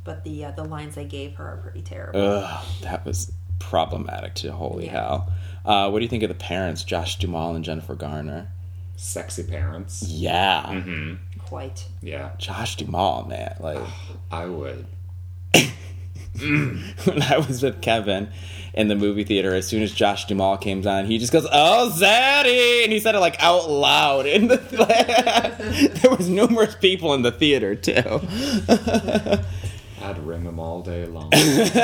but 0.04 0.22
the 0.24 0.44
uh, 0.46 0.50
the 0.52 0.64
lines 0.64 0.94
they 0.94 1.04
gave 1.04 1.34
her 1.36 1.44
are 1.48 1.56
pretty 1.58 1.82
terrible. 1.82 2.20
Ugh, 2.20 2.64
that 2.82 3.04
was 3.04 3.32
problematic 3.58 4.34
to 4.34 4.52
holy 4.52 4.86
Yeah. 4.86 4.92
hell. 4.92 5.32
Uh, 5.64 5.90
what 5.90 5.98
do 5.98 6.04
you 6.04 6.08
think 6.08 6.22
of 6.22 6.28
the 6.30 6.34
parents, 6.34 6.84
Josh 6.84 7.18
Duhamel 7.18 7.54
and 7.56 7.64
Jennifer 7.64 7.94
Garner? 7.94 8.48
Sexy 8.96 9.42
parents. 9.42 10.02
Yeah, 10.06 10.62
Mm-hmm. 10.68 11.14
Quite. 11.46 11.86
Yeah, 12.02 12.30
Josh 12.38 12.76
Duhamel, 12.76 13.26
man, 13.28 13.56
like. 13.60 13.78
I 14.30 14.46
would. 14.46 14.86
when 16.38 17.22
I 17.28 17.38
was 17.38 17.62
with 17.62 17.80
Kevin 17.82 18.28
in 18.72 18.88
the 18.88 18.96
movie 18.96 19.24
theater, 19.24 19.54
as 19.54 19.66
soon 19.66 19.82
as 19.82 19.92
Josh 19.92 20.26
Duhamel 20.26 20.58
came 20.58 20.86
on, 20.86 21.06
he 21.06 21.18
just 21.18 21.32
goes, 21.32 21.46
"Oh, 21.50 21.90
Zaddy!" 21.94 22.84
and 22.84 22.92
he 22.92 23.00
said 23.00 23.14
it 23.14 23.20
like 23.20 23.42
out 23.42 23.68
loud. 23.68 24.26
In 24.26 24.48
the 24.48 24.56
there 26.02 26.10
was 26.10 26.28
numerous 26.28 26.74
people 26.76 27.14
in 27.14 27.22
the 27.22 27.32
theater 27.32 27.74
too, 27.74 27.92
I'd 30.02 30.18
ring 30.18 30.42
him 30.42 30.58
all 30.58 30.82
day 30.82 31.06
long. 31.06 31.30
and 31.34 31.74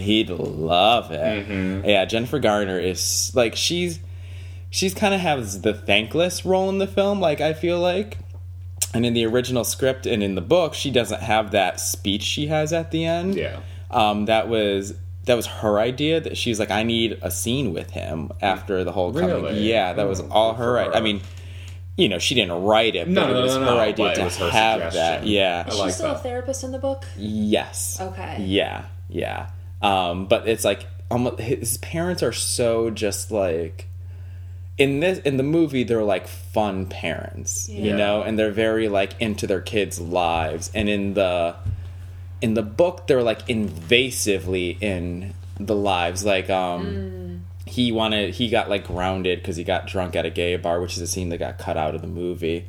he'd 0.00 0.30
love 0.30 1.10
it. 1.10 1.48
Mm-hmm. 1.48 1.88
Yeah, 1.88 2.04
Jennifer 2.04 2.38
Garner 2.38 2.78
is 2.78 3.32
like 3.34 3.56
she's 3.56 3.98
she's 4.70 4.94
kind 4.94 5.14
of 5.14 5.20
has 5.20 5.62
the 5.62 5.74
thankless 5.74 6.44
role 6.44 6.68
in 6.68 6.78
the 6.78 6.86
film. 6.86 7.20
Like 7.20 7.40
I 7.40 7.52
feel 7.52 7.80
like. 7.80 8.18
And 8.94 9.04
in 9.04 9.14
the 9.14 9.26
original 9.26 9.64
script 9.64 10.06
and 10.06 10.22
in 10.22 10.36
the 10.36 10.40
book, 10.40 10.72
she 10.72 10.90
doesn't 10.90 11.20
have 11.20 11.50
that 11.50 11.80
speech 11.80 12.22
she 12.22 12.46
has 12.46 12.72
at 12.72 12.92
the 12.92 13.04
end. 13.04 13.34
yeah. 13.34 13.60
um, 13.90 14.24
that 14.26 14.48
was 14.48 14.94
that 15.26 15.34
was 15.34 15.46
her 15.46 15.78
idea. 15.78 16.20
That 16.20 16.36
she's 16.36 16.58
like, 16.58 16.70
I 16.70 16.82
need 16.82 17.18
a 17.22 17.30
scene 17.30 17.72
with 17.72 17.90
him 17.90 18.32
after 18.40 18.82
the 18.84 18.92
whole 18.92 19.12
coming. 19.12 19.54
Yeah, 19.56 19.92
that 19.92 20.08
was 20.08 20.20
Oh, 20.20 20.28
all 20.30 20.52
good 20.54 20.58
her. 20.60 20.84
her. 20.86 20.94
I 20.94 21.00
mean, 21.00 21.20
you 21.96 22.08
know, 22.08 22.18
she 22.18 22.34
didn't 22.34 22.62
write 22.62 22.94
it, 22.96 23.08
No, 23.08 23.22
but 23.26 23.32
no, 23.32 23.38
it 23.38 23.42
was 23.42 23.54
no, 23.56 23.60
her 23.60 23.66
no, 23.66 23.78
idea 23.78 24.14
to 24.14 24.22
her 24.30 24.50
have 24.50 24.92
that. 24.94 25.26
Yeah. 25.26 25.64
I 25.66 25.70
Is 25.70 25.78
like 25.78 25.88
she 25.88 25.92
still 25.94 26.08
that. 26.08 26.16
a 26.16 26.22
therapist 26.22 26.64
in 26.64 26.72
the 26.72 26.78
book? 26.78 27.04
Yes. 27.16 27.98
Okay. 28.00 28.42
Yeah. 28.44 28.86
Yeah. 29.08 29.50
Um, 29.82 30.26
but 30.26 30.48
it's 30.48 30.64
like 30.64 30.86
almost 31.10 31.38
his 31.40 31.76
parents 31.78 32.22
are 32.22 32.32
so 32.32 32.90
just 32.90 33.30
like 33.30 33.86
in 34.78 35.00
this 35.00 35.18
in 35.20 35.36
the 35.36 35.42
movie 35.42 35.84
they're 35.84 36.02
like 36.02 36.26
fun 36.26 36.84
parents 36.86 37.68
you 37.68 37.94
know 37.96 38.22
and 38.22 38.36
they're 38.38 38.50
very 38.50 38.88
like 38.88 39.12
into 39.20 39.46
their 39.46 39.60
kids 39.60 40.00
lives 40.00 40.70
and 40.74 40.88
in 40.88 41.14
the 41.14 41.54
in 42.42 42.54
the 42.54 42.62
book 42.62 43.06
they're 43.06 43.22
like 43.22 43.46
invasively 43.46 44.80
in 44.82 45.32
the 45.58 45.74
lives 45.74 46.24
like 46.24 46.50
um 46.50 47.44
he 47.66 47.90
wanted 47.90 48.34
he 48.34 48.48
got 48.50 48.68
like 48.68 48.86
grounded 48.86 49.38
because 49.40 49.56
he 49.56 49.64
got 49.64 49.86
drunk 49.86 50.14
at 50.14 50.26
a 50.26 50.30
gay 50.30 50.54
bar 50.56 50.80
which 50.80 50.94
is 50.96 51.00
a 51.02 51.06
scene 51.06 51.28
that 51.30 51.38
got 51.38 51.58
cut 51.58 51.76
out 51.76 51.94
of 51.94 52.00
the 52.02 52.06
movie 52.06 52.64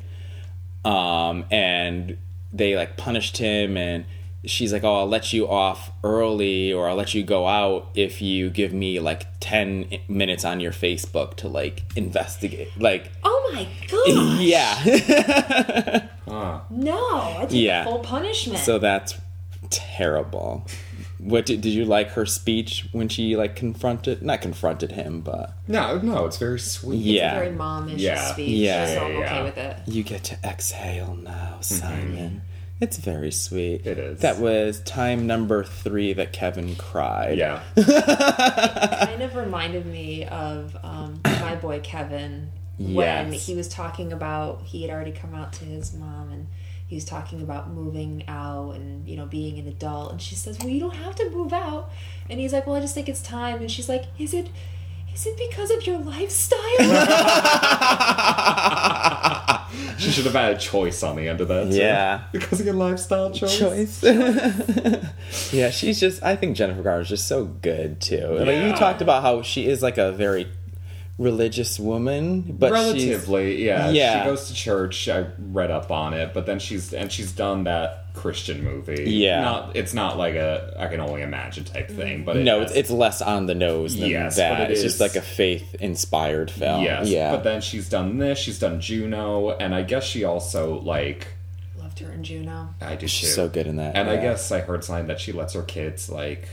um 0.84 1.44
and 1.50 2.16
they 2.52 2.76
like 2.76 2.96
punished 2.96 3.36
him 3.38 3.76
and 3.76 4.04
she's 4.44 4.72
like 4.72 4.84
oh 4.84 5.00
i'll 5.00 5.08
let 5.08 5.32
you 5.32 5.46
off 5.48 5.90
early 6.02 6.72
or 6.72 6.88
i'll 6.88 6.96
let 6.96 7.12
you 7.12 7.22
go 7.22 7.46
out 7.46 7.90
if 7.94 8.22
you 8.22 8.48
give 8.48 8.72
me 8.72 8.98
like 8.98 9.26
10 9.40 9.90
minutes 10.08 10.44
on 10.44 10.60
your 10.60 10.72
facebook 10.72 11.34
to 11.34 11.46
like 11.48 11.82
investigate 11.96 12.68
like 12.78 13.10
Oh 13.24 13.50
my 13.52 13.66
god! 13.90 14.40
yeah 14.40 16.08
Huh. 16.28 16.60
No, 16.68 16.98
I 17.38 17.46
take 17.48 17.52
Yeah. 17.62 17.84
full 17.84 18.00
punishment. 18.00 18.58
so 18.60 18.78
that's 18.78 19.14
terrible 19.70 20.66
what 21.18 21.46
did, 21.46 21.60
did 21.60 21.70
you 21.70 21.84
like 21.84 22.10
her 22.10 22.24
speech 22.26 22.86
when 22.92 23.08
she 23.08 23.36
like 23.36 23.56
confronted 23.56 24.22
not 24.22 24.40
confronted 24.40 24.92
him 24.92 25.20
but 25.20 25.52
No, 25.66 25.98
no, 25.98 26.26
it's 26.26 26.36
very 26.38 26.60
sweet. 26.60 26.98
yeah 27.00 27.34
very 27.38 27.54
momish 27.54 27.98
Yeah. 27.98 28.32
speech. 28.32 28.50
Yeah. 28.50 28.86
so 28.86 29.04
I'm 29.06 29.12
Yeah, 29.12 29.18
okay 29.24 29.42
with 29.42 29.58
it. 29.58 29.76
You 29.86 30.02
get 30.04 30.24
to 30.24 30.38
exhale 30.44 31.16
now, 31.16 31.56
Simon. 31.60 32.42
It's 32.80 32.96
very 32.96 33.32
sweet. 33.32 33.84
It 33.84 33.98
is. 33.98 34.20
That 34.20 34.38
was 34.38 34.78
time 34.82 35.26
number 35.26 35.64
three 35.64 36.12
that 36.12 36.32
Kevin 36.32 36.76
cried. 36.76 37.36
Yeah. 37.36 37.60
kind 37.76 39.22
of 39.22 39.34
reminded 39.34 39.84
me 39.86 40.24
of 40.26 40.76
um, 40.84 41.20
my 41.24 41.56
boy 41.56 41.80
Kevin 41.80 42.50
when 42.78 43.32
Yes. 43.32 43.44
he 43.46 43.56
was 43.56 43.68
talking 43.68 44.12
about 44.12 44.62
he 44.62 44.82
had 44.82 44.92
already 44.92 45.10
come 45.10 45.34
out 45.34 45.52
to 45.54 45.64
his 45.64 45.92
mom 45.92 46.30
and 46.30 46.46
he 46.88 46.96
was 46.96 47.04
talking 47.04 47.42
about 47.42 47.70
moving 47.70 48.24
out 48.26 48.72
and 48.72 49.06
you 49.08 49.16
know 49.16 49.26
being 49.26 49.58
an 49.58 49.68
adult 49.68 50.10
and 50.10 50.20
she 50.20 50.34
says 50.34 50.58
well 50.58 50.68
you 50.68 50.80
don't 50.80 50.96
have 50.96 51.14
to 51.14 51.30
move 51.30 51.52
out 51.52 51.90
and 52.28 52.40
he's 52.40 52.52
like 52.52 52.66
well 52.66 52.76
i 52.76 52.80
just 52.80 52.94
think 52.94 53.08
it's 53.08 53.22
time 53.22 53.60
and 53.60 53.70
she's 53.70 53.88
like 53.88 54.04
is 54.18 54.34
it 54.34 54.48
is 55.14 55.26
it 55.26 55.36
because 55.36 55.70
of 55.70 55.86
your 55.86 55.98
lifestyle 55.98 56.58
She 59.98 60.10
should 60.10 60.24
have 60.24 60.34
had 60.34 60.54
a 60.54 60.58
choice 60.58 61.02
on 61.02 61.16
the 61.16 61.28
end 61.28 61.40
of 61.40 61.48
that. 61.48 61.70
too. 61.70 61.76
Yeah. 61.76 62.22
Because 62.32 62.60
of 62.60 62.66
your 62.66 62.74
lifestyle 62.74 63.30
choice. 63.30 63.58
Choice. 63.58 64.02
yeah, 65.52 65.70
she's 65.70 65.98
just. 65.98 66.22
I 66.22 66.36
think 66.36 66.56
Jennifer 66.56 66.82
Garner's 66.82 67.08
just 67.08 67.26
so 67.26 67.44
good 67.44 68.00
too. 68.00 68.26
Like 68.38 68.64
you 68.64 68.72
talked 68.74 69.02
about 69.02 69.22
how 69.22 69.42
she 69.42 69.66
is 69.66 69.82
like 69.82 69.98
a 69.98 70.12
very 70.12 70.48
religious 71.18 71.78
woman, 71.80 72.42
but 72.42 72.68
she's 72.68 72.72
Relatively, 73.06 73.64
yeah. 73.66 73.90
Yeah. 73.90 74.22
She 74.22 74.28
goes 74.30 74.48
to 74.48 74.54
church. 74.54 75.08
I 75.08 75.26
read 75.38 75.70
up 75.70 75.90
on 75.90 76.14
it, 76.14 76.32
but 76.32 76.46
then 76.46 76.58
she's 76.60 76.94
and 76.94 77.10
she's 77.10 77.32
done 77.32 77.64
that 77.64 78.06
Christian 78.14 78.62
movie. 78.64 79.04
Yeah. 79.10 79.40
Not 79.42 79.76
it's 79.76 79.92
not 79.94 80.16
like 80.16 80.34
a 80.36 80.74
I 80.78 80.86
can 80.86 81.00
only 81.00 81.22
imagine 81.22 81.64
type 81.64 81.90
thing, 81.90 82.24
but 82.24 82.36
it 82.36 82.44
no, 82.44 82.60
has- 82.60 82.70
it's, 82.70 82.78
it's 82.80 82.90
less 82.90 83.20
on 83.20 83.46
the 83.46 83.54
nose 83.54 83.96
than 83.98 84.08
Yes, 84.10 84.36
that. 84.36 84.58
but 84.58 84.70
it 84.70 84.72
it's 84.74 84.82
just 84.82 85.00
like 85.00 85.16
a 85.16 85.20
faith 85.22 85.74
inspired 85.76 86.50
film. 86.50 86.82
Yes, 86.84 87.08
yeah. 87.08 87.32
but 87.32 87.42
then 87.42 87.60
she's 87.60 87.88
done 87.88 88.18
this. 88.18 88.38
She's 88.38 88.58
done 88.60 88.80
Juno, 88.80 89.50
and 89.50 89.74
I 89.74 89.82
guess 89.82 90.04
she 90.04 90.22
also 90.24 90.78
like 90.80 91.26
loved 91.76 91.98
her 92.00 92.12
in 92.12 92.22
juno 92.22 92.74
I 92.80 92.96
do 92.96 93.06
She's 93.08 93.28
too. 93.30 93.34
so 93.34 93.48
good 93.48 93.66
in 93.66 93.76
that. 93.76 93.96
And 93.96 94.08
I 94.08 94.16
guess 94.16 94.52
I 94.52 94.60
heard 94.60 94.84
something 94.84 95.06
that 95.08 95.20
she 95.20 95.32
lets 95.32 95.54
her 95.54 95.62
kids 95.62 96.08
like 96.10 96.48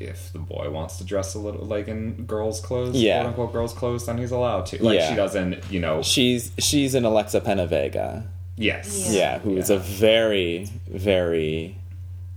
if 0.00 0.32
the 0.32 0.38
boy 0.38 0.70
wants 0.70 0.96
to 0.98 1.04
dress 1.04 1.34
a 1.34 1.38
little 1.38 1.64
like 1.66 1.88
in 1.88 2.24
girls' 2.26 2.60
clothes, 2.60 2.96
Yeah. 2.96 3.18
quote 3.20 3.26
unquote 3.28 3.52
girls' 3.52 3.72
clothes, 3.74 4.06
then 4.06 4.18
he's 4.18 4.30
allowed 4.30 4.66
to. 4.66 4.82
Like 4.82 4.98
Yeah. 4.98 5.10
she 5.10 5.16
doesn't, 5.16 5.70
you 5.70 5.80
know. 5.80 6.02
she's 6.02 6.52
she's 6.58 6.94
an 6.94 7.04
Alexa 7.04 7.40
Penavega. 7.40 8.24
yes. 8.56 9.08
Yeah, 9.12 9.38
who 9.38 9.56
is 9.56 9.70
a 9.70 9.78
very, 9.78 10.68
very 10.88 11.76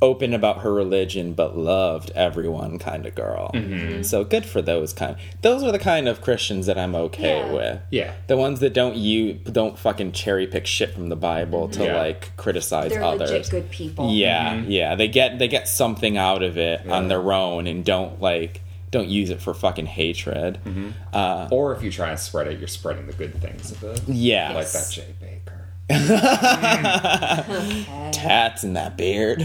open 0.02 0.34
about 0.34 0.62
her 0.62 0.74
religion 0.74 1.34
but 1.34 1.56
loved 1.58 2.12
everyone 2.16 2.80
kind 2.80 3.06
of 3.06 3.14
girl. 3.14 3.52
Mhm. 3.54 4.04
So 4.04 4.24
good 4.24 4.46
for 4.46 4.62
those 4.62 4.94
kind. 4.94 5.16
Those 5.42 5.64
are 5.64 5.72
the 5.72 5.78
kind 5.80 6.08
of 6.08 6.22
Christians 6.22 6.66
that 6.66 6.78
I'm 6.78 6.96
okay 6.96 7.38
Yeah. 7.38 7.52
with. 7.54 7.80
Yeah. 7.92 8.12
The 8.28 8.38
ones 8.38 8.60
that 8.62 8.74
don't 8.74 8.96
you 8.96 9.34
don't 9.34 9.78
fucking 9.78 10.14
cherry 10.14 10.48
pick 10.48 10.66
shit 10.66 10.94
from 10.94 11.10
the 11.10 11.16
Bible 11.16 11.68
to 11.70 11.84
Yeah. 11.86 11.98
like 11.98 12.36
criticize 12.38 12.92
They're 12.92 13.04
others. 13.04 13.30
legit 13.32 13.50
good 13.52 13.70
people. 13.72 14.12
Yeah, 14.12 14.56
Mhm. 14.56 14.66
yeah. 14.70 14.96
They 14.96 15.08
get 15.08 15.38
they 15.40 15.48
get 15.48 15.68
something 15.68 16.18
out 16.18 16.42
of 16.42 16.58
it 16.58 16.82
on 16.90 17.08
their 17.08 17.32
own 17.32 17.68
and 17.68 17.86
don't 17.86 18.22
like 18.22 18.62
don't 18.90 19.08
use 19.08 19.30
it 19.30 19.40
for 19.40 19.54
fucking 19.54 19.86
hatred. 19.86 20.58
Uh, 21.14 21.48
or 21.50 21.74
if 21.74 21.82
you 21.82 21.90
try 21.90 22.10
and 22.10 22.20
spread 22.20 22.48
it, 22.48 22.60
you're 22.60 22.68
spreading 22.68 23.08
the 23.08 23.14
good 23.14 23.34
things 23.42 23.72
of 23.72 23.82
it. 23.86 24.02
Yes. 24.08 24.54
Like 24.54 24.72
that 24.72 24.92
Jay 24.92 25.14
Bakker. 25.24 25.61
tats 28.12 28.64
and 28.64 28.76
that 28.76 28.98
beard. 28.98 29.42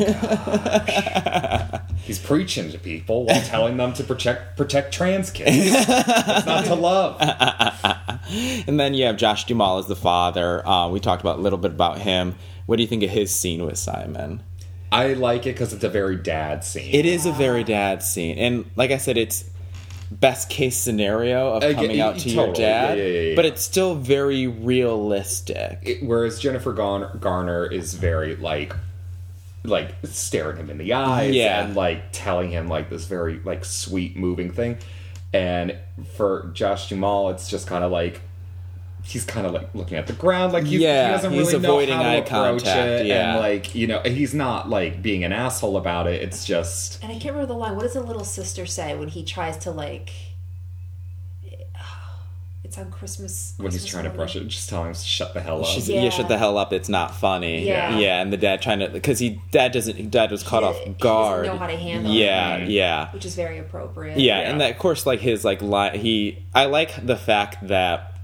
He's 2.05 2.19
preaching 2.19 2.71
to 2.71 2.79
people 2.79 3.25
while 3.25 3.43
telling 3.43 3.77
them 3.77 3.93
to 3.95 4.05
protect 4.05 4.57
protect 4.57 4.95
trans 4.95 5.31
kids. 5.31 5.51
it's 5.57 6.47
not 6.47 6.65
to 6.67 6.75
love. 6.75 7.17
and 8.67 8.79
then 8.79 8.95
you 8.95 9.07
have 9.07 9.17
Josh 9.17 9.45
Duhamel 9.45 9.79
as 9.79 9.87
the 9.87 9.97
father. 9.97 10.67
Uh, 10.67 10.89
we 10.89 11.01
talked 11.01 11.23
about 11.23 11.39
a 11.39 11.43
little 11.43 11.59
bit 11.59 11.73
about 11.73 11.99
him. 11.99 12.37
What 12.67 12.77
do 12.77 12.83
you 12.83 12.89
think 12.89 13.03
of 13.03 13.11
his 13.11 13.35
scene 13.35 13.65
with 13.65 13.79
Simon? 13.79 14.43
I 14.93 15.15
like 15.15 15.47
it 15.47 15.55
because 15.55 15.73
it's 15.73 15.85
a 15.85 15.89
very 15.89 16.17
dad 16.17 16.65
scene. 16.65 16.95
It 16.95 17.07
is 17.07 17.27
a 17.27 17.33
very 17.33 17.65
dad 17.65 18.03
scene, 18.03 18.39
and 18.39 18.71
like 18.77 18.93
I 18.93 18.99
said, 18.99 19.17
it's 19.17 19.45
best 20.11 20.49
case 20.49 20.77
scenario 20.77 21.55
of 21.55 21.63
Uh, 21.65 21.69
yeah, 21.69 21.75
coming 21.75 22.01
out 22.01 22.19
to 22.19 22.29
your 22.29 22.53
dad, 22.53 22.99
Yeah, 22.99 23.35
but 23.35 23.45
it's 23.45 23.63
still 23.63 23.95
very 23.95 24.47
realistic. 24.47 25.79
It- 25.83 26.03
whereas 26.05 26.39
Jennifer 26.39 26.73
Garner, 26.73 27.17
Garner 27.21 27.67
is 27.67 27.95
very 27.95 28.37
like 28.37 28.75
like 29.65 29.95
staring 30.05 30.57
him 30.59 30.71
in 30.71 30.79
the 30.79 30.93
eyes 30.93 31.35
Yeah. 31.35 31.65
and 31.65 31.75
like 31.75 32.13
telling 32.13 32.51
him 32.51 32.69
like 32.69 32.89
this 32.89 33.07
very 33.07 33.41
like 33.45 33.65
sweet 33.65 34.17
moving 34.17 34.53
thing 34.53 34.79
and 35.33 35.75
for 36.17 36.51
Josh 36.55 36.89
Duhamel 36.89 37.31
it's 37.31 37.51
just 37.51 37.67
kind 37.67 37.83
of 37.83 37.91
like 37.91 38.21
he's 39.07 39.25
kind 39.25 39.47
of 39.47 39.53
like 39.53 39.73
looking 39.75 39.97
at 39.97 40.07
the 40.07 40.13
ground 40.13 40.53
like 40.53 40.65
he's, 40.65 40.81
Yeah, 40.81 41.07
he 41.09 41.13
doesn't 41.15 41.33
he's 41.33 41.47
really 41.49 41.59
know 41.61 41.69
avoiding 41.71 41.95
how 41.97 42.03
to 42.03 42.09
eye 42.09 42.15
approach 42.15 42.65
contact, 42.65 43.03
it 43.03 43.07
yeah. 43.07 43.33
and 43.33 43.41
like 43.41 43.75
you 43.75 43.87
know 43.87 44.01
he's 44.01 44.35
not 44.35 44.69
like 44.69 45.01
being 45.03 45.23
an 45.25 45.33
asshole 45.33 45.77
about 45.77 46.07
it 46.07 46.21
it's 46.23 46.45
just 46.45 47.03
And 47.03 47.11
I 47.13 47.15
can't 47.19 47.35
remember 47.35 47.47
the 47.47 47.59
line. 47.59 47.75
What 47.77 47.83
does 47.83 47.93
the 47.95 48.01
little 48.03 48.25
sister 48.25 48.67
say 48.67 48.97
when 48.97 49.09
he 49.09 49.25
tries 49.25 49.57
to 49.59 49.71
like? 49.71 50.11
It's 52.65 52.79
on 52.79 52.91
Christmas. 52.91 53.55
when 53.59 53.67
he's 53.71 53.83
Christmas 53.83 53.93
trying 53.93 54.05
to 54.05 54.11
brush 54.11 54.35
it 54.35 54.49
just 54.49 54.69
telling 54.69 54.89
him 54.89 54.95
to 54.95 55.01
shut 55.01 55.35
the 55.35 55.41
hell 55.41 55.61
up 55.61 55.69
She's, 55.69 55.89
yeah. 55.89 56.09
shut 56.11 56.27
the 56.27 56.37
hell 56.37 56.59
up. 56.59 56.73
It's 56.73 56.89
not 56.89 57.15
funny. 57.15 57.65
Yeah. 57.65 57.97
yeah, 57.97 58.21
and 58.21 58.33
the 58.33 58.37
dad 58.37 58.61
trying 58.61 58.81
to 58.81 58.89
because 58.89 59.21
he 59.21 59.41
dad 59.53 59.71
doesn't 59.71 60.11
dad 60.11 60.33
was 60.33 60.43
caught 60.43 60.65
off 60.65 60.77
He 60.81 60.91
guard. 60.95 61.45
doesn't 61.45 61.55
know 61.55 61.61
how 61.65 61.69
to 61.71 61.77
handle 61.77 62.11
yeah, 62.13 62.57
it. 62.57 62.69
yeah, 62.69 63.13
which 63.13 63.25
is 63.25 63.37
very 63.37 63.59
appropriate. 63.59 64.19
yeah, 64.19 64.39
and 64.51 64.61
that, 64.61 64.73
of 64.73 64.79
course, 64.79 65.07
like 65.07 65.21
his 65.21 65.45
like 65.45 65.63
li- 65.63 65.97
he. 65.97 66.45
I 66.57 66.65
like 66.65 67.07
the 67.07 67.15
fact 67.17 67.69
that 67.69 68.16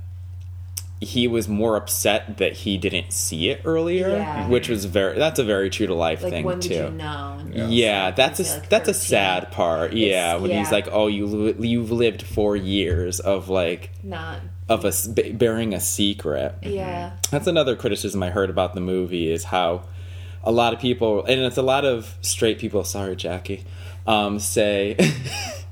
he 1.05 1.26
was 1.28 1.48
more 1.48 1.76
upset 1.76 2.39
that 2.39 2.52
he 2.52 2.78
didn't 2.78 3.12
see 3.12 3.50
it 3.50 3.60
earlier, 3.64 4.10
Yeah. 4.10 4.42
Mm-hmm. 4.42 4.52
which 4.52 4.68
was 4.68 4.84
very. 4.84 5.18
That's 5.18 5.39
a 5.39 5.44
very 5.44 5.68
true 5.70 5.86
to 5.86 5.94
life 5.94 6.22
like 6.22 6.32
thing 6.32 6.44
when 6.44 6.60
too. 6.60 6.68
did 6.68 6.92
you 6.92 6.98
know? 6.98 7.39
Yeah, 7.52 8.10
that's 8.12 8.40
a 8.40 8.58
like, 8.60 8.68
that's 8.68 8.89
a 8.89 8.94
sad 8.94 9.50
part. 9.50 9.92
Yeah, 9.92 10.36
when 10.36 10.50
he's 10.50 10.72
like, 10.72 10.89
"Oh, 10.90 11.06
you 11.08 11.55
you've 11.58 11.90
lived 11.90 12.22
four 12.22 12.56
years 12.56 13.20
of 13.20 13.48
like 13.48 13.90
Not. 14.02 14.40
of 14.68 14.84
us 14.84 15.06
bearing 15.06 15.74
a 15.74 15.81
secret." 15.81 16.55
Yeah. 16.62 17.10
Mm-hmm. 17.10 17.16
That's 17.31 17.47
another 17.47 17.76
criticism 17.76 18.22
I 18.22 18.31
heard 18.31 18.48
about 18.50 18.74
the 18.74 18.81
movie 18.81 19.31
is 19.31 19.44
how 19.44 19.82
a 20.44 20.50
lot 20.52 20.72
of 20.72 20.81
people, 20.81 21.24
and 21.24 21.40
it's 21.40 21.56
a 21.58 21.62
lot 21.62 21.84
of 21.84 22.16
straight 22.22 22.58
people. 22.58 22.84
Sorry, 22.84 23.14
Jackie. 23.16 23.64
Um, 24.06 24.39
say 24.39 24.97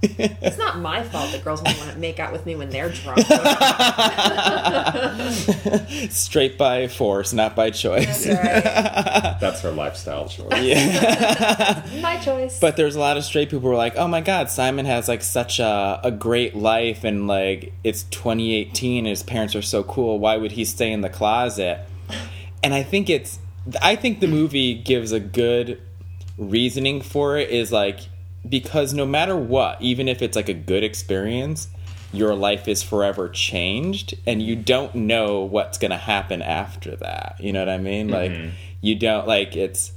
It's 0.03 0.57
not 0.57 0.79
my 0.79 1.03
fault 1.03 1.31
that 1.33 1.45
girls 1.45 1.61
don't 1.61 1.77
want 1.77 1.91
to 1.91 1.99
make 1.99 2.19
out 2.19 2.33
with 2.33 2.47
me 2.47 2.57
when 2.57 2.71
they're 2.71 2.89
drunk. 2.89 3.21
straight 6.11 6.57
by 6.57 6.89
force, 6.89 7.35
not 7.35 7.55
by 7.55 7.71
choice. 7.71 8.25
that's 8.25 9.61
her 9.61 9.73
lifestyle 9.73 10.27
choice 10.27 10.49
yeah. 10.63 11.87
my 12.01 12.17
choice. 12.19 12.59
But 12.61 12.79
there's 12.79 12.97
a 12.97 13.01
lot 13.01 13.19
of 13.19 13.25
straight 13.25 13.51
people 13.51 13.69
who 13.69 13.75
are 13.75 13.77
like, 13.77 13.97
"Oh 13.97 14.09
my 14.09 14.23
God, 14.23 14.49
Simon 14.49 14.87
has 14.87 15.07
like 15.07 15.23
such 15.23 15.59
a, 15.59 16.01
a 16.03 16.11
great 16.11 16.57
life, 16.57 17.05
and 17.05 17.27
like 17.27 17.75
it's 17.85 18.05
2018, 18.05 19.01
and 19.01 19.07
his 19.07 19.23
parents 19.23 19.55
are 19.55 19.63
so 19.63 19.83
cool. 19.83 20.19
Why 20.19 20.39
would 20.39 20.53
he 20.53 20.65
stay 20.65 20.93
in 20.93 21.03
the 21.03 21.11
closet?" 21.11 21.79
And 22.63 22.73
I 22.73 22.85
think 22.85 23.11
it's, 23.11 23.39
I 23.83 23.97
think 23.97 24.21
the 24.21 24.29
movie 24.29 24.75
gives 24.75 25.13
a 25.13 25.21
good 25.21 25.79
reasoning 26.39 27.03
for 27.03 27.37
it. 27.37 27.51
Is 27.51 27.71
like 27.71 28.01
because 28.49 28.93
no 28.95 29.07
matter 29.07 29.37
what, 29.37 29.81
even 29.81 30.09
if 30.09 30.23
it's 30.23 30.37
like 30.37 30.49
a 30.49 30.55
good 30.55 30.83
experience, 30.85 31.69
your 32.13 32.35
life 32.35 32.67
is 32.67 32.83
forever 32.83 33.29
changed, 33.29 34.15
and 34.27 34.43
you 34.43 34.57
don't 34.57 34.95
know 34.95 35.41
what's 35.41 35.79
gonna 35.79 35.97
happen 35.97 36.43
after 36.43 36.97
that. 36.97 37.37
You 37.39 37.53
know 37.53 37.61
what 37.61 37.69
I 37.69 37.79
mean? 37.79 38.09
Like 38.09 38.33
Mhm. 38.33 38.51
you 38.81 38.97
don't 38.97 39.27
like 39.27 39.57
it's 39.57 39.93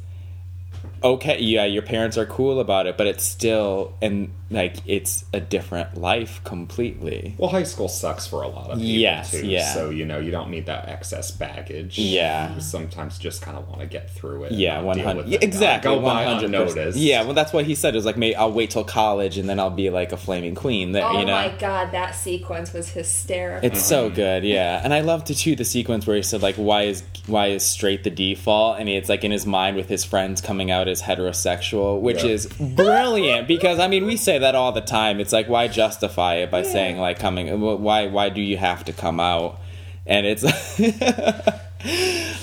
okay 1.04 1.40
yeah 1.40 1.66
your 1.66 1.82
parents 1.82 2.18
are 2.18 2.26
cool 2.26 2.60
about 2.60 2.88
it 2.88 2.98
but 2.98 3.08
it's 3.08 3.24
still 3.24 3.94
and 4.02 4.32
like 4.50 4.76
it's 4.86 5.26
a 5.34 5.40
different 5.40 5.98
life 5.98 6.42
completely 6.44 7.34
Well, 7.40 7.50
high 7.50 7.64
school 7.64 7.88
sucks 7.88 8.28
for 8.28 8.44
a 8.44 8.48
lot 8.48 8.70
of 8.70 8.78
people 8.78 8.84
Yes, 8.84 9.32
too. 9.32 9.48
yeah. 9.48 9.74
So 9.74 9.90
you 9.90 10.06
know 10.06 10.20
you 10.20 10.30
don't 10.30 10.52
need 10.52 10.68
that 10.68 10.88
excess 10.90 11.32
baggage. 11.32 11.98
Yeah. 11.98 12.54
You 12.54 12.62
sometimes 12.62 13.18
just 13.18 13.42
kind 13.42 13.58
of 13.58 13.68
want 13.68 13.82
to 13.82 13.88
get 13.88 14.12
through 14.12 14.44
it. 14.46 14.52
yeah 14.52 14.76
not 14.76 14.84
one 14.84 14.98
deal 14.98 15.06
hundred 15.08 15.28
yeah, 15.28 15.40
exactly 15.42 15.90
Go 15.90 16.00
by 16.02 16.26
one 16.26 16.26
hundred 16.26 16.46
unnoticed. 16.54 16.98
yeah 17.00 17.24
well 17.24 17.34
that's 17.34 17.52
what 17.52 17.66
he 17.66 17.74
said 17.74 17.96
It 17.96 17.98
was 17.98 18.06
like 18.06 18.18
maybe 18.18 18.36
I'll 18.36 18.52
wait 18.52 18.70
till 18.70 18.84
college 18.84 19.38
and 19.40 19.50
then 19.50 19.60
I'll 19.60 19.72
be 19.72 19.90
like 19.90 20.12
a 20.12 20.18
flaming 20.18 20.54
queen 20.54 20.92
there 20.92 21.04
oh 21.04 21.20
you 21.20 21.26
know 21.26 21.34
my 21.34 21.56
god, 21.60 21.92
that 21.92 22.12
sequence 22.16 22.74
was 22.74 22.90
hysterical. 22.90 23.68
It's 23.68 23.82
so 23.84 24.06
mm-hmm. 24.06 24.16
good, 24.16 24.44
yeah. 24.44 24.82
And 24.84 24.94
I 24.94 25.02
loved 25.02 25.32
it 25.32 25.36
too 25.36 25.56
the 25.56 25.66
sequence 25.66 26.06
where 26.06 26.16
he 26.16 26.22
said 26.24 26.42
like 26.44 26.56
why 26.56 26.84
is 26.84 27.04
why 27.26 27.48
is 27.48 27.64
straight 27.66 28.04
the 28.04 28.10
default 28.12 28.80
and 28.80 28.88
it's 28.88 29.10
like 29.10 29.24
in 29.24 29.32
his 29.32 29.46
mind 29.48 29.76
with 29.78 29.90
his 29.90 30.04
friends 30.04 30.42
coming 30.42 30.70
out 30.70 30.88
as 30.94 31.02
heterosexual, 31.02 32.00
which 32.00 32.24
Yeah. 32.24 32.30
is 32.32 32.46
brilliant 32.48 33.48
because 33.50 33.80
I 33.80 33.88
mean 33.90 34.06
we 34.06 34.16
say 34.16 34.38
that 34.40 34.56
all 34.56 34.72
the 34.72 34.80
time. 34.82 35.20
It's 35.20 35.34
like 35.34 35.50
why 35.50 35.68
justify 35.68 36.36
it 36.36 36.50
by 36.50 36.64
saying 36.64 36.98
like 36.98 37.20
coming 37.20 37.60
why 37.60 38.08
why 38.08 38.30
do 38.30 38.40
you 38.42 38.56
have 38.58 38.86
to 38.86 38.94
come 38.94 39.20
out? 39.20 39.60
And 40.06 40.26
it's 40.26 40.44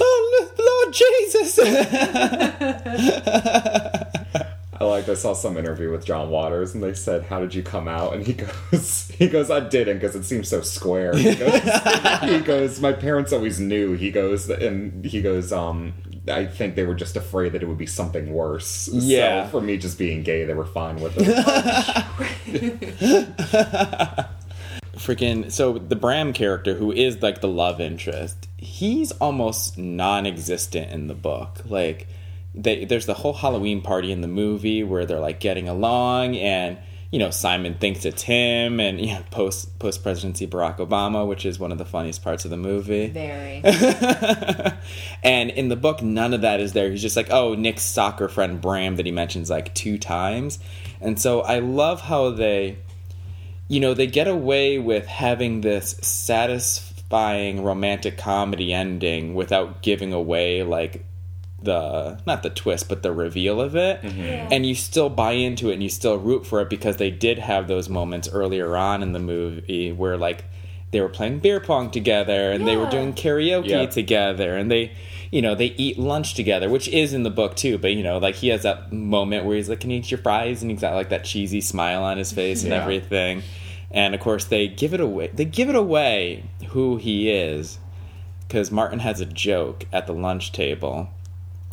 Oh 0.03 0.49
Lord 0.59 0.95
Jesus. 0.95 1.59
I 4.83 4.85
like 4.85 5.09
I 5.11 5.15
saw 5.15 5.35
some 5.35 5.59
interview 5.59 5.91
with 5.93 6.07
John 6.07 6.31
Waters 6.31 6.73
and 6.75 6.83
they 6.83 6.95
said, 6.95 7.25
"How 7.25 7.39
did 7.41 7.55
you 7.55 7.63
come 7.63 7.87
out?" 7.87 8.15
And 8.15 8.27
he 8.27 8.33
goes, 8.73 9.11
"He 9.11 9.29
goes, 9.29 9.51
I 9.51 9.61
didn't 9.61 9.99
because 9.99 10.17
it 10.17 10.25
seems 10.25 10.49
so 10.49 10.63
square." 10.63 11.15
He 11.15 11.35
goes, 11.35 11.61
he 12.23 12.41
goes, 12.41 12.81
"My 12.81 12.93
parents 12.95 13.31
always 13.33 13.61
knew." 13.61 13.93
He 13.93 14.11
goes, 14.11 14.49
and 14.49 15.05
he 15.05 15.21
goes, 15.21 15.53
um. 15.53 15.93
I 16.29 16.47
think 16.47 16.75
they 16.75 16.85
were 16.85 16.95
just 16.95 17.17
afraid 17.17 17.53
that 17.53 17.63
it 17.63 17.67
would 17.67 17.79
be 17.79 17.87
something 17.87 18.33
worse. 18.33 18.89
Yeah. 18.93 19.45
So 19.45 19.51
for 19.51 19.61
me, 19.61 19.79
just 19.79 19.99
being 19.99 20.23
gay, 20.23 20.45
they 20.45 20.55
were 20.55 20.67
fine 20.67 20.97
with 20.97 21.15
it. 21.17 21.27
freaking 25.01 25.51
so 25.51 25.79
the 25.79 25.97
Bram 25.97 26.33
character 26.33 26.75
who 26.75 26.93
is 26.93 27.23
like 27.23 27.41
the 27.41 27.49
love 27.49 27.81
interest, 27.81 28.49
he's 28.57 29.13
almost 29.13 29.79
non-existent 29.79 30.93
in 30.93 31.07
the 31.07 31.15
book. 31.15 31.63
Like 31.65 32.07
they, 32.55 32.85
there's 32.85 33.07
the 33.07 33.15
whole 33.15 33.33
Halloween 33.33 33.81
party 33.81 34.13
in 34.13 34.21
the 34.21 34.29
movie 34.29 34.85
where 34.85 35.07
they're 35.07 35.21
like 35.21 35.41
getting 35.41 35.69
along 35.69 36.37
and 36.37 36.79
you 37.11 37.19
know 37.19 37.31
Simon 37.31 37.75
thinks 37.75 38.05
it's 38.05 38.23
him 38.23 38.79
and 38.79 39.01
you 39.01 39.15
know 39.15 39.23
post 39.31 39.79
post 39.81 40.03
presidency 40.03 40.47
Barack 40.47 40.77
Obama, 40.77 41.27
which 41.27 41.45
is 41.45 41.59
one 41.59 41.73
of 41.73 41.79
the 41.79 41.85
funniest 41.85 42.23
parts 42.23 42.45
of 42.45 42.51
the 42.51 42.57
movie. 42.57 43.09
Very. 43.09 43.61
and 45.25 45.51
in 45.51 45.69
the 45.69 45.77
book, 45.77 46.03
none 46.03 46.33
of 46.33 46.43
that 46.43 46.61
is 46.61 46.73
there. 46.73 46.91
He's 46.91 47.03
just 47.03 47.17
like, 47.17 47.31
oh, 47.31 47.55
Nick's 47.55 47.83
soccer 47.83 48.29
friend 48.29 48.61
Bram 48.61 48.97
that 48.97 49.07
he 49.07 49.13
mentions 49.13 49.51
like 49.51 49.75
two 49.75 49.99
times. 49.99 50.61
And 51.01 51.21
so 51.21 51.41
I 51.41 51.59
love 51.59 52.01
how 52.01 52.31
they, 52.31 52.79
you 53.67 53.81
know, 53.81 53.93
they 53.93 54.07
get 54.07 54.29
away 54.29 54.79
with 54.79 55.07
having 55.07 55.63
this 55.63 55.97
satisfying 56.03 57.65
romantic 57.65 58.19
comedy 58.19 58.73
ending 58.73 59.35
without 59.35 59.83
giving 59.83 60.13
away 60.13 60.63
like 60.63 61.05
the 61.63 62.19
not 62.27 62.43
the 62.43 62.51
twist 62.51 62.89
but 62.89 63.03
the 63.03 63.13
reveal 63.13 63.61
of 63.61 63.77
it. 63.77 64.01
Mm-hmm. 64.03 64.53
And 64.53 64.65
you 64.67 64.75
still 64.75 65.09
buy 65.11 65.33
into 65.33 65.71
it 65.71 65.75
and 65.75 65.83
you 65.83 65.89
still 65.91 66.17
root 66.17 66.47
for 66.47 66.61
it 66.61 66.71
because 66.71 66.97
they 66.97 67.11
did 67.11 67.39
have 67.39 67.69
those 67.69 67.89
moments 67.89 68.29
earlier 68.29 68.77
on 68.77 69.03
in 69.03 69.13
the 69.13 69.19
movie 69.19 69.93
where 69.93 70.17
like 70.17 70.45
they 70.91 71.01
were 71.01 71.09
playing 71.09 71.39
beer 71.39 71.61
pong 71.61 71.91
together 71.91 72.51
and 72.51 72.67
they 72.67 72.77
were 72.77 72.89
doing 72.91 73.13
karaoke 73.13 73.69
Yeah. 73.69 73.87
together 73.87 74.57
and 74.57 74.71
they 74.71 74.91
you 75.31 75.41
know 75.41 75.55
they 75.55 75.67
eat 75.67 75.99
lunch 75.99 76.35
together 76.35 76.69
which 76.69 76.89
is 76.89 77.13
in 77.13 77.23
the 77.23 77.31
book 77.31 77.55
too 77.55 77.79
but 77.79 77.93
you 77.95 78.03
know 78.03 78.19
like 78.19 78.35
he 78.35 78.49
has 78.49 78.63
that 78.65 78.93
moment 78.93 79.45
where 79.45 79.55
he's 79.57 79.69
like 79.69 79.79
can 79.81 79.91
you 79.91 79.99
eat 79.99 80.11
your 80.11 80.19
fries? 80.19 80.63
and 80.63 80.71
he's 80.71 80.81
got 80.81 80.95
like 80.95 81.11
that 81.11 81.23
cheesy 81.25 81.61
smile 81.61 82.03
on 82.03 82.19
his 82.19 82.33
face 82.33 82.63
and 82.65 82.73
Yeah. 82.73 82.83
everything. 82.83 83.43
And 83.93 84.15
of 84.15 84.21
course 84.21 84.45
they 84.47 84.67
give 84.67 84.93
it 84.95 85.01
away 85.01 85.31
they 85.33 85.45
give 85.45 85.69
it 85.69 85.77
away 85.77 86.43
who 86.71 86.97
he 86.97 87.31
is 87.31 87.79
because 88.49 88.73
martin 88.73 88.99
has 88.99 89.21
a 89.21 89.27
joke 89.27 89.85
at 89.93 90.09
the 90.09 90.13
lunch 90.13 90.51
table 90.51 91.09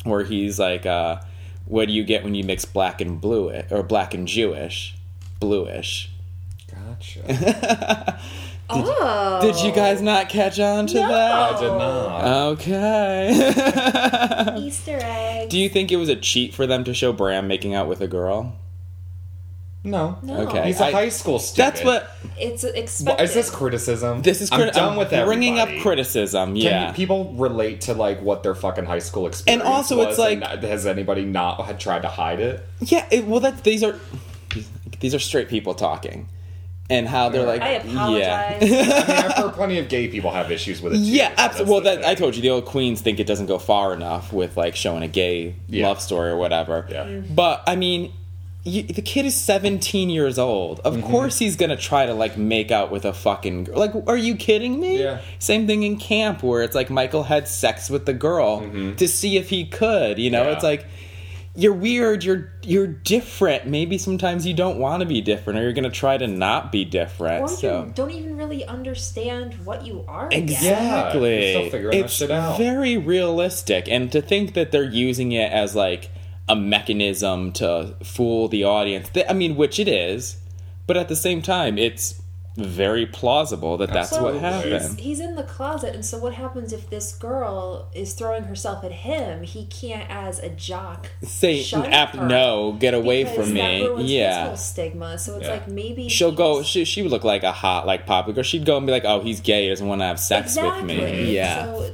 where 0.04 0.24
he's 0.24 0.58
like 0.58 0.86
uh 0.86 1.20
what 1.64 1.86
do 1.88 1.92
you 1.92 2.04
get 2.04 2.24
when 2.24 2.34
you 2.34 2.44
mix 2.44 2.64
black 2.64 3.00
and 3.00 3.20
blue 3.20 3.50
or 3.70 3.82
black 3.82 4.14
and 4.14 4.26
Jewish? 4.26 4.96
Bluish. 5.38 6.10
Gotcha. 6.72 8.18
oh. 8.70 9.38
Did 9.42 9.56
you 9.60 9.72
guys 9.72 10.00
not 10.00 10.28
catch 10.30 10.58
on 10.58 10.86
to 10.88 10.94
No. 10.94 11.08
that? 11.08 11.54
I 11.56 11.60
did 11.60 11.68
not. 11.68 12.24
Okay. 12.52 14.54
Easter 14.58 14.98
egg. 15.02 15.50
do 15.50 15.58
you 15.58 15.68
think 15.68 15.92
it 15.92 15.96
was 15.96 16.08
a 16.08 16.16
cheat 16.16 16.54
for 16.54 16.66
them 16.66 16.84
to 16.84 16.94
show 16.94 17.12
Bram 17.12 17.46
making 17.48 17.74
out 17.74 17.86
with 17.88 18.00
a 18.00 18.08
girl? 18.08 18.56
No. 19.84 20.18
No. 20.22 20.38
Okay. 20.48 20.66
He's 20.66 20.80
a 20.80 20.86
I- 20.86 20.90
high 20.92 21.08
school 21.08 21.38
student. 21.38 21.74
That's 21.76 21.84
what 21.84 22.10
It's 22.36 22.62
Well, 22.64 22.72
expected. 22.74 23.24
is 23.24 23.34
this 23.34 23.50
criticism? 23.50 24.22
this 24.22 24.40
is. 24.40 24.50
I'm 24.52 24.60
crit- 24.60 24.74
done 24.74 24.96
with 24.96 25.10
bringing 25.10 25.58
up 25.58 25.68
everybody. 25.68 25.82
criticism. 25.82 26.48
Can 26.54 26.56
Yeah. 26.56 26.92
people 26.92 27.32
relate 27.34 27.80
to 27.82 27.94
like 27.94 28.20
what 28.20 28.42
their 28.42 28.54
fucking 28.54 28.84
high 28.86 28.98
school 28.98 29.26
experience 29.26 29.62
And 29.64 29.72
also 29.74 30.00
it's 30.00 30.18
was 30.18 30.18
like- 30.18 30.42
has 30.62 30.86
anybody 30.86 31.24
not 31.24 31.64
had 31.64 31.78
tried 31.80 32.02
to 32.02 32.08
hide 32.08 32.40
it? 32.40 32.66
Yeah, 32.80 33.04
it, 33.10 33.26
well, 33.26 33.40
that 33.40 33.62
these 33.64 33.82
are 33.82 33.98
these 35.00 35.14
are 35.14 35.18
straight 35.20 35.48
people 35.48 35.74
talking, 35.74 36.28
and 36.90 37.06
how 37.08 37.28
they're 37.28 37.46
like, 37.46 37.62
I 37.62 37.70
apologize. 37.74 38.20
yeah, 38.20 38.58
I 38.60 38.64
mean, 38.64 38.74
I've 38.80 39.32
heard 39.36 39.52
plenty 39.54 39.78
of 39.78 39.88
gay 39.88 40.08
people 40.08 40.30
have 40.32 40.50
issues 40.50 40.80
with 40.82 40.94
it. 40.94 40.96
Too, 40.98 41.02
yeah, 41.04 41.28
so 41.28 41.34
absolutely. 41.38 41.72
Well, 41.72 41.80
that's 41.82 41.96
the 41.96 42.00
that 42.02 42.06
I 42.08 42.14
thing. 42.14 42.22
told 42.22 42.36
you, 42.36 42.42
the 42.42 42.50
old 42.50 42.64
queens 42.64 43.00
think 43.00 43.20
it 43.20 43.26
doesn't 43.28 43.46
go 43.46 43.58
far 43.58 43.94
enough 43.94 44.32
with 44.32 44.56
like 44.56 44.74
showing 44.74 45.02
a 45.04 45.08
gay 45.08 45.54
Yeah. 45.68 45.86
love 45.88 46.00
story 46.02 46.30
or 46.30 46.36
whatever. 46.36 46.86
Yeah. 46.90 47.04
Mm-hmm. 47.04 47.34
But 47.34 47.62
I 47.66 47.76
mean, 47.76 48.12
you, 48.64 48.82
the 48.82 49.02
kid 49.02 49.24
is 49.24 49.34
17 49.36 50.10
years 50.10 50.38
old. 50.38 50.80
Of 50.80 50.94
Mm-hmm. 50.96 51.10
course, 51.10 51.38
he's 51.38 51.56
gonna 51.56 51.76
try 51.76 52.06
to 52.06 52.14
like 52.14 52.36
make 52.36 52.70
out 52.70 52.90
with 52.90 53.04
a 53.04 53.12
fucking 53.12 53.64
girl. 53.64 53.78
Like, 53.78 53.92
are 54.06 54.16
you 54.16 54.34
kidding 54.36 54.78
me? 54.78 55.02
Yeah. 55.02 55.20
Same 55.38 55.66
thing 55.66 55.84
in 55.84 55.96
camp 55.98 56.42
where 56.42 56.62
it's 56.62 56.74
like 56.74 56.90
Michael 56.90 57.22
had 57.22 57.48
sex 57.48 57.88
with 57.88 58.04
the 58.06 58.12
girl 58.14 58.60
to 58.96 59.08
see 59.08 59.36
if 59.36 59.48
he 59.48 59.64
could. 59.64 60.18
You 60.18 60.30
know, 60.30 60.40
Mm-hmm. 60.40 60.48
Yeah. 60.48 60.54
it's 60.54 60.64
like 60.64 60.86
you're 61.54 61.72
weird. 61.74 62.22
You're 62.24 62.52
you're 62.62 62.86
different. 62.86 63.66
Maybe 63.66 63.96
sometimes 63.98 64.46
you 64.46 64.54
don't 64.54 64.78
want 64.78 65.00
to 65.00 65.06
be 65.06 65.20
different, 65.20 65.58
or 65.58 65.62
you're 65.62 65.72
gonna 65.72 65.90
try 65.90 66.16
to 66.16 66.26
not 66.28 66.70
be 66.70 66.84
different. 66.84 67.42
or 67.44 67.48
so. 67.48 67.84
you 67.86 67.92
don't 67.94 68.10
even 68.12 68.36
really 68.36 68.64
understand 68.64 69.54
what 69.64 69.84
you 69.86 70.04
are. 70.06 70.28
yet. 70.30 70.38
Exactly. 70.40 71.52
you're 71.52 71.60
still 71.62 71.70
figuring 71.70 71.98
it's 72.04 72.12
shit 72.12 72.30
out. 72.30 72.58
very 72.58 72.96
realistic, 72.96 73.88
and 73.88 74.12
to 74.12 74.20
think 74.22 74.54
that 74.54 74.70
they're 74.72 74.84
using 74.84 75.32
it 75.32 75.50
as 75.50 75.74
like 75.74 76.10
a 76.48 76.56
mechanism 76.56 77.52
to 77.52 77.94
fool 78.02 78.48
the 78.48 78.64
audience. 78.64 79.10
I 79.28 79.32
mean, 79.32 79.56
which 79.56 79.78
it 79.78 79.88
is, 79.88 80.36
but 80.86 80.96
at 80.96 81.08
the 81.08 81.16
same 81.16 81.42
time, 81.42 81.76
it's 81.78 82.22
very 82.56 83.06
plausible 83.06 83.76
that 83.76 83.92
that's 83.92 84.10
So 84.10 84.20
what 84.24 84.32
he's, 84.32 84.42
happened. 84.42 84.98
he's 84.98 85.20
in 85.20 85.36
the 85.36 85.44
closet, 85.44 85.94
and 85.94 86.04
so 86.04 86.18
what 86.18 86.34
happens 86.34 86.72
if 86.72 86.90
this 86.90 87.12
girl 87.14 87.88
is 87.94 88.14
throwing 88.14 88.42
herself 88.44 88.82
at 88.82 88.90
him? 88.90 89.44
He 89.44 89.66
can't, 89.66 90.10
as 90.10 90.40
a 90.40 90.48
jock, 90.48 91.06
Say, 91.22 91.62
shun 91.62 91.86
ap- 91.86 92.16
her 92.16 92.26
no, 92.26 92.72
get 92.80 92.94
away 92.94 93.22
because 93.22 93.46
from 93.46 93.54
that 93.54 93.80
me. 93.96 94.02
his 94.02 94.10
Yeah. 94.10 94.46
whole 94.48 94.56
stigma. 94.56 95.18
So 95.18 95.36
it's 95.36 95.44
Yeah. 95.46 95.52
like 95.52 95.68
maybe 95.68 96.08
She'll 96.08 96.32
go. 96.32 96.54
he's- 96.54 96.66
She, 96.66 96.84
she 96.84 97.02
would 97.02 97.12
look 97.12 97.22
like 97.22 97.44
a 97.44 97.52
hot, 97.52 97.86
like 97.86 98.06
popular 98.06 98.34
girl. 98.34 98.42
She'd 98.42 98.64
go 98.66 98.76
and 98.76 98.86
be 98.86 98.92
like, 98.92 99.04
"Oh, 99.04 99.20
he's 99.20 99.40
gay. 99.40 99.64
He 99.64 99.68
doesn't 99.68 99.86
want 99.86 100.00
to 100.00 100.06
have 100.06 100.18
sex 100.18 100.56
exactly. 100.56 100.98
with 100.98 101.12
me." 101.12 101.34
Yeah. 101.36 101.64
So 101.66 101.90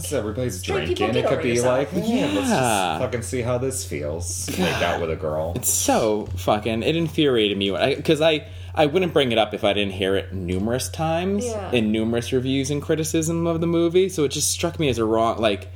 Plus, 0.00 0.12
everybody's 0.12 0.58
Straight 0.60 0.88
people 0.88 1.06
drinking. 1.06 1.16
It 1.16 1.22
get 1.22 1.28
could 1.28 1.32
over 1.38 1.42
be 1.42 1.48
yourself. 1.50 1.78
like, 1.78 1.88
yeah, 1.94 2.26
let's 2.26 2.34
Yeah. 2.34 2.38
just 2.50 3.00
fucking 3.00 3.22
see 3.22 3.42
how 3.42 3.58
this 3.58 3.84
feels. 3.84 4.48
Make 4.58 4.60
out 4.82 5.00
with 5.00 5.10
a 5.10 5.16
girl. 5.16 5.52
It's 5.56 5.70
so 5.70 6.26
fucking 6.36 6.82
it 6.82 6.96
infuriated 6.96 7.56
me 7.58 7.70
because 7.94 8.20
I, 8.20 8.46
I 8.74 8.86
wouldn't 8.86 9.12
bring 9.12 9.32
it 9.32 9.38
up 9.38 9.54
if 9.54 9.64
I 9.64 9.72
didn't 9.72 9.94
hear 9.94 10.14
it 10.16 10.32
numerous 10.32 10.88
times 10.88 11.44
Yeah. 11.46 11.70
in 11.72 11.92
numerous 11.92 12.32
reviews 12.32 12.70
and 12.70 12.80
criticism 12.82 13.46
of 13.46 13.60
the 13.60 13.66
movie. 13.66 14.08
So 14.08 14.24
it 14.24 14.28
just 14.28 14.50
struck 14.50 14.78
me 14.78 14.88
as 14.88 14.98
a 14.98 15.04
wrong 15.04 15.38
like, 15.38 15.68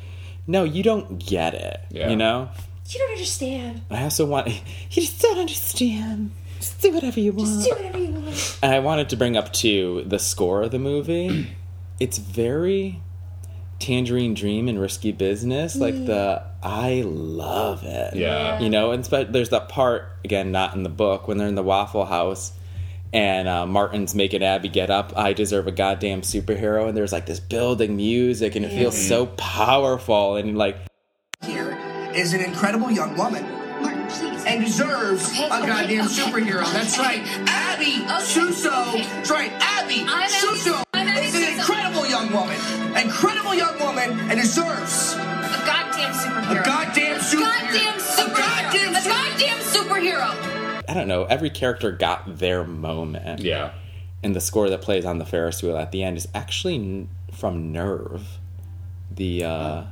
no, 0.47 0.65
you 0.65 0.83
don't 0.83 1.19
get 1.19 1.55
it. 1.55 1.81
Yeah. 1.91 2.11
You 2.11 2.17
know. 2.17 2.49
you 2.89 2.99
don't 2.99 3.11
understand. 3.13 3.83
I 3.91 4.03
also 4.03 4.27
want 4.27 4.49
you 4.49 4.63
just 5.03 5.21
don't 5.21 5.39
understand. 5.39 6.33
Just 6.59 6.81
do 6.83 6.93
whatever 6.93 7.21
you 7.21 7.33
want. 7.33 7.49
Just 7.49 7.65
do 7.71 7.75
whatever 7.77 7.99
you 7.99 8.11
want. 8.11 8.59
And 8.63 8.73
I 8.75 8.81
wanted 8.81 9.09
to 9.11 9.17
bring 9.17 9.37
up 9.37 9.53
too 9.53 10.03
the 10.07 10.19
score 10.19 10.63
of 10.63 10.73
the 10.73 10.79
movie. 10.79 11.49
it's 12.01 12.19
very 12.19 13.01
Tangerine 13.81 14.35
Dream 14.35 14.69
and 14.69 14.81
Risky 14.81 15.11
Business. 15.11 15.75
Like 15.75 16.07
the 16.07 16.45
I 16.63 17.03
love 17.05 17.83
it. 17.85 18.15
Yeah. 18.15 18.61
You 18.61 18.71
know, 18.71 18.93
and 18.93 19.05
spe- 19.05 19.31
there's 19.31 19.49
that 19.49 19.69
part 19.69 20.05
again, 20.25 20.53
not 20.53 20.75
in 20.77 20.83
the 20.83 20.91
book, 20.91 21.27
when 21.27 21.39
they're 21.39 21.49
in 21.49 21.55
the 21.55 21.63
Waffle 21.63 22.05
House. 22.05 22.53
And 23.13 23.49
uh, 23.49 23.67
Martin's 23.67 24.15
making 24.15 24.45
Abby 24.45 24.69
get 24.69 24.89
up. 24.89 25.13
I 25.17 25.33
deserve 25.33 25.67
a 25.67 25.73
goddamn 25.73 26.21
superhero, 26.21 26.87
and 26.87 26.97
there's 26.97 27.11
like 27.11 27.27
this 27.27 27.41
building 27.41 27.97
music, 27.97 28.55
and 28.55 28.65
it 28.65 28.69
feels 28.69 28.97
so 28.97 29.27
powerful. 29.27 30.37
And 30.37 30.57
like, 30.57 30.77
here 31.45 31.77
is 32.15 32.35
an 32.35 32.41
incredible 32.41 32.89
young 32.89 33.17
woman. 33.17 33.45
Please. 34.11 34.45
And 34.45 34.65
deserves 34.65 35.33
a 35.33 35.49
goddamn 35.49 36.05
superhero. 36.05 36.71
That's 36.73 36.99
right. 36.99 37.21
Abby 37.49 38.07
Suso. 38.25 38.71
That's 38.71 39.31
right. 39.31 39.51
Abby 39.59 40.07
Suso 40.29 40.71
is 40.71 40.77
an 40.77 40.77
incredible 40.77 40.90
young 42.21 42.33
woman. 42.33 42.57
Incredible 42.97 43.55
young 43.55 43.79
woman 43.79 44.11
and 44.31 44.41
deserves 44.41 45.15
A 45.15 45.63
goddamn 45.67 46.13
superhero. 46.13 46.61
a 46.61 46.65
goddamn 46.65 47.17
A 47.17 47.21
superhero. 47.21 47.41
goddamn 47.41 47.99
superhero. 47.99 48.91
A 48.91 49.09
goddamn 49.09 49.59
superhero. 49.59 50.85
I 50.89 50.95
don't 50.95 51.09
know, 51.09 51.25
every 51.25 51.51
character 51.51 51.93
got 51.93 52.39
their 52.39 52.65
moment. 52.65 53.41
Yeah. 53.41 53.73
And 54.23 54.35
the 54.37 54.41
score 54.41 54.69
that 54.69 54.83
plays 54.83 55.05
on 55.05 55.19
the 55.19 55.25
Ferris 55.25 55.63
wheel 55.63 55.77
at 55.79 55.93
the 55.93 56.03
end 56.03 56.17
is 56.19 56.29
actually 56.35 57.09
from 57.33 57.73
Nerve, 57.73 58.39
the 59.11 59.45
uh, 59.45 59.79
f- 59.83 59.87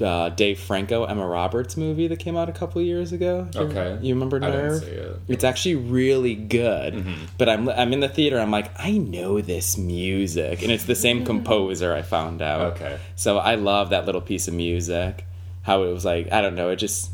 uh, 0.00 0.28
Dave 0.30 0.58
Franco, 0.60 1.04
Emma 1.04 1.26
Roberts 1.26 1.76
movie 1.76 2.06
that 2.08 2.18
came 2.18 2.36
out 2.36 2.48
a 2.48 2.52
couple 2.52 2.80
years 2.82 3.12
ago. 3.12 3.48
You- 3.54 3.60
Okay. 3.62 3.98
You 4.00 4.14
remember 4.14 4.36
I 4.36 4.50
didn't 4.50 4.54
Nerve? 4.66 4.80
see 4.84 4.90
it. 4.90 5.20
It's 5.28 5.44
actually 5.44 5.74
really 5.76 6.34
good. 6.34 7.04
But 7.38 7.48
I'm 7.48 7.68
I'm 7.68 7.92
in 7.92 8.00
the 8.00 8.08
theater. 8.08 8.38
I'm 8.38 8.50
like, 8.50 8.70
I 8.78 8.92
know 8.98 9.40
this 9.40 9.76
music, 9.78 10.62
and 10.62 10.70
it's 10.70 10.84
the 10.84 10.94
same 10.94 11.24
composer. 11.32 11.92
I 11.94 12.02
found 12.02 12.42
out. 12.42 12.74
Okay. 12.74 12.98
So 13.16 13.38
I 13.38 13.56
love 13.56 13.90
that 13.90 14.06
little 14.06 14.20
piece 14.20 14.48
of 14.48 14.54
music. 14.54 15.26
How 15.62 15.82
it 15.84 15.92
was 15.92 16.04
like, 16.04 16.32
I 16.32 16.40
don't 16.40 16.54
know. 16.54 16.70
It 16.70 16.76
just 16.76 17.10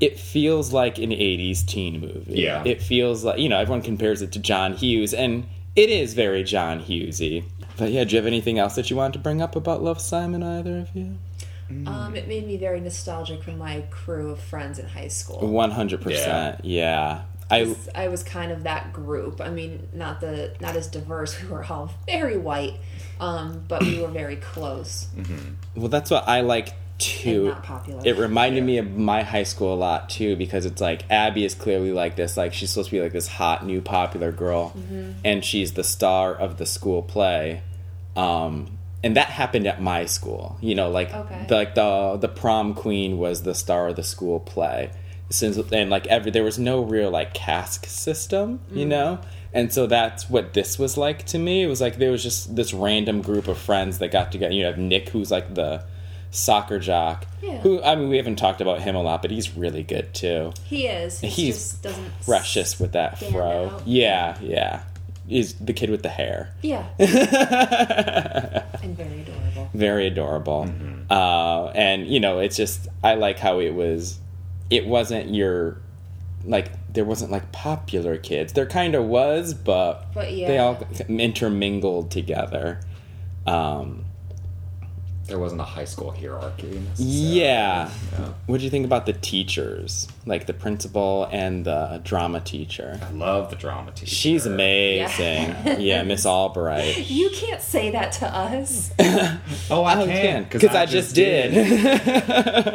it 0.00 0.18
feels 0.18 0.72
like 0.72 0.98
an 0.98 1.10
80s 1.10 1.66
teen 1.66 2.00
movie. 2.00 2.40
Yeah. 2.40 2.62
It 2.64 2.80
feels 2.80 3.24
like, 3.24 3.40
you 3.40 3.48
know, 3.48 3.58
everyone 3.58 3.82
compares 3.82 4.22
it 4.22 4.30
to 4.32 4.38
John 4.38 4.74
Hughes, 4.74 5.12
and 5.12 5.46
it 5.74 5.90
is 5.90 6.14
very 6.14 6.44
John 6.44 6.80
Hughesy. 6.80 7.44
But 7.76 7.90
yeah, 7.92 8.04
do 8.04 8.10
you 8.10 8.16
have 8.16 8.26
anything 8.26 8.58
else 8.58 8.74
that 8.76 8.90
you 8.90 8.96
wanted 8.96 9.14
to 9.14 9.18
bring 9.20 9.40
up 9.42 9.54
about 9.56 9.82
Love 9.82 10.00
Simon, 10.00 10.42
either 10.42 10.78
of 10.78 10.88
you? 10.94 11.18
Um, 11.86 12.16
it 12.16 12.26
made 12.28 12.46
me 12.46 12.56
very 12.56 12.80
nostalgic 12.80 13.42
for 13.42 13.50
my 13.52 13.82
crew 13.90 14.30
of 14.30 14.40
friends 14.40 14.78
in 14.78 14.86
high 14.86 15.08
school. 15.08 15.40
100%. 15.42 16.60
Yeah. 16.64 17.22
I 17.50 17.74
I 17.94 18.08
was 18.08 18.22
kind 18.22 18.52
of 18.52 18.64
that 18.64 18.92
group. 18.92 19.40
I 19.40 19.48
mean, 19.48 19.88
not 19.94 20.20
the 20.20 20.54
not 20.60 20.76
as 20.76 20.86
diverse. 20.88 21.40
We 21.42 21.48
were 21.48 21.64
all 21.64 21.90
very 22.06 22.36
white, 22.36 22.74
um, 23.20 23.64
but 23.68 23.82
we 23.82 24.00
were 24.02 24.08
very 24.08 24.36
close. 24.36 25.06
Well, 25.74 25.88
that's 25.88 26.10
what 26.10 26.28
I 26.28 26.42
like 26.42 26.74
too. 26.98 27.46
And 27.46 27.48
not 27.54 27.62
popular. 27.62 28.02
It 28.04 28.18
reminded 28.18 28.64
me 28.64 28.76
of 28.76 28.90
my 28.96 29.22
high 29.22 29.44
school 29.44 29.72
a 29.72 29.76
lot 29.76 30.10
too 30.10 30.36
because 30.36 30.66
it's 30.66 30.80
like 30.82 31.10
Abby 31.10 31.44
is 31.46 31.54
clearly 31.54 31.92
like 31.92 32.16
this. 32.16 32.36
Like 32.36 32.52
she's 32.52 32.68
supposed 32.70 32.90
to 32.90 32.96
be 32.96 33.00
like 33.02 33.12
this 33.12 33.28
hot 33.28 33.64
new 33.64 33.80
popular 33.80 34.30
girl, 34.30 34.74
Mhm. 34.76 35.14
and 35.24 35.42
she's 35.44 35.72
the 35.72 35.84
star 35.84 36.34
of 36.34 36.58
the 36.58 36.66
school 36.66 37.00
play. 37.02 37.62
Um, 38.14 38.77
and 39.02 39.16
that 39.16 39.28
happened 39.28 39.66
at 39.66 39.80
my 39.80 40.04
school. 40.06 40.56
You 40.60 40.74
know, 40.74 40.90
like 40.90 41.12
Okay. 41.14 41.46
the, 41.48 41.54
like 41.54 41.74
the 41.74 42.16
the 42.20 42.28
prom 42.28 42.74
queen 42.74 43.18
was 43.18 43.42
the 43.42 43.54
star 43.54 43.88
of 43.88 43.96
the 43.96 44.02
school 44.02 44.40
play. 44.40 44.90
Since 45.30 45.58
and 45.72 45.90
like 45.90 46.06
every 46.06 46.30
there 46.30 46.44
was 46.44 46.58
no 46.58 46.82
real 46.82 47.10
like 47.10 47.34
cask 47.34 47.86
system, 47.86 48.60
you 48.72 48.86
Mm. 48.86 48.88
know. 48.88 49.18
And 49.52 49.72
so 49.72 49.86
that's 49.86 50.28
what 50.28 50.52
this 50.54 50.78
was 50.78 50.96
like 50.96 51.24
to 51.26 51.38
me. 51.38 51.62
It 51.62 51.66
was 51.68 51.80
like 51.80 51.96
there 51.98 52.10
was 52.10 52.22
just 52.22 52.54
this 52.56 52.72
random 52.74 53.22
group 53.22 53.48
of 53.48 53.56
friends 53.58 53.98
that 53.98 54.10
got 54.10 54.30
together. 54.32 54.52
You 54.54 54.64
have 54.66 54.78
Nick, 54.78 55.08
who's 55.10 55.30
like 55.30 55.54
the 55.54 55.84
soccer 56.30 56.78
jock. 56.78 57.26
Yeah. 57.42 57.58
Who 57.58 57.82
I 57.82 57.94
mean, 57.94 58.08
we 58.10 58.16
haven't 58.18 58.36
talked 58.36 58.60
about 58.60 58.80
him 58.82 58.94
a 58.94 59.02
lot, 59.02 59.22
but 59.22 59.30
he's 59.30 59.56
really 59.56 59.82
good 59.82 60.12
too. 60.14 60.52
He 60.64 60.86
is. 60.86 61.20
He 61.20 61.28
He's 61.28 61.56
just 61.56 61.82
doesn't. 61.82 62.12
Precious 62.26 62.78
with 62.80 62.92
that 62.92 63.18
fro. 63.18 63.66
out. 63.70 63.82
Yeah, 63.86 64.36
yeah. 64.42 64.82
He's 65.28 65.54
the 65.54 65.72
kid 65.72 65.90
with 65.90 66.02
the 66.02 66.08
hair. 66.08 66.54
Yeah. 66.62 66.86
and 66.98 68.96
very 68.96 69.20
adorable. 69.20 69.70
Very 69.74 70.06
adorable. 70.06 70.70
Uh, 71.10 71.66
and 71.74 72.06
you 72.06 72.18
know, 72.18 72.38
it's 72.38 72.56
just 72.56 72.88
I 73.04 73.14
like 73.14 73.38
how 73.38 73.60
it 73.60 73.74
was. 73.74 74.18
It 74.70 74.86
wasn't 74.86 75.34
your 75.34 75.78
like 76.44 76.72
there 76.92 77.04
wasn't 77.04 77.30
like 77.30 77.52
popular 77.52 78.16
kids. 78.16 78.54
There 78.54 78.66
kind 78.66 78.94
of 78.94 79.04
was, 79.04 79.54
but, 79.54 80.12
But 80.14 80.26
they 80.30 80.58
all 80.58 80.82
intermingled 81.08 82.10
together. 82.10 82.80
Um, 83.46 84.04
there 85.28 85.38
wasn't 85.38 85.60
a 85.60 85.64
high 85.64 85.84
school 85.84 86.10
hierarchy. 86.10 86.66
necessarily. 86.88 87.14
Yeah. 87.40 87.90
Yeah. 88.12 88.28
What 88.46 88.58
do 88.58 88.64
you 88.64 88.70
think 88.70 88.84
about 88.86 89.04
the 89.06 89.12
teachers, 89.12 90.08
like 90.26 90.46
the 90.46 90.54
principal 90.54 91.28
and 91.30 91.64
the 91.66 92.00
drama 92.02 92.40
teacher? 92.40 92.98
I 93.02 93.10
love 93.12 93.50
the 93.50 93.56
drama 93.56 93.92
teacher. 93.92 94.14
She's 94.14 94.46
amazing. 94.46 95.48
Yeah. 95.50 95.78
Yeah, 95.78 96.02
Miss 96.02 96.24
Albright. 96.26 97.08
You 97.10 97.30
can't 97.30 97.60
say 97.62 97.90
that 97.90 98.12
to 98.12 98.26
us. 98.26 98.90
Oh, 99.70 99.84
I 99.84 100.00
Oh, 100.00 100.06
can 100.06 100.08
can, 100.08 100.44
because 100.44 100.62
'cause 100.62 100.74
I 100.76 100.86
just 100.86 101.14
did. 101.14 101.54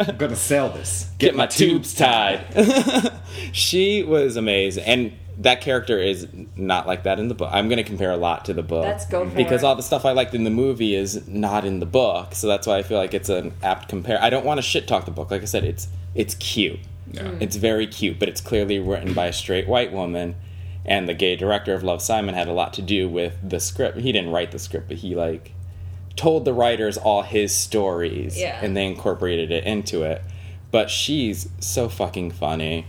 I'm 0.10 0.16
gonna 0.18 0.36
sell 0.36 0.70
this. 0.70 1.10
Get 1.18 1.36
my 1.36 1.48
tubes 1.48 1.94
tied. 1.96 2.46
she 3.52 4.04
was 4.04 4.36
amazing, 4.38 4.84
and 4.86 5.14
that 5.40 5.62
character 5.62 5.98
is 5.98 6.28
not 6.56 6.86
like 6.88 7.04
that 7.04 7.20
in 7.20 7.28
the 7.28 7.34
book. 7.34 7.50
I'm 7.52 7.68
going 7.68 7.78
to 7.78 7.84
compare 7.84 8.12
a 8.12 8.18
lot 8.18 8.46
to 8.46 8.54
the 8.54 8.64
book. 8.64 8.86
Let's 8.86 9.06
go 9.06 9.26
mhm. 9.26 9.32
for 9.32 9.36
because 9.36 9.64
it. 9.64 9.66
all 9.66 9.76
the 9.76 9.84
stuff 9.84 10.06
I 10.06 10.12
liked 10.12 10.34
in 10.34 10.44
the 10.44 10.50
movie 10.50 10.96
is 10.96 11.28
not 11.28 11.66
in 11.66 11.80
the 11.80 11.86
book, 11.86 12.36
so 12.36 12.48
that's 12.48 12.68
why 12.68 12.78
I 12.78 12.84
feel 12.84 12.98
like 12.98 13.14
it's 13.14 13.30
an 13.30 13.54
apt 13.64 13.90
compare. 13.90 14.22
I 14.22 14.30
don't 14.30 14.46
want 14.46 14.58
to 14.60 14.62
shit 14.62 14.88
talk 14.88 15.06
the 15.06 15.12
book. 15.12 15.32
Like 15.32 15.42
I 15.42 15.46
said, 15.46 15.64
it's 15.64 15.88
it's 16.16 16.36
cute. 16.36 16.80
Yeah. 17.12 17.30
Hmm. 17.30 17.42
It's 17.42 17.56
very 17.56 17.88
cute, 17.88 18.20
but 18.20 18.30
it's 18.30 18.42
clearly 18.42 18.80
written 18.80 19.14
by 19.14 19.28
a 19.28 19.34
straight 19.34 19.68
white 19.68 19.92
woman. 19.92 20.36
And 20.86 21.08
the 21.08 21.14
gay 21.14 21.38
director 21.38 21.74
of 21.74 21.82
Love 21.82 22.02
Simon 22.02 22.36
had 22.36 22.50
a 22.50 22.52
lot 22.52 22.74
to 22.74 22.82
do 22.82 23.08
with 23.08 23.38
the 23.42 23.60
script. 23.62 23.98
He 24.00 24.12
didn't 24.12 24.32
write 24.32 24.52
the 24.52 24.60
script, 24.60 24.90
but 24.90 24.98
he 24.98 25.16
like 25.16 25.54
told 26.16 26.46
the 26.46 26.54
writers 26.54 26.98
all 26.98 27.22
his 27.24 27.56
stories 27.56 28.40
Yeah. 28.40 28.60
and 28.62 28.76
they 28.76 28.86
incorporated 28.86 29.50
it 29.52 29.64
into 29.64 30.04
it. 30.04 30.22
But 30.74 30.90
she's 30.90 31.48
so 31.60 31.88
fucking 31.88 32.32
funny. 32.32 32.88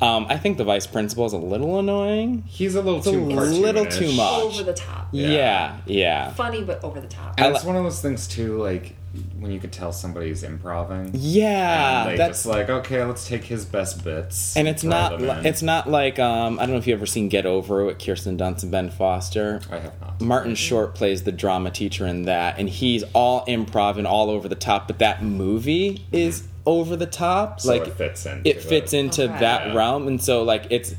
Um, 0.00 0.26
I 0.28 0.36
think 0.38 0.58
the 0.58 0.64
vice 0.64 0.88
principal 0.88 1.24
is 1.24 1.32
a 1.32 1.38
little 1.38 1.78
annoying. 1.78 2.42
He's 2.48 2.74
a 2.74 2.82
little 2.82 2.98
It's 2.98 3.06
a 3.06 3.12
too 3.12 3.20
little 3.24 3.86
too 3.86 4.10
much. 4.12 4.42
Over 4.42 4.64
the 4.64 4.72
top. 4.72 5.06
Yeah, 5.12 5.76
yeah. 5.86 6.30
Funny, 6.32 6.64
but 6.64 6.82
over 6.82 7.00
the 7.00 7.06
top. 7.06 7.34
And 7.38 7.54
it's 7.54 7.64
one 7.64 7.76
of 7.76 7.84
those 7.84 8.02
things 8.02 8.26
too, 8.26 8.58
like 8.60 8.96
when 9.38 9.52
you 9.52 9.60
could 9.60 9.72
tell 9.72 9.92
somebody's 9.92 10.42
improving. 10.42 11.10
Yeah, 11.14 12.00
and 12.02 12.10
they 12.10 12.16
that's- 12.16 12.38
just 12.38 12.46
like 12.46 12.68
okay, 12.68 13.04
let's 13.04 13.28
take 13.28 13.44
his 13.44 13.64
best 13.66 14.02
bits. 14.02 14.56
And 14.56 14.66
it's 14.66 14.82
not 14.82 15.20
li- 15.20 15.42
it's 15.48 15.62
not 15.62 15.88
like 15.88 16.18
um, 16.18 16.58
I 16.58 16.62
don't 16.62 16.72
know 16.72 16.78
if 16.78 16.88
you've 16.88 16.98
ever 16.98 17.06
seen 17.06 17.28
Get 17.28 17.46
Over 17.46 17.82
It 17.82 17.84
with 17.84 17.98
Kirsten 18.04 18.36
Dunst 18.36 18.64
and 18.64 18.72
Ben 18.72 18.90
Foster. 18.90 19.60
I 19.70 19.78
have 19.78 20.00
not. 20.00 20.20
Martin 20.20 20.56
Short 20.56 20.96
plays 20.96 21.22
the 21.22 21.30
drama 21.30 21.70
teacher 21.70 22.04
in 22.04 22.22
that, 22.22 22.58
and 22.58 22.68
he's 22.68 23.04
all 23.12 23.46
improv 23.46 23.96
and 23.96 24.08
all 24.08 24.28
over 24.28 24.48
the 24.48 24.56
top. 24.56 24.88
But 24.88 24.98
that 24.98 25.22
movie 25.22 26.04
is 26.10 26.48
over 26.66 26.96
the 26.96 27.06
top. 27.06 27.60
So 27.60 27.68
like 27.72 27.86
it 27.88 27.94
fits 27.94 28.24
into 28.26 28.48
it 28.48 28.62
fits 28.62 28.92
it. 28.92 28.98
into 28.98 29.24
Okay. 29.24 29.38
that 29.40 29.66
Yeah. 29.68 29.74
realm, 29.74 30.06
and 30.08 30.22
so 30.22 30.42
like 30.42 30.66
it's 30.70 30.94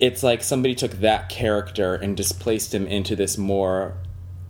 it's 0.00 0.22
like 0.22 0.42
somebody 0.44 0.74
took 0.74 0.92
that 1.00 1.28
character 1.28 1.94
and 1.94 2.16
displaced 2.16 2.72
him 2.74 2.86
into 2.86 3.16
this 3.16 3.36
more. 3.36 3.94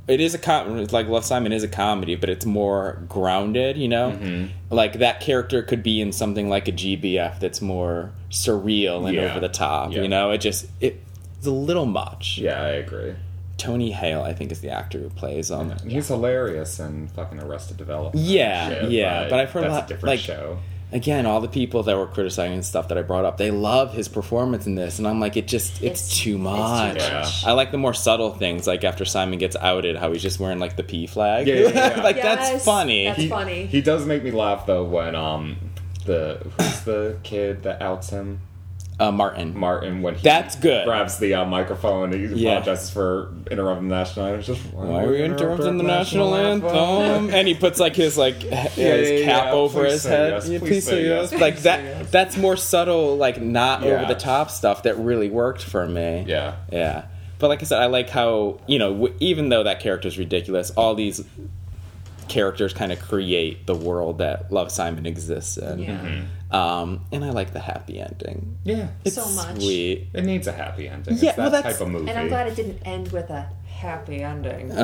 It 0.06 0.20
is 0.20 0.34
a 0.34 0.38
com- 0.38 0.78
it's 0.78 0.92
like 0.92 1.06
Love 1.08 1.24
Simon 1.24 1.52
is 1.52 1.62
a 1.62 1.68
comedy, 1.68 2.14
but 2.16 2.30
it's 2.30 2.46
more 2.46 3.02
grounded. 3.08 3.76
You 3.76 3.88
know, 3.88 4.10
Mm-hmm. 4.12 4.46
like 4.74 4.98
that 5.00 5.20
character 5.20 5.62
could 5.62 5.82
be 5.82 6.00
in 6.00 6.12
something 6.12 6.48
like 6.48 6.66
a 6.68 6.72
GBF 6.72 7.40
that's 7.40 7.60
more 7.60 8.10
surreal 8.30 9.06
and 9.06 9.14
Yeah. 9.16 9.30
over 9.30 9.40
the 9.40 9.48
top. 9.48 9.92
Yeah. 9.92 10.02
You 10.02 10.08
know, 10.08 10.30
it 10.30 10.38
just 10.38 10.66
it, 10.80 11.00
it's 11.38 11.46
a 11.46 11.50
little 11.50 11.86
much. 11.86 12.38
Yeah, 12.38 12.60
I 12.62 12.68
agree. 12.68 13.14
Tony 13.58 13.90
Hale, 13.90 14.22
I 14.22 14.32
think, 14.32 14.50
is 14.52 14.60
the 14.60 14.70
actor 14.70 14.98
who 14.98 15.10
plays 15.10 15.50
him. 15.50 15.70
And 15.72 15.90
He's 15.92 16.08
hilarious 16.08 16.78
in 16.80 17.08
fucking 17.08 17.40
Arrested 17.42 17.76
Development. 17.76 18.24
Yeah, 18.24 18.68
Shit, 18.70 18.90
yeah, 18.92 19.28
but 19.28 19.38
I've 19.40 19.50
heard 19.50 19.64
a 19.64 19.68
lot- 19.68 19.84
a 19.84 19.88
different 19.88 20.06
like- 20.12 20.20
show. 20.20 20.58
Again, 20.90 21.26
all 21.26 21.42
the 21.42 21.48
people 21.48 21.82
that 21.82 21.98
were 21.98 22.06
criticizing 22.06 22.62
stuff 22.62 22.88
that 22.88 22.96
I 22.96 23.02
brought 23.02 23.26
up, 23.26 23.36
they 23.36 23.50
love 23.50 23.92
his 23.92 24.08
performance 24.08 24.66
in 24.66 24.74
this, 24.74 24.98
and 24.98 25.06
I'm 25.06 25.20
like, 25.20 25.36
it 25.36 25.46
just, 25.46 25.82
it's, 25.82 25.84
It's- 25.84 26.00
too 26.08 26.14
it's 26.14 26.18
too 26.20 26.38
much. 26.38 26.94
much. 27.12 27.44
I 27.44 27.52
like 27.52 27.72
the 27.72 27.76
more 27.76 27.92
subtle 27.92 28.30
things, 28.32 28.66
like 28.66 28.84
after 28.84 29.04
Simon 29.04 29.38
gets 29.38 29.54
outed, 29.56 29.96
how 29.96 30.10
he's 30.12 30.22
just 30.22 30.40
wearing 30.40 30.58
like 30.60 30.76
the 30.76 30.82
PFLAG. 30.82 31.46
Yeah, 31.46 31.54
yeah, 31.56 31.96
yeah. 31.96 32.00
like 32.02 32.16
Yes, 32.16 32.52
that's 32.52 32.64
funny. 32.64 33.04
that's 33.04 33.18
He, 33.20 33.28
funny. 33.28 33.66
he 33.66 33.82
does 33.82 34.06
make 34.06 34.24
me 34.24 34.30
laugh 34.30 34.64
though 34.64 34.82
when 34.84 35.14
um 35.14 35.58
the 36.06 36.38
who's 36.58 36.80
the 36.84 37.18
kid 37.22 37.64
that 37.64 37.82
outs 37.82 38.08
him 38.08 38.40
uh, 39.00 39.12
Martin. 39.12 39.56
Martin 39.56 40.02
when 40.02 40.14
he 40.16 40.22
That's 40.22 40.56
good. 40.56 40.84
grabs 40.84 41.18
the 41.18 41.34
uh, 41.34 41.44
microphone 41.44 42.12
and 42.12 42.30
he 42.36 42.42
Yeah. 42.44 42.50
apologizes 42.58 42.90
for 42.90 43.32
interrupting 43.50 43.88
the 43.88 43.94
national 43.94 44.26
anthem. 44.26 44.42
Just 44.54 44.72
Why 44.74 45.04
are 45.04 45.14
you 45.14 45.24
interrupting 45.24 45.78
the 45.78 45.84
national 45.84 46.34
anthem? 46.34 47.30
and 47.34 47.46
he 47.48 47.54
puts 47.54 47.78
like 47.78 47.94
his 47.96 48.18
like 48.18 48.42
Yeah, 48.50 48.64
his 48.68 49.20
yeah, 49.20 49.24
cap 49.26 49.52
over 49.52 49.80
Please 49.84 49.92
his 49.92 50.04
head. 50.04 50.32
yes. 50.32 50.48
Yeah, 50.48 50.58
Please 50.58 50.84
say 50.86 51.04
yes. 51.06 51.32
Like 51.32 51.54
Please 51.54 51.62
that. 51.64 51.82
yes. 51.84 52.10
That's 52.10 52.36
more 52.36 52.56
subtle, 52.56 53.16
like 53.16 53.40
not 53.40 53.82
over 53.84 54.04
the 54.06 54.14
top 54.18 54.50
stuff 54.50 54.82
that 54.82 54.96
really 54.98 55.30
worked 55.30 55.62
for 55.62 55.86
me. 55.86 56.24
Yeah. 56.26 56.56
Yeah. 56.72 57.04
But 57.38 57.48
like 57.48 57.60
I 57.62 57.66
said, 57.66 57.80
I 57.80 57.86
like 57.86 58.10
how 58.10 58.58
you 58.66 58.80
know, 58.80 58.92
w- 58.92 59.14
even 59.20 59.48
though 59.48 59.62
that 59.62 59.78
character 59.78 60.08
is 60.08 60.18
ridiculous, 60.18 60.70
all 60.72 60.96
these 60.96 61.22
characters 62.28 62.72
kind 62.72 62.92
of 62.92 63.00
create 63.00 63.66
the 63.66 63.74
world 63.74 64.18
that 64.18 64.50
Love 64.52 64.70
Simon 64.70 65.06
exists 65.06 65.56
in. 65.56 65.78
Yeah. 65.80 65.98
Mm-hmm. 65.98 66.54
Um, 66.54 67.04
and 67.12 67.24
I 67.24 67.30
like 67.30 67.52
the 67.52 67.60
happy 67.60 68.00
ending. 68.00 68.56
Yeah, 68.64 68.88
It's 69.04 69.16
So 69.16 69.28
much. 69.32 69.56
sweet. 69.56 70.08
it 70.14 70.24
needs 70.24 70.46
a 70.46 70.52
happy 70.52 70.88
ending. 70.88 71.16
Yeah, 71.18 71.28
it's 71.30 71.36
that 71.36 71.38
well, 71.38 71.50
that's- 71.50 71.74
type 71.78 71.86
of 71.86 71.92
movie. 71.92 72.08
And 72.10 72.18
I'm 72.18 72.28
glad 72.28 72.46
it 72.46 72.56
didn't 72.56 72.80
end 72.86 73.12
with 73.12 73.28
a 73.30 73.46
happy 73.66 74.22
ending. 74.22 74.68
like 74.76 74.78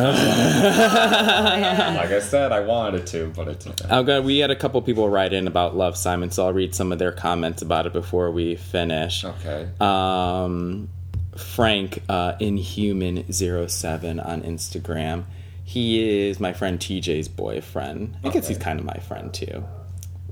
I 2.10 2.20
said, 2.20 2.52
I 2.52 2.60
wanted 2.60 3.00
it 3.00 3.06
to, 3.08 3.32
but 3.34 3.48
it 3.48 3.60
didn't. 3.60 3.90
I'm 3.90 4.04
gonna, 4.04 4.22
we 4.22 4.38
had 4.38 4.50
a 4.50 4.56
couple 4.56 4.80
people 4.82 5.08
write 5.08 5.32
in 5.32 5.46
about 5.46 5.74
Love 5.76 5.96
Simon, 5.96 6.30
so 6.30 6.46
I'll 6.46 6.52
read 6.52 6.74
some 6.74 6.92
of 6.92 6.98
their 6.98 7.12
comments 7.12 7.62
about 7.62 7.86
it 7.86 7.92
before 7.92 8.30
we 8.30 8.56
finish. 8.56 9.24
Okay. 9.24 9.68
Um, 9.80 10.88
Frank 11.36 12.02
uh, 12.08 12.34
Inhuman07 12.34 14.24
on 14.24 14.42
Instagram. 14.42 15.24
He 15.64 16.28
is 16.28 16.38
my 16.38 16.52
friend 16.52 16.78
TJ's 16.78 17.28
boyfriend. 17.28 18.18
I 18.22 18.28
guess 18.28 18.46
he's 18.46 18.58
kind 18.58 18.78
of 18.78 18.84
my 18.84 18.98
friend 18.98 19.32
too. 19.32 19.64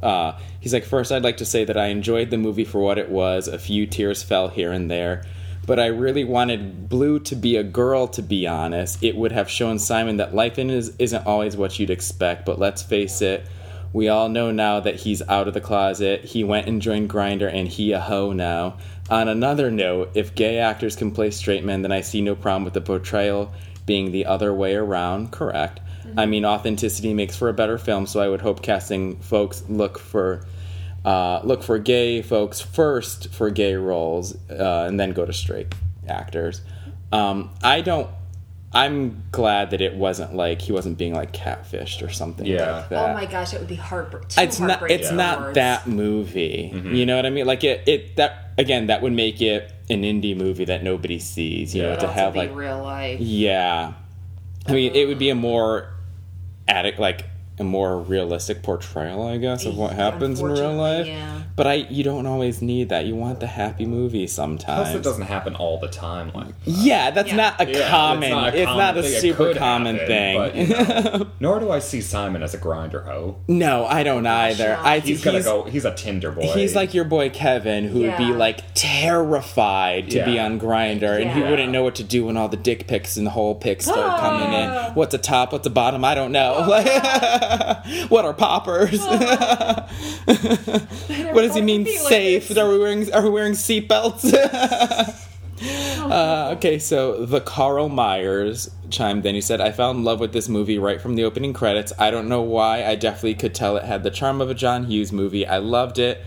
Uh, 0.02 0.38
he's 0.60 0.74
like, 0.74 0.84
first, 0.84 1.10
I'd 1.10 1.22
like 1.22 1.38
to 1.38 1.44
say 1.44 1.64
that 1.64 1.76
I 1.76 1.86
enjoyed 1.86 2.30
the 2.30 2.36
movie 2.36 2.64
for 2.64 2.80
what 2.80 2.98
it 2.98 3.08
was. 3.08 3.48
A 3.48 3.58
few 3.58 3.86
tears 3.86 4.22
fell 4.22 4.48
here 4.48 4.72
and 4.72 4.90
there. 4.90 5.24
But 5.64 5.78
I 5.78 5.86
really 5.86 6.24
wanted 6.24 6.88
Blue 6.88 7.20
to 7.20 7.36
be 7.36 7.56
a 7.56 7.62
girl, 7.62 8.08
to 8.08 8.22
be 8.22 8.46
honest. 8.46 9.02
It 9.02 9.16
would 9.16 9.32
have 9.32 9.48
shown 9.48 9.78
Simon 9.78 10.16
that 10.16 10.34
life 10.34 10.58
in 10.58 10.70
is, 10.70 10.92
isn't 10.98 11.24
always 11.24 11.56
what 11.56 11.78
you'd 11.78 11.90
expect. 11.90 12.44
But 12.44 12.58
let's 12.58 12.82
face 12.82 13.22
it, 13.22 13.46
we 13.92 14.08
all 14.08 14.28
know 14.28 14.50
now 14.50 14.80
that 14.80 14.96
he's 14.96 15.22
out 15.28 15.46
of 15.46 15.54
the 15.54 15.60
closet. 15.60 16.24
He 16.24 16.42
went 16.42 16.66
and 16.66 16.82
joined 16.82 17.08
Grindr, 17.08 17.52
and 17.52 17.68
he 17.68 17.92
a 17.92 18.00
hoe 18.00 18.32
now. 18.32 18.78
On 19.08 19.28
another 19.28 19.70
note, 19.70 20.10
if 20.14 20.34
gay 20.34 20.58
actors 20.58 20.96
can 20.96 21.12
play 21.12 21.30
straight 21.30 21.64
men, 21.64 21.82
then 21.82 21.92
I 21.92 22.00
see 22.00 22.20
no 22.20 22.34
problem 22.34 22.64
with 22.64 22.74
the 22.74 22.80
portrayal 22.80 23.52
being 23.86 24.12
the 24.12 24.26
other 24.26 24.52
way 24.52 24.74
around. 24.74 25.32
Correct. 25.32 25.80
I 26.16 26.26
mean, 26.26 26.44
authenticity 26.44 27.14
makes 27.14 27.36
for 27.36 27.48
a 27.48 27.54
better 27.54 27.78
film, 27.78 28.06
so 28.06 28.20
I 28.20 28.28
would 28.28 28.40
hope 28.40 28.62
casting 28.62 29.16
folks 29.16 29.62
look 29.68 29.98
for 29.98 30.44
uh, 31.04 31.40
look 31.42 31.62
for 31.62 31.78
gay 31.78 32.22
folks 32.22 32.60
first 32.60 33.32
for 33.32 33.50
gay 33.50 33.74
roles, 33.74 34.36
uh, 34.50 34.84
and 34.86 35.00
then 35.00 35.12
go 35.12 35.24
to 35.24 35.32
straight 35.32 35.74
actors. 36.06 36.60
Um, 37.10 37.50
I 37.62 37.80
don't. 37.80 38.08
I'm 38.74 39.22
glad 39.32 39.70
that 39.72 39.80
it 39.82 39.94
wasn't 39.96 40.34
like 40.34 40.62
he 40.62 40.72
wasn't 40.72 40.96
being 40.96 41.14
like 41.14 41.32
catfished 41.32 42.02
or 42.06 42.10
something 42.10 42.46
Yeah. 42.46 42.76
like 42.76 42.88
that 42.88 43.10
oh 43.10 43.14
my 43.14 43.26
gosh, 43.26 43.52
it 43.52 43.58
would 43.60 43.68
be 43.68 43.74
heartbreaking. 43.74 44.30
it's 44.42 44.58
not 44.60 44.90
it's 44.90 45.10
not 45.10 45.54
that 45.54 45.86
movie 45.86 46.70
Mm-hmm. 46.74 46.94
you 46.94 47.04
know 47.06 47.16
what 47.16 47.26
i 47.26 47.30
mean 47.30 47.46
like 47.46 47.64
it, 47.64 47.86
it 47.86 48.16
that 48.16 48.52
again 48.58 48.86
that 48.86 49.02
would 49.02 49.12
make 49.12 49.42
it 49.42 49.72
an 49.90 50.02
indie 50.02 50.36
movie 50.36 50.64
that 50.64 50.82
nobody 50.82 51.18
sees 51.18 51.74
you 51.74 51.82
know 51.82 51.90
Yeah. 51.90 51.96
to 51.96 52.08
have 52.08 52.34
like 52.36 52.54
real 52.54 52.82
life. 52.82 53.20
yeah 53.20 53.92
i 54.66 54.72
mean 54.72 54.94
it 54.94 55.06
would 55.06 55.18
be 55.18 55.28
a 55.30 55.34
more 55.34 55.88
addict 56.68 56.98
like 56.98 57.24
a 57.58 57.64
more 57.64 58.00
realistic 58.00 58.62
portrayal 58.62 59.26
i 59.26 59.36
guess 59.36 59.66
of 59.66 59.76
what 59.76 59.92
happens 59.92 60.40
in 60.40 60.46
real 60.46 60.72
life 60.72 61.06
yeah. 61.06 61.42
but 61.54 61.66
i 61.66 61.74
you 61.74 62.02
don't 62.02 62.24
always 62.26 62.62
need 62.62 62.88
that 62.88 63.04
you 63.04 63.14
want 63.14 63.40
the 63.40 63.46
happy 63.46 63.84
movie 63.84 64.26
sometimes 64.26 64.88
Plus, 64.88 64.94
it 64.94 65.02
doesn't 65.02 65.26
happen 65.26 65.54
all 65.56 65.78
the 65.78 65.88
time. 65.88 66.32
Like, 66.34 66.54
yeah 66.64 67.10
that's 67.10 67.28
Yeah. 67.28 67.36
not 67.36 67.60
a 67.60 67.70
Yeah, 67.70 67.90
common 67.90 68.32
it's 68.54 68.64
not 68.66 68.96
a, 68.96 69.02
thing. 69.02 69.12
It 69.12 69.20
super 69.20 69.54
common 69.54 69.96
happen, 69.96 70.08
thing 70.08 70.38
but, 70.38 70.54
you 70.56 70.66
know, 71.20 71.26
nor 71.40 71.60
do 71.60 71.70
I 71.70 71.78
see 71.80 72.00
Simon 72.00 72.42
as 72.42 72.54
a 72.54 72.58
Grindr 72.58 73.04
hoe. 73.04 73.36
no 73.48 73.84
i 73.86 74.02
don't 74.02 74.26
either 74.26 74.76
i 74.80 74.98
He's 75.00 75.22
gonna 75.22 75.42
go. 75.42 75.64
He's 75.64 75.84
a 75.84 75.94
Tinder 75.94 76.32
boy. 76.32 76.52
He's 76.54 76.74
like 76.74 76.94
your 76.94 77.04
boy 77.04 77.28
Kevin, 77.30 77.84
who 77.84 78.00
would 78.00 78.16
be 78.16 78.32
like 78.32 78.60
terrified 78.74 80.10
to 80.10 80.24
be 80.24 80.38
on 80.38 80.58
Grindr, 80.58 81.20
and 81.20 81.30
he 81.30 81.40
Yeah. 81.40 81.50
wouldn't 81.50 81.70
know 81.72 81.82
what 81.82 81.96
to 81.96 82.04
do 82.04 82.26
when 82.26 82.36
all 82.36 82.48
the 82.48 82.56
dick 82.56 82.86
pics 82.86 83.16
and 83.16 83.26
the 83.26 83.30
whole 83.30 83.54
pics 83.54 83.84
start 83.84 83.98
Ah. 84.00 84.20
coming 84.20 84.52
in. 84.52 84.94
What's 84.94 85.12
a 85.14 85.18
top? 85.18 85.52
What's 85.52 85.66
a 85.66 85.70
bottom? 85.70 86.04
I 86.04 86.14
don't 86.14 86.32
know. 86.32 86.52
what 88.08 88.24
are 88.24 88.34
poppers? 88.34 89.00
what 90.24 91.42
does 91.42 91.54
he 91.54 91.62
mean? 91.62 91.84
be 91.84 91.98
like 91.98 92.08
Safe? 92.08 92.56
Are 92.56 92.68
we 92.68 92.78
wearing 92.78 93.12
Are 93.12 93.22
we 93.22 93.30
wearing 93.30 93.52
seatbelts? 93.52 94.32
Uh, 95.64 96.54
okay, 96.56 96.78
so 96.78 97.24
the 97.24 97.40
Carl 97.40 97.88
Myers 97.88 98.68
chimed 98.90 99.24
in. 99.24 99.34
He 99.34 99.40
said, 99.40 99.60
I 99.60 99.70
fell 99.70 99.90
in 99.92 100.02
love 100.02 100.18
with 100.20 100.32
this 100.32 100.48
movie 100.48 100.78
right 100.78 101.00
from 101.00 101.14
the 101.14 101.24
opening 101.24 101.52
credits. 101.52 101.92
I 101.98 102.10
don't 102.10 102.28
know 102.28 102.42
why. 102.42 102.84
I 102.84 102.96
definitely 102.96 103.34
could 103.34 103.54
tell 103.54 103.76
it 103.76 103.84
had 103.84 104.02
the 104.02 104.10
charm 104.10 104.40
of 104.40 104.50
a 104.50 104.54
John 104.54 104.84
Hughes 104.84 105.12
movie. 105.12 105.46
I 105.46 105.58
loved 105.58 105.98
it. 105.98 106.20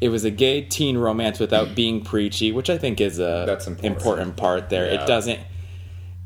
It 0.00 0.10
was 0.10 0.24
a 0.24 0.30
gay 0.30 0.62
teen 0.62 0.98
romance 0.98 1.38
without 1.38 1.74
being 1.74 2.02
preachy, 2.04 2.52
which 2.52 2.68
I 2.68 2.76
think 2.76 3.00
is 3.00 3.18
a 3.18 3.44
That's 3.46 3.66
important. 3.66 3.96
important 3.96 4.36
part 4.36 4.68
there. 4.68 4.92
Yeah. 4.92 5.02
It 5.02 5.06
doesn't. 5.06 5.40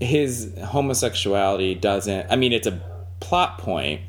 His 0.00 0.52
homosexuality 0.62 1.74
doesn't. 1.74 2.26
I 2.30 2.36
mean, 2.36 2.52
it's 2.52 2.66
a 2.66 2.82
plot 3.20 3.58
point, 3.58 4.02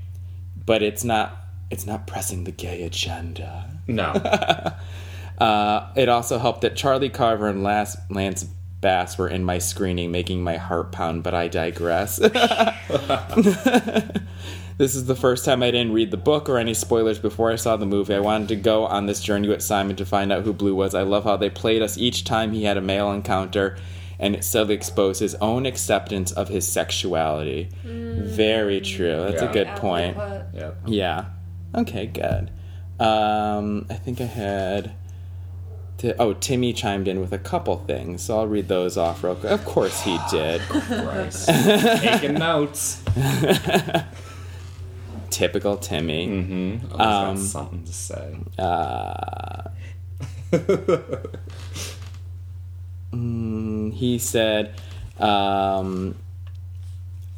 but 0.68 0.84
it's 0.84 1.04
not 1.04 1.36
it's 1.72 1.88
not 1.88 2.06
pressing 2.06 2.44
the 2.44 2.52
gay 2.52 2.84
agenda. 2.84 3.72
No. 3.88 4.14
Uh, 5.38 5.92
it 5.96 6.10
also 6.10 6.40
helped 6.40 6.62
that 6.62 6.76
Charlie 6.76 7.12
Carver 7.12 7.48
and 7.48 7.62
Lance, 7.62 7.96
Lance 8.10 8.44
Bass 8.82 9.20
were 9.20 9.28
in 9.28 9.44
my 9.44 9.60
screening, 9.60 10.12
making 10.12 10.44
my 10.44 10.58
heart 10.58 10.92
pound, 10.92 11.22
but 11.22 11.36
I 11.36 11.48
digress. 11.48 12.16
this 12.18 12.34
is 14.96 15.06
the 15.06 15.16
first 15.16 15.46
time 15.46 15.62
I 15.62 15.70
didn't 15.70 15.94
read 15.94 16.10
the 16.10 16.18
book 16.18 16.50
or 16.50 16.58
any 16.58 16.74
spoilers 16.74 17.20
before 17.20 17.52
I 17.52 17.56
saw 17.56 17.78
the 17.78 17.86
movie. 17.86 18.16
I 18.16 18.20
wanted 18.20 18.48
to 18.48 18.56
go 18.56 18.88
on 18.88 19.06
this 19.06 19.22
journey 19.22 19.48
with 19.48 19.62
Simon 19.62 19.96
to 19.98 20.06
find 20.08 20.32
out 20.32 20.44
who 20.44 20.54
Blue 20.54 20.74
was. 20.74 20.96
I 20.96 21.04
love 21.04 21.24
how 21.24 21.38
they 21.38 21.52
played 21.52 21.84
us 21.84 22.00
each 22.00 22.24
time 22.24 22.52
he 22.52 22.64
had 22.64 22.78
a 22.78 22.82
male 22.82 23.12
encounter, 23.12 23.78
and 24.20 24.36
it 24.36 24.44
subtly 24.44 24.76
exposed 24.76 25.20
his 25.20 25.36
own 25.36 25.66
acceptance 25.66 26.32
of 26.32 26.50
his 26.50 26.68
sexuality. 26.68 27.70
Very 27.84 28.82
true. 28.82 29.28
That's 29.30 29.42
Yeah. 29.42 29.50
a 29.50 29.54
good 29.54 29.68
point. 29.78 30.18
well. 30.18 30.46
Yep. 30.54 30.78
Yeah. 30.88 31.26
Okay, 31.76 32.06
good. 32.08 32.52
Um, 33.00 33.86
I 33.90 33.94
think 33.96 34.22
I 34.22 34.26
had. 34.26 34.92
T- 36.00 36.14
oh, 36.20 36.34
Timmy 36.34 36.74
chimed 36.74 37.08
in 37.08 37.20
with 37.20 37.34
a 37.34 37.40
couple 37.40 37.76
things, 37.78 38.22
so 38.22 38.38
I'll 38.38 38.48
read 38.48 38.68
those 38.68 38.98
off 38.98 39.24
real 39.24 39.34
quick. 39.36 39.52
Of 39.52 39.66
course 39.66 40.02
he 40.02 40.18
did. 40.30 40.62
Taking 42.02 42.36
notes. 42.36 43.02
Typical 45.30 45.78
Timmy. 45.78 46.28
Mm-hmm. 46.28 46.92
Always 47.02 47.42
got 47.42 47.50
something 47.50 47.84
to 47.84 47.94
say. 47.94 48.38
Uh, 48.58 49.70
mm, 53.12 53.94
he 53.94 54.18
said, 54.20 54.74
um, 55.20 56.16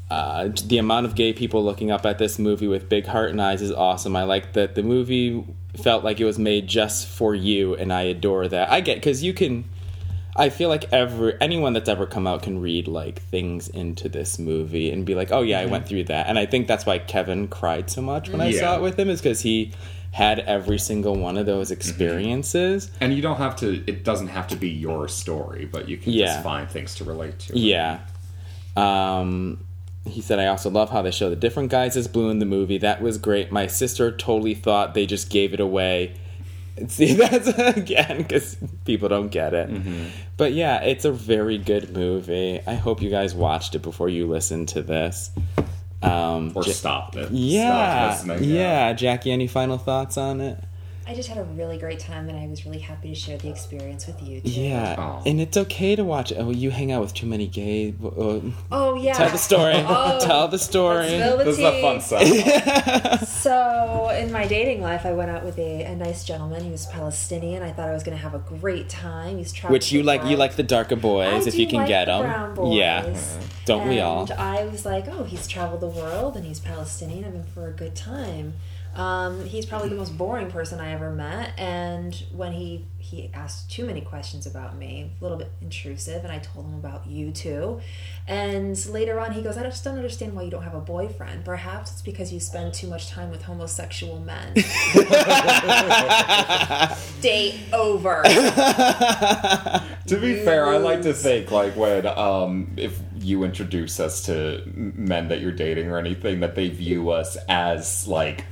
uh, 0.09 0.49
the 0.65 0.77
amount 0.77 1.05
of 1.05 1.15
gay 1.15 1.33
people 1.33 1.63
looking 1.63 1.91
up 1.91 2.05
at 2.05 2.17
this 2.17 2.39
movie 2.39 2.67
with 2.67 2.89
big 2.89 3.05
heart 3.05 3.29
and 3.29 3.41
eyes 3.41 3.61
is 3.61 3.71
awesome. 3.71 4.15
I 4.15 4.23
like 4.23 4.53
that 4.53 4.75
the 4.75 4.81
movie 4.83 5.43
felt 5.83 6.03
like 6.03 6.19
it 6.19 6.25
was 6.25 6.39
made 6.39 6.67
just 6.67 7.07
for 7.07 7.35
you, 7.35 7.75
and 7.75 7.93
I 7.93 8.03
adore 8.03 8.47
that. 8.47 8.71
I 8.71 8.81
get 8.81 8.95
because 8.95 9.23
you 9.23 9.33
can. 9.33 9.65
I 10.35 10.49
feel 10.49 10.69
like 10.69 10.91
every 10.93 11.33
anyone 11.41 11.73
that's 11.73 11.89
ever 11.89 12.05
come 12.05 12.25
out 12.25 12.43
can 12.43 12.59
read 12.61 12.87
like 12.87 13.21
things 13.21 13.67
into 13.67 14.07
this 14.09 14.39
movie 14.39 14.89
and 14.89 15.05
be 15.05 15.13
like, 15.13 15.31
"Oh 15.31 15.41
yeah, 15.41 15.59
I 15.59 15.65
Mhm. 15.65 15.69
went 15.71 15.87
through 15.87 16.05
that." 16.05 16.27
And 16.27 16.39
I 16.39 16.45
think 16.45 16.67
that's 16.67 16.85
why 16.85 16.97
Kevin 16.97 17.47
cried 17.47 17.89
so 17.89 18.01
much 18.01 18.31
when 18.31 18.39
I 18.41 18.47
Yeah. 18.49 18.59
saw 18.61 18.75
it 18.77 18.81
with 18.81 18.97
him 18.97 19.09
is 19.09 19.21
because 19.21 19.41
he 19.41 19.71
had 20.11 20.39
every 20.39 20.79
single 20.79 21.15
one 21.15 21.37
of 21.37 21.45
those 21.45 21.71
experiences. 21.71 22.89
And 22.99 23.13
you 23.13 23.21
don't 23.21 23.37
have 23.37 23.55
to. 23.57 23.83
It 23.87 24.03
doesn't 24.03 24.27
have 24.29 24.47
to 24.49 24.55
be 24.55 24.69
your 24.69 25.07
story, 25.07 25.65
but 25.65 25.87
you 25.87 25.97
can 25.97 26.13
Yeah. 26.13 26.25
just 26.25 26.43
find 26.43 26.69
things 26.69 26.95
to 26.95 27.03
relate 27.03 27.37
to. 27.39 27.57
Yeah. 27.57 27.99
Um, 28.75 29.65
he 30.05 30.21
said, 30.21 30.39
I 30.39 30.47
also 30.47 30.69
love 30.69 30.89
how 30.89 31.01
they 31.01 31.11
show 31.11 31.29
the 31.29 31.35
different 31.35 31.69
guys 31.69 31.95
as 31.97 32.07
blue 32.07 32.29
in 32.29 32.39
the 32.39 32.45
movie. 32.45 32.77
That 32.77 33.01
was 33.01 33.17
great. 33.17 33.51
My 33.51 33.67
sister 33.67 34.11
totally 34.11 34.55
thought 34.55 34.93
they 34.93 35.05
just 35.05 35.29
gave 35.29 35.53
it 35.53 35.59
away. 35.59 36.13
See, 36.87 37.13
that's 37.13 37.47
again 37.77 38.19
because 38.19 38.55
people 38.85 39.09
don't 39.09 39.27
get 39.29 39.53
it. 39.53 39.69
But 40.37 40.53
yeah, 40.53 40.81
it's 40.81 41.03
a 41.03 41.11
very 41.11 41.57
good 41.57 41.91
movie. 41.93 42.61
I 42.65 42.75
hope 42.75 43.01
you 43.01 43.09
guys 43.09 43.35
watched 43.35 43.75
it 43.75 43.79
before 43.79 44.07
you 44.07 44.25
listened 44.27 44.69
to 44.69 44.81
this. 44.81 45.31
Um, 46.01 46.51
Or 46.55 46.63
Ja- 46.63 46.71
stopped 46.73 47.15
it. 47.17 47.29
Yeah, 47.31 48.17
yeah. 48.25 48.37
yeah. 48.39 48.93
Jackie, 48.93 49.31
any 49.31 49.47
final 49.47 49.77
thoughts 49.77 50.17
on 50.17 50.39
it? 50.41 50.57
I 51.09 51.15
just 51.15 51.27
had 51.27 51.39
a 51.39 51.43
really 51.43 51.79
great 51.79 51.97
time, 51.97 52.29
and 52.29 52.37
I 52.37 52.45
was 52.45 52.67
really 52.67 52.77
happy 52.77 53.09
to 53.09 53.15
share 53.15 53.35
the 53.35 53.49
experience 53.49 54.05
with 54.05 54.21
you. 54.21 54.41
Too. 54.41 54.49
Yeah, 54.49 55.23
and 55.25 55.41
it's 55.41 55.57
okay 55.57 55.95
to 55.95 56.03
watch. 56.03 56.31
Oh, 56.37 56.51
you 56.51 56.69
hang 56.69 56.91
out 56.91 57.01
with 57.01 57.15
too 57.15 57.25
many 57.25 57.47
gay. 57.47 57.95
Uh, 58.03 58.41
Oh 58.71 58.95
yeah. 58.95 59.13
Tell 59.13 59.31
the 59.31 59.37
story. 59.39 59.73
Oh, 59.89 60.19
Tell 60.23 60.47
the 60.47 60.59
story. 60.59 61.07
the 61.17 61.35
This 61.43 61.57
is 61.57 61.57
the 61.57 61.79
fun 61.81 61.99
stuff. 61.99 63.27
so 63.27 64.09
in 64.09 64.31
my 64.31 64.45
dating 64.45 64.83
life, 64.83 65.03
I 65.03 65.13
went 65.13 65.31
out 65.31 65.43
with 65.43 65.57
a, 65.57 65.83
a 65.85 65.95
nice 65.95 66.23
gentleman. 66.23 66.63
He 66.63 66.69
was 66.69 66.85
Palestinian. 66.85 67.63
I 67.63 67.71
thought 67.71 67.89
I 67.89 67.93
was 67.93 68.03
going 68.03 68.15
to 68.15 68.21
have 68.21 68.35
a 68.35 68.39
great 68.59 68.87
time. 68.87 69.37
He's 69.39 69.51
traveled 69.51 69.73
Which 69.73 69.91
you 69.91 70.01
the 70.01 70.05
like? 70.05 70.25
You 70.25 70.37
like 70.37 70.57
the 70.57 70.63
darker 70.63 70.95
boys 70.95 71.47
I 71.47 71.49
if 71.49 71.55
you 71.55 71.65
can 71.65 71.79
like 71.79 71.87
get 71.87 72.05
the 72.05 72.19
them. 72.19 72.21
brown 72.21 72.53
boys. 72.53 72.75
Yeah, 72.77 73.15
don't 73.65 73.87
we 73.87 73.99
all? 73.99 74.31
I 74.37 74.65
was 74.65 74.85
like, 74.85 75.07
oh, 75.07 75.23
he's 75.23 75.47
traveled 75.47 75.81
the 75.81 75.87
world 75.87 76.37
and 76.37 76.45
he's 76.45 76.59
Palestinian. 76.59 77.25
I'm 77.25 77.35
in 77.35 77.43
for 77.45 77.67
a 77.67 77.71
good 77.71 77.95
time. 77.95 78.53
Um, 78.99 79.45
he's 79.45 79.65
probably 79.65 79.87
the 79.87 79.95
most 79.95 80.17
boring 80.17 80.51
person 80.51 80.81
I 80.81 80.91
ever 80.91 81.09
met. 81.09 81.57
And 81.57 82.13
when 82.33 82.51
he 82.51 82.85
he 82.97 83.31
asked 83.33 83.71
too 83.71 83.85
many 83.85 84.01
questions 84.01 84.45
about 84.45 84.75
me, 84.75 85.13
a 85.19 85.23
little 85.23 85.37
bit 85.37 85.49
intrusive, 85.61 86.25
and 86.25 86.33
I 86.33 86.39
told 86.39 86.65
him 86.65 86.73
about 86.73 87.07
you 87.07 87.31
too. 87.31 87.79
And 88.27 88.77
later 88.87 89.17
on, 89.21 89.31
he 89.31 89.41
goes, 89.41 89.57
I 89.57 89.63
just 89.63 89.85
don't 89.85 89.95
understand 89.95 90.35
why 90.35 90.43
you 90.43 90.51
don't 90.51 90.63
have 90.63 90.75
a 90.75 90.81
boyfriend. 90.81 91.45
Perhaps 91.45 91.93
it's 91.93 92.01
because 92.01 92.33
you 92.33 92.41
spend 92.41 92.73
too 92.73 92.87
much 92.87 93.09
time 93.09 93.31
with 93.31 93.43
homosexual 93.43 94.19
men. 94.19 94.53
Date 97.21 97.55
over. 97.71 98.21
to 98.23 100.17
be 100.19 100.43
fair, 100.43 100.67
I 100.67 100.75
like 100.75 101.03
to 101.03 101.13
think 101.13 101.51
like 101.51 101.77
when 101.77 102.05
um 102.05 102.73
if 102.75 102.99
you 103.21 103.45
introduce 103.45 104.01
us 104.01 104.23
to 104.23 104.61
men 104.75 105.29
that 105.29 105.39
you're 105.39 105.53
dating 105.53 105.87
or 105.87 105.97
anything 105.97 106.41
that 106.41 106.55
they 106.55 106.67
view 106.67 107.11
us 107.11 107.37
as 107.47 108.05
like 108.05 108.43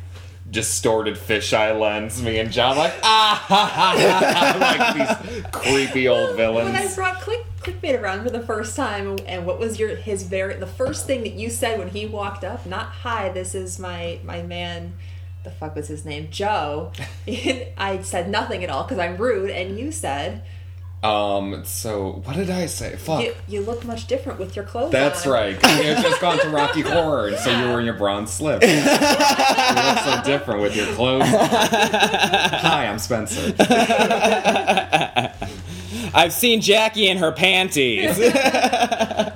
distorted 0.50 1.16
fisheye 1.16 1.78
lens. 1.78 2.22
Me 2.22 2.40
and 2.40 2.52
John 2.52 2.78
like 2.78 2.94
ah 3.04 3.44
ha, 3.48 3.66
ha, 3.66 3.96
ha, 4.34 4.58
like 4.60 5.20
these 5.28 5.46
creepy 5.52 6.08
old 6.08 6.36
villains. 6.36 6.72
When 6.72 6.76
I 6.76 6.94
brought 6.94 7.22
click 7.22 7.46
clickbait 7.62 8.02
around 8.02 8.24
for 8.24 8.30
the 8.30 8.42
first 8.42 8.76
time, 8.76 9.18
and 9.28 9.46
what 9.46 9.60
was 9.60 9.80
your 9.80 9.96
his 9.96 10.24
very 10.24 10.56
the 10.56 10.68
first 10.68 11.06
thing 11.06 11.22
that 11.24 11.34
you 11.34 11.50
said 11.50 11.80
when 11.80 11.90
he 11.90 12.06
walked 12.06 12.44
up? 12.44 12.66
Not 12.66 12.88
hi, 12.88 13.30
this 13.30 13.54
is 13.56 13.80
my 13.80 14.20
my 14.24 14.42
man. 14.42 14.94
The 15.44 15.52
fuck 15.52 15.76
was 15.76 15.88
his 15.88 16.04
name? 16.04 16.28
Joe. 16.30 16.92
I 17.28 18.02
said 18.02 18.30
nothing 18.30 18.64
at 18.64 18.70
all 18.70 18.84
because 18.84 19.00
I'm 19.00 19.18
rude, 19.18 19.50
and 19.50 19.78
you 19.78 19.92
said 19.92 20.44
Um. 21.04 21.64
So 21.64 22.22
what 22.26 22.36
did 22.36 22.50
I 22.50 22.66
say? 22.66 22.96
Fuck. 22.96 23.24
you, 23.24 23.36
you 23.48 23.62
look 23.62 23.86
much 23.86 24.08
different 24.08 24.40
with 24.40 24.56
your 24.56 24.66
clothes. 24.66 24.92
That's 24.92 25.28
on. 25.28 25.34
right. 25.34 25.60
'cause 25.62 25.78
You 25.78 25.94
had 25.94 26.04
just 26.04 26.20
gone 26.20 26.40
to 26.40 26.50
Rocky 26.50 26.82
Horror, 26.82 27.28
and 27.28 27.38
so 27.38 27.52
you 27.52 27.68
were 27.72 27.80
in 27.80 27.86
your 27.86 27.94
bronze 27.94 28.32
slip. 28.32 28.64
you 28.68 28.70
look 28.70 28.86
so 28.86 30.22
different 30.26 30.62
with 30.62 30.76
your 30.76 30.88
clothes. 30.96 31.22
on. 31.22 31.28
Hi, 31.30 32.88
I'm 32.88 32.98
Spencer. 33.00 33.54
I've 36.14 36.34
seen 36.34 36.62
Jackie 36.62 37.08
in 37.10 37.18
her 37.18 37.32
panties. 37.32 38.18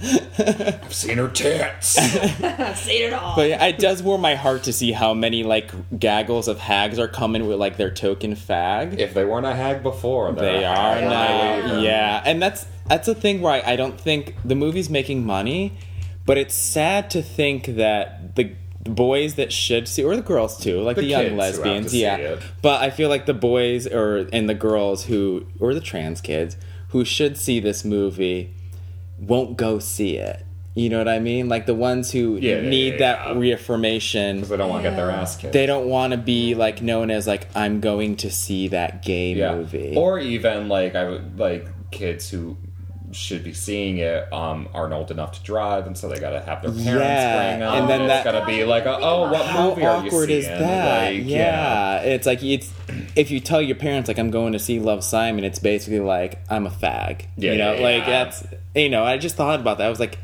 I've 0.38 0.92
seen 0.94 1.18
her 1.18 1.28
tits. 1.28 1.98
I've 2.42 2.76
seen 2.78 3.02
it 3.02 3.12
all. 3.12 3.34
But 3.36 3.48
yeah, 3.48 3.64
it 3.66 3.78
does 3.78 4.02
warm 4.02 4.20
my 4.20 4.34
heart 4.34 4.64
to 4.64 4.72
see 4.72 4.92
how 4.92 5.14
many 5.14 5.42
like 5.42 5.70
gaggles 5.98 6.48
of 6.48 6.58
hags 6.58 6.98
are 6.98 7.08
coming 7.08 7.46
with 7.46 7.58
like 7.58 7.76
their 7.76 7.90
token 7.90 8.34
fag. 8.34 8.98
If 8.98 9.14
they 9.14 9.24
weren't 9.24 9.46
a 9.46 9.54
hag 9.54 9.82
before, 9.82 10.32
they're 10.32 10.58
they 10.58 10.64
a 10.64 10.68
are 10.68 10.94
hag 10.94 11.04
now. 11.04 11.66
later. 11.72 11.80
Yeah, 11.82 12.22
and 12.24 12.40
that's 12.40 12.66
that's 12.86 13.08
a 13.08 13.14
thing 13.14 13.40
where 13.40 13.52
I, 13.54 13.72
I 13.72 13.76
don't 13.76 14.00
think 14.00 14.34
the 14.44 14.54
movie's 14.54 14.88
making 14.88 15.26
money, 15.26 15.76
but 16.26 16.38
it's 16.38 16.54
sad 16.54 17.10
to 17.10 17.22
think 17.22 17.66
that 17.66 18.36
the 18.36 18.54
boys 18.84 19.34
that 19.34 19.52
should 19.52 19.86
see 19.86 20.02
or 20.02 20.16
the 20.16 20.22
girls 20.22 20.56
too 20.58 20.80
like 20.80 20.96
the, 20.96 21.02
The 21.02 21.08
young 21.08 21.22
kids 21.24 21.32
who 21.34 21.40
have 21.40 21.54
to 21.56 21.60
lesbians 21.60 21.94
yeah 21.94 22.16
it. 22.16 22.42
but 22.62 22.80
i 22.80 22.88
feel 22.88 23.10
like 23.10 23.26
the 23.26 23.34
boys 23.34 23.86
or 23.86 24.26
and 24.32 24.48
the 24.48 24.54
girls 24.54 25.04
who 25.04 25.46
or 25.60 25.74
the 25.74 25.80
trans 25.80 26.22
kids 26.22 26.56
who 26.90 27.04
should 27.04 27.36
see 27.36 27.60
this 27.60 27.84
movie 27.84 28.54
won't 29.18 29.56
go 29.56 29.78
see 29.78 30.16
it 30.16 30.44
you 30.74 30.88
know 30.88 30.98
what 30.98 31.08
i 31.08 31.18
mean 31.18 31.48
like 31.48 31.66
the 31.66 31.74
ones 31.74 32.12
who 32.12 32.36
Yeah, 32.40 32.60
yeah, 32.60 32.68
need 32.68 32.92
yeah, 32.94 32.98
that 32.98 33.26
yeah. 33.28 33.38
reaffirmation 33.38 34.42
they 34.42 34.56
don't 34.56 34.68
want 34.70 34.84
to 34.84 34.90
get 34.90 34.96
their 34.96 35.10
ass 35.10 35.36
kicked. 35.36 35.52
they 35.52 35.66
don't 35.66 35.88
want 35.88 36.12
to 36.12 36.16
be 36.16 36.54
like 36.54 36.80
known 36.82 37.10
as 37.10 37.26
like 37.26 37.48
i'm 37.56 37.80
going 37.80 38.16
to 38.16 38.30
see 38.30 38.68
that 38.68 39.02
gay 39.02 39.32
yeah. 39.34 39.54
movie 39.54 39.94
Or 39.96 40.18
even 40.18 40.68
like 40.68 40.94
I 40.94 41.08
would 41.08 41.38
like 41.38 41.66
kids 41.90 42.30
who 42.30 42.56
should 43.12 43.42
be 43.42 43.52
seeing 43.52 43.98
it 43.98 44.30
um 44.32 44.68
aren't 44.74 44.92
old 44.92 45.10
enough 45.10 45.32
to 45.32 45.42
drive 45.42 45.86
and 45.86 45.96
so 45.96 46.08
they 46.08 46.18
gotta 46.18 46.40
have 46.40 46.60
their 46.62 46.70
parents 46.70 46.84
Yeah, 46.84 47.48
bring 47.50 47.60
them 47.60 47.74
and 47.74 47.88
then 47.88 48.00
it's 48.02 48.08
that- 48.08 48.24
gotta 48.24 48.44
be 48.46 48.64
like 48.64 48.84
a, 48.84 48.96
oh 48.98 49.30
what 49.30 49.46
how 49.46 49.70
movie 49.70 49.84
are 49.86 50.00
you 50.02 50.08
awkward 50.08 50.28
seeing 50.28 50.38
is 50.40 50.46
that? 50.46 51.12
Like, 51.12 51.22
yeah. 51.24 52.00
it's 52.00 52.26
like 52.26 52.42
it's 52.42 52.72
if 53.16 53.30
you 53.30 53.40
tell 53.40 53.60
your 53.62 53.76
parents 53.76 54.08
like 54.08 54.18
I'm 54.18 54.30
going 54.30 54.52
to 54.52 54.58
see 54.58 54.78
Love 54.80 55.02
Simon, 55.04 55.44
it's 55.44 55.58
basically 55.58 56.00
like 56.00 56.40
I'm 56.50 56.66
a 56.66 56.70
fag. 56.70 57.26
Yeah, 57.36 57.52
you 57.52 57.58
know, 57.58 57.74
yeah, 57.74 57.80
like 57.82 58.06
yeah. 58.06 58.24
that's 58.24 58.46
you 58.74 58.88
know. 58.88 59.04
I 59.04 59.18
just 59.18 59.36
thought 59.36 59.60
about 59.60 59.78
that. 59.78 59.86
I 59.86 59.90
was 59.90 60.00
like, 60.00 60.18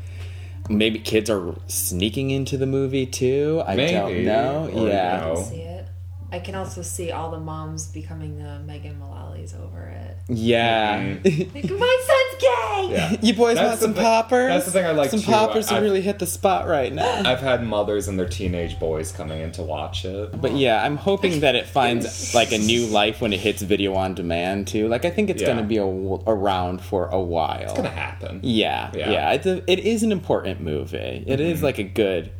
maybe 0.69 0.99
kids 0.99 1.29
are 1.29 1.55
sneaking 1.67 2.31
into 2.31 2.57
the 2.57 2.65
movie 2.65 3.05
too. 3.05 3.61
I 3.65 3.75
don't 3.75 4.23
know. 4.25 4.69
or, 4.73 4.81
you 4.81 4.87
yeah, 4.87 5.19
know. 5.19 5.35
see 5.43 5.61
it. 5.61 5.85
I 6.31 6.39
can 6.39 6.55
also 6.55 6.81
see 6.81 7.11
all 7.11 7.31
the 7.31 7.39
moms 7.39 7.87
becoming 7.87 8.37
the 8.41 8.59
Megan 8.59 8.97
Mullally's 8.99 9.53
over 9.53 9.83
it. 9.83 10.17
yeah. 10.27 11.17
Like, 11.23 11.53
my 11.69 12.03
son's 12.07 12.14
gay. 12.39 12.47
Mm-hmm. 12.47 12.91
Yeah. 12.91 13.17
you 13.21 13.33
boys 13.33 13.55
That's 13.55 13.67
want 13.67 13.79
some 13.79 13.93
thi- 13.93 14.01
poppers? 14.01 14.47
that's 14.49 14.65
the 14.65 14.71
thing 14.71 14.85
I 14.85 14.91
like 14.91 15.09
Some 15.09 15.21
too. 15.21 15.31
poppers 15.31 15.67
to 15.67 15.75
I've- 15.75 15.83
really 15.83 16.01
hit 16.01 16.19
the 16.19 16.27
spot 16.27 16.67
right 16.67 16.93
now. 16.93 17.21
I've 17.25 17.39
had 17.39 17.65
mothers 17.65 18.07
and 18.07 18.17
their 18.19 18.27
teenage 18.29 18.79
boys 18.79 19.11
coming 19.11 19.41
in 19.41 19.51
to 19.53 19.63
watch 19.63 20.05
it. 20.05 20.39
But 20.39 20.53
yeah, 20.55 20.83
I'm 20.83 20.97
hoping 20.97 21.39
that 21.39 21.55
it 21.55 21.65
finds 21.65 22.33
like 22.35 22.51
a 22.51 22.57
new 22.57 22.85
life 22.87 23.21
when 23.21 23.33
it 23.33 23.39
hits 23.39 23.61
video 23.61 23.95
on 23.95 24.13
demand 24.13 24.67
too. 24.67 24.87
Like 24.87 25.05
I 25.05 25.09
think 25.09 25.29
it's 25.29 25.41
Yeah. 25.41 25.47
going 25.47 25.57
to 25.59 25.63
be 25.63 25.77
a, 25.77 25.85
around 25.85 26.81
for 26.81 27.07
a 27.07 27.19
while. 27.19 27.61
It's 27.61 27.73
gonna 27.73 27.89
happen. 27.89 28.39
Yeah, 28.43 28.91
Yeah. 28.95 29.09
yeah. 29.11 29.31
It's 29.33 29.45
a, 29.45 29.71
it 29.71 29.79
is 29.79 30.03
an 30.03 30.11
important 30.11 30.61
movie. 30.61 31.23
It 31.25 31.39
is 31.39 31.59
Mhm. 31.59 31.63
like 31.63 31.77
a 31.79 31.83
good. 31.83 32.31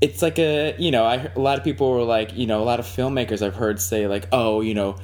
it's 0.00 0.20
like 0.20 0.38
a 0.38 0.74
you 0.76 0.90
know 0.90 1.04
I 1.04 1.30
a 1.34 1.40
lot 1.40 1.56
of 1.56 1.64
people 1.64 1.90
were 1.90 2.02
like 2.02 2.36
you 2.36 2.46
know 2.46 2.60
a 2.62 2.66
lot 2.66 2.80
of 2.80 2.84
filmmakers 2.84 3.40
I've 3.46 3.54
heard 3.54 3.80
say 3.80 4.06
like 4.08 4.26
oh 4.32 4.60
you 4.60 4.74
know 4.74 4.96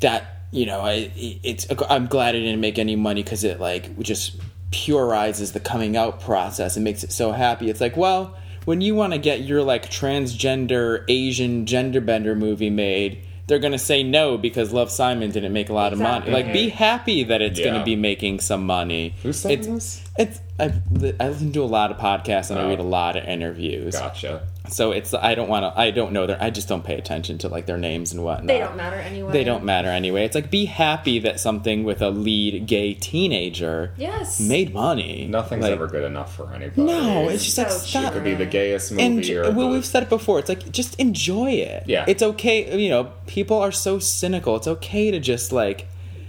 that 0.00 0.35
you 0.50 0.66
know 0.66 0.80
I 0.80 1.10
it's 1.14 1.66
I'm 1.90 2.06
glad 2.06 2.34
it 2.34 2.40
didn't 2.40 2.60
make 2.60 2.78
any 2.78 2.96
money 2.96 3.22
because 3.22 3.44
it 3.44 3.60
like 3.60 3.98
just 4.00 4.36
purizes 4.70 5.52
the 5.52 5.60
coming 5.60 5.96
out 5.96 6.20
process 6.20 6.76
and 6.76 6.84
makes 6.84 7.02
it 7.04 7.12
so 7.12 7.32
happy. 7.32 7.70
It's 7.70 7.80
like 7.80 7.96
well 7.96 8.36
when 8.64 8.80
you 8.80 8.94
want 8.94 9.12
to 9.12 9.18
get 9.18 9.42
your 9.42 9.62
like 9.62 9.90
transgender 9.90 11.04
Asian 11.08 11.66
gender 11.66 12.00
bender 12.00 12.34
movie 12.34 12.70
made. 12.70 13.22
They're 13.48 13.60
gonna 13.60 13.78
say 13.78 14.02
no 14.02 14.36
because 14.36 14.72
Love 14.72 14.90
Simon 14.90 15.30
didn't 15.30 15.52
make 15.52 15.68
a 15.68 15.72
lot 15.72 15.92
of 15.92 16.00
money. 16.00 16.32
Like, 16.32 16.52
be 16.52 16.68
happy 16.68 17.22
that 17.22 17.40
it's 17.40 17.60
Yeah. 17.60 17.66
gonna 17.66 17.84
be 17.84 17.94
making 17.94 18.40
some 18.40 18.66
money. 18.66 19.14
Who's 19.22 19.38
saying 19.38 19.58
it's, 19.60 19.68
this? 19.68 20.04
It's 20.18 20.40
I, 20.58 20.72
I 21.20 21.28
listen 21.28 21.52
to 21.52 21.62
a 21.62 21.64
lot 21.64 21.92
of 21.92 21.96
podcasts 21.98 22.50
and 22.50 22.58
I 22.58 22.62
Oh. 22.64 22.68
read 22.70 22.80
a 22.80 22.82
lot 22.82 23.14
of 23.14 23.22
interviews. 23.22 23.94
Gotcha. 23.94 24.48
So 24.68 24.92
it's 24.92 25.14
I 25.14 25.34
don't 25.34 25.48
want 25.48 25.62
to 25.64 25.78
I 25.80 25.90
don't 25.90 26.12
know 26.12 26.26
their 26.26 26.42
I 26.42 26.50
just 26.50 26.68
don't 26.68 26.84
pay 26.84 26.94
attention 26.96 27.38
to 27.38 27.48
like 27.48 27.66
their 27.66 27.78
names 27.78 28.12
and 28.12 28.22
whatnot. 28.24 28.46
They 28.46 28.58
don't 28.58 28.76
matter 28.76 28.96
anyway. 28.96 29.32
They 29.32 29.44
don't 29.44 29.64
matter 29.64 29.88
anyway. 29.88 30.24
It's 30.24 30.34
like 30.34 30.50
be 30.50 30.64
happy 30.66 31.18
that 31.20 31.40
something 31.40 31.84
with 31.84 32.02
a 32.02 32.10
lead 32.10 32.66
gay 32.66 32.94
teenager 32.94 33.92
Yes. 33.96 34.40
made 34.40 34.72
money. 34.74 35.26
Nothing's 35.28 35.62
Like, 35.62 35.72
ever 35.72 35.86
good 35.86 36.04
enough 36.04 36.34
for 36.34 36.52
anybody. 36.54 36.82
No, 36.82 37.28
it's 37.28 37.44
just 37.44 37.58
like 37.58 37.70
So 37.70 37.78
stop. 37.78 38.12
It 38.12 38.14
could 38.14 38.24
be 38.24 38.34
the 38.34 38.46
gayest 38.46 38.92
movie 38.92 39.02
And 39.02 39.30
or 39.30 39.42
well, 39.52 39.68
the- 39.68 39.74
we've 39.74 39.86
said 39.86 40.02
it 40.04 40.08
before. 40.08 40.38
It's 40.38 40.48
like 40.48 40.70
just 40.72 40.94
enjoy 41.00 41.50
it. 41.52 41.84
Yeah. 41.86 42.04
it's 42.08 42.22
okay. 42.22 42.78
You 42.78 42.90
know, 42.90 43.12
people 43.26 43.58
are 43.58 43.72
so 43.72 43.98
cynical. 43.98 44.56
It's 44.56 44.68
okay 44.68 45.10
to 45.10 45.18
just 45.20 45.52
like 45.52 45.86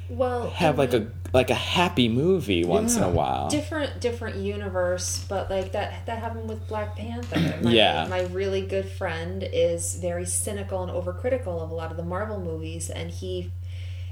Well, 0.10 0.50
have 0.52 0.78
like 0.78 0.94
a 0.94 1.02
like 1.34 1.50
a 1.50 1.56
happy 1.56 2.08
movie 2.10 2.64
once 2.64 2.96
in 2.98 3.04
a 3.04 3.10
while. 3.10 3.50
different 3.50 4.00
different 4.00 4.38
universe 4.38 5.26
but 5.28 5.50
like 5.50 5.72
that 5.74 6.06
that 6.06 6.20
happened 6.20 6.48
with 6.50 6.68
black 6.68 6.96
panther 6.96 7.60
my, 7.62 7.72
Yeah. 7.72 8.08
my 8.10 8.22
really 8.28 8.62
good 8.62 8.88
friend 8.90 9.48
is 9.52 9.96
very 9.96 10.26
cynical 10.26 10.82
and 10.84 10.92
overcritical 10.92 11.62
of 11.62 11.70
a 11.70 11.74
lot 11.74 11.92
of 11.92 11.98
the 11.98 12.04
marvel 12.04 12.40
movies 12.40 12.90
and 12.90 13.12
he 13.12 13.52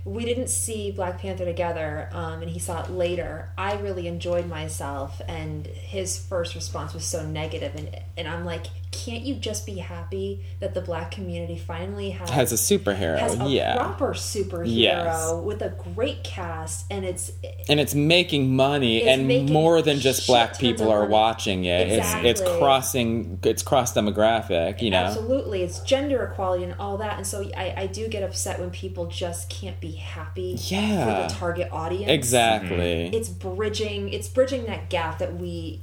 we 0.04 0.24
didn't 0.24 0.50
see 0.50 0.92
black 0.92 1.20
panther 1.20 1.46
together 1.46 2.10
um, 2.12 2.42
and 2.44 2.52
he 2.52 2.60
saw 2.60 2.84
it 2.84 2.92
later 2.92 3.50
i 3.58 3.74
really 3.76 4.08
enjoyed 4.08 4.48
myself 4.48 5.20
and 5.28 5.66
his 5.68 6.18
first 6.18 6.54
response 6.54 6.94
was 6.94 7.04
so 7.06 7.26
negative 7.26 7.74
and 7.76 7.90
and 8.18 8.28
i'm 8.28 8.46
like 8.46 8.68
can't 8.96 9.24
you 9.24 9.36
just 9.36 9.66
be 9.66 9.78
happy 9.78 10.46
that 10.62 10.74
the 10.74 10.82
black 10.82 11.12
community 11.12 11.58
finally 11.58 12.12
has 12.12 12.30
Has 12.30 12.52
a 12.52 12.56
superhero, 12.56 13.20
has 13.20 13.38
a 13.40 13.46
yeah. 13.50 13.76
proper 13.76 14.14
superhero 14.14 14.64
Yes. 14.68 15.34
with 15.44 15.62
a 15.62 15.70
great 15.94 16.24
cast 16.24 16.86
and 16.90 17.04
it's 17.04 17.32
and 17.68 17.80
it's 17.80 17.94
making 17.94 18.56
money 18.56 18.98
It's 19.00 19.08
and 19.08 19.28
making 19.28 19.52
more 19.54 19.82
than 19.82 20.00
just 20.00 20.26
black 20.28 20.58
people 20.58 20.90
are 20.92 21.00
money. 21.02 21.12
watching 21.12 21.66
it 21.66 21.88
it's 21.90 22.14
it's 22.42 22.42
crossing 22.58 23.40
it's 23.44 23.64
cross 23.64 23.94
demographic 23.94 24.82
you 24.82 24.90
know 24.92 25.04
Absolutely, 25.06 25.62
it's 25.64 25.80
gender 25.82 26.24
equality 26.24 26.64
and 26.64 26.76
all 26.80 26.98
that, 26.98 27.18
and 27.18 27.28
so 27.28 27.44
I, 27.58 27.74
I 27.78 27.88
do 27.88 28.08
get 28.08 28.24
upset 28.24 28.60
when 28.60 28.70
people 28.72 29.08
just 29.08 29.50
can't 29.50 29.80
be 29.80 29.92
happy 29.92 30.56
Yeah. 30.60 31.06
for 31.06 31.28
the 31.34 31.40
target 31.40 31.70
audience. 31.72 32.10
Exactly. 32.12 33.08
It's 33.14 33.30
bridging. 33.30 34.10
It's 34.14 34.28
bridging 34.28 34.66
that 34.66 34.90
gap 34.90 35.20
that 35.20 35.36
we. 35.40 35.82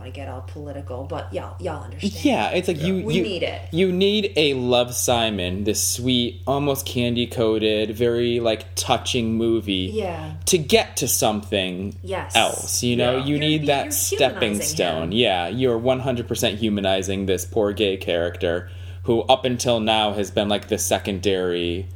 Want 0.00 0.14
to 0.14 0.18
get 0.18 0.28
all 0.30 0.40
political, 0.40 1.04
but 1.04 1.30
y'all 1.34 1.56
y'all 1.60 1.84
understand. 1.84 2.24
yeah 2.24 2.48
it's 2.52 2.68
like 2.68 2.80
you 2.80 3.02
We 3.04 3.16
you 3.16 3.22
need 3.22 3.42
it. 3.42 3.60
you 3.70 3.92
need 3.92 4.32
a 4.34 4.54
love 4.54 4.94
simon 4.94 5.64
this 5.64 5.86
sweet 5.86 6.40
almost 6.46 6.86
candy 6.86 7.26
coated 7.26 7.94
very 7.94 8.40
like 8.40 8.64
touching 8.76 9.34
movie 9.34 9.90
Yeah. 9.92 10.36
to 10.46 10.56
get 10.56 10.96
to 10.98 11.06
something 11.08 11.94
Yes. 12.02 12.34
else 12.34 12.82
you 12.82 12.96
know 12.96 13.18
Yeah. 13.18 13.24
you 13.26 13.34
You're- 13.36 13.46
need 13.46 13.66
that 13.66 13.92
stepping 13.92 14.62
stone 14.62 15.12
him. 15.12 15.12
yeah 15.12 15.48
you're 15.48 15.78
100% 15.78 16.56
humanizing 16.56 17.26
this 17.26 17.44
poor 17.44 17.74
gay 17.74 17.98
character 17.98 18.70
who 19.02 19.20
up 19.24 19.44
until 19.44 19.80
now 19.80 20.14
has 20.14 20.30
been 20.30 20.48
like 20.48 20.68
the 20.68 20.78
secondary 20.78 21.86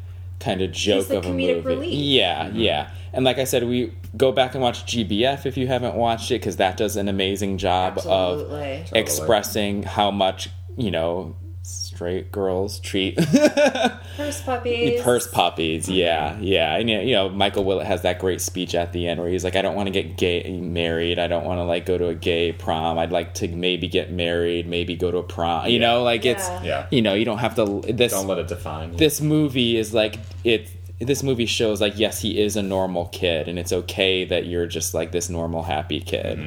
kind 0.41 0.60
of 0.60 0.73
joke 0.73 1.08
of 1.08 1.24
a 1.24 1.28
movie 1.31 1.55
relief. 1.55 1.94
yeah 1.94 2.50
yeah 2.52 2.91
and 3.15 3.25
like 3.25 3.39
i 3.39 3.44
said 3.44 3.65
we 3.65 3.93
go 4.17 4.33
back 4.33 4.55
and 4.55 4.62
watch 4.62 4.84
gbf 4.86 5.47
if 5.47 5.57
you 5.57 5.67
haven't 5.67 5.94
watched 5.94 6.31
it 6.31 6.41
because 6.41 6.57
that 6.57 6.76
does 6.76 6.97
an 6.97 7.09
amazing 7.09 7.57
job 7.59 7.94
Absolutely. 7.97 8.73
of 8.73 8.81
Totally. 8.84 9.01
expressing 9.01 9.83
how 9.84 10.10
much 10.10 10.51
you 10.76 10.91
know 10.91 11.36
straight 11.62 12.31
girls 12.31 12.78
treat 12.81 13.17
Purse 14.17 14.43
puppies. 14.43 15.01
purse 15.01 15.26
puppies 15.26 15.89
yeah 15.89 16.36
yeah 16.41 16.76
and 16.76 16.91
you 16.91 17.12
know 17.12 17.31
michael 17.31 17.65
willett 17.65 17.86
has 17.86 18.02
that 18.02 18.18
great 18.18 18.41
speech 18.43 18.75
at 18.75 18.93
the 18.93 19.07
end 19.09 19.18
where 19.18 19.31
he's 19.31 19.44
like 19.44 19.57
i 19.57 19.62
don't 19.62 19.75
want 19.75 19.86
to 19.86 19.91
get 19.91 20.17
gay 20.18 20.60
married 20.60 21.18
i 21.18 21.26
don't 21.26 21.44
want 21.44 21.59
to 21.59 21.62
like 21.65 21.86
go 21.86 21.97
to 21.97 22.09
a 22.09 22.15
gay 22.15 22.52
prom 22.52 22.99
i'd 22.99 23.12
like 23.12 23.33
to 23.34 23.49
maybe 23.49 23.89
get 23.89 24.12
married 24.12 24.67
maybe 24.67 24.94
go 24.94 25.10
to 25.10 25.18
a 25.18 25.23
prom 25.23 25.67
you 25.68 25.78
know 25.78 26.02
like 26.02 26.26
it's 26.26 26.47
Yeah. 26.49 26.62
Yeah. 26.65 26.86
you 26.91 27.01
know 27.01 27.15
you 27.15 27.25
don't 27.25 27.39
have 27.39 27.55
to 27.57 27.81
this 27.91 28.12
Don't 28.12 28.26
let 28.26 28.39
it 28.39 28.49
define 28.49 28.93
you. 28.93 28.99
this 28.99 29.23
movie 29.23 29.78
is 29.78 29.94
like 29.94 30.18
it 30.43 30.68
this 31.01 31.23
movie 31.25 31.45
shows 31.47 31.81
like 31.81 31.99
yes 31.99 32.21
he 32.23 32.41
is 32.41 32.57
a 32.57 32.63
normal 32.63 33.07
kid 33.07 33.49
and 33.49 33.59
it's 33.59 33.73
okay 33.73 34.25
that 34.25 34.47
you're 34.47 34.67
just 34.67 34.95
like 34.95 35.11
this 35.13 35.29
normal 35.29 35.63
happy 35.65 36.01
kid 36.01 36.39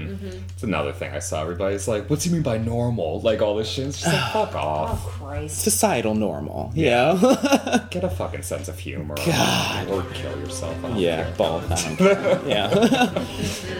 It's 0.53 0.64
another 0.64 0.93
thing 0.93 1.11
I 1.14 1.19
saw. 1.19 1.42
Everybody's 1.43 1.88
like, 1.88 2.09
"What's 2.09 2.24
he 2.24 2.32
mean 2.32 2.42
by 2.43 2.58
normal?" 2.58 3.19
Like 3.22 3.42
all 3.42 3.56
this 3.56 3.69
shit. 3.69 3.88
It's 3.88 4.00
just 4.01 4.11
like, 4.11 4.32
fuck 4.34 4.56
off 4.56 4.90
Oh 4.90 4.93
off. 4.93 5.06
Christ! 5.19 5.59
societal 5.59 6.16
normal 6.16 6.72
yeah 6.74 7.85
Get 7.92 8.03
a 8.03 8.09
fucking 8.09 8.42
sense 8.43 8.67
of 8.69 8.80
humor. 8.80 9.16
God. 9.26 9.90
Or 9.90 10.03
kill 10.14 10.40
yourself. 10.40 10.76
I 10.85 10.98
Yeah, 10.98 11.24
care. 11.26 11.34
both. 11.38 11.72
I 11.72 11.76
don't 11.88 11.98
care. 11.98 12.42
yeah. 12.48 12.67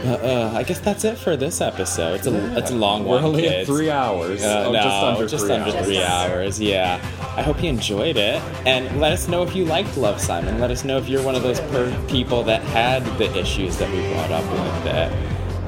uh, 0.06 0.10
uh, 0.10 0.52
I 0.54 0.64
guess 0.64 0.80
that's 0.80 1.04
it 1.06 1.18
for 1.18 1.36
this 1.38 1.62
episode. 1.62 2.16
It's 2.16 2.28
a 2.28 2.58
it's 2.58 2.72
a 2.72 2.76
long 2.76 3.04
We're 3.06 3.16
one, 3.16 3.24
only 3.26 3.48
at 3.48 3.52
kids. 3.66 3.70
three 3.70 3.90
hours. 3.90 4.44
Uh, 4.44 4.66
Oh, 4.68 4.72
no, 4.74 4.82
just 4.84 4.96
under 5.04 5.28
just 5.28 5.46
three 5.46 5.56
under 5.56 5.76
hours. 5.78 5.86
three 5.86 6.04
hours. 6.04 6.60
Yeah. 6.60 7.00
I 7.38 7.42
hope 7.42 7.62
you 7.64 7.70
enjoyed 7.70 8.18
it, 8.18 8.42
and 8.66 9.00
let 9.00 9.12
us 9.14 9.28
know 9.28 9.44
if 9.44 9.56
you 9.56 9.64
liked 9.66 9.96
Love 9.98 10.20
Simon. 10.20 10.57
Let 10.60 10.72
us 10.72 10.84
know 10.84 10.98
if 10.98 11.08
you're 11.08 11.24
one 11.24 11.36
of 11.36 11.44
those 11.44 11.60
per- 11.60 11.96
people 12.08 12.44
that 12.44 12.62
had 12.64 13.04
the 13.18 13.32
issues 13.38 13.78
that 13.78 13.90
we 13.92 14.00
brought 14.14 14.32
up 14.32 14.44
with 14.52 14.94
it. 14.94 15.12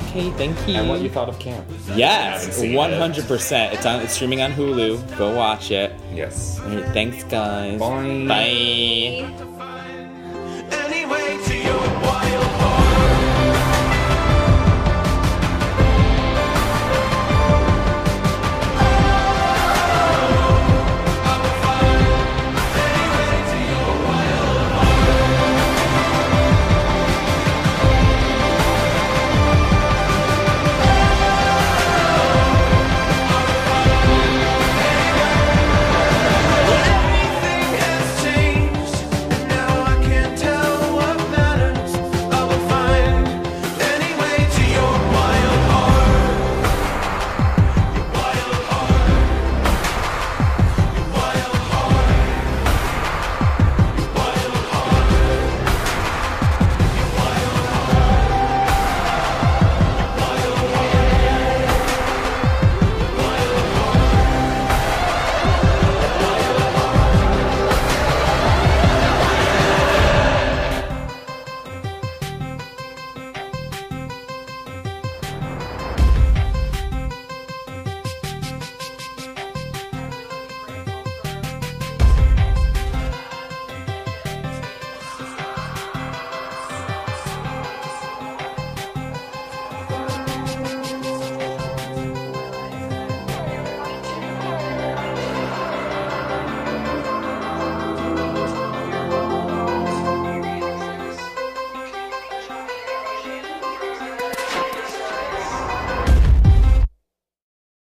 Okay, 0.10 0.32
thank 0.32 0.68
you. 0.68 0.76
And 0.76 0.90
what 0.90 1.02
you 1.02 1.10
thought 1.10 1.30
of 1.30 1.38
camp? 1.38 1.68
Yes, 1.96 2.46
Haven't 2.46 2.54
seen 2.60 2.74
one 2.74 2.92
it. 2.94 2.98
hundred 2.98 3.28
percent. 3.28 3.74
It's 3.76 3.86
on. 3.86 4.00
It's 4.02 4.14
streaming 4.14 4.42
on 4.42 4.52
Hulu. 4.52 5.18
Go 5.18 5.36
watch 5.36 5.70
it. 5.70 5.94
Yes. 6.14 6.60
All 6.60 6.70
right, 6.70 6.84
thanks, 6.94 7.24
guys. 7.26 7.80
Bye. 7.80 8.26
Bye. 8.28 9.46
Anyway, 10.72 11.38
to 11.46 11.56
your 11.56 11.80